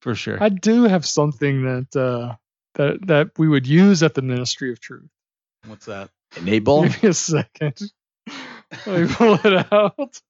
for 0.00 0.14
sure. 0.14 0.42
I 0.42 0.48
do 0.48 0.84
have 0.84 1.04
something 1.04 1.64
that 1.64 1.94
uh, 2.00 2.36
that 2.76 3.06
that 3.08 3.30
we 3.38 3.46
would 3.46 3.66
use 3.66 4.02
at 4.02 4.14
the 4.14 4.22
Ministry 4.22 4.72
of 4.72 4.80
Truth. 4.80 5.10
What's 5.66 5.84
that? 5.84 6.08
Enable. 6.38 6.84
Give 6.84 7.02
me 7.02 7.08
a 7.10 7.14
second. 7.14 7.78
Let 8.86 9.00
me 9.02 9.06
pull 9.14 9.34
it 9.44 9.72
out. 9.72 10.20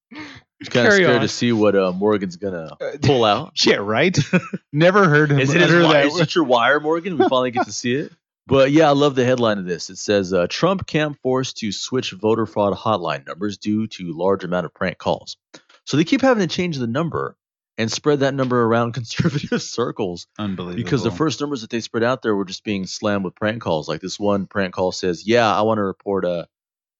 Just 0.59 0.71
kind 0.71 0.87
of 0.87 0.91
Carry 0.91 1.03
scared 1.03 1.15
on. 1.17 1.21
to 1.21 1.27
see 1.27 1.51
what 1.51 1.75
uh, 1.75 1.91
Morgan's 1.91 2.35
gonna 2.35 2.69
pull 3.01 3.23
out. 3.25 3.53
Yeah, 3.65 3.75
right. 3.75 4.17
Never 4.73 5.07
heard 5.09 5.31
him 5.31 5.39
Is 5.39 5.53
it, 5.53 5.61
his 5.61 5.69
utter 5.69 5.81
wi- 5.81 6.01
that. 6.03 6.07
is 6.07 6.19
it 6.19 6.35
your 6.35 6.43
wire, 6.43 6.79
Morgan? 6.79 7.17
We 7.17 7.27
finally 7.27 7.51
get 7.51 7.65
to 7.65 7.71
see 7.73 7.93
it. 7.95 8.11
But 8.47 8.71
yeah, 8.71 8.87
I 8.87 8.93
love 8.93 9.15
the 9.15 9.25
headline 9.25 9.57
of 9.57 9.65
this. 9.65 9.89
It 9.89 9.97
says 9.97 10.31
uh, 10.33 10.47
Trump 10.49 10.87
camp 10.87 11.19
forced 11.21 11.57
to 11.57 11.71
switch 11.71 12.11
voter 12.11 12.45
fraud 12.45 12.73
hotline 12.77 13.27
numbers 13.27 13.57
due 13.57 13.87
to 13.87 14.17
large 14.17 14.43
amount 14.43 14.65
of 14.65 14.73
prank 14.73 14.97
calls. 14.97 15.35
So 15.83 15.97
they 15.97 16.03
keep 16.05 16.21
having 16.21 16.47
to 16.47 16.53
change 16.53 16.77
the 16.77 16.87
number 16.87 17.35
and 17.77 17.91
spread 17.91 18.21
that 18.21 18.33
number 18.33 18.61
around 18.63 18.93
conservative 18.93 19.61
circles 19.61 20.27
Unbelievable. 20.39 20.81
because 20.83 21.03
the 21.03 21.11
first 21.11 21.39
numbers 21.41 21.61
that 21.61 21.69
they 21.69 21.81
spread 21.81 22.03
out 22.03 22.21
there 22.21 22.35
were 22.35 22.45
just 22.45 22.63
being 22.63 22.87
slammed 22.87 23.25
with 23.25 23.35
prank 23.35 23.61
calls. 23.61 23.87
Like 23.89 24.01
this 24.01 24.17
one 24.19 24.47
prank 24.47 24.73
call 24.73 24.91
says, 24.93 25.27
"Yeah, 25.27 25.53
I 25.53 25.61
want 25.63 25.77
to 25.79 25.83
report 25.83 26.23
uh, 26.25 26.45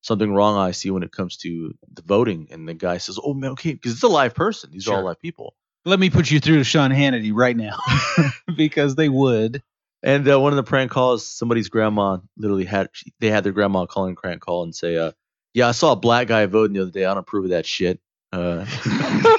something 0.08 0.34
wrong 0.34 0.58
I 0.58 0.72
see 0.72 0.90
when 0.90 1.04
it 1.04 1.12
comes 1.12 1.38
to 1.38 1.74
the 1.94 2.02
voting," 2.02 2.48
and 2.50 2.68
the 2.68 2.74
guy 2.74 2.98
says, 2.98 3.20
"Oh 3.24 3.34
man, 3.34 3.52
okay," 3.52 3.74
because 3.74 3.94
it's 3.94 4.04
a 4.04 4.08
live 4.08 4.34
person. 4.34 4.72
These 4.72 4.88
are 4.88 4.96
all 4.96 5.04
live 5.04 5.20
people. 5.20 5.56
Let 5.86 6.00
me 6.00 6.10
put 6.10 6.32
you 6.32 6.40
through 6.40 6.58
to 6.58 6.64
Sean 6.64 6.92
Hannity 6.92 7.32
right 7.34 7.56
now 7.56 7.78
because 8.58 8.96
they 8.96 9.10
would. 9.10 9.62
And 10.04 10.30
uh, 10.30 10.40
one 10.40 10.54
of 10.54 10.58
the 10.58 10.64
prank 10.64 10.92
calls, 10.92 11.30
somebody's 11.30 11.70
grandma 11.70 12.18
literally 12.38 12.66
had 12.66 12.90
she- 12.94 13.14
they 13.20 13.30
had 13.30 13.44
their 13.44 13.54
grandma 13.54 13.86
calling 13.86 14.14
a 14.14 14.20
prank 14.20 14.42
call 14.42 14.64
and 14.64 14.76
say, 14.76 14.98
uh, 14.98 15.12
"Yeah, 15.54 15.70
I 15.70 15.72
saw 15.72 15.94
a 15.94 15.96
black 15.96 16.28
guy 16.28 16.46
voting 16.46 16.74
the 16.74 16.82
other 16.82 16.92
day. 16.92 17.06
I 17.06 17.10
don't 17.10 17.20
approve 17.20 17.46
of 17.46 17.52
that 17.52 17.66
shit." 17.66 18.00
Uh, 18.34 18.66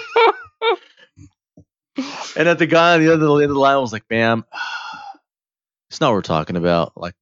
and 2.37 2.49
at 2.49 2.59
the 2.59 2.67
guy 2.67 2.95
on 2.95 3.01
the 3.01 3.13
other 3.13 3.27
end 3.43 3.51
of 3.51 3.55
the 3.55 3.61
line 3.61 3.81
was 3.81 3.93
like, 3.93 4.05
"Ma'am, 4.11 4.45
it's 5.91 6.01
not 6.01 6.09
what 6.09 6.15
we're 6.15 6.23
talking 6.23 6.57
about. 6.57 6.93
Like 6.97 7.15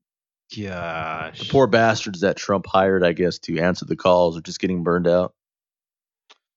Gosh. 0.54 1.38
the 1.40 1.46
poor 1.50 1.66
bastards 1.66 2.20
that 2.20 2.36
Trump 2.36 2.66
hired, 2.66 3.04
I 3.04 3.12
guess, 3.12 3.38
to 3.40 3.58
answer 3.58 3.84
the 3.84 3.96
calls 3.96 4.36
are 4.36 4.42
just 4.42 4.60
getting 4.60 4.82
burned 4.84 5.08
out." 5.08 5.34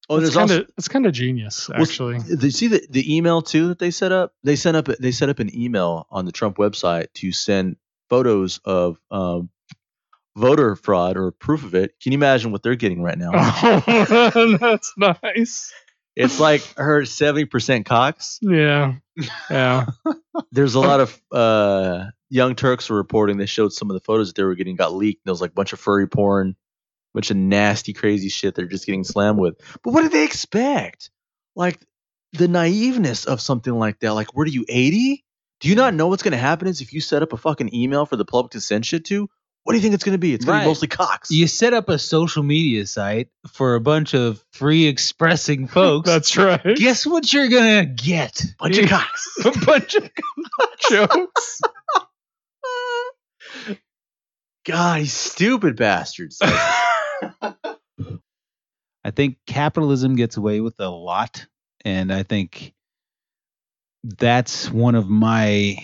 Oh, 0.09 0.15
it's 0.15 0.23
there's 0.23 0.35
kind 0.35 0.49
also 0.51 0.61
of 0.63 0.71
it's 0.77 0.87
kind 0.87 1.05
of 1.05 1.13
genius, 1.13 1.69
Well, 1.69 1.81
actually. 1.81 2.19
Did 2.19 2.41
you 2.41 2.51
see 2.51 2.67
the, 2.67 2.85
the 2.89 3.15
email 3.15 3.43
too 3.43 3.67
that 3.67 3.77
they 3.79 3.91
set 3.91 4.11
up? 4.11 4.33
They 4.43 4.55
sent 4.55 4.75
up 4.75 4.85
they 4.85 5.11
set 5.11 5.29
up 5.29 5.39
an 5.39 5.55
email 5.55 6.07
on 6.09 6.25
the 6.25 6.31
Trump 6.31 6.57
website 6.57 7.13
to 7.15 7.31
send 7.31 7.75
photos 8.09 8.59
of 8.65 8.99
um, 9.11 9.49
voter 10.35 10.75
fraud 10.75 11.15
or 11.15 11.31
proof 11.31 11.63
of 11.63 11.75
it. 11.75 11.93
Can 12.01 12.11
you 12.11 12.17
imagine 12.17 12.51
what 12.51 12.63
they're 12.63 12.75
getting 12.75 13.03
right 13.03 13.17
now? 13.17 13.31
Oh, 13.91 14.57
that's 14.59 14.93
nice. 14.97 15.71
it's 16.15 16.39
like 16.39 16.63
her 16.75 17.05
seventy 17.05 17.45
percent 17.45 17.85
cocks. 17.85 18.39
Yeah. 18.41 18.95
Yeah. 19.49 19.85
There's 20.51 20.73
a 20.73 20.79
lot 20.79 21.01
of 21.01 21.21
uh, 21.31 22.05
young 22.29 22.55
Turks 22.55 22.89
were 22.89 22.97
reporting. 22.97 23.37
They 23.37 23.45
showed 23.45 23.73
some 23.73 23.89
of 23.89 23.93
the 23.95 23.99
photos 24.01 24.27
that 24.27 24.35
they 24.35 24.43
were 24.43 24.55
getting 24.55 24.75
got 24.75 24.93
leaked. 24.93 25.25
There 25.25 25.31
was 25.31 25.41
like 25.41 25.51
a 25.51 25.55
bunch 25.55 25.73
of 25.73 25.79
furry 25.79 26.07
porn, 26.07 26.49
a 26.49 26.55
bunch 27.13 27.31
of 27.31 27.37
nasty, 27.37 27.93
crazy 27.93 28.29
shit. 28.29 28.55
They're 28.55 28.65
just 28.65 28.85
getting 28.85 29.03
slammed 29.03 29.39
with. 29.39 29.55
But 29.83 29.93
what 29.93 30.01
did 30.03 30.11
they 30.11 30.23
expect? 30.23 31.11
Like 31.55 31.79
the 32.33 32.47
naiveness 32.47 33.25
of 33.25 33.41
something 33.41 33.73
like 33.73 33.99
that. 33.99 34.13
Like, 34.13 34.35
where 34.35 34.45
are 34.45 34.47
you 34.47 34.65
eighty? 34.69 35.25
Do 35.59 35.67
you 35.67 35.75
not 35.75 35.93
know 35.93 36.07
what's 36.07 36.23
going 36.23 36.31
to 36.31 36.37
happen 36.37 36.67
is 36.69 36.79
if 36.79 36.93
you 36.93 37.01
set 37.01 37.21
up 37.21 37.33
a 37.33 37.37
fucking 37.37 37.75
email 37.75 38.05
for 38.05 38.15
the 38.15 38.23
public 38.23 38.51
to 38.53 38.61
send 38.61 38.85
shit 38.85 39.05
to? 39.05 39.29
What 39.63 39.73
do 39.73 39.77
you 39.77 39.81
think 39.81 39.93
it's 39.93 40.05
going 40.05 40.13
to 40.13 40.19
be? 40.19 40.33
It's 40.33 40.45
going 40.45 40.59
to 40.59 40.63
be 40.63 40.67
mostly 40.69 40.87
cocks. 40.87 41.31
You 41.31 41.45
set 41.45 41.73
up 41.73 41.89
a 41.89 41.99
social 41.99 42.43
media 42.43 42.87
site 42.87 43.27
for 43.51 43.75
a 43.75 43.81
bunch 43.81 44.13
of 44.15 44.43
free 44.53 44.87
expressing 44.87 45.67
folks. 45.75 46.07
That's 46.07 46.37
right. 46.37 46.75
Guess 46.77 47.05
what 47.05 47.31
you're 47.33 47.49
gonna 47.49 47.85
get? 47.85 48.41
bunch 48.57 48.77
of 48.77 48.89
cocks. 48.89 49.27
a 49.43 49.51
bunch 49.65 49.95
of 49.95 50.09
jokes. 50.89 51.61
God, 54.65 55.01
you 55.01 55.05
stupid 55.07 55.75
bastards. 55.77 56.39
I 59.03 59.11
think 59.11 59.37
capitalism 59.47 60.15
gets 60.15 60.37
away 60.37 60.59
with 60.61 60.79
a 60.79 60.89
lot, 60.89 61.47
and 61.83 62.13
I 62.13 62.23
think 62.23 62.73
that's 64.03 64.69
one 64.69 64.95
of 64.95 65.09
my 65.09 65.77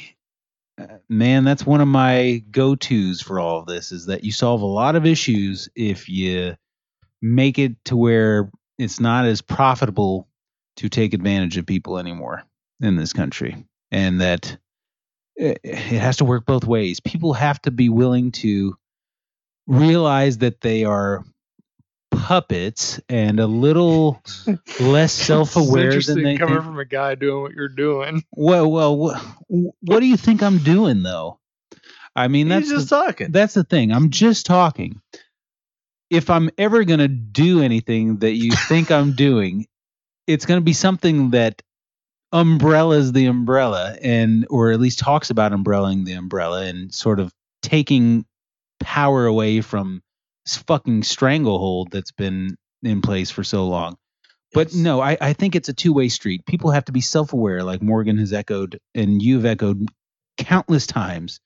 uh, 0.79 0.97
man. 1.09 1.43
That's 1.45 1.65
one 1.65 1.81
of 1.81 1.87
my 1.87 2.43
go-to's 2.51 3.21
for 3.21 3.39
all 3.39 3.59
of 3.59 3.65
this 3.65 3.91
is 3.91 4.05
that 4.07 4.23
you 4.23 4.31
solve 4.31 4.61
a 4.61 4.67
lot 4.67 4.95
of 4.95 5.05
issues 5.05 5.69
if 5.75 6.07
you 6.09 6.55
make 7.21 7.57
it 7.57 7.83
to 7.85 7.97
where 7.97 8.51
it's 8.77 8.99
not 8.99 9.25
as 9.25 9.41
profitable 9.41 10.27
to 10.77 10.89
take 10.89 11.13
advantage 11.13 11.57
of 11.57 11.65
people 11.65 11.97
anymore 11.97 12.43
in 12.81 12.97
this 12.97 13.13
country, 13.13 13.65
and 13.91 14.21
that 14.21 14.57
it 15.35 15.59
it 15.63 15.75
has 15.99 16.17
to 16.17 16.25
work 16.25 16.45
both 16.45 16.65
ways. 16.65 16.99
People 16.99 17.33
have 17.33 17.61
to 17.63 17.71
be 17.71 17.89
willing 17.89 18.31
to 18.33 18.77
realize 19.67 20.39
that 20.39 20.61
they 20.61 20.83
are 20.85 21.23
puppets 22.11 22.99
and 23.09 23.39
a 23.39 23.47
little 23.47 24.21
less 24.79 25.11
self-aware 25.11 25.99
than 25.99 26.23
they 26.23 26.37
coming 26.37 26.61
from 26.61 26.79
a 26.79 26.85
guy 26.85 27.15
doing 27.15 27.41
what 27.41 27.51
you're 27.53 27.67
doing. 27.67 28.23
Well, 28.31 28.71
well, 28.71 28.97
wha- 28.97 29.19
what 29.81 29.99
do 29.99 30.05
you 30.05 30.17
think 30.17 30.41
I'm 30.41 30.59
doing 30.59 31.03
though? 31.03 31.39
I 32.15 32.29
mean, 32.29 32.47
that's 32.47 32.69
He's 32.69 32.77
just 32.77 32.89
the, 32.89 32.95
talking. 33.03 33.31
that's 33.31 33.53
the 33.53 33.63
thing. 33.63 33.91
I'm 33.91 34.09
just 34.09 34.45
talking. 34.45 35.01
If 36.09 36.29
I'm 36.29 36.49
ever 36.57 36.83
gonna 36.85 37.07
do 37.09 37.61
anything 37.61 38.17
that 38.19 38.33
you 38.33 38.51
think 38.51 38.91
I'm 38.91 39.13
doing, 39.13 39.67
it's 40.27 40.45
gonna 40.45 40.61
be 40.61 40.73
something 40.73 41.31
that 41.31 41.61
umbrellas 42.35 43.13
the 43.13 43.27
umbrella 43.27 43.97
and 44.01 44.45
or 44.49 44.71
at 44.71 44.79
least 44.79 44.99
talks 44.99 45.29
about 45.29 45.53
umbrelling 45.53 46.03
the 46.03 46.11
umbrella 46.13 46.65
and 46.65 46.93
sort 46.93 47.21
of 47.21 47.31
taking 47.61 48.25
power 48.81 49.25
away 49.25 49.61
from 49.61 50.01
this 50.45 50.57
fucking 50.57 51.01
stranglehold 51.01 51.91
that's 51.91 52.11
been 52.11 52.57
in 52.83 53.01
place 53.01 53.31
for 53.31 53.43
so 53.43 53.65
long. 53.67 53.95
But 54.53 54.67
Yes. 54.67 54.75
no, 54.75 55.01
I, 55.01 55.17
I 55.21 55.33
think 55.33 55.55
it's 55.55 55.69
a 55.69 55.73
two 55.73 55.93
way 55.93 56.09
street. 56.09 56.45
People 56.45 56.71
have 56.71 56.85
to 56.85 56.91
be 56.91 57.01
self 57.01 57.31
aware, 57.31 57.63
like 57.63 57.81
Morgan 57.81 58.17
has 58.17 58.33
echoed 58.33 58.79
and 58.93 59.21
you've 59.21 59.45
echoed 59.45 59.87
countless 60.37 60.87
times. 60.87 61.39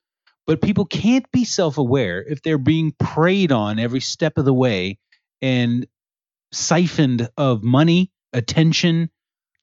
But 0.48 0.62
people 0.62 0.86
can't 0.86 1.32
be 1.32 1.46
self 1.46 1.78
aware 1.78 2.24
if 2.28 2.42
they're 2.42 2.58
being 2.58 2.94
preyed 3.00 3.52
on 3.52 3.78
every 3.78 4.02
step 4.02 4.40
of 4.40 4.46
the 4.46 4.54
way 4.54 4.98
and 5.42 5.86
siphoned 6.52 7.30
of 7.38 7.62
money, 7.64 8.12
attention, 8.34 9.12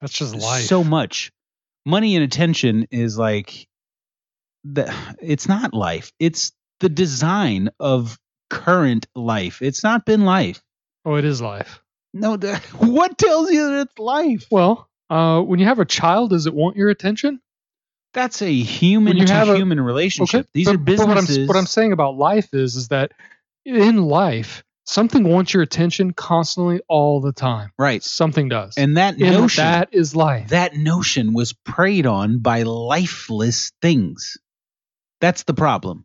That's 0.01 0.12
just 0.12 0.35
life. 0.35 0.64
so 0.64 0.85
much. 0.85 1.32
Money 1.85 2.16
and 2.16 2.24
attention 2.24 2.86
is 2.90 3.18
like 3.18 3.68
the 4.64 4.93
it's 5.20 5.48
not 5.48 5.74
life. 5.74 6.12
It's 6.18 6.52
the 6.81 6.89
design 6.89 7.70
of 7.81 8.18
current 8.51 9.06
life. 9.14 9.62
It's 9.62 9.82
not 9.82 10.05
been 10.05 10.24
life. 10.24 10.62
oh, 11.05 11.14
it 11.14 11.24
is 11.24 11.40
life. 11.40 11.82
No, 12.12 12.36
what 12.78 13.18
tells 13.18 13.51
you 13.51 13.68
that 13.70 13.81
it's 13.82 13.98
life? 13.98 14.47
Well, 14.51 14.89
uh, 15.10 15.40
when 15.40 15.59
you 15.60 15.66
have 15.66 15.81
a 15.81 15.85
child, 15.85 16.31
does 16.31 16.47
it 16.47 16.55
want 16.55 16.77
your 16.77 16.89
attention? 16.89 17.40
That's 18.14 18.40
a 18.40 18.52
human 18.52 19.18
to 19.18 19.32
have 19.32 19.51
a- 19.51 19.56
human 19.56 19.78
relationship. 19.81 20.48
These 20.55 20.66
but, 20.66 20.74
are 20.74 20.78
but 20.78 20.98
what 20.98 21.09
I'm, 21.09 21.14
businesses. 21.16 21.48
what 21.48 21.56
I'm 21.56 21.66
saying 21.66 21.93
about 21.93 22.16
life 22.16 22.55
is, 22.55 22.77
is 22.77 22.89
that 22.89 23.12
in 23.66 24.02
life, 24.02 24.64
something 24.86 25.24
wants 25.28 25.52
your 25.54 25.62
attention 25.62 26.12
constantly, 26.12 26.80
all 26.88 27.20
the 27.20 27.32
time. 27.32 27.70
right. 27.78 28.02
Something 28.02 28.48
does. 28.48 28.74
And 28.76 28.96
that 28.96 29.14
And 29.20 29.32
notion 29.32 29.64
that 29.64 29.88
is 29.92 30.14
life. 30.16 30.48
that 30.48 30.74
notion 30.76 31.32
was 31.34 31.52
preyed 31.52 32.06
on 32.06 32.38
by 32.38 32.62
lifeless 32.62 33.72
things. 33.82 34.36
That's 35.20 35.42
the 35.44 35.54
problem. 35.54 36.04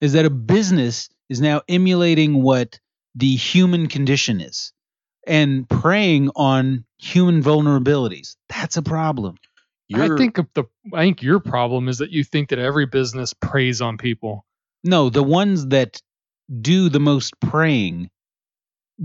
Is 0.00 0.12
that 0.12 0.24
a 0.24 0.30
business 0.30 1.08
is 1.28 1.40
now 1.40 1.62
emulating 1.68 2.42
what 2.42 2.78
the 3.14 3.34
human 3.34 3.86
condition 3.88 4.40
is 4.40 4.72
and 5.26 5.68
preying 5.68 6.30
on 6.36 6.84
human 6.98 7.42
vulnerabilities. 7.42 8.36
That's 8.48 8.76
a 8.76 8.82
problem. 8.82 9.36
I 9.94 10.04
You're- 10.06 10.18
think 10.18 10.36
the. 10.54 10.64
I 10.94 11.04
think 11.04 11.22
your 11.22 11.40
problem 11.40 11.88
is 11.88 11.98
that 11.98 12.10
you 12.10 12.22
think 12.22 12.50
that 12.50 12.58
every 12.58 12.86
business 12.86 13.32
preys 13.34 13.80
on 13.80 13.96
people. 13.96 14.44
No, 14.84 15.08
the 15.08 15.22
ones 15.22 15.66
that 15.68 16.00
do 16.60 16.88
the 16.90 17.00
most 17.00 17.38
preying 17.40 18.10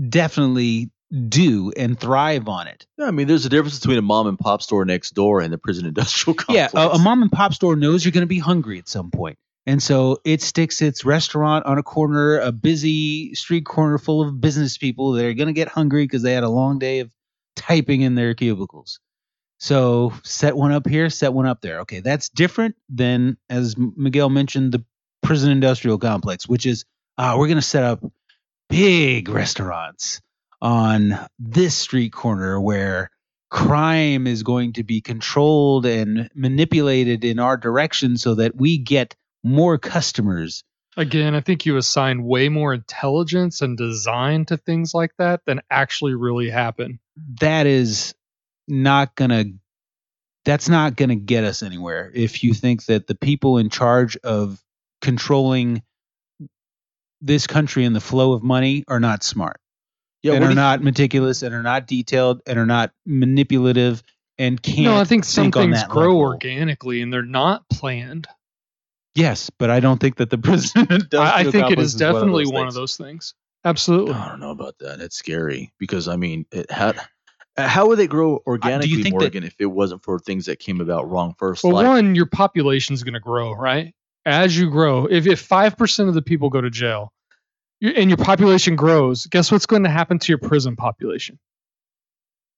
definitely 0.08 0.90
do 1.28 1.72
and 1.76 1.98
thrive 1.98 2.48
on 2.48 2.66
it. 2.66 2.86
Yeah, 2.98 3.06
I 3.06 3.10
mean, 3.10 3.28
there's 3.28 3.46
a 3.46 3.48
difference 3.48 3.78
between 3.78 3.98
a 3.98 4.02
mom 4.02 4.26
and 4.26 4.38
pop 4.38 4.62
store 4.62 4.84
next 4.84 5.12
door 5.12 5.40
and 5.40 5.52
the 5.52 5.58
prison 5.58 5.86
industrial 5.86 6.36
Yeah, 6.48 6.68
complex. 6.68 6.94
a, 6.96 7.00
a 7.00 7.02
mom 7.02 7.22
and 7.22 7.30
pop 7.30 7.54
store 7.54 7.76
knows 7.76 8.04
you're 8.04 8.12
going 8.12 8.22
to 8.22 8.26
be 8.26 8.38
hungry 8.38 8.78
at 8.78 8.88
some 8.88 9.10
point. 9.10 9.38
And 9.66 9.82
so 9.82 10.18
it 10.24 10.42
sticks 10.42 10.82
its 10.82 11.04
restaurant 11.06 11.64
on 11.64 11.78
a 11.78 11.82
corner, 11.82 12.38
a 12.38 12.52
busy 12.52 13.34
street 13.34 13.64
corner 13.64 13.96
full 13.96 14.20
of 14.22 14.38
business 14.40 14.76
people 14.76 15.12
that 15.12 15.24
are 15.24 15.32
going 15.32 15.46
to 15.46 15.54
get 15.54 15.68
hungry 15.68 16.04
because 16.04 16.22
they 16.22 16.34
had 16.34 16.44
a 16.44 16.50
long 16.50 16.78
day 16.78 16.98
of 17.00 17.10
typing 17.56 18.02
in 18.02 18.14
their 18.14 18.34
cubicles. 18.34 19.00
So 19.58 20.12
set 20.22 20.54
one 20.56 20.72
up 20.72 20.86
here, 20.86 21.08
set 21.08 21.32
one 21.32 21.46
up 21.46 21.62
there. 21.62 21.80
Okay, 21.80 22.00
that's 22.00 22.28
different 22.28 22.74
than, 22.90 23.38
as 23.48 23.74
Miguel 23.78 24.28
mentioned, 24.28 24.72
the 24.72 24.84
prison 25.22 25.50
industrial 25.50 25.96
complex, 25.96 26.46
which 26.46 26.66
is 26.66 26.84
uh, 27.16 27.36
we're 27.38 27.46
going 27.46 27.56
to 27.56 27.62
set 27.62 27.84
up 27.84 28.04
big 28.74 29.28
restaurants 29.28 30.20
on 30.60 31.16
this 31.38 31.76
street 31.76 32.12
corner 32.12 32.60
where 32.60 33.08
crime 33.48 34.26
is 34.26 34.42
going 34.42 34.72
to 34.72 34.82
be 34.82 35.00
controlled 35.00 35.86
and 35.86 36.28
manipulated 36.34 37.24
in 37.24 37.38
our 37.38 37.56
direction 37.56 38.16
so 38.16 38.34
that 38.34 38.56
we 38.56 38.76
get 38.76 39.14
more 39.44 39.78
customers. 39.78 40.64
Again, 40.96 41.36
I 41.36 41.40
think 41.40 41.64
you 41.64 41.76
assign 41.76 42.24
way 42.24 42.48
more 42.48 42.74
intelligence 42.74 43.60
and 43.60 43.78
design 43.78 44.44
to 44.46 44.56
things 44.56 44.92
like 44.92 45.12
that 45.18 45.42
than 45.46 45.60
actually 45.70 46.16
really 46.16 46.50
happen. 46.50 46.98
That 47.40 47.68
is 47.68 48.12
not 48.66 49.14
going 49.14 49.30
to 49.30 49.52
that's 50.44 50.68
not 50.68 50.96
going 50.96 51.10
to 51.10 51.14
get 51.14 51.44
us 51.44 51.62
anywhere 51.62 52.10
if 52.12 52.42
you 52.42 52.52
think 52.54 52.86
that 52.86 53.06
the 53.06 53.14
people 53.14 53.56
in 53.56 53.70
charge 53.70 54.16
of 54.16 54.60
controlling 55.00 55.80
this 57.24 57.46
country 57.46 57.84
and 57.84 57.96
the 57.96 58.00
flow 58.00 58.32
of 58.32 58.42
money 58.42 58.84
are 58.88 59.00
not 59.00 59.22
smart 59.24 59.58
Yeah, 60.22 60.34
and 60.34 60.44
are 60.44 60.50
you- 60.50 60.54
not 60.54 60.82
meticulous 60.82 61.42
and 61.42 61.54
are 61.54 61.62
not 61.62 61.86
detailed 61.86 62.40
and 62.46 62.58
are 62.58 62.66
not 62.66 62.92
manipulative 63.06 64.02
and 64.38 64.60
can't 64.62 64.78
no, 64.80 64.96
I 64.96 65.04
think 65.04 65.24
some 65.24 65.44
think 65.50 65.54
things 65.54 65.82
grow 65.84 66.06
level. 66.08 66.20
organically 66.20 67.00
and 67.02 67.12
they're 67.12 67.22
not 67.22 67.68
planned. 67.68 68.26
Yes, 69.14 69.48
but 69.48 69.70
I 69.70 69.78
don't 69.80 70.00
think 70.00 70.16
that 70.16 70.30
the 70.30 70.38
prison. 70.48 70.86
I, 71.14 71.40
I 71.40 71.44
think 71.44 71.70
it 71.70 71.78
is 71.78 71.82
complex 71.82 71.82
is 71.84 71.94
definitely 71.94 72.44
those 72.44 72.52
one 72.52 72.66
of 72.68 72.74
those 72.74 72.96
things. 72.96 73.34
Absolutely. 73.64 74.12
I 74.14 74.28
don't 74.28 74.40
know 74.40 74.50
about 74.50 74.76
that. 74.80 75.00
It's 75.00 75.16
scary 75.16 75.72
because 75.78 76.08
I 76.08 76.16
mean, 76.16 76.46
it 76.52 76.70
had. 76.70 76.98
How 77.56 77.86
would 77.86 77.98
they 78.00 78.08
grow 78.08 78.42
organically, 78.48 79.04
think 79.04 79.14
that- 79.14 79.20
Morgan, 79.20 79.44
if 79.44 79.54
it 79.60 79.66
wasn't 79.66 80.02
for 80.02 80.18
things 80.18 80.46
that 80.46 80.58
came 80.58 80.80
about 80.80 81.08
wrong 81.08 81.34
first? 81.38 81.62
Well, 81.62 81.72
like, 81.74 81.86
one, 81.86 82.16
your 82.16 82.26
population 82.26 82.92
is 82.94 83.04
going 83.04 83.14
to 83.14 83.20
grow, 83.20 83.52
right? 83.52 83.94
As 84.26 84.58
you 84.58 84.68
grow, 84.70 85.06
if 85.06 85.28
if 85.28 85.40
five 85.40 85.76
percent 85.78 86.08
of 86.08 86.16
the 86.16 86.22
people 86.22 86.50
go 86.50 86.60
to 86.60 86.68
jail, 86.70 87.12
you- 87.12 87.13
and 87.92 88.10
your 88.10 88.16
population 88.16 88.76
grows, 88.76 89.26
guess 89.26 89.52
what's 89.52 89.66
going 89.66 89.84
to 89.84 89.90
happen 89.90 90.18
to 90.18 90.32
your 90.32 90.38
prison 90.38 90.76
population? 90.76 91.38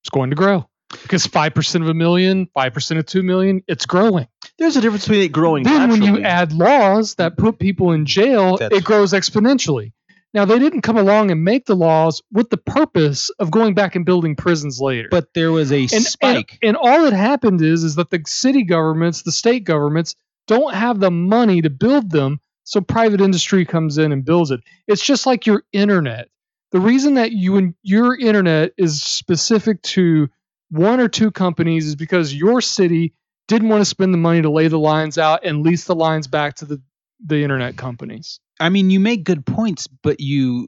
It's 0.03 0.09
going 0.09 0.29
to 0.29 0.35
grow 0.35 0.67
because 1.01 1.25
five 1.25 1.53
percent 1.53 1.83
of 1.83 1.89
a 1.89 1.93
million, 1.93 2.47
five 2.53 2.73
percent 2.73 2.99
of 2.99 3.05
two 3.05 3.23
million, 3.23 3.61
it's 3.67 3.85
growing. 3.85 4.27
there's 4.57 4.77
a 4.77 4.81
difference 4.81 5.05
between 5.05 5.23
it 5.23 5.31
growing. 5.31 5.63
Then 5.63 5.89
when 5.89 6.01
you 6.01 6.21
add 6.21 6.53
laws 6.53 7.15
that 7.15 7.37
put 7.37 7.59
people 7.59 7.91
in 7.91 8.05
jail, 8.05 8.57
That's- 8.57 8.79
it 8.79 8.85
grows 8.85 9.13
exponentially. 9.13 9.93
Now 10.33 10.45
they 10.45 10.59
didn't 10.59 10.81
come 10.81 10.97
along 10.97 11.31
and 11.31 11.43
make 11.43 11.65
the 11.65 11.75
laws 11.75 12.21
with 12.31 12.49
the 12.49 12.57
purpose 12.57 13.29
of 13.39 13.49
going 13.49 13.73
back 13.73 13.95
and 13.95 14.05
building 14.05 14.35
prisons 14.35 14.79
later. 14.79 15.07
But 15.09 15.33
there 15.33 15.51
was 15.51 15.71
a 15.71 15.83
and, 15.83 15.93
and, 15.93 16.03
spike. 16.03 16.59
and 16.61 16.77
all 16.77 17.03
that 17.03 17.13
happened 17.13 17.61
is 17.61 17.83
is 17.83 17.95
that 17.95 18.09
the 18.09 18.21
city 18.27 18.63
governments, 18.63 19.23
the 19.23 19.31
state 19.31 19.63
governments, 19.63 20.15
don't 20.45 20.73
have 20.73 20.99
the 20.99 21.11
money 21.11 21.61
to 21.61 21.69
build 21.69 22.11
them, 22.11 22.39
so 22.67 22.81
private 22.81 23.21
industry 23.21 23.63
comes 23.63 23.97
in 23.97 24.11
and 24.11 24.25
builds 24.25 24.51
it. 24.51 24.59
It's 24.87 25.01
just 25.01 25.25
like 25.25 25.45
your 25.45 25.63
internet. 25.71 26.27
The 26.73 26.81
reason 26.81 27.13
that 27.13 27.31
you 27.31 27.55
and 27.55 27.73
your 27.81 28.13
internet 28.17 28.73
is 28.77 29.01
specific 29.01 29.81
to 29.83 30.27
one 30.69 30.99
or 30.99 31.07
two 31.07 31.31
companies 31.31 31.85
is 31.85 31.95
because 31.95 32.35
your 32.35 32.59
city 32.59 33.13
didn't 33.47 33.69
want 33.69 33.79
to 33.79 33.85
spend 33.85 34.13
the 34.13 34.17
money 34.17 34.41
to 34.41 34.49
lay 34.49 34.67
the 34.67 34.77
lines 34.77 35.17
out 35.17 35.45
and 35.45 35.63
lease 35.63 35.85
the 35.85 35.95
lines 35.95 36.27
back 36.27 36.55
to 36.55 36.65
the, 36.65 36.81
the 37.25 37.41
internet 37.41 37.77
companies. 37.77 38.41
I 38.59 38.67
mean, 38.67 38.89
you 38.89 38.99
make 38.99 39.23
good 39.23 39.45
points, 39.45 39.87
but 39.87 40.19
you 40.19 40.67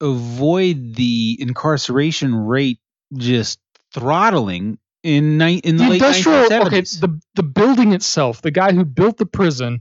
avoid 0.00 0.96
the 0.96 1.36
incarceration 1.38 2.34
rate 2.34 2.80
just 3.16 3.60
throttling 3.94 4.78
in 5.04 5.38
ni- 5.38 5.58
in 5.58 5.76
the, 5.76 5.84
The 5.84 5.90
late 5.90 6.02
industrial, 6.02 6.52
okay, 6.66 6.80
the, 6.80 7.20
the 7.36 7.44
building 7.44 7.92
itself, 7.92 8.42
the 8.42 8.50
guy 8.50 8.72
who 8.72 8.84
built 8.84 9.18
the 9.18 9.26
prison, 9.26 9.80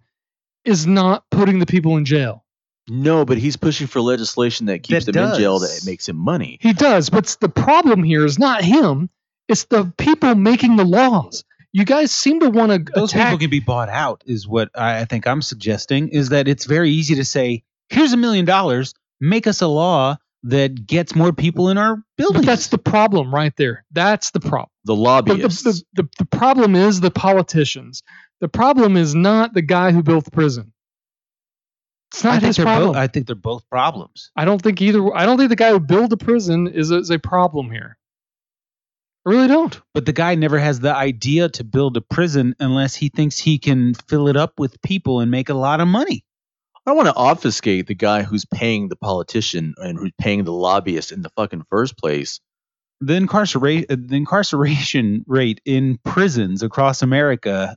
is 0.66 0.86
not 0.88 1.24
putting 1.32 1.60
the 1.60 1.66
people 1.66 1.98
in 1.98 2.06
jail. 2.06 2.44
No, 2.88 3.26
but 3.26 3.38
he's 3.40 3.58
pushing 3.58 3.88
for 3.88 4.00
legislation 4.02 4.68
that 4.68 4.84
keeps 4.84 5.06
That 5.06 5.14
them 5.14 5.32
in 5.32 5.38
jail 5.40 5.60
does. 5.60 5.80
that 5.84 5.90
makes 5.90 6.08
him 6.08 6.18
money. 6.18 6.60
He 6.62 6.74
does, 6.74 7.10
but 7.10 7.26
s- 7.26 7.36
the 7.38 7.50
problem 7.50 8.04
here 8.04 8.24
is 8.26 8.38
not 8.38 8.64
him; 8.64 9.10
it's 9.48 9.64
the 9.66 9.92
people 9.98 10.36
making 10.36 10.76
the 10.76 10.86
laws. 10.86 11.44
You 11.72 11.84
guys 11.84 12.12
seem 12.12 12.40
to 12.42 12.50
want 12.50 12.72
to 12.72 12.92
Those 12.94 13.12
attack. 13.12 13.28
people 13.32 13.40
can 13.40 13.50
be 13.50 13.60
bought 13.60 13.90
out, 13.90 14.24
is 14.28 14.48
what 14.48 14.70
I 14.76 15.00
I 15.02 15.06
think 15.06 15.26
I'm 15.28 15.42
suggesting. 15.42 16.10
Is 16.10 16.30
that 16.30 16.48
it's 16.48 16.66
very 16.66 16.92
easy 16.92 17.16
to 17.16 17.26
say, 17.26 17.64
"Here's 17.90 18.14
a 18.14 18.18
million 18.18 18.46
dollars, 18.46 18.94
make 19.20 19.48
us 19.48 19.62
a 19.62 19.68
law 19.68 20.18
that 20.44 20.86
gets 20.86 21.16
more 21.16 21.34
people 21.34 21.70
in 21.70 21.80
our 21.80 21.98
buildings." 22.18 22.46
but 22.46 22.52
that's 22.52 22.68
the 22.68 22.78
problem 22.78 23.34
right 23.34 23.54
there. 23.58 23.84
That's 23.92 24.30
the 24.30 24.40
problem. 24.40 24.70
The 24.86 24.94
The, 24.96 25.02
lobbyists. 25.02 25.64
the, 25.64 25.72
the, 25.72 26.04
the, 26.04 26.10
the 26.20 26.26
problem 26.26 26.76
is 26.76 27.02
the 27.02 27.10
politicians. 27.12 28.04
The 28.42 28.50
problem 28.50 28.98
is 28.98 29.16
not 29.16 29.54
the 29.54 29.62
guy 29.64 29.92
who 29.92 30.04
built 30.04 30.26
the 30.26 30.32
prison. 30.32 30.74
It's 32.14 32.26
I 32.26 32.30
not 32.34 32.42
think 32.42 32.48
his 32.50 32.58
they're 32.58 32.66
problem. 32.66 32.90
both. 32.90 32.98
I 32.98 33.08
think 33.08 33.28
they're 33.28 33.36
both 33.36 33.70
problems. 33.70 34.32
I 34.36 34.46
don't 34.46 34.62
think 34.62 34.82
either. 34.82 35.16
I 35.16 35.26
don't 35.26 35.38
think 35.38 35.50
the 35.50 35.56
guy 35.58 35.72
who 35.72 35.80
built 35.82 36.10
the 36.12 36.18
prison 36.18 36.68
is 36.68 36.92
a, 36.92 36.98
is 37.00 37.12
a 37.12 37.20
problem 37.20 37.72
here. 37.72 37.98
I 39.26 39.32
really 39.32 39.48
don't. 39.48 39.80
But 39.94 40.06
the 40.06 40.14
guy 40.14 40.36
never 40.36 40.60
has 40.60 40.80
the 40.82 40.96
idea 40.96 41.50
to 41.50 41.64
build 41.64 41.98
a 41.98 42.02
prison 42.02 42.56
unless 42.60 42.96
he 42.96 43.10
thinks 43.10 43.40
he 43.40 43.60
can 43.60 43.94
fill 44.10 44.28
it 44.30 44.38
up 44.38 44.60
with 44.60 44.82
people 44.82 45.22
and 45.22 45.32
make 45.32 45.50
a 45.50 45.56
lot 45.56 45.82
of 45.82 45.88
money. 45.88 46.26
I 46.86 46.92
don't 46.92 46.98
want 46.98 47.10
to 47.10 47.16
obfuscate 47.16 47.88
the 47.88 47.96
guy 47.96 48.24
who's 48.24 48.46
paying 48.46 48.90
the 48.90 48.96
politician 48.98 49.76
and 49.78 49.98
who's 50.00 50.14
paying 50.20 50.44
the 50.46 50.54
lobbyist 50.54 51.12
in 51.12 51.22
the 51.24 51.30
fucking 51.32 51.64
first 51.70 51.98
place. 51.98 52.40
the 53.02 53.14
incarceration 53.16 53.86
the 54.08 54.16
incarceration 54.16 55.24
rate 55.28 55.62
in 55.66 56.00
prisons 56.04 56.64
across 56.64 57.02
America 57.02 57.76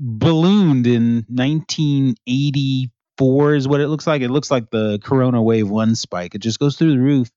ballooned 0.00 0.86
in 0.86 1.26
1984 1.28 3.54
is 3.54 3.68
what 3.68 3.82
it 3.82 3.88
looks 3.88 4.06
like. 4.06 4.22
It 4.22 4.30
looks 4.30 4.50
like 4.50 4.70
the 4.70 4.98
Corona 5.04 5.42
wave 5.42 5.68
one 5.68 5.94
spike. 5.94 6.34
It 6.34 6.38
just 6.38 6.58
goes 6.58 6.76
through 6.76 6.92
the 6.92 6.98
roof 6.98 7.30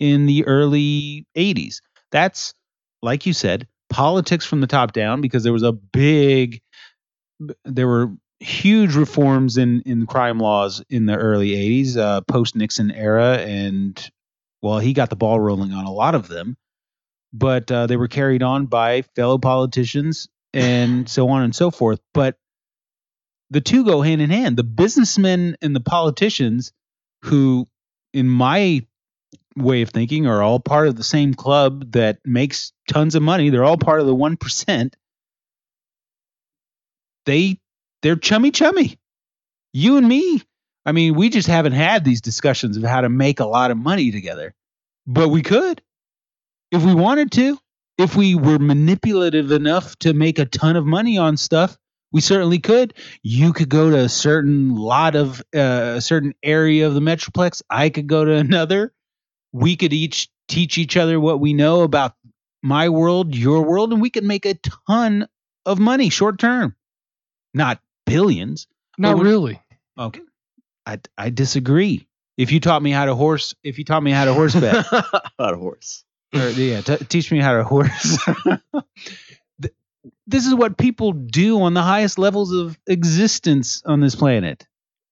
in 0.00 0.26
the 0.26 0.44
early 0.46 1.26
80s. 1.36 1.80
That's 2.10 2.54
like 3.02 3.24
you 3.24 3.32
said, 3.32 3.68
politics 3.88 4.44
from 4.44 4.60
the 4.60 4.66
top 4.66 4.92
down 4.92 5.20
because 5.20 5.44
there 5.44 5.52
was 5.52 5.62
a 5.62 5.72
big 5.72 6.60
there 7.64 7.86
were 7.86 8.12
huge 8.40 8.96
reforms 8.96 9.56
in 9.56 9.82
in 9.82 10.06
crime 10.06 10.38
laws 10.38 10.82
in 10.90 11.06
the 11.06 11.16
early 11.16 11.50
80s 11.50 11.96
uh 11.96 12.20
post 12.22 12.54
Nixon 12.54 12.90
era 12.90 13.38
and 13.38 14.10
well 14.62 14.78
he 14.78 14.92
got 14.92 15.10
the 15.10 15.16
ball 15.16 15.40
rolling 15.40 15.72
on 15.72 15.86
a 15.86 15.92
lot 15.92 16.14
of 16.14 16.28
them 16.28 16.56
but 17.32 17.70
uh, 17.70 17.86
they 17.86 17.96
were 17.96 18.08
carried 18.08 18.42
on 18.42 18.66
by 18.66 19.02
fellow 19.02 19.38
politicians 19.38 20.28
and 20.52 21.08
so 21.08 21.28
on 21.28 21.42
and 21.42 21.54
so 21.54 21.70
forth. 21.70 22.00
But 22.14 22.36
the 23.50 23.60
two 23.60 23.84
go 23.84 24.02
hand 24.02 24.20
in 24.20 24.30
hand. 24.30 24.56
The 24.56 24.64
businessmen 24.64 25.56
and 25.62 25.74
the 25.74 25.80
politicians, 25.80 26.72
who, 27.22 27.66
in 28.12 28.28
my 28.28 28.86
way 29.56 29.82
of 29.82 29.90
thinking, 29.90 30.26
are 30.26 30.42
all 30.42 30.60
part 30.60 30.88
of 30.88 30.96
the 30.96 31.04
same 31.04 31.34
club 31.34 31.92
that 31.92 32.18
makes 32.24 32.72
tons 32.88 33.14
of 33.14 33.22
money. 33.22 33.50
They're 33.50 33.64
all 33.64 33.78
part 33.78 34.00
of 34.00 34.06
the 34.06 34.14
one 34.14 34.36
percent. 34.36 34.96
They 37.26 37.58
they're 38.02 38.16
chummy 38.16 38.50
chummy. 38.50 38.98
You 39.72 39.96
and 39.96 40.08
me. 40.08 40.42
I 40.86 40.92
mean, 40.92 41.14
we 41.14 41.28
just 41.28 41.48
haven't 41.48 41.72
had 41.72 42.02
these 42.04 42.22
discussions 42.22 42.78
of 42.78 42.82
how 42.82 43.02
to 43.02 43.10
make 43.10 43.40
a 43.40 43.44
lot 43.44 43.70
of 43.70 43.76
money 43.76 44.10
together, 44.10 44.54
but 45.06 45.28
we 45.28 45.42
could 45.42 45.82
if 46.70 46.84
we 46.84 46.94
wanted 46.94 47.32
to, 47.32 47.58
if 47.98 48.16
we 48.16 48.34
were 48.34 48.58
manipulative 48.58 49.50
enough 49.50 49.96
to 49.98 50.12
make 50.12 50.38
a 50.38 50.46
ton 50.46 50.76
of 50.76 50.86
money 50.86 51.18
on 51.18 51.36
stuff, 51.36 51.76
we 52.12 52.20
certainly 52.20 52.58
could. 52.58 52.94
You 53.22 53.52
could 53.52 53.68
go 53.68 53.90
to 53.90 53.98
a 53.98 54.08
certain 54.08 54.74
lot 54.74 55.14
of 55.14 55.40
uh, 55.54 55.94
a 55.96 56.00
certain 56.00 56.32
area 56.42 56.86
of 56.86 56.94
the 56.94 57.00
metroplex. 57.00 57.60
I 57.68 57.90
could 57.90 58.06
go 58.06 58.24
to 58.24 58.32
another. 58.36 58.92
We 59.52 59.76
could 59.76 59.92
each 59.92 60.28
teach 60.46 60.78
each 60.78 60.96
other 60.96 61.20
what 61.20 61.40
we 61.40 61.52
know 61.52 61.82
about 61.82 62.14
my 62.62 62.88
world, 62.88 63.34
your 63.34 63.62
world, 63.62 63.92
and 63.92 64.00
we 64.00 64.10
could 64.10 64.24
make 64.24 64.46
a 64.46 64.54
ton 64.88 65.28
of 65.66 65.78
money 65.78 66.08
short 66.08 66.38
term. 66.38 66.74
Not 67.52 67.80
billions. 68.06 68.66
Not 68.96 69.16
Well, 69.16 69.24
really. 69.24 69.62
Okay. 69.98 70.20
I 70.86 70.98
I 71.16 71.30
disagree. 71.30 72.06
If 72.36 72.52
you 72.52 72.60
taught 72.60 72.82
me 72.82 72.92
how 72.92 73.06
to 73.06 73.16
horse, 73.16 73.54
if 73.64 73.78
you 73.78 73.84
taught 73.84 74.02
me 74.02 74.12
how 74.12 74.24
to 74.24 74.32
horse 74.32 74.54
bet, 74.54 74.86
Not 75.38 75.54
a 75.54 75.56
horse. 75.56 76.04
Or, 76.34 76.48
yeah, 76.50 76.80
t- 76.80 76.96
teach 76.96 77.32
me 77.32 77.40
how 77.40 77.56
to 77.56 77.64
horse. 77.64 78.18
This 80.26 80.46
is 80.46 80.54
what 80.54 80.76
people 80.76 81.12
do 81.12 81.62
on 81.62 81.74
the 81.74 81.82
highest 81.82 82.18
levels 82.18 82.52
of 82.52 82.78
existence 82.86 83.82
on 83.84 84.00
this 84.00 84.14
planet, 84.14 84.66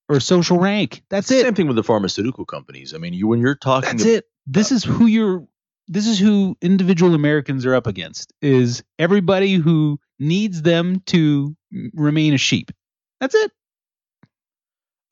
or 0.09 0.21
social 0.21 0.59
rank. 0.59 1.03
That's 1.09 1.31
it. 1.31 1.43
Same 1.43 1.55
thing 1.55 1.67
with 1.67 1.77
the 1.77 1.83
pharmaceutical 1.83 2.45
companies. 2.45 2.95
I 2.95 2.99
mean, 2.99 3.15
you 3.15 3.27
when 3.27 3.41
you're 3.41 3.55
talking, 3.55 3.97
That's 3.97 4.05
it. 4.05 4.25
This 4.47 4.73
is 4.73 4.85
who 4.85 5.07
you're. 5.07 5.47
This 5.89 6.07
is 6.07 6.19
who 6.19 6.57
individual 6.61 7.15
Americans 7.15 7.65
are 7.65 7.75
up 7.75 7.87
against. 7.87 8.33
Is 8.43 8.83
everybody 8.99 9.55
who 9.55 10.01
needs 10.19 10.63
them 10.63 11.03
to 11.07 11.57
remain 11.95 12.35
a 12.35 12.39
sheep. 12.39 12.71
That's 13.21 13.35
it. 13.35 13.51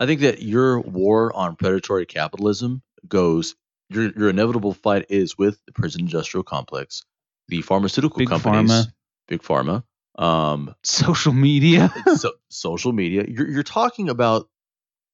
I 0.01 0.07
think 0.07 0.21
that 0.23 0.43
your 0.43 0.81
war 0.81 1.35
on 1.35 1.57
predatory 1.57 2.07
capitalism 2.07 2.83
goes. 3.07 3.55
Your 3.91 4.11
your 4.17 4.31
inevitable 4.31 4.73
fight 4.73 5.07
is 5.11 5.37
with 5.37 5.59
the 5.67 5.73
prison 5.73 6.03
industrial 6.03 6.43
complex, 6.45 7.03
the 7.49 7.63
pharmaceutical 7.63 8.19
Big 8.19 8.29
companies, 8.29 8.71
pharma. 8.71 8.93
big 9.29 9.43
pharma, 9.43 9.85
um, 10.19 10.75
Social 10.83 11.33
media. 11.33 11.93
so, 12.17 12.33
social 12.49 12.93
media. 12.93 13.25
You're 13.29 13.49
you're 13.49 13.63
talking 13.63 14.09
about 14.09 14.49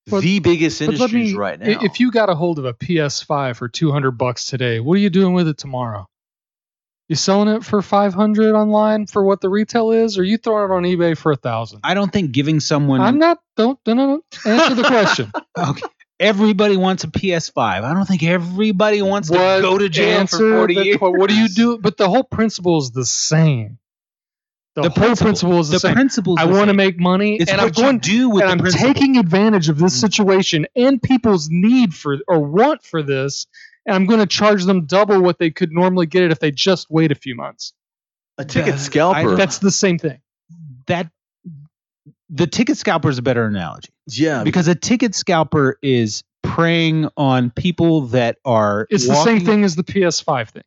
But- 0.06 0.22
the 0.22 0.38
biggest 0.38 0.80
industries 0.80 1.32
me, 1.32 1.38
right 1.38 1.58
now. 1.58 1.80
if 1.82 1.98
you 2.00 2.10
got 2.12 2.28
a 2.30 2.34
hold 2.34 2.58
of 2.60 2.64
a 2.64 2.72
PS5 2.74 3.56
for 3.56 3.68
200 3.68 4.12
bucks 4.12 4.46
today, 4.46 4.78
what 4.80 4.94
are 4.94 5.00
you 5.00 5.10
doing 5.10 5.34
with 5.34 5.48
it 5.48 5.58
tomorrow? 5.58 6.06
You 7.08 7.16
selling 7.16 7.48
it 7.48 7.64
for 7.64 7.82
500 7.82 8.54
online 8.54 9.06
for 9.06 9.24
what 9.24 9.40
the 9.40 9.48
retail 9.48 9.90
is, 9.90 10.16
or 10.16 10.22
you 10.22 10.36
throwing 10.38 10.70
it 10.70 10.74
on 10.74 10.84
eBay 10.84 11.18
for 11.18 11.32
a 11.32 11.36
thousand? 11.36 11.80
I 11.82 11.94
don't 11.94 12.12
think 12.12 12.30
giving 12.30 12.60
someone. 12.60 13.00
I'm 13.00 13.18
not. 13.18 13.38
Don't 13.56 13.80
no 13.84 13.94
no 13.94 14.06
no. 14.06 14.22
Answer 14.46 14.74
the 14.76 14.84
question. 14.86 15.32
Okay. 15.58 15.82
Everybody 16.20 16.76
wants 16.76 17.02
a 17.04 17.08
PS5. 17.08 17.58
I 17.58 17.94
don't 17.94 18.04
think 18.06 18.22
everybody 18.22 19.00
wants 19.02 19.30
What 19.30 19.56
to 19.56 19.62
go 19.62 19.78
to 19.78 19.88
jail 19.88 20.20
answer 20.20 20.36
for 20.36 20.56
40 20.58 20.74
years. 20.74 20.96
que- 20.98 21.10
What 21.10 21.30
do 21.30 21.34
you 21.36 21.48
do? 21.48 21.78
But 21.78 21.96
the 21.96 22.08
whole 22.08 22.22
principle 22.24 22.78
is 22.78 22.90
the 22.90 23.06
same. 23.06 23.78
The, 24.76 24.82
whole 24.82 24.90
principle, 25.16 25.58
is 25.58 25.68
the, 25.68 25.76
the 25.76 25.80
same. 25.80 25.94
principle. 25.94 26.36
I 26.38 26.44
want 26.44 26.68
to 26.68 26.74
make 26.74 26.98
money, 27.00 27.36
It's 27.36 27.50
and 27.50 27.60
what 27.60 27.76
I'm 27.76 27.82
going 27.82 27.94
you 27.96 28.00
do 28.00 28.30
with 28.30 28.42
and 28.44 28.48
the 28.50 28.52
I'm 28.52 28.58
principle. 28.60 28.86
taking 28.94 29.16
advantage 29.16 29.68
of 29.68 29.78
this 29.78 29.96
Mm. 29.96 30.00
situation 30.00 30.66
and 30.76 31.02
people's 31.02 31.48
need 31.50 31.92
for 31.94 32.18
or 32.28 32.38
want 32.40 32.84
for 32.84 33.02
this, 33.02 33.46
and 33.84 33.96
I'm 33.96 34.06
going 34.06 34.20
to 34.20 34.26
charge 34.26 34.64
them 34.64 34.86
double 34.86 35.20
what 35.22 35.38
they 35.38 35.50
could 35.50 35.72
normally 35.72 36.06
get 36.06 36.22
it 36.22 36.30
if 36.32 36.38
they 36.38 36.50
just 36.52 36.88
wait 36.90 37.10
a 37.10 37.16
few 37.16 37.34
months. 37.34 37.72
a 38.38 38.44
ticket 38.44 38.74
I- 38.74 38.78
scalper. 38.78 39.34
That's 39.36 39.58
the 39.58 39.70
same 39.72 39.98
thing. 39.98 40.20
that. 40.86 41.10
The 42.32 42.46
ticket 42.46 42.76
scalper 42.78 43.08
is 43.10 43.18
a 43.18 43.22
better 43.22 43.44
analogy 43.44 43.90
yeah, 44.06 44.44
because 44.44 44.68
a 44.68 44.74
ticket 44.74 45.14
scalper 45.14 45.78
is 45.82 46.22
preying 46.42 47.08
on 47.16 47.50
people 47.50 48.02
that 48.08 48.38
are. 48.44 48.86
It's 48.90 49.06
the 49.06 49.22
same 49.24 49.44
thing 49.44 49.64
as 49.64 49.76
the 49.76 49.82
PS5 49.84 50.50
thing. 50.50 50.62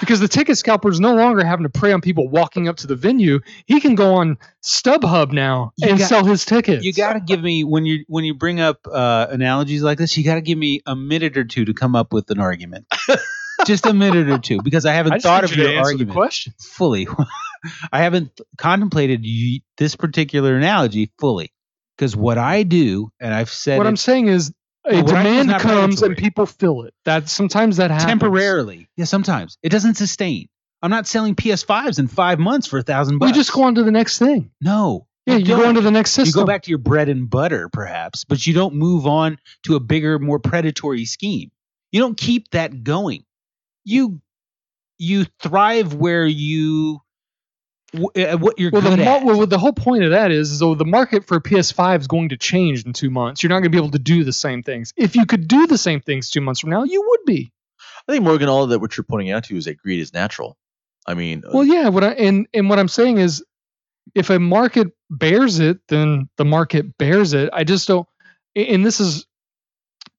Because 0.00 0.20
the 0.20 0.28
ticket 0.28 0.56
scalper 0.58 0.88
is 0.88 1.00
no 1.00 1.14
longer 1.14 1.44
having 1.44 1.64
to 1.64 1.68
prey 1.68 1.92
on 1.92 2.00
people 2.00 2.28
walking 2.28 2.68
up 2.68 2.76
to 2.78 2.86
the 2.86 2.96
venue. 2.96 3.40
He 3.66 3.80
can 3.80 3.94
go 3.94 4.14
on 4.14 4.38
StubHub 4.62 5.32
now 5.32 5.72
You 5.76 5.90
and 5.90 5.98
got- 5.98 6.08
sell 6.08 6.24
his 6.24 6.44
tickets. 6.44 6.84
You 6.84 6.92
got 6.92 7.14
to 7.14 7.20
give 7.20 7.42
me 7.42 7.64
when 7.64 7.84
you 7.84 8.04
when 8.08 8.24
you 8.24 8.34
bring 8.34 8.60
up 8.60 8.86
uh, 8.90 9.26
analogies 9.30 9.82
like 9.82 9.98
this, 9.98 10.16
you 10.16 10.24
got 10.24 10.36
to 10.36 10.40
give 10.40 10.58
me 10.58 10.80
a 10.86 10.96
minute 10.96 11.36
or 11.36 11.44
two 11.44 11.64
to 11.64 11.74
come 11.74 11.94
up 11.94 12.12
with 12.12 12.30
an 12.30 12.40
argument. 12.40 12.86
Just 13.66 13.86
a 13.86 13.94
minute 13.94 14.28
or 14.28 14.38
two 14.38 14.60
because 14.62 14.84
I 14.84 14.92
haven't 14.92 15.12
I 15.12 15.16
just 15.16 15.24
thought 15.26 15.42
need 15.44 15.50
of 15.52 15.56
you 15.56 15.62
to 15.62 15.68
your 15.70 15.78
answer 15.78 15.90
argument. 15.92 16.08
the 16.08 16.14
question. 16.14 16.54
fully. 16.58 17.06
I 17.92 18.02
haven't 18.02 18.40
contemplated 18.58 19.24
this 19.78 19.96
particular 19.96 20.56
analogy 20.56 21.10
fully 21.18 21.52
because 21.96 22.16
what 22.16 22.38
I 22.38 22.62
do, 22.62 23.10
and 23.20 23.32
I've 23.32 23.50
said 23.50 23.78
What 23.78 23.86
it 23.86 23.90
I'm 23.90 23.96
saying 23.96 24.28
is, 24.28 24.52
a 24.86 24.94
Well, 24.94 25.04
what 25.04 25.14
I 25.14 25.22
do 25.22 25.28
is 25.28 25.46
demand 25.46 25.60
comes 25.62 26.02
and 26.02 26.16
people 26.16 26.46
fill 26.46 26.82
it. 26.82 26.94
That 27.04 27.28
sometimes 27.28 27.78
that 27.78 27.90
happens 27.90 28.08
temporarily, 28.08 28.88
yeah, 28.96 29.04
sometimes 29.04 29.58
it 29.62 29.70
doesn't 29.70 29.94
sustain. 29.94 30.48
I'm 30.82 30.90
not 30.90 31.06
selling 31.06 31.34
PS5s 31.34 31.98
in 31.98 32.08
five 32.08 32.38
months 32.38 32.66
for 32.66 32.78
a 32.78 32.82
thousand 32.82 33.18
bucks. 33.18 33.32
We 33.32 33.34
just 33.34 33.52
go 33.52 33.62
on 33.62 33.76
to 33.76 33.82
the 33.82 33.90
next 33.92 34.18
thing. 34.18 34.50
no. 34.60 35.06
Yeah, 35.26 35.36
you 35.36 35.56
go 35.56 35.66
on 35.66 35.74
to 35.76 35.80
the 35.80 35.90
next 35.90 36.10
system. 36.10 36.38
You 36.38 36.44
go 36.44 36.46
back 36.46 36.64
to 36.64 36.70
your 36.70 36.78
bread 36.78 37.08
and 37.08 37.30
butter, 37.30 37.70
perhaps, 37.70 38.24
but 38.24 38.46
you 38.46 38.52
don't 38.52 38.74
move 38.74 39.06
on 39.06 39.38
to 39.62 39.74
a 39.74 39.80
bigger, 39.80 40.18
more 40.18 40.38
predatory 40.38 41.06
scheme. 41.06 41.50
You 41.92 42.00
don't 42.00 42.18
keep 42.18 42.50
that 42.50 42.84
going. 42.84 43.24
You 43.84 44.20
you 44.98 45.24
thrive 45.40 45.94
where 45.94 46.26
you 46.26 47.00
w- 47.94 48.26
uh, 48.26 48.36
what 48.38 48.58
you're 48.58 48.70
Well, 48.70 48.82
the, 48.82 48.90
good 48.96 49.04
mar- 49.04 49.16
at. 49.18 49.24
well, 49.24 49.46
the 49.46 49.58
whole 49.58 49.72
point 49.72 50.04
of 50.04 50.10
that 50.10 50.30
is, 50.30 50.52
is 50.52 50.58
though 50.60 50.74
the 50.74 50.84
market 50.84 51.26
for 51.26 51.40
PS5 51.40 52.00
is 52.00 52.06
going 52.08 52.30
to 52.30 52.36
change 52.36 52.84
in 52.86 52.92
two 52.92 53.10
months. 53.10 53.42
You're 53.42 53.50
not 53.50 53.56
going 53.56 53.64
to 53.64 53.70
be 53.70 53.78
able 53.78 53.90
to 53.92 53.98
do 53.98 54.24
the 54.24 54.32
same 54.32 54.62
things. 54.62 54.92
If 54.96 55.16
you 55.16 55.26
could 55.26 55.48
do 55.48 55.66
the 55.66 55.78
same 55.78 56.00
things 56.00 56.30
two 56.30 56.40
months 56.42 56.60
from 56.60 56.70
now, 56.70 56.84
you 56.84 57.02
would 57.06 57.20
be. 57.26 57.52
I 58.08 58.12
think 58.12 58.24
Morgan, 58.24 58.48
all 58.50 58.66
that 58.66 58.80
what 58.80 58.96
you're 58.96 59.04
pointing 59.04 59.30
out 59.32 59.44
to 59.44 59.56
is 59.56 59.64
that 59.66 59.78
greed 59.78 60.00
is 60.00 60.12
natural. 60.12 60.56
I 61.06 61.14
mean, 61.14 61.42
uh, 61.46 61.50
Well, 61.54 61.64
yeah. 61.64 61.88
What 61.88 62.04
I 62.04 62.12
and 62.12 62.46
and 62.54 62.68
what 62.70 62.78
I'm 62.78 62.88
saying 62.88 63.18
is, 63.18 63.44
if 64.14 64.30
a 64.30 64.38
market 64.38 64.88
bears 65.10 65.60
it, 65.60 65.78
then 65.88 66.28
the 66.36 66.44
market 66.44 66.98
bears 66.98 67.32
it. 67.34 67.50
I 67.52 67.64
just 67.64 67.88
don't. 67.88 68.06
And 68.56 68.84
this 68.84 69.00
is 69.00 69.26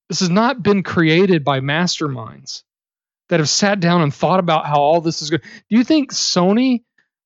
this 0.10 0.22
has 0.22 0.30
not 0.30 0.64
been 0.64 0.84
created 0.84 1.44
by 1.44 1.60
masterminds 1.60 2.64
that 3.30 3.40
have 3.40 3.50
sat 3.50 3.80
down 3.80 4.02
and 4.02 4.14
thought 4.14 4.40
about 4.40 4.66
how 4.68 4.80
all 4.80 5.02
this 5.02 5.22
is 5.22 5.30
good. 5.32 5.42
Do 5.42 5.78
you 5.78 5.84
think 5.84 6.12
Sony 6.14 6.85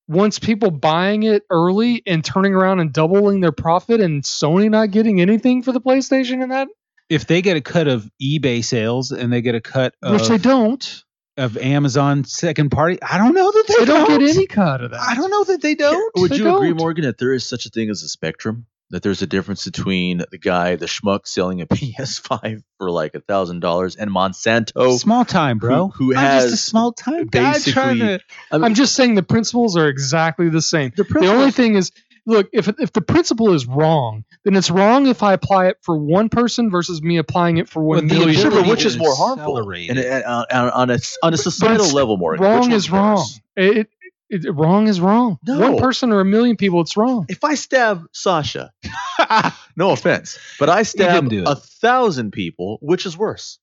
wants 0.09 0.39
people 0.39 0.71
buying 0.71 1.23
it 1.23 1.43
early 1.49 2.01
and 2.05 2.25
turning 2.25 2.53
around 2.53 2.79
and 2.79 2.91
doubling 2.91 3.39
their 3.39 3.51
profit, 3.51 4.01
and 4.01 4.23
Sony 4.23 4.69
not 4.69 4.91
getting 4.91 5.21
anything 5.21 5.63
for 5.63 5.71
the 5.71 5.79
PlayStation 5.79 6.43
in 6.43 6.49
that, 6.49 6.67
if 7.09 7.27
they 7.27 7.41
get 7.41 7.55
a 7.55 7.61
cut 7.61 7.87
of 7.87 8.09
eBay 8.21 8.63
sales 8.63 9.11
and 9.11 9.31
they 9.31 9.41
get 9.41 9.55
a 9.55 9.61
cut 9.61 9.93
of 10.01 10.13
which 10.13 10.27
they 10.27 10.37
don't? 10.37 11.03
of 11.37 11.55
Amazon 11.57 12.25
second 12.25 12.69
party, 12.69 12.99
I 13.01 13.17
don't 13.17 13.33
know 13.33 13.49
that 13.49 13.65
they, 13.67 13.75
They 13.79 13.85
don't 13.85 14.07
get 14.09 14.21
any 14.35 14.45
cut 14.45 14.83
of 14.83 14.91
that. 14.91 14.99
I 14.99 15.15
don't 15.15 15.31
know 15.31 15.45
that 15.45 15.61
they 15.61 15.73
don't. 15.73 16.11
would 16.17 16.31
they 16.31 16.35
you 16.35 16.53
agree, 16.53 16.69
don't. 16.69 16.77
Morgan, 16.77 17.05
that 17.05 17.17
there 17.17 17.33
is 17.33 17.45
such 17.45 17.65
a 17.65 17.69
thing 17.69 17.89
as 17.89 18.03
a 18.03 18.09
spectrum? 18.09 18.65
That 18.91 19.03
there's 19.03 19.21
a 19.21 19.27
difference 19.27 19.65
between 19.65 20.23
the 20.31 20.39
guy, 20.39 20.75
the 20.75 20.87
schmuck, 20.87 21.27
selling 21.27 21.61
a 21.61 21.67
PS5 21.67 22.63
for 22.79 22.89
like 22.89 23.13
a 23.13 23.19
thousand 23.19 23.59
dollars, 23.59 23.95
and 23.95 24.09
Monsanto. 24.09 24.97
small 24.97 25.25
time, 25.25 25.59
bro. 25.59 25.89
who 25.89 26.15
I'm 26.15 26.21
just 26.41 26.47
a 26.47 26.49
has 26.51 26.63
small 26.63 26.91
time 26.93 27.27
guy 27.27 27.53
trying 27.59 27.99
basically- 27.99 27.99
to. 27.99 28.19
I 28.51 28.57
mean, 28.57 28.63
I'm 28.65 28.73
just 28.73 28.95
saying 28.95 29.15
the 29.15 29.23
principles 29.23 29.77
are 29.77 29.87
exactly 29.87 30.49
the 30.49 30.61
same. 30.61 30.91
the, 30.95 31.03
The 31.03 31.27
only 31.27 31.51
thing 31.51 31.75
is, 31.75 31.91
look, 32.25 32.49
if 32.51 32.67
if 32.79 32.91
the 32.91 33.01
principle 33.01 33.53
is 33.53 33.67
wrong, 33.67 34.23
then 34.43 34.55
it's 34.55 34.71
wrong 34.71 35.05
if 35.05 35.21
I 35.21 35.33
apply 35.33 35.67
it 35.67 35.77
for 35.81 35.95
one 35.95 36.29
person 36.29 36.71
versus 36.71 36.99
me 37.01 37.17
applying 37.17 37.57
it 37.57 37.69
for 37.69 37.83
one 37.83 38.07
Well, 38.07 38.19
million. 38.19 38.41
Sure, 38.41 38.49
but 38.49 38.65
which 38.67 38.85
is 38.85 38.97
more 38.97 39.15
harmful? 39.15 39.57
accelerate 39.59 39.91
And, 39.91 39.99
it. 39.99 40.05
and, 40.07 40.23
uh, 40.23 40.45
on, 40.51 40.69
on 40.71 40.89
a 40.89 40.97
on 41.21 41.33
a 41.35 41.37
societal 41.37 41.85
it's 41.85 41.93
level, 41.93 42.17
more 42.17 42.35
wrong 42.37 42.61
which 42.61 42.69
is 42.73 42.89
wrong. 42.89 43.23
It, 43.55 43.89
it, 44.29 44.45
it- 44.45 44.51
wrong 44.51 44.87
is 44.87 44.99
wrong. 45.01 45.37
No. 45.45 45.59
One 45.59 45.77
person 45.77 46.11
or 46.11 46.21
a 46.21 46.25
million 46.25 46.55
people, 46.55 46.81
it's 46.81 46.95
wrong. 46.97 47.25
If 47.29 47.43
I 47.43 47.55
stab 47.55 48.05
Sasha, 48.13 48.71
no 49.75 49.91
offense, 49.91 50.37
but 50.59 50.69
I 50.69 50.83
stab 50.83 51.29
do 51.29 51.43
a 51.45 51.55
thousand 51.55 52.31
people, 52.31 52.77
which 52.81 53.05
is 53.05 53.17
worse? 53.17 53.59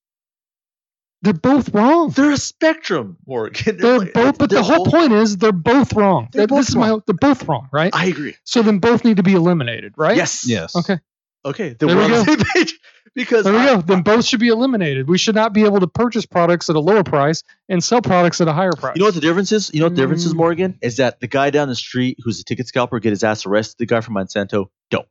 They're 1.22 1.32
both 1.32 1.70
wrong. 1.74 2.10
They're 2.10 2.32
a 2.32 2.36
spectrum, 2.36 3.16
Morgan. 3.26 3.76
They're 3.80 3.98
like- 3.98 4.12
both, 4.12 4.38
but 4.38 4.50
they're 4.50 4.58
the 4.58 4.64
whole 4.64 4.84
both- 4.84 4.94
point 4.94 5.12
is 5.12 5.36
they're 5.38 5.50
both 5.50 5.92
wrong. 5.94 6.28
They're 6.32 6.42
That- 6.42 6.48
both 6.48 6.58
this 6.58 6.68
is 6.70 6.76
my. 6.76 6.88
They're 7.06 7.14
both 7.18 7.48
wrong, 7.48 7.68
right? 7.72 7.90
I 7.94 8.06
agree. 8.06 8.36
so 8.44 8.62
then 8.62 8.78
both 8.78 9.04
need 9.04 9.16
to 9.16 9.22
be 9.22 9.32
eliminated, 9.32 9.94
right? 9.96 10.16
Yes. 10.16 10.46
Yes. 10.46 10.76
Okay. 10.76 10.98
Okay. 11.46 11.70
Then 11.78 11.88
There 11.88 11.96
we're 11.96 12.08
we 12.08 12.14
on 12.14 12.24
the 12.24 12.24
same 12.24 12.38
page. 12.54 12.78
Because 13.14 13.44
There 13.44 13.54
we 13.54 13.60
I- 13.60 13.76
go. 13.76 13.80
Then 13.80 14.02
both 14.02 14.26
should 14.26 14.40
be 14.40 14.48
eliminated. 14.48 15.08
We 15.08 15.16
should 15.16 15.34
not 15.36 15.54
be 15.54 15.64
able 15.64 15.80
to 15.80 15.86
purchase 15.86 16.26
products 16.26 16.68
at 16.68 16.76
a 16.76 16.80
lower 16.80 17.02
price 17.02 17.44
and 17.66 17.82
sell 17.82 18.02
products 18.02 18.42
at 18.42 18.48
a 18.48 18.52
higher 18.52 18.72
price. 18.72 18.94
You 18.94 19.00
know 19.00 19.06
what 19.06 19.14
the 19.14 19.22
difference 19.22 19.52
is? 19.52 19.72
You 19.72 19.80
know 19.80 19.86
what 19.86 19.94
the 19.96 20.02
difference 20.02 20.26
is, 20.26 20.34
Mm. 20.34 20.36
Morgan? 20.36 20.78
Is 20.82 20.98
that 20.98 21.18
the 21.20 21.26
guy 21.26 21.48
down 21.48 21.68
the 21.68 21.74
street 21.76 22.18
who's 22.22 22.40
a 22.40 22.44
ticket 22.44 22.68
scalper 22.68 23.00
get 23.00 23.10
his 23.10 23.24
ass 23.24 23.46
arrested. 23.46 23.76
The 23.78 23.86
guy 23.86 24.02
from 24.02 24.16
Monsanto 24.16 24.66
don't. 24.90 25.08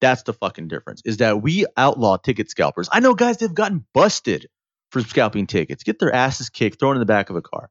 That's 0.00 0.22
the 0.22 0.34
fucking 0.34 0.68
difference. 0.68 1.02
Is 1.04 1.16
that 1.16 1.42
we 1.42 1.66
outlaw 1.76 2.16
ticket 2.16 2.48
scalpers. 2.48 2.88
I 2.92 3.00
know 3.00 3.14
guys 3.14 3.38
that've 3.38 3.52
gotten 3.56 3.84
busted 3.92 4.46
for 4.92 5.00
scalping 5.00 5.48
tickets, 5.48 5.82
get 5.82 5.98
their 5.98 6.14
asses 6.14 6.50
kicked, 6.50 6.78
thrown 6.78 6.94
in 6.94 7.00
the 7.00 7.06
back 7.06 7.28
of 7.28 7.34
a 7.34 7.42
car. 7.42 7.70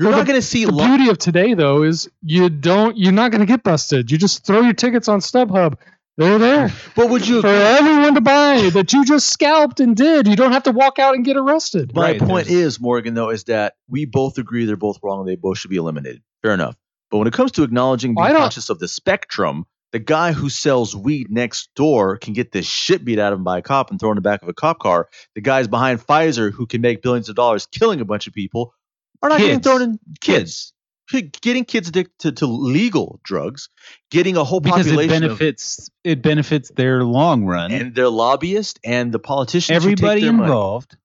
You're 0.00 0.08
Well, 0.08 0.18
not 0.18 0.26
going 0.26 0.40
to 0.40 0.44
see. 0.44 0.64
the 0.64 0.72
lo- 0.72 0.84
beauty 0.88 1.10
of 1.10 1.18
today 1.18 1.54
though 1.54 1.84
is 1.84 2.10
you 2.22 2.50
don't 2.50 2.96
you're 2.96 3.12
not 3.12 3.30
going 3.30 3.38
to 3.42 3.46
get 3.46 3.62
busted. 3.62 4.10
You 4.10 4.18
just 4.18 4.44
throw 4.44 4.62
your 4.62 4.72
tickets 4.74 5.06
on 5.06 5.20
StubHub. 5.20 5.74
They're 6.18 6.38
there 6.38 6.68
mm. 6.68 6.94
but 6.94 7.08
would 7.08 7.26
you? 7.26 7.40
for 7.40 7.46
everyone 7.46 8.14
to 8.14 8.20
buy 8.20 8.70
that 8.74 8.92
you 8.92 9.04
just 9.04 9.30
scalped 9.30 9.80
and 9.80 9.96
did. 9.96 10.28
You 10.28 10.36
don't 10.36 10.52
have 10.52 10.64
to 10.64 10.72
walk 10.72 10.98
out 10.98 11.14
and 11.14 11.24
get 11.24 11.36
arrested. 11.36 11.94
My 11.94 12.12
Right, 12.12 12.20
point 12.20 12.48
is, 12.48 12.78
Morgan, 12.78 13.14
though, 13.14 13.30
is 13.30 13.44
that 13.44 13.74
we 13.88 14.04
both 14.04 14.36
agree 14.36 14.66
they're 14.66 14.76
both 14.76 14.98
wrong. 15.02 15.24
They 15.24 15.36
both 15.36 15.58
should 15.58 15.70
be 15.70 15.76
eliminated. 15.76 16.22
Fair 16.42 16.52
enough. 16.52 16.76
But 17.10 17.18
when 17.18 17.28
it 17.28 17.32
comes 17.32 17.52
to 17.52 17.62
acknowledging 17.62 18.14
I 18.18 18.28
being 18.28 18.36
conscious 18.38 18.68
of 18.68 18.78
the 18.78 18.88
spectrum, 18.88 19.64
the 19.92 19.98
guy 19.98 20.32
who 20.32 20.48
sells 20.48 20.96
weed 20.96 21.30
next 21.30 21.68
door 21.76 22.16
can 22.16 22.32
get 22.32 22.52
the 22.52 22.62
shit 22.62 23.04
beat 23.04 23.18
out 23.18 23.32
of 23.32 23.38
him 23.38 23.44
by 23.44 23.58
a 23.58 23.62
cop 23.62 23.90
and 23.90 24.00
thrown 24.00 24.12
in 24.12 24.16
the 24.16 24.22
back 24.22 24.42
of 24.42 24.48
a 24.48 24.54
cop 24.54 24.78
car. 24.80 25.08
The 25.34 25.42
guys 25.42 25.68
behind 25.68 26.00
Pfizer 26.00 26.50
who 26.50 26.66
can 26.66 26.80
make 26.80 27.02
billions 27.02 27.28
of 27.28 27.36
dollars 27.36 27.66
killing 27.66 28.00
a 28.00 28.04
bunch 28.04 28.26
of 28.26 28.32
people 28.32 28.74
are 29.22 29.28
not 29.28 29.38
getting 29.38 29.60
thrown 29.60 29.82
in 29.82 29.98
kids. 30.20 30.72
Getting 31.20 31.64
kids 31.64 31.88
addicted 31.88 32.38
to 32.38 32.46
legal 32.46 33.20
drugs, 33.22 33.68
getting 34.10 34.36
a 34.36 34.44
whole 34.44 34.60
because 34.60 34.86
it 34.86 34.90
population 34.90 35.24
of, 35.24 35.38
benefits 35.38 35.90
it 36.04 36.22
benefits 36.22 36.70
their 36.70 37.04
long 37.04 37.44
run. 37.44 37.70
and 37.70 37.94
their 37.94 38.08
lobbyists 38.08 38.80
and 38.84 39.12
the 39.12 39.18
politicians. 39.18 39.76
Everybody 39.76 40.26
involved. 40.26 40.92
money. 40.92 41.01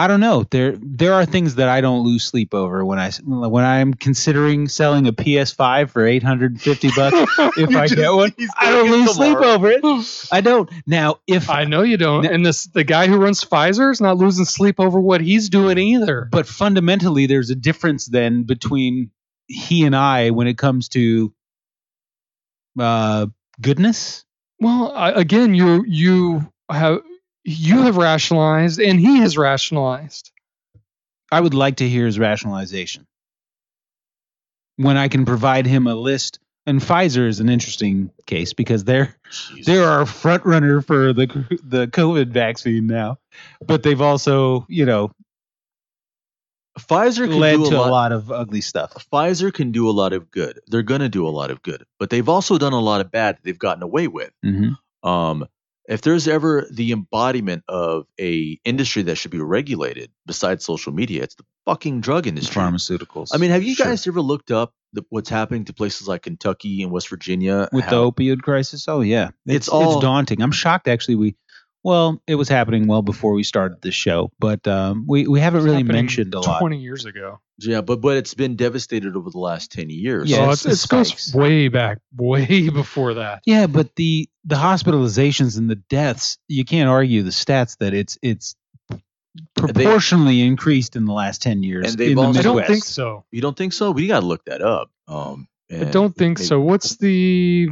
Involved. 0.00 0.04
I 0.04 0.06
don't 0.08 0.20
know. 0.20 0.46
There 0.50 0.76
there 0.80 1.14
are 1.14 1.24
things 1.26 1.56
that 1.56 1.68
I 1.68 1.80
don't 1.80 2.04
lose 2.04 2.24
sleep 2.24 2.54
over 2.54 2.84
when 2.84 2.98
I 2.98 3.10
when 3.24 3.64
I'm 3.64 3.94
considering 3.94 4.68
selling 4.68 5.06
a 5.06 5.12
PS5 5.12 5.90
for 5.90 6.06
850 6.06 6.90
bucks 6.96 7.16
if 7.56 7.70
I 7.74 7.86
just- 7.86 7.96
get 7.96 8.12
one. 8.12 8.32
I 8.58 8.70
don't 8.72 8.90
lose 8.90 9.14
sleep 9.14 9.36
over 9.36 9.70
it. 9.70 10.28
I 10.32 10.40
don't. 10.40 10.70
Now, 10.86 11.16
if 11.26 11.50
I 11.50 11.64
know 11.64 11.82
you 11.82 11.96
don't. 11.96 12.24
No. 12.24 12.30
And 12.30 12.44
this 12.44 12.64
the 12.64 12.84
guy 12.84 13.06
who 13.06 13.16
runs 13.16 13.44
Pfizer 13.44 13.90
is 13.90 14.00
not 14.00 14.16
losing 14.16 14.44
sleep 14.44 14.80
over 14.80 15.00
what 15.00 15.20
he's 15.20 15.48
doing 15.48 15.78
either. 15.78 16.28
but 16.30 16.46
fundamentally 16.46 17.26
there's 17.26 17.50
a 17.50 17.54
difference 17.56 18.06
then 18.06 18.44
between 18.44 19.10
he 19.46 19.84
and 19.84 19.96
I 19.96 20.30
when 20.30 20.46
it 20.46 20.56
comes 20.58 20.88
to 20.90 21.32
uh 22.78 23.26
goodness. 23.60 24.24
Well, 24.60 24.92
I, 24.94 25.10
again, 25.12 25.54
you 25.54 25.84
you 25.86 26.52
have 26.70 27.00
you 27.50 27.82
have 27.82 27.96
rationalized 27.96 28.80
and 28.80 29.00
he 29.00 29.18
has 29.18 29.36
rationalized. 29.36 30.30
I 31.32 31.40
would 31.40 31.54
like 31.54 31.76
to 31.76 31.88
hear 31.88 32.06
his 32.06 32.18
rationalization. 32.18 33.06
When 34.76 34.96
I 34.96 35.08
can 35.08 35.24
provide 35.26 35.66
him 35.66 35.86
a 35.86 35.94
list, 35.94 36.38
and 36.66 36.80
Pfizer 36.80 37.26
is 37.26 37.40
an 37.40 37.48
interesting 37.48 38.10
case 38.26 38.52
because 38.52 38.84
they're 38.84 39.16
Jesus. 39.30 39.66
they're 39.66 39.88
our 39.88 40.06
front 40.06 40.44
runner 40.44 40.80
for 40.80 41.12
the 41.12 41.26
the 41.62 41.86
COVID 41.86 42.28
vaccine 42.28 42.86
now, 42.86 43.18
but 43.66 43.82
they've 43.82 44.00
also 44.00 44.66
you 44.68 44.86
know 44.86 45.10
Pfizer 46.78 47.28
can 47.28 47.38
led 47.38 47.56
do 47.56 47.70
to 47.70 47.76
a 47.76 47.78
lot. 47.78 47.88
a 47.88 47.90
lot 47.90 48.12
of 48.12 48.30
ugly 48.30 48.60
stuff. 48.60 49.06
Pfizer 49.12 49.52
can 49.52 49.72
do 49.72 49.88
a 49.88 49.92
lot 49.92 50.12
of 50.12 50.30
good. 50.30 50.60
They're 50.68 50.82
going 50.82 51.00
to 51.00 51.08
do 51.08 51.26
a 51.26 51.30
lot 51.30 51.50
of 51.50 51.62
good, 51.62 51.84
but 51.98 52.10
they've 52.10 52.28
also 52.28 52.58
done 52.58 52.72
a 52.72 52.80
lot 52.80 53.00
of 53.00 53.10
bad 53.10 53.36
that 53.36 53.42
they've 53.42 53.58
gotten 53.58 53.82
away 53.82 54.08
with. 54.08 54.30
Mm-hmm. 54.44 55.08
Um, 55.08 55.46
if 55.90 56.00
there's 56.02 56.26
ever 56.28 56.66
the 56.70 56.92
embodiment 56.92 57.64
of 57.68 58.06
a 58.18 58.58
industry 58.64 59.02
that 59.02 59.16
should 59.16 59.30
be 59.32 59.40
regulated 59.40 60.10
besides 60.26 60.64
social 60.64 60.92
media, 60.92 61.22
it's 61.24 61.34
the 61.34 61.44
fucking 61.66 62.00
drug 62.00 62.26
industry. 62.26 62.62
Pharmaceuticals. 62.62 63.28
I 63.34 63.36
mean, 63.36 63.50
have 63.50 63.62
you 63.62 63.74
Sure. 63.74 63.86
guys 63.86 64.06
ever 64.06 64.20
looked 64.22 64.50
up 64.50 64.72
the, 64.92 65.04
what's 65.10 65.28
happening 65.28 65.64
to 65.66 65.72
places 65.74 66.08
like 66.08 66.22
Kentucky 66.22 66.82
and 66.82 66.90
West 66.90 67.08
Virginia? 67.08 67.68
with 67.72 67.84
How- 67.84 67.90
the 67.90 68.10
opioid 68.12 68.40
crisis? 68.42 68.86
Oh 68.88 69.02
yeah, 69.02 69.30
It's 69.46 69.68
all- 69.68 69.94
it's 69.96 70.00
daunting. 70.02 70.40
I'm 70.42 70.52
shocked 70.52 70.88
actually. 70.88 71.16
We 71.16 71.36
well, 71.82 72.20
it 72.26 72.34
was 72.34 72.48
happening 72.48 72.86
well 72.86 73.02
before 73.02 73.32
we 73.32 73.42
started 73.42 73.80
the 73.82 73.90
show, 73.92 74.30
but 74.38 74.66
um, 74.68 75.04
we 75.08 75.26
we 75.26 75.40
haven't 75.40 75.64
really 75.64 75.82
mentioned 75.82 76.34
a 76.34 76.40
lot. 76.40 76.58
Twenty 76.58 76.78
years 76.78 77.04
ago. 77.06 77.40
yeah, 77.58 77.80
but 77.80 78.00
but 78.00 78.16
it's 78.16 78.34
been 78.34 78.56
devastated 78.56 79.16
over 79.16 79.30
the 79.30 79.38
last 79.38 79.72
ten 79.72 79.88
years. 79.90 80.30
Yeah, 80.30 80.44
so 80.46 80.50
it's 80.50 80.66
it's, 80.66 80.86
the 80.86 80.96
it 80.96 80.98
goes 80.98 81.08
spikes. 81.08 81.34
way 81.34 81.68
back, 81.68 81.98
way 82.16 82.68
before 82.70 83.14
that. 83.14 83.40
Yeah, 83.46 83.66
but 83.66 83.94
the 83.96 84.28
the 84.44 84.56
hospitalizations 84.56 85.56
and 85.58 85.70
the 85.70 85.76
deaths, 85.76 86.38
you 86.48 86.64
can't 86.64 86.88
argue 86.88 87.22
the 87.22 87.30
stats 87.30 87.76
that 87.78 87.94
it's 87.94 88.18
it's 88.22 88.56
proportionally 89.56 90.40
increased 90.42 90.96
in 90.96 91.04
the 91.04 91.12
last 91.12 91.42
ten 91.42 91.62
years 91.62 91.90
And 91.90 91.98
they've 91.98 92.10
in 92.10 92.16
the 92.16 92.22
also- 92.22 92.40
I 92.40 92.42
don't 92.42 92.66
think 92.66 92.84
so. 92.84 93.24
you 93.30 93.40
don't 93.40 93.56
think 93.56 93.72
so? 93.72 93.90
We 93.90 94.06
got 94.06 94.20
to 94.20 94.26
look 94.26 94.44
that 94.46 94.62
up. 94.62 94.90
Um, 95.08 95.48
I 95.72 95.84
don't 95.84 96.14
think 96.14 96.38
maybe- 96.38 96.46
so. 96.46 96.60
What's 96.60 96.96
the 96.96 97.68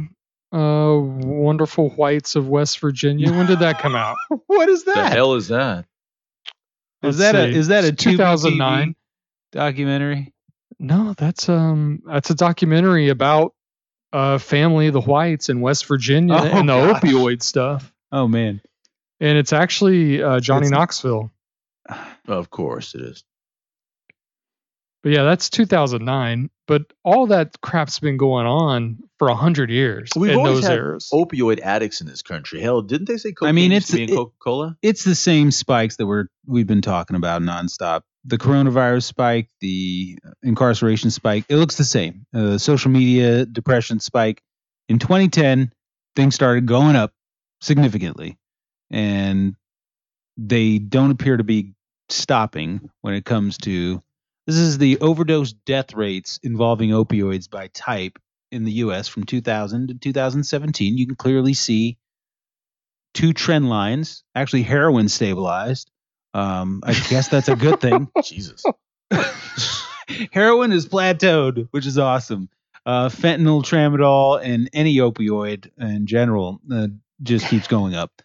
uh, 0.51 0.95
Wonderful 0.99 1.89
Whites 1.91 2.35
of 2.35 2.47
West 2.47 2.79
Virginia? 2.79 3.31
When 3.31 3.45
did 3.45 3.59
that 3.59 3.79
come 3.79 3.95
out? 3.95 4.15
what 4.47 4.69
is 4.69 4.85
that? 4.85 4.95
The 4.95 5.09
hell 5.09 5.35
is 5.35 5.49
that? 5.49 5.85
Is 7.03 7.17
Let's 7.17 7.17
that 7.19 7.35
a 7.35 7.47
is 7.49 7.67
that 7.69 7.85
a 7.85 7.91
2009? 7.93 8.95
2009 8.95 8.95
documentary? 9.51 10.33
No, 10.79 11.13
that's 11.17 11.47
um 11.49 12.01
that's 12.05 12.29
a 12.29 12.35
documentary 12.35 13.09
about 13.09 13.53
uh 14.11 14.37
family 14.37 14.89
the 14.89 14.99
Whites 15.01 15.49
in 15.49 15.61
West 15.61 15.85
Virginia 15.85 16.35
Oh, 16.35 16.43
and 16.45 16.67
the 16.67 16.73
gosh. 16.93 17.01
opioid 17.01 17.41
stuff. 17.43 17.93
Oh 18.11 18.27
man, 18.27 18.59
And 19.19 19.37
it's 19.37 19.53
actually 19.53 20.21
uh, 20.23 20.39
Johnny 20.39 20.67
It's- 20.67 20.71
Knoxville. 20.71 21.31
Of 22.27 22.49
course 22.49 22.93
it 22.95 23.01
is. 23.01 23.23
But 25.03 25.13
yeah, 25.13 25.23
that's 25.23 25.49
2009. 25.49 26.49
But 26.69 26.93
all 27.03 27.25
that 27.27 27.59
crap's 27.61 27.99
been 27.99 28.15
going 28.17 28.45
on 28.45 28.99
for 29.17 29.27
a 29.27 29.35
hundred 29.35 29.71
years 29.71 30.09
We've 30.15 30.31
in 30.31 30.37
always 30.37 30.57
those 30.61 30.67
had 30.67 30.77
eras. 30.77 31.09
Opioid 31.11 31.59
addicts 31.61 31.99
in 31.99 32.05
this 32.07 32.21
country. 32.21 32.61
Hell, 32.61 32.83
didn't 32.83 33.07
they 33.07 33.17
say 33.17 33.31
cocaine 33.33 33.49
I 33.49 33.51
mean, 33.53 33.71
used 33.71 33.87
to 33.89 33.93
it's- 33.95 33.97
be 33.97 34.03
in 34.03 34.09
it- 34.09 34.15
Coca 34.15 34.35
Cola? 34.39 34.77
it's 34.83 35.03
the 35.03 35.15
same 35.15 35.49
spikes 35.49 35.97
that 35.97 36.05
we're 36.05 36.27
we've 36.45 36.67
been 36.67 36.81
talking 36.83 37.15
about 37.17 37.41
nonstop. 37.41 38.01
the 38.23 38.37
coronavirus 38.37 39.03
spike, 39.03 39.49
the 39.61 40.19
incarceration 40.43 41.09
spike, 41.09 41.45
it 41.49 41.55
looks 41.55 41.75
the 41.75 41.83
same. 41.83 42.25
Uh, 42.35 42.57
social 42.59 42.91
media 42.91 43.45
depression 43.47 43.99
spike. 43.99 44.41
In 44.89 44.99
2010, 44.99 45.71
things 46.15 46.35
started 46.35 46.65
going 46.67 46.95
up 46.95 47.11
significantly, 47.61 48.37
and 48.91 49.55
they 50.37 50.77
don't 50.79 51.11
appear 51.11 51.37
to 51.37 51.43
be 51.43 51.73
stopping 52.09 52.89
when 53.01 53.13
it 53.15 53.25
comes 53.25 53.57
to 53.59 54.01
this 54.49 54.57
is 54.57 54.79
the 54.79 54.99
overdose 54.99 55.53
death 55.53 55.93
rates 55.93 56.39
involving 56.41 56.89
opioids 56.89 57.47
by 57.47 57.67
type 57.67 58.17
in 58.51 58.63
the 58.63 58.71
US 58.71 59.07
from 59.07 59.23
2000 59.23 59.89
to 59.89 59.93
2017. 59.93 60.97
You 60.97 61.05
can 61.05 61.15
clearly 61.15 61.53
see 61.53 61.99
two 63.13 63.33
trend 63.33 63.69
lines. 63.69 64.23
Actually, 64.33 64.63
heroin 64.63 65.07
stabilized. 65.07 65.91
Um, 66.33 66.81
I 66.83 66.93
guess 66.93 67.27
that's 67.27 67.47
a 67.47 67.55
good 67.55 67.79
thing. 67.79 68.07
Jesus. 68.23 68.63
heroin 70.31 70.71
is 70.71 70.87
plateaued, 70.87 71.67
which 71.69 71.85
is 71.85 71.99
awesome. 71.99 72.49
Uh, 72.87 73.09
fentanyl, 73.09 73.61
tramadol, 73.61 74.43
and 74.43 74.67
any 74.73 74.95
opioid 74.95 75.69
in 75.77 76.07
general 76.07 76.59
uh, 76.71 76.87
just 77.21 77.47
keeps 77.49 77.67
going 77.67 77.93
up. 77.93 78.23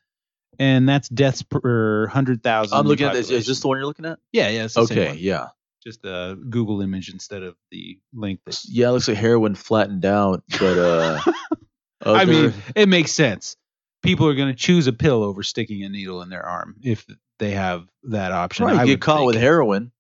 And 0.59 0.89
that's 0.89 1.11
deaths 1.11 1.43
per 1.43 2.05
100,000. 2.05 2.79
I'm 2.79 2.87
looking 2.87 3.05
at 3.05 3.13
this. 3.13 3.29
Is 3.29 3.47
this 3.47 3.61
the 3.61 3.69
one 3.69 3.77
you're 3.77 3.87
looking 3.87 4.07
at? 4.07 4.21
Yeah, 4.33 4.49
yeah. 4.49 4.65
It's 4.65 4.75
the 4.75 4.87
same 4.87 4.99
Okay, 4.99 5.15
yeah. 5.19 5.49
Just 5.87 6.05
a 6.05 6.37
Google 6.49 6.81
image 6.81 7.11
instead 7.11 7.43
of 7.43 7.57
the 7.71 7.99
link. 8.15 8.41
That, 8.47 8.59
Yeah, 8.69 8.89
it 8.89 8.93
looks 8.93 9.09
like 9.09 9.17
heroin 9.17 9.55
flattened 9.55 10.05
out, 10.05 10.43
but 10.59 10.79
uh 10.79 11.21
I 12.07 12.25
mean, 12.25 12.53
it 12.75 12.89
makes 12.89 13.13
sense. 13.13 13.57
People 14.03 14.27
are 14.29 14.35
going 14.35 14.49
to 14.49 14.55
choose 14.55 14.87
a 14.87 14.93
pill 14.93 15.23
over 15.23 15.43
sticking 15.43 15.83
a 15.85 15.89
needle 15.89 16.21
in 16.23 16.29
their 16.29 16.45
arm 16.45 16.77
if 16.83 17.07
they 17.39 17.53
have 17.53 17.87
that 18.05 18.33
option. 18.33 18.67
right, 18.67 18.77
I 18.77 18.83
you 18.83 18.95
get 18.95 19.01
caught 19.01 19.19
think. 19.21 19.27
with 19.29 19.37
heroin, 19.37 19.91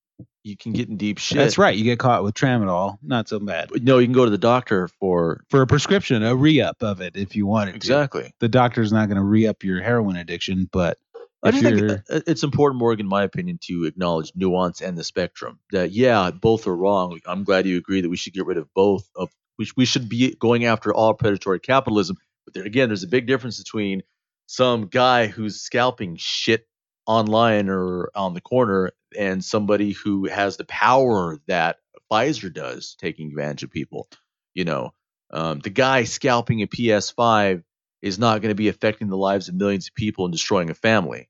you 0.43 0.56
can 0.59 0.73
get 0.74 0.90
in 0.90 0.98
deep 0.98 1.16
shit. 1.16 1.39
That's 1.39 1.56
right. 1.56 1.74
You 1.74 1.85
get 1.85 1.98
caught 1.98 2.23
with 2.23 2.35
tramadol. 2.35 2.98
Not 3.02 3.28
so 3.31 3.40
bad. 3.40 3.70
But 3.73 3.82
No, 3.82 3.97
you 3.98 4.06
can 4.06 4.12
go 4.12 4.27
to 4.27 4.31
the 4.31 4.36
doctor 4.36 4.89
for 5.01 5.43
For 5.48 5.62
a 5.62 5.66
prescription, 5.66 6.23
a 6.23 6.35
re 6.36 6.61
up 6.61 6.82
of 6.82 7.01
it 7.01 7.16
if 7.16 7.35
you 7.35 7.47
wanted 7.47 7.70
to. 7.73 7.77
exactly. 7.77 8.31
The 8.40 8.48
doctor's 8.48 8.93
not 8.93 9.09
going 9.09 9.16
to 9.16 9.24
re 9.24 9.47
up 9.47 9.65
your 9.65 9.81
heroin 9.82 10.16
addiction, 10.16 10.69
but 10.70 10.98
I 11.45 11.51
just 11.51 11.62
think 11.62 11.91
uh, 12.11 12.21
it's 12.27 12.43
important, 12.43 12.79
Morgan, 12.79 13.05
in 13.07 13.11
my 13.11 13.23
opinion, 13.23 13.59
to 13.65 13.85
acknowledge 13.85 14.33
nuance 14.35 14.81
and 14.81 14.97
the 14.97 15.05
spectrum. 15.05 15.59
That 15.73 15.91
yeah, 15.93 16.31
both 16.31 16.66
are 16.66 16.77
wrong. 16.77 17.21
I'm 17.27 17.45
glad 17.45 17.66
you 17.66 17.77
agree 17.77 18.01
that 18.01 18.09
we 18.09 18.16
should 18.16 18.33
get 18.33 18.47
rid 18.47 18.57
of 18.57 18.73
both. 18.75 19.09
Of 19.15 19.31
we, 19.59 19.69
we 19.77 19.85
should 19.85 20.09
be 20.09 20.35
going 20.37 20.65
after 20.65 20.93
all 20.93 21.12
predatory 21.15 21.61
capitalism. 21.61 22.16
But 22.47 22.55
there 22.55 22.65
again, 22.65 22.89
there's 22.89 23.03
a 23.03 23.09
big 23.09 23.27
difference 23.27 23.62
between 23.62 24.03
some 24.47 24.87
guy 24.87 25.27
who's 25.27 25.61
scalping 25.61 26.16
shit 26.19 26.66
online 27.07 27.69
or 27.69 28.11
on 28.15 28.33
the 28.33 28.41
corner 28.41 28.93
and 29.16 29.45
somebody 29.45 29.93
who 29.93 30.27
has 30.27 30.57
the 30.57 30.65
power 30.65 31.39
that 31.47 31.77
Pfizer 32.11 32.53
does, 32.53 32.97
taking 32.99 33.29
advantage 33.29 33.62
of 33.62 33.71
people. 33.71 34.09
You 34.55 34.65
know, 34.65 34.95
um, 35.31 35.61
the 35.61 35.71
guy 35.71 36.05
scalping 36.05 36.62
a 36.62 36.66
PS5 36.66 37.62
is 38.03 38.19
not 38.19 38.41
going 38.41 38.51
to 38.51 38.55
be 38.55 38.69
affecting 38.69 39.09
the 39.09 39.16
lives 39.16 39.49
of 39.49 39.55
millions 39.55 39.89
of 39.89 39.95
people 39.95 40.25
and 40.25 40.33
destroying 40.33 40.71
a 40.71 40.75
family. 40.75 41.29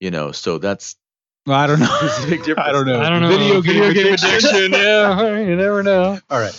You 0.00 0.10
know, 0.10 0.32
so 0.32 0.58
that's 0.58 0.96
well, 1.48 1.58
I 1.58 1.66
don't 1.66 1.80
know. 1.80 1.98
There's 2.00 2.24
a 2.24 2.28
big 2.28 2.38
difference. 2.44 2.68
I 2.68 2.72
don't 2.72 2.86
know. 2.86 3.00
I 3.00 3.08
don't 3.08 3.22
know. 3.22 3.28
Video 3.28 3.60
game 3.62 4.12
addiction. 4.12 4.72
yeah, 4.72 5.38
you 5.38 5.56
never 5.56 5.82
know. 5.82 6.18
All 6.28 6.38
right. 6.38 6.54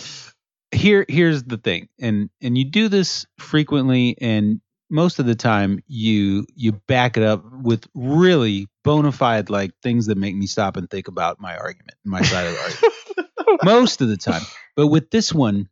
Here 0.72 1.04
here's 1.08 1.44
the 1.44 1.56
thing. 1.58 1.88
And 2.00 2.28
and 2.40 2.58
you 2.58 2.64
do 2.64 2.88
this 2.88 3.24
frequently 3.38 4.16
and 4.20 4.60
most 4.90 5.20
of 5.20 5.26
the 5.26 5.36
time 5.36 5.80
you 5.86 6.44
you 6.56 6.72
back 6.72 7.16
it 7.16 7.22
up 7.22 7.44
with 7.62 7.86
really 7.94 8.66
bona 8.82 9.12
fide 9.12 9.48
like 9.48 9.70
things 9.82 10.06
that 10.06 10.18
make 10.18 10.34
me 10.34 10.46
stop 10.46 10.76
and 10.76 10.90
think 10.90 11.06
about 11.06 11.40
my 11.40 11.56
argument, 11.56 11.94
my 12.04 12.22
side 12.22 12.46
of 12.46 12.52
the 12.52 12.60
argument. 12.60 13.30
most 13.64 14.00
of 14.00 14.08
the 14.08 14.16
time. 14.16 14.42
But 14.76 14.88
with 14.88 15.10
this 15.10 15.32
one, 15.32 15.68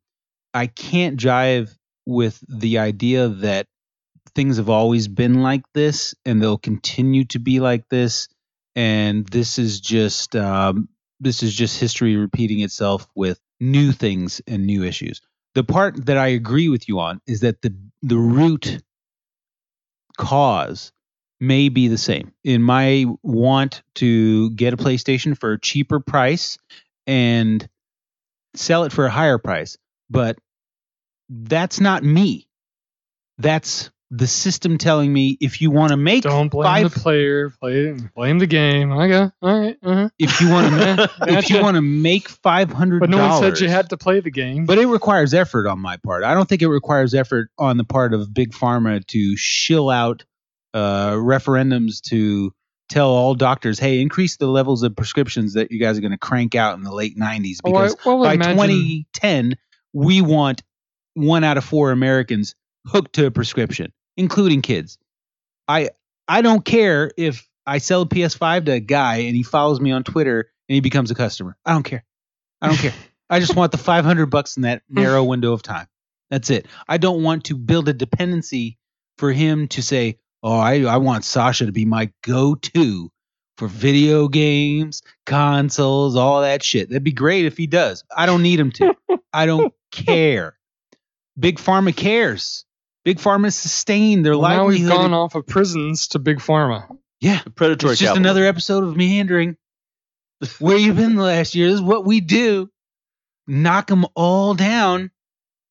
I 0.55 0.69
can't 0.69 1.19
jive 1.19 1.75
with 2.07 2.43
the 2.49 2.79
idea 2.79 3.29
that 3.29 3.67
things 4.35 4.57
have 4.57 4.69
always 4.69 5.09
been 5.09 5.43
like 5.43 5.63
this 5.75 6.15
and 6.25 6.41
they'll 6.43 6.59
continue 6.59 7.25
to 7.27 7.39
be 7.39 7.61
like 7.61 7.89
this 7.89 8.29
and 8.79 9.27
this 9.27 9.59
is 9.59 9.81
just 9.81 10.37
um, 10.37 10.89
this 11.21 11.43
is 11.43 11.53
just 11.53 11.81
history 11.81 12.17
repeating 12.17 12.61
itself 12.61 13.09
with 13.17 13.41
new 13.59 13.91
things 13.91 14.41
and 14.47 14.67
new 14.67 14.85
issues. 14.85 15.21
The 15.55 15.65
part 15.65 16.07
that 16.07 16.17
I 16.17 16.29
agree 16.29 16.69
with 16.69 16.89
you 16.89 17.01
on 17.01 17.21
is 17.27 17.41
that 17.41 17.61
the 17.61 17.75
the 18.03 18.17
root 18.17 18.81
cause 20.17 20.93
may 21.41 21.69
be 21.69 21.89
the 21.89 21.99
same. 21.99 22.33
In 22.45 22.63
my 22.63 23.07
want 23.23 23.83
to 23.97 24.51
get 24.51 24.75
a 24.75 24.77
PlayStation 24.77 25.39
for 25.39 25.53
a 25.53 25.61
cheaper 25.61 25.99
price 25.99 26.59
and 27.07 27.69
sell 28.55 28.85
it 28.85 28.93
for 28.93 29.07
a 29.07 29.11
higher 29.11 29.39
price, 29.39 29.77
but 30.09 30.39
that's 31.29 31.81
not 31.81 32.05
me. 32.05 32.49
That's 33.39 33.91
the 34.11 34.27
system 34.27 34.79
telling 34.79 35.13
me 35.13 35.37
if 35.41 35.61
you 35.61 35.71
want 35.71 35.91
to 35.91 35.97
make 35.97 36.23
Don't 36.23 36.49
blame 36.49 36.65
five 36.65 36.95
the 36.95 37.01
player. 37.01 37.51
Play, 37.51 37.93
blame 38.15 38.39
the 38.39 38.47
game. 38.47 38.91
I 38.91 39.07
got 39.09 39.33
all 39.43 39.61
right. 39.61 39.77
Uh-huh. 39.83 40.09
if 40.19 40.41
you 40.41 40.49
want 40.49 40.73
to 40.73 41.11
if 41.29 41.51
you 41.51 41.61
want 41.61 41.75
to 41.77 41.83
make 41.83 42.29
five 42.29 42.73
hundred 42.73 43.01
But 43.01 43.11
no 43.11 43.19
one 43.19 43.43
said 43.43 43.61
you 43.61 43.69
had 43.69 43.91
to 43.91 43.99
play 43.99 44.21
the 44.21 44.31
game. 44.31 44.65
But 44.65 44.79
it 44.79 44.87
requires 44.87 45.35
effort 45.35 45.67
on 45.67 45.79
my 45.81 45.99
part. 45.99 46.25
I 46.25 46.33
don't 46.33 46.49
think 46.49 46.63
it 46.63 46.69
requires 46.69 47.13
effort 47.13 47.51
on 47.59 47.77
the 47.77 47.85
part 47.85 48.15
of 48.15 48.33
big 48.33 48.53
pharma 48.53 49.07
to 49.09 49.37
shill 49.37 49.91
out 49.91 50.25
uh, 50.73 51.13
referendums 51.13 52.01
to 52.09 52.53
tell 52.89 53.11
all 53.11 53.35
doctors, 53.35 53.79
"Hey, 53.79 54.01
increase 54.01 54.39
the 54.39 54.47
levels 54.47 54.83
of 54.83 54.97
prescriptions 54.97 55.53
that 55.55 55.71
you 55.71 55.79
guys 55.79 55.99
are 55.99 56.01
going 56.01 56.13
to 56.13 56.19
crank 56.19 56.55
out 56.55 56.79
in 56.79 56.83
the 56.83 56.93
late 56.95 57.19
'90s." 57.19 57.59
Oh, 57.65 57.75
I- 57.75 57.83
Because 57.83 57.97
well, 58.07 58.23
by 58.23 58.35
imagine- 58.35 58.55
2010, 58.57 59.57
we 59.93 60.23
want 60.23 60.63
one 61.15 61.45
out 61.45 61.59
of 61.59 61.65
four 61.65 61.91
Americans 61.91 62.55
hooked 62.87 63.15
to 63.17 63.27
a 63.27 63.31
prescription, 63.31 63.93
including 64.19 64.61
kids. 64.61 64.99
I 65.67 65.91
I 66.27 66.43
don't 66.43 66.65
care 66.65 67.11
if 67.17 67.49
I 67.65 67.79
sell 67.79 68.03
a 68.03 68.07
PS5 68.07 68.67
to 68.67 68.73
a 68.73 68.81
guy 68.81 69.17
and 69.19 69.35
he 69.35 69.43
follows 69.43 69.81
me 69.81 69.93
on 69.93 70.05
Twitter 70.05 70.51
and 70.69 70.75
he 70.75 70.81
becomes 70.81 71.11
a 71.11 71.15
customer. 71.15 71.57
I 71.65 71.73
don't 71.73 71.85
care. 71.85 72.05
I 72.61 72.69
don't 72.69 72.77
care. 72.77 72.93
I 73.31 73.41
just 73.41 73.57
want 73.57 73.73
the 73.73 73.79
500 73.79 74.27
bucks 74.27 74.57
in 74.57 74.63
that 74.63 74.83
narrow 74.89 75.23
mm. 75.23 75.29
window 75.29 75.53
of 75.53 75.63
time. 75.63 75.87
That's 76.31 76.51
it. 76.51 76.67
I 76.89 76.99
don't 76.99 77.23
want 77.23 77.45
to 77.45 77.57
build 77.57 77.89
a 77.89 77.93
dependency 77.93 78.79
for 79.17 79.33
him 79.33 79.69
to 79.69 79.83
say, 79.83 80.19
"Oh, 80.43 80.59
I 80.59 80.83
I 80.83 80.99
want 80.99 81.25
Sasha 81.25 81.67
to 81.67 81.73
be 81.73 81.85
my 81.85 82.11
go-to 82.23 83.11
for 83.57 83.67
video 83.67 84.29
games, 84.29 85.03
consoles, 85.25 86.17
all 86.17 86.43
that 86.43 86.63
shit." 86.63 86.89
That'd 86.89 87.05
be 87.05 87.13
great 87.13 87.47
if 87.47 87.57
he 87.57 87.67
does. 87.67 88.05
I 88.15 88.27
don't 88.27 88.43
need 88.43 88.61
him 88.61 88.73
to. 88.73 88.95
I 89.33 89.47
don't 89.47 89.73
care. 89.91 90.59
Big 91.39 91.59
Pharma 91.59 91.97
cares. 91.97 92.67
Big 93.05 93.19
Pharma 93.19 93.53
sustained 93.53 94.25
their 94.27 94.37
Well, 94.37 94.51
now 94.51 94.67
we've 94.67 94.87
gone 94.87 95.15
off 95.15 95.35
of 95.35 95.47
prisons 95.47 96.09
to 96.09 96.19
big 96.19 96.39
pharma. 96.39 96.87
yeah, 97.21 97.41
predatory. 97.55 97.93
it's 97.93 98.01
just 98.01 98.09
capitalism. 98.11 98.23
another 98.25 98.45
episode 98.47 98.85
of 98.85 98.97
meandering. 98.97 99.57
Where 100.59 100.77
you 100.77 100.93
been 100.93 101.17
the 101.17 101.23
last 101.23 101.55
year? 101.55 101.67
This 101.69 101.77
is 101.77 101.83
what 101.83 102.05
we 102.05 102.21
do. 102.21 102.71
Knock 103.47 103.87
them 103.89 104.05
all 104.15 104.55
down, 104.55 105.11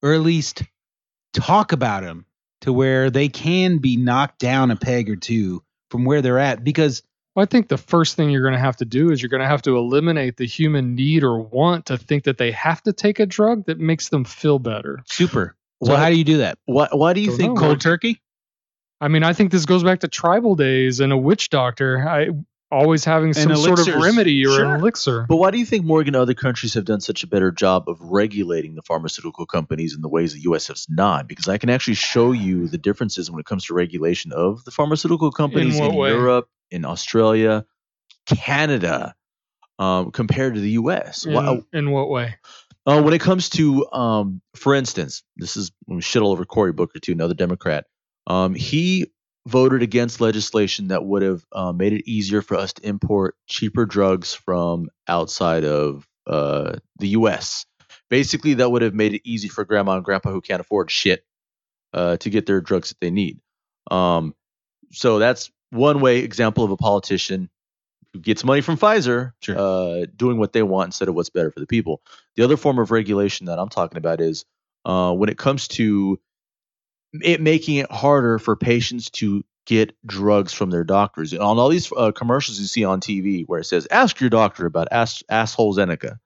or 0.01 0.13
at 0.13 0.21
least 0.21 0.63
talk 1.33 1.71
about 1.73 2.03
them 2.03 2.25
to 2.61 2.73
where 2.73 3.09
they 3.11 3.29
can 3.29 3.77
be 3.77 3.97
knocked 3.97 4.39
down 4.39 4.71
a 4.71 4.75
peg 4.75 5.09
or 5.09 5.15
two 5.15 5.63
from 5.91 6.05
where 6.05 6.21
they're 6.21 6.39
at. 6.39 6.63
Because 6.63 7.03
Well, 7.35 7.43
I 7.43 7.45
think 7.45 7.67
the 7.67 7.77
first 7.77 8.15
thing 8.15 8.29
you're 8.31 8.41
going 8.41 8.55
to 8.55 8.59
have 8.59 8.77
to 8.77 8.85
do 8.85 9.11
is 9.11 9.21
you're 9.21 9.29
going 9.29 9.43
to 9.43 9.47
have 9.47 9.61
to 9.63 9.77
eliminate 9.77 10.37
the 10.37 10.45
human 10.45 10.95
need 10.95 11.23
or 11.23 11.39
want 11.39 11.85
to 11.87 11.97
think 11.97 12.23
that 12.23 12.37
they 12.39 12.51
have 12.51 12.81
to 12.83 12.93
take 12.93 13.19
a 13.19 13.25
drug 13.27 13.65
that 13.67 13.79
makes 13.79 14.09
them 14.09 14.23
feel 14.25 14.57
better. 14.59 15.03
super. 15.05 15.55
So 15.83 15.93
Why- 15.93 15.99
how 15.99 16.09
do 16.09 16.15
you 16.17 16.23
do 16.23 16.37
that? 16.37 16.57
What 16.65 16.97
why 16.97 17.13
do 17.13 17.21
you 17.21 17.35
think 17.35 17.55
know. 17.55 17.61
Cold 17.61 17.81
turkey? 17.81 18.21
I 18.99 19.09
mean, 19.09 19.23
I 19.23 19.33
think 19.33 19.51
this 19.51 19.65
goes 19.65 19.83
back 19.83 19.99
to 19.99 20.07
tribal 20.07 20.55
days 20.55 20.99
and 20.99 21.13
a 21.13 21.17
witch 21.17 21.49
doctor. 21.49 22.07
I 22.07 22.29
always 22.71 23.05
having 23.05 23.31
some 23.33 23.55
sort 23.55 23.79
of 23.79 23.87
remedy 24.01 24.43
or 24.45 24.49
Sure. 24.49 24.65
an 24.73 24.79
elixir. 24.81 25.25
But 25.29 25.37
why 25.37 25.51
do 25.51 25.59
you 25.59 25.65
think 25.65 25.85
Morgan 25.85 26.15
and 26.15 26.21
other 26.21 26.33
countries 26.33 26.73
have 26.73 26.83
done 26.83 26.99
such 26.99 27.23
a 27.23 27.27
better 27.27 27.51
job 27.51 27.87
of 27.87 27.97
regulating 28.01 28.75
the 28.75 28.81
pharmaceutical 28.81 29.45
companies 29.45 29.93
in 29.95 30.01
the 30.01 30.09
ways 30.09 30.33
the 30.33 30.41
U.S. 30.41 30.67
has 30.67 30.85
not? 30.89 31.27
Because 31.27 31.47
I 31.47 31.57
can 31.59 31.69
actually 31.69 31.93
show 31.93 32.31
you 32.33 32.67
the 32.67 32.77
differences 32.79 33.29
when 33.31 33.39
it 33.39 33.45
comes 33.45 33.65
to 33.67 33.73
regulation 33.75 34.33
of 34.33 34.65
the 34.65 34.71
pharmaceutical 34.71 35.31
companies 35.31 35.79
what 35.79 35.91
in? 35.91 35.95
Europe, 35.95 36.49
in 36.71 36.83
Australia, 36.83 37.65
Canada, 38.25 39.15
um, 39.79 40.11
compared 40.11 40.55
to 40.55 40.59
the 40.59 40.71
U.S. 40.71 41.25
In, 41.25 41.33
Why- 41.33 41.61
in 41.71 41.91
what 41.91 42.09
way? 42.09 42.35
Uh, 42.87 43.01
when 43.01 43.13
it 43.13 43.19
comes 43.19 43.49
to, 43.49 43.85
um, 43.91 44.41
for 44.55 44.73
instance, 44.73 45.21
this 45.35 45.57
is 45.57 45.71
shit 45.99 46.21
all 46.21 46.31
over 46.31 46.45
Cory 46.45 46.71
Booker 46.71 46.99
too, 46.99 47.11
another 47.11 47.33
Democrat. 47.33 47.85
Um, 48.27 48.55
he 48.55 49.11
voted 49.45 49.83
against 49.83 50.21
legislation 50.21 50.87
that 50.87 51.03
would 51.03 51.21
have 51.21 51.43
uh, 51.51 51.73
made 51.73 51.91
it 51.91 52.09
easier 52.09 52.41
for 52.41 52.55
us 52.55 52.71
to 52.73 52.87
import 52.87 53.35
cheaper 53.47 53.85
drugs 53.85 54.33
from 54.33 54.87
outside 55.07 55.65
of 55.65 56.07
uh, 56.27 56.77
the 56.97 57.09
U.S. 57.09 57.65
Basically, 58.09 58.53
that 58.55 58.71
would 58.71 58.81
have 58.81 58.93
made 58.93 59.13
it 59.13 59.21
easy 59.25 59.49
for 59.49 59.65
grandma 59.65 59.95
and 59.95 60.05
grandpa 60.05 60.31
who 60.31 60.41
can't 60.41 60.61
afford 60.61 60.89
shit 60.89 61.25
uh, 61.93 62.15
to 62.17 62.29
get 62.29 62.45
their 62.45 62.61
drugs 62.61 62.89
that 62.89 62.99
they 63.01 63.11
need. 63.11 63.39
Um, 63.91 64.33
so 64.91 65.19
that's 65.19 65.51
one 65.71 65.99
way 65.99 66.19
example 66.19 66.63
of 66.63 66.71
a 66.71 66.77
politician 66.77 67.49
who 68.13 68.19
gets 68.19 68.43
money 68.43 68.61
from 68.61 68.77
Pfizer, 68.77 69.31
Sure. 69.41 69.57
uh, 69.57 70.05
doing 70.15 70.37
what 70.37 70.53
they 70.53 70.63
want 70.63 70.87
instead 70.89 71.07
of 71.09 71.15
what's 71.15 71.29
better 71.29 71.51
for 71.51 71.59
the 71.59 71.67
people. 71.67 72.01
The 72.35 72.43
other 72.43 72.57
form 72.57 72.79
of 72.79 72.91
regulation 72.91 73.47
that 73.47 73.59
I'm 73.59 73.69
talking 73.69 73.97
about 73.97 74.21
is 74.21 74.45
uh, 74.85 75.13
when 75.13 75.29
it 75.29 75.37
comes 75.37 75.67
to 75.69 76.19
it 77.13 77.41
making 77.41 77.77
it 77.77 77.91
harder 77.91 78.37
for 78.39 78.55
patients 78.55 79.09
to 79.11 79.43
get 79.65 79.95
drugs 80.05 80.53
from 80.53 80.69
their 80.69 80.83
doctors. 80.83 81.33
And 81.33 81.41
On 81.41 81.57
all 81.57 81.69
these 81.69 81.91
uh, 81.95 82.11
commercials 82.11 82.59
you 82.59 82.65
see 82.67 82.83
on 82.85 83.01
TV 83.01 83.43
where 83.47 83.59
it 83.59 83.65
says, 83.65 83.87
"Ask 83.91 84.19
your 84.19 84.29
doctor 84.29 84.65
about 84.65 84.87
ass- 84.91 85.23
asshole 85.29 85.75
Zeneca." 85.75 86.17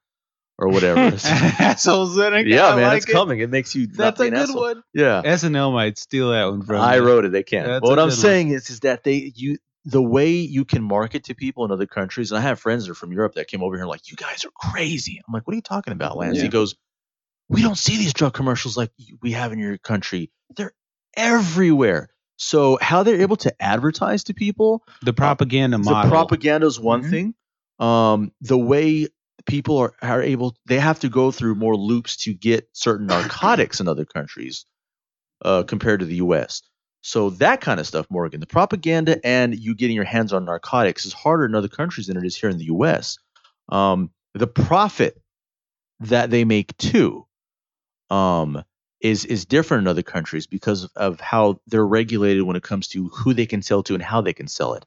Or 0.58 0.68
whatever. 0.68 1.00
Assholes 1.24 2.16
in 2.18 2.34
it. 2.34 2.46
yeah, 2.46 2.68
I 2.68 2.76
man, 2.76 2.84
like 2.84 2.98
it's 2.98 3.08
it. 3.08 3.12
coming. 3.12 3.40
It 3.40 3.50
makes 3.50 3.74
you. 3.74 3.86
not 3.88 4.16
That's 4.16 4.20
a 4.20 4.30
good 4.30 4.38
asshole. 4.38 4.60
one. 4.60 4.82
Yeah, 4.94 5.22
SNL 5.24 5.72
might 5.72 5.98
steal 5.98 6.30
that 6.30 6.44
one 6.44 6.62
from 6.62 6.76
I 6.76 6.96
you. 6.96 7.04
wrote 7.04 7.24
it. 7.24 7.32
They 7.32 7.42
can't. 7.42 7.66
That's 7.66 7.80
But 7.80 7.88
what 7.88 7.98
I'm 7.98 8.10
good 8.10 8.16
one. 8.16 8.20
saying 8.22 8.48
is, 8.50 8.70
is 8.70 8.80
that 8.80 9.02
they 9.02 9.32
you 9.34 9.56
the 9.84 10.02
way 10.02 10.30
you 10.30 10.64
can 10.64 10.82
market 10.82 11.24
to 11.24 11.34
people 11.34 11.64
in 11.64 11.70
other 11.72 11.86
countries. 11.86 12.30
And 12.30 12.38
I 12.38 12.42
have 12.42 12.60
friends 12.60 12.84
that 12.86 12.92
are 12.92 12.94
from 12.96 13.12
Europe 13.12 13.34
that 13.34 13.48
came 13.48 13.62
over 13.62 13.74
here 13.74 13.82
and 13.82 13.90
like, 13.90 14.08
you 14.10 14.16
guys 14.16 14.44
are 14.44 14.50
crazy. 14.54 15.20
I'm 15.26 15.32
like, 15.32 15.46
what 15.46 15.52
are 15.52 15.56
you 15.56 15.62
talking 15.62 15.92
about, 15.92 16.16
Lance? 16.16 16.36
Yeah. 16.36 16.44
He 16.44 16.48
goes, 16.48 16.76
we 17.48 17.62
don't 17.62 17.76
see 17.78 17.96
these 17.96 18.12
drug 18.12 18.32
commercials 18.32 18.76
like 18.76 18.92
we 19.20 19.32
have 19.32 19.52
in 19.52 19.58
your 19.58 19.76
country. 19.78 20.30
They're 20.56 20.72
everywhere. 21.16 22.10
So 22.36 22.78
how 22.80 23.02
they're 23.02 23.20
able 23.20 23.36
to 23.36 23.62
advertise 23.62 24.24
to 24.24 24.34
people 24.34 24.84
The 25.02 25.12
propaganda 25.12 25.76
the 25.78 25.82
model. 25.84 26.10
propaganda 26.10 26.66
is 26.66 26.78
one 26.80 27.02
Mhm. 27.02 27.10
thing. 27.10 27.34
Um, 27.78 28.32
the 28.40 28.58
way 28.58 29.08
people 29.46 29.78
are, 29.78 29.94
are 30.02 30.22
able, 30.22 30.56
they 30.66 30.78
have 30.78 31.00
to 31.00 31.08
go 31.08 31.30
through 31.30 31.56
more 31.56 31.76
loops 31.76 32.16
to 32.18 32.34
get 32.34 32.68
certain 32.72 33.06
narcotics 33.06 33.80
in 33.80 33.88
other 33.88 34.04
countries 34.04 34.64
uh, 35.44 35.64
compared 35.64 36.00
to 36.00 36.06
the 36.06 36.16
U.S. 36.16 36.62
So 37.02 37.30
that 37.30 37.60
kind 37.60 37.80
of 37.80 37.86
stuff, 37.86 38.06
Morgan, 38.10 38.40
the 38.40 38.46
propaganda 38.46 39.24
and 39.26 39.58
you 39.58 39.74
getting 39.74 39.96
your 39.96 40.04
hands 40.04 40.32
on 40.32 40.44
narcotics 40.44 41.06
is 41.06 41.12
harder 41.12 41.44
in 41.44 41.54
other 41.54 41.68
countries 41.68 42.06
than 42.06 42.16
it 42.16 42.24
is 42.24 42.36
here 42.36 42.50
in 42.50 42.58
the 42.58 42.66
U.S. 42.66 43.18
Um, 43.68 44.10
the 44.34 44.46
profit 44.46 45.20
that 46.00 46.30
they 46.30 46.44
make 46.44 46.76
too 46.78 47.26
um, 48.10 48.62
is 49.00 49.24
is 49.24 49.44
different 49.44 49.82
in 49.82 49.88
other 49.88 50.02
countries 50.02 50.46
because 50.46 50.84
of 50.96 51.20
how 51.20 51.60
they're 51.66 51.86
regulated 51.86 52.44
when 52.44 52.56
it 52.56 52.62
comes 52.62 52.88
to 52.88 53.08
who 53.08 53.34
they 53.34 53.46
can 53.46 53.62
sell 53.62 53.82
to 53.84 53.94
and 53.94 54.02
how 54.02 54.20
they 54.20 54.32
can 54.32 54.48
sell 54.48 54.74
it. 54.74 54.84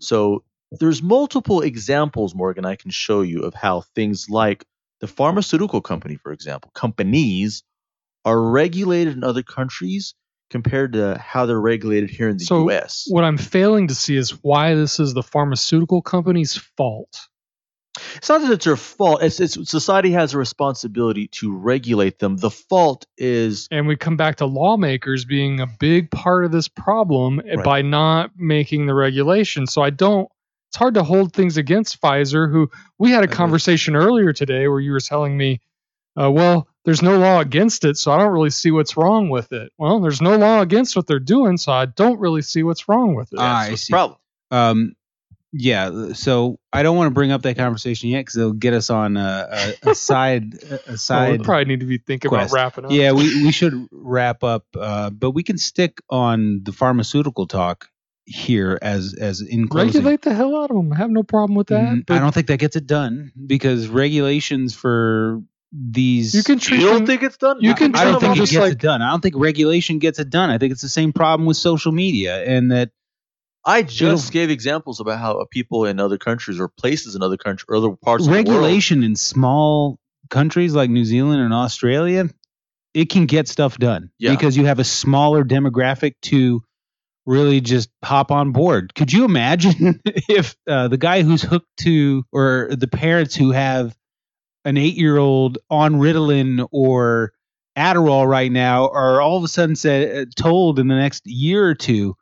So 0.00 0.44
there's 0.72 1.02
multiple 1.02 1.60
examples, 1.62 2.34
Morgan, 2.34 2.64
I 2.64 2.76
can 2.76 2.90
show 2.90 3.22
you 3.22 3.42
of 3.42 3.54
how 3.54 3.82
things 3.94 4.28
like 4.30 4.64
the 5.00 5.06
pharmaceutical 5.06 5.80
company, 5.80 6.16
for 6.16 6.32
example, 6.32 6.70
companies 6.74 7.62
are 8.24 8.40
regulated 8.40 9.14
in 9.16 9.24
other 9.24 9.42
countries 9.42 10.14
compared 10.50 10.94
to 10.94 11.18
how 11.18 11.46
they're 11.46 11.60
regulated 11.60 12.10
here 12.10 12.28
in 12.28 12.36
the 12.38 12.44
So, 12.44 12.70
US. 12.70 13.06
What 13.08 13.24
I'm 13.24 13.38
failing 13.38 13.88
to 13.88 13.94
see 13.94 14.16
is 14.16 14.30
why 14.42 14.74
this 14.74 14.98
is 15.00 15.14
the 15.14 15.22
pharmaceutical 15.22 16.02
company's 16.02 16.56
fault. 16.76 17.18
It's 18.16 18.28
not 18.28 18.42
that 18.42 18.52
it's 18.52 18.64
their 18.64 18.76
fault. 18.76 19.22
It's, 19.22 19.40
it's 19.40 19.70
society 19.70 20.12
has 20.12 20.34
a 20.34 20.38
responsibility 20.38 21.28
to 21.28 21.54
regulate 21.56 22.18
them. 22.18 22.36
The 22.36 22.50
fault 22.50 23.06
is 23.16 23.66
And 23.70 23.86
we 23.86 23.96
come 23.96 24.16
back 24.16 24.36
to 24.36 24.46
lawmakers 24.46 25.24
being 25.24 25.60
a 25.60 25.66
big 25.66 26.10
part 26.10 26.44
of 26.44 26.52
this 26.52 26.68
problem 26.68 27.40
Right. 27.44 27.64
by 27.64 27.82
not 27.82 28.30
making 28.36 28.86
the 28.86 28.94
regulation. 28.94 29.66
So 29.66 29.82
I 29.82 29.90
don't, 29.90 30.28
it's 30.68 30.76
hard 30.76 30.94
to 30.94 31.02
hold 31.02 31.32
things 31.32 31.56
against 31.56 32.00
Pfizer, 32.00 32.50
who 32.50 32.70
we 32.98 33.10
had 33.10 33.24
a 33.24 33.28
conversation 33.28 33.96
earlier 33.96 34.32
today 34.32 34.68
where 34.68 34.80
you 34.80 34.92
were 34.92 35.00
telling 35.00 35.36
me, 35.36 35.60
uh, 36.20 36.30
well, 36.30 36.68
there's 36.84 37.02
no 37.02 37.18
law 37.18 37.40
against 37.40 37.84
it, 37.84 37.96
so 37.96 38.12
I 38.12 38.18
don't 38.18 38.32
really 38.32 38.50
see 38.50 38.70
what's 38.70 38.96
wrong 38.96 39.28
with 39.28 39.52
it. 39.52 39.72
Well, 39.78 40.00
there's 40.00 40.22
no 40.22 40.36
law 40.36 40.60
against 40.60 40.96
what 40.96 41.06
they're 41.06 41.18
doing, 41.20 41.56
so 41.58 41.72
I 41.72 41.86
don't 41.86 42.18
really 42.18 42.42
see 42.42 42.62
what's 42.62 42.88
wrong 42.88 43.14
with 43.14 43.32
it. 43.32 43.38
Ah, 43.38 43.58
I 43.60 43.74
see. 43.74 43.92
problem. 43.92 44.18
Um, 44.50 44.92
yeah. 45.52 46.12
So 46.12 46.58
I 46.72 46.82
don't 46.82 46.96
want 46.96 47.08
to 47.08 47.14
bring 47.14 47.32
up 47.32 47.42
that 47.42 47.56
conversation 47.56 48.10
yet 48.10 48.20
because 48.20 48.36
it'll 48.36 48.52
get 48.52 48.74
us 48.74 48.90
on 48.90 49.16
a, 49.16 49.74
a, 49.84 49.90
a 49.90 49.94
side 49.94 50.54
a 50.54 50.78
So 50.78 50.80
we 50.90 50.96
side. 50.96 51.44
probably 51.44 51.64
need 51.66 51.80
to 51.80 51.86
be 51.86 51.98
thinking 51.98 52.28
quest. 52.28 52.52
about 52.52 52.54
wrapping 52.56 52.84
up. 52.86 52.90
yeah, 52.92 53.12
we, 53.12 53.44
we 53.44 53.52
should 53.52 53.86
wrap 53.90 54.44
up, 54.44 54.64
uh, 54.78 55.10
but 55.10 55.30
we 55.32 55.42
can 55.42 55.56
stick 55.58 56.00
on 56.10 56.60
the 56.64 56.72
pharmaceutical 56.72 57.46
talk 57.46 57.88
here 58.26 58.78
as 58.82 59.14
as 59.18 59.40
in 59.40 59.68
closing. 59.68 59.88
Regulate 59.88 60.20
the 60.20 60.34
hell 60.34 60.54
out 60.54 60.70
of 60.70 60.76
them. 60.76 60.92
I 60.92 60.96
have 60.96 61.10
no 61.10 61.22
problem 61.22 61.56
with 61.56 61.68
that. 61.68 61.80
Mm, 61.82 62.06
but 62.06 62.16
I 62.18 62.20
don't 62.20 62.34
think 62.34 62.48
that 62.48 62.58
gets 62.58 62.76
it 62.76 62.86
done 62.86 63.32
because 63.46 63.88
regulations 63.88 64.74
for 64.74 65.40
these 65.72 66.34
you 66.34 66.42
can 66.42 66.58
treat 66.58 66.80
You 66.80 66.86
don't 66.86 66.96
them- 66.98 67.06
think 67.06 67.22
it's 67.22 67.36
done? 67.36 67.58
you 67.60 67.74
can 67.74 67.94
I 67.94 68.04
don't 68.04 68.20
them 68.20 68.34
think 68.34 68.36
it 68.36 68.50
gets 68.50 68.56
like 68.56 68.72
it 68.72 68.78
done. 68.78 69.02
I 69.02 69.10
don't 69.10 69.20
think 69.20 69.34
regulation 69.36 69.98
gets 69.98 70.18
it 70.18 70.30
done. 70.30 70.50
I 70.50 70.58
think 70.58 70.72
it's 70.72 70.82
the 70.82 70.88
same 70.88 71.12
problem 71.12 71.46
with 71.46 71.56
social 71.56 71.92
media 71.92 72.42
and 72.44 72.72
that 72.72 72.90
I 73.64 73.82
just 73.82 74.32
gave 74.32 74.48
examples 74.50 74.98
about 75.00 75.18
how 75.18 75.44
people 75.50 75.84
in 75.84 76.00
other 76.00 76.16
countries 76.16 76.58
or 76.58 76.68
places 76.68 77.14
in 77.14 77.22
other 77.22 77.36
countries 77.36 77.66
or 77.68 77.76
other 77.76 77.90
parts 77.96 78.22
of 78.26 78.30
the 78.32 78.36
world. 78.36 78.48
regulation 78.48 79.02
in 79.02 79.14
small 79.14 79.98
countries 80.30 80.74
like 80.74 80.88
New 80.88 81.04
Zealand 81.04 81.42
and 81.42 81.52
Australia, 81.52 82.28
it 82.94 83.10
can 83.10 83.26
get 83.26 83.46
stuff 83.46 83.76
done 83.76 84.10
Yeah. 84.18 84.30
because 84.30 84.56
you 84.56 84.64
have 84.64 84.78
a 84.78 84.84
smaller 84.84 85.44
demographic 85.44 86.14
to 86.22 86.62
really 87.26 87.60
just 87.60 87.90
hop 88.02 88.30
on 88.30 88.52
board. 88.52 88.94
Could 88.94 89.12
you 89.12 89.26
imagine 89.26 90.00
if 90.30 90.56
uh, 90.66 90.88
the 90.88 90.96
guy 90.96 91.20
who's 91.22 91.42
hooked 91.42 91.68
to, 91.80 92.24
or 92.32 92.68
the 92.70 92.88
parents 92.88 93.34
who 93.34 93.50
have 93.50 93.94
an 94.64 94.76
eight 94.76 94.96
year 94.96 95.16
old 95.16 95.58
on 95.70 95.94
Ritalin 95.94 96.66
or 96.70 97.32
Adderall 97.76 98.28
right 98.28 98.50
now 98.50 98.88
are 98.88 99.20
all 99.20 99.38
of 99.38 99.44
a 99.44 99.48
sudden 99.48 99.76
said, 99.76 100.28
uh, 100.28 100.30
told 100.36 100.78
in 100.78 100.88
the 100.88 100.96
next 100.96 101.26
year 101.26 101.66
or 101.66 101.74
two, 101.74 102.16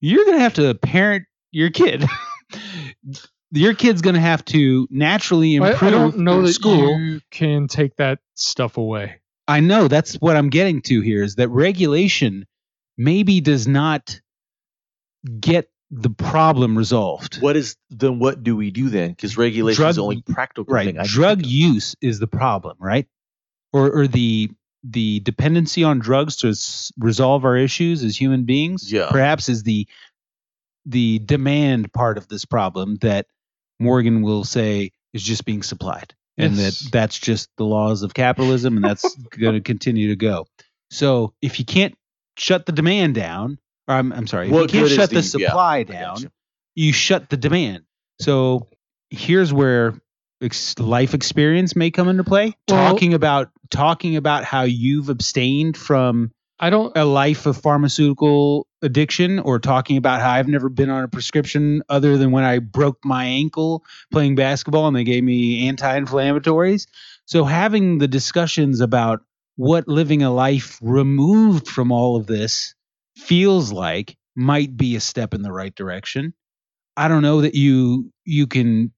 you're 0.00 0.24
going 0.24 0.38
to 0.38 0.42
have 0.42 0.54
to 0.54 0.74
parent 0.74 1.24
your 1.50 1.70
kid. 1.70 2.04
your 3.50 3.74
kid's 3.74 4.02
going 4.02 4.14
to 4.14 4.20
have 4.20 4.44
to 4.46 4.86
naturally 4.90 5.56
improve 5.56 5.82
I 5.82 5.90
don't 5.90 6.18
know 6.18 6.42
that 6.42 6.52
school. 6.52 6.98
you 6.98 7.20
can 7.30 7.68
take 7.68 7.96
that 7.96 8.18
stuff 8.34 8.76
away. 8.76 9.20
I 9.46 9.60
know 9.60 9.88
that's 9.88 10.14
what 10.16 10.36
I'm 10.36 10.50
getting 10.50 10.82
to 10.82 11.00
here 11.00 11.22
is 11.22 11.36
that 11.36 11.48
regulation 11.48 12.46
maybe 12.98 13.40
does 13.40 13.66
not 13.66 14.20
get 15.40 15.70
the 15.90 16.10
problem 16.10 16.76
resolved. 16.76 17.40
What 17.40 17.56
is 17.56 17.76
then? 17.90 18.18
What 18.18 18.42
do 18.42 18.54
we 18.56 18.70
do 18.70 18.88
then? 18.88 19.10
Because 19.10 19.36
regulation 19.38 19.84
is 19.86 19.96
the 19.96 20.02
only 20.02 20.22
practical 20.22 20.72
right 20.72 20.84
thing. 20.86 20.98
I 20.98 21.04
drug 21.06 21.44
use 21.46 21.96
is 22.00 22.18
the 22.18 22.26
problem 22.26 22.76
right 22.78 23.06
or 23.72 23.90
or 23.90 24.06
the 24.06 24.50
the 24.84 25.20
dependency 25.20 25.82
on 25.84 25.98
drugs 25.98 26.36
to 26.36 26.48
s- 26.50 26.92
resolve 26.98 27.44
our 27.44 27.56
issues 27.56 28.04
as 28.04 28.16
human 28.20 28.44
beings 28.44 28.92
Yeah. 28.92 29.08
perhaps 29.10 29.48
is 29.48 29.62
the 29.64 29.88
the 30.86 31.18
demand 31.20 31.92
part 31.92 32.16
of 32.16 32.28
this 32.28 32.44
problem 32.44 32.96
that 32.96 33.26
morgan 33.80 34.22
will 34.22 34.44
say 34.44 34.90
is 35.12 35.22
just 35.22 35.44
being 35.44 35.62
supplied 35.62 36.14
and 36.36 36.54
that 36.54 36.80
that's 36.92 37.18
just 37.18 37.48
the 37.56 37.64
laws 37.64 38.02
of 38.02 38.14
capitalism 38.14 38.76
and 38.76 38.84
that's 38.84 39.14
going 39.38 39.54
to 39.54 39.60
continue 39.60 40.08
to 40.08 40.16
go 40.16 40.46
so 40.90 41.34
if 41.42 41.58
you 41.58 41.64
can't 41.64 41.94
shut 42.38 42.64
the 42.64 42.72
demand 42.72 43.14
down 43.16 43.58
or 43.88 43.94
i'm, 43.94 44.12
I'm 44.12 44.26
sorry 44.26 44.48
if 44.48 44.52
you 44.52 44.66
can't 44.66 44.88
shut 44.90 45.10
the, 45.10 45.16
the- 45.16 45.22
supply 45.22 45.78
I 45.78 45.82
down 45.84 46.14
gotcha. 46.16 46.32
you 46.74 46.92
shut 46.92 47.28
the 47.30 47.36
demand. 47.36 47.84
So 48.20 48.68
here's 49.10 49.52
where 49.52 49.94
ex- 50.42 50.78
life 50.78 51.14
experience 51.14 51.74
may 51.76 51.90
come 51.90 52.08
into 52.08 52.24
play. 52.24 52.54
Well- 52.68 52.92
talking 52.92 53.14
about 53.14 53.50
talking 53.70 54.16
about 54.16 54.44
how 54.44 54.62
you've 54.62 55.08
abstained 55.08 55.76
from 55.76 56.32
I 56.60 56.70
don't. 56.70 56.96
a 56.96 57.04
life 57.04 57.46
of 57.46 57.56
pharmaceutical 57.56 58.66
addiction, 58.82 59.38
or 59.38 59.58
talking 59.60 59.96
about 59.96 60.20
how 60.20 60.30
I've 60.30 60.48
never 60.48 60.68
been 60.68 60.90
on 60.90 61.04
a 61.04 61.08
prescription 61.08 61.82
other 61.88 62.16
than 62.16 62.30
when 62.32 62.42
I 62.44 62.58
broke 62.58 62.98
my 63.04 63.24
ankle 63.24 63.84
playing 64.12 64.34
basketball 64.34 64.86
and 64.88 64.96
they 64.96 65.04
gave 65.04 65.22
me 65.22 65.68
anti-inflammatories. 65.68 66.86
So 67.26 67.44
having 67.44 67.98
the 67.98 68.08
discussions 68.08 68.80
about 68.80 69.20
what 69.56 69.86
living 69.88 70.22
a 70.22 70.32
life 70.32 70.78
removed 70.82 71.68
from 71.68 71.92
all 71.92 72.16
of 72.16 72.26
this 72.26 72.74
feels 73.18 73.72
like 73.72 74.16
might 74.36 74.76
be 74.76 74.96
a 74.96 75.00
step 75.00 75.34
in 75.34 75.42
the 75.42 75.52
right 75.52 75.74
direction. 75.74 76.32
I 76.96 77.08
don't 77.08 77.22
know 77.22 77.42
that 77.42 77.54
you 77.54 78.12
you 78.24 78.46
can 78.46 78.92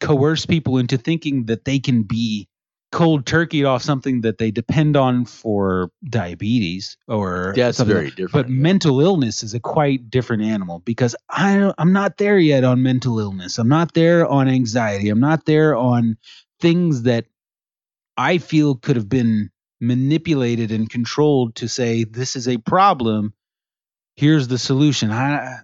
coerce 0.00 0.46
people 0.46 0.78
into 0.78 0.98
thinking 0.98 1.46
that 1.46 1.64
they 1.64 1.78
can 1.78 2.02
be 2.02 2.48
cold 2.90 3.24
turkey 3.24 3.64
off 3.64 3.82
something 3.82 4.20
that 4.20 4.36
they 4.36 4.50
depend 4.50 4.96
on 4.98 5.24
for 5.24 5.90
diabetes 6.04 6.98
or 7.08 7.54
That's 7.56 7.78
something 7.78 7.94
very 7.94 8.06
like- 8.06 8.16
different. 8.16 8.48
But 8.48 8.52
yeah. 8.52 8.60
mental 8.60 9.00
illness 9.00 9.42
is 9.42 9.54
a 9.54 9.60
quite 9.60 10.10
different 10.10 10.42
animal 10.42 10.80
because 10.80 11.16
I 11.30 11.72
I'm 11.78 11.92
not 11.92 12.18
there 12.18 12.38
yet 12.38 12.64
on 12.64 12.82
mental 12.82 13.18
illness. 13.18 13.58
I'm 13.58 13.68
not 13.68 13.94
there 13.94 14.26
on 14.26 14.48
anxiety. 14.48 15.08
I'm 15.08 15.20
not 15.20 15.46
there 15.46 15.74
on 15.76 16.16
things 16.60 17.02
that 17.04 17.24
I 18.16 18.38
feel 18.38 18.74
could 18.74 18.96
have 18.96 19.08
been 19.08 19.50
manipulated 19.80 20.70
and 20.70 20.88
controlled 20.88 21.54
to 21.56 21.68
say 21.68 22.04
this 22.04 22.36
is 22.36 22.46
a 22.46 22.58
problem. 22.58 23.32
Here's 24.16 24.48
the 24.48 24.58
solution. 24.58 25.10
I 25.10 25.60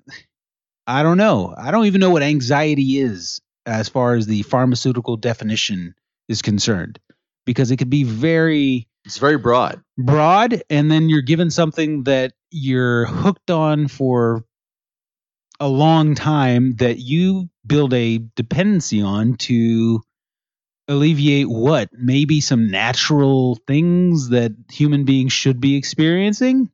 I 0.87 1.03
don't 1.03 1.19
know. 1.19 1.55
I 1.57 1.71
don't 1.71 1.87
even 1.87 2.01
know 2.01 2.11
what 2.11 2.23
anxiety 2.23 2.99
is 2.99 3.41
as 3.67 3.89
far 3.89 4.15
as 4.15 4.27
the 4.27 4.43
pharmaceutical 4.43 5.17
definition 5.17 5.95
is 6.29 6.41
concerned 6.43 6.99
because 7.45 7.71
it 7.71 7.77
could 7.77 7.91
be 7.91 8.05
very 8.05 8.89
it's 9.05 9.19
very 9.19 9.39
broad. 9.39 9.83
broad 9.97 10.63
and 10.71 10.91
then 10.91 11.09
you're 11.09 11.23
given 11.23 11.51
something 11.51 12.05
that 12.05 12.33
you're 12.51 13.07
hooked 13.07 13.51
on 13.51 13.89
for 13.89 14.45
a 15.61 15.69
long 15.69 16.15
time 16.15 16.77
that 16.77 16.99
you 16.99 17.49
build 17.67 17.93
a 17.93 18.19
dependency 18.37 19.03
on 19.03 19.35
to 19.37 20.01
alleviate 20.89 21.49
what? 21.49 21.91
Maybe 21.93 22.41
some 22.41 22.71
natural 22.71 23.59
things 23.67 24.31
that 24.31 24.53
human 24.71 25.05
beings 25.05 25.33
should 25.33 25.61
be 25.61 25.77
experiencing? 25.77 26.71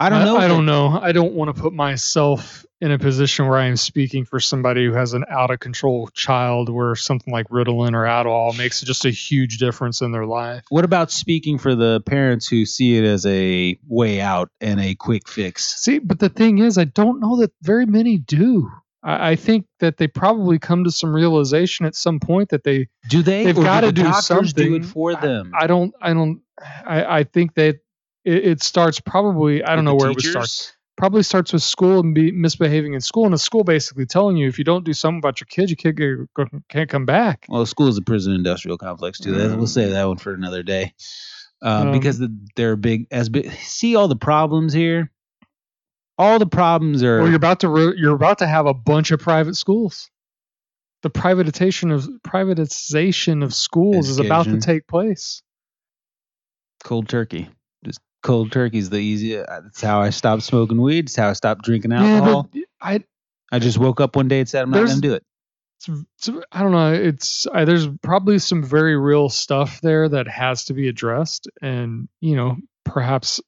I 0.00 0.08
don't 0.08 0.24
know. 0.24 0.36
I, 0.38 0.44
if 0.44 0.48
don't 0.48 0.66
know. 0.66 0.98
I 1.00 1.12
don't 1.12 1.34
want 1.34 1.54
to 1.54 1.62
put 1.62 1.74
myself 1.74 2.64
in 2.80 2.90
a 2.90 2.98
position 2.98 3.46
where 3.46 3.58
I 3.58 3.66
am 3.66 3.76
speaking 3.76 4.24
for 4.24 4.40
somebody 4.40 4.86
who 4.86 4.94
has 4.94 5.12
an 5.12 5.26
out 5.28 5.50
of 5.50 5.60
control 5.60 6.08
child 6.14 6.70
where 6.70 6.94
something 6.94 7.30
like 7.30 7.46
Ritalin 7.48 7.92
or 7.92 8.04
Adderall 8.04 8.56
makes 8.56 8.80
just 8.80 9.04
a 9.04 9.10
huge 9.10 9.58
difference 9.58 10.00
in 10.00 10.12
their 10.12 10.24
life. 10.24 10.64
What 10.70 10.84
about 10.84 11.10
speaking 11.10 11.58
for 11.58 11.74
the 11.74 12.00
parents 12.06 12.48
who 12.48 12.64
see 12.64 12.96
it 12.96 13.04
as 13.04 13.26
a 13.26 13.78
way 13.86 14.22
out 14.22 14.48
and 14.62 14.80
a 14.80 14.94
quick 14.94 15.28
fix? 15.28 15.78
See, 15.78 15.98
but 15.98 16.18
the 16.18 16.30
thing 16.30 16.58
is, 16.58 16.78
I 16.78 16.84
don't 16.84 17.20
know 17.20 17.36
that 17.40 17.52
very 17.60 17.84
many 17.84 18.16
do. 18.16 18.70
I, 19.02 19.32
I 19.32 19.36
think 19.36 19.66
that 19.80 19.98
they 19.98 20.08
probably 20.08 20.58
come 20.58 20.84
to 20.84 20.90
some 20.90 21.14
realization 21.14 21.84
at 21.84 21.94
some 21.94 22.20
point 22.20 22.48
that 22.48 22.64
they 22.64 22.88
Do 23.10 23.22
they? 23.22 23.44
They've 23.44 23.54
gotta 23.54 23.88
the 23.88 23.92
do 23.92 24.02
doctors 24.04 24.54
do 24.54 24.62
it 24.62 24.82
something. 24.82 24.82
for 24.82 25.14
them. 25.14 25.52
I 25.54 25.66
don't 25.66 25.92
I 26.00 26.14
don't 26.14 26.40
I, 26.86 27.18
I 27.18 27.24
think 27.24 27.54
that 27.54 27.80
it, 28.24 28.44
it 28.44 28.62
starts 28.62 29.00
probably 29.00 29.62
I 29.62 29.74
don't 29.76 29.84
know 29.84 29.94
With 29.94 30.00
the 30.00 30.04
where 30.04 30.10
it 30.10 30.14
would 30.16 30.22
teachers? 30.24 30.50
start. 30.52 30.76
Probably 30.96 31.22
starts 31.22 31.54
with 31.54 31.62
school 31.62 32.00
and 32.00 32.14
be 32.14 32.30
misbehaving 32.30 32.92
in 32.92 33.00
school, 33.00 33.24
and 33.24 33.32
the 33.32 33.38
school 33.38 33.64
basically 33.64 34.04
telling 34.04 34.36
you 34.36 34.48
if 34.48 34.58
you 34.58 34.64
don't 34.64 34.84
do 34.84 34.92
something 34.92 35.18
about 35.18 35.40
your 35.40 35.46
kids, 35.46 35.70
you 35.70 35.76
can't 35.76 35.96
get, 35.96 36.18
can't 36.68 36.90
come 36.90 37.06
back. 37.06 37.46
Well, 37.48 37.64
school 37.64 37.88
is 37.88 37.96
a 37.96 38.02
prison 38.02 38.34
industrial 38.34 38.76
complex 38.76 39.18
too. 39.18 39.32
That, 39.32 39.56
we'll 39.56 39.66
say 39.66 39.88
that 39.88 40.04
one 40.08 40.18
for 40.18 40.34
another 40.34 40.62
day, 40.62 40.92
uh, 41.62 41.84
Um, 41.86 41.92
because 41.92 42.18
the, 42.18 42.36
they're 42.54 42.76
big 42.76 43.06
as 43.10 43.30
big. 43.30 43.50
See 43.52 43.96
all 43.96 44.08
the 44.08 44.16
problems 44.16 44.74
here. 44.74 45.10
All 46.18 46.38
the 46.38 46.46
problems 46.46 47.02
are. 47.02 47.20
Or 47.20 47.28
you're 47.28 47.36
about 47.36 47.60
to 47.60 47.70
ro- 47.70 47.94
you're 47.96 48.14
about 48.14 48.38
to 48.38 48.46
have 48.46 48.66
a 48.66 48.74
bunch 48.74 49.10
of 49.10 49.20
private 49.20 49.56
schools. 49.56 50.10
The 51.02 51.08
privatization 51.08 51.94
of 51.94 52.06
privatization 52.28 53.42
of 53.42 53.54
schools 53.54 54.10
is 54.10 54.18
about 54.18 54.44
to 54.46 54.60
take 54.60 54.86
place. 54.86 55.40
cold 56.84 57.08
turkey. 57.08 57.48
Just 57.86 58.00
cold 58.22 58.52
turkey's 58.52 58.90
the 58.90 58.98
easiest. 58.98 59.48
Uh, 59.48 59.60
That's 59.62 59.80
how 59.80 60.00
I 60.00 60.10
stopped 60.10 60.42
smoking 60.42 60.80
weed. 60.80 61.06
It's 61.06 61.16
how 61.16 61.28
I 61.30 61.32
stopped 61.34 61.64
drinking 61.64 61.92
alcohol. 61.92 62.48
but 62.52 62.62
I 62.80 63.04
I 63.52 63.58
just 63.58 63.78
woke 63.78 64.00
up 64.00 64.16
one 64.16 64.28
day 64.28 64.40
and 64.40 64.48
said 64.48 64.62
I'm 64.62 64.70
not 64.70 64.86
gonna 64.86 65.00
do 65.00 65.14
it. 65.14 65.24
it's, 65.78 65.88
it's- 66.28 66.44
I 66.52 66.62
don't 66.62 66.72
know. 66.72 66.92
It's 66.92 67.46
I, 67.52 67.64
there's 67.64 67.86
probably 68.02 68.38
some 68.38 68.62
very 68.62 68.96
real 68.96 69.28
stuff 69.28 69.80
there 69.80 70.08
that 70.08 70.28
has 70.28 70.66
to 70.66 70.74
be 70.74 70.88
addressed, 70.88 71.48
and 71.62 72.08
you 72.20 72.36
know, 72.36 72.56
perhaps 72.84 73.40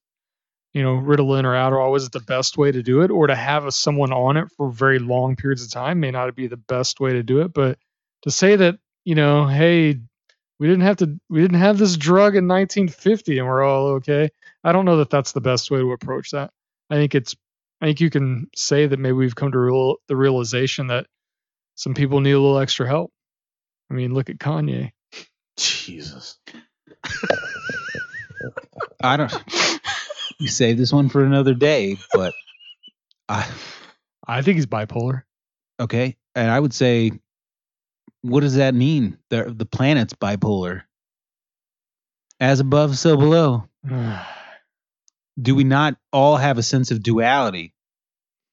you 0.75 0.83
know, 0.83 0.95
Ritalin 0.95 1.45
or 1.45 1.53
Adderall 1.53 1.95
isn't 1.99 2.13
the 2.15 2.21
best 2.21 2.57
way 2.57 2.73
to 2.73 2.83
do 2.83 3.03
it, 3.03 3.11
or 3.11 3.27
to 3.27 3.35
have 3.35 3.67
a, 3.67 3.73
someone 3.73 4.11
on 4.11 4.39
it 4.39 4.49
for 4.57 4.71
very 4.71 4.99
long 4.99 5.37
periods 5.37 5.63
of 5.63 5.71
time 5.71 6.01
may 6.01 6.11
not 6.11 6.35
be 6.35 6.47
the 6.47 6.57
best 6.57 6.99
way 6.99 7.13
to 7.13 7.23
do 7.23 7.43
it. 7.43 7.53
But 7.53 7.79
to 8.23 8.31
say 8.31 8.57
that 8.57 8.79
you 9.05 9.15
know, 9.15 9.47
hey, 9.47 9.99
we 10.59 10.67
didn't 10.69 10.83
have 10.85 10.97
to, 10.99 11.21
we 11.29 11.43
didn't 11.43 11.59
have 11.59 11.77
this 11.77 11.97
drug 11.97 12.37
in 12.37 12.49
1950, 12.49 13.39
and 13.39 13.47
we're 13.47 13.63
all 13.63 13.87
okay. 13.97 14.31
I 14.65 14.73
don't 14.73 14.85
know 14.85 14.99
that 14.99 15.11
that's 15.11 15.33
the 15.33 15.41
best 15.41 15.71
way 15.71 15.79
to 15.81 15.93
approach 15.93 16.31
that. 16.31 16.51
I 16.91 16.95
think 16.95 17.15
it's, 17.15 17.35
I 17.81 17.87
think 17.87 18.01
you 18.01 18.11
can 18.11 18.49
say 18.55 18.87
that 18.87 18.99
maybe 18.99 19.13
we've 19.13 19.35
come 19.35 19.53
to 19.53 19.59
real, 19.59 19.97
the 20.09 20.17
realization 20.17 20.89
that 20.89 21.07
some 21.75 21.95
people 21.95 22.21
need 22.21 22.33
a 22.33 22.41
little 22.41 22.59
extra 22.59 22.87
help. 22.87 23.11
I 23.91 23.95
mean, 23.95 24.15
look 24.15 24.31
at 24.31 24.39
Kanye. 24.39 24.93
Jesus. 25.57 26.39
I 29.03 29.17
don't. 29.17 29.33
you 30.39 30.49
save 30.49 30.79
this 30.79 30.93
one 30.93 31.09
for 31.09 31.25
another 31.25 31.55
day, 31.55 31.97
but 32.13 32.35
I 33.29 33.49
I 34.27 34.43
think 34.43 34.57
he's 34.57 34.67
bipolar. 34.67 35.23
okay. 35.81 36.17
And 36.35 36.51
I 36.51 36.59
would 36.59 36.73
say, 36.73 37.13
what 38.23 38.41
does 38.41 38.55
that 38.55 38.75
mean? 38.75 39.19
The 39.31 39.53
the 39.55 39.67
planet's 39.67 40.15
bipolar. 40.15 40.83
As 42.41 42.61
above, 42.61 42.97
so 42.97 43.17
below. 43.17 43.65
Do 45.41 45.55
we 45.55 45.65
not 45.65 45.97
all 46.13 46.37
have 46.37 46.59
a 46.59 46.63
sense 46.63 46.91
of 46.91 47.03
duality? 47.03 47.75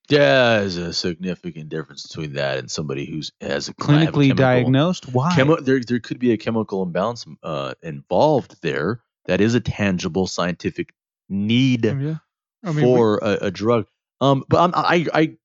Yeah, 0.09 0.59
There's 0.59 0.77
a 0.77 0.91
significant 0.91 1.69
difference 1.69 2.07
between 2.07 2.33
that 2.33 2.57
and 2.57 2.71
somebody 2.71 3.05
who's 3.05 3.31
has 3.41 3.67
a 3.67 3.71
a 3.71 3.73
Clinically 3.75 4.29
chemical- 4.29 4.35
diagnosed? 4.35 5.13
Why? 5.13 5.33
Chemo, 5.35 5.63
there, 5.63 5.79
there 5.81 5.99
could 5.99 6.17
be 6.17 6.31
a 6.31 6.37
chemical 6.37 6.81
imbalance 6.81 7.25
uh, 7.43 7.75
involved 7.83 8.61
there 8.63 9.01
that 9.25 9.39
is 9.39 9.53
a 9.53 9.59
tangible 9.59 10.25
scientific 10.25 10.93
need 11.27 11.85
yeah. 11.85 12.15
I 12.63 12.71
mean, 12.71 12.75
we- 12.75 12.81
for 12.81 13.19
a, 13.21 13.37
a 13.47 13.51
drug. 13.51 13.85
Um, 14.19 14.43
but 14.49 14.57
I'm, 14.59 14.71
I, 14.75 15.05
I, 15.13 15.37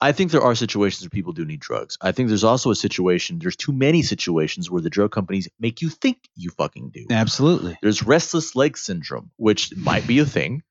I 0.00 0.12
think 0.12 0.30
there 0.30 0.42
are 0.42 0.54
situations 0.54 1.02
where 1.02 1.10
people 1.10 1.32
do 1.32 1.44
need 1.44 1.60
drugs. 1.60 1.96
I 2.00 2.12
think 2.12 2.28
there's 2.28 2.44
also 2.44 2.70
a 2.70 2.76
situation. 2.76 3.38
There's 3.38 3.56
too 3.56 3.72
many 3.72 4.02
situations 4.02 4.70
where 4.70 4.82
the 4.82 4.90
drug 4.90 5.10
companies 5.10 5.48
make 5.58 5.80
you 5.80 5.88
think 5.88 6.18
you 6.36 6.50
fucking 6.50 6.90
do. 6.90 7.06
Absolutely. 7.10 7.78
There's 7.82 8.02
restless 8.02 8.54
leg 8.54 8.76
syndrome, 8.76 9.30
which 9.36 9.74
might 9.76 10.06
be 10.06 10.18
a 10.18 10.26
thing. 10.26 10.62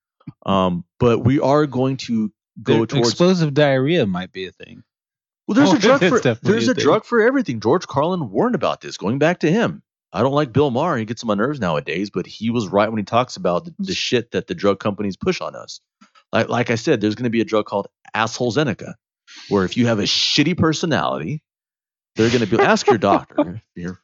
Um, 0.45 0.85
but 0.99 1.19
we 1.19 1.39
are 1.39 1.65
going 1.65 1.97
to 1.97 2.31
go 2.61 2.77
There- 2.77 2.85
towards 2.85 3.09
explosive 3.09 3.53
diarrhea 3.53 4.05
might 4.05 4.31
be 4.31 4.45
a 4.45 4.51
thing. 4.51 4.83
well, 5.47 5.55
there's 5.55 5.69
Oh, 5.69 5.75
a 5.75 5.79
drug 5.99 5.99
for 5.99 6.19
definitely 6.19 6.51
there's 6.51 6.67
a 6.67 6.71
a 6.71 6.75
drug 6.75 7.05
for 7.05 7.21
everything. 7.21 7.59
George 7.59 7.87
Carlin 7.87 8.29
warned 8.31 8.55
about 8.55 8.81
this. 8.81 8.97
Going 8.97 9.19
back 9.19 9.39
to 9.39 9.51
him, 9.51 9.81
I 10.13 10.21
don't 10.21 10.33
like 10.33 10.51
Bill 10.53 10.71
Maher. 10.71 10.97
He 10.97 11.05
gets 11.05 11.23
on 11.23 11.27
my 11.27 11.35
nerves 11.35 11.59
nowadays, 11.59 12.09
but 12.09 12.25
he 12.27 12.49
was 12.49 12.67
right 12.67 12.89
when 12.89 12.97
he 12.97 13.03
talks 13.05 13.35
about 13.37 13.65
the, 13.65 13.73
the 13.79 13.93
shit 13.93 14.31
that 14.31 14.47
the 14.47 14.55
drug 14.55 14.79
companies 14.79 15.15
push 15.17 15.39
on 15.41 15.55
us. 15.55 15.79
Like 16.33 16.49
like 16.49 16.69
I 16.69 16.75
said, 16.75 17.01
there's 17.01 17.15
going 17.15 17.23
to 17.25 17.29
be 17.29 17.41
a 17.41 17.45
drug 17.45 17.65
called 17.65 17.87
Asshole 18.13 18.51
Zeneca, 18.51 18.93
where 19.49 19.63
if 19.65 19.77
you 19.77 19.87
have 19.87 19.99
a 19.99 20.03
shitty 20.03 20.57
personality, 20.57 21.41
they're 22.15 22.29
going 22.29 22.41
to 22.41 22.47
be 22.57 22.61
ask 22.61 22.87
your 22.87 22.97
doctor. 22.97 23.61
You're- 23.75 23.95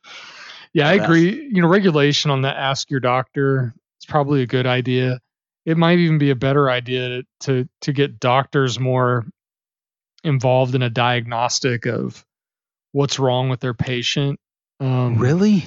yeah, 0.74 0.90
I 0.90 0.94
Yes. 0.96 1.04
agree. 1.06 1.50
You 1.52 1.62
know, 1.62 1.68
regulation 1.68 2.30
on 2.32 2.42
that. 2.44 2.56
Ask 2.58 2.90
your 2.92 3.00
doctor. 3.00 3.74
It's 3.98 4.06
probably 4.06 4.42
a 4.44 4.46
good 4.48 4.68
idea. 4.68 5.20
It 5.68 5.78
might 5.78 6.00
even 6.00 6.18
be 6.18 6.30
a 6.30 6.36
better 6.36 6.70
idea 6.70 7.10
to 7.10 7.24
to, 7.42 7.70
to 7.82 7.94
get 7.94 8.20
doctors 8.22 8.80
more 8.80 9.26
involved 10.24 10.74
in 10.76 10.82
a 10.82 10.90
diagnostic 10.90 11.86
of 11.86 12.26
what's 12.94 13.20
wrong 13.20 13.50
with 13.50 13.60
their 13.60 13.74
patient. 13.74 14.40
Um, 14.80 15.18
Really? 15.18 15.66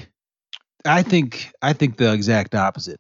I 0.86 1.02
think 1.02 1.52
I 1.60 1.74
think 1.74 1.98
the 1.98 2.12
exact 2.14 2.54
opposite. 2.54 2.98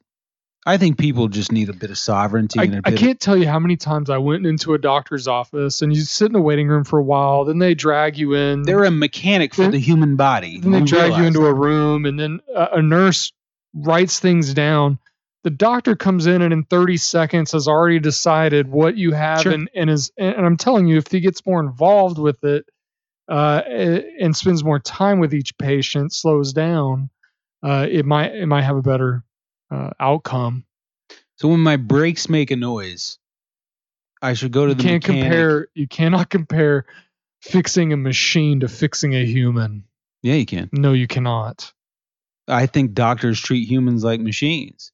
I 0.66 0.76
think 0.76 0.98
people 0.98 1.28
just 1.28 1.50
need 1.52 1.70
a 1.70 1.72
bit 1.72 1.88
of 1.90 1.96
sovereignty 1.96 2.60
I, 2.60 2.64
and 2.64 2.74
a 2.74 2.80
I 2.84 2.92
can't 2.92 3.18
tell 3.18 3.34
you 3.34 3.48
how 3.48 3.58
many 3.58 3.78
times 3.78 4.10
I 4.10 4.18
went 4.18 4.44
into 4.44 4.74
a 4.74 4.78
doctor's 4.78 5.26
office 5.26 5.80
and 5.80 5.90
you 5.90 6.02
sit 6.02 6.26
in 6.26 6.32
the 6.34 6.42
waiting 6.42 6.68
room 6.68 6.84
for 6.84 6.98
a 6.98 7.02
while, 7.02 7.46
then 7.46 7.58
they 7.58 7.74
drag 7.74 8.18
you 8.18 8.34
in. 8.34 8.62
they're 8.64 8.84
a 8.84 8.90
mechanic 8.90 9.54
for 9.54 9.62
Then- 9.62 9.70
the 9.70 9.78
human 9.80 10.16
body. 10.16 10.60
then 10.60 10.72
they 10.72 10.82
drag 10.82 11.16
you 11.16 11.24
into 11.24 11.38
that. 11.40 11.46
a 11.46 11.54
room 11.54 12.04
and 12.04 12.20
then 12.20 12.40
a, 12.54 12.68
a 12.74 12.82
nurse 12.82 13.32
writes 13.72 14.18
things 14.20 14.52
down 14.52 14.98
the 15.42 15.50
doctor 15.50 15.96
comes 15.96 16.26
in 16.26 16.42
and 16.42 16.52
in 16.52 16.64
30 16.64 16.96
seconds 16.98 17.52
has 17.52 17.66
already 17.66 17.98
decided 17.98 18.68
what 18.68 18.96
you 18.96 19.12
have 19.12 19.42
Sure. 19.42 19.52
and, 19.52 19.70
and 19.74 19.88
is 19.90 20.10
and 20.18 20.44
i'm 20.46 20.56
telling 20.56 20.86
you 20.86 20.96
if 20.98 21.06
he 21.10 21.20
gets 21.20 21.44
more 21.46 21.60
involved 21.60 22.18
with 22.18 22.42
it 22.44 22.66
uh, 23.28 23.62
and 24.20 24.34
spends 24.36 24.64
more 24.64 24.78
time 24.80 25.20
with 25.20 25.32
each 25.32 25.56
patient 25.56 26.12
slows 26.12 26.52
down 26.52 27.08
uh, 27.62 27.86
it 27.88 28.04
might 28.04 28.34
it 28.34 28.46
might 28.46 28.62
have 28.62 28.76
a 28.76 28.82
better 28.82 29.22
uh, 29.70 29.90
outcome 30.00 30.64
So 31.36 31.48
when 31.48 31.60
my 31.60 31.76
brakes 31.76 32.28
make 32.28 32.50
a 32.50 32.56
noise, 32.56 33.18
I 34.20 34.34
should 34.34 34.52
go 34.52 34.66
to 34.66 34.72
you 34.72 34.76
the 34.76 34.82
can't 34.82 35.02
mechanic. 35.06 35.22
compare 35.24 35.68
you 35.74 35.86
cannot 35.88 36.28
compare 36.28 36.84
fixing 37.40 37.92
a 37.92 37.96
machine 37.96 38.60
to 38.60 38.68
fixing 38.68 39.14
a 39.14 39.24
human 39.24 39.84
Yeah, 40.22 40.34
you 40.34 40.44
can. 40.46 40.68
no 40.72 40.92
you 40.92 41.06
cannot 41.06 41.72
I 42.48 42.66
think 42.66 42.94
doctors 42.94 43.40
treat 43.40 43.68
humans 43.68 44.02
like 44.02 44.20
machines. 44.20 44.90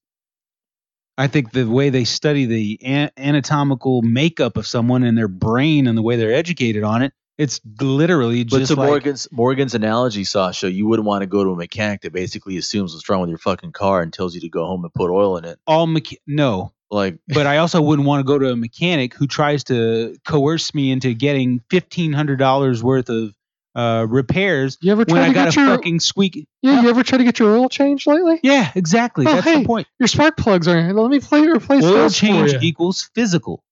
I 1.19 1.29
think 1.29 1.53
the 1.53 1.65
way 1.65 1.91
they 1.91 2.05
study 2.05 2.47
the 2.47 2.79
an- 2.83 3.11
anatomical 3.17 4.03
makeup 4.03 4.57
of 4.57 4.67
someone 4.67 5.03
and 5.03 5.17
their 5.17 5.29
brain 5.29 5.87
and 5.87 5.97
the 5.97 6.03
way 6.03 6.17
they're 6.17 6.35
educated 6.35 6.83
on 6.83 7.03
it, 7.03 7.13
it's 7.39 7.61
literally 7.81 8.45
just 8.45 8.51
But 8.51 8.59
just 8.61 8.73
to 8.73 8.79
like 8.81 8.89
Morgan's 8.89 9.29
Morgan's 9.31 9.75
analogy, 9.75 10.25
Sasha, 10.25 10.71
you 10.71 10.87
wouldn't 10.87 11.07
want 11.07 11.23
to 11.23 11.27
go 11.27 11.45
to 11.45 11.51
a 11.51 11.57
mechanic 11.57 12.03
that 12.03 12.13
basically 12.13 12.57
assumes 12.57 12.95
what's 12.95 13.09
wrong 13.09 13.21
with 13.21 13.31
your 13.31 13.39
fucking 13.39 13.73
car 13.73 14.03
and 14.03 14.13
tells 14.13 14.35
you 14.35 14.41
to 14.43 14.49
go 14.49 14.67
home 14.67 14.85
and 14.85 14.93
put 14.95 15.11
oil 15.11 15.37
in 15.37 15.45
it. 15.45 15.59
all 15.67 15.87
mecha- 15.87 16.17
no. 16.27 16.73
Like, 16.91 17.19
But 17.29 17.47
I 17.47 17.59
also 17.59 17.83
wouldn't 17.83 18.07
want 18.07 18.21
to 18.21 18.25
go 18.25 18.39
to 18.39 18.51
a 18.51 18.57
mechanic 18.57 19.13
who 19.15 19.27
tries 19.27 19.65
to 19.65 20.17
coerce 20.27 20.75
me 20.75 20.91
into 20.91 21.15
getting 21.15 21.61
fifteen 21.71 22.13
hundred 22.13 22.39
dollars 22.39 22.83
worth 22.83 23.09
of 23.11 23.35
uh, 23.77 24.07
repairs 24.09 24.79
you 24.81 24.91
ever 24.91 25.05
when 25.05 25.17
try 25.17 25.25
I 25.25 25.29
to 25.29 25.35
got 25.35 25.45
get 25.47 25.57
a 25.57 25.61
your 25.61 25.77
fucking 25.77 26.01
squeaky. 26.01 26.49
yeah 26.63 26.81
you 26.83 26.89
ever 26.89 27.03
try 27.03 27.19
to 27.19 27.25
get 27.25 27.39
your 27.39 27.57
oil 27.57 27.69
changed 27.69 28.07
lately 28.07 28.41
Yeah, 28.43 28.73
exactly. 28.75 29.27
Oh, 29.29 29.35
That's 29.35 29.45
hey, 29.47 29.61
the 29.61 29.67
point. 29.67 29.87
your 30.01 30.07
spark 30.09 30.37
plugs 30.37 30.67
are 30.67 30.93
let 30.95 31.11
me 31.11 31.21
play 31.21 31.47
replace 31.47 31.85
Oil 31.85 31.93
those 31.93 32.17
change 32.17 32.53
for 32.53 32.57
you. 32.57 32.69
equals 32.69 33.11
physical. 33.15 33.63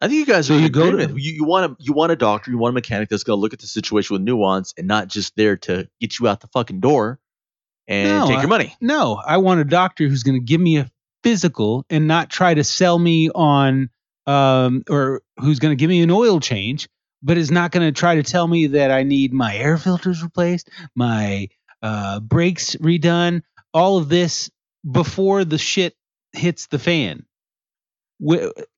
I 0.00 0.08
think 0.08 0.18
you 0.18 0.26
guys 0.34 0.48
So 0.48 0.54
are 0.54 0.58
you 0.58 0.64
you 0.64 0.70
go 0.70 0.90
to- 0.90 1.06
you, 1.18 1.32
you 1.32 1.44
want 1.44 1.72
a 1.72 1.76
you 1.78 1.92
want 1.92 2.10
a 2.12 2.16
doctor, 2.16 2.50
you 2.50 2.58
want 2.58 2.72
a 2.72 2.74
mechanic 2.74 3.08
that's 3.08 3.22
going 3.22 3.36
to 3.36 3.40
look 3.40 3.52
at 3.54 3.60
the 3.60 3.66
situation 3.68 4.14
with 4.14 4.22
nuance 4.22 4.74
and 4.76 4.88
not 4.88 5.06
just 5.08 5.34
there 5.36 5.56
to 5.58 5.88
get 6.00 6.18
you 6.18 6.26
out 6.28 6.40
the 6.40 6.48
fucking 6.48 6.80
door 6.80 7.20
and 7.86 8.08
No, 8.08 8.26
take 8.26 8.40
your 8.40 8.48
money. 8.48 8.74
No, 8.80 9.14
I 9.24 9.36
want 9.36 9.60
a 9.60 9.64
doctor 9.64 10.08
who's 10.08 10.24
going 10.24 10.38
to 10.40 10.44
give 10.44 10.60
me 10.60 10.78
a 10.78 10.90
physical 11.22 11.86
and 11.88 12.08
not 12.08 12.28
try 12.28 12.52
to 12.54 12.64
sell 12.64 12.98
me 12.98 13.30
on, 13.30 13.88
um, 14.26 14.82
or 14.90 15.22
who's 15.38 15.58
going 15.58 15.70
to 15.72 15.76
give 15.76 15.88
me 15.90 16.02
an 16.02 16.10
oil 16.10 16.40
change, 16.40 16.88
but 17.24 17.38
is 17.38 17.50
not 17.50 17.72
going 17.72 17.86
to 17.86 17.98
try 17.98 18.16
to 18.16 18.22
tell 18.22 18.46
me 18.46 18.68
that 18.68 18.90
I 18.90 19.02
need 19.02 19.32
my 19.32 19.56
air 19.56 19.78
filters 19.78 20.22
replaced, 20.22 20.68
my 20.94 21.48
uh, 21.82 22.20
brakes 22.20 22.76
redone, 22.76 23.42
all 23.72 23.96
of 23.96 24.10
this 24.10 24.50
before 24.88 25.44
the 25.44 25.56
shit 25.58 25.96
hits 26.34 26.66
the 26.66 26.78
fan. 26.78 27.24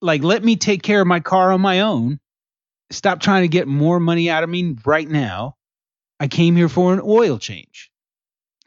Like, 0.00 0.22
let 0.22 0.44
me 0.44 0.56
take 0.56 0.82
care 0.82 1.00
of 1.00 1.06
my 1.08 1.20
car 1.20 1.52
on 1.52 1.60
my 1.60 1.80
own. 1.80 2.20
Stop 2.90 3.20
trying 3.20 3.42
to 3.42 3.48
get 3.48 3.66
more 3.66 3.98
money 3.98 4.30
out 4.30 4.44
of 4.44 4.48
me 4.48 4.76
right 4.84 5.08
now. 5.08 5.56
I 6.20 6.28
came 6.28 6.54
here 6.54 6.68
for 6.68 6.94
an 6.94 7.00
oil 7.04 7.38
change. 7.38 7.90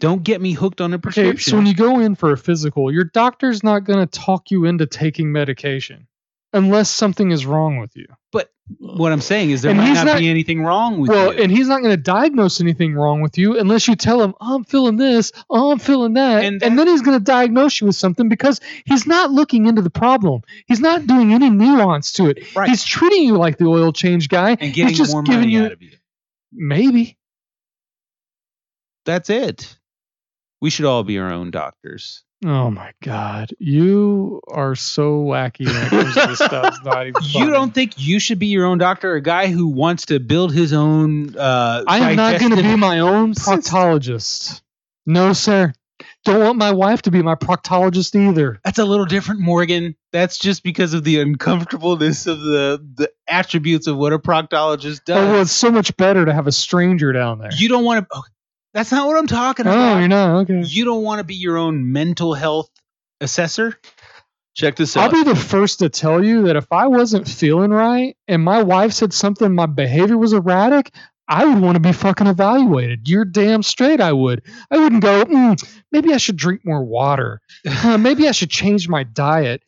Don't 0.01 0.23
get 0.23 0.41
me 0.41 0.51
hooked 0.51 0.81
on 0.81 0.93
a 0.93 0.99
prescription. 0.99 1.31
Okay, 1.31 1.41
so 1.41 1.57
when 1.57 1.65
you 1.65 1.73
go 1.73 1.99
in 1.99 2.15
for 2.15 2.31
a 2.31 2.37
physical, 2.37 2.91
your 2.91 3.05
doctor's 3.05 3.63
not 3.63 3.85
going 3.85 3.99
to 3.99 4.19
talk 4.19 4.51
you 4.51 4.65
into 4.65 4.85
taking 4.85 5.31
medication 5.31 6.07
unless 6.53 6.89
something 6.89 7.31
is 7.31 7.45
wrong 7.45 7.79
with 7.79 7.95
you. 7.95 8.05
What 8.77 9.11
I'm 9.11 9.21
saying 9.21 9.49
is 9.51 9.61
there 9.61 9.71
And 9.71 9.79
might 9.79 9.87
he's 9.87 9.95
not, 9.97 10.05
not- 10.05 10.19
be 10.19 10.29
anything 10.29 10.61
wrong 10.61 10.99
with 10.99 11.09
well, 11.09 11.33
you. 11.33 11.41
and 11.41 11.51
he's 11.51 11.67
not 11.67 11.79
going 11.81 11.91
to 11.95 12.01
diagnose 12.01 12.61
anything 12.61 12.93
wrong 12.93 13.21
with 13.21 13.37
you 13.37 13.57
unless 13.59 13.87
you 13.87 13.95
tell 13.95 14.21
him, 14.21 14.35
oh, 14.39 14.55
I'm 14.55 14.63
feeling 14.63 14.95
this, 14.97 15.31
oh, 15.49 15.71
I'm 15.71 15.79
feeling 15.79 16.13
that. 16.13 16.43
And 16.43 16.61
And, 16.61 16.77
then 16.77 16.87
he's 16.87 17.01
going 17.01 17.17
to 17.17 17.23
diagnose 17.23 17.81
you 17.81 17.87
with 17.87 17.95
something 17.95 18.29
because 18.29 18.61
he's 18.85 19.07
not 19.07 19.31
looking 19.31 19.65
into 19.65 19.81
the 19.81 19.89
problem. 19.89 20.41
He's 20.67 20.79
not 20.79 21.07
doing 21.07 21.33
any 21.33 21.49
nuance 21.49 22.13
to 22.13 22.27
it. 22.29 22.55
Right. 22.55 22.69
He's 22.69 22.83
treating 22.83 23.23
you 23.23 23.37
like 23.37 23.57
the 23.57 23.65
oil 23.65 23.91
change 23.91 24.29
guy. 24.29 24.51
and 24.51 24.73
getting 24.73 24.89
he's 24.89 24.97
just 24.97 25.11
more 25.13 25.23
giving 25.23 25.39
money 25.41 25.51
you, 25.53 25.65
out 25.65 25.71
of 25.71 25.81
you. 25.81 25.91
maybe. 26.51 27.17
That's 29.05 29.29
it. 29.29 29.77
We 30.61 30.69
should 30.69 30.85
all 30.85 31.03
be 31.03 31.17
our 31.19 31.31
own 31.31 31.51
doctors. 31.51 32.23
Oh 32.45 32.71
my 32.71 32.93
God. 33.03 33.51
You 33.59 34.41
are 34.47 34.73
so 34.75 35.23
wacky 35.23 35.65
when 35.65 35.75
it 35.75 35.89
comes 35.89 36.13
to 36.13 36.27
this 36.27 36.39
stuff. 36.39 36.67
It's 36.75 36.85
not 36.85 37.05
even 37.07 37.21
You 37.23 37.49
don't 37.49 37.73
think 37.73 37.93
you 37.97 38.19
should 38.19 38.39
be 38.39 38.47
your 38.47 38.65
own 38.65 38.77
doctor? 38.77 39.15
A 39.15 39.21
guy 39.21 39.47
who 39.47 39.67
wants 39.67 40.05
to 40.05 40.19
build 40.19 40.53
his 40.53 40.71
own. 40.71 41.35
Uh, 41.37 41.83
I 41.85 42.11
am 42.11 42.15
not 42.15 42.39
going 42.39 42.55
to 42.55 42.63
be 42.63 42.77
my 42.77 42.99
own 42.99 43.33
proctologist. 43.33 44.61
No, 45.05 45.33
sir. 45.33 45.73
Don't 46.23 46.39
want 46.41 46.57
my 46.57 46.71
wife 46.71 47.01
to 47.03 47.11
be 47.11 47.21
my 47.21 47.35
proctologist 47.35 48.15
either. 48.15 48.59
That's 48.63 48.79
a 48.79 48.85
little 48.85 49.05
different, 49.05 49.41
Morgan. 49.41 49.95
That's 50.13 50.37
just 50.37 50.63
because 50.63 50.93
of 50.93 51.03
the 51.03 51.19
uncomfortableness 51.19 52.25
of 52.27 52.39
the 52.39 52.85
the 52.95 53.11
attributes 53.27 53.87
of 53.87 53.97
what 53.97 54.13
a 54.13 54.19
proctologist 54.19 55.03
does. 55.05 55.17
Oh, 55.17 55.31
well, 55.31 55.41
it's 55.41 55.51
so 55.51 55.71
much 55.71 55.95
better 55.97 56.25
to 56.25 56.33
have 56.33 56.47
a 56.47 56.51
stranger 56.51 57.11
down 57.11 57.39
there. 57.39 57.51
you 57.57 57.67
don't 57.67 57.83
want 57.83 58.07
to. 58.09 58.21
That's 58.73 58.91
not 58.91 59.07
what 59.07 59.17
I'm 59.17 59.27
talking 59.27 59.67
oh, 59.67 59.71
about. 59.71 59.99
you're 59.99 60.07
not? 60.07 60.41
Okay. 60.41 60.61
You 60.61 60.85
don't 60.85 61.03
want 61.03 61.19
to 61.19 61.23
be 61.23 61.35
your 61.35 61.57
own 61.57 61.91
mental 61.91 62.33
health 62.33 62.69
assessor. 63.21 63.79
Check 64.55 64.75
this 64.75 64.97
out. 64.97 65.13
I'll 65.13 65.23
be 65.23 65.29
the 65.29 65.35
first 65.35 65.79
to 65.79 65.89
tell 65.89 66.23
you 66.23 66.43
that 66.43 66.55
if 66.55 66.67
I 66.71 66.87
wasn't 66.87 67.27
feeling 67.27 67.71
right 67.71 68.17
and 68.27 68.43
my 68.43 68.63
wife 68.63 68.93
said 68.93 69.13
something, 69.13 69.53
my 69.53 69.67
behavior 69.67 70.17
was 70.17 70.33
erratic, 70.33 70.91
I 71.29 71.45
would 71.45 71.61
want 71.61 71.75
to 71.75 71.79
be 71.79 71.93
fucking 71.93 72.27
evaluated. 72.27 73.07
You're 73.07 73.23
damn 73.23 73.61
straight 73.61 74.01
I 74.01 74.11
would. 74.11 74.41
I 74.71 74.79
wouldn't 74.79 75.03
go, 75.03 75.23
"Mm, 75.25 75.79
maybe 75.91 76.11
I 76.13 76.17
should 76.17 76.37
drink 76.37 76.61
more 76.65 76.83
water. 76.83 77.39
Huh, 77.65 77.97
maybe 77.99 78.27
I 78.27 78.31
should 78.31 78.49
change 78.49 78.89
my 78.89 79.03
diet. 79.03 79.61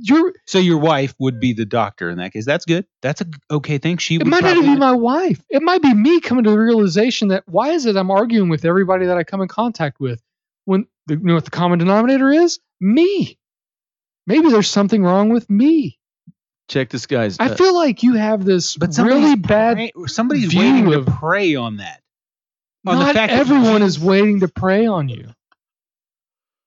You're, 0.00 0.32
So 0.46 0.58
your 0.58 0.78
wife 0.78 1.14
would 1.18 1.40
be 1.40 1.52
the 1.52 1.66
doctor 1.66 2.08
in 2.10 2.16
that 2.18 2.32
case. 2.32 2.46
That's 2.46 2.64
good. 2.64 2.86
That's 3.02 3.20
a 3.20 3.26
g- 3.26 3.38
okay 3.50 3.78
thing. 3.78 3.98
She 3.98 4.14
it 4.14 4.18
would 4.18 4.26
might 4.28 4.42
not 4.42 4.54
probably- 4.54 4.74
be 4.74 4.78
my 4.78 4.92
wife. 4.92 5.42
It 5.50 5.62
might 5.62 5.82
be 5.82 5.92
me 5.92 6.20
coming 6.20 6.44
to 6.44 6.50
the 6.50 6.58
realization 6.58 7.28
that 7.28 7.44
why 7.46 7.70
is 7.72 7.84
it 7.86 7.96
I'm 7.96 8.10
arguing 8.10 8.48
with 8.48 8.64
everybody 8.64 9.06
that 9.06 9.16
I 9.18 9.24
come 9.24 9.42
in 9.42 9.48
contact 9.48 10.00
with 10.00 10.22
when 10.64 10.86
the, 11.06 11.14
you 11.16 11.20
know 11.24 11.34
what 11.34 11.44
the 11.44 11.50
common 11.50 11.78
denominator 11.78 12.30
is? 12.30 12.60
Me. 12.80 13.38
Maybe 14.26 14.48
there's 14.48 14.70
something 14.70 15.02
wrong 15.02 15.28
with 15.28 15.50
me. 15.50 15.98
Check 16.68 16.88
this, 16.88 17.04
guys. 17.04 17.36
I 17.38 17.50
Uh, 17.50 17.54
feel 17.56 17.74
like 17.74 18.02
you 18.02 18.14
have 18.14 18.42
this 18.42 18.74
But 18.78 18.96
really 18.96 19.36
bad. 19.36 19.76
prey- 19.76 19.92
somebody's 20.06 20.46
view 20.46 20.60
waiting 20.60 20.84
to 20.90 20.98
of- 21.00 21.06
prey 21.06 21.56
on 21.56 21.76
that. 21.76 22.00
on 22.86 22.98
the 22.98 23.04
Not 23.04 23.14
fact 23.14 23.32
that 23.32 23.38
everyone 23.40 23.80
you- 23.82 23.86
is 23.86 24.00
waiting 24.00 24.40
to 24.40 24.48
prey 24.48 24.86
on 24.86 25.08
you. 25.10 25.28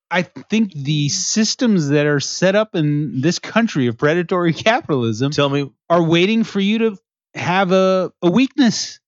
I 0.10 0.22
think 0.22 0.74
the 0.74 1.10
systems 1.10 1.90
that 1.90 2.06
are 2.06 2.19
set 2.19 2.56
up 2.56 2.76
in 2.76 3.22
this 3.22 3.40
country 3.40 3.88
of 3.88 3.98
predatory 3.98 4.53
capitalism 4.53 5.32
tell 5.32 5.50
me, 5.50 5.72
are 5.90 6.02
waiting 6.02 6.44
for 6.44 6.60
you 6.60 6.77
to 6.80 6.98
have 7.34 7.72
a, 7.72 8.11
a 8.22 8.32
weakness. 8.32 9.00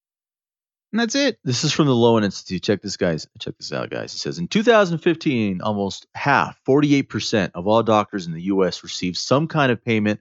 And 0.92 1.00
that's 1.00 1.16
it. 1.16 1.38
this 1.44 1.64
is 1.64 1.72
from 1.72 1.86
the 1.86 1.96
Lown 1.96 2.24
Institute. 2.24 2.64
Check 2.64 2.82
this, 2.82 2.98
guys. 2.98 3.28
Check 3.40 3.58
this 3.58 3.72
out, 3.72 3.92
guys. 3.92 4.14
It 4.14 4.18
says 4.18 4.40
in 4.40 4.48
2015, 4.48 5.62
almost 5.62 6.08
half, 6.16 6.60
48% 6.68 7.52
of 7.54 7.68
all 7.68 7.84
doctors 7.84 8.26
in 8.26 8.34
the 8.34 8.42
U.S. 8.44 8.84
received 8.84 9.18
some 9.18 9.48
kind 9.48 9.72
of 9.72 9.84
payment 9.84 10.20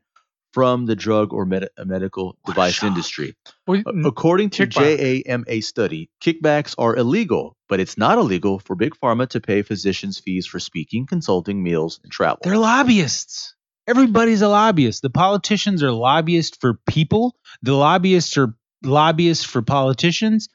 from 0.52 0.86
the 0.86 0.96
drug 0.96 1.32
or 1.32 1.44
med- 1.44 1.68
uh, 1.76 1.84
medical 1.84 2.38
What 2.42 2.54
device 2.54 2.82
industry. 2.82 3.34
Well, 3.66 3.82
According 4.04 4.50
to 4.50 4.66
Kickback. 4.66 5.24
JAMA 5.26 5.62
study, 5.62 6.10
kickbacks 6.22 6.74
are 6.78 6.96
illegal, 6.96 7.56
but 7.68 7.80
it's 7.80 7.98
not 7.98 8.18
illegal 8.18 8.58
for 8.58 8.74
big 8.74 8.94
pharma 9.02 9.28
to 9.30 9.40
pay 9.40 9.62
physicians 9.62 10.18
fees 10.18 10.46
for 10.46 10.58
speaking, 10.58 11.06
consulting, 11.06 11.62
meals, 11.62 12.00
and 12.02 12.10
travel. 12.10 12.38
They're 12.42 12.56
lobbyists. 12.58 13.54
Everybody's 13.86 14.42
a 14.42 14.48
lobbyist. 14.48 15.02
The 15.02 15.10
politicians 15.10 15.82
are 15.82 15.92
lobbyists 15.92 16.58
for 16.60 16.74
people. 16.86 17.34
The 17.62 17.74
lobbyists 17.74 18.36
are 18.36 18.54
lobbyists 18.82 19.44
for 19.44 19.62
politicians. 19.62 20.48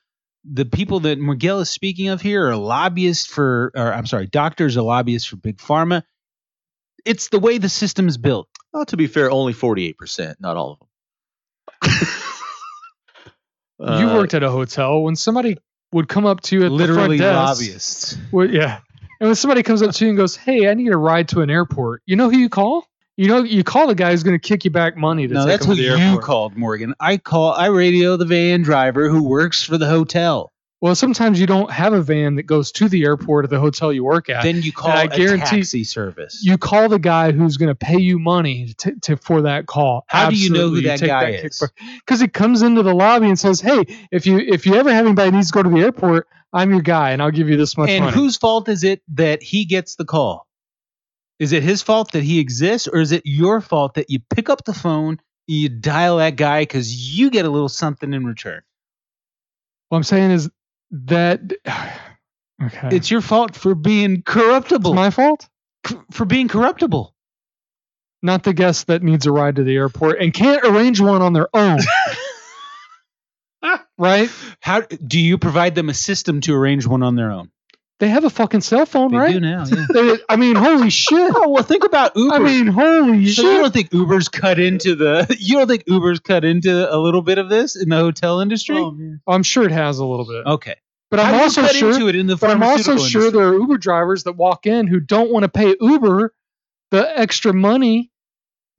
The 0.45 0.65
people 0.65 1.01
that 1.01 1.17
Miguel 1.19 1.61
is 1.61 1.69
speaking 1.69 2.09
of 2.09 2.21
here 2.21 2.49
are 2.49 2.55
lobbyists 2.55 3.25
for, 3.25 3.71
or 3.75 3.93
I'm 3.93 4.05
sorry, 4.05 4.27
doctors 4.27 4.77
are 4.77 4.81
lobbyists 4.81 5.27
for 5.27 5.37
big 5.37 5.57
pharma. 5.57 6.03
It's 7.05 7.29
the 7.29 7.39
way 7.39 7.57
the 7.57 7.69
system's 7.69 8.17
built. 8.17 8.47
Well, 8.73 8.85
to 8.85 8.97
be 8.97 9.07
fair, 9.07 9.29
only 9.29 9.53
48%, 9.53 10.35
not 10.39 10.57
all 10.57 10.71
of 10.71 10.79
them. 10.79 11.91
you 13.79 14.07
Uh, 14.07 14.15
worked 14.15 14.33
at 14.33 14.43
a 14.43 14.49
hotel. 14.49 15.01
When 15.03 15.15
somebody 15.15 15.57
would 15.91 16.07
come 16.07 16.25
up 16.25 16.41
to 16.41 16.55
you 16.57 16.65
at 16.65 16.71
Literally 16.71 17.17
the 17.17 17.23
front 17.23 17.35
desk, 17.47 17.59
lobbyists. 17.61 18.17
well, 18.31 18.49
yeah, 18.49 18.79
and 19.19 19.29
when 19.29 19.35
somebody 19.35 19.61
comes 19.63 19.81
up 19.81 19.91
to 19.95 20.05
you 20.05 20.09
and 20.09 20.17
goes, 20.17 20.35
"Hey, 20.35 20.69
I 20.69 20.73
need 20.73 20.91
a 20.91 20.97
ride 20.97 21.27
to 21.29 21.41
an 21.41 21.49
airport," 21.49 22.01
you 22.05 22.15
know 22.15 22.29
who 22.29 22.37
you 22.37 22.49
call? 22.49 22.85
You 23.17 23.27
know, 23.27 23.43
you 23.43 23.63
call 23.63 23.87
the 23.87 23.93
guy 23.95 24.09
who's 24.11 24.23
going 24.23 24.39
to 24.39 24.47
kick 24.47 24.65
you 24.65 24.71
back 24.71 24.97
money 24.97 25.27
to 25.27 25.33
No, 25.35 25.45
that's 25.45 25.65
who 25.67 25.75
you 25.75 25.93
airport. 25.95 26.23
called, 26.23 26.57
Morgan. 26.57 26.95
I 26.99 27.17
call, 27.17 27.51
I 27.53 27.67
radio 27.67 28.17
the 28.17 28.25
van 28.25 28.63
driver 28.63 29.07
who 29.07 29.21
works 29.23 29.61
for 29.61 29.77
the 29.77 29.85
hotel. 29.87 30.51
Well, 30.83 30.95
sometimes 30.95 31.39
you 31.39 31.47
don't 31.47 31.71
have 31.71 31.93
a 31.93 32.01
van 32.01 32.35
that 32.35 32.43
goes 32.43 32.69
to 32.73 32.89
the 32.89 33.05
airport 33.05 33.45
or 33.45 33.47
the 33.47 33.57
hotel 33.57 33.93
you 33.93 34.03
work 34.03 34.27
at. 34.27 34.43
Then 34.43 34.61
you 34.61 34.73
call 34.73 34.91
I 34.91 35.03
a 35.03 35.07
guarantee 35.07 35.59
taxi 35.59 35.85
service. 35.85 36.41
you 36.43 36.57
call 36.57 36.89
the 36.89 36.99
guy 36.99 37.31
who's 37.31 37.55
going 37.55 37.69
to 37.69 37.75
pay 37.75 37.99
you 37.99 38.19
money 38.19 38.73
to, 38.79 38.93
to 39.03 39.15
for 39.15 39.43
that 39.43 39.65
call. 39.65 40.03
How 40.07 40.29
do 40.29 40.35
you 40.35 40.49
know 40.49 40.67
who 40.67 40.81
that 40.81 40.99
guy 40.99 41.29
is? 41.29 41.63
Because 41.99 42.19
he 42.19 42.27
comes 42.27 42.63
into 42.63 42.83
the 42.83 42.93
lobby 42.93 43.29
and 43.29 43.39
says, 43.39 43.61
"Hey, 43.61 43.85
if 44.11 44.27
you 44.27 44.39
if 44.39 44.65
you 44.65 44.75
ever 44.75 44.93
have 44.93 45.05
anybody 45.05 45.31
that 45.31 45.37
needs 45.37 45.51
to 45.51 45.53
go 45.53 45.63
to 45.63 45.69
the 45.69 45.79
airport, 45.79 46.27
I'm 46.51 46.69
your 46.69 46.81
guy, 46.81 47.11
and 47.11 47.21
I'll 47.21 47.31
give 47.31 47.47
you 47.47 47.55
this 47.55 47.77
much 47.77 47.87
money. 47.87 47.95
and 47.95 48.05
money." 48.07 48.17
whose 48.17 48.35
fault 48.35 48.67
is 48.67 48.83
it 48.83 49.01
that 49.13 49.41
he 49.41 49.63
gets 49.63 49.95
the 49.95 50.03
call? 50.03 50.47
Is 51.39 51.53
it 51.53 51.63
his 51.63 51.81
fault 51.81 52.11
that 52.11 52.23
he 52.23 52.39
exists, 52.39 52.89
or 52.89 52.99
is 52.99 53.13
it 53.13 53.21
your 53.23 53.61
fault 53.61 53.93
that 53.93 54.09
you 54.09 54.19
pick 54.19 54.49
up 54.49 54.65
the 54.65 54.73
phone, 54.73 55.21
you 55.47 55.69
dial 55.69 56.17
that 56.17 56.35
guy 56.35 56.63
because 56.63 57.17
you 57.17 57.29
get 57.29 57.45
a 57.45 57.49
little 57.49 57.69
something 57.69 58.13
in 58.13 58.25
return? 58.25 58.63
what 59.93 59.97
I'm 59.97 60.03
saying 60.03 60.31
is 60.31 60.49
that 60.93 61.41
okay, 62.63 62.95
It's 62.95 63.11
your 63.11 63.21
fault 63.21 63.55
for 63.55 63.75
being 63.75 64.21
corruptible. 64.23 64.91
It's 64.91 64.95
my 64.95 65.09
fault, 65.09 65.47
c- 65.87 65.97
for 66.11 66.25
being 66.25 66.47
corruptible. 66.47 67.13
not 68.21 68.43
the 68.43 68.53
guest 68.53 68.87
that 68.87 69.03
needs 69.03 69.25
a 69.25 69.31
ride 69.31 69.57
to 69.57 69.63
the 69.63 69.75
airport 69.75 70.21
and 70.21 70.33
can't 70.33 70.63
arrange 70.63 71.01
one 71.01 71.21
on 71.21 71.33
their 71.33 71.49
own. 71.53 71.79
right? 73.97 74.29
How 74.59 74.81
do 74.81 75.19
you 75.19 75.37
provide 75.37 75.75
them 75.75 75.89
a 75.89 75.93
system 75.93 76.41
to 76.41 76.53
arrange 76.53 76.85
one 76.87 77.03
on 77.03 77.15
their 77.15 77.31
own? 77.31 77.49
They 77.99 78.09
have 78.09 78.25
a 78.25 78.29
fucking 78.29 78.61
cell 78.61 78.85
phone, 78.85 79.11
They 79.11 79.17
right? 79.17 79.33
do 79.33 79.39
now. 79.39 79.65
Yeah. 79.65 79.85
They- 79.93 80.17
I 80.27 80.35
mean, 80.35 80.55
holy 80.55 80.89
shit! 80.89 81.31
oh 81.35 81.49
well, 81.49 81.63
think 81.63 81.85
about 81.85 82.15
Uber. 82.17 82.35
I 82.35 82.39
mean, 82.39 82.67
holy 82.67 83.27
So 83.27 83.43
shit! 83.43 83.53
you 83.53 83.61
don't 83.61 83.73
think 83.73 83.93
Uber's 83.93 84.27
cut 84.27 84.59
into 84.59 84.95
the? 84.95 85.33
You 85.39 85.59
don't 85.59 85.67
think 85.67 85.83
Uber's 85.87 86.19
cut 86.19 86.43
into 86.43 86.93
a 86.93 86.97
little 86.97 87.21
bit 87.21 87.37
of 87.37 87.49
this 87.49 87.81
in 87.81 87.89
the 87.89 87.95
hotel 87.97 88.41
industry? 88.41 88.77
Oh, 88.77 88.97
I'm 89.27 89.43
sure 89.43 89.63
it 89.63 89.71
has 89.71 89.99
a 89.99 90.05
little 90.05 90.25
bit, 90.25 90.45
okay, 90.45 90.75
but 91.13 91.19
I'm 91.19 91.35
also 91.35 91.63
sure. 91.67 91.93
into 91.93 92.07
it 92.07 92.15
in 92.15 92.25
the 92.25 92.35
But 92.35 92.49
I'm 92.49 92.63
also 92.63 92.97
sure 92.97 93.21
industry? 93.21 93.29
there 93.29 93.47
are 93.49 93.53
Uber 93.53 93.77
drivers 93.77 94.23
that 94.23 94.33
walk 94.33 94.65
in 94.65 94.87
who 94.87 94.99
don't 94.99 95.31
want 95.31 95.43
to 95.43 95.49
pay 95.49 95.75
Uber 95.79 96.33
the 96.89 97.19
extra 97.19 97.53
money 97.53 98.11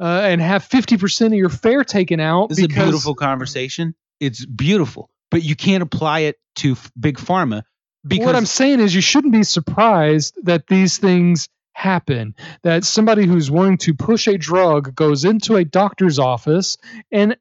uh, 0.01 0.23
and 0.25 0.41
have 0.41 0.69
50% 0.69 1.27
of 1.27 1.33
your 1.35 1.49
fare 1.49 1.85
taken 1.85 2.19
out. 2.19 2.49
This 2.49 2.59
is 2.59 2.65
a 2.65 2.69
beautiful 2.69 3.15
conversation. 3.15 3.95
It's 4.19 4.45
beautiful, 4.45 5.11
but 5.31 5.45
you 5.45 5.55
can't 5.55 5.83
apply 5.85 6.21
it 6.21 6.37
to 6.57 6.73
f- 6.73 6.91
big 6.99 7.19
pharma 7.19 7.63
because 8.07 8.27
what 8.27 8.37
I'm 8.37 8.47
saying 8.47 8.81
is 8.81 8.95
you 8.95 9.01
shouldn't 9.01 9.33
be 9.33 9.45
surprised 9.45 10.37
that 10.43 10.67
these 10.67 10.99
things 10.99 11.49
happen. 11.73 12.35
That 12.63 12.85
somebody 12.85 13.27
who's 13.27 13.51
wanting 13.51 13.79
to 13.79 13.95
push 13.95 14.27
a 14.27 14.37
drug 14.37 14.95
goes 14.95 15.25
into 15.25 15.57
a 15.57 15.65
doctor's 15.65 16.19
office 16.19 16.77
and 17.13 17.37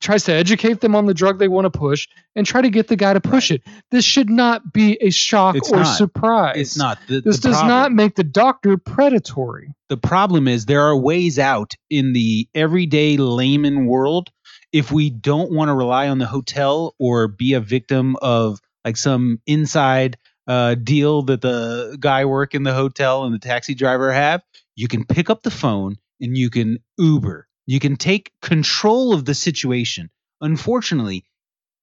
tries 0.00 0.24
to 0.24 0.32
educate 0.32 0.80
them 0.80 0.94
on 0.94 1.06
the 1.06 1.14
drug 1.14 1.38
they 1.38 1.48
want 1.48 1.64
to 1.66 1.70
push 1.78 2.08
and 2.34 2.46
try 2.46 2.60
to 2.62 2.70
get 2.70 2.88
the 2.88 2.96
guy 2.96 3.12
to 3.12 3.20
push 3.20 3.50
it. 3.50 3.62
This 3.90 4.04
should 4.04 4.30
not 4.30 4.72
be 4.72 4.96
a 5.00 5.10
shock 5.10 5.56
It's 5.56 5.70
or 5.70 5.78
not. 5.80 5.96
surprise. 5.96 6.56
it's 6.56 6.76
not. 6.76 6.98
The, 7.06 7.20
This 7.20 7.36
the 7.38 7.48
does 7.48 7.56
problem, 7.58 7.68
not 7.68 7.92
make 7.92 8.14
the 8.14 8.24
doctor 8.24 8.76
predatory. 8.76 9.74
The 9.88 9.96
problem 9.96 10.48
is 10.48 10.66
there 10.66 10.82
are 10.82 10.96
ways 10.96 11.38
out 11.38 11.74
in 11.90 12.12
the 12.12 12.48
everyday 12.54 13.16
layman 13.16 13.86
world 13.86 14.30
if 14.72 14.90
we 14.90 15.08
don't 15.08 15.52
want 15.52 15.68
to 15.68 15.74
rely 15.74 16.08
on 16.08 16.18
the 16.18 16.26
hotel 16.26 16.94
or 16.98 17.28
be 17.28 17.52
a 17.52 17.60
victim 17.60 18.16
of 18.20 18.60
like 18.84 18.96
some 18.96 19.40
inside 19.46 20.18
uh, 20.46 20.74
deal 20.74 21.22
that 21.22 21.40
the 21.40 21.96
guy 22.00 22.24
work 22.24 22.54
in 22.54 22.64
the 22.64 22.74
hotel 22.74 23.24
and 23.24 23.34
the 23.34 23.38
taxi 23.38 23.74
driver 23.74 24.12
have, 24.12 24.42
you 24.74 24.88
can 24.88 25.04
pick 25.04 25.30
up 25.30 25.42
the 25.42 25.50
phone 25.50 25.96
and 26.20 26.36
you 26.36 26.50
can 26.50 26.78
Uber. 26.98 27.46
You 27.66 27.80
can 27.80 27.96
take 27.96 28.32
control 28.40 29.14
of 29.14 29.24
the 29.24 29.34
situation. 29.34 30.10
Unfortunately, 30.40 31.24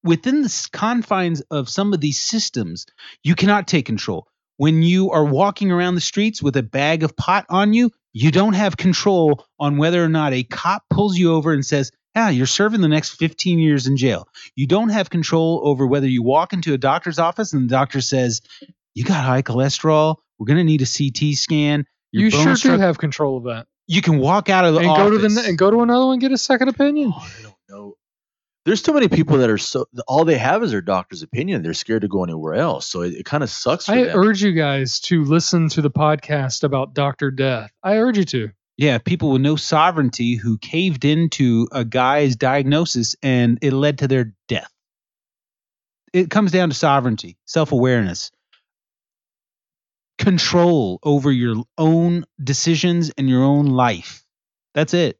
within 0.03 0.42
the 0.42 0.69
confines 0.72 1.42
of 1.51 1.69
some 1.69 1.93
of 1.93 2.01
these 2.01 2.19
systems, 2.19 2.85
you 3.24 3.35
cannot 3.35 3.68
take 3.68 3.85
control. 3.85 4.27
When 4.58 4.84
you 4.84 5.11
are 5.11 5.26
walking 5.26 5.72
around 5.72 5.95
the 5.95 6.01
streets 6.01 6.42
with 6.42 6.56
a 6.56 6.64
bag 6.64 7.03
of 7.03 7.16
pot 7.16 7.45
on 7.50 7.74
you, 7.74 7.92
you 8.14 8.30
don't 8.30 8.53
have 8.53 8.77
control 8.77 9.45
on 9.60 9.77
whether 9.77 10.03
or 10.03 10.10
not 10.10 10.34
a 10.34 10.43
cop 10.43 10.84
pulls 10.90 11.18
you 11.18 11.34
over 11.34 11.53
and 11.53 11.66
says, 11.66 11.92
Yeah, 12.16 12.30
you're 12.30 12.45
serving 12.45 12.82
the 12.82 12.88
next 12.88 13.16
15 13.16 13.58
years 13.58 13.88
in 13.88 13.98
jail. 13.98 14.27
You 14.56 14.68
don't 14.68 14.90
have 14.90 15.10
control 15.10 15.61
over 15.64 15.88
whether 15.88 16.08
you 16.08 16.22
walk 16.22 16.53
into 16.53 16.74
a 16.74 16.77
doctor's 16.77 17.18
office 17.19 17.53
and 17.53 17.64
the 17.64 17.74
doctor 17.74 18.01
says, 18.01 18.42
You 18.93 19.03
got 19.03 19.24
high 19.24 19.42
cholesterol. 19.42 20.18
We're 20.38 20.48
going 20.48 20.58
to 20.58 20.64
need 20.64 20.82
a 20.82 20.85
CT 20.85 21.35
scan. 21.35 21.85
Your 22.11 22.26
You 22.26 22.30
sure 22.30 22.45
do 22.45 22.56
structure-" 22.56 22.82
have 22.82 22.98
control 22.98 23.38
of 23.38 23.43
that. 23.45 23.68
You 23.91 24.01
can 24.01 24.19
walk 24.19 24.49
out 24.49 24.63
of 24.65 24.73
the 24.73 24.79
And 24.79 24.89
office. 24.89 25.03
go 25.03 25.09
to 25.09 25.17
the 25.17 25.43
and 25.49 25.57
go 25.57 25.69
to 25.69 25.81
another 25.81 26.05
one 26.05 26.13
and 26.13 26.21
get 26.21 26.31
a 26.31 26.37
second 26.37 26.69
opinion. 26.69 27.11
Oh, 27.15 27.19
I 27.39 27.41
don't 27.43 27.55
know. 27.69 27.93
There's 28.63 28.81
too 28.81 28.93
many 28.93 29.07
people 29.09 29.37
that 29.39 29.49
are 29.49 29.57
so 29.57 29.85
all 30.07 30.23
they 30.23 30.37
have 30.37 30.63
is 30.63 30.71
their 30.71 30.81
doctor's 30.81 31.23
opinion. 31.23 31.61
They're 31.63 31.73
scared 31.73 32.03
to 32.03 32.07
go 32.07 32.23
anywhere 32.23 32.53
else. 32.53 32.85
So 32.85 33.01
it, 33.01 33.13
it 33.15 33.25
kind 33.25 33.43
of 33.43 33.49
sucks 33.49 33.87
for 33.87 33.91
I 33.93 34.03
them. 34.03 34.17
urge 34.17 34.41
you 34.43 34.53
guys 34.53 34.99
to 35.01 35.23
listen 35.25 35.67
to 35.69 35.81
the 35.81 35.89
podcast 35.91 36.63
about 36.63 36.93
Doctor 36.93 37.31
Death. 37.31 37.71
I 37.83 37.97
urge 37.97 38.17
you 38.17 38.23
to. 38.25 38.51
Yeah, 38.77 38.97
people 38.99 39.31
with 39.31 39.41
no 39.41 39.55
sovereignty 39.57 40.35
who 40.35 40.57
caved 40.57 41.03
into 41.05 41.67
a 41.71 41.83
guy's 41.83 42.35
diagnosis 42.35 43.15
and 43.21 43.59
it 43.61 43.73
led 43.73 43.97
to 43.99 44.07
their 44.07 44.33
death. 44.47 44.71
It 46.13 46.29
comes 46.29 46.51
down 46.51 46.69
to 46.69 46.75
sovereignty, 46.75 47.37
self 47.45 47.71
awareness, 47.71 48.31
control 50.17 50.99
over 51.03 51.31
your 51.31 51.64
own 51.77 52.25
decisions 52.41 53.11
and 53.17 53.30
your 53.30 53.43
own 53.43 53.67
life. 53.67 54.23
That's 54.73 54.93
it. 54.93 55.19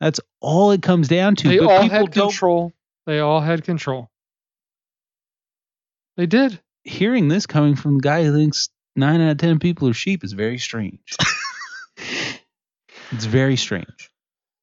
That's 0.00 0.20
all 0.40 0.70
it 0.70 0.82
comes 0.82 1.08
down 1.08 1.36
to. 1.36 1.48
They 1.48 1.58
But 1.58 1.66
all 1.66 1.88
had 1.88 2.12
control. 2.12 2.72
They 3.06 3.20
all 3.20 3.40
had 3.40 3.64
control. 3.64 4.10
They 6.16 6.26
did. 6.26 6.60
Hearing 6.84 7.28
this 7.28 7.46
coming 7.46 7.76
from 7.76 7.96
the 7.96 8.02
guy 8.02 8.24
who 8.24 8.34
thinks 8.36 8.68
nine 8.96 9.20
out 9.20 9.32
of 9.32 9.38
10 9.38 9.58
people 9.58 9.88
are 9.88 9.94
sheep 9.94 10.24
is 10.24 10.32
very 10.32 10.58
strange. 10.58 11.16
it's 13.12 13.24
very 13.24 13.56
strange. 13.56 14.10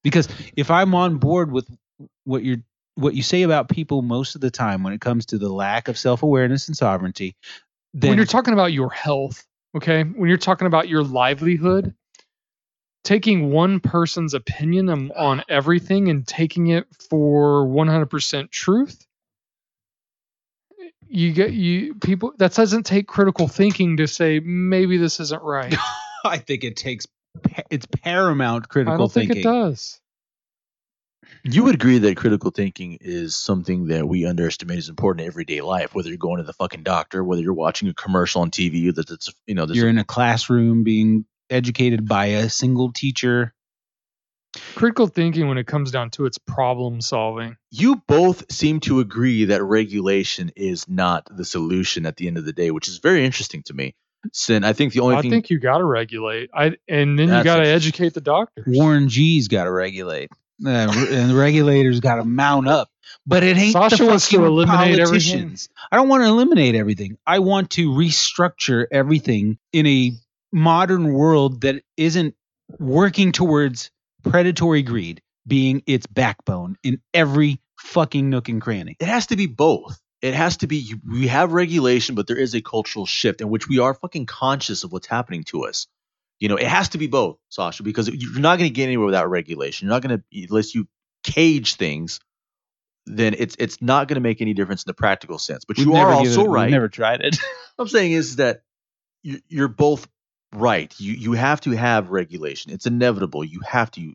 Because 0.04 0.28
if 0.56 0.70
I'm 0.70 0.94
on 0.96 1.18
board 1.18 1.52
with 1.52 1.68
what 2.24 2.44
you're 2.44 2.64
what 2.96 3.14
you 3.14 3.24
say 3.24 3.44
about 3.44 3.70
people 3.70 4.02
most 4.02 4.36
of 4.36 4.42
the 4.42 4.52
time 4.52 4.82
when 4.82 4.94
it 4.94 5.02
comes 5.02 5.26
to 5.28 5.38
the 5.38 5.50
lack 5.50 5.88
of 5.90 5.98
self-awareness 5.98 6.68
and 6.68 6.78
sovereignty, 6.78 7.36
then 7.96 8.10
when 8.10 8.18
you're 8.18 8.28
talking 8.28 8.54
about 8.54 8.74
your 8.74 8.92
health, 8.92 9.48
okay, 9.76 10.04
when 10.04 10.28
you're 10.28 10.38
talking 10.38 10.68
about 10.68 10.90
your 10.90 11.02
livelihood, 11.02 11.96
taking 13.06 13.52
one 13.52 13.80
person's 13.80 14.34
opinion 14.34 14.90
on, 14.90 15.12
on 15.16 15.44
everything 15.48 16.10
and 16.10 16.28
taking 16.28 16.68
it 16.68 16.88
for 17.10 17.66
100% 17.66 18.52
truth, 18.52 19.08
you 21.08 21.32
get 21.32 21.54
you 21.54 21.96
people 21.96 22.34
that 22.38 22.54
doesn't 22.54 22.84
take 22.84 23.08
critical 23.08 23.48
thinking 23.48 23.96
to 23.98 24.08
say 24.08 24.40
maybe 24.40 24.98
this 24.98 25.22
isn't 25.22 25.42
right. 25.42 25.74
I 26.26 26.40
think 26.40 26.66
it 26.66 26.76
takes 26.76 27.08
it's 27.70 27.86
paramount 27.86 28.68
critical 28.68 28.92
thinking. 28.92 28.98
I 28.98 29.04
don't 29.04 29.12
thinking. 29.14 29.44
think 29.44 29.46
it 29.46 29.50
does. 29.50 30.02
You 31.48 31.64
would 31.64 31.76
agree 31.76 32.00
that 32.00 32.18
critical 32.18 32.50
thinking 32.50 32.98
is 33.02 33.36
something 33.36 33.88
that 33.90 34.08
we 34.08 34.26
underestimate 34.26 34.80
is 34.80 34.90
important 34.90 35.22
in 35.22 35.28
everyday 35.28 35.62
life. 35.62 35.94
Whether 35.94 36.10
you're 36.10 36.18
going 36.18 36.38
to 36.38 36.44
the 36.44 36.54
fucking 36.54 36.82
doctor, 36.82 37.24
whether 37.24 37.42
you're 37.42 37.54
watching 37.54 37.88
a 37.88 37.94
commercial 37.94 38.42
on 38.42 38.50
TV, 38.50 38.94
that 38.96 39.12
it's 39.12 39.32
you 39.46 39.54
know 39.54 39.68
you're 39.68 39.88
in 39.88 40.00
a 40.00 40.04
classroom 40.04 40.84
being 40.84 41.26
educated 41.52 42.08
by 42.08 42.26
a 42.26 42.50
single 42.50 42.92
teacher. 42.92 43.54
Critical 44.74 45.06
thinking 45.06 45.48
when 45.48 45.60
it 45.60 45.68
comes 45.68 45.92
down 45.92 46.10
to 46.12 46.26
its 46.26 46.40
problem 46.40 47.00
solving. 47.00 47.58
you 47.70 48.02
both 48.08 48.52
seem 48.52 48.80
to 48.80 49.00
agree 49.00 49.46
that 49.46 49.62
regulation 49.62 50.50
is 50.56 50.88
not 50.88 51.28
the 51.30 51.46
solution 51.46 52.08
at 52.08 52.16
the 52.16 52.28
end 52.28 52.38
of 52.38 52.46
the 52.46 52.54
day, 52.54 52.72
which 52.72 52.88
is 52.88 52.98
very 52.98 53.24
interesting 53.24 53.62
to 53.64 53.74
me. 53.74 53.94
Sin, 54.34 54.64
I 54.64 54.74
think 54.74 54.94
the 54.94 55.02
only 55.02 55.18
I 55.18 55.22
thing 55.22 55.30
think 55.30 55.52
you 55.52 55.60
got 55.60 55.78
to 55.78 55.84
regulate. 55.84 56.50
I 56.52 56.78
and 56.88 57.20
then 57.20 57.28
you 57.28 57.44
got 57.44 57.58
to 57.58 57.68
educate 57.68 58.16
the 58.16 58.22
doctors. 58.22 58.66
Warren 58.68 59.10
G's 59.10 59.48
got 59.48 59.66
to 59.66 59.72
regulate, 59.72 60.32
uh, 60.66 60.70
and 60.70 61.32
the 61.32 61.36
regulators 61.36 62.00
got 62.00 62.16
to 62.16 62.26
mount 62.26 62.68
up. 62.68 62.90
But 63.28 63.44
it 63.44 63.58
ain't 63.58 63.74
Sasha 63.74 63.98
the 63.98 64.06
wants 64.06 64.30
to 64.30 64.38
fucking 64.38 64.46
eliminate 64.46 65.00
everything. 65.00 65.32
politicians. 65.34 65.70
I 65.92 65.96
don't 65.96 66.10
want 66.10 66.24
to 66.24 66.28
eliminate 66.28 66.76
everything. 66.76 67.18
I 67.26 67.40
want 67.40 67.72
to 67.72 67.90
restructure 67.90 68.86
everything 68.92 69.58
in 69.74 69.88
a 69.88 70.12
modern 70.52 71.14
world 71.14 71.62
that 71.62 71.84
isn't 71.98 72.36
working 72.80 73.32
towards 73.32 73.92
predatory 74.24 74.84
greed 74.84 75.22
being 75.48 75.84
its 75.86 76.08
backbone 76.08 76.78
in 76.84 77.02
every 77.14 77.62
fucking 77.80 78.30
nook 78.30 78.50
and 78.50 78.62
cranny. 78.62 78.96
it 79.00 79.08
has 79.08 79.28
to 79.28 79.36
be 79.36 79.48
both. 79.48 80.00
It 80.22 80.34
has 80.34 80.58
to 80.58 80.68
be 80.68 80.96
we 81.08 81.28
have 81.28 81.54
regulation, 81.54 82.16
but 82.16 82.26
there 82.26 82.38
is 82.38 82.56
a 82.56 82.62
cultural 82.62 83.06
shift 83.06 83.42
in 83.42 83.50
which 83.50 83.68
we 83.68 83.80
are 83.80 83.94
fucking 83.94 84.26
conscious 84.26 84.84
of 84.84 84.92
what's 84.92 85.08
happening 85.08 85.44
to 85.46 85.66
us. 85.66 85.86
You 86.40 86.50
know, 86.50 86.58
it 86.58 86.68
has 86.68 86.90
to 86.90 86.98
be 86.98 87.08
both, 87.08 87.38
Sasha, 87.50 87.84
because 87.84 88.10
you're 88.10 88.40
not 88.40 88.58
going 88.58 88.70
to 88.70 88.74
get 88.74 88.84
anywhere 88.84 89.06
without 89.06 89.30
regulation. 89.30 89.88
You're 89.88 89.96
not 89.96 90.02
going 90.02 90.20
to 90.20 90.48
unless 90.50 90.76
you 90.76 90.88
cage 91.24 91.76
things. 91.76 92.20
Then 93.06 93.36
it's 93.38 93.56
it's 93.60 93.82
not 93.82 94.08
going 94.08 94.16
to 94.16 94.22
make 94.22 94.42
any 94.42 94.54
difference 94.54 94.84
in 94.84 94.90
the 94.90 94.94
practical 94.96 95.38
sense. 95.40 95.64
But 95.64 95.78
We've 95.78 95.88
you 95.88 95.94
never 95.94 96.10
are 96.12 96.14
also 96.16 96.46
it- 96.46 96.50
right. 96.50 96.70
never 96.72 96.90
tried 96.90 97.22
it. 97.22 97.38
What 97.76 97.86
I'm 97.86 97.88
saying 97.90 98.14
is 98.14 98.38
that 98.38 98.62
you- 99.22 99.42
you're 99.48 99.68
both 99.68 100.08
right. 100.54 100.94
You 101.00 101.14
you 101.14 101.34
have 101.34 101.62
to 101.62 101.72
have 101.72 102.10
regulation. 102.10 102.72
It's 102.72 102.86
inevitable. 102.86 103.44
You 103.44 103.62
have 103.68 103.92
to. 103.92 104.14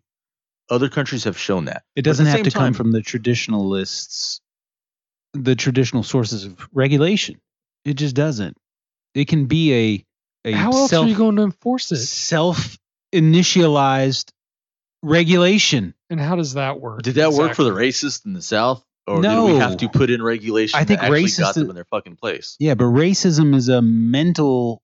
Other 0.68 0.89
countries 0.89 1.24
have 1.24 1.39
shown 1.39 1.65
that. 1.66 1.82
It 1.97 1.97
But 1.97 1.99
at 2.00 2.05
the 2.05 2.10
doesn't 2.10 2.26
have 2.26 2.42
to 2.42 2.50
come 2.50 2.74
from 2.74 2.90
the 2.92 3.02
traditionalists, 3.02 4.40
the 5.32 5.55
traditional 5.57 6.02
sources 6.02 6.44
of 6.44 6.68
regulation. 6.73 7.40
It 7.84 7.94
just 7.94 8.15
doesn't. 8.15 8.57
It 9.15 9.26
can 9.28 9.47
be 9.47 9.73
a 9.74 10.07
a 10.44 10.52
How 10.52 10.70
else 10.73 10.91
self 10.91 11.07
are 11.07 11.09
you 11.09 11.17
going 11.17 11.36
to 11.36 11.43
enforce 11.43 11.93
it? 11.93 11.99
self 11.99 12.78
initialized 13.15 14.31
regulation. 15.02 15.94
And 16.09 16.20
how 16.20 16.36
does 16.36 16.55
that 16.55 16.81
work? 16.81 17.02
Did 17.02 17.17
that 17.17 17.33
work 17.33 17.55
for 17.55 17.62
the 17.65 17.70
exactly? 17.77 18.09
racists 18.09 18.27
in 18.27 18.33
the 18.33 18.43
South, 18.43 18.85
or 19.07 19.20
No. 19.20 19.47
did 19.47 19.52
we 19.55 19.59
have 19.60 19.77
to 19.78 19.89
put 19.89 20.10
in 20.10 20.23
regulation 20.23 20.78
I 20.78 20.85
think 20.85 21.01
that 21.01 21.10
actually 21.10 21.31
got 21.39 21.55
them 21.55 21.69
in 21.70 21.75
their 21.75 21.85
fucking 21.85 22.17
place? 22.17 22.57
Yeah, 22.59 22.75
but 22.75 22.85
racism 22.85 23.55
is 23.55 23.69
a 23.69 23.81
mental. 23.83 24.83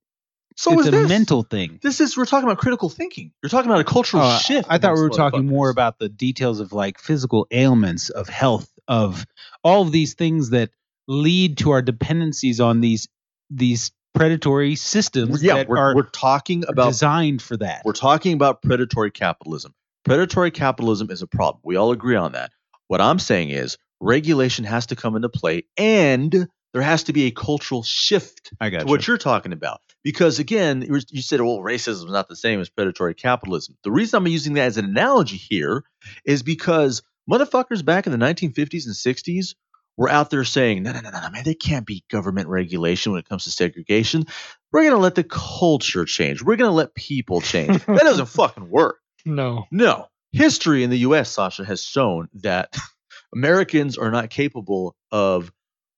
So 0.59 0.73
it's 0.73 0.83
is 0.83 0.89
a 0.89 0.91
this. 0.93 1.09
mental 1.09 1.43
thing. 1.43 1.81
This 1.83 2.01
is 2.01 2.17
we're 2.17 2.25
talking 2.25 2.49
about 2.49 2.59
critical 2.59 2.89
thinking. 2.89 3.33
You're 3.43 3.51
talking 3.51 3.71
about 3.71 3.83
a 3.83 3.85
cultural 3.85 4.23
Oh, 4.23 4.39
shift. 4.39 4.67
I 4.71 4.79
thought 4.79 4.95
we 4.95 5.03
were 5.03 5.11
talking 5.11 5.47
more 5.47 5.69
about 5.69 5.99
the 5.99 6.09
details 6.09 6.61
of 6.61 6.73
like 6.73 6.99
physical 6.99 7.47
ailments, 7.51 8.09
of 8.09 8.29
health, 8.29 8.71
of 8.89 9.27
all 9.63 9.83
of 9.83 9.93
these 9.93 10.15
things 10.15 10.51
that 10.51 10.71
lead 11.09 11.59
to 11.59 11.73
our 11.73 11.83
dependencies 11.83 12.61
on 12.61 12.81
these 12.81 13.07
these 13.51 13.93
predatory 14.17 14.75
systems 14.75 15.43
Yeah, 15.43 15.55
that 15.55 15.69
we're, 15.69 15.79
are 15.79 15.95
we're 15.95 16.03
talking 16.11 16.65
about 16.67 16.89
designed 16.89 17.43
for 17.43 17.57
that. 17.59 17.83
We're 17.85 17.93
talking 17.93 18.33
about 18.33 18.63
predatory 18.63 19.11
capitalism. 19.11 19.75
Predatory 20.05 20.51
capitalism 20.51 21.11
is 21.11 21.23
a 21.23 21.27
problem. 21.27 21.61
We 21.65 21.77
all 21.77 21.93
agree 21.93 22.17
on 22.17 22.33
that. 22.33 22.53
What 22.89 23.01
I'm 23.01 23.19
saying 23.19 23.51
is 23.51 23.77
regulation 24.01 24.65
has 24.65 24.87
to 24.87 24.97
come 24.97 25.17
into 25.17 25.29
play 25.29 25.65
and 25.77 26.49
there 26.73 26.83
has 26.83 27.05
to 27.05 27.13
be 27.13 27.25
a 27.25 27.31
cultural 27.31 27.83
shift 27.83 28.53
I 28.61 28.71
got 28.71 28.81
to 28.81 28.87
what 28.87 29.07
you're 29.07 29.19
talking 29.19 29.53
about. 29.53 29.81
Because 30.05 30.39
again, 30.39 30.83
you 30.83 31.01
you 31.11 31.23
said, 31.23 31.41
well, 31.41 31.59
racism 31.59 32.05
is 32.05 32.13
not 32.13 32.29
the 32.29 32.37
same 32.37 32.61
as 32.61 32.69
predatory 32.69 33.15
capitalism. 33.15 33.77
The 33.83 33.91
reason 33.91 34.19
I'm 34.19 34.27
using 34.27 34.55
that 34.55 34.67
as 34.67 34.77
an 34.77 34.85
analogy 34.85 35.37
here 35.37 35.85
is 36.25 36.43
because 36.43 37.03
motherfuckers 37.31 37.85
back 37.85 38.07
in 38.07 38.13
the 38.13 38.25
1950s 38.25 38.87
and 38.87 38.95
60s 38.95 39.55
were 39.97 40.11
out 40.11 40.31
there 40.31 40.45
saying, 40.45 40.83
no, 40.83 40.93
no, 40.93 41.01
no, 41.01 41.11
no, 41.11 41.31
man, 41.31 41.45
there 41.45 41.55
can't 41.55 41.87
be 41.87 42.05
government 42.11 42.49
regulation 42.49 43.13
when 43.13 43.19
it 43.19 43.29
comes 43.29 43.45
to 43.45 43.51
segregation. 43.51 44.25
We're 44.73 44.83
going 44.83 44.95
to 44.95 45.01
let 45.01 45.15
the 45.15 45.25
culture 45.25 46.05
change. 46.05 46.43
We're 46.43 46.57
going 46.57 46.71
to 46.71 46.75
let 46.75 46.95
people 46.95 47.41
change. 47.41 47.85
that 47.87 47.99
doesn't 48.03 48.27
fucking 48.27 48.69
work. 48.69 48.99
No. 49.25 49.67
No. 49.71 50.09
History 50.33 50.85
in 50.85 50.91
the 50.91 50.99
US, 50.99 51.31
Sasha, 51.31 51.65
has 51.65 51.83
shown 51.83 52.29
that 52.43 52.77
Americans 53.35 53.97
are 53.97 54.11
not 54.11 54.31
capable 54.31 54.95
of 55.11 55.51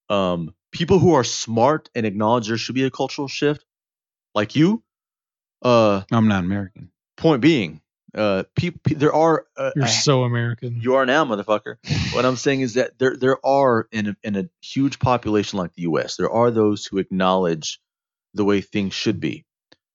um, 0.08 0.54
people 0.72 0.98
who 0.98 1.14
are 1.14 1.24
smart 1.24 1.90
and 1.94 2.06
acknowledge 2.06 2.48
there 2.48 2.56
should 2.56 2.74
be 2.74 2.84
a 2.84 2.90
cultural 2.90 3.28
shift, 3.28 3.64
like 4.34 4.54
you. 4.54 4.82
Uh, 5.60 6.02
I'm 6.12 6.28
not 6.28 6.44
American. 6.44 6.90
point 7.16 7.42
being, 7.42 7.80
uh, 8.14 8.44
peop 8.56 8.82
there 8.84 9.12
are. 9.12 9.46
Uh, 9.56 9.72
You're 9.76 9.86
so 9.86 10.22
American. 10.22 10.80
you 10.80 10.94
are 10.94 11.06
now, 11.06 11.24
motherfucker. 11.24 11.76
what 12.14 12.24
I'm 12.24 12.36
saying 12.36 12.62
is 12.62 12.74
that 12.74 12.98
there 12.98 13.16
there 13.16 13.44
are 13.44 13.86
in 13.92 14.08
a, 14.08 14.16
in 14.22 14.36
a 14.36 14.48
huge 14.62 14.98
population 14.98 15.58
like 15.58 15.74
the 15.74 15.82
U.S. 15.82 16.16
There 16.16 16.30
are 16.30 16.50
those 16.50 16.86
who 16.86 16.98
acknowledge 16.98 17.80
the 18.34 18.44
way 18.44 18.60
things 18.60 18.94
should 18.94 19.20
be. 19.20 19.44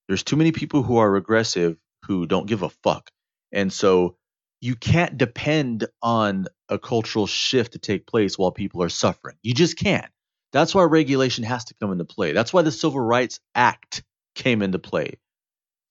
There's 0.08 0.22
too 0.22 0.36
many 0.36 0.52
people 0.52 0.82
who 0.82 0.98
are 0.98 1.10
regressive 1.10 1.76
who 2.06 2.26
don't 2.26 2.46
give 2.46 2.62
a 2.62 2.68
fuck, 2.68 3.10
and 3.52 3.72
so 3.72 4.16
you 4.60 4.76
can't 4.76 5.18
depend 5.18 5.86
on 6.02 6.46
a 6.68 6.78
cultural 6.78 7.26
shift 7.26 7.72
to 7.72 7.78
take 7.78 8.06
place 8.06 8.38
while 8.38 8.52
people 8.52 8.82
are 8.82 8.88
suffering. 8.88 9.36
You 9.42 9.54
just 9.54 9.76
can't. 9.76 10.10
That's 10.52 10.74
why 10.74 10.84
regulation 10.84 11.44
has 11.44 11.64
to 11.66 11.74
come 11.74 11.90
into 11.90 12.04
play. 12.04 12.32
That's 12.32 12.52
why 12.52 12.62
the 12.62 12.70
Civil 12.70 13.00
Rights 13.00 13.40
Act 13.54 14.04
came 14.34 14.62
into 14.62 14.78
play. 14.78 15.18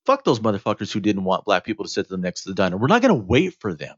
Fuck 0.05 0.23
those 0.23 0.39
motherfuckers 0.39 0.91
who 0.91 0.99
didn't 0.99 1.23
want 1.23 1.45
black 1.45 1.63
people 1.63 1.85
to 1.85 1.89
sit 1.89 2.09
them 2.09 2.21
next 2.21 2.43
to 2.43 2.49
the 2.49 2.55
diner. 2.55 2.77
We're 2.77 2.87
not 2.87 3.01
going 3.01 3.15
to 3.15 3.25
wait 3.25 3.55
for 3.59 3.73
them. 3.73 3.95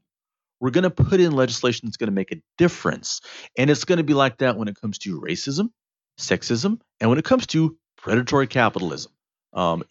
We're 0.60 0.70
going 0.70 0.84
to 0.84 0.90
put 0.90 1.20
in 1.20 1.32
legislation 1.32 1.86
that's 1.86 1.96
going 1.96 2.08
to 2.08 2.14
make 2.14 2.32
a 2.32 2.40
difference. 2.58 3.20
And 3.58 3.70
it's 3.70 3.84
going 3.84 3.98
to 3.98 4.04
be 4.04 4.14
like 4.14 4.38
that 4.38 4.56
when 4.56 4.68
it 4.68 4.80
comes 4.80 4.98
to 5.00 5.20
racism, 5.20 5.70
sexism, 6.18 6.80
and 7.00 7.10
when 7.10 7.18
it 7.18 7.24
comes 7.24 7.46
to 7.48 7.76
predatory 7.98 8.46
capitalism. 8.46 9.12
Um, 9.52 9.84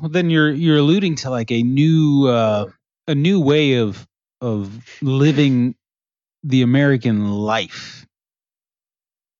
Well, 0.00 0.10
then 0.10 0.30
you're 0.30 0.50
you're 0.50 0.78
alluding 0.78 1.16
to 1.16 1.30
like 1.30 1.50
a 1.50 1.62
new 1.62 2.26
uh, 2.28 2.66
a 3.06 3.14
new 3.14 3.40
way 3.40 3.74
of 3.74 4.06
of 4.40 4.72
living 5.02 5.74
the 6.42 6.62
American 6.62 7.30
life, 7.30 8.06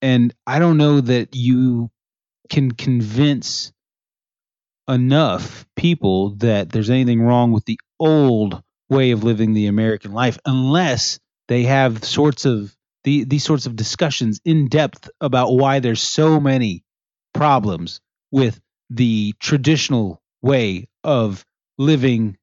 and 0.02 0.34
I 0.46 0.58
don't 0.58 0.76
know 0.76 1.00
that 1.00 1.34
you 1.34 1.90
can 2.50 2.72
convince 2.72 3.72
enough 4.88 5.66
people 5.76 6.30
that 6.36 6.70
there's 6.70 6.90
anything 6.90 7.20
wrong 7.22 7.52
with 7.52 7.64
the 7.66 7.78
old 8.00 8.62
way 8.88 9.10
of 9.10 9.24
living 9.24 9.52
the 9.52 9.66
American 9.66 10.12
life 10.12 10.38
unless 10.46 11.18
they 11.48 11.64
have 11.64 12.04
sorts 12.04 12.44
of 12.44 12.74
the, 13.04 13.24
these 13.24 13.44
sorts 13.44 13.66
of 13.66 13.76
discussions 13.76 14.40
in 14.44 14.68
depth 14.68 15.08
about 15.20 15.52
why 15.52 15.78
there's 15.80 16.02
so 16.02 16.40
many 16.40 16.82
problems 17.34 18.00
with 18.30 18.60
the 18.90 19.34
traditional 19.40 20.20
way 20.42 20.88
of 21.04 21.44
living 21.78 22.36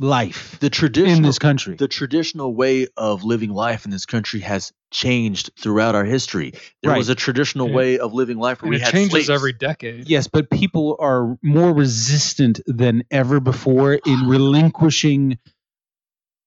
life 0.00 0.58
the 0.60 0.70
traditional 0.70 1.16
in 1.16 1.22
this 1.22 1.38
country. 1.38 1.76
the 1.76 1.86
traditional 1.88 2.54
way 2.54 2.86
of 2.96 3.24
living 3.24 3.50
life 3.50 3.84
in 3.84 3.90
this 3.90 4.06
country 4.06 4.40
has 4.40 4.72
changed 4.90 5.50
throughout 5.58 5.94
our 5.94 6.04
history. 6.04 6.52
There 6.82 6.92
Right. 6.92 6.98
was 6.98 7.10
a 7.10 7.14
traditional 7.14 7.68
Yeah. 7.68 7.74
way 7.76 7.98
of 7.98 8.14
living 8.14 8.38
life 8.38 8.62
where 8.62 8.68
And 8.68 8.74
we 8.74 8.76
it 8.80 8.84
had 8.84 8.92
changes 8.92 9.10
slaves. 9.12 9.30
every 9.30 9.52
decade. 9.52 10.08
yes, 10.08 10.28
but 10.28 10.48
people 10.48 10.96
are 10.98 11.36
more 11.42 11.74
resistant 11.74 12.60
than 12.66 13.02
ever 13.10 13.38
before 13.38 13.94
in 13.94 14.26
relinquishing 14.26 15.38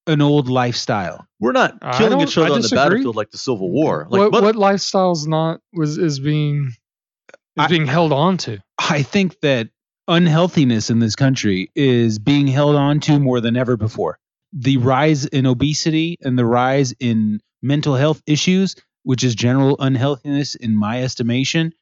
an 0.08 0.20
old 0.22 0.48
lifestyle. 0.48 1.26
We're 1.40 1.52
not 1.52 1.80
killing 1.98 2.20
each 2.20 2.36
other 2.38 2.52
on 2.52 2.60
the 2.62 2.68
battlefield 2.68 3.14
like 3.16 3.30
the 3.30 3.38
Civil 3.38 3.70
War. 3.70 4.06
Like 4.10 4.18
what 4.20 4.32
mother- 4.32 4.46
what 4.46 4.56
lifestyles 4.56 5.26
not 5.26 5.60
was 5.72 5.98
is 5.98 6.18
being 6.20 6.68
is 6.68 7.34
I- 7.58 7.68
being 7.68 7.86
held 7.86 8.12
on 8.12 8.38
to? 8.38 8.58
I 8.78 9.02
think 9.02 9.40
that 9.40 9.68
unhealthiness 10.08 10.90
in 10.90 10.98
this 10.98 11.16
country 11.16 11.70
is 11.74 12.18
being 12.18 12.46
held 12.46 12.76
on 12.76 13.00
to 13.00 13.18
more 13.18 13.40
than 13.40 13.56
ever 13.56 13.76
before. 13.76 14.18
The 14.52 14.76
rise 14.76 15.26
in 15.26 15.46
obesity 15.46 16.16
and 16.22 16.38
the 16.38 16.44
rise 16.44 16.94
in 17.00 17.40
mental 17.62 17.94
health 17.94 18.22
issues, 18.26 18.76
which 19.02 19.24
is 19.24 19.34
general 19.34 19.76
unhealthiness 19.78 20.54
in 20.54 20.76
my 20.76 21.02
estimation, 21.02 21.72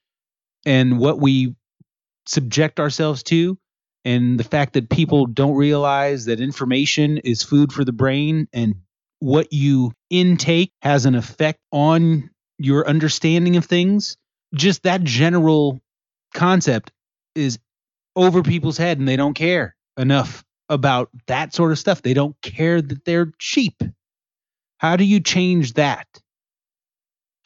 and 0.64 0.98
what 0.98 1.20
we 1.20 1.54
subject 2.26 2.80
ourselves 2.80 3.22
to, 3.24 3.58
and 4.04 4.38
the 4.38 4.44
fact 4.44 4.74
that 4.74 4.90
people 4.90 5.26
don't 5.26 5.54
realize 5.54 6.26
that 6.26 6.40
information 6.40 7.18
is 7.18 7.42
food 7.42 7.72
for 7.72 7.84
the 7.84 7.92
brain 7.92 8.48
and 8.52 8.76
what 9.20 9.52
you 9.52 9.92
intake 10.10 10.72
has 10.82 11.06
an 11.06 11.14
effect 11.14 11.60
on 11.72 12.30
your 12.58 12.86
understanding 12.86 13.56
of 13.56 13.64
things. 13.64 14.16
Just 14.54 14.82
that 14.82 15.02
general 15.02 15.80
concept 16.34 16.92
is 17.34 17.58
over 18.16 18.42
people's 18.42 18.78
head 18.78 18.98
and 18.98 19.08
they 19.08 19.16
don't 19.16 19.34
care 19.34 19.74
enough 19.96 20.44
about 20.68 21.10
that 21.26 21.54
sort 21.54 21.72
of 21.72 21.78
stuff. 21.78 22.02
They 22.02 22.14
don't 22.14 22.40
care 22.42 22.80
that 22.80 23.04
they're 23.04 23.32
cheap. 23.38 23.82
How 24.78 24.96
do 24.96 25.04
you 25.04 25.20
change 25.20 25.74
that? 25.74 26.06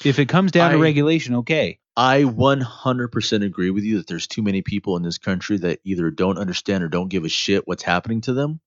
If 0.04 0.18
it 0.18 0.28
comes 0.28 0.52
down 0.52 0.72
to 0.72 0.78
regulation, 0.78 1.36
okay. 1.36 1.78
I 1.96 2.22
100% 2.22 3.44
agree 3.44 3.70
with 3.70 3.82
you 3.82 3.98
that 3.98 4.06
there's 4.06 4.28
too 4.28 4.42
many 4.42 4.62
people 4.62 4.96
in 4.96 5.02
this 5.02 5.18
country 5.18 5.58
that 5.58 5.80
either 5.82 6.10
don't 6.12 6.38
understand 6.38 6.84
or 6.84 6.88
don't 6.88 7.08
give 7.08 7.24
a 7.24 7.28
shit 7.28 7.66
what's 7.66 7.82
happening 7.82 8.20
to 8.22 8.32
them. 8.32 8.60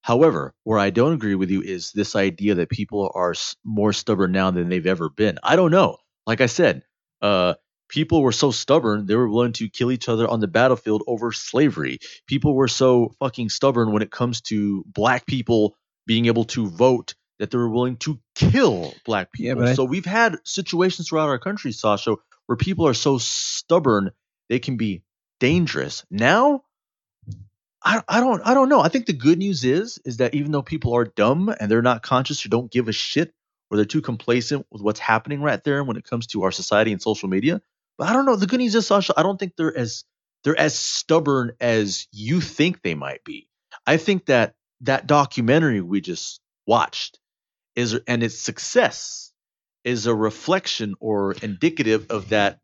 However, 0.00 0.52
where 0.64 0.80
I 0.80 0.90
don't 0.90 1.12
agree 1.12 1.36
with 1.36 1.50
you 1.50 1.62
is 1.62 1.92
this 1.92 2.16
idea 2.16 2.56
that 2.56 2.68
people 2.68 3.12
are 3.14 3.34
more 3.64 3.92
stubborn 3.92 4.32
now 4.32 4.50
than 4.50 4.68
they've 4.68 4.84
ever 4.84 5.08
been. 5.08 5.38
I 5.44 5.54
don't 5.54 5.70
know. 5.70 5.98
Like 6.26 6.40
I 6.40 6.46
said, 6.46 6.82
uh, 7.20 7.54
people 7.92 8.22
were 8.22 8.32
so 8.32 8.50
stubborn 8.50 9.04
they 9.06 9.14
were 9.14 9.28
willing 9.28 9.52
to 9.52 9.68
kill 9.68 9.92
each 9.92 10.08
other 10.08 10.26
on 10.26 10.40
the 10.40 10.48
battlefield 10.48 11.02
over 11.06 11.30
slavery. 11.30 11.98
People 12.26 12.54
were 12.54 12.68
so 12.68 13.12
fucking 13.20 13.50
stubborn 13.50 13.92
when 13.92 14.02
it 14.02 14.10
comes 14.10 14.40
to 14.40 14.82
black 14.86 15.26
people 15.26 15.76
being 16.06 16.26
able 16.26 16.44
to 16.46 16.68
vote 16.68 17.14
that 17.38 17.50
they 17.50 17.58
were 17.58 17.68
willing 17.68 17.96
to 17.98 18.18
kill 18.34 18.94
black 19.04 19.30
people. 19.32 19.48
Yeah, 19.48 19.54
but 19.54 19.68
I- 19.68 19.74
so 19.74 19.84
we've 19.84 20.06
had 20.06 20.36
situations 20.44 21.08
throughout 21.08 21.28
our 21.28 21.38
country, 21.38 21.72
Sasha, 21.72 22.16
where 22.46 22.56
people 22.56 22.86
are 22.88 22.94
so 22.94 23.18
stubborn 23.18 24.10
they 24.48 24.58
can 24.58 24.76
be 24.76 25.02
dangerous. 25.38 26.04
Now, 26.10 26.64
I, 27.84 28.02
I 28.08 28.20
don't 28.20 28.40
I 28.46 28.54
don't 28.54 28.68
know. 28.68 28.80
I 28.80 28.88
think 28.88 29.06
the 29.06 29.12
good 29.12 29.38
news 29.38 29.64
is 29.64 29.98
is 30.04 30.18
that 30.18 30.34
even 30.34 30.52
though 30.52 30.62
people 30.62 30.94
are 30.94 31.04
dumb 31.04 31.52
and 31.60 31.70
they're 31.70 31.82
not 31.82 32.02
conscious 32.02 32.44
or 32.46 32.48
don't 32.48 32.70
give 32.70 32.88
a 32.88 32.92
shit 32.92 33.32
or 33.70 33.76
they're 33.76 33.84
too 33.86 34.02
complacent 34.02 34.66
with 34.70 34.82
what's 34.82 35.00
happening 35.00 35.42
right 35.42 35.62
there 35.64 35.82
when 35.82 35.96
it 35.96 36.04
comes 36.08 36.28
to 36.28 36.42
our 36.44 36.52
society 36.52 36.92
and 36.92 37.02
social 37.02 37.28
media. 37.28 37.60
But 37.98 38.08
I 38.08 38.12
don't 38.12 38.26
know. 38.26 38.36
The 38.36 38.46
good 38.46 38.58
news 38.58 38.74
is, 38.74 38.86
Sasha, 38.86 39.14
I 39.16 39.22
don't 39.22 39.38
think 39.38 39.54
they're 39.56 39.76
as 39.76 40.04
they're 40.44 40.58
as 40.58 40.78
stubborn 40.78 41.52
as 41.60 42.08
you 42.12 42.40
think 42.40 42.82
they 42.82 42.94
might 42.94 43.24
be. 43.24 43.48
I 43.86 43.96
think 43.96 44.26
that 44.26 44.54
that 44.82 45.06
documentary 45.06 45.80
we 45.80 46.00
just 46.00 46.40
watched 46.66 47.18
is 47.76 47.98
and 48.06 48.22
its 48.22 48.38
success 48.38 49.32
is 49.84 50.06
a 50.06 50.14
reflection 50.14 50.94
or 51.00 51.32
indicative 51.42 52.06
of 52.10 52.28
that 52.30 52.58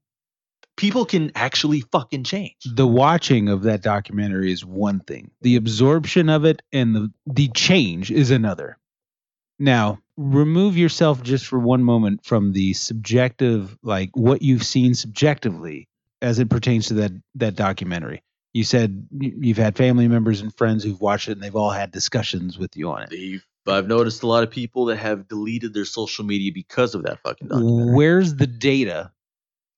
people 0.77 1.05
can 1.05 1.33
actually 1.35 1.81
fucking 1.81 2.25
change. 2.25 2.57
The 2.65 2.87
watching 2.87 3.49
of 3.49 3.63
that 3.63 3.83
documentary 3.83 4.53
is 4.53 4.65
one 4.65 5.01
thing. 5.01 5.31
The 5.43 5.57
absorption 5.57 6.29
of 6.29 6.45
it 6.45 6.63
and 6.73 6.95
the 6.95 7.13
the 7.27 7.49
change 7.49 8.11
is 8.11 8.31
another. 8.31 8.79
Now, 9.59 10.01
remove 10.17 10.77
yourself 10.77 11.23
just 11.23 11.47
for 11.47 11.59
one 11.59 11.83
moment 11.83 12.25
from 12.25 12.53
the 12.53 12.73
subjective 12.75 13.77
like 13.83 14.11
what 14.15 14.43
you've 14.43 14.65
seen 14.65 14.95
subjectively 14.95 15.89
as 16.21 16.39
it 16.39 16.51
pertains 16.51 16.89
to 16.89 16.95
that 16.95 17.13
that 17.37 17.55
documentary. 17.55 18.23
You 18.53 18.65
said 18.65 19.07
you've 19.13 19.57
had 19.57 19.77
family 19.77 20.09
members 20.09 20.41
and 20.41 20.55
friends 20.57 20.83
who've 20.83 21.01
watched 21.01 21.29
it 21.29 21.33
and 21.33 21.43
they've 21.43 21.55
all 21.55 21.71
had 21.71 21.93
discussions 21.93 22.59
with 22.59 22.77
you 22.77 22.91
on 22.91 23.03
it. 23.03 23.11
They've, 23.11 23.45
I've 23.67 23.87
noticed 23.87 24.23
a 24.23 24.27
lot 24.27 24.43
of 24.43 24.51
people 24.51 24.87
that 24.87 24.97
have 24.97 25.29
deleted 25.29 25.75
their 25.75 25.85
social 25.85 26.25
media 26.25 26.51
because 26.53 26.95
of 26.95 27.03
that 27.05 27.21
fucking 27.23 27.49
documentary. 27.49 27.95
Where's 27.95 28.35
the 28.35 28.47
data 28.47 29.13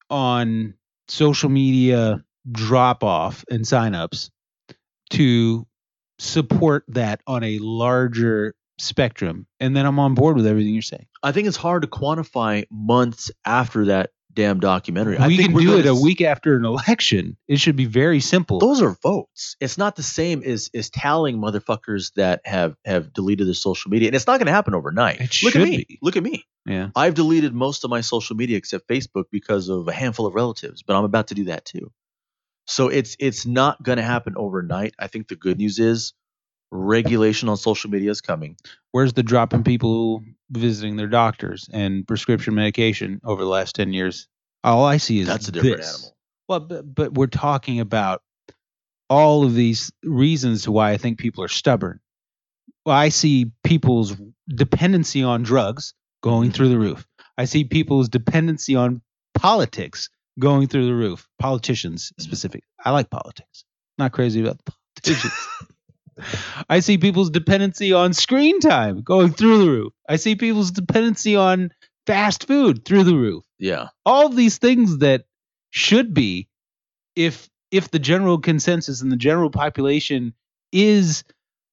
on 0.08 0.74
social 1.08 1.50
media 1.50 2.24
drop 2.50 3.02
off 3.04 3.44
and 3.50 3.64
signups 3.64 4.30
to 5.10 5.66
support 6.18 6.84
that 6.88 7.20
on 7.26 7.42
a 7.42 7.58
larger 7.58 8.54
spectrum? 8.80 9.46
And 9.60 9.76
then 9.76 9.86
I'm 9.86 9.98
on 9.98 10.14
board 10.14 10.36
with 10.36 10.46
everything 10.46 10.72
you're 10.74 10.82
saying. 10.82 11.06
I 11.22 11.32
think 11.32 11.48
it's 11.48 11.56
hard 11.56 11.82
to 11.82 11.88
quantify 11.88 12.64
months 12.70 13.30
after 13.44 13.86
that 13.86 14.10
damn 14.32 14.60
documentary. 14.60 15.18
I 15.18 15.26
we 15.26 15.36
think 15.36 15.50
can 15.54 15.60
do 15.60 15.78
it 15.78 15.86
a 15.86 15.90
s- 15.90 16.00
week 16.02 16.20
after 16.20 16.56
an 16.56 16.64
election. 16.64 17.36
It 17.48 17.58
should 17.58 17.74
be 17.76 17.84
very 17.86 18.20
simple. 18.20 18.58
Those 18.60 18.80
are 18.80 18.96
votes. 19.02 19.56
It's 19.60 19.76
not 19.76 19.96
the 19.96 20.04
same 20.04 20.42
as 20.44 20.70
is 20.72 20.88
tallying 20.88 21.38
motherfuckers 21.38 22.12
that 22.14 22.40
have 22.44 22.76
have 22.84 23.12
deleted 23.12 23.46
their 23.48 23.54
social 23.54 23.90
media, 23.90 24.08
and 24.08 24.14
it's 24.14 24.26
not 24.28 24.38
going 24.38 24.46
to 24.46 24.52
happen 24.52 24.74
overnight. 24.74 25.20
It 25.20 25.42
Look 25.42 25.56
at 25.56 25.62
me. 25.62 25.84
be. 25.88 25.98
Look 26.00 26.16
at 26.16 26.22
me. 26.22 26.44
yeah. 26.64 26.90
I've 26.94 27.14
deleted 27.14 27.52
most 27.52 27.82
of 27.84 27.90
my 27.90 28.02
social 28.02 28.36
media 28.36 28.56
except 28.56 28.86
Facebook 28.88 29.24
because 29.32 29.68
of 29.68 29.88
a 29.88 29.92
handful 29.92 30.26
of 30.26 30.34
relatives, 30.36 30.82
but 30.84 30.94
I'm 30.96 31.04
about 31.04 31.28
to 31.28 31.34
do 31.34 31.44
that 31.46 31.64
too. 31.64 31.90
So 32.66 32.86
it's 32.86 33.16
it's 33.18 33.46
not 33.46 33.82
going 33.82 33.96
to 33.96 34.04
happen 34.04 34.34
overnight. 34.36 34.94
I 34.96 35.08
think 35.08 35.26
the 35.26 35.34
good 35.34 35.58
news 35.58 35.80
is 35.80 36.12
regulation 36.70 37.48
on 37.48 37.56
social 37.56 37.90
media 37.90 38.10
is 38.10 38.20
coming. 38.20 38.56
Where's 38.92 39.12
the 39.12 39.22
drop 39.22 39.52
in 39.52 39.64
people 39.64 40.24
visiting 40.50 40.96
their 40.96 41.06
doctors 41.06 41.68
and 41.72 42.06
prescription 42.06 42.54
medication 42.54 43.20
over 43.24 43.42
the 43.42 43.48
last 43.50 43.74
10 43.74 43.92
years? 43.92 44.28
All 44.62 44.84
I 44.84 44.98
see 44.98 45.20
is 45.20 45.26
That's 45.26 45.48
a 45.48 45.52
different 45.52 45.78
this. 45.78 45.94
animal. 45.94 46.16
Well, 46.48 46.60
but, 46.60 46.94
but 46.94 47.14
we're 47.14 47.26
talking 47.26 47.80
about 47.80 48.22
all 49.08 49.44
of 49.44 49.54
these 49.54 49.92
reasons 50.02 50.68
why 50.68 50.92
I 50.92 50.96
think 50.96 51.18
people 51.18 51.42
are 51.44 51.48
stubborn. 51.48 52.00
Well, 52.84 52.96
I 52.96 53.08
see 53.10 53.52
people's 53.64 54.16
dependency 54.48 55.22
on 55.22 55.42
drugs 55.42 55.94
going 56.22 56.52
through 56.52 56.68
the 56.68 56.78
roof. 56.78 57.06
I 57.36 57.44
see 57.44 57.64
people's 57.64 58.08
dependency 58.08 58.76
on 58.76 59.02
politics 59.34 60.10
going 60.38 60.68
through 60.68 60.86
the 60.86 60.94
roof. 60.94 61.28
Politicians 61.38 62.10
mm-hmm. 62.10 62.22
specific. 62.22 62.64
I 62.82 62.90
like 62.90 63.10
politics. 63.10 63.64
Not 63.98 64.12
crazy 64.12 64.40
about 64.40 64.58
the 64.64 64.72
politicians. 64.72 65.34
I 66.68 66.80
see 66.80 66.98
people's 66.98 67.30
dependency 67.30 67.92
on 67.92 68.12
screen 68.14 68.60
time 68.60 69.02
going 69.02 69.32
through 69.32 69.58
the 69.58 69.70
roof. 69.70 69.92
I 70.08 70.16
see 70.16 70.34
people's 70.36 70.70
dependency 70.70 71.36
on 71.36 71.70
fast 72.06 72.46
food 72.46 72.84
through 72.84 73.04
the 73.04 73.14
roof 73.16 73.44
Yeah. 73.58 73.88
all 74.06 74.28
these 74.30 74.58
things 74.58 74.98
that 74.98 75.24
should 75.70 76.14
be 76.14 76.48
if 77.14 77.48
if 77.70 77.90
the 77.90 77.98
general 77.98 78.38
consensus 78.38 79.00
and 79.02 79.12
the 79.12 79.16
general 79.16 79.50
population 79.50 80.34
is 80.72 81.22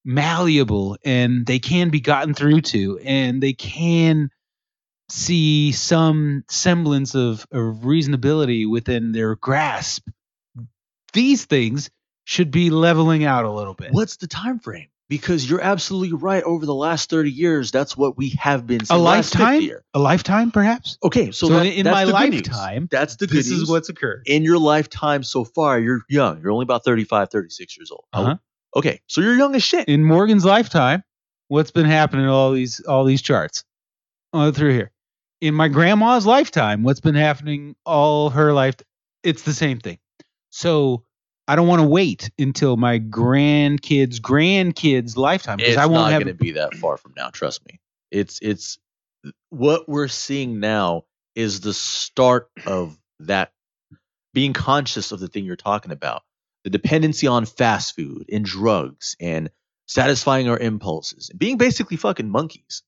malleable 0.05 0.97
and 1.03 1.45
they 1.45 1.59
can 1.59 1.89
be 1.89 1.99
gotten 2.01 2.33
through 2.33 2.61
to 2.61 2.99
and 2.99 3.41
they 3.41 3.53
can 3.53 4.29
see 5.09 5.71
some 5.71 6.43
semblance 6.49 7.15
of, 7.15 7.45
of 7.51 7.77
reasonability 7.77 8.69
within 8.69 9.11
their 9.11 9.35
grasp 9.35 10.07
these 11.13 11.45
things 11.45 11.89
should 12.27 12.51
be 12.51 12.69
leveling 12.69 13.23
out 13.23 13.45
a 13.45 13.49
little 13.51 13.73
bit 13.73 13.93
What's 13.93 14.17
the 14.17 14.27
time 14.27 14.59
frame? 14.59 14.87
Because 15.07 15.49
you're 15.49 15.61
absolutely 15.61 16.11
right. 16.11 16.43
Over 16.43 16.65
the 16.65 16.75
last 16.75 17.09
30 17.09 17.31
years, 17.31 17.71
that's 17.71 17.95
what 17.95 18.17
we 18.17 18.31
have 18.31 18.67
been 18.67 18.81
a 18.81 18.85
seeing. 18.85 18.99
50 18.99 19.05
lifetime 19.05 19.69
a 19.93 19.99
lifetime 19.99 20.51
perhaps 20.51 20.97
Okay, 21.01 21.31
so, 21.31 21.47
so, 21.47 21.53
that- 21.53 21.65
in 21.67 21.85
that's 21.85 21.93
my 21.95 22.03
lifetime 22.03 22.89
that's 22.91 23.15
the 23.15 23.27
good 23.27 23.37
this 23.37 23.49
news. 23.49 23.61
is 23.61 23.69
what's 23.69 23.87
occurred 23.87 24.23
in 24.25 24.43
your 24.43 24.57
lifetime 24.57 25.23
so 25.23 25.45
far, 25.45 25.79
you're 25.79 26.01
young. 26.09 26.41
You're 26.41 26.51
only 26.51 26.63
about 26.63 26.83
35, 26.83 27.29
36 27.31 27.77
years 27.77 27.89
old. 27.91 28.03
Uh-huh. 28.11 28.35
Okay, 28.75 28.99
so 29.07 29.21
you're 29.21 29.37
young 29.37 29.55
as 29.55 29.63
shit. 29.63 29.87
in 29.87 30.03
Morgan's 30.03 30.43
lifetime, 30.43 31.03
what's 31.47 31.71
been 31.71 31.85
happening 31.85 32.25
in 32.25 32.29
all 32.29 32.51
these 32.51 32.81
all 32.81 33.05
these 33.05 33.21
charts? 33.21 33.63
All 34.33 34.51
through 34.51 34.73
here. 34.73 34.91
In 35.39 35.53
my 35.53 35.69
grandma's 35.69 36.25
lifetime, 36.25 36.83
what's 36.83 36.99
been 36.99 37.15
happening 37.15 37.77
all 37.85 38.31
her 38.31 38.51
life? 38.51 38.75
It's 39.23 39.43
the 39.43 39.53
same 39.53 39.79
thing. 39.79 39.99
So 40.49 41.05
I 41.47 41.55
don't 41.55 41.67
want 41.67 41.81
to 41.81 41.87
wait 41.87 42.29
until 42.37 42.75
my 42.77 42.99
grandkids' 42.99 44.19
grandkids' 44.19 45.15
lifetime 45.15 45.57
because 45.57 45.77
I 45.77 45.85
won't 45.85 46.01
not 46.03 46.11
have. 46.11 46.23
going 46.23 46.35
to 46.35 46.43
be 46.43 46.51
that 46.53 46.73
far 46.75 46.97
from 46.97 47.13
now. 47.15 47.29
Trust 47.29 47.65
me. 47.65 47.79
It's 48.11 48.39
it's 48.41 48.77
what 49.49 49.87
we're 49.87 50.07
seeing 50.09 50.59
now 50.59 51.05
is 51.35 51.61
the 51.61 51.73
start 51.73 52.49
of 52.65 52.97
that 53.21 53.51
being 54.33 54.53
conscious 54.53 55.11
of 55.11 55.19
the 55.19 55.27
thing 55.27 55.45
you're 55.45 55.55
talking 55.55 55.91
about. 55.91 56.23
The 56.63 56.69
dependency 56.69 57.27
on 57.27 57.45
fast 57.45 57.95
food 57.95 58.25
and 58.31 58.43
drugs 58.43 59.15
and 59.19 59.49
satisfying 59.87 60.49
our 60.49 60.57
impulses 60.57 61.29
and 61.29 61.39
being 61.39 61.57
basically 61.57 61.95
fucking 61.97 62.29
monkeys. 62.29 62.83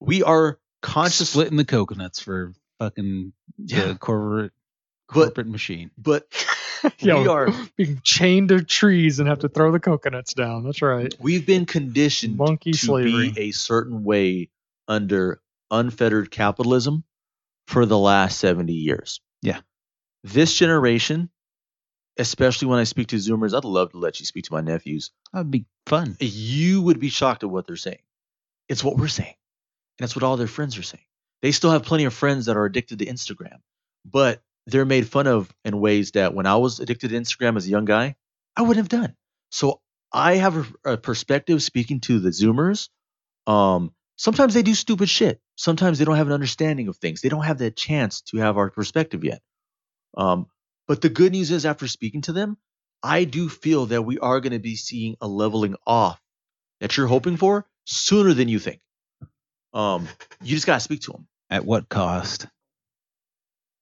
We 0.00 0.22
are 0.22 0.58
conscious, 0.82 1.30
splitting 1.30 1.56
the 1.56 1.64
coconuts 1.64 2.20
for 2.20 2.52
fucking 2.78 3.32
Yeah. 3.58 3.86
the 3.86 3.94
corporate 3.94 4.52
But- 5.08 5.14
corporate 5.14 5.46
machine. 5.48 5.90
but 5.96 6.26
Yeah, 6.98 7.20
we 7.20 7.28
are 7.28 7.48
being 7.76 8.00
chained 8.04 8.48
to 8.50 8.62
trees 8.62 9.18
and 9.18 9.28
have 9.28 9.40
to 9.40 9.48
throw 9.48 9.72
the 9.72 9.80
coconuts 9.80 10.34
down. 10.34 10.64
That's 10.64 10.82
right. 10.82 11.14
we've 11.18 11.46
been 11.46 11.66
conditioned 11.66 12.36
Monkey 12.36 12.72
to 12.72 12.78
slavery. 12.78 13.30
be 13.30 13.40
a 13.40 13.50
certain 13.52 14.04
way 14.04 14.50
under 14.88 15.40
unfettered 15.70 16.30
capitalism 16.30 17.04
for 17.66 17.86
the 17.86 17.98
last 17.98 18.38
70 18.38 18.72
years. 18.72 19.20
Yeah. 19.42 19.60
This 20.24 20.54
generation, 20.56 21.30
especially 22.18 22.68
when 22.68 22.78
I 22.78 22.84
speak 22.84 23.08
to 23.08 23.16
Zoomers, 23.16 23.56
I'd 23.56 23.64
love 23.64 23.92
to 23.92 23.98
let 23.98 24.20
you 24.20 24.26
speak 24.26 24.44
to 24.44 24.52
my 24.52 24.60
nephews. 24.60 25.10
That'd 25.32 25.50
be 25.50 25.66
fun. 25.86 26.16
You 26.20 26.82
would 26.82 27.00
be 27.00 27.08
shocked 27.08 27.44
at 27.44 27.50
what 27.50 27.66
they're 27.66 27.76
saying. 27.76 28.02
It's 28.68 28.84
what 28.84 28.96
we're 28.96 29.08
saying. 29.08 29.34
And 29.98 30.04
it's 30.04 30.16
what 30.16 30.22
all 30.22 30.36
their 30.36 30.46
friends 30.46 30.76
are 30.78 30.82
saying. 30.82 31.04
They 31.42 31.52
still 31.52 31.70
have 31.70 31.84
plenty 31.84 32.04
of 32.04 32.14
friends 32.14 32.46
that 32.46 32.56
are 32.56 32.64
addicted 32.64 32.98
to 32.98 33.06
Instagram, 33.06 33.58
but 34.04 34.42
they're 34.70 34.84
made 34.84 35.08
fun 35.08 35.26
of 35.26 35.52
in 35.64 35.80
ways 35.80 36.12
that 36.12 36.34
when 36.34 36.46
I 36.46 36.56
was 36.56 36.80
addicted 36.80 37.08
to 37.08 37.16
Instagram 37.16 37.56
as 37.56 37.66
a 37.66 37.70
young 37.70 37.84
guy, 37.84 38.16
I 38.56 38.62
wouldn't 38.62 38.90
have 38.90 39.00
done. 39.00 39.14
So 39.50 39.80
I 40.12 40.36
have 40.36 40.56
a, 40.56 40.92
a 40.92 40.96
perspective 40.96 41.62
speaking 41.62 42.00
to 42.00 42.18
the 42.18 42.30
Zoomers. 42.30 42.88
Um, 43.46 43.92
sometimes 44.16 44.54
they 44.54 44.62
do 44.62 44.74
stupid 44.74 45.08
shit. 45.08 45.40
Sometimes 45.56 45.98
they 45.98 46.04
don't 46.04 46.16
have 46.16 46.26
an 46.26 46.32
understanding 46.32 46.88
of 46.88 46.96
things. 46.96 47.20
They 47.20 47.28
don't 47.28 47.44
have 47.44 47.58
that 47.58 47.76
chance 47.76 48.22
to 48.22 48.38
have 48.38 48.56
our 48.56 48.70
perspective 48.70 49.24
yet. 49.24 49.40
Um, 50.16 50.46
but 50.88 51.00
the 51.00 51.08
good 51.08 51.32
news 51.32 51.50
is, 51.50 51.66
after 51.66 51.86
speaking 51.86 52.22
to 52.22 52.32
them, 52.32 52.56
I 53.02 53.24
do 53.24 53.48
feel 53.48 53.86
that 53.86 54.02
we 54.02 54.18
are 54.18 54.40
going 54.40 54.52
to 54.52 54.58
be 54.58 54.76
seeing 54.76 55.16
a 55.20 55.28
leveling 55.28 55.76
off 55.86 56.20
that 56.80 56.96
you're 56.96 57.06
hoping 57.06 57.36
for 57.36 57.66
sooner 57.84 58.34
than 58.34 58.48
you 58.48 58.58
think. 58.58 58.80
Um, 59.72 60.08
you 60.42 60.54
just 60.56 60.66
got 60.66 60.74
to 60.74 60.80
speak 60.80 61.02
to 61.02 61.12
them. 61.12 61.26
At 61.48 61.64
what 61.64 61.88
cost? 61.88 62.46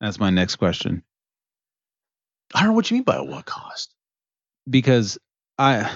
That's 0.00 0.18
my 0.20 0.30
next 0.30 0.56
question. 0.56 1.02
I 2.54 2.60
don't 2.60 2.68
know 2.70 2.74
what 2.74 2.90
you 2.90 2.96
mean 2.96 3.04
by 3.04 3.20
what 3.20 3.44
cost. 3.44 3.94
because 4.68 5.18
I 5.58 5.90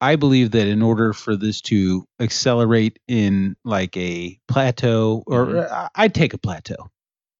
I 0.00 0.16
believe 0.16 0.50
that 0.52 0.66
in 0.66 0.82
order 0.82 1.12
for 1.12 1.36
this 1.36 1.60
to 1.62 2.04
accelerate 2.20 2.98
in 3.06 3.56
like 3.64 3.96
a 3.96 4.36
plateau, 4.48 5.22
or 5.28 5.46
Mhm. 5.46 5.70
I- 5.70 5.88
I'd 5.94 6.14
take 6.14 6.34
a 6.34 6.38
plateau. 6.38 6.90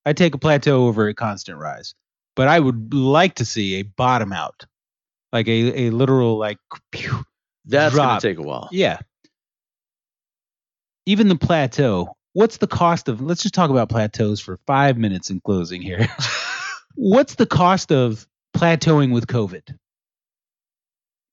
I'd 0.07 0.17
take 0.17 0.35
a 0.37 0.39
plateau 0.39 0.87
over 0.87 1.09
a 1.09 1.15
constant 1.15 1.59
rise, 1.59 1.95
but 2.37 2.47
I 2.49 2.61
would 2.61 2.95
like 2.95 3.35
to 3.37 3.45
see 3.45 3.75
a 3.77 3.83
bottom 3.83 4.33
out, 4.33 4.65
like 5.33 5.49
a 5.49 5.87
a 5.87 5.91
literal 5.91 6.39
like, 6.39 6.59
pew. 6.93 7.25
That's 7.65 7.95
Drop. 7.95 8.21
to 8.21 8.29
take 8.29 8.39
a 8.39 8.43
while. 8.43 8.69
yeah. 8.73 8.99
Even 11.07 11.27
the 11.29 11.37
plateau. 11.37 12.17
What's 12.33 12.57
the 12.57 12.67
cost 12.67 13.09
of? 13.09 13.21
Let's 13.21 13.43
just 13.43 13.55
talk 13.55 13.71
about 13.71 13.89
plateaus 13.89 14.41
for 14.41 14.59
five 14.67 14.97
minutes 14.97 15.31
in 15.31 15.41
closing 15.41 15.83
here. 15.83 16.09
what's 16.95 17.35
the 17.35 17.47
cost 17.47 17.93
of 17.93 18.27
plateauing 18.57 19.13
with 19.13 19.27
COVID? 19.27 19.63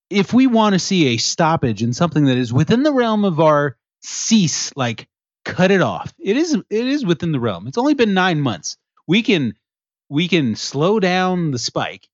If 0.09 0.33
we 0.33 0.47
want 0.47 0.73
to 0.73 0.79
see 0.79 1.07
a 1.07 1.17
stoppage 1.17 1.83
in 1.83 1.93
something 1.93 2.25
that 2.25 2.37
is 2.37 2.51
within 2.51 2.83
the 2.83 2.91
realm 2.91 3.23
of 3.23 3.39
our 3.39 3.77
cease, 4.01 4.75
like 4.75 5.07
cut 5.45 5.71
it 5.71 5.81
off. 5.81 6.13
It 6.19 6.35
is 6.35 6.53
it 6.53 6.87
is 6.87 7.05
within 7.05 7.31
the 7.31 7.39
realm. 7.39 7.67
It's 7.67 7.77
only 7.77 7.93
been 7.93 8.13
nine 8.13 8.41
months. 8.41 8.77
We 9.07 9.21
can 9.21 9.53
we 10.09 10.27
can 10.27 10.55
slow 10.55 10.99
down 10.99 11.51
the 11.51 11.59
spike. 11.59 12.08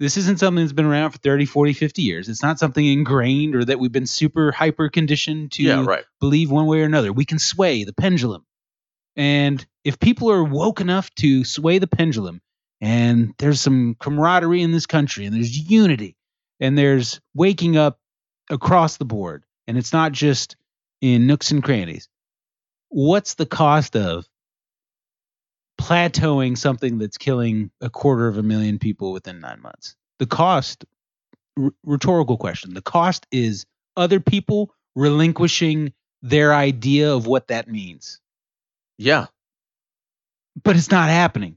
This 0.00 0.16
isn't 0.16 0.38
something 0.38 0.62
that's 0.62 0.72
been 0.72 0.84
around 0.84 1.10
for 1.10 1.18
30, 1.18 1.44
40, 1.44 1.72
50 1.72 2.02
years. 2.02 2.28
It's 2.28 2.42
not 2.42 2.58
something 2.58 2.84
ingrained 2.84 3.56
or 3.56 3.64
that 3.64 3.80
we've 3.80 3.90
been 3.90 4.06
super 4.06 4.52
hyper 4.52 4.88
conditioned 4.88 5.52
to 5.52 5.62
yeah, 5.64 5.84
right. 5.84 6.04
believe 6.20 6.50
one 6.50 6.66
way 6.66 6.80
or 6.80 6.84
another. 6.84 7.12
We 7.12 7.24
can 7.24 7.40
sway 7.40 7.82
the 7.82 7.92
pendulum. 7.92 8.44
And 9.16 9.64
if 9.82 9.98
people 9.98 10.30
are 10.30 10.44
woke 10.44 10.80
enough 10.80 11.12
to 11.16 11.44
sway 11.44 11.78
the 11.78 11.88
pendulum, 11.88 12.40
and 12.80 13.34
there's 13.38 13.60
some 13.60 13.96
camaraderie 13.98 14.62
in 14.62 14.70
this 14.70 14.86
country, 14.86 15.26
and 15.26 15.34
there's 15.34 15.58
unity, 15.68 16.16
and 16.60 16.78
there's 16.78 17.20
waking 17.34 17.76
up 17.76 17.98
across 18.50 18.96
the 18.96 19.04
board, 19.04 19.44
and 19.66 19.76
it's 19.76 19.92
not 19.92 20.12
just 20.12 20.54
in 21.00 21.26
nooks 21.26 21.50
and 21.50 21.64
crannies, 21.64 22.08
what's 22.88 23.34
the 23.34 23.46
cost 23.46 23.96
of 23.96 24.26
plateauing 25.80 26.58
something 26.58 26.98
that's 26.98 27.18
killing 27.18 27.70
a 27.80 27.88
quarter 27.88 28.28
of 28.28 28.36
a 28.36 28.42
million 28.42 28.78
people 28.78 29.12
within 29.12 29.40
nine 29.40 29.60
months? 29.62 29.96
The 30.18 30.26
cost, 30.26 30.84
r- 31.58 31.72
rhetorical 31.84 32.36
question, 32.36 32.74
the 32.74 32.82
cost 32.82 33.26
is 33.30 33.64
other 33.96 34.20
people 34.20 34.74
relinquishing 34.94 35.92
their 36.22 36.52
idea 36.52 37.14
of 37.14 37.26
what 37.26 37.48
that 37.48 37.68
means. 37.68 38.20
Yeah. 38.98 39.26
But 40.62 40.76
it's 40.76 40.90
not 40.90 41.08
happening. 41.08 41.56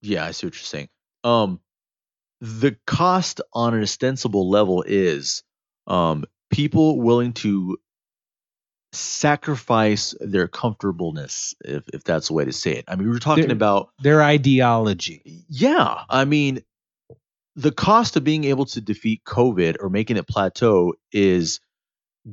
Yeah, 0.00 0.24
I 0.24 0.30
see 0.30 0.46
what 0.46 0.54
you're 0.54 0.62
saying. 0.62 0.88
Um, 1.24 1.60
the 2.40 2.76
cost 2.86 3.40
on 3.52 3.74
an 3.74 3.82
ostensible 3.82 4.48
level 4.48 4.84
is 4.86 5.42
um, 5.88 6.24
people 6.50 7.00
willing 7.00 7.32
to 7.34 7.78
sacrifice 8.98 10.14
their 10.20 10.48
comfortableness, 10.48 11.54
if, 11.64 11.84
if 11.92 12.04
that's 12.04 12.28
the 12.28 12.34
way 12.34 12.44
to 12.44 12.52
say 12.52 12.72
it. 12.72 12.84
I 12.88 12.96
mean, 12.96 13.06
we 13.06 13.12
were 13.12 13.18
talking 13.20 13.46
There- 13.46 13.52
about, 13.52 13.90
Their 14.02 14.22
ideology. 14.22 15.44
yeah, 15.48 16.02
I 16.08 16.24
mean, 16.24 16.62
the 17.56 17.72
cost 17.72 18.16
of 18.16 18.24
being 18.24 18.44
able 18.44 18.66
to 18.66 18.80
defeat 18.80 19.24
COVID 19.24 19.76
or 19.80 19.90
making 19.90 20.16
it 20.16 20.26
plateau 20.28 20.94
is 21.12 21.60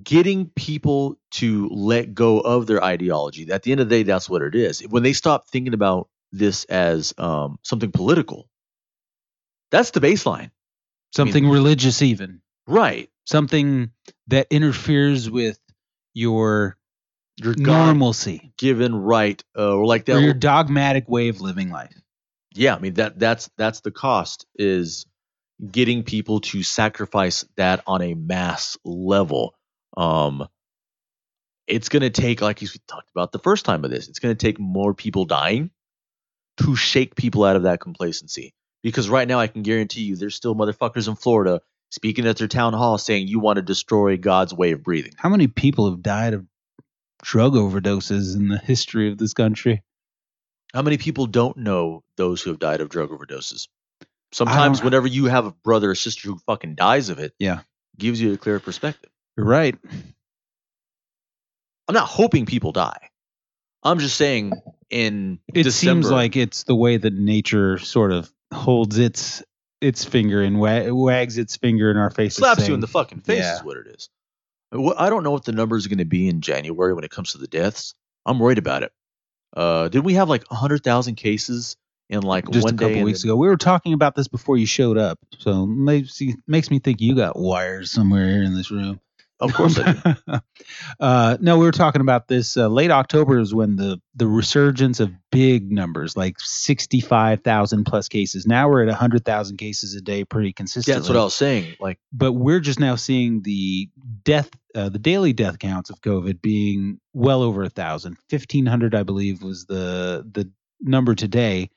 getting 0.03 0.47
people 0.49 1.17
to 1.31 1.67
let 1.69 2.13
go 2.13 2.39
of 2.39 2.67
their 2.67 2.83
ideology. 2.83 3.49
At 3.49 3.63
the 3.63 3.71
end 3.71 3.81
of 3.81 3.89
the 3.89 3.95
day, 3.95 4.03
that's 4.03 4.29
what 4.29 4.41
it 4.41 4.53
is. 4.53 4.81
When 4.81 5.03
they 5.03 5.13
stop 5.13 5.47
thinking 5.47 5.73
about 5.73 6.09
this 6.31 6.65
as 6.65 7.13
um, 7.17 7.59
something 7.63 7.91
political, 7.91 8.49
that's 9.71 9.91
the 9.91 10.01
baseline. 10.01 10.51
Something 11.15 11.47
religious, 11.49 12.01
even. 12.01 12.41
Right. 12.67 13.09
Something 13.25 13.91
that 14.27 14.47
interferes 14.51 15.29
with 15.29 15.57
your 16.15 16.77
Your 17.37 17.53
normalcy 17.55 18.51
given 18.57 18.95
right, 18.95 19.43
uh, 19.55 19.75
or 19.75 19.85
like 19.85 20.05
that. 20.05 20.15
or 20.15 20.21
your 20.21 20.33
dogmatic 20.33 21.07
way 21.07 21.27
of 21.27 21.41
living 21.41 21.69
life. 21.69 21.93
yeah, 22.55 22.73
I 22.75 22.79
mean 22.79 22.95
that 22.95 23.19
that's 23.19 23.51
that's 23.57 23.81
the 23.81 23.91
cost 23.91 24.47
is 24.55 25.05
getting 25.71 26.03
people 26.03 26.41
to 26.41 26.63
sacrifice 26.63 27.45
that 27.57 27.83
on 27.85 28.01
a 28.01 28.13
mass 28.13 28.77
level. 28.83 29.53
Um, 29.95 30.47
it's 31.67 31.89
going 31.89 32.01
to 32.01 32.09
take, 32.09 32.41
like 32.41 32.61
we 32.61 32.67
talked 32.87 33.09
about 33.11 33.31
the 33.31 33.39
first 33.39 33.65
time 33.65 33.85
of 33.85 33.91
this, 33.91 34.07
it's 34.09 34.19
going 34.19 34.35
to 34.35 34.45
take 34.47 34.59
more 34.59 34.93
people 34.93 35.25
dying 35.25 35.71
to 36.57 36.75
shake 36.75 37.15
people 37.15 37.43
out 37.43 37.55
of 37.55 37.63
that 37.63 37.79
complacency. 37.79 38.53
Because 38.83 39.09
right 39.09 39.27
now, 39.27 39.39
I 39.39 39.47
can 39.47 39.63
guarantee 39.63 40.01
you, 40.03 40.15
there's 40.15 40.35
still 40.35 40.55
motherfuckers 40.55 41.07
in 41.07 41.15
Florida 41.15 41.61
speaking 41.91 42.25
at 42.27 42.37
their 42.37 42.47
town 42.47 42.73
hall 42.73 42.97
saying 42.97 43.27
you 43.27 43.39
want 43.39 43.57
to 43.57 43.61
destroy 43.61 44.17
God's 44.17 44.53
way 44.53 44.71
of 44.71 44.83
breathing. 44.83 45.13
How 45.17 45.29
many 45.29 45.47
people 45.47 45.89
have 45.89 46.01
died 46.01 46.33
of 46.33 46.45
drug 47.23 47.53
overdoses 47.53 48.35
in 48.35 48.47
the 48.49 48.57
history 48.57 49.11
of 49.11 49.17
this 49.17 49.33
country? 49.33 49.83
How 50.73 50.81
many 50.81 50.97
people 50.97 51.25
don't 51.25 51.57
know 51.57 52.03
those 52.17 52.41
who 52.41 52.49
have 52.49 52.59
died 52.59 52.81
of 52.81 52.89
drug 52.89 53.09
overdoses? 53.09 53.67
Sometimes, 54.31 54.83
whenever 54.83 55.07
you 55.07 55.25
have 55.25 55.45
a 55.45 55.51
brother 55.51 55.91
or 55.91 55.95
sister 55.95 56.27
who 56.27 56.37
fucking 56.45 56.75
dies 56.75 57.07
of 57.09 57.19
it, 57.19 57.33
Yeah. 57.39 57.61
gives 57.97 58.19
you 58.19 58.33
a 58.33 58.37
clear 58.37 58.59
perspective. 58.59 59.09
You're 59.37 59.45
right. 59.45 59.75
I'm 61.87 61.93
not 61.93 62.07
hoping 62.07 62.45
people 62.45 62.71
die. 62.71 63.09
I'm 63.83 63.99
just 63.99 64.17
saying 64.17 64.51
in 64.89 65.39
It 65.53 65.63
December, 65.63 66.01
seems 66.03 66.11
like 66.11 66.35
it's 66.35 66.63
the 66.63 66.75
way 66.75 66.97
that 66.97 67.13
nature 67.13 67.77
sort 67.77 68.11
of 68.11 68.29
holds 68.53 68.97
its 68.97 69.43
its 69.85 70.03
finger 70.03 70.41
and 70.41 70.59
wa- 70.59 70.91
wags 70.93 71.37
its 71.37 71.55
finger 71.57 71.91
in 71.91 71.97
our 71.97 72.09
face. 72.09 72.35
slaps 72.35 72.67
you 72.67 72.73
in 72.73 72.79
the 72.79 72.87
fucking 72.87 73.19
face 73.21 73.39
Yeah. 73.39 73.57
is 73.57 73.63
what 73.63 73.77
it 73.77 73.87
is. 73.87 74.09
I 74.97 75.09
don't 75.09 75.23
know 75.23 75.31
what 75.31 75.45
the 75.45 75.51
numbers 75.51 75.85
are 75.85 75.89
going 75.89 75.99
to 75.99 76.05
be 76.05 76.27
in 76.27 76.41
January 76.41 76.93
when 76.93 77.03
it 77.03 77.11
comes 77.11 77.31
to 77.33 77.37
the 77.37 77.47
deaths. 77.47 77.93
I'm 78.25 78.39
worried 78.39 78.57
about 78.57 78.83
it. 78.83 78.91
Uh, 79.55 79.87
did 79.87 80.03
we 80.03 80.15
have 80.15 80.27
like 80.27 80.43
100,000 80.49 81.15
cases 81.15 81.77
in 82.09 82.21
like 82.23 82.49
just 82.49 82.65
one 82.65 82.73
a 82.73 82.77
couple 82.77 82.95
day? 82.95 83.03
weeks 83.03 83.21
then- 83.21 83.29
ago. 83.31 83.37
We 83.37 83.47
were 83.47 83.57
talking 83.57 83.93
about 83.93 84.15
this 84.15 84.27
before 84.27 84.57
you 84.57 84.65
showed 84.65 84.97
up, 84.97 85.19
so 85.37 85.65
makes 85.65 86.19
makes 86.47 86.69
me 86.69 86.79
think 86.79 86.99
you 86.99 87.15
got 87.15 87.37
wires 87.39 87.91
somewhere 87.91 88.27
here 88.27 88.43
in 88.43 88.53
this 88.55 88.69
room. 88.71 88.99
Of 89.39 89.53
course 89.53 89.77
I 89.77 89.93
do. 89.93 90.39
uh, 90.99 91.37
no, 91.41 91.57
we 91.57 91.65
were 91.65 91.73
talking 91.73 91.99
about 92.01 92.29
this. 92.29 92.55
Uh, 92.55 92.69
late 92.69 92.89
October 92.89 93.39
is 93.39 93.53
when 93.53 93.75
the 93.75 94.01
the 94.15 94.27
resurgence 94.27 95.01
of 95.01 95.11
big 95.29 95.71
numbers, 95.71 96.15
like 96.15 96.39
sixty 96.39 97.01
five 97.01 97.41
thousand 97.41 97.83
plus 97.83 98.07
cases. 98.07 98.47
Now 98.47 98.69
we're 98.69 98.87
at 98.87 98.93
hundred 98.93 99.25
thousand 99.25 99.57
cases 99.57 99.93
a 99.93 100.01
day, 100.01 100.23
pretty 100.23 100.53
consistently. 100.53 100.99
That's 100.99 101.09
what 101.09 101.17
I 101.17 101.23
was 101.23 101.35
saying. 101.35 101.75
Like, 101.81 101.99
but 102.13 102.31
we're 102.31 102.61
just 102.61 102.79
now 102.79 102.95
seeing 102.95 103.41
the 103.41 103.89
death, 104.23 104.49
uh, 104.73 104.87
the 104.87 104.99
daily 104.99 105.33
death 105.33 105.59
counts 105.59 105.89
of 105.89 105.99
COVID 105.99 106.41
being 106.41 107.01
well 107.11 107.41
over 107.41 107.63
a 107.63 107.69
thousand. 107.69 108.17
Fifteen 108.29 108.65
hundred, 108.65 108.95
I 108.95 109.03
believe, 109.03 109.43
was 109.43 109.65
the 109.65 110.25
the 110.31 110.49
number 110.79 111.13
today, 111.13 111.69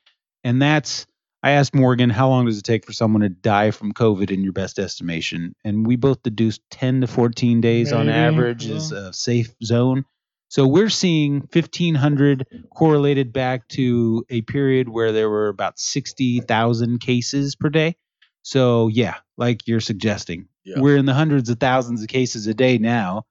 and 0.43 0.61
that's. 0.61 1.05
I 1.41 1.51
asked 1.51 1.73
Morgan, 1.73 2.09
how 2.09 2.27
long 2.29 2.45
does 2.45 2.57
it 2.57 2.63
take 2.63 2.85
for 2.85 2.91
someone 2.91 3.21
to 3.21 3.29
die 3.29 3.71
from 3.71 3.93
COVID 3.93 4.29
in 4.29 4.43
your 4.43 4.51
best 4.51 4.77
estimation? 4.77 5.55
And 5.63 5.87
we 5.87 5.95
both 5.95 6.21
deduced 6.21 6.61
10 6.71 7.01
to 7.01 7.07
14 7.07 7.61
days 7.61 7.93
on 7.93 8.09
average 8.09 8.65
yeah. 8.65 8.75
is 8.75 8.91
a 8.91 9.13
safe 9.13 9.53
zone. 9.63 10.03
So 10.49 10.67
we're 10.67 10.89
seeing 10.89 11.47
1,500 11.53 12.65
correlated 12.75 13.31
back 13.31 13.67
to 13.69 14.25
a 14.29 14.41
period 14.41 14.89
where 14.89 15.11
there 15.11 15.29
were 15.29 15.47
about 15.47 15.79
60,000 15.79 16.99
cases 16.99 17.55
per 17.55 17.69
day. 17.69 17.95
So, 18.41 18.87
yeah, 18.87 19.15
like 19.37 19.67
you're 19.67 19.79
suggesting, 19.79 20.47
Yeah. 20.65 20.79
we're 20.79 20.97
in 20.97 21.05
the 21.05 21.13
hundreds 21.13 21.49
of 21.49 21.59
thousands 21.59 22.01
of 22.01 22.07
cases 22.07 22.47
a 22.47 22.53
day 22.53 22.79
now. 22.79 23.25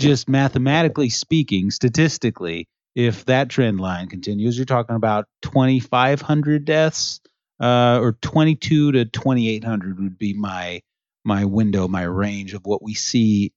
Just 0.00 0.28
mathematically 0.28 1.10
speaking, 1.10 1.70
statistically, 1.70 2.66
if 2.94 3.26
that 3.26 3.50
trend 3.50 3.78
line 3.78 4.08
continues, 4.08 4.56
you're 4.56 4.64
talking 4.64 4.96
about 4.96 5.26
2,500 5.42 6.64
deaths, 6.64 7.20
uh, 7.62 8.00
or 8.02 8.12
22 8.20 8.92
to 8.92 9.04
2,800 9.06 10.00
would 10.00 10.18
be 10.18 10.34
my 10.34 10.82
my 11.24 11.44
window, 11.44 11.86
my 11.86 12.02
range 12.02 12.52
of 12.52 12.66
what 12.66 12.82
we 12.82 12.94
see 12.94 13.52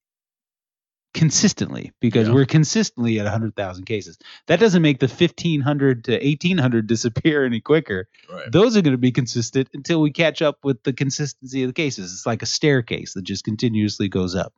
consistently 1.16 1.92
because 2.02 2.28
Yeah. 2.28 2.34
we're 2.36 2.46
consistently 2.46 3.20
at 3.20 3.24
100,000 3.26 3.86
cases. 3.86 4.18
That 4.48 4.60
doesn't 4.60 4.82
make 4.84 5.00
the 5.00 5.08
1,500 5.08 6.04
to 6.04 6.12
1,800 6.20 6.86
disappear 6.88 7.44
any 7.46 7.62
quicker 7.62 8.08
right. 8.30 8.52
those 8.52 8.76
are 8.78 8.82
going 8.82 8.92
to 8.94 8.98
be 9.00 9.14
consistent 9.14 9.70
until 9.74 10.00
we 10.02 10.12
catch 10.12 10.42
up 10.44 10.60
with 10.64 10.84
the 10.84 10.94
consistency 10.94 11.64
of 11.64 11.70
the 11.70 11.74
cases. 11.74 12.12
It's 12.14 12.26
like 12.26 12.44
a 12.44 12.46
staircase 12.46 13.14
that 13.14 13.24
just 13.24 13.46
continuously 13.46 14.10
goes 14.10 14.36
up. 14.36 14.54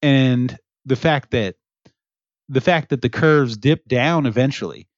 And 0.00 0.56
the 0.86 0.96
fact 0.96 1.32
that 1.32 1.56
the 2.48 2.60
fact 2.60 2.90
that 2.90 3.02
the 3.02 3.10
curves 3.10 3.56
dip 3.56 3.86
down 3.86 4.26
eventually, 4.26 4.88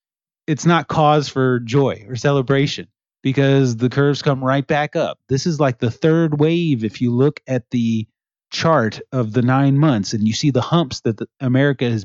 it's 0.47 0.67
not 0.67 0.89
cause 0.89 1.29
for 1.29 1.59
joy 1.61 2.05
or 2.09 2.17
celebration 2.17 2.87
because 3.25 3.79
the 3.79 3.89
curves 3.89 4.21
come 4.21 4.45
right 4.45 4.67
back 4.67 4.95
up. 4.95 5.19
This 5.31 5.47
is 5.47 5.59
like 5.59 5.79
the 5.79 5.91
third 5.91 6.39
wave 6.39 6.85
if 6.85 7.01
you 7.01 7.11
look 7.11 7.41
at 7.47 7.71
the 7.71 8.07
chart 8.53 9.01
of 9.13 9.33
the 9.33 9.41
9 9.41 9.79
months 9.79 10.13
and 10.13 10.29
you 10.29 10.35
see 10.35 10.51
the 10.51 10.61
humps 10.61 11.01
that 11.01 11.17
the, 11.17 11.27
America 11.41 11.91
has 11.91 12.05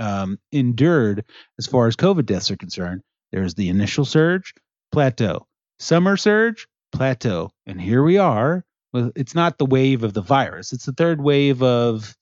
um, 0.00 0.36
endured 0.50 1.24
as 1.58 1.68
far 1.68 1.86
as 1.86 1.94
COVID 1.94 2.26
deaths 2.26 2.50
are 2.50 2.56
concerned. 2.56 3.02
There's 3.30 3.54
the 3.54 3.68
initial 3.68 4.04
surge, 4.04 4.52
plateau. 4.90 5.46
Summer 5.78 6.16
surge, 6.16 6.66
plateau. 6.90 7.52
And 7.64 7.80
here 7.80 8.02
we 8.02 8.18
are. 8.18 8.64
Well, 8.92 9.12
it's 9.14 9.36
not 9.36 9.58
the 9.58 9.66
wave 9.66 10.02
of 10.02 10.12
the 10.12 10.22
virus, 10.22 10.72
it's 10.72 10.86
the 10.86 10.92
third 10.92 11.20
wave 11.20 11.62
of 11.62 12.16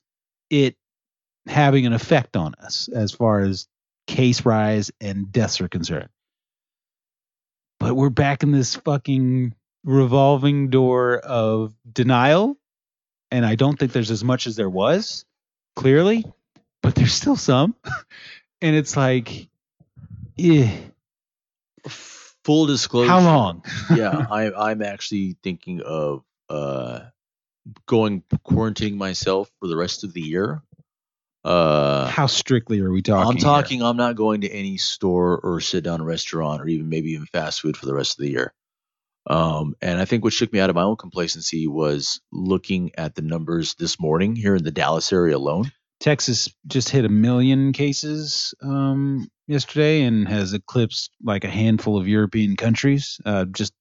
it 0.50 0.76
having 1.46 1.86
an 1.86 1.94
effect 1.94 2.36
on 2.36 2.54
us 2.56 2.88
as 2.94 3.12
far 3.12 3.40
as 3.40 3.66
case 4.06 4.44
rise 4.44 4.90
and 5.00 5.32
deaths 5.32 5.60
are 5.62 5.68
concerned. 5.68 6.10
But 7.78 7.94
we're 7.94 8.10
back 8.10 8.42
in 8.42 8.52
this 8.52 8.74
fucking 8.76 9.54
revolving 9.84 10.70
door 10.70 11.18
of 11.18 11.74
denial. 11.90 12.56
And 13.30 13.44
I 13.44 13.54
don't 13.54 13.78
think 13.78 13.92
there's 13.92 14.10
as 14.10 14.24
much 14.24 14.46
as 14.46 14.56
there 14.56 14.70
was, 14.70 15.24
clearly, 15.74 16.24
but 16.82 16.94
there's 16.94 17.12
still 17.12 17.36
some. 17.36 17.74
and 18.62 18.76
it's 18.76 18.96
like, 18.96 19.48
eh, 20.38 20.70
Full 22.44 22.66
disclosure. 22.66 23.10
how 23.10 23.20
long? 23.20 23.64
yeah, 23.96 24.26
I, 24.30 24.52
I'm 24.52 24.80
actually 24.80 25.36
thinking 25.42 25.82
of 25.82 26.22
uh, 26.48 27.00
going 27.86 28.22
quarantining 28.46 28.96
myself 28.96 29.50
for 29.58 29.66
the 29.66 29.76
rest 29.76 30.04
of 30.04 30.12
the 30.12 30.20
year. 30.20 30.62
Uh, 31.46 32.08
How 32.08 32.26
strictly 32.26 32.80
are 32.80 32.90
we 32.90 33.02
talking? 33.02 33.28
I'm 33.28 33.36
here? 33.36 33.42
talking. 33.44 33.82
I'm 33.82 33.96
not 33.96 34.16
going 34.16 34.40
to 34.40 34.50
any 34.50 34.78
store 34.78 35.38
or 35.38 35.60
sit 35.60 35.84
down 35.84 36.02
restaurant 36.02 36.60
or 36.60 36.66
even 36.66 36.88
maybe 36.88 37.12
even 37.12 37.26
fast 37.26 37.60
food 37.60 37.76
for 37.76 37.86
the 37.86 37.94
rest 37.94 38.18
of 38.18 38.24
the 38.24 38.30
year. 38.30 38.52
Um, 39.28 39.74
and 39.80 40.00
I 40.00 40.06
think 40.06 40.24
what 40.24 40.32
shook 40.32 40.52
me 40.52 40.58
out 40.58 40.70
of 40.70 40.76
my 40.76 40.82
own 40.82 40.96
complacency 40.96 41.68
was 41.68 42.20
looking 42.32 42.90
at 42.98 43.14
the 43.14 43.22
numbers 43.22 43.74
this 43.74 44.00
morning 44.00 44.34
here 44.34 44.56
in 44.56 44.64
the 44.64 44.72
Dallas 44.72 45.12
area 45.12 45.36
alone. 45.36 45.70
Texas 46.00 46.48
just 46.66 46.88
hit 46.88 47.04
a 47.04 47.08
million 47.08 47.72
cases 47.72 48.52
um, 48.60 49.28
yesterday 49.46 50.02
and 50.02 50.28
has 50.28 50.52
eclipsed 50.52 51.10
like 51.22 51.44
a 51.44 51.48
handful 51.48 51.96
of 51.96 52.08
European 52.08 52.56
countries. 52.56 53.20
Uh, 53.24 53.44
just 53.44 53.72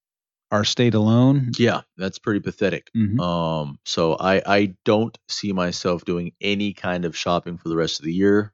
our 0.55 0.63
state 0.65 0.93
alone. 0.95 1.51
Yeah, 1.57 1.81
that's 1.97 2.17
pretty 2.19 2.39
pathetic. 2.39 2.89
Mhm. 2.95 3.19
Um, 3.19 3.79
so 3.85 4.13
I 4.15 4.41
I 4.45 4.75
don't 4.85 5.17
see 5.29 5.51
myself 5.51 6.05
doing 6.05 6.31
any 6.41 6.73
kind 6.73 7.05
of 7.05 7.15
shopping 7.15 7.57
for 7.57 7.69
the 7.69 7.75
rest 7.75 7.99
of 7.99 8.05
the 8.05 8.13
year. 8.13 8.53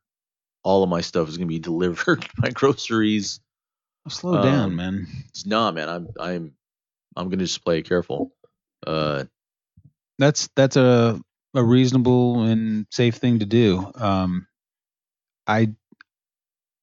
All 0.63 0.83
of 0.83 0.89
my 0.89 1.01
stuff 1.01 1.29
is 1.29 1.37
going 1.37 1.47
to 1.47 1.53
be 1.53 1.59
delivered. 1.71 2.27
my 2.37 2.49
groceries. 2.49 3.39
Slow 4.09 4.41
down, 4.41 4.63
um, 4.71 4.75
man. 4.75 5.07
Nah, 5.45 5.71
man, 5.71 5.87
I'm 5.89 6.07
I'm 6.19 6.53
I'm 7.15 7.27
going 7.29 7.39
to 7.39 7.45
just 7.45 7.63
play 7.63 7.79
it 7.79 7.87
careful. 7.87 8.33
Uh, 8.85 9.25
That's 10.17 10.49
that's 10.55 10.75
a 10.75 11.21
a 11.53 11.63
reasonable 11.63 12.43
and 12.43 12.87
safe 12.91 13.15
thing 13.15 13.39
to 13.39 13.45
do. 13.45 13.91
Um, 13.95 14.47
I 15.47 15.73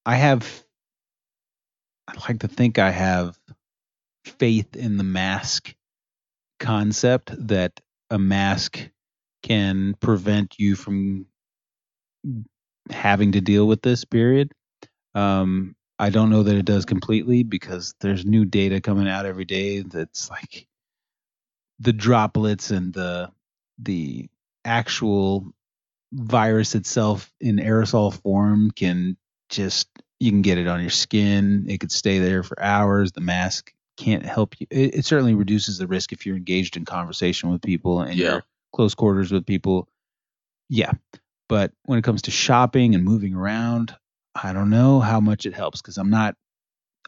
I 0.07 0.17
have 0.17 0.65
I 2.07 2.15
like 2.29 2.41
to 2.41 2.49
think 2.49 2.79
I 2.79 2.91
have 2.91 3.38
faith 4.29 4.77
in 4.77 4.97
the 4.97 5.05
mask 5.05 5.75
concept 6.61 7.33
that 7.49 7.81
a 8.11 8.19
mask 8.19 8.89
can 9.43 9.95
prevent 10.01 10.59
you 10.59 10.75
from 10.77 11.27
having 12.91 13.33
to 13.33 13.41
deal 13.41 13.67
with 13.67 13.83
this 13.83 14.05
period. 14.05 14.53
Um, 15.15 15.75
I 15.99 16.11
don't 16.11 16.31
know 16.31 16.45
that 16.45 16.57
it 16.57 16.65
does 16.65 16.85
completely 16.85 17.43
because 17.43 17.95
there's 18.01 18.25
new 18.25 18.45
data 18.45 18.81
coming 18.81 19.09
out 19.09 19.27
every 19.27 19.45
day 19.45 19.83
that's 19.83 20.31
like 20.31 20.67
the 21.81 21.93
droplets 21.93 22.71
and 22.71 22.93
the 22.93 23.31
the 23.81 24.29
actual 24.65 25.53
virus 26.13 26.75
itself 26.75 27.33
in 27.41 27.57
aerosol 27.57 28.15
form 28.23 28.71
can 28.71 29.17
just 29.49 29.89
you 30.21 30.31
can 30.31 30.43
get 30.43 30.59
it 30.59 30.67
on 30.67 30.81
your 30.81 30.91
skin 30.91 31.67
it 31.69 31.79
could 31.79 31.93
stay 31.93 32.19
there 32.19 32.43
for 32.43 32.61
hours 32.63 33.13
the 33.13 33.21
mask 33.21 33.73
can't 33.99 34.25
help 34.25 34.55
you 34.61 34.67
it, 34.71 34.95
it 34.97 35.05
certainly 35.05 35.35
reduces 35.35 35.77
the 35.79 35.87
risk 35.87 36.13
if 36.13 36.25
you're 36.25 36.37
engaged 36.37 36.77
in 36.77 36.85
conversation 36.85 37.51
with 37.51 37.61
people 37.63 38.01
and 38.01 38.15
Yeah. 38.15 38.33
you're 38.33 38.43
close 38.75 38.95
quarters 38.95 39.33
with 39.33 39.45
people 39.45 39.89
yeah 40.69 40.93
but 41.49 41.73
when 41.87 41.99
it 41.99 42.05
comes 42.05 42.23
to 42.23 42.31
shopping 42.31 42.95
and 42.95 43.05
moving 43.05 43.35
around 43.35 43.95
i 44.35 44.53
don't 44.53 44.71
know 44.71 45.01
how 45.01 45.19
much 45.21 45.47
it 45.47 45.55
helps 45.55 45.81
because 45.83 45.99
i'm 45.99 46.11
not 46.11 46.37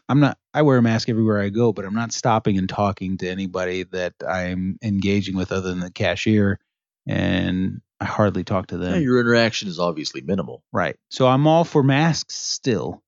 i'm 0.09 0.19
not 0.19 0.37
i 0.53 0.61
wear 0.63 0.77
a 0.77 0.81
mask 0.81 1.07
everywhere 1.07 1.39
i 1.39 1.49
go 1.49 1.71
but 1.71 1.85
i'm 1.85 1.93
not 1.95 2.11
stopping 2.11 2.57
and 2.57 2.67
talking 2.67 3.17
to 3.17 3.29
anybody 3.29 3.83
that 3.83 4.13
i'm 4.27 4.77
engaging 4.83 5.35
with 5.37 5.51
other 5.51 5.69
than 5.69 5.79
the 5.79 5.91
cashier 5.91 6.59
and 7.07 7.79
i 8.01 8.05
hardly 8.05 8.43
talk 8.43 8.67
to 8.67 8.77
them 8.77 8.95
yeah, 8.95 8.99
your 8.99 9.19
interaction 9.21 9.67
is 9.69 9.79
obviously 9.79 10.21
minimal. 10.21 10.63
Right. 10.73 10.97
So 11.09 11.27
I'm 11.27 11.47
all 11.47 11.63
for 11.63 11.83
masks 11.83 12.35
still, 12.35 13.01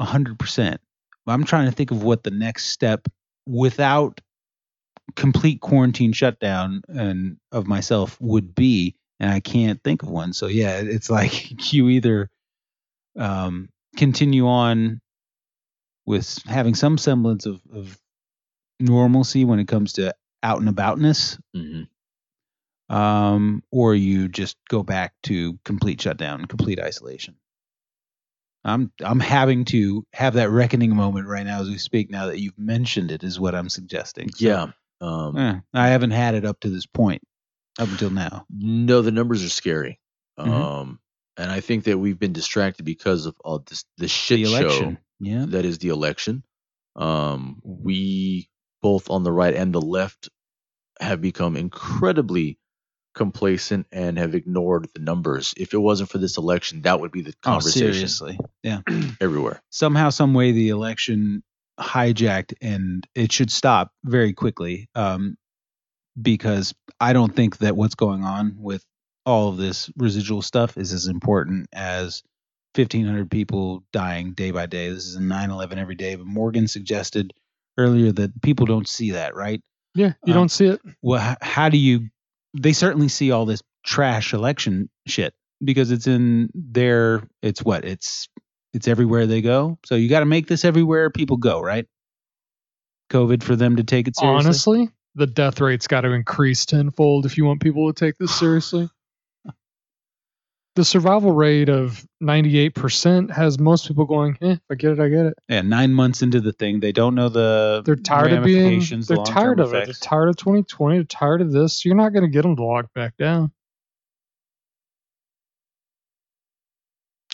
100%. 0.00 0.76
I'm 1.26 1.44
trying 1.44 1.66
to 1.66 1.72
think 1.72 1.90
of 1.90 2.02
what 2.02 2.22
the 2.22 2.30
next 2.30 2.66
step 2.66 3.06
without 3.46 4.20
complete 5.16 5.60
quarantine 5.60 6.12
shutdown 6.12 6.82
and 6.88 7.36
of 7.52 7.66
myself 7.66 8.20
would 8.20 8.54
be 8.54 8.96
and 9.20 9.30
I 9.30 9.40
can't 9.40 9.82
think 9.82 10.02
of 10.02 10.10
one. 10.10 10.32
So 10.32 10.46
yeah, 10.46 10.80
it's 10.80 11.10
like 11.18 11.72
you 11.72 11.88
either 11.88 12.30
um, 13.16 13.68
continue 13.96 14.48
on 14.48 15.00
with 16.06 16.40
having 16.46 16.74
some 16.74 16.98
semblance 16.98 17.46
of, 17.46 17.60
of 17.72 17.98
normalcy 18.80 19.44
when 19.44 19.58
it 19.60 19.68
comes 19.68 19.94
to 19.94 20.14
out 20.42 20.60
and 20.60 20.68
aboutness 20.68 21.38
hmm 21.54 21.82
um, 22.88 23.62
or 23.70 23.94
you 23.94 24.28
just 24.28 24.56
go 24.68 24.82
back 24.82 25.14
to 25.24 25.58
complete 25.64 26.00
shutdown, 26.00 26.44
complete 26.44 26.80
isolation. 26.80 27.36
I'm 28.64 28.90
I'm 29.02 29.20
having 29.20 29.64
to 29.66 30.06
have 30.12 30.34
that 30.34 30.50
reckoning 30.50 30.94
moment 30.94 31.28
right 31.28 31.44
now 31.44 31.60
as 31.60 31.68
we 31.68 31.78
speak. 31.78 32.10
Now 32.10 32.26
that 32.26 32.40
you've 32.40 32.58
mentioned 32.58 33.10
it, 33.10 33.22
is 33.22 33.38
what 33.38 33.54
I'm 33.54 33.68
suggesting. 33.68 34.30
So, 34.30 34.44
Yeah. 34.46 34.66
Um, 35.00 35.36
eh, 35.36 35.60
I 35.74 35.88
haven't 35.88 36.12
had 36.12 36.34
it 36.34 36.44
up 36.46 36.60
to 36.60 36.70
this 36.70 36.86
point, 36.86 37.20
up 37.78 37.88
until 37.88 38.10
now. 38.10 38.46
No, 38.50 39.02
the 39.02 39.10
numbers 39.12 39.44
are 39.44 39.50
scary. 39.50 40.00
Mhm. 40.38 40.48
Um, 40.48 41.00
and 41.36 41.50
I 41.50 41.60
think 41.60 41.84
that 41.84 41.98
we've 41.98 42.18
been 42.18 42.32
distracted 42.32 42.84
because 42.84 43.26
of 43.26 43.36
all 43.44 43.58
this 43.58 43.84
the 43.98 44.08
shit 44.08 44.46
The 44.46 44.70
show 44.70 44.96
yeah. 45.20 45.44
that 45.48 45.64
is 45.64 45.78
the 45.78 45.88
election. 45.88 46.42
Um, 46.96 47.60
we 47.64 48.48
both 48.80 49.10
on 49.10 49.24
the 49.24 49.32
right 49.32 49.54
and 49.54 49.74
the 49.74 49.80
left 49.80 50.28
have 51.00 51.20
become 51.20 51.56
incredibly 51.56 52.58
complacent 53.14 53.86
and 53.92 54.18
have 54.18 54.34
ignored 54.34 54.88
the 54.94 55.00
numbers. 55.00 55.54
If 55.56 55.72
it 55.74 55.78
wasn't 55.78 56.10
for 56.10 56.18
this 56.18 56.36
election, 56.36 56.82
that 56.82 57.00
would 57.00 57.12
be 57.12 57.22
the 57.22 57.34
Oh, 57.44 57.50
conversation 57.50 57.92
seriously, 57.92 58.38
yeah. 58.62 58.80
everywhere. 59.20 59.62
somehow, 59.70 60.10
some 60.10 60.34
way, 60.34 60.52
the 60.52 60.70
election 60.70 61.42
hijacked, 61.80 62.54
and 62.60 63.06
it 63.14 63.32
should 63.32 63.50
stop 63.50 63.90
very 64.04 64.32
quickly. 64.32 64.88
Um, 64.94 65.36
because 66.20 66.74
I 67.00 67.12
don't 67.12 67.34
think 67.34 67.58
that 67.58 67.76
what's 67.76 67.94
going 67.96 68.22
on 68.22 68.56
with 68.58 68.84
all 69.26 69.48
of 69.48 69.56
this 69.56 69.90
residual 69.96 70.42
stuff 70.42 70.76
is 70.76 70.92
as 70.92 71.06
important 71.08 71.66
as 71.72 72.22
1,500 72.76 73.30
people 73.30 73.84
dying 73.92 74.32
day 74.32 74.50
by 74.50 74.66
day. 74.66 74.90
This 74.90 75.06
is 75.06 75.16
a 75.16 75.20
9/11 75.20 75.78
every 75.78 75.94
day. 75.96 76.14
But 76.14 76.26
Morgan 76.26 76.68
suggested 76.68 77.32
earlier 77.78 78.12
that 78.12 78.42
people 78.42 78.66
don't 78.66 78.86
see 78.88 79.12
that, 79.12 79.34
right? 79.34 79.60
Yeah, 79.94 80.12
you 80.24 80.32
Um, 80.32 80.38
don't 80.40 80.50
see 80.50 80.66
it. 80.66 80.80
Well, 81.02 81.32
h- 81.32 81.38
how 81.40 81.68
do 81.68 81.78
you? 81.78 82.08
They 82.54 82.72
certainly 82.72 83.08
see 83.08 83.30
all 83.30 83.46
this 83.46 83.62
trash 83.84 84.32
election 84.32 84.88
shit 85.06 85.34
because 85.62 85.90
it's 85.90 86.06
in 86.06 86.50
their. 86.54 87.22
It's 87.42 87.62
what 87.62 87.84
it's 87.84 88.28
it's 88.72 88.88
everywhere 88.88 89.26
they 89.26 89.40
go. 89.40 89.78
So 89.86 89.94
you 89.94 90.08
got 90.08 90.20
to 90.20 90.26
make 90.26 90.46
this 90.46 90.64
everywhere 90.64 91.10
people 91.10 91.36
go, 91.36 91.60
right? 91.60 91.86
COVID 93.10 93.42
for 93.42 93.54
them 93.56 93.76
to 93.76 93.84
take 93.84 94.08
it 94.08 94.16
seriously. 94.16 94.46
Honestly, 94.46 94.90
the 95.14 95.26
death 95.26 95.60
rate's 95.60 95.86
got 95.86 96.02
to 96.02 96.12
increase 96.12 96.64
tenfold 96.66 97.26
if 97.26 97.36
you 97.36 97.44
want 97.44 97.62
people 97.62 97.92
to 97.92 97.98
take 97.98 98.16
this 98.18 98.36
seriously. 98.36 98.88
The 100.76 100.84
survival 100.84 101.30
rate 101.32 101.68
of 101.68 102.04
98% 102.20 103.30
has 103.30 103.60
most 103.60 103.86
people 103.86 104.06
going, 104.06 104.36
eh, 104.42 104.56
I 104.68 104.74
get 104.74 104.90
it, 104.92 105.00
I 105.00 105.08
get 105.08 105.26
it. 105.26 105.34
Yeah, 105.48 105.60
nine 105.60 105.94
months 105.94 106.20
into 106.20 106.40
the 106.40 106.52
thing, 106.52 106.80
they 106.80 106.90
don't 106.90 107.14
know 107.14 107.28
the 107.28 107.82
They're 107.86 107.94
tired 107.94 108.32
of 108.32 108.42
being, 108.44 108.64
ramifications, 108.64 109.06
they're 109.06 109.18
tired 109.18 109.58
long-term 109.58 109.60
of 109.60 109.74
it. 109.74 109.84
They're 109.84 109.94
tired 109.94 110.30
of 110.30 110.36
2020. 110.36 110.96
They're 110.96 111.04
tired 111.04 111.42
of 111.42 111.52
this. 111.52 111.84
You're 111.84 111.94
not 111.94 112.08
going 112.12 112.24
to 112.24 112.28
get 112.28 112.42
them 112.42 112.56
to 112.56 112.64
lock 112.64 112.86
back 112.92 113.16
down. 113.16 113.52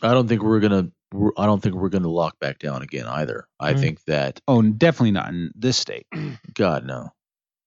I 0.02 0.12
don't 0.12 0.28
think 0.28 0.42
we're 0.42 0.60
gonna. 0.60 0.88
we're- 1.12 1.32
I 1.36 1.44
don't 1.44 1.62
think 1.62 1.74
we're 1.74 1.90
gonna 1.90 2.08
lock 2.08 2.38
back 2.40 2.58
down 2.58 2.80
again 2.82 3.04
either. 3.06 3.46
I 3.58 3.72
Right. 3.72 3.78
think 3.80 4.04
that 4.04 4.40
Oh, 4.48 4.62
definitely 4.62 5.10
not 5.10 5.28
in 5.28 5.50
this 5.54 5.76
state. 5.76 6.06
God 6.54 6.86
no, 6.86 7.10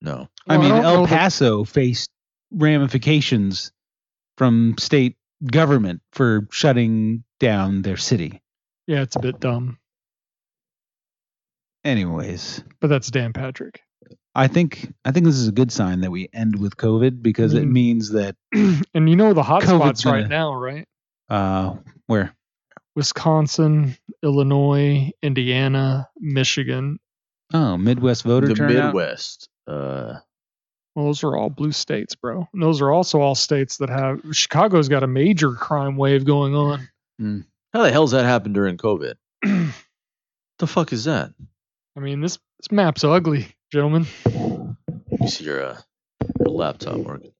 no. 0.02 0.30
I 0.48 0.58
mean, 0.58 0.69
don't 0.69 0.82
know 0.82 0.88
El 0.95 1.02
that- 1.06 1.10
Paso 1.10 1.64
faced 1.64 2.10
ramifications 2.52 3.72
from 4.38 4.76
state 4.80 5.16
government 5.45 6.01
for 6.11 6.47
shutting 6.51 7.23
down 7.39 7.81
their 7.81 7.97
city. 7.97 8.41
yeah, 8.88 9.01
it's 9.01 9.15
a 9.15 9.19
bit 9.19 9.39
dumb, 9.39 9.77
Anyways, 11.83 12.63
but 12.80 12.88
that's 12.88 13.11
Dan 13.11 13.33
Patrick. 13.33 13.81
I 14.35 14.47
think 14.47 14.93
I 15.05 15.11
think 15.11 15.25
this 15.25 15.35
is 15.35 15.47
a 15.49 15.51
good 15.51 15.72
sign 15.72 16.01
that 16.01 16.11
we 16.11 16.30
end 16.33 16.57
with 16.59 16.77
COVID 16.77 17.22
because 17.22 17.53
it 17.53 17.63
Mm. 17.65 17.72
means 17.72 18.11
that 18.11 18.35
and 18.53 19.09
you 19.09 19.15
know 19.15 19.33
the 19.33 19.43
hot 19.43 19.63
COVID's 19.63 19.99
spots 19.99 20.05
right 20.05 20.22
gonna- 20.22 20.27
now, 20.30 20.55
right? 20.55 20.88
uh 21.30 21.75
where 22.07 22.33
Wisconsin, 22.95 23.95
Illinois, 24.23 25.11
Indiana, 25.22 26.07
Michigan. 26.17 26.99
oh 27.53 27.75
Midwest 27.77 28.23
voter 28.23 28.47
the 28.47 28.55
turnout. 28.55 28.85
Midwest. 28.93 29.49
Uh, 29.67 30.15
Well, 30.95 31.05
those 31.05 31.23
are 31.23 31.35
all 31.35 31.49
blue 31.49 31.72
states, 31.72 32.15
bro. 32.15 32.47
And 32.53 32.61
those 32.61 32.81
are 32.81 32.91
also 32.91 33.19
all 33.19 33.33
states 33.35 33.77
that 33.77 33.89
have 33.89 34.22
Chicago's 34.31 34.89
got 34.89 35.01
a 35.03 35.07
major 35.07 35.53
crime 35.53 35.97
wave 35.97 36.23
going 36.25 36.53
on. 36.55 36.88
how 37.73 37.81
the 37.83 37.91
hell's 37.91 38.11
that 38.11 38.25
happened 38.25 38.53
during 38.53 38.77
COVID? 38.77 39.15
the 39.41 40.67
fuck 40.67 40.93
is 40.93 41.05
that? 41.05 41.31
I 41.95 41.99
mean, 41.99 42.22
this 42.22 42.38
this 42.59 42.72
map's 42.72 43.03
ugly, 43.03 43.47
gentlemen. 43.72 44.05
Let 44.25 45.19
me 45.19 45.27
see 45.27 45.45
your 45.45 45.65
uh, 45.65 45.77
your 46.39 46.49
laptop 46.49 46.97
working. 46.97 47.31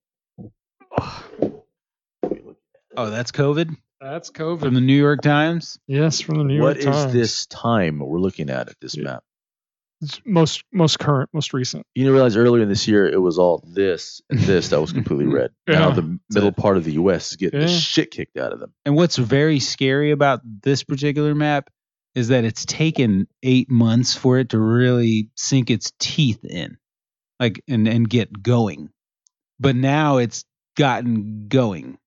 Oh, 2.96 3.10
that's 3.10 3.32
COVID 3.32 3.76
That's 4.00 4.30
COVID 4.30 4.60
from 4.60 4.74
the 4.74 4.80
New 4.80 4.96
York 4.96 5.20
Times. 5.22 5.78
yes, 5.86 6.20
from 6.20 6.38
the 6.38 6.44
New 6.44 6.60
What 6.60 6.76
York 6.76 6.94
is 6.96 7.02
Times. 7.02 7.12
this 7.12 7.46
time 7.46 7.98
we're 7.98 8.20
looking 8.20 8.50
at 8.50 8.68
at 8.68 8.78
this 8.80 8.96
Yeah. 8.96 9.04
map? 9.04 9.24
It's 10.04 10.20
most 10.24 10.64
most 10.72 10.98
current, 10.98 11.30
most 11.32 11.52
recent. 11.52 11.86
You 11.94 12.04
didn't 12.04 12.14
realize 12.14 12.36
earlier 12.36 12.62
in 12.62 12.68
this 12.68 12.86
year 12.86 13.06
it 13.06 13.20
was 13.20 13.38
all 13.38 13.64
this 13.66 14.20
and 14.28 14.38
this 14.38 14.68
that 14.68 14.80
was 14.80 14.92
completely 14.92 15.26
red. 15.26 15.50
Now 15.66 15.90
the 15.90 16.18
middle 16.30 16.52
part 16.52 16.76
of 16.76 16.84
the 16.84 16.92
U.S. 16.92 17.30
is 17.30 17.36
getting 17.36 17.60
the 17.60 17.68
shit 17.68 18.10
kicked 18.10 18.36
out 18.36 18.52
of 18.52 18.60
them. 18.60 18.74
And 18.84 18.96
what's 18.96 19.16
very 19.16 19.60
scary 19.60 20.10
about 20.10 20.40
this 20.44 20.84
particular 20.84 21.34
map 21.34 21.70
is 22.14 22.28
that 22.28 22.44
it's 22.44 22.64
taken 22.64 23.26
eight 23.42 23.70
months 23.70 24.14
for 24.14 24.38
it 24.38 24.50
to 24.50 24.58
really 24.58 25.30
sink 25.36 25.70
its 25.70 25.92
teeth 25.98 26.44
in, 26.44 26.76
like 27.40 27.62
and 27.66 27.88
and 27.88 28.08
get 28.08 28.42
going. 28.42 28.90
But 29.58 29.74
now 29.76 30.18
it's 30.18 30.44
gotten 30.76 31.48
going. 31.48 31.98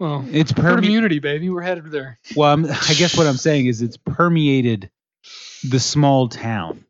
Well, 0.00 0.24
It's 0.30 0.50
herd 0.52 0.84
immunity, 0.84 1.20
baby. 1.20 1.48
We're 1.50 1.62
headed 1.62 1.90
there. 1.90 2.18
Well, 2.34 2.52
I'm, 2.52 2.64
I 2.64 2.94
guess 2.98 3.16
what 3.16 3.26
I'm 3.26 3.36
saying 3.36 3.66
is 3.66 3.80
it's 3.80 3.96
permeated 3.96 4.90
the 5.68 5.80
small 5.80 6.28
town. 6.28 6.84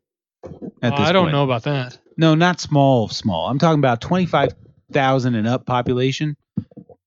At 0.81 0.93
Uh, 0.93 0.97
this 0.97 1.09
I 1.09 1.11
don't 1.11 1.25
point. 1.25 1.33
know 1.33 1.43
about 1.43 1.63
that. 1.63 1.97
No, 2.17 2.35
not 2.35 2.59
small, 2.59 3.07
small. 3.09 3.47
I'm 3.49 3.59
talking 3.59 3.79
about 3.79 4.01
25,000 4.01 5.35
and 5.35 5.47
up 5.47 5.65
population. 5.65 6.37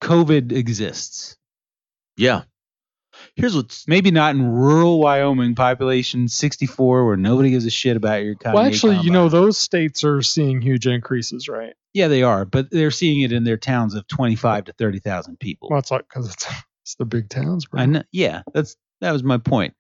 COVID 0.02 0.52
exists. 0.52 1.36
Yeah. 2.16 2.42
Here's 3.34 3.56
what's 3.56 3.86
Maybe 3.88 4.10
not 4.10 4.34
in 4.34 4.46
rural 4.46 5.00
Wyoming, 5.00 5.54
population 5.54 6.28
64, 6.28 7.04
where 7.06 7.16
nobody 7.16 7.50
gives 7.50 7.64
a 7.64 7.70
shit 7.70 7.96
about 7.96 8.22
your 8.22 8.34
Kanye 8.36 8.54
Well, 8.54 8.64
actually, 8.64 8.98
you 8.98 9.10
know, 9.10 9.28
those 9.28 9.58
states 9.58 10.04
are 10.04 10.22
seeing 10.22 10.60
huge 10.60 10.86
increases, 10.86 11.48
right? 11.48 11.74
yeah, 11.94 12.06
they 12.08 12.22
are, 12.22 12.44
but 12.44 12.70
they're 12.70 12.90
seeing 12.92 13.22
it 13.22 13.32
in 13.32 13.42
their 13.44 13.56
towns 13.56 13.94
of 13.94 14.06
25 14.06 14.66
to 14.66 14.72
30,000 14.74 15.40
people. 15.40 15.68
Well, 15.70 15.80
it's 15.80 15.90
like 15.90 16.06
because 16.08 16.32
it's 16.32 16.46
it's 16.84 16.94
the 16.96 17.06
big 17.06 17.28
towns, 17.28 17.66
bro. 17.66 17.80
I 17.80 17.86
know, 17.86 18.02
yeah, 18.12 18.42
that's 18.52 18.76
that 19.00 19.10
was 19.12 19.24
my 19.24 19.38
point. 19.38 19.74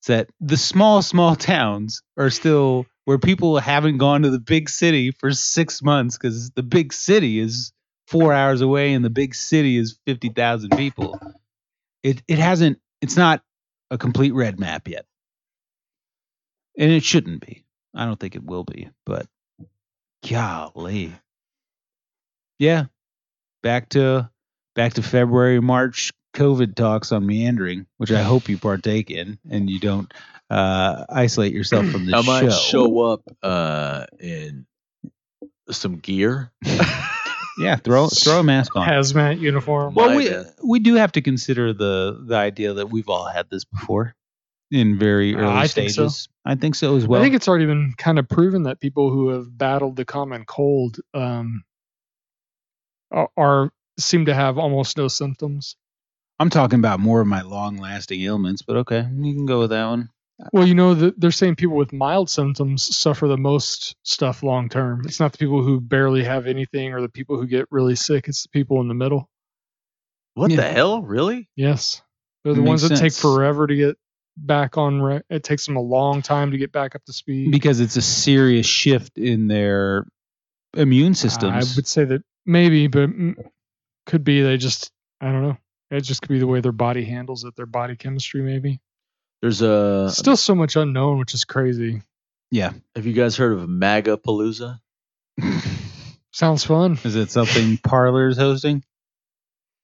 It's 0.00 0.06
that 0.08 0.30
the 0.40 0.56
small, 0.56 1.02
small 1.02 1.36
towns 1.36 2.02
are 2.16 2.30
still 2.30 2.86
where 3.04 3.18
people 3.18 3.58
haven't 3.58 3.98
gone 3.98 4.22
to 4.22 4.30
the 4.30 4.38
big 4.38 4.70
city 4.70 5.10
for 5.10 5.32
six 5.32 5.82
months 5.82 6.16
because 6.16 6.50
the 6.52 6.62
big 6.62 6.92
city 6.94 7.38
is 7.38 7.72
four 8.06 8.32
hours 8.32 8.62
away 8.62 8.94
and 8.94 9.04
the 9.04 9.10
big 9.10 9.34
city 9.34 9.76
is 9.76 9.98
50,000 10.06 10.70
people. 10.70 11.20
It, 12.02 12.22
it 12.28 12.38
hasn't, 12.38 12.78
it's 13.02 13.16
not 13.16 13.42
a 13.90 13.98
complete 13.98 14.32
red 14.32 14.58
map 14.58 14.88
yet. 14.88 15.04
And 16.78 16.90
it 16.90 17.04
shouldn't 17.04 17.44
be. 17.44 17.64
I 17.94 18.06
don't 18.06 18.18
think 18.18 18.36
it 18.36 18.44
will 18.44 18.64
be, 18.64 18.88
but 19.04 19.26
golly. 20.26 21.12
Yeah. 22.58 22.86
Back 23.62 23.90
to 23.90 24.30
back 24.74 24.94
to 24.94 25.02
February, 25.02 25.60
March 25.60 26.12
COVID 26.34 26.74
talks 26.74 27.12
on 27.12 27.26
meandering, 27.26 27.86
which 27.96 28.12
I 28.12 28.22
hope 28.22 28.48
you 28.48 28.56
partake 28.58 29.10
in 29.10 29.38
and 29.50 29.68
you 29.68 29.78
don't 29.80 30.12
uh, 30.48 31.04
isolate 31.08 31.52
yourself 31.52 31.86
from 31.90 32.06
the 32.06 32.16
I 32.16 32.22
might 32.22 32.50
show. 32.52 32.58
show 32.58 33.00
up 33.00 33.22
uh, 33.42 34.06
in 34.18 34.66
some 35.70 35.96
gear. 35.98 36.52
Yeah, 37.58 37.76
throw 37.76 38.06
throw 38.06 38.40
a 38.40 38.42
mask 38.42 38.74
on. 38.74 38.88
Hazmat 38.88 39.38
uniform. 39.38 39.92
well, 39.94 40.16
we 40.16 40.30
we 40.64 40.78
do 40.78 40.94
have 40.94 41.12
to 41.12 41.20
consider 41.20 41.74
the 41.74 42.18
the 42.26 42.34
idea 42.36 42.72
that 42.72 42.86
we've 42.86 43.08
all 43.10 43.26
had 43.26 43.50
this 43.50 43.66
before 43.66 44.14
in 44.70 44.98
very 44.98 45.34
Uh, 45.34 45.40
early 45.40 45.52
I 45.52 45.66
think 45.66 45.90
so. 45.90 46.08
stages. 46.08 46.28
I 46.46 46.54
think 46.54 46.74
so 46.74 46.96
as 46.96 47.06
well. 47.06 47.20
I 47.20 47.24
think 47.24 47.34
it's 47.34 47.48
already 47.48 47.66
been 47.66 47.92
kind 47.98 48.18
of 48.18 48.26
proven 48.30 48.62
that 48.62 48.80
people 48.80 49.10
who 49.10 49.28
have 49.30 49.58
battled 49.58 49.96
the 49.96 50.06
common 50.06 50.44
cold 50.46 51.00
um, 51.12 51.64
are, 53.10 53.28
are 53.36 53.70
seem 53.98 54.24
to 54.26 54.32
have 54.34 54.56
almost 54.56 54.96
no 54.96 55.08
symptoms. 55.08 55.76
I'm 56.40 56.48
talking 56.50 56.78
about 56.78 57.00
more 57.00 57.20
of 57.20 57.26
my 57.26 57.42
long 57.42 57.76
lasting 57.76 58.20
ailments, 58.22 58.62
but 58.62 58.76
okay, 58.78 59.06
you 59.14 59.34
can 59.34 59.44
go 59.46 59.60
with 59.60 59.70
that 59.70 59.86
one. 59.86 60.08
Well, 60.54 60.66
you 60.66 60.74
know, 60.74 60.94
the, 60.94 61.14
they're 61.18 61.30
saying 61.32 61.56
people 61.56 61.76
with 61.76 61.92
mild 61.92 62.30
symptoms 62.30 62.96
suffer 62.96 63.28
the 63.28 63.36
most 63.36 63.94
stuff 64.04 64.42
long 64.42 64.70
term. 64.70 65.02
It's 65.04 65.20
not 65.20 65.32
the 65.32 65.38
people 65.38 65.62
who 65.62 65.82
barely 65.82 66.24
have 66.24 66.46
anything 66.46 66.94
or 66.94 67.02
the 67.02 67.10
people 67.10 67.36
who 67.36 67.46
get 67.46 67.66
really 67.70 67.94
sick. 67.94 68.26
It's 68.26 68.44
the 68.44 68.48
people 68.48 68.80
in 68.80 68.88
the 68.88 68.94
middle. 68.94 69.28
What 70.32 70.50
Yeah. 70.50 70.56
the 70.56 70.62
hell? 70.62 71.02
Really? 71.02 71.46
Yes, 71.56 72.00
they're 72.42 72.54
the 72.54 72.62
ones 72.62 72.88
that 72.88 72.96
take 72.96 73.12
forever 73.12 73.66
to 73.66 73.76
get 73.76 73.98
back 74.34 74.78
on. 74.78 75.02
Re- 75.02 75.20
it 75.28 75.44
takes 75.44 75.66
them 75.66 75.76
a 75.76 75.82
long 75.82 76.22
time 76.22 76.52
to 76.52 76.56
get 76.58 76.72
back 76.72 76.94
up 76.94 77.04
to 77.04 77.12
speed. 77.12 77.52
because 77.52 77.80
it's 77.80 77.96
a 77.96 78.02
serious 78.02 78.64
shift 78.64 79.18
in 79.18 79.46
their 79.46 80.06
immune 80.74 81.12
systems. 81.12 81.52
I 81.52 81.76
would 81.76 81.86
say 81.86 82.04
that 82.06 82.22
maybe, 82.46 82.86
but 82.86 83.10
mm, 83.10 83.34
could 84.06 84.24
be 84.24 84.40
they 84.40 84.56
just 84.56 84.90
I 85.20 85.30
don't 85.30 85.42
know. 85.42 85.58
It 85.90 86.02
just 86.02 86.22
could 86.22 86.28
be 86.30 86.38
the 86.38 86.46
way 86.46 86.60
their 86.60 86.72
body 86.72 87.04
handles 87.04 87.44
it, 87.44 87.56
their 87.56 87.66
body 87.66 87.96
chemistry 87.96 88.42
maybe. 88.42 88.80
There's 89.42 89.62
a. 89.62 90.10
Still 90.10 90.36
so 90.36 90.54
much 90.54 90.76
unknown, 90.76 91.18
which 91.18 91.34
is 91.34 91.44
crazy. 91.44 92.02
yeah. 92.50 92.72
Have 92.94 93.06
you 93.06 93.12
guys 93.12 93.36
heard 93.36 93.52
of 93.54 93.68
MAGA 93.68 94.18
Palooza? 94.18 94.80
Sounds 96.32 96.64
fun. 96.64 96.98
Is 97.04 97.16
it 97.16 97.30
something 97.30 97.78
Parler's 97.78 98.36
hosting? 98.36 98.84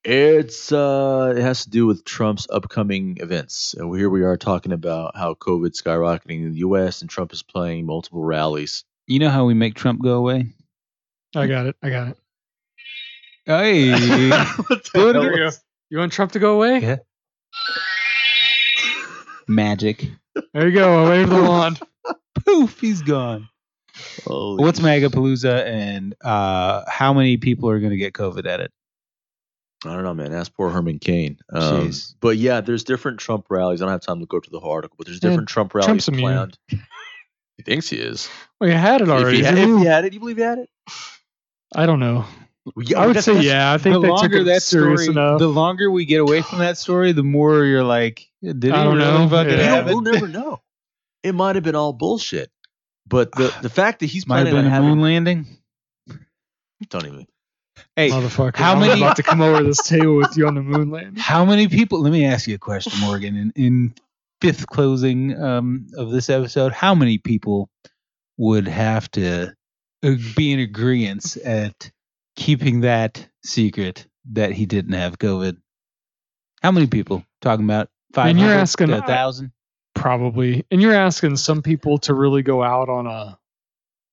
It's 0.05 0.71
uh, 0.71 1.35
it 1.37 1.41
has 1.41 1.65
to 1.65 1.71
do 1.71 1.87
with 1.87 2.05
Trump's 2.05 2.47
upcoming 2.49 3.17
events. 3.21 3.75
And 3.77 3.93
here 3.97 4.09
we 4.09 4.23
are 4.23 4.37
talking 4.37 4.71
about 4.73 5.17
how 5.17 5.35
COVID's 5.35 5.83
skyrocketing 5.83 6.45
in 6.45 6.53
the 6.53 6.59
U.S. 6.59 7.01
and 7.01 7.11
Trump 7.11 7.33
is 7.33 7.43
playing 7.43 7.87
multiple 7.87 8.23
rallies. 8.23 8.85
You 9.09 9.19
know 9.19 9.31
how 9.31 9.47
we 9.47 9.55
make 9.55 9.75
Trump 9.75 10.01
go 10.01 10.13
away? 10.13 10.47
I 11.35 11.49
got 11.49 11.67
it. 11.67 11.77
I 11.83 11.91
got 11.91 12.09
it. 12.09 12.19
Hey. 13.47 13.91
What 14.69 14.85
the 14.85 15.61
There 15.91 15.99
hell 15.99 15.99
we 15.99 15.99
was- 15.99 15.99
You 15.99 15.99
want 15.99 16.13
Trump 16.13 16.33
to 16.33 16.39
go 16.39 16.55
away? 16.57 16.79
Yeah. 16.81 16.97
Magic. 19.49 20.11
There 20.53 20.69
you 20.69 20.75
go. 20.75 21.05
I 21.05 21.09
wave 21.11 21.29
the 21.31 21.43
wand. 21.43 21.81
Poof, 22.45 22.81
he's 22.81 23.03
gone. 23.03 23.49
Holy 24.25 24.63
What's 24.63 24.79
shit. 24.81 24.87
Magapalooza 24.87 25.65
and 25.65 26.15
uh, 26.23 26.83
how 26.89 27.15
many 27.15 27.37
people 27.39 27.71
are 27.71 27.79
going 27.79 27.93
to 27.93 27.97
get 27.97 28.13
COVID 28.13 28.47
at 28.47 28.61
it? 28.61 28.71
I 29.85 29.95
don't 29.95 30.03
know, 30.05 30.15
man. 30.15 30.33
Ask 30.33 30.53
poor 30.55 30.69
Herman 30.71 30.99
Cain. 30.99 31.39
Um, 31.53 31.91
but 32.21 32.37
yeah, 32.37 32.61
there's 32.61 32.83
different 32.85 33.21
Trump 33.21 33.47
rallies. 33.51 33.81
I 33.81 33.85
don't 33.85 33.93
have 33.93 34.01
time 34.01 34.21
to 34.21 34.27
go 34.27 34.41
to 34.41 34.51
the 34.51 34.59
whole 34.61 34.73
article, 34.73 34.97
but 34.99 35.07
there's 35.07 35.21
Yeah, 35.23 35.31
different 35.31 35.49
Trump 35.49 35.75
rallies 35.75 35.87
Trump's 35.87 36.09
immune. 36.09 36.33
planned. 36.33 36.59
he 37.57 37.63
thinks 37.63 37.89
he 37.89 37.97
is. 37.99 38.29
Well, 38.61 38.69
you 38.69 38.77
had 38.77 39.01
it 39.01 39.05
If 39.05 39.11
already. 39.11 39.39
he, 39.39 39.45
had, 39.45 39.57
if 39.59 39.67
you? 39.67 39.79
he 39.79 39.85
had 39.85 40.05
it, 40.05 40.13
you 40.13 40.21
believe 40.21 40.37
he 40.37 40.43
had 40.43 40.59
it? 40.59 40.69
I 41.75 41.87
don't 41.87 42.01
know. 42.01 42.25
Well, 42.75 42.85
yeah, 42.85 42.99
I 43.01 43.07
would 43.07 43.23
say 43.23 43.41
yeah. 43.43 43.73
I 43.73 43.79
think 43.79 43.95
the 43.95 44.01
they 44.01 44.09
took 44.09 44.17
longer 44.19 44.37
it 44.39 44.45
that 44.45 44.63
story, 44.63 45.07
enough. 45.07 45.39
the 45.39 45.47
longer 45.47 45.91
we 45.91 46.05
get 46.05 46.21
away 46.21 46.43
from 46.43 46.59
that 46.59 46.77
story, 46.79 47.13
the 47.13 47.23
more 47.23 47.65
you're 47.65 47.85
like, 47.85 48.29
did 48.43 48.65
he 48.65 48.71
I 48.73 48.83
don't 48.85 48.97
really 48.97 49.09
know. 49.19 49.29
fucking 49.29 49.53
Yeah. 49.53 49.59
You 49.59 49.63
have 49.65 49.87
it? 49.89 49.93
we'll 49.93 50.01
never 50.01 50.27
know. 50.41 50.61
It 51.23 51.35
might 51.35 51.55
have 51.55 51.65
been 51.65 51.77
all 51.77 51.93
bullshit. 51.93 52.51
But 53.07 53.31
the, 53.33 53.57
the 53.63 53.71
fact 53.71 54.01
that 54.01 54.07
he's 54.07 54.27
Might 54.27 54.39
have 54.41 54.49
planning 54.49 54.65
been 54.71 54.73
on 54.73 54.85
a 54.85 54.89
moon 54.89 55.01
landing. 55.01 55.47
don't 56.91 57.07
even 57.07 57.27
Hey, 57.95 58.11
Motherfucker. 58.11 58.57
how 58.57 58.73
I 58.73 58.79
was 58.79 58.89
many- 58.89 59.01
about 59.01 59.17
to 59.17 59.23
come 59.23 59.41
over 59.43 59.63
this 59.63 59.83
table 59.87 60.17
with 60.17 60.37
you 60.37 60.47
on 60.49 60.55
the 60.55 60.63
moon 60.63 60.91
landing? 60.91 61.17
how 61.17 61.45
many 61.45 61.69
people? 61.69 62.01
Let 62.03 62.11
me 62.13 62.25
ask 62.25 62.47
you 62.49 62.55
a 62.55 62.59
question, 62.59 62.93
Morgan. 63.01 63.37
In, 63.37 63.53
in 63.55 63.95
fifth 64.41 64.67
closing 64.67 65.41
um, 65.41 65.87
of 65.97 66.11
this 66.11 66.29
episode, 66.31 66.73
how 66.73 66.95
many 66.95 67.19
people 67.19 67.71
would 68.39 68.67
have 68.67 69.11
to 69.13 69.55
uh, 70.03 70.15
be 70.35 70.53
in 70.53 70.59
agreement 70.61 71.37
at 71.39 71.91
keeping 72.37 72.81
that 72.83 73.29
secret 73.45 74.07
that 74.33 74.53
he 74.53 74.67
didn't 74.67 74.93
have 74.93 75.19
COVID? 75.19 75.57
How 76.63 76.73
many 76.73 76.87
people? 76.87 77.25
Talking 77.41 77.65
about 77.65 77.89
five 78.13 78.31
And 78.31 78.41
you're 78.41 78.53
asking- 78.53 78.89
to 78.89 78.99
a 79.03 79.07
thousand? 79.07 79.53
Probably. 79.95 80.65
And 80.71 80.83
you're 80.83 80.95
asking 80.95 81.37
some 81.37 81.63
people 81.63 81.99
to 81.99 82.15
really 82.15 82.43
go 82.43 82.63
out 82.63 82.89
on 82.89 83.07
a 83.07 83.39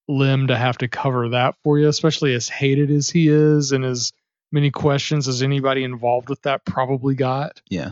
limb 0.07 0.47
to 0.47 0.57
have 0.57 0.77
to 0.79 0.87
cover 0.87 1.29
that 1.29 1.55
for 1.63 1.77
you, 1.77 1.87
especially 1.87 2.33
as 2.33 2.47
hated 2.49 2.89
as 2.89 3.09
he 3.09 3.27
is 3.27 3.71
and 3.71 3.83
as 3.83 4.11
many 4.51 4.71
questions 4.71 5.27
as 5.27 5.41
anybody 5.41 5.83
involved 5.83 6.29
with 6.29 6.41
that 6.43 6.63
probably 6.65 7.15
got. 7.15 7.61
Yeah. 7.69 7.91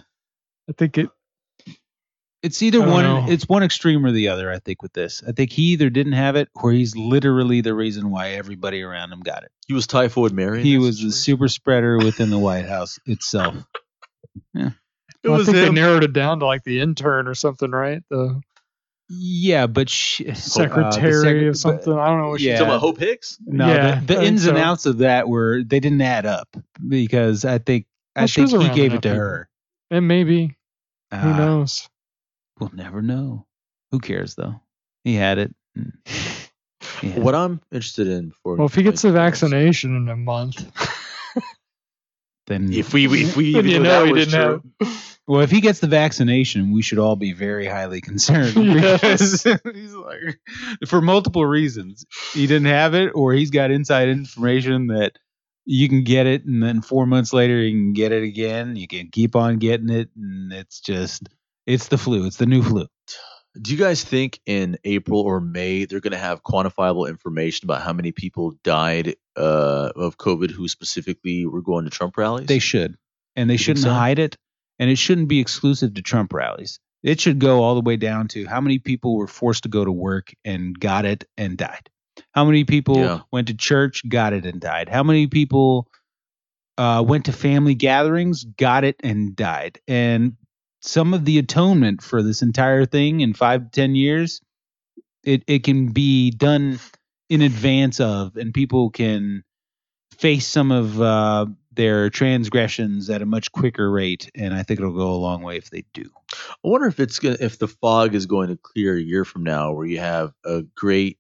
I 0.70 0.74
think 0.74 0.98
it 0.98 1.10
It's 2.44 2.62
either 2.64 2.82
one. 2.82 3.04
know. 3.04 3.26
It's 3.30 3.48
one 3.48 3.62
extreme 3.64 4.04
or 4.06 4.12
the 4.12 4.30
other. 4.30 4.52
I 4.52 4.58
think 4.60 4.82
with 4.82 4.94
this, 4.94 5.22
I 5.28 5.32
think 5.32 5.52
he 5.52 5.74
either 5.74 5.90
didn't 5.92 6.14
have 6.14 6.36
it, 6.36 6.50
or 6.56 6.72
he's 6.72 6.96
literally 6.96 7.62
the 7.62 7.74
reason 7.76 8.10
why 8.10 8.30
everybody 8.32 8.82
around 8.82 9.12
him 9.14 9.20
got 9.20 9.44
it. 9.44 9.52
he 9.68 9.74
was 9.74 9.86
typhoid 9.88 10.32
Mary. 10.32 10.64
He 10.64 10.78
was 10.80 10.96
the 10.98 11.12
situation? 11.12 11.38
super 11.38 11.48
spreader 11.48 11.98
within 12.00 12.30
the 12.32 12.40
White 12.40 12.66
House 12.66 13.00
itself. 13.06 13.56
It 15.24 15.28
well, 15.28 15.36
I 15.36 15.38
was 15.38 15.46
think 15.46 15.58
they 15.58 15.70
narrowed 15.70 16.04
it 16.04 16.14
down 16.14 16.40
to 16.40 16.48
like 16.48 16.64
the 16.64 16.80
intern 16.80 17.28
or 17.28 17.36
something, 17.36 17.70
right? 17.70 18.02
The 18.10 18.42
Yeah, 19.08 19.68
but 19.68 19.88
sh- 19.88 20.22
uh, 20.28 20.32
the 20.32 20.36
secretary 20.36 21.14
secret- 21.14 21.48
of 21.50 21.58
something. 21.58 21.94
I 21.94 22.08
don't 22.08 22.18
know 22.22 22.30
what 22.30 22.42
Yeah. 22.42 22.54
You 22.54 22.58
talking 22.58 22.70
about 22.70 22.80
Hope 22.80 22.98
Hicks? 22.98 23.38
No, 23.46 23.68
Yeah, 23.68 24.00
the, 24.00 24.06
the 24.08 24.14
I 24.14 24.18
think 24.22 24.28
ins 24.30 24.46
and 24.48 24.58
outs 24.58 24.88
of 24.88 24.98
that 25.00 25.28
were 25.30 25.62
they 25.64 25.80
didn't 25.80 26.02
add 26.02 26.26
up 26.26 26.48
because 26.88 27.46
I 27.46 27.60
think 27.60 27.86
I 28.16 28.22
Well, 28.22 28.28
she 28.28 28.48
think 28.48 28.64
he 28.64 28.70
gave 28.70 28.94
it 28.94 29.04
to 29.04 29.10
people. 29.10 29.18
her. 29.20 29.50
she, 29.92 29.98
and 29.98 30.08
maybe 30.08 30.48
who 31.12 31.18
Ah, 31.18 31.38
knows? 31.38 31.88
We'll 32.62 32.72
never 32.76 33.02
know. 33.02 33.48
Who 33.90 33.98
cares 34.00 34.36
though? 34.36 34.62
He 35.04 35.16
had 35.16 35.40
it. 35.40 35.56
and 35.76 35.94
he 37.02 37.10
had 37.10 37.24
What. 37.24 37.34
I'm 37.34 37.60
interested 37.72 38.08
in 38.08 38.30
before 38.30 38.58
Well, 38.58 38.68
if 38.68 38.76
he 38.76 38.84
gets 38.84 39.02
the 39.02 39.12
vaccination 39.12 39.96
in 39.98 40.08
a 40.08 40.16
month, 40.16 40.64
then 42.48 42.72
if 42.72 42.94
we 42.94 43.06
if 43.06 43.36
we 43.36 43.46
you 43.46 43.80
know 43.80 44.06
he 44.06 44.14
didn't 44.14 44.34
true, 44.34 44.64
have. 44.80 45.08
Well, 45.28 45.42
if 45.42 45.50
he 45.50 45.62
gets 45.62 45.80
the 45.80 45.88
vaccination, 45.88 46.72
we 46.72 46.82
should 46.82 47.00
all 47.00 47.16
be 47.16 47.32
very 47.32 47.66
highly 47.66 48.02
concerned. 48.02 48.56
Yes. 48.56 49.44
because 49.44 49.62
he's 49.74 49.94
like, 49.94 50.40
for 50.88 51.00
multiple 51.02 51.46
reasons, 51.46 52.06
he 52.34 52.48
didn't 52.48 52.68
have 52.68 52.94
it, 52.96 53.12
or 53.16 53.34
he's 53.34 53.50
got 53.50 53.72
inside 53.72 54.10
information 54.10 54.88
that 54.88 55.14
you 55.66 55.88
can 55.90 56.04
get 56.04 56.28
it, 56.28 56.46
and 56.46 56.62
then 56.62 56.82
four 56.82 57.06
months 57.06 57.34
later 57.34 57.58
you 57.58 57.72
can 57.72 57.94
get 57.94 58.12
it 58.12 58.24
again. 58.24 58.76
You 58.76 58.88
can 58.88 59.10
keep 59.12 59.36
on 59.36 59.58
getting 59.58 59.90
it, 59.90 60.10
and 60.16 60.52
it's 60.52 60.80
just 60.80 61.30
it's 61.74 61.88
the 61.88 61.98
flu. 61.98 62.26
It's 62.26 62.38
the 62.38 62.46
new 62.46 62.62
flu. 62.64 62.88
Do 63.62 63.72
you 63.72 63.78
guys 63.78 64.04
think 64.04 64.40
in 64.46 64.78
April 64.86 65.20
or 65.22 65.42
May 65.42 65.86
they're 65.86 66.00
going 66.00 66.12
to 66.14 66.18
have 66.18 66.42
quantifiable 66.44 67.10
information 67.10 67.66
about 67.66 67.82
how 67.82 67.92
many 67.94 68.12
people 68.14 68.54
died 68.64 69.16
uh, 69.36 69.92
of 69.96 70.18
COVID 70.18 70.52
who 70.52 70.68
specifically 70.70 71.46
were 71.46 71.62
going 71.62 71.84
to 71.86 71.92
Trump 71.92 72.16
rallies? 72.18 72.48
They 72.48 72.60
should, 72.60 72.96
and 73.36 73.50
they 73.50 73.56
You 73.56 73.58
shouldn't 73.58 73.84
so? 73.84 73.92
hide 73.92 74.20
it, 74.20 74.38
and 74.80 74.90
it 74.90 74.98
shouldn't 74.98 75.28
be 75.28 75.40
exclusive 75.40 75.94
to 75.96 76.02
Trump 76.02 76.32
rallies. 76.34 76.80
It 77.04 77.20
should 77.20 77.40
go 77.40 77.62
all 77.64 77.76
the 77.76 77.82
way 77.82 77.98
down 77.98 78.28
to 78.30 78.46
how 78.46 78.62
many 78.62 78.80
people 78.80 79.18
were 79.18 79.28
forced 79.28 79.64
to 79.64 79.70
go 79.70 79.84
to 79.84 79.92
work 79.92 80.32
and 80.46 80.80
got 80.80 81.04
it 81.06 81.26
and 81.38 81.58
died. 81.58 81.90
How 82.34 82.46
many 82.46 82.64
people 82.64 83.00
Yeah. 83.00 83.20
went 83.32 83.48
to 83.48 83.54
church, 83.54 84.08
got 84.08 84.34
it 84.34 84.46
and 84.46 84.62
died? 84.62 84.88
How 84.88 85.04
many 85.04 85.28
people 85.28 85.88
uh, 86.78 87.04
went 87.06 87.26
to 87.26 87.34
family 87.34 87.76
gatherings, 87.76 88.44
got 88.46 88.84
it 88.84 88.96
and 89.04 89.36
died? 89.36 89.80
And 89.88 90.38
some 90.82 91.14
of 91.14 91.26
the 91.26 91.40
atonement 91.40 92.02
for 92.02 92.22
this 92.22 92.42
entire 92.42 92.86
thing 92.86 93.22
in 93.22 93.34
five 93.34 93.64
to 93.64 93.70
ten 93.70 93.96
years, 93.96 94.42
it 95.24 95.44
it 95.48 95.64
can 95.64 95.94
be 95.94 96.32
done 96.32 96.80
in 97.30 97.42
advance 97.42 98.00
of, 98.00 98.36
and 98.36 98.54
people 98.54 98.90
can 98.90 99.44
face 100.18 100.46
some 100.46 100.72
of 100.72 101.02
uh, 101.02 101.46
their 101.72 102.10
transgressions 102.10 103.10
at 103.10 103.22
a 103.22 103.26
much 103.26 103.52
quicker 103.52 103.90
rate. 103.90 104.30
And 104.36 104.54
I 104.54 104.64
think 104.64 104.80
it'll 104.80 104.94
go 104.94 105.12
a 105.12 105.16
long 105.16 105.42
way 105.42 105.58
if 105.58 105.70
they 105.70 105.86
do. 105.94 106.10
I 106.34 106.68
wonder 106.68 106.88
if 106.88 107.00
it's 107.00 107.20
gonna, 107.20 107.38
if 107.40 107.58
the 107.58 107.68
fog 107.68 108.14
is 108.14 108.26
going 108.26 108.50
to 108.50 108.58
clear 108.58 108.96
a 108.98 109.02
year 109.02 109.24
from 109.24 109.44
now, 109.44 109.72
where 109.72 109.86
you 109.86 110.00
have 110.00 110.34
a 110.46 110.64
great, 110.76 111.18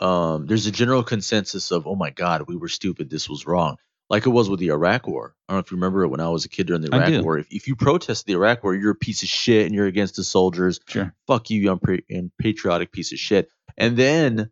um, 0.00 0.46
there's 0.46 0.66
a 0.66 0.70
general 0.72 1.02
consensus 1.02 1.70
of, 1.70 1.86
oh 1.86 1.96
my 1.96 2.10
God, 2.10 2.44
we 2.46 2.56
were 2.56 2.68
stupid, 2.68 3.10
this 3.10 3.28
was 3.28 3.46
wrong, 3.46 3.76
like 4.10 4.26
it 4.26 4.30
was 4.30 4.48
with 4.48 4.60
the 4.60 4.68
Iraq 4.68 5.06
War. 5.06 5.34
I 5.48 5.52
don't 5.52 5.56
know 5.56 5.60
if 5.60 5.70
you 5.70 5.76
remember 5.76 6.04
it 6.04 6.08
when 6.08 6.20
I 6.20 6.28
was 6.28 6.44
a 6.44 6.48
kid 6.48 6.66
during 6.66 6.82
the 6.82 6.94
Iraq. 6.94 7.24
War. 7.24 7.38
If, 7.38 7.46
if 7.50 7.68
you 7.68 7.76
protest 7.76 8.26
the 8.26 8.32
Iraq 8.32 8.64
War, 8.64 8.74
you're 8.74 8.92
a 8.92 8.96
piece 8.96 9.22
of 9.22 9.28
shit 9.28 9.66
and 9.66 9.74
you're 9.74 9.86
against 9.86 10.16
the 10.16 10.24
soldiers. 10.24 10.80
Sure. 10.86 11.14
Fuck 11.26 11.50
you, 11.50 11.60
you 11.60 11.76
unpa- 11.76 12.04
unpatriotic 12.08 12.92
piece 12.92 13.12
of 13.12 13.18
shit. 13.18 13.50
And 13.76 13.96
then 13.96 14.50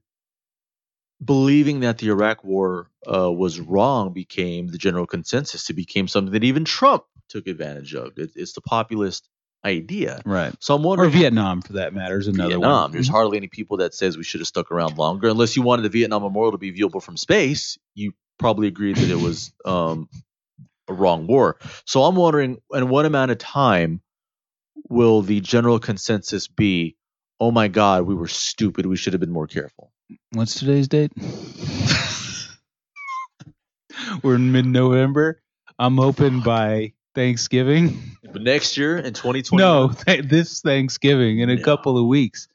believing 1.24 1.80
that 1.80 1.98
the 1.98 2.08
Iraq 2.08 2.44
War 2.44 2.90
uh, 3.06 3.32
was 3.32 3.58
wrong 3.58 4.12
became 4.12 4.68
the 4.68 4.78
general 4.78 5.06
consensus. 5.06 5.68
It 5.70 5.74
became 5.74 6.08
something 6.08 6.32
that 6.32 6.44
even 6.44 6.64
Trump 6.64 7.04
took 7.28 7.46
advantage 7.46 7.94
of. 7.94 8.18
It, 8.18 8.32
it's 8.36 8.52
the 8.52 8.60
populist 8.60 9.28
idea. 9.64 10.20
Right. 10.24 10.54
So 10.60 10.74
I'm 10.74 10.82
wondering. 10.82 11.08
Or. 11.08 11.12
Vietnam, 11.12 11.62
for 11.62 11.74
that 11.74 11.94
matter, 11.94 12.18
is 12.18 12.28
another 12.28 12.50
Vietnam. 12.50 12.82
one. 12.82 12.92
There's 12.92 13.08
hardly 13.08 13.38
any 13.38 13.48
people 13.48 13.78
that 13.78 13.94
says 13.94 14.16
we 14.16 14.22
should 14.22 14.40
have 14.40 14.46
stuck 14.46 14.70
around 14.70 14.98
longer, 14.98 15.28
unless 15.28 15.56
you 15.56 15.62
wanted 15.62 15.82
the 15.82 15.88
Vietnam 15.88 16.22
Memorial 16.22 16.52
to 16.52 16.58
be 16.58 16.72
viewable 16.72 17.02
from 17.02 17.16
space. 17.16 17.78
You 17.94 18.12
probably 18.38 18.68
agreed 18.68 18.96
that 18.96 19.10
it 19.10 19.20
was 19.20 19.52
um, 19.64 20.08
a 20.88 20.92
wrong 20.92 21.26
war. 21.26 21.58
So 21.84 22.02
I'm 22.04 22.14
wondering, 22.16 22.58
in 22.72 22.88
what 22.88 23.06
amount 23.06 23.30
of 23.30 23.38
time 23.38 24.00
will 24.88 25.22
the 25.22 25.40
general 25.40 25.78
consensus 25.78 26.48
be? 26.48 26.96
Oh 27.40 27.50
my 27.50 27.68
God, 27.68 28.04
we 28.04 28.14
were 28.14 28.28
stupid. 28.28 28.86
We 28.86 28.96
should 28.96 29.12
have 29.12 29.20
been 29.20 29.32
more 29.32 29.46
careful. 29.46 29.92
What's 30.32 30.54
today's 30.54 30.88
date? 30.88 31.12
We're 34.22 34.36
in 34.36 34.52
mid-November. 34.52 35.40
I'm 35.78 35.96
hoping 35.96 36.40
by 36.40 36.92
Thanksgiving. 37.14 38.00
But 38.32 38.42
next 38.42 38.76
year 38.76 38.96
in 38.98 39.12
2020, 39.14 39.62
No, 39.62 39.88
th- 39.88 40.24
this 40.24 40.60
Thanksgiving 40.60 41.40
in 41.40 41.50
a 41.50 41.56
No. 41.56 41.62
couple 41.62 41.98
of 41.98 42.06
weeks. 42.06 42.48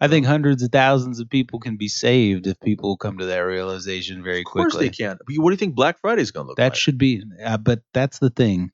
I 0.00 0.08
think 0.08 0.26
hundreds 0.26 0.62
of 0.62 0.70
thousands 0.70 1.20
of 1.20 1.28
people 1.28 1.60
can 1.60 1.76
be 1.76 1.88
saved 1.88 2.46
if 2.46 2.58
people 2.60 2.96
come 2.96 3.18
to 3.18 3.26
that 3.26 3.38
realization 3.38 4.22
very 4.22 4.42
quickly. 4.42 4.62
of 4.62 4.72
course 4.72 4.72
quickly. 4.74 4.88
they 4.88 4.96
can. 4.96 5.18
But 5.26 5.34
what 5.42 5.50
do 5.50 5.54
you 5.54 5.58
think 5.58 5.74
Black 5.74 6.00
Friday 6.00 6.22
is 6.22 6.30
going 6.30 6.44
to 6.44 6.48
look 6.48 6.56
That 6.56 6.64
like? 6.64 6.72
That 6.72 6.78
should 6.78 6.98
be, 6.98 7.22
uh, 7.44 7.56
but 7.58 7.80
that's 7.92 8.18
the 8.18 8.30
thing. 8.30 8.70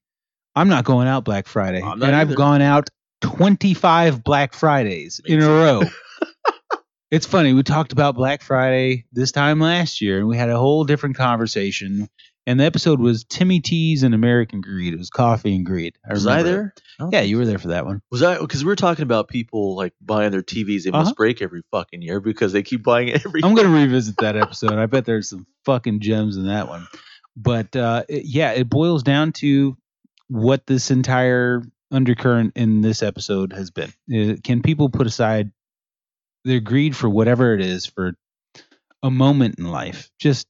I'm 0.55 0.69
not 0.69 0.85
going 0.85 1.09
out 1.09 1.25
Black 1.25 1.47
Friday, 1.47 1.81
and 1.81 2.01
not 2.01 2.15
I've 2.15 2.35
gone 2.35 2.61
out 2.61 2.91
25 3.23 4.23
Black 4.23 4.53
Fridays 4.53 5.21
in 5.25 5.43
a 5.43 5.49
row, 5.49 5.83
It's 7.13 7.27
funny. 7.27 7.53
We 7.53 7.63
talked 7.63 7.93
about 7.93 8.15
Black 8.15 8.41
Friday 8.41 9.05
this 9.13 9.33
time 9.33 9.61
last 9.61 10.01
year, 10.01 10.21
and 10.21 10.29
we 10.29 10.39
had 10.39 10.49
a 10.49 10.57
whole 10.57 10.85
different 10.85 11.15
conversation. 11.15 12.09
And 12.47 12.59
the 12.59 12.65
episode 12.65 12.99
was 12.99 13.25
Timmy 13.25 13.61
T's 13.61 14.03
and 14.03 14.15
American 14.15 14.61
Greed. 14.61 14.93
It 14.95 14.99
was 14.99 15.11
coffee 15.11 15.55
and 15.55 15.65
greed. 15.65 15.97
Was 16.11 16.27
I 16.27 16.43
there? 16.43 16.75
I 17.01 17.09
Yeah, 17.13 17.21
you 17.21 17.37
were 17.37 17.47
there 17.47 17.59
for 17.59 17.69
that 17.69 17.87
one. 17.87 18.03
Was 18.11 18.23
I? 18.23 18.39
Because 18.39 18.65
we 18.65 18.69
were 18.69 18.75
talking 18.77 19.05
about 19.05 19.29
people 19.29 19.77
like 19.77 19.93
buying 20.01 20.33
their 20.33 20.43
TVs. 20.43 20.83
They 20.83 20.91
Uh-huh. 20.91 21.05
must 21.05 21.17
break 21.17 21.41
every 21.41 21.63
fucking 21.71 22.03
year 22.03 22.19
because 22.21 22.53
they 22.53 22.63
keep 22.65 22.83
buying 22.83 23.09
it 23.09 23.25
every. 23.25 23.43
I'm 23.45 23.55
going 23.55 23.69
to 23.69 23.73
revisit 23.73 24.17
that 24.19 24.37
episode. 24.37 24.73
I 24.73 24.87
bet 24.87 25.05
there's 25.05 25.29
some 25.29 25.47
fucking 25.65 26.01
gems 26.01 26.37
in 26.37 26.47
that 26.49 26.67
one. 26.69 26.87
But 27.37 27.77
uh, 27.77 28.05
it- 28.09 28.25
yeah, 28.27 28.51
it 28.51 28.69
boils 28.69 29.05
down 29.05 29.33
to 29.35 29.77
what 30.29 30.67
this 30.67 30.91
entire 30.91 31.63
undercurrent 31.93 32.55
in 32.57 32.81
this 32.81 33.03
episode 33.05 33.53
has 33.53 33.71
been. 33.71 33.93
Uh, 34.13 34.35
can 34.43 34.63
people 34.63 34.89
put 34.89 35.07
aside 35.07 35.53
their 36.45 36.59
greed 36.61 36.97
for 36.97 37.09
whatever 37.09 37.55
it 37.55 37.61
is 37.61 37.87
for 37.87 38.15
a 39.05 39.11
moment 39.13 39.61
in 39.61 39.67
life? 39.71 40.11
Just 40.19 40.49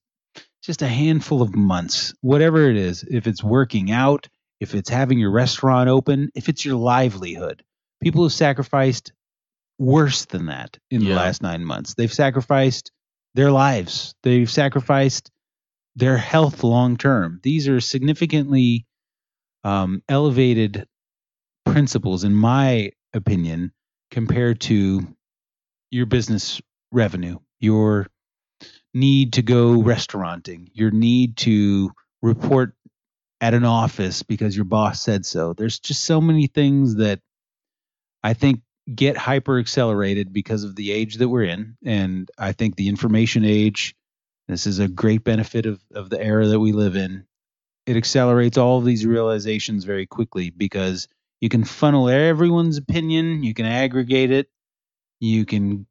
just 0.63 0.83
a 0.83 0.89
handful 0.89 1.43
of 1.43 1.55
months, 1.55 2.15
whatever 2.21 2.71
it 2.71 2.77
is. 2.77 3.03
If 3.03 3.27
it's 3.27 3.43
working 3.43 3.91
out, 3.91 4.29
if 4.61 4.75
it's 4.75 4.89
having 4.89 5.19
your 5.19 5.33
restaurant 5.33 5.89
open, 5.89 6.31
if 6.35 6.49
it's 6.49 6.65
your 6.65 6.77
livelihood. 6.77 7.63
People 8.01 8.23
have 8.25 8.33
sacrificed 8.33 9.13
worse 9.79 10.25
than 10.27 10.47
that 10.47 10.79
in 10.91 11.05
the 11.05 11.15
last 11.15 11.43
nine 11.43 11.65
months. 11.65 11.95
They've 11.95 12.13
sacrificed 12.13 12.93
their 13.35 13.51
lives. 13.51 14.15
They've 14.23 14.51
sacrificed 14.51 15.31
their 15.97 16.17
health 16.17 16.63
long 16.63 16.97
term. 16.97 17.41
These 17.43 17.69
are 17.69 17.81
significantly 17.81 18.87
um, 19.65 20.03
elevated 20.09 20.87
principles, 21.65 22.25
in 22.25 22.35
my 22.35 22.93
opinion, 23.13 23.73
compared 24.11 24.61
to 24.63 25.17
your 25.91 26.07
business 26.07 26.61
revenue, 26.91 27.39
your 27.61 28.07
need 28.95 29.35
to 29.35 29.43
go 29.43 29.83
restauranting, 29.83 30.71
your 30.75 30.91
need 30.91 31.37
to 31.39 31.93
report 32.21 32.75
at 33.41 33.55
an 33.55 33.65
office 33.65 34.23
because 34.23 34.55
your 34.55 34.65
boss 34.65 35.03
said 35.03 35.27
so. 35.27 35.53
There's 35.53 35.81
just 35.81 36.05
so 36.05 36.21
many 36.21 36.47
things 36.47 36.97
that 36.97 37.21
I 38.23 38.35
think 38.35 38.61
get 38.93 39.17
hyper 39.17 39.59
accelerated 39.59 40.33
because 40.33 40.65
of 40.65 40.77
the 40.77 40.93
age 40.93 41.17
that 41.17 41.29
we're 41.29 41.45
in. 41.45 41.77
And 41.85 42.31
I 42.39 42.53
think 42.53 42.77
the 42.77 42.89
information 42.89 43.45
age, 43.45 43.95
this 44.49 44.67
is 44.67 44.79
a 44.79 44.89
great 44.89 45.25
benefit 45.25 45.67
of, 45.67 45.81
of 45.95 46.11
the 46.11 46.23
era 46.23 46.47
that 46.49 46.61
we 46.61 46.73
live 46.73 46.97
in. 46.97 47.25
It 47.87 47.97
accelerates 47.97 48.59
all 48.59 48.79
of 48.79 48.85
these 48.85 49.07
realizations 49.07 49.85
very 49.85 50.07
quickly 50.07 50.51
because 50.51 51.09
you 51.41 51.49
can 51.49 51.65
funnel 51.65 52.09
everyone's 52.09 52.77
opinion, 52.77 53.43
you 53.43 53.55
can 53.55 53.67
aggregate 53.67 54.31
it, 54.31 54.49
you 55.19 55.45
can, 55.45 55.87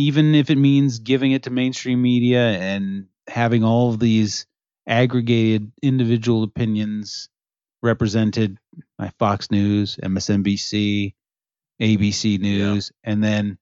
even 0.00 0.34
if 0.34 0.48
it 0.50 0.56
means 0.56 0.98
giving 0.98 1.32
it 1.32 1.42
to 1.42 1.50
mainstream 1.50 2.00
media 2.00 2.58
and 2.58 3.06
having 3.28 3.62
all 3.62 3.90
of 3.90 3.98
these 4.00 4.46
aggregated 4.86 5.70
individual 5.82 6.42
opinions 6.42 7.28
represented 7.82 8.58
by 8.98 9.10
Fox 9.18 9.50
News, 9.50 9.98
MSNBC, 10.02 11.14
ABC 11.80 12.40
News, 12.40 12.92
and 13.04 13.22
then 13.22 13.58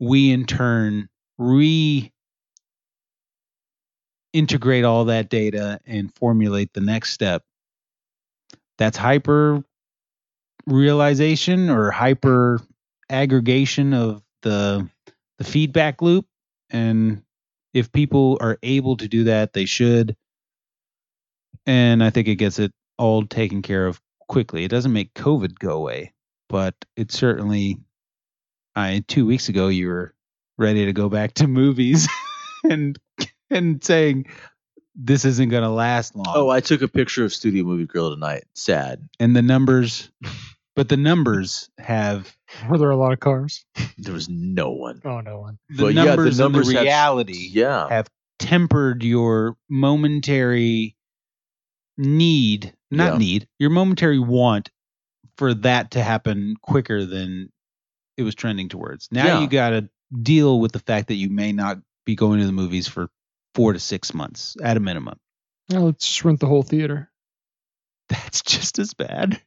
we 0.00 0.32
in 0.32 0.46
turn 0.46 1.08
re 1.38 2.10
integrate 4.32 4.84
all 4.84 5.04
that 5.06 5.28
data 5.28 5.78
and 5.86 6.14
formulate 6.14 6.72
the 6.72 6.80
next 6.80 7.12
step. 7.12 7.44
That's 8.78 8.96
hyper 8.96 9.62
realization 10.66 11.68
or 11.68 11.90
hyper 11.90 12.60
aggregation 13.10 13.92
of 13.92 14.22
the 14.40 14.88
the 15.42 15.50
feedback 15.50 16.00
loop 16.02 16.26
and 16.70 17.22
if 17.74 17.90
people 17.90 18.38
are 18.40 18.58
able 18.62 18.96
to 18.96 19.08
do 19.08 19.24
that 19.24 19.52
they 19.52 19.64
should 19.64 20.14
and 21.66 22.02
i 22.04 22.10
think 22.10 22.28
it 22.28 22.36
gets 22.36 22.58
it 22.60 22.72
all 22.96 23.24
taken 23.26 23.60
care 23.60 23.86
of 23.86 24.00
quickly 24.28 24.62
it 24.64 24.68
doesn't 24.68 24.92
make 24.92 25.12
covid 25.14 25.58
go 25.58 25.72
away 25.72 26.12
but 26.48 26.74
it 26.96 27.10
certainly 27.10 27.76
i 28.76 29.02
2 29.08 29.26
weeks 29.26 29.48
ago 29.48 29.66
you 29.66 29.88
were 29.88 30.14
ready 30.58 30.84
to 30.86 30.92
go 30.92 31.08
back 31.08 31.34
to 31.34 31.48
movies 31.48 32.06
and 32.70 32.98
and 33.50 33.82
saying 33.82 34.26
this 34.94 35.24
isn't 35.24 35.48
going 35.48 35.62
to 35.64 35.70
last 35.70 36.14
long 36.14 36.26
Oh, 36.28 36.50
I 36.50 36.60
took 36.60 36.82
a 36.82 36.88
picture 36.88 37.24
of 37.24 37.32
Studio 37.32 37.64
Movie 37.64 37.86
Grill 37.86 38.10
tonight. 38.10 38.44
Sad. 38.54 39.08
and 39.18 39.34
the 39.34 39.40
numbers 39.42 40.10
but 40.76 40.88
the 40.88 40.96
numbers 40.96 41.68
have 41.78 42.34
Were 42.68 42.78
there 42.78 42.90
a 42.90 42.96
lot 42.96 43.12
of 43.12 43.20
cars? 43.20 43.64
There 43.98 44.14
was 44.14 44.28
no 44.28 44.70
one. 44.70 45.00
Oh, 45.04 45.20
no 45.20 45.40
one. 45.40 45.58
the 45.68 45.82
But 45.84 45.94
yeah, 45.94 46.02
the 46.02 46.08
numbers, 46.16 46.38
numbers 46.38 46.68
and 46.68 46.76
the 46.76 46.80
have- 46.80 46.84
reality 46.86 47.48
Yeah. 47.52 47.88
have 47.88 48.08
tempered 48.38 49.02
your 49.02 49.56
momentary 49.68 50.96
need, 51.96 52.74
not 52.90 53.12
Yeah. 53.12 53.18
need, 53.18 53.48
your 53.58 53.70
momentary 53.70 54.18
want 54.18 54.70
for 55.36 55.54
that 55.54 55.92
to 55.92 56.02
happen 56.02 56.56
quicker 56.62 57.04
than 57.04 57.50
it 58.16 58.22
was 58.22 58.34
trending 58.34 58.68
towards. 58.68 59.08
Now 59.10 59.26
Yeah. 59.26 59.40
you 59.40 59.46
got 59.48 59.70
to 59.70 59.88
deal 60.22 60.60
with 60.60 60.72
the 60.72 60.78
fact 60.80 61.08
that 61.08 61.14
you 61.14 61.30
may 61.30 61.52
not 61.52 61.78
be 62.04 62.14
going 62.14 62.40
to 62.40 62.46
the 62.46 62.52
movies 62.52 62.88
for 62.88 63.08
four 63.54 63.72
to 63.72 63.78
six 63.78 64.12
months 64.12 64.56
at 64.62 64.76
a 64.76 64.80
minimum. 64.80 65.18
Now 65.68 65.80
let's 65.80 66.06
just 66.06 66.24
rent 66.24 66.40
the 66.40 66.46
whole 66.46 66.62
theater. 66.62 67.10
That's 68.08 68.42
just 68.42 68.78
as 68.78 68.92
bad. 68.94 69.40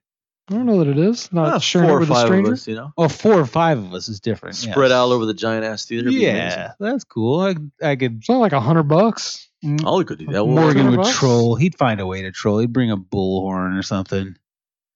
I 0.49 0.53
don't 0.53 0.65
know 0.67 0.77
that 0.83 0.87
it 0.89 0.97
is. 0.99 1.31
Not 1.33 1.53
Ah, 1.53 1.57
sharing 1.59 1.87
four 1.89 1.93
it 1.93 1.97
or 1.97 1.99
with 2.01 2.09
a 2.09 2.13
five 2.13 2.23
of 2.23 2.27
stranger. 2.29 2.53
us, 2.53 2.67
you 2.67 2.75
know, 2.75 2.93
Oh, 2.97 3.07
four 3.07 3.33
or 3.33 3.45
five 3.47 3.79
of 3.79 3.93
us 3.93 4.07
is 4.09 4.19
different. 4.19 4.55
spread 4.55 4.89
yes. 4.89 4.95
out 4.95 5.09
over 5.11 5.25
the 5.25 5.33
giant 5.33 5.65
ass 5.65 5.85
theater. 5.85 6.07
it'd 6.07 6.19
be 6.19 6.27
amazing. 6.27 6.59
Yeah, 6.59 6.71
that's 6.79 7.03
cool. 7.03 7.39
I, 7.41 7.55
I 7.83 7.95
could. 7.95 8.17
It's 8.19 8.29
not 8.29 8.37
like 8.39 8.53
a 8.53 8.59
hundred 8.59 8.83
bucks. 8.83 9.49
I'll 9.83 10.03
go 10.03 10.13
do 10.13 10.25
that. 10.27 10.45
Well, 10.45 10.47
Morgan 10.47 10.91
would 10.91 10.97
bucks? 10.97 11.17
troll. 11.17 11.55
He'd 11.55 11.75
find 11.75 11.99
a 11.99 12.05
way 12.05 12.21
to 12.21 12.31
troll. 12.31 12.59
He'd 12.59 12.71
bring 12.73 12.91
a 12.91 12.97
bullhorn 12.97 13.77
or 13.79 13.81
something. 13.81 14.35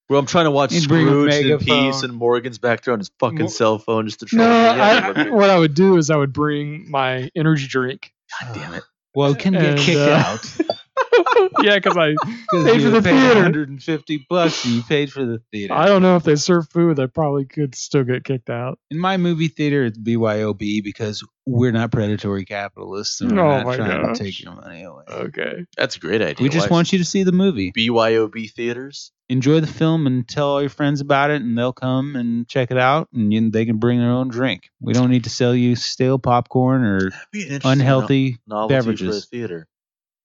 Well, 0.08 0.20
I'm 0.20 0.28
trying 0.28 0.46
to 0.46 0.52
watch 0.52 0.72
He'd 0.74 0.88
bring 0.88 1.08
a 1.08 1.10
Scrooge 1.10 1.34
in 1.34 1.48
megaphone. 1.50 1.92
peace, 1.92 2.04
and 2.04 2.14
Morgan's 2.14 2.58
back 2.60 2.84
there 2.84 2.94
on 2.94 3.00
his 3.00 3.10
fucking 3.20 3.40
Mo- 3.40 3.48
cell 3.48 3.80
phone 3.80 4.06
just 4.06 4.20
to 4.20 4.26
troll. 4.28 4.48
No, 4.48 4.74
me. 4.74 4.80
I, 4.80 5.30
what 5.32 5.50
I 5.50 5.58
would 5.58 5.74
do 5.74 5.98
is 5.98 6.10
I 6.12 6.16
would 6.18 6.34
bring 6.34 6.90
my 6.92 7.30
energy 7.36 7.68
drink. 7.68 8.12
God 8.44 8.54
damn 8.56 8.74
it! 8.76 8.84
Well, 9.16 9.32
it 9.32 9.40
can 9.40 9.54
get 9.54 9.64
And, 9.66 9.80
kicked 9.80 9.98
uh, 10.00 10.24
out. 10.26 10.58
yeah, 11.62 11.76
because 11.76 11.98
I 11.98 12.12
Because 12.52 12.66
Paid 12.66 12.82
for 12.84 12.90
the 12.90 13.02
paid 13.02 13.12
theater. 13.20 13.36
150 13.36 14.26
bucks 14.30 14.66
and 14.66 14.74
you 14.76 14.84
paid 14.84 15.12
for 15.12 15.26
the 15.26 15.40
theater. 15.52 15.74
I 15.74 15.88
don't 15.88 16.02
know 16.02 16.16
if 16.16 16.24
they 16.24 16.36
serve 16.36 16.70
food. 16.70 17.00
I 17.00 17.08
probably 17.08 17.46
could 17.46 17.76
still 17.76 18.04
get 18.04 18.24
kicked 18.24 18.50
out. 18.50 18.80
In 18.92 18.98
my 19.00 19.18
movie 19.18 19.48
theater, 19.48 19.86
it's 19.86 19.98
BYOB 19.98 20.84
because 20.84 21.24
we're 21.46 21.72
not 21.72 21.92
predatory 21.92 22.46
capitalists 22.46 23.22
and 23.22 23.32
we're 23.36 23.42
Oh 23.44 23.64
not 23.64 23.76
trying 23.76 24.02
gosh. 24.02 24.18
to 24.18 24.24
take 24.24 24.42
your 24.42 24.54
money 24.56 24.84
away. 24.84 25.04
Okay. 25.10 25.66
That's 25.78 25.96
a 25.96 26.00
great 26.00 26.22
idea. 26.22 26.44
we 26.44 26.50
just 26.50 26.70
Why- 26.70 26.76
want 26.78 26.92
you 26.94 27.00
to 27.00 27.06
see 27.06 27.24
the 27.24 27.32
movie. 27.32 27.72
BYOB 27.76 28.52
theaters. 28.54 29.12
Enjoy 29.32 29.60
the 29.60 29.68
film 29.68 30.08
and 30.08 30.28
tell 30.28 30.48
all 30.48 30.62
your 30.62 30.72
friends 30.72 31.02
about 31.02 31.30
it, 31.30 31.44
and 31.44 31.56
they'll 31.56 31.72
come 31.72 32.16
and 32.16 32.48
check 32.48 32.72
it 32.72 32.80
out, 32.80 33.10
and 33.14 33.32
you, 33.32 33.52
they 33.52 33.64
can 33.64 33.78
bring 33.78 34.00
their 34.00 34.10
own 34.10 34.28
drink. 34.28 34.72
We 34.82 34.94
don't 34.94 35.12
need 35.12 35.26
to 35.26 35.30
sell 35.30 35.54
you 35.54 35.76
stale 35.76 36.18
popcorn 36.18 36.84
or 36.84 37.00
That'd 37.12 37.14
be 37.32 37.42
an 37.44 37.48
interesting 37.54 37.72
unhealthy 37.74 38.38
no- 38.48 38.62
novelty 38.62 38.74
for 38.74 38.74
a 38.74 38.80
beverages. 38.80 39.26
theater. 39.28 39.68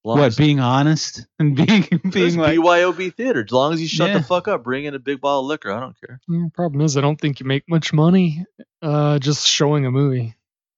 As 0.04 0.08
long 0.08 0.18
What 0.18 0.26
as- 0.26 0.36
being 0.36 0.60
honest 0.60 1.26
and 1.38 1.56
being 1.66 1.88
being 2.10 2.36
like 2.36 2.58
BYOB 2.58 3.14
theater. 3.14 3.42
As 3.42 3.50
long 3.52 3.72
as 3.72 3.80
you 3.80 3.88
shut 3.88 4.10
Yeah. 4.10 4.18
the 4.18 4.24
fuck 4.24 4.48
up, 4.48 4.62
bring 4.62 4.84
in 4.84 4.94
a 4.94 4.98
big 4.98 5.20
bottle 5.22 5.40
of 5.40 5.46
liquor. 5.46 5.72
I 5.72 5.80
don't 5.80 5.96
care. 5.98 6.20
Mm, 6.28 6.52
problem 6.52 6.82
is, 6.82 6.96
I 6.98 7.00
don't 7.00 7.18
think 7.18 7.40
you 7.40 7.46
make 7.46 7.64
much 7.68 7.92
money 7.94 8.44
uh, 8.82 9.18
just 9.18 9.46
showing 9.48 9.86
a 9.86 9.90
movie. 9.90 10.34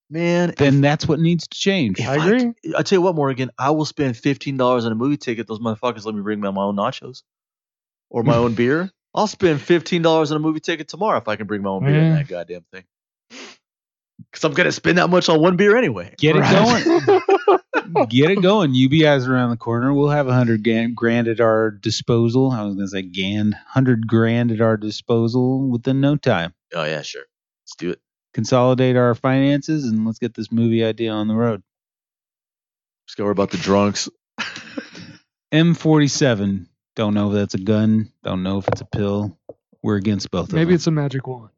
Man, 0.09 0.53
then 0.55 0.79
that's 0.79 1.05
what 1.05 1.19
needs 1.19 1.45
to 1.49 1.57
change. 1.57 1.99
I 1.99 2.15
agree. 2.15 2.53
I 2.77 2.81
tell 2.83 2.95
you 2.99 3.01
what, 3.01 3.15
Morgan, 3.15 3.51
I 3.59 3.71
will 3.71 3.83
spend 3.83 4.15
fifteen 4.15 4.55
dollars 4.55 4.85
on 4.85 4.93
a 4.93 4.95
movie 4.95 5.17
ticket. 5.17 5.45
Those 5.47 5.59
motherfuckers 5.59 6.05
let 6.05 6.15
me 6.15 6.21
bring 6.21 6.39
my, 6.39 6.49
my 6.51 6.61
own 6.61 6.77
nachos 6.77 7.23
or 8.09 8.23
my 8.23 8.37
own 8.37 8.53
beer. 8.55 8.89
I'll 9.13 9.27
spend 9.27 9.59
fifteen 9.59 10.03
dollars 10.03 10.31
on 10.31 10.37
a 10.37 10.39
movie 10.39 10.61
ticket 10.61 10.87
tomorrow 10.87 11.17
if 11.17 11.27
I 11.27 11.35
can 11.35 11.47
bring 11.47 11.61
my 11.63 11.71
own 11.71 11.83
beer 11.83 11.95
in 11.99 12.03
Yeah. 12.05 12.15
that 12.19 12.27
goddamn 12.29 12.65
thing. 12.71 12.85
Because 14.31 14.45
I'm 14.45 14.53
gonna 14.53 14.71
spend 14.71 14.97
that 14.99 15.09
much 15.09 15.27
on 15.27 15.41
one 15.41 15.57
beer 15.57 15.75
anyway. 15.75 16.15
Get 16.17 16.37
it 16.37 16.43
going. 16.43 17.21
Get 18.05 18.31
it 18.31 18.41
going. 18.41 18.73
UBI's 18.73 19.27
around 19.27 19.49
the 19.49 19.57
corner. 19.57 19.93
We'll 19.93 20.09
have 20.09 20.27
a 20.27 20.33
hundred 20.33 20.63
grand, 20.63 20.95
grand 20.95 21.27
at 21.27 21.39
our 21.39 21.71
disposal. 21.71 22.51
I 22.51 22.63
was 22.63 22.75
gonna 22.75 22.87
say 22.87 23.01
grand, 23.01 23.55
hundred 23.55 24.07
grand 24.07 24.51
at 24.51 24.61
our 24.61 24.77
disposal 24.77 25.67
within 25.69 26.01
no 26.01 26.15
time. 26.15 26.53
Oh 26.73 26.83
yeah, 26.83 27.01
sure. 27.01 27.23
Let's 27.63 27.75
do 27.77 27.91
it. 27.91 27.99
Consolidate 28.33 28.95
our 28.95 29.15
finances 29.15 29.85
and 29.85 30.05
let's 30.05 30.19
get 30.19 30.33
this 30.35 30.51
movie 30.51 30.83
idea 30.83 31.11
on 31.11 31.27
the 31.27 31.35
road. 31.35 31.63
Let's 33.05 33.15
go 33.15 33.23
worry 33.23 33.31
about 33.31 33.51
the 33.51 33.57
drunks. 33.57 34.09
M47. 35.51 36.67
Don't 36.95 37.13
know 37.13 37.29
if 37.29 37.33
that's 37.33 37.53
a 37.53 37.59
gun. 37.59 38.11
Don't 38.23 38.43
know 38.43 38.57
if 38.57 38.67
it's 38.67 38.81
a 38.81 38.85
pill. 38.85 39.37
We're 39.81 39.95
against 39.95 40.29
both 40.29 40.43
of 40.43 40.49
them. 40.49 40.59
Maybe 40.59 40.73
it's 40.73 40.87
a 40.87 40.91
magic 40.91 41.25
wand. 41.27 41.51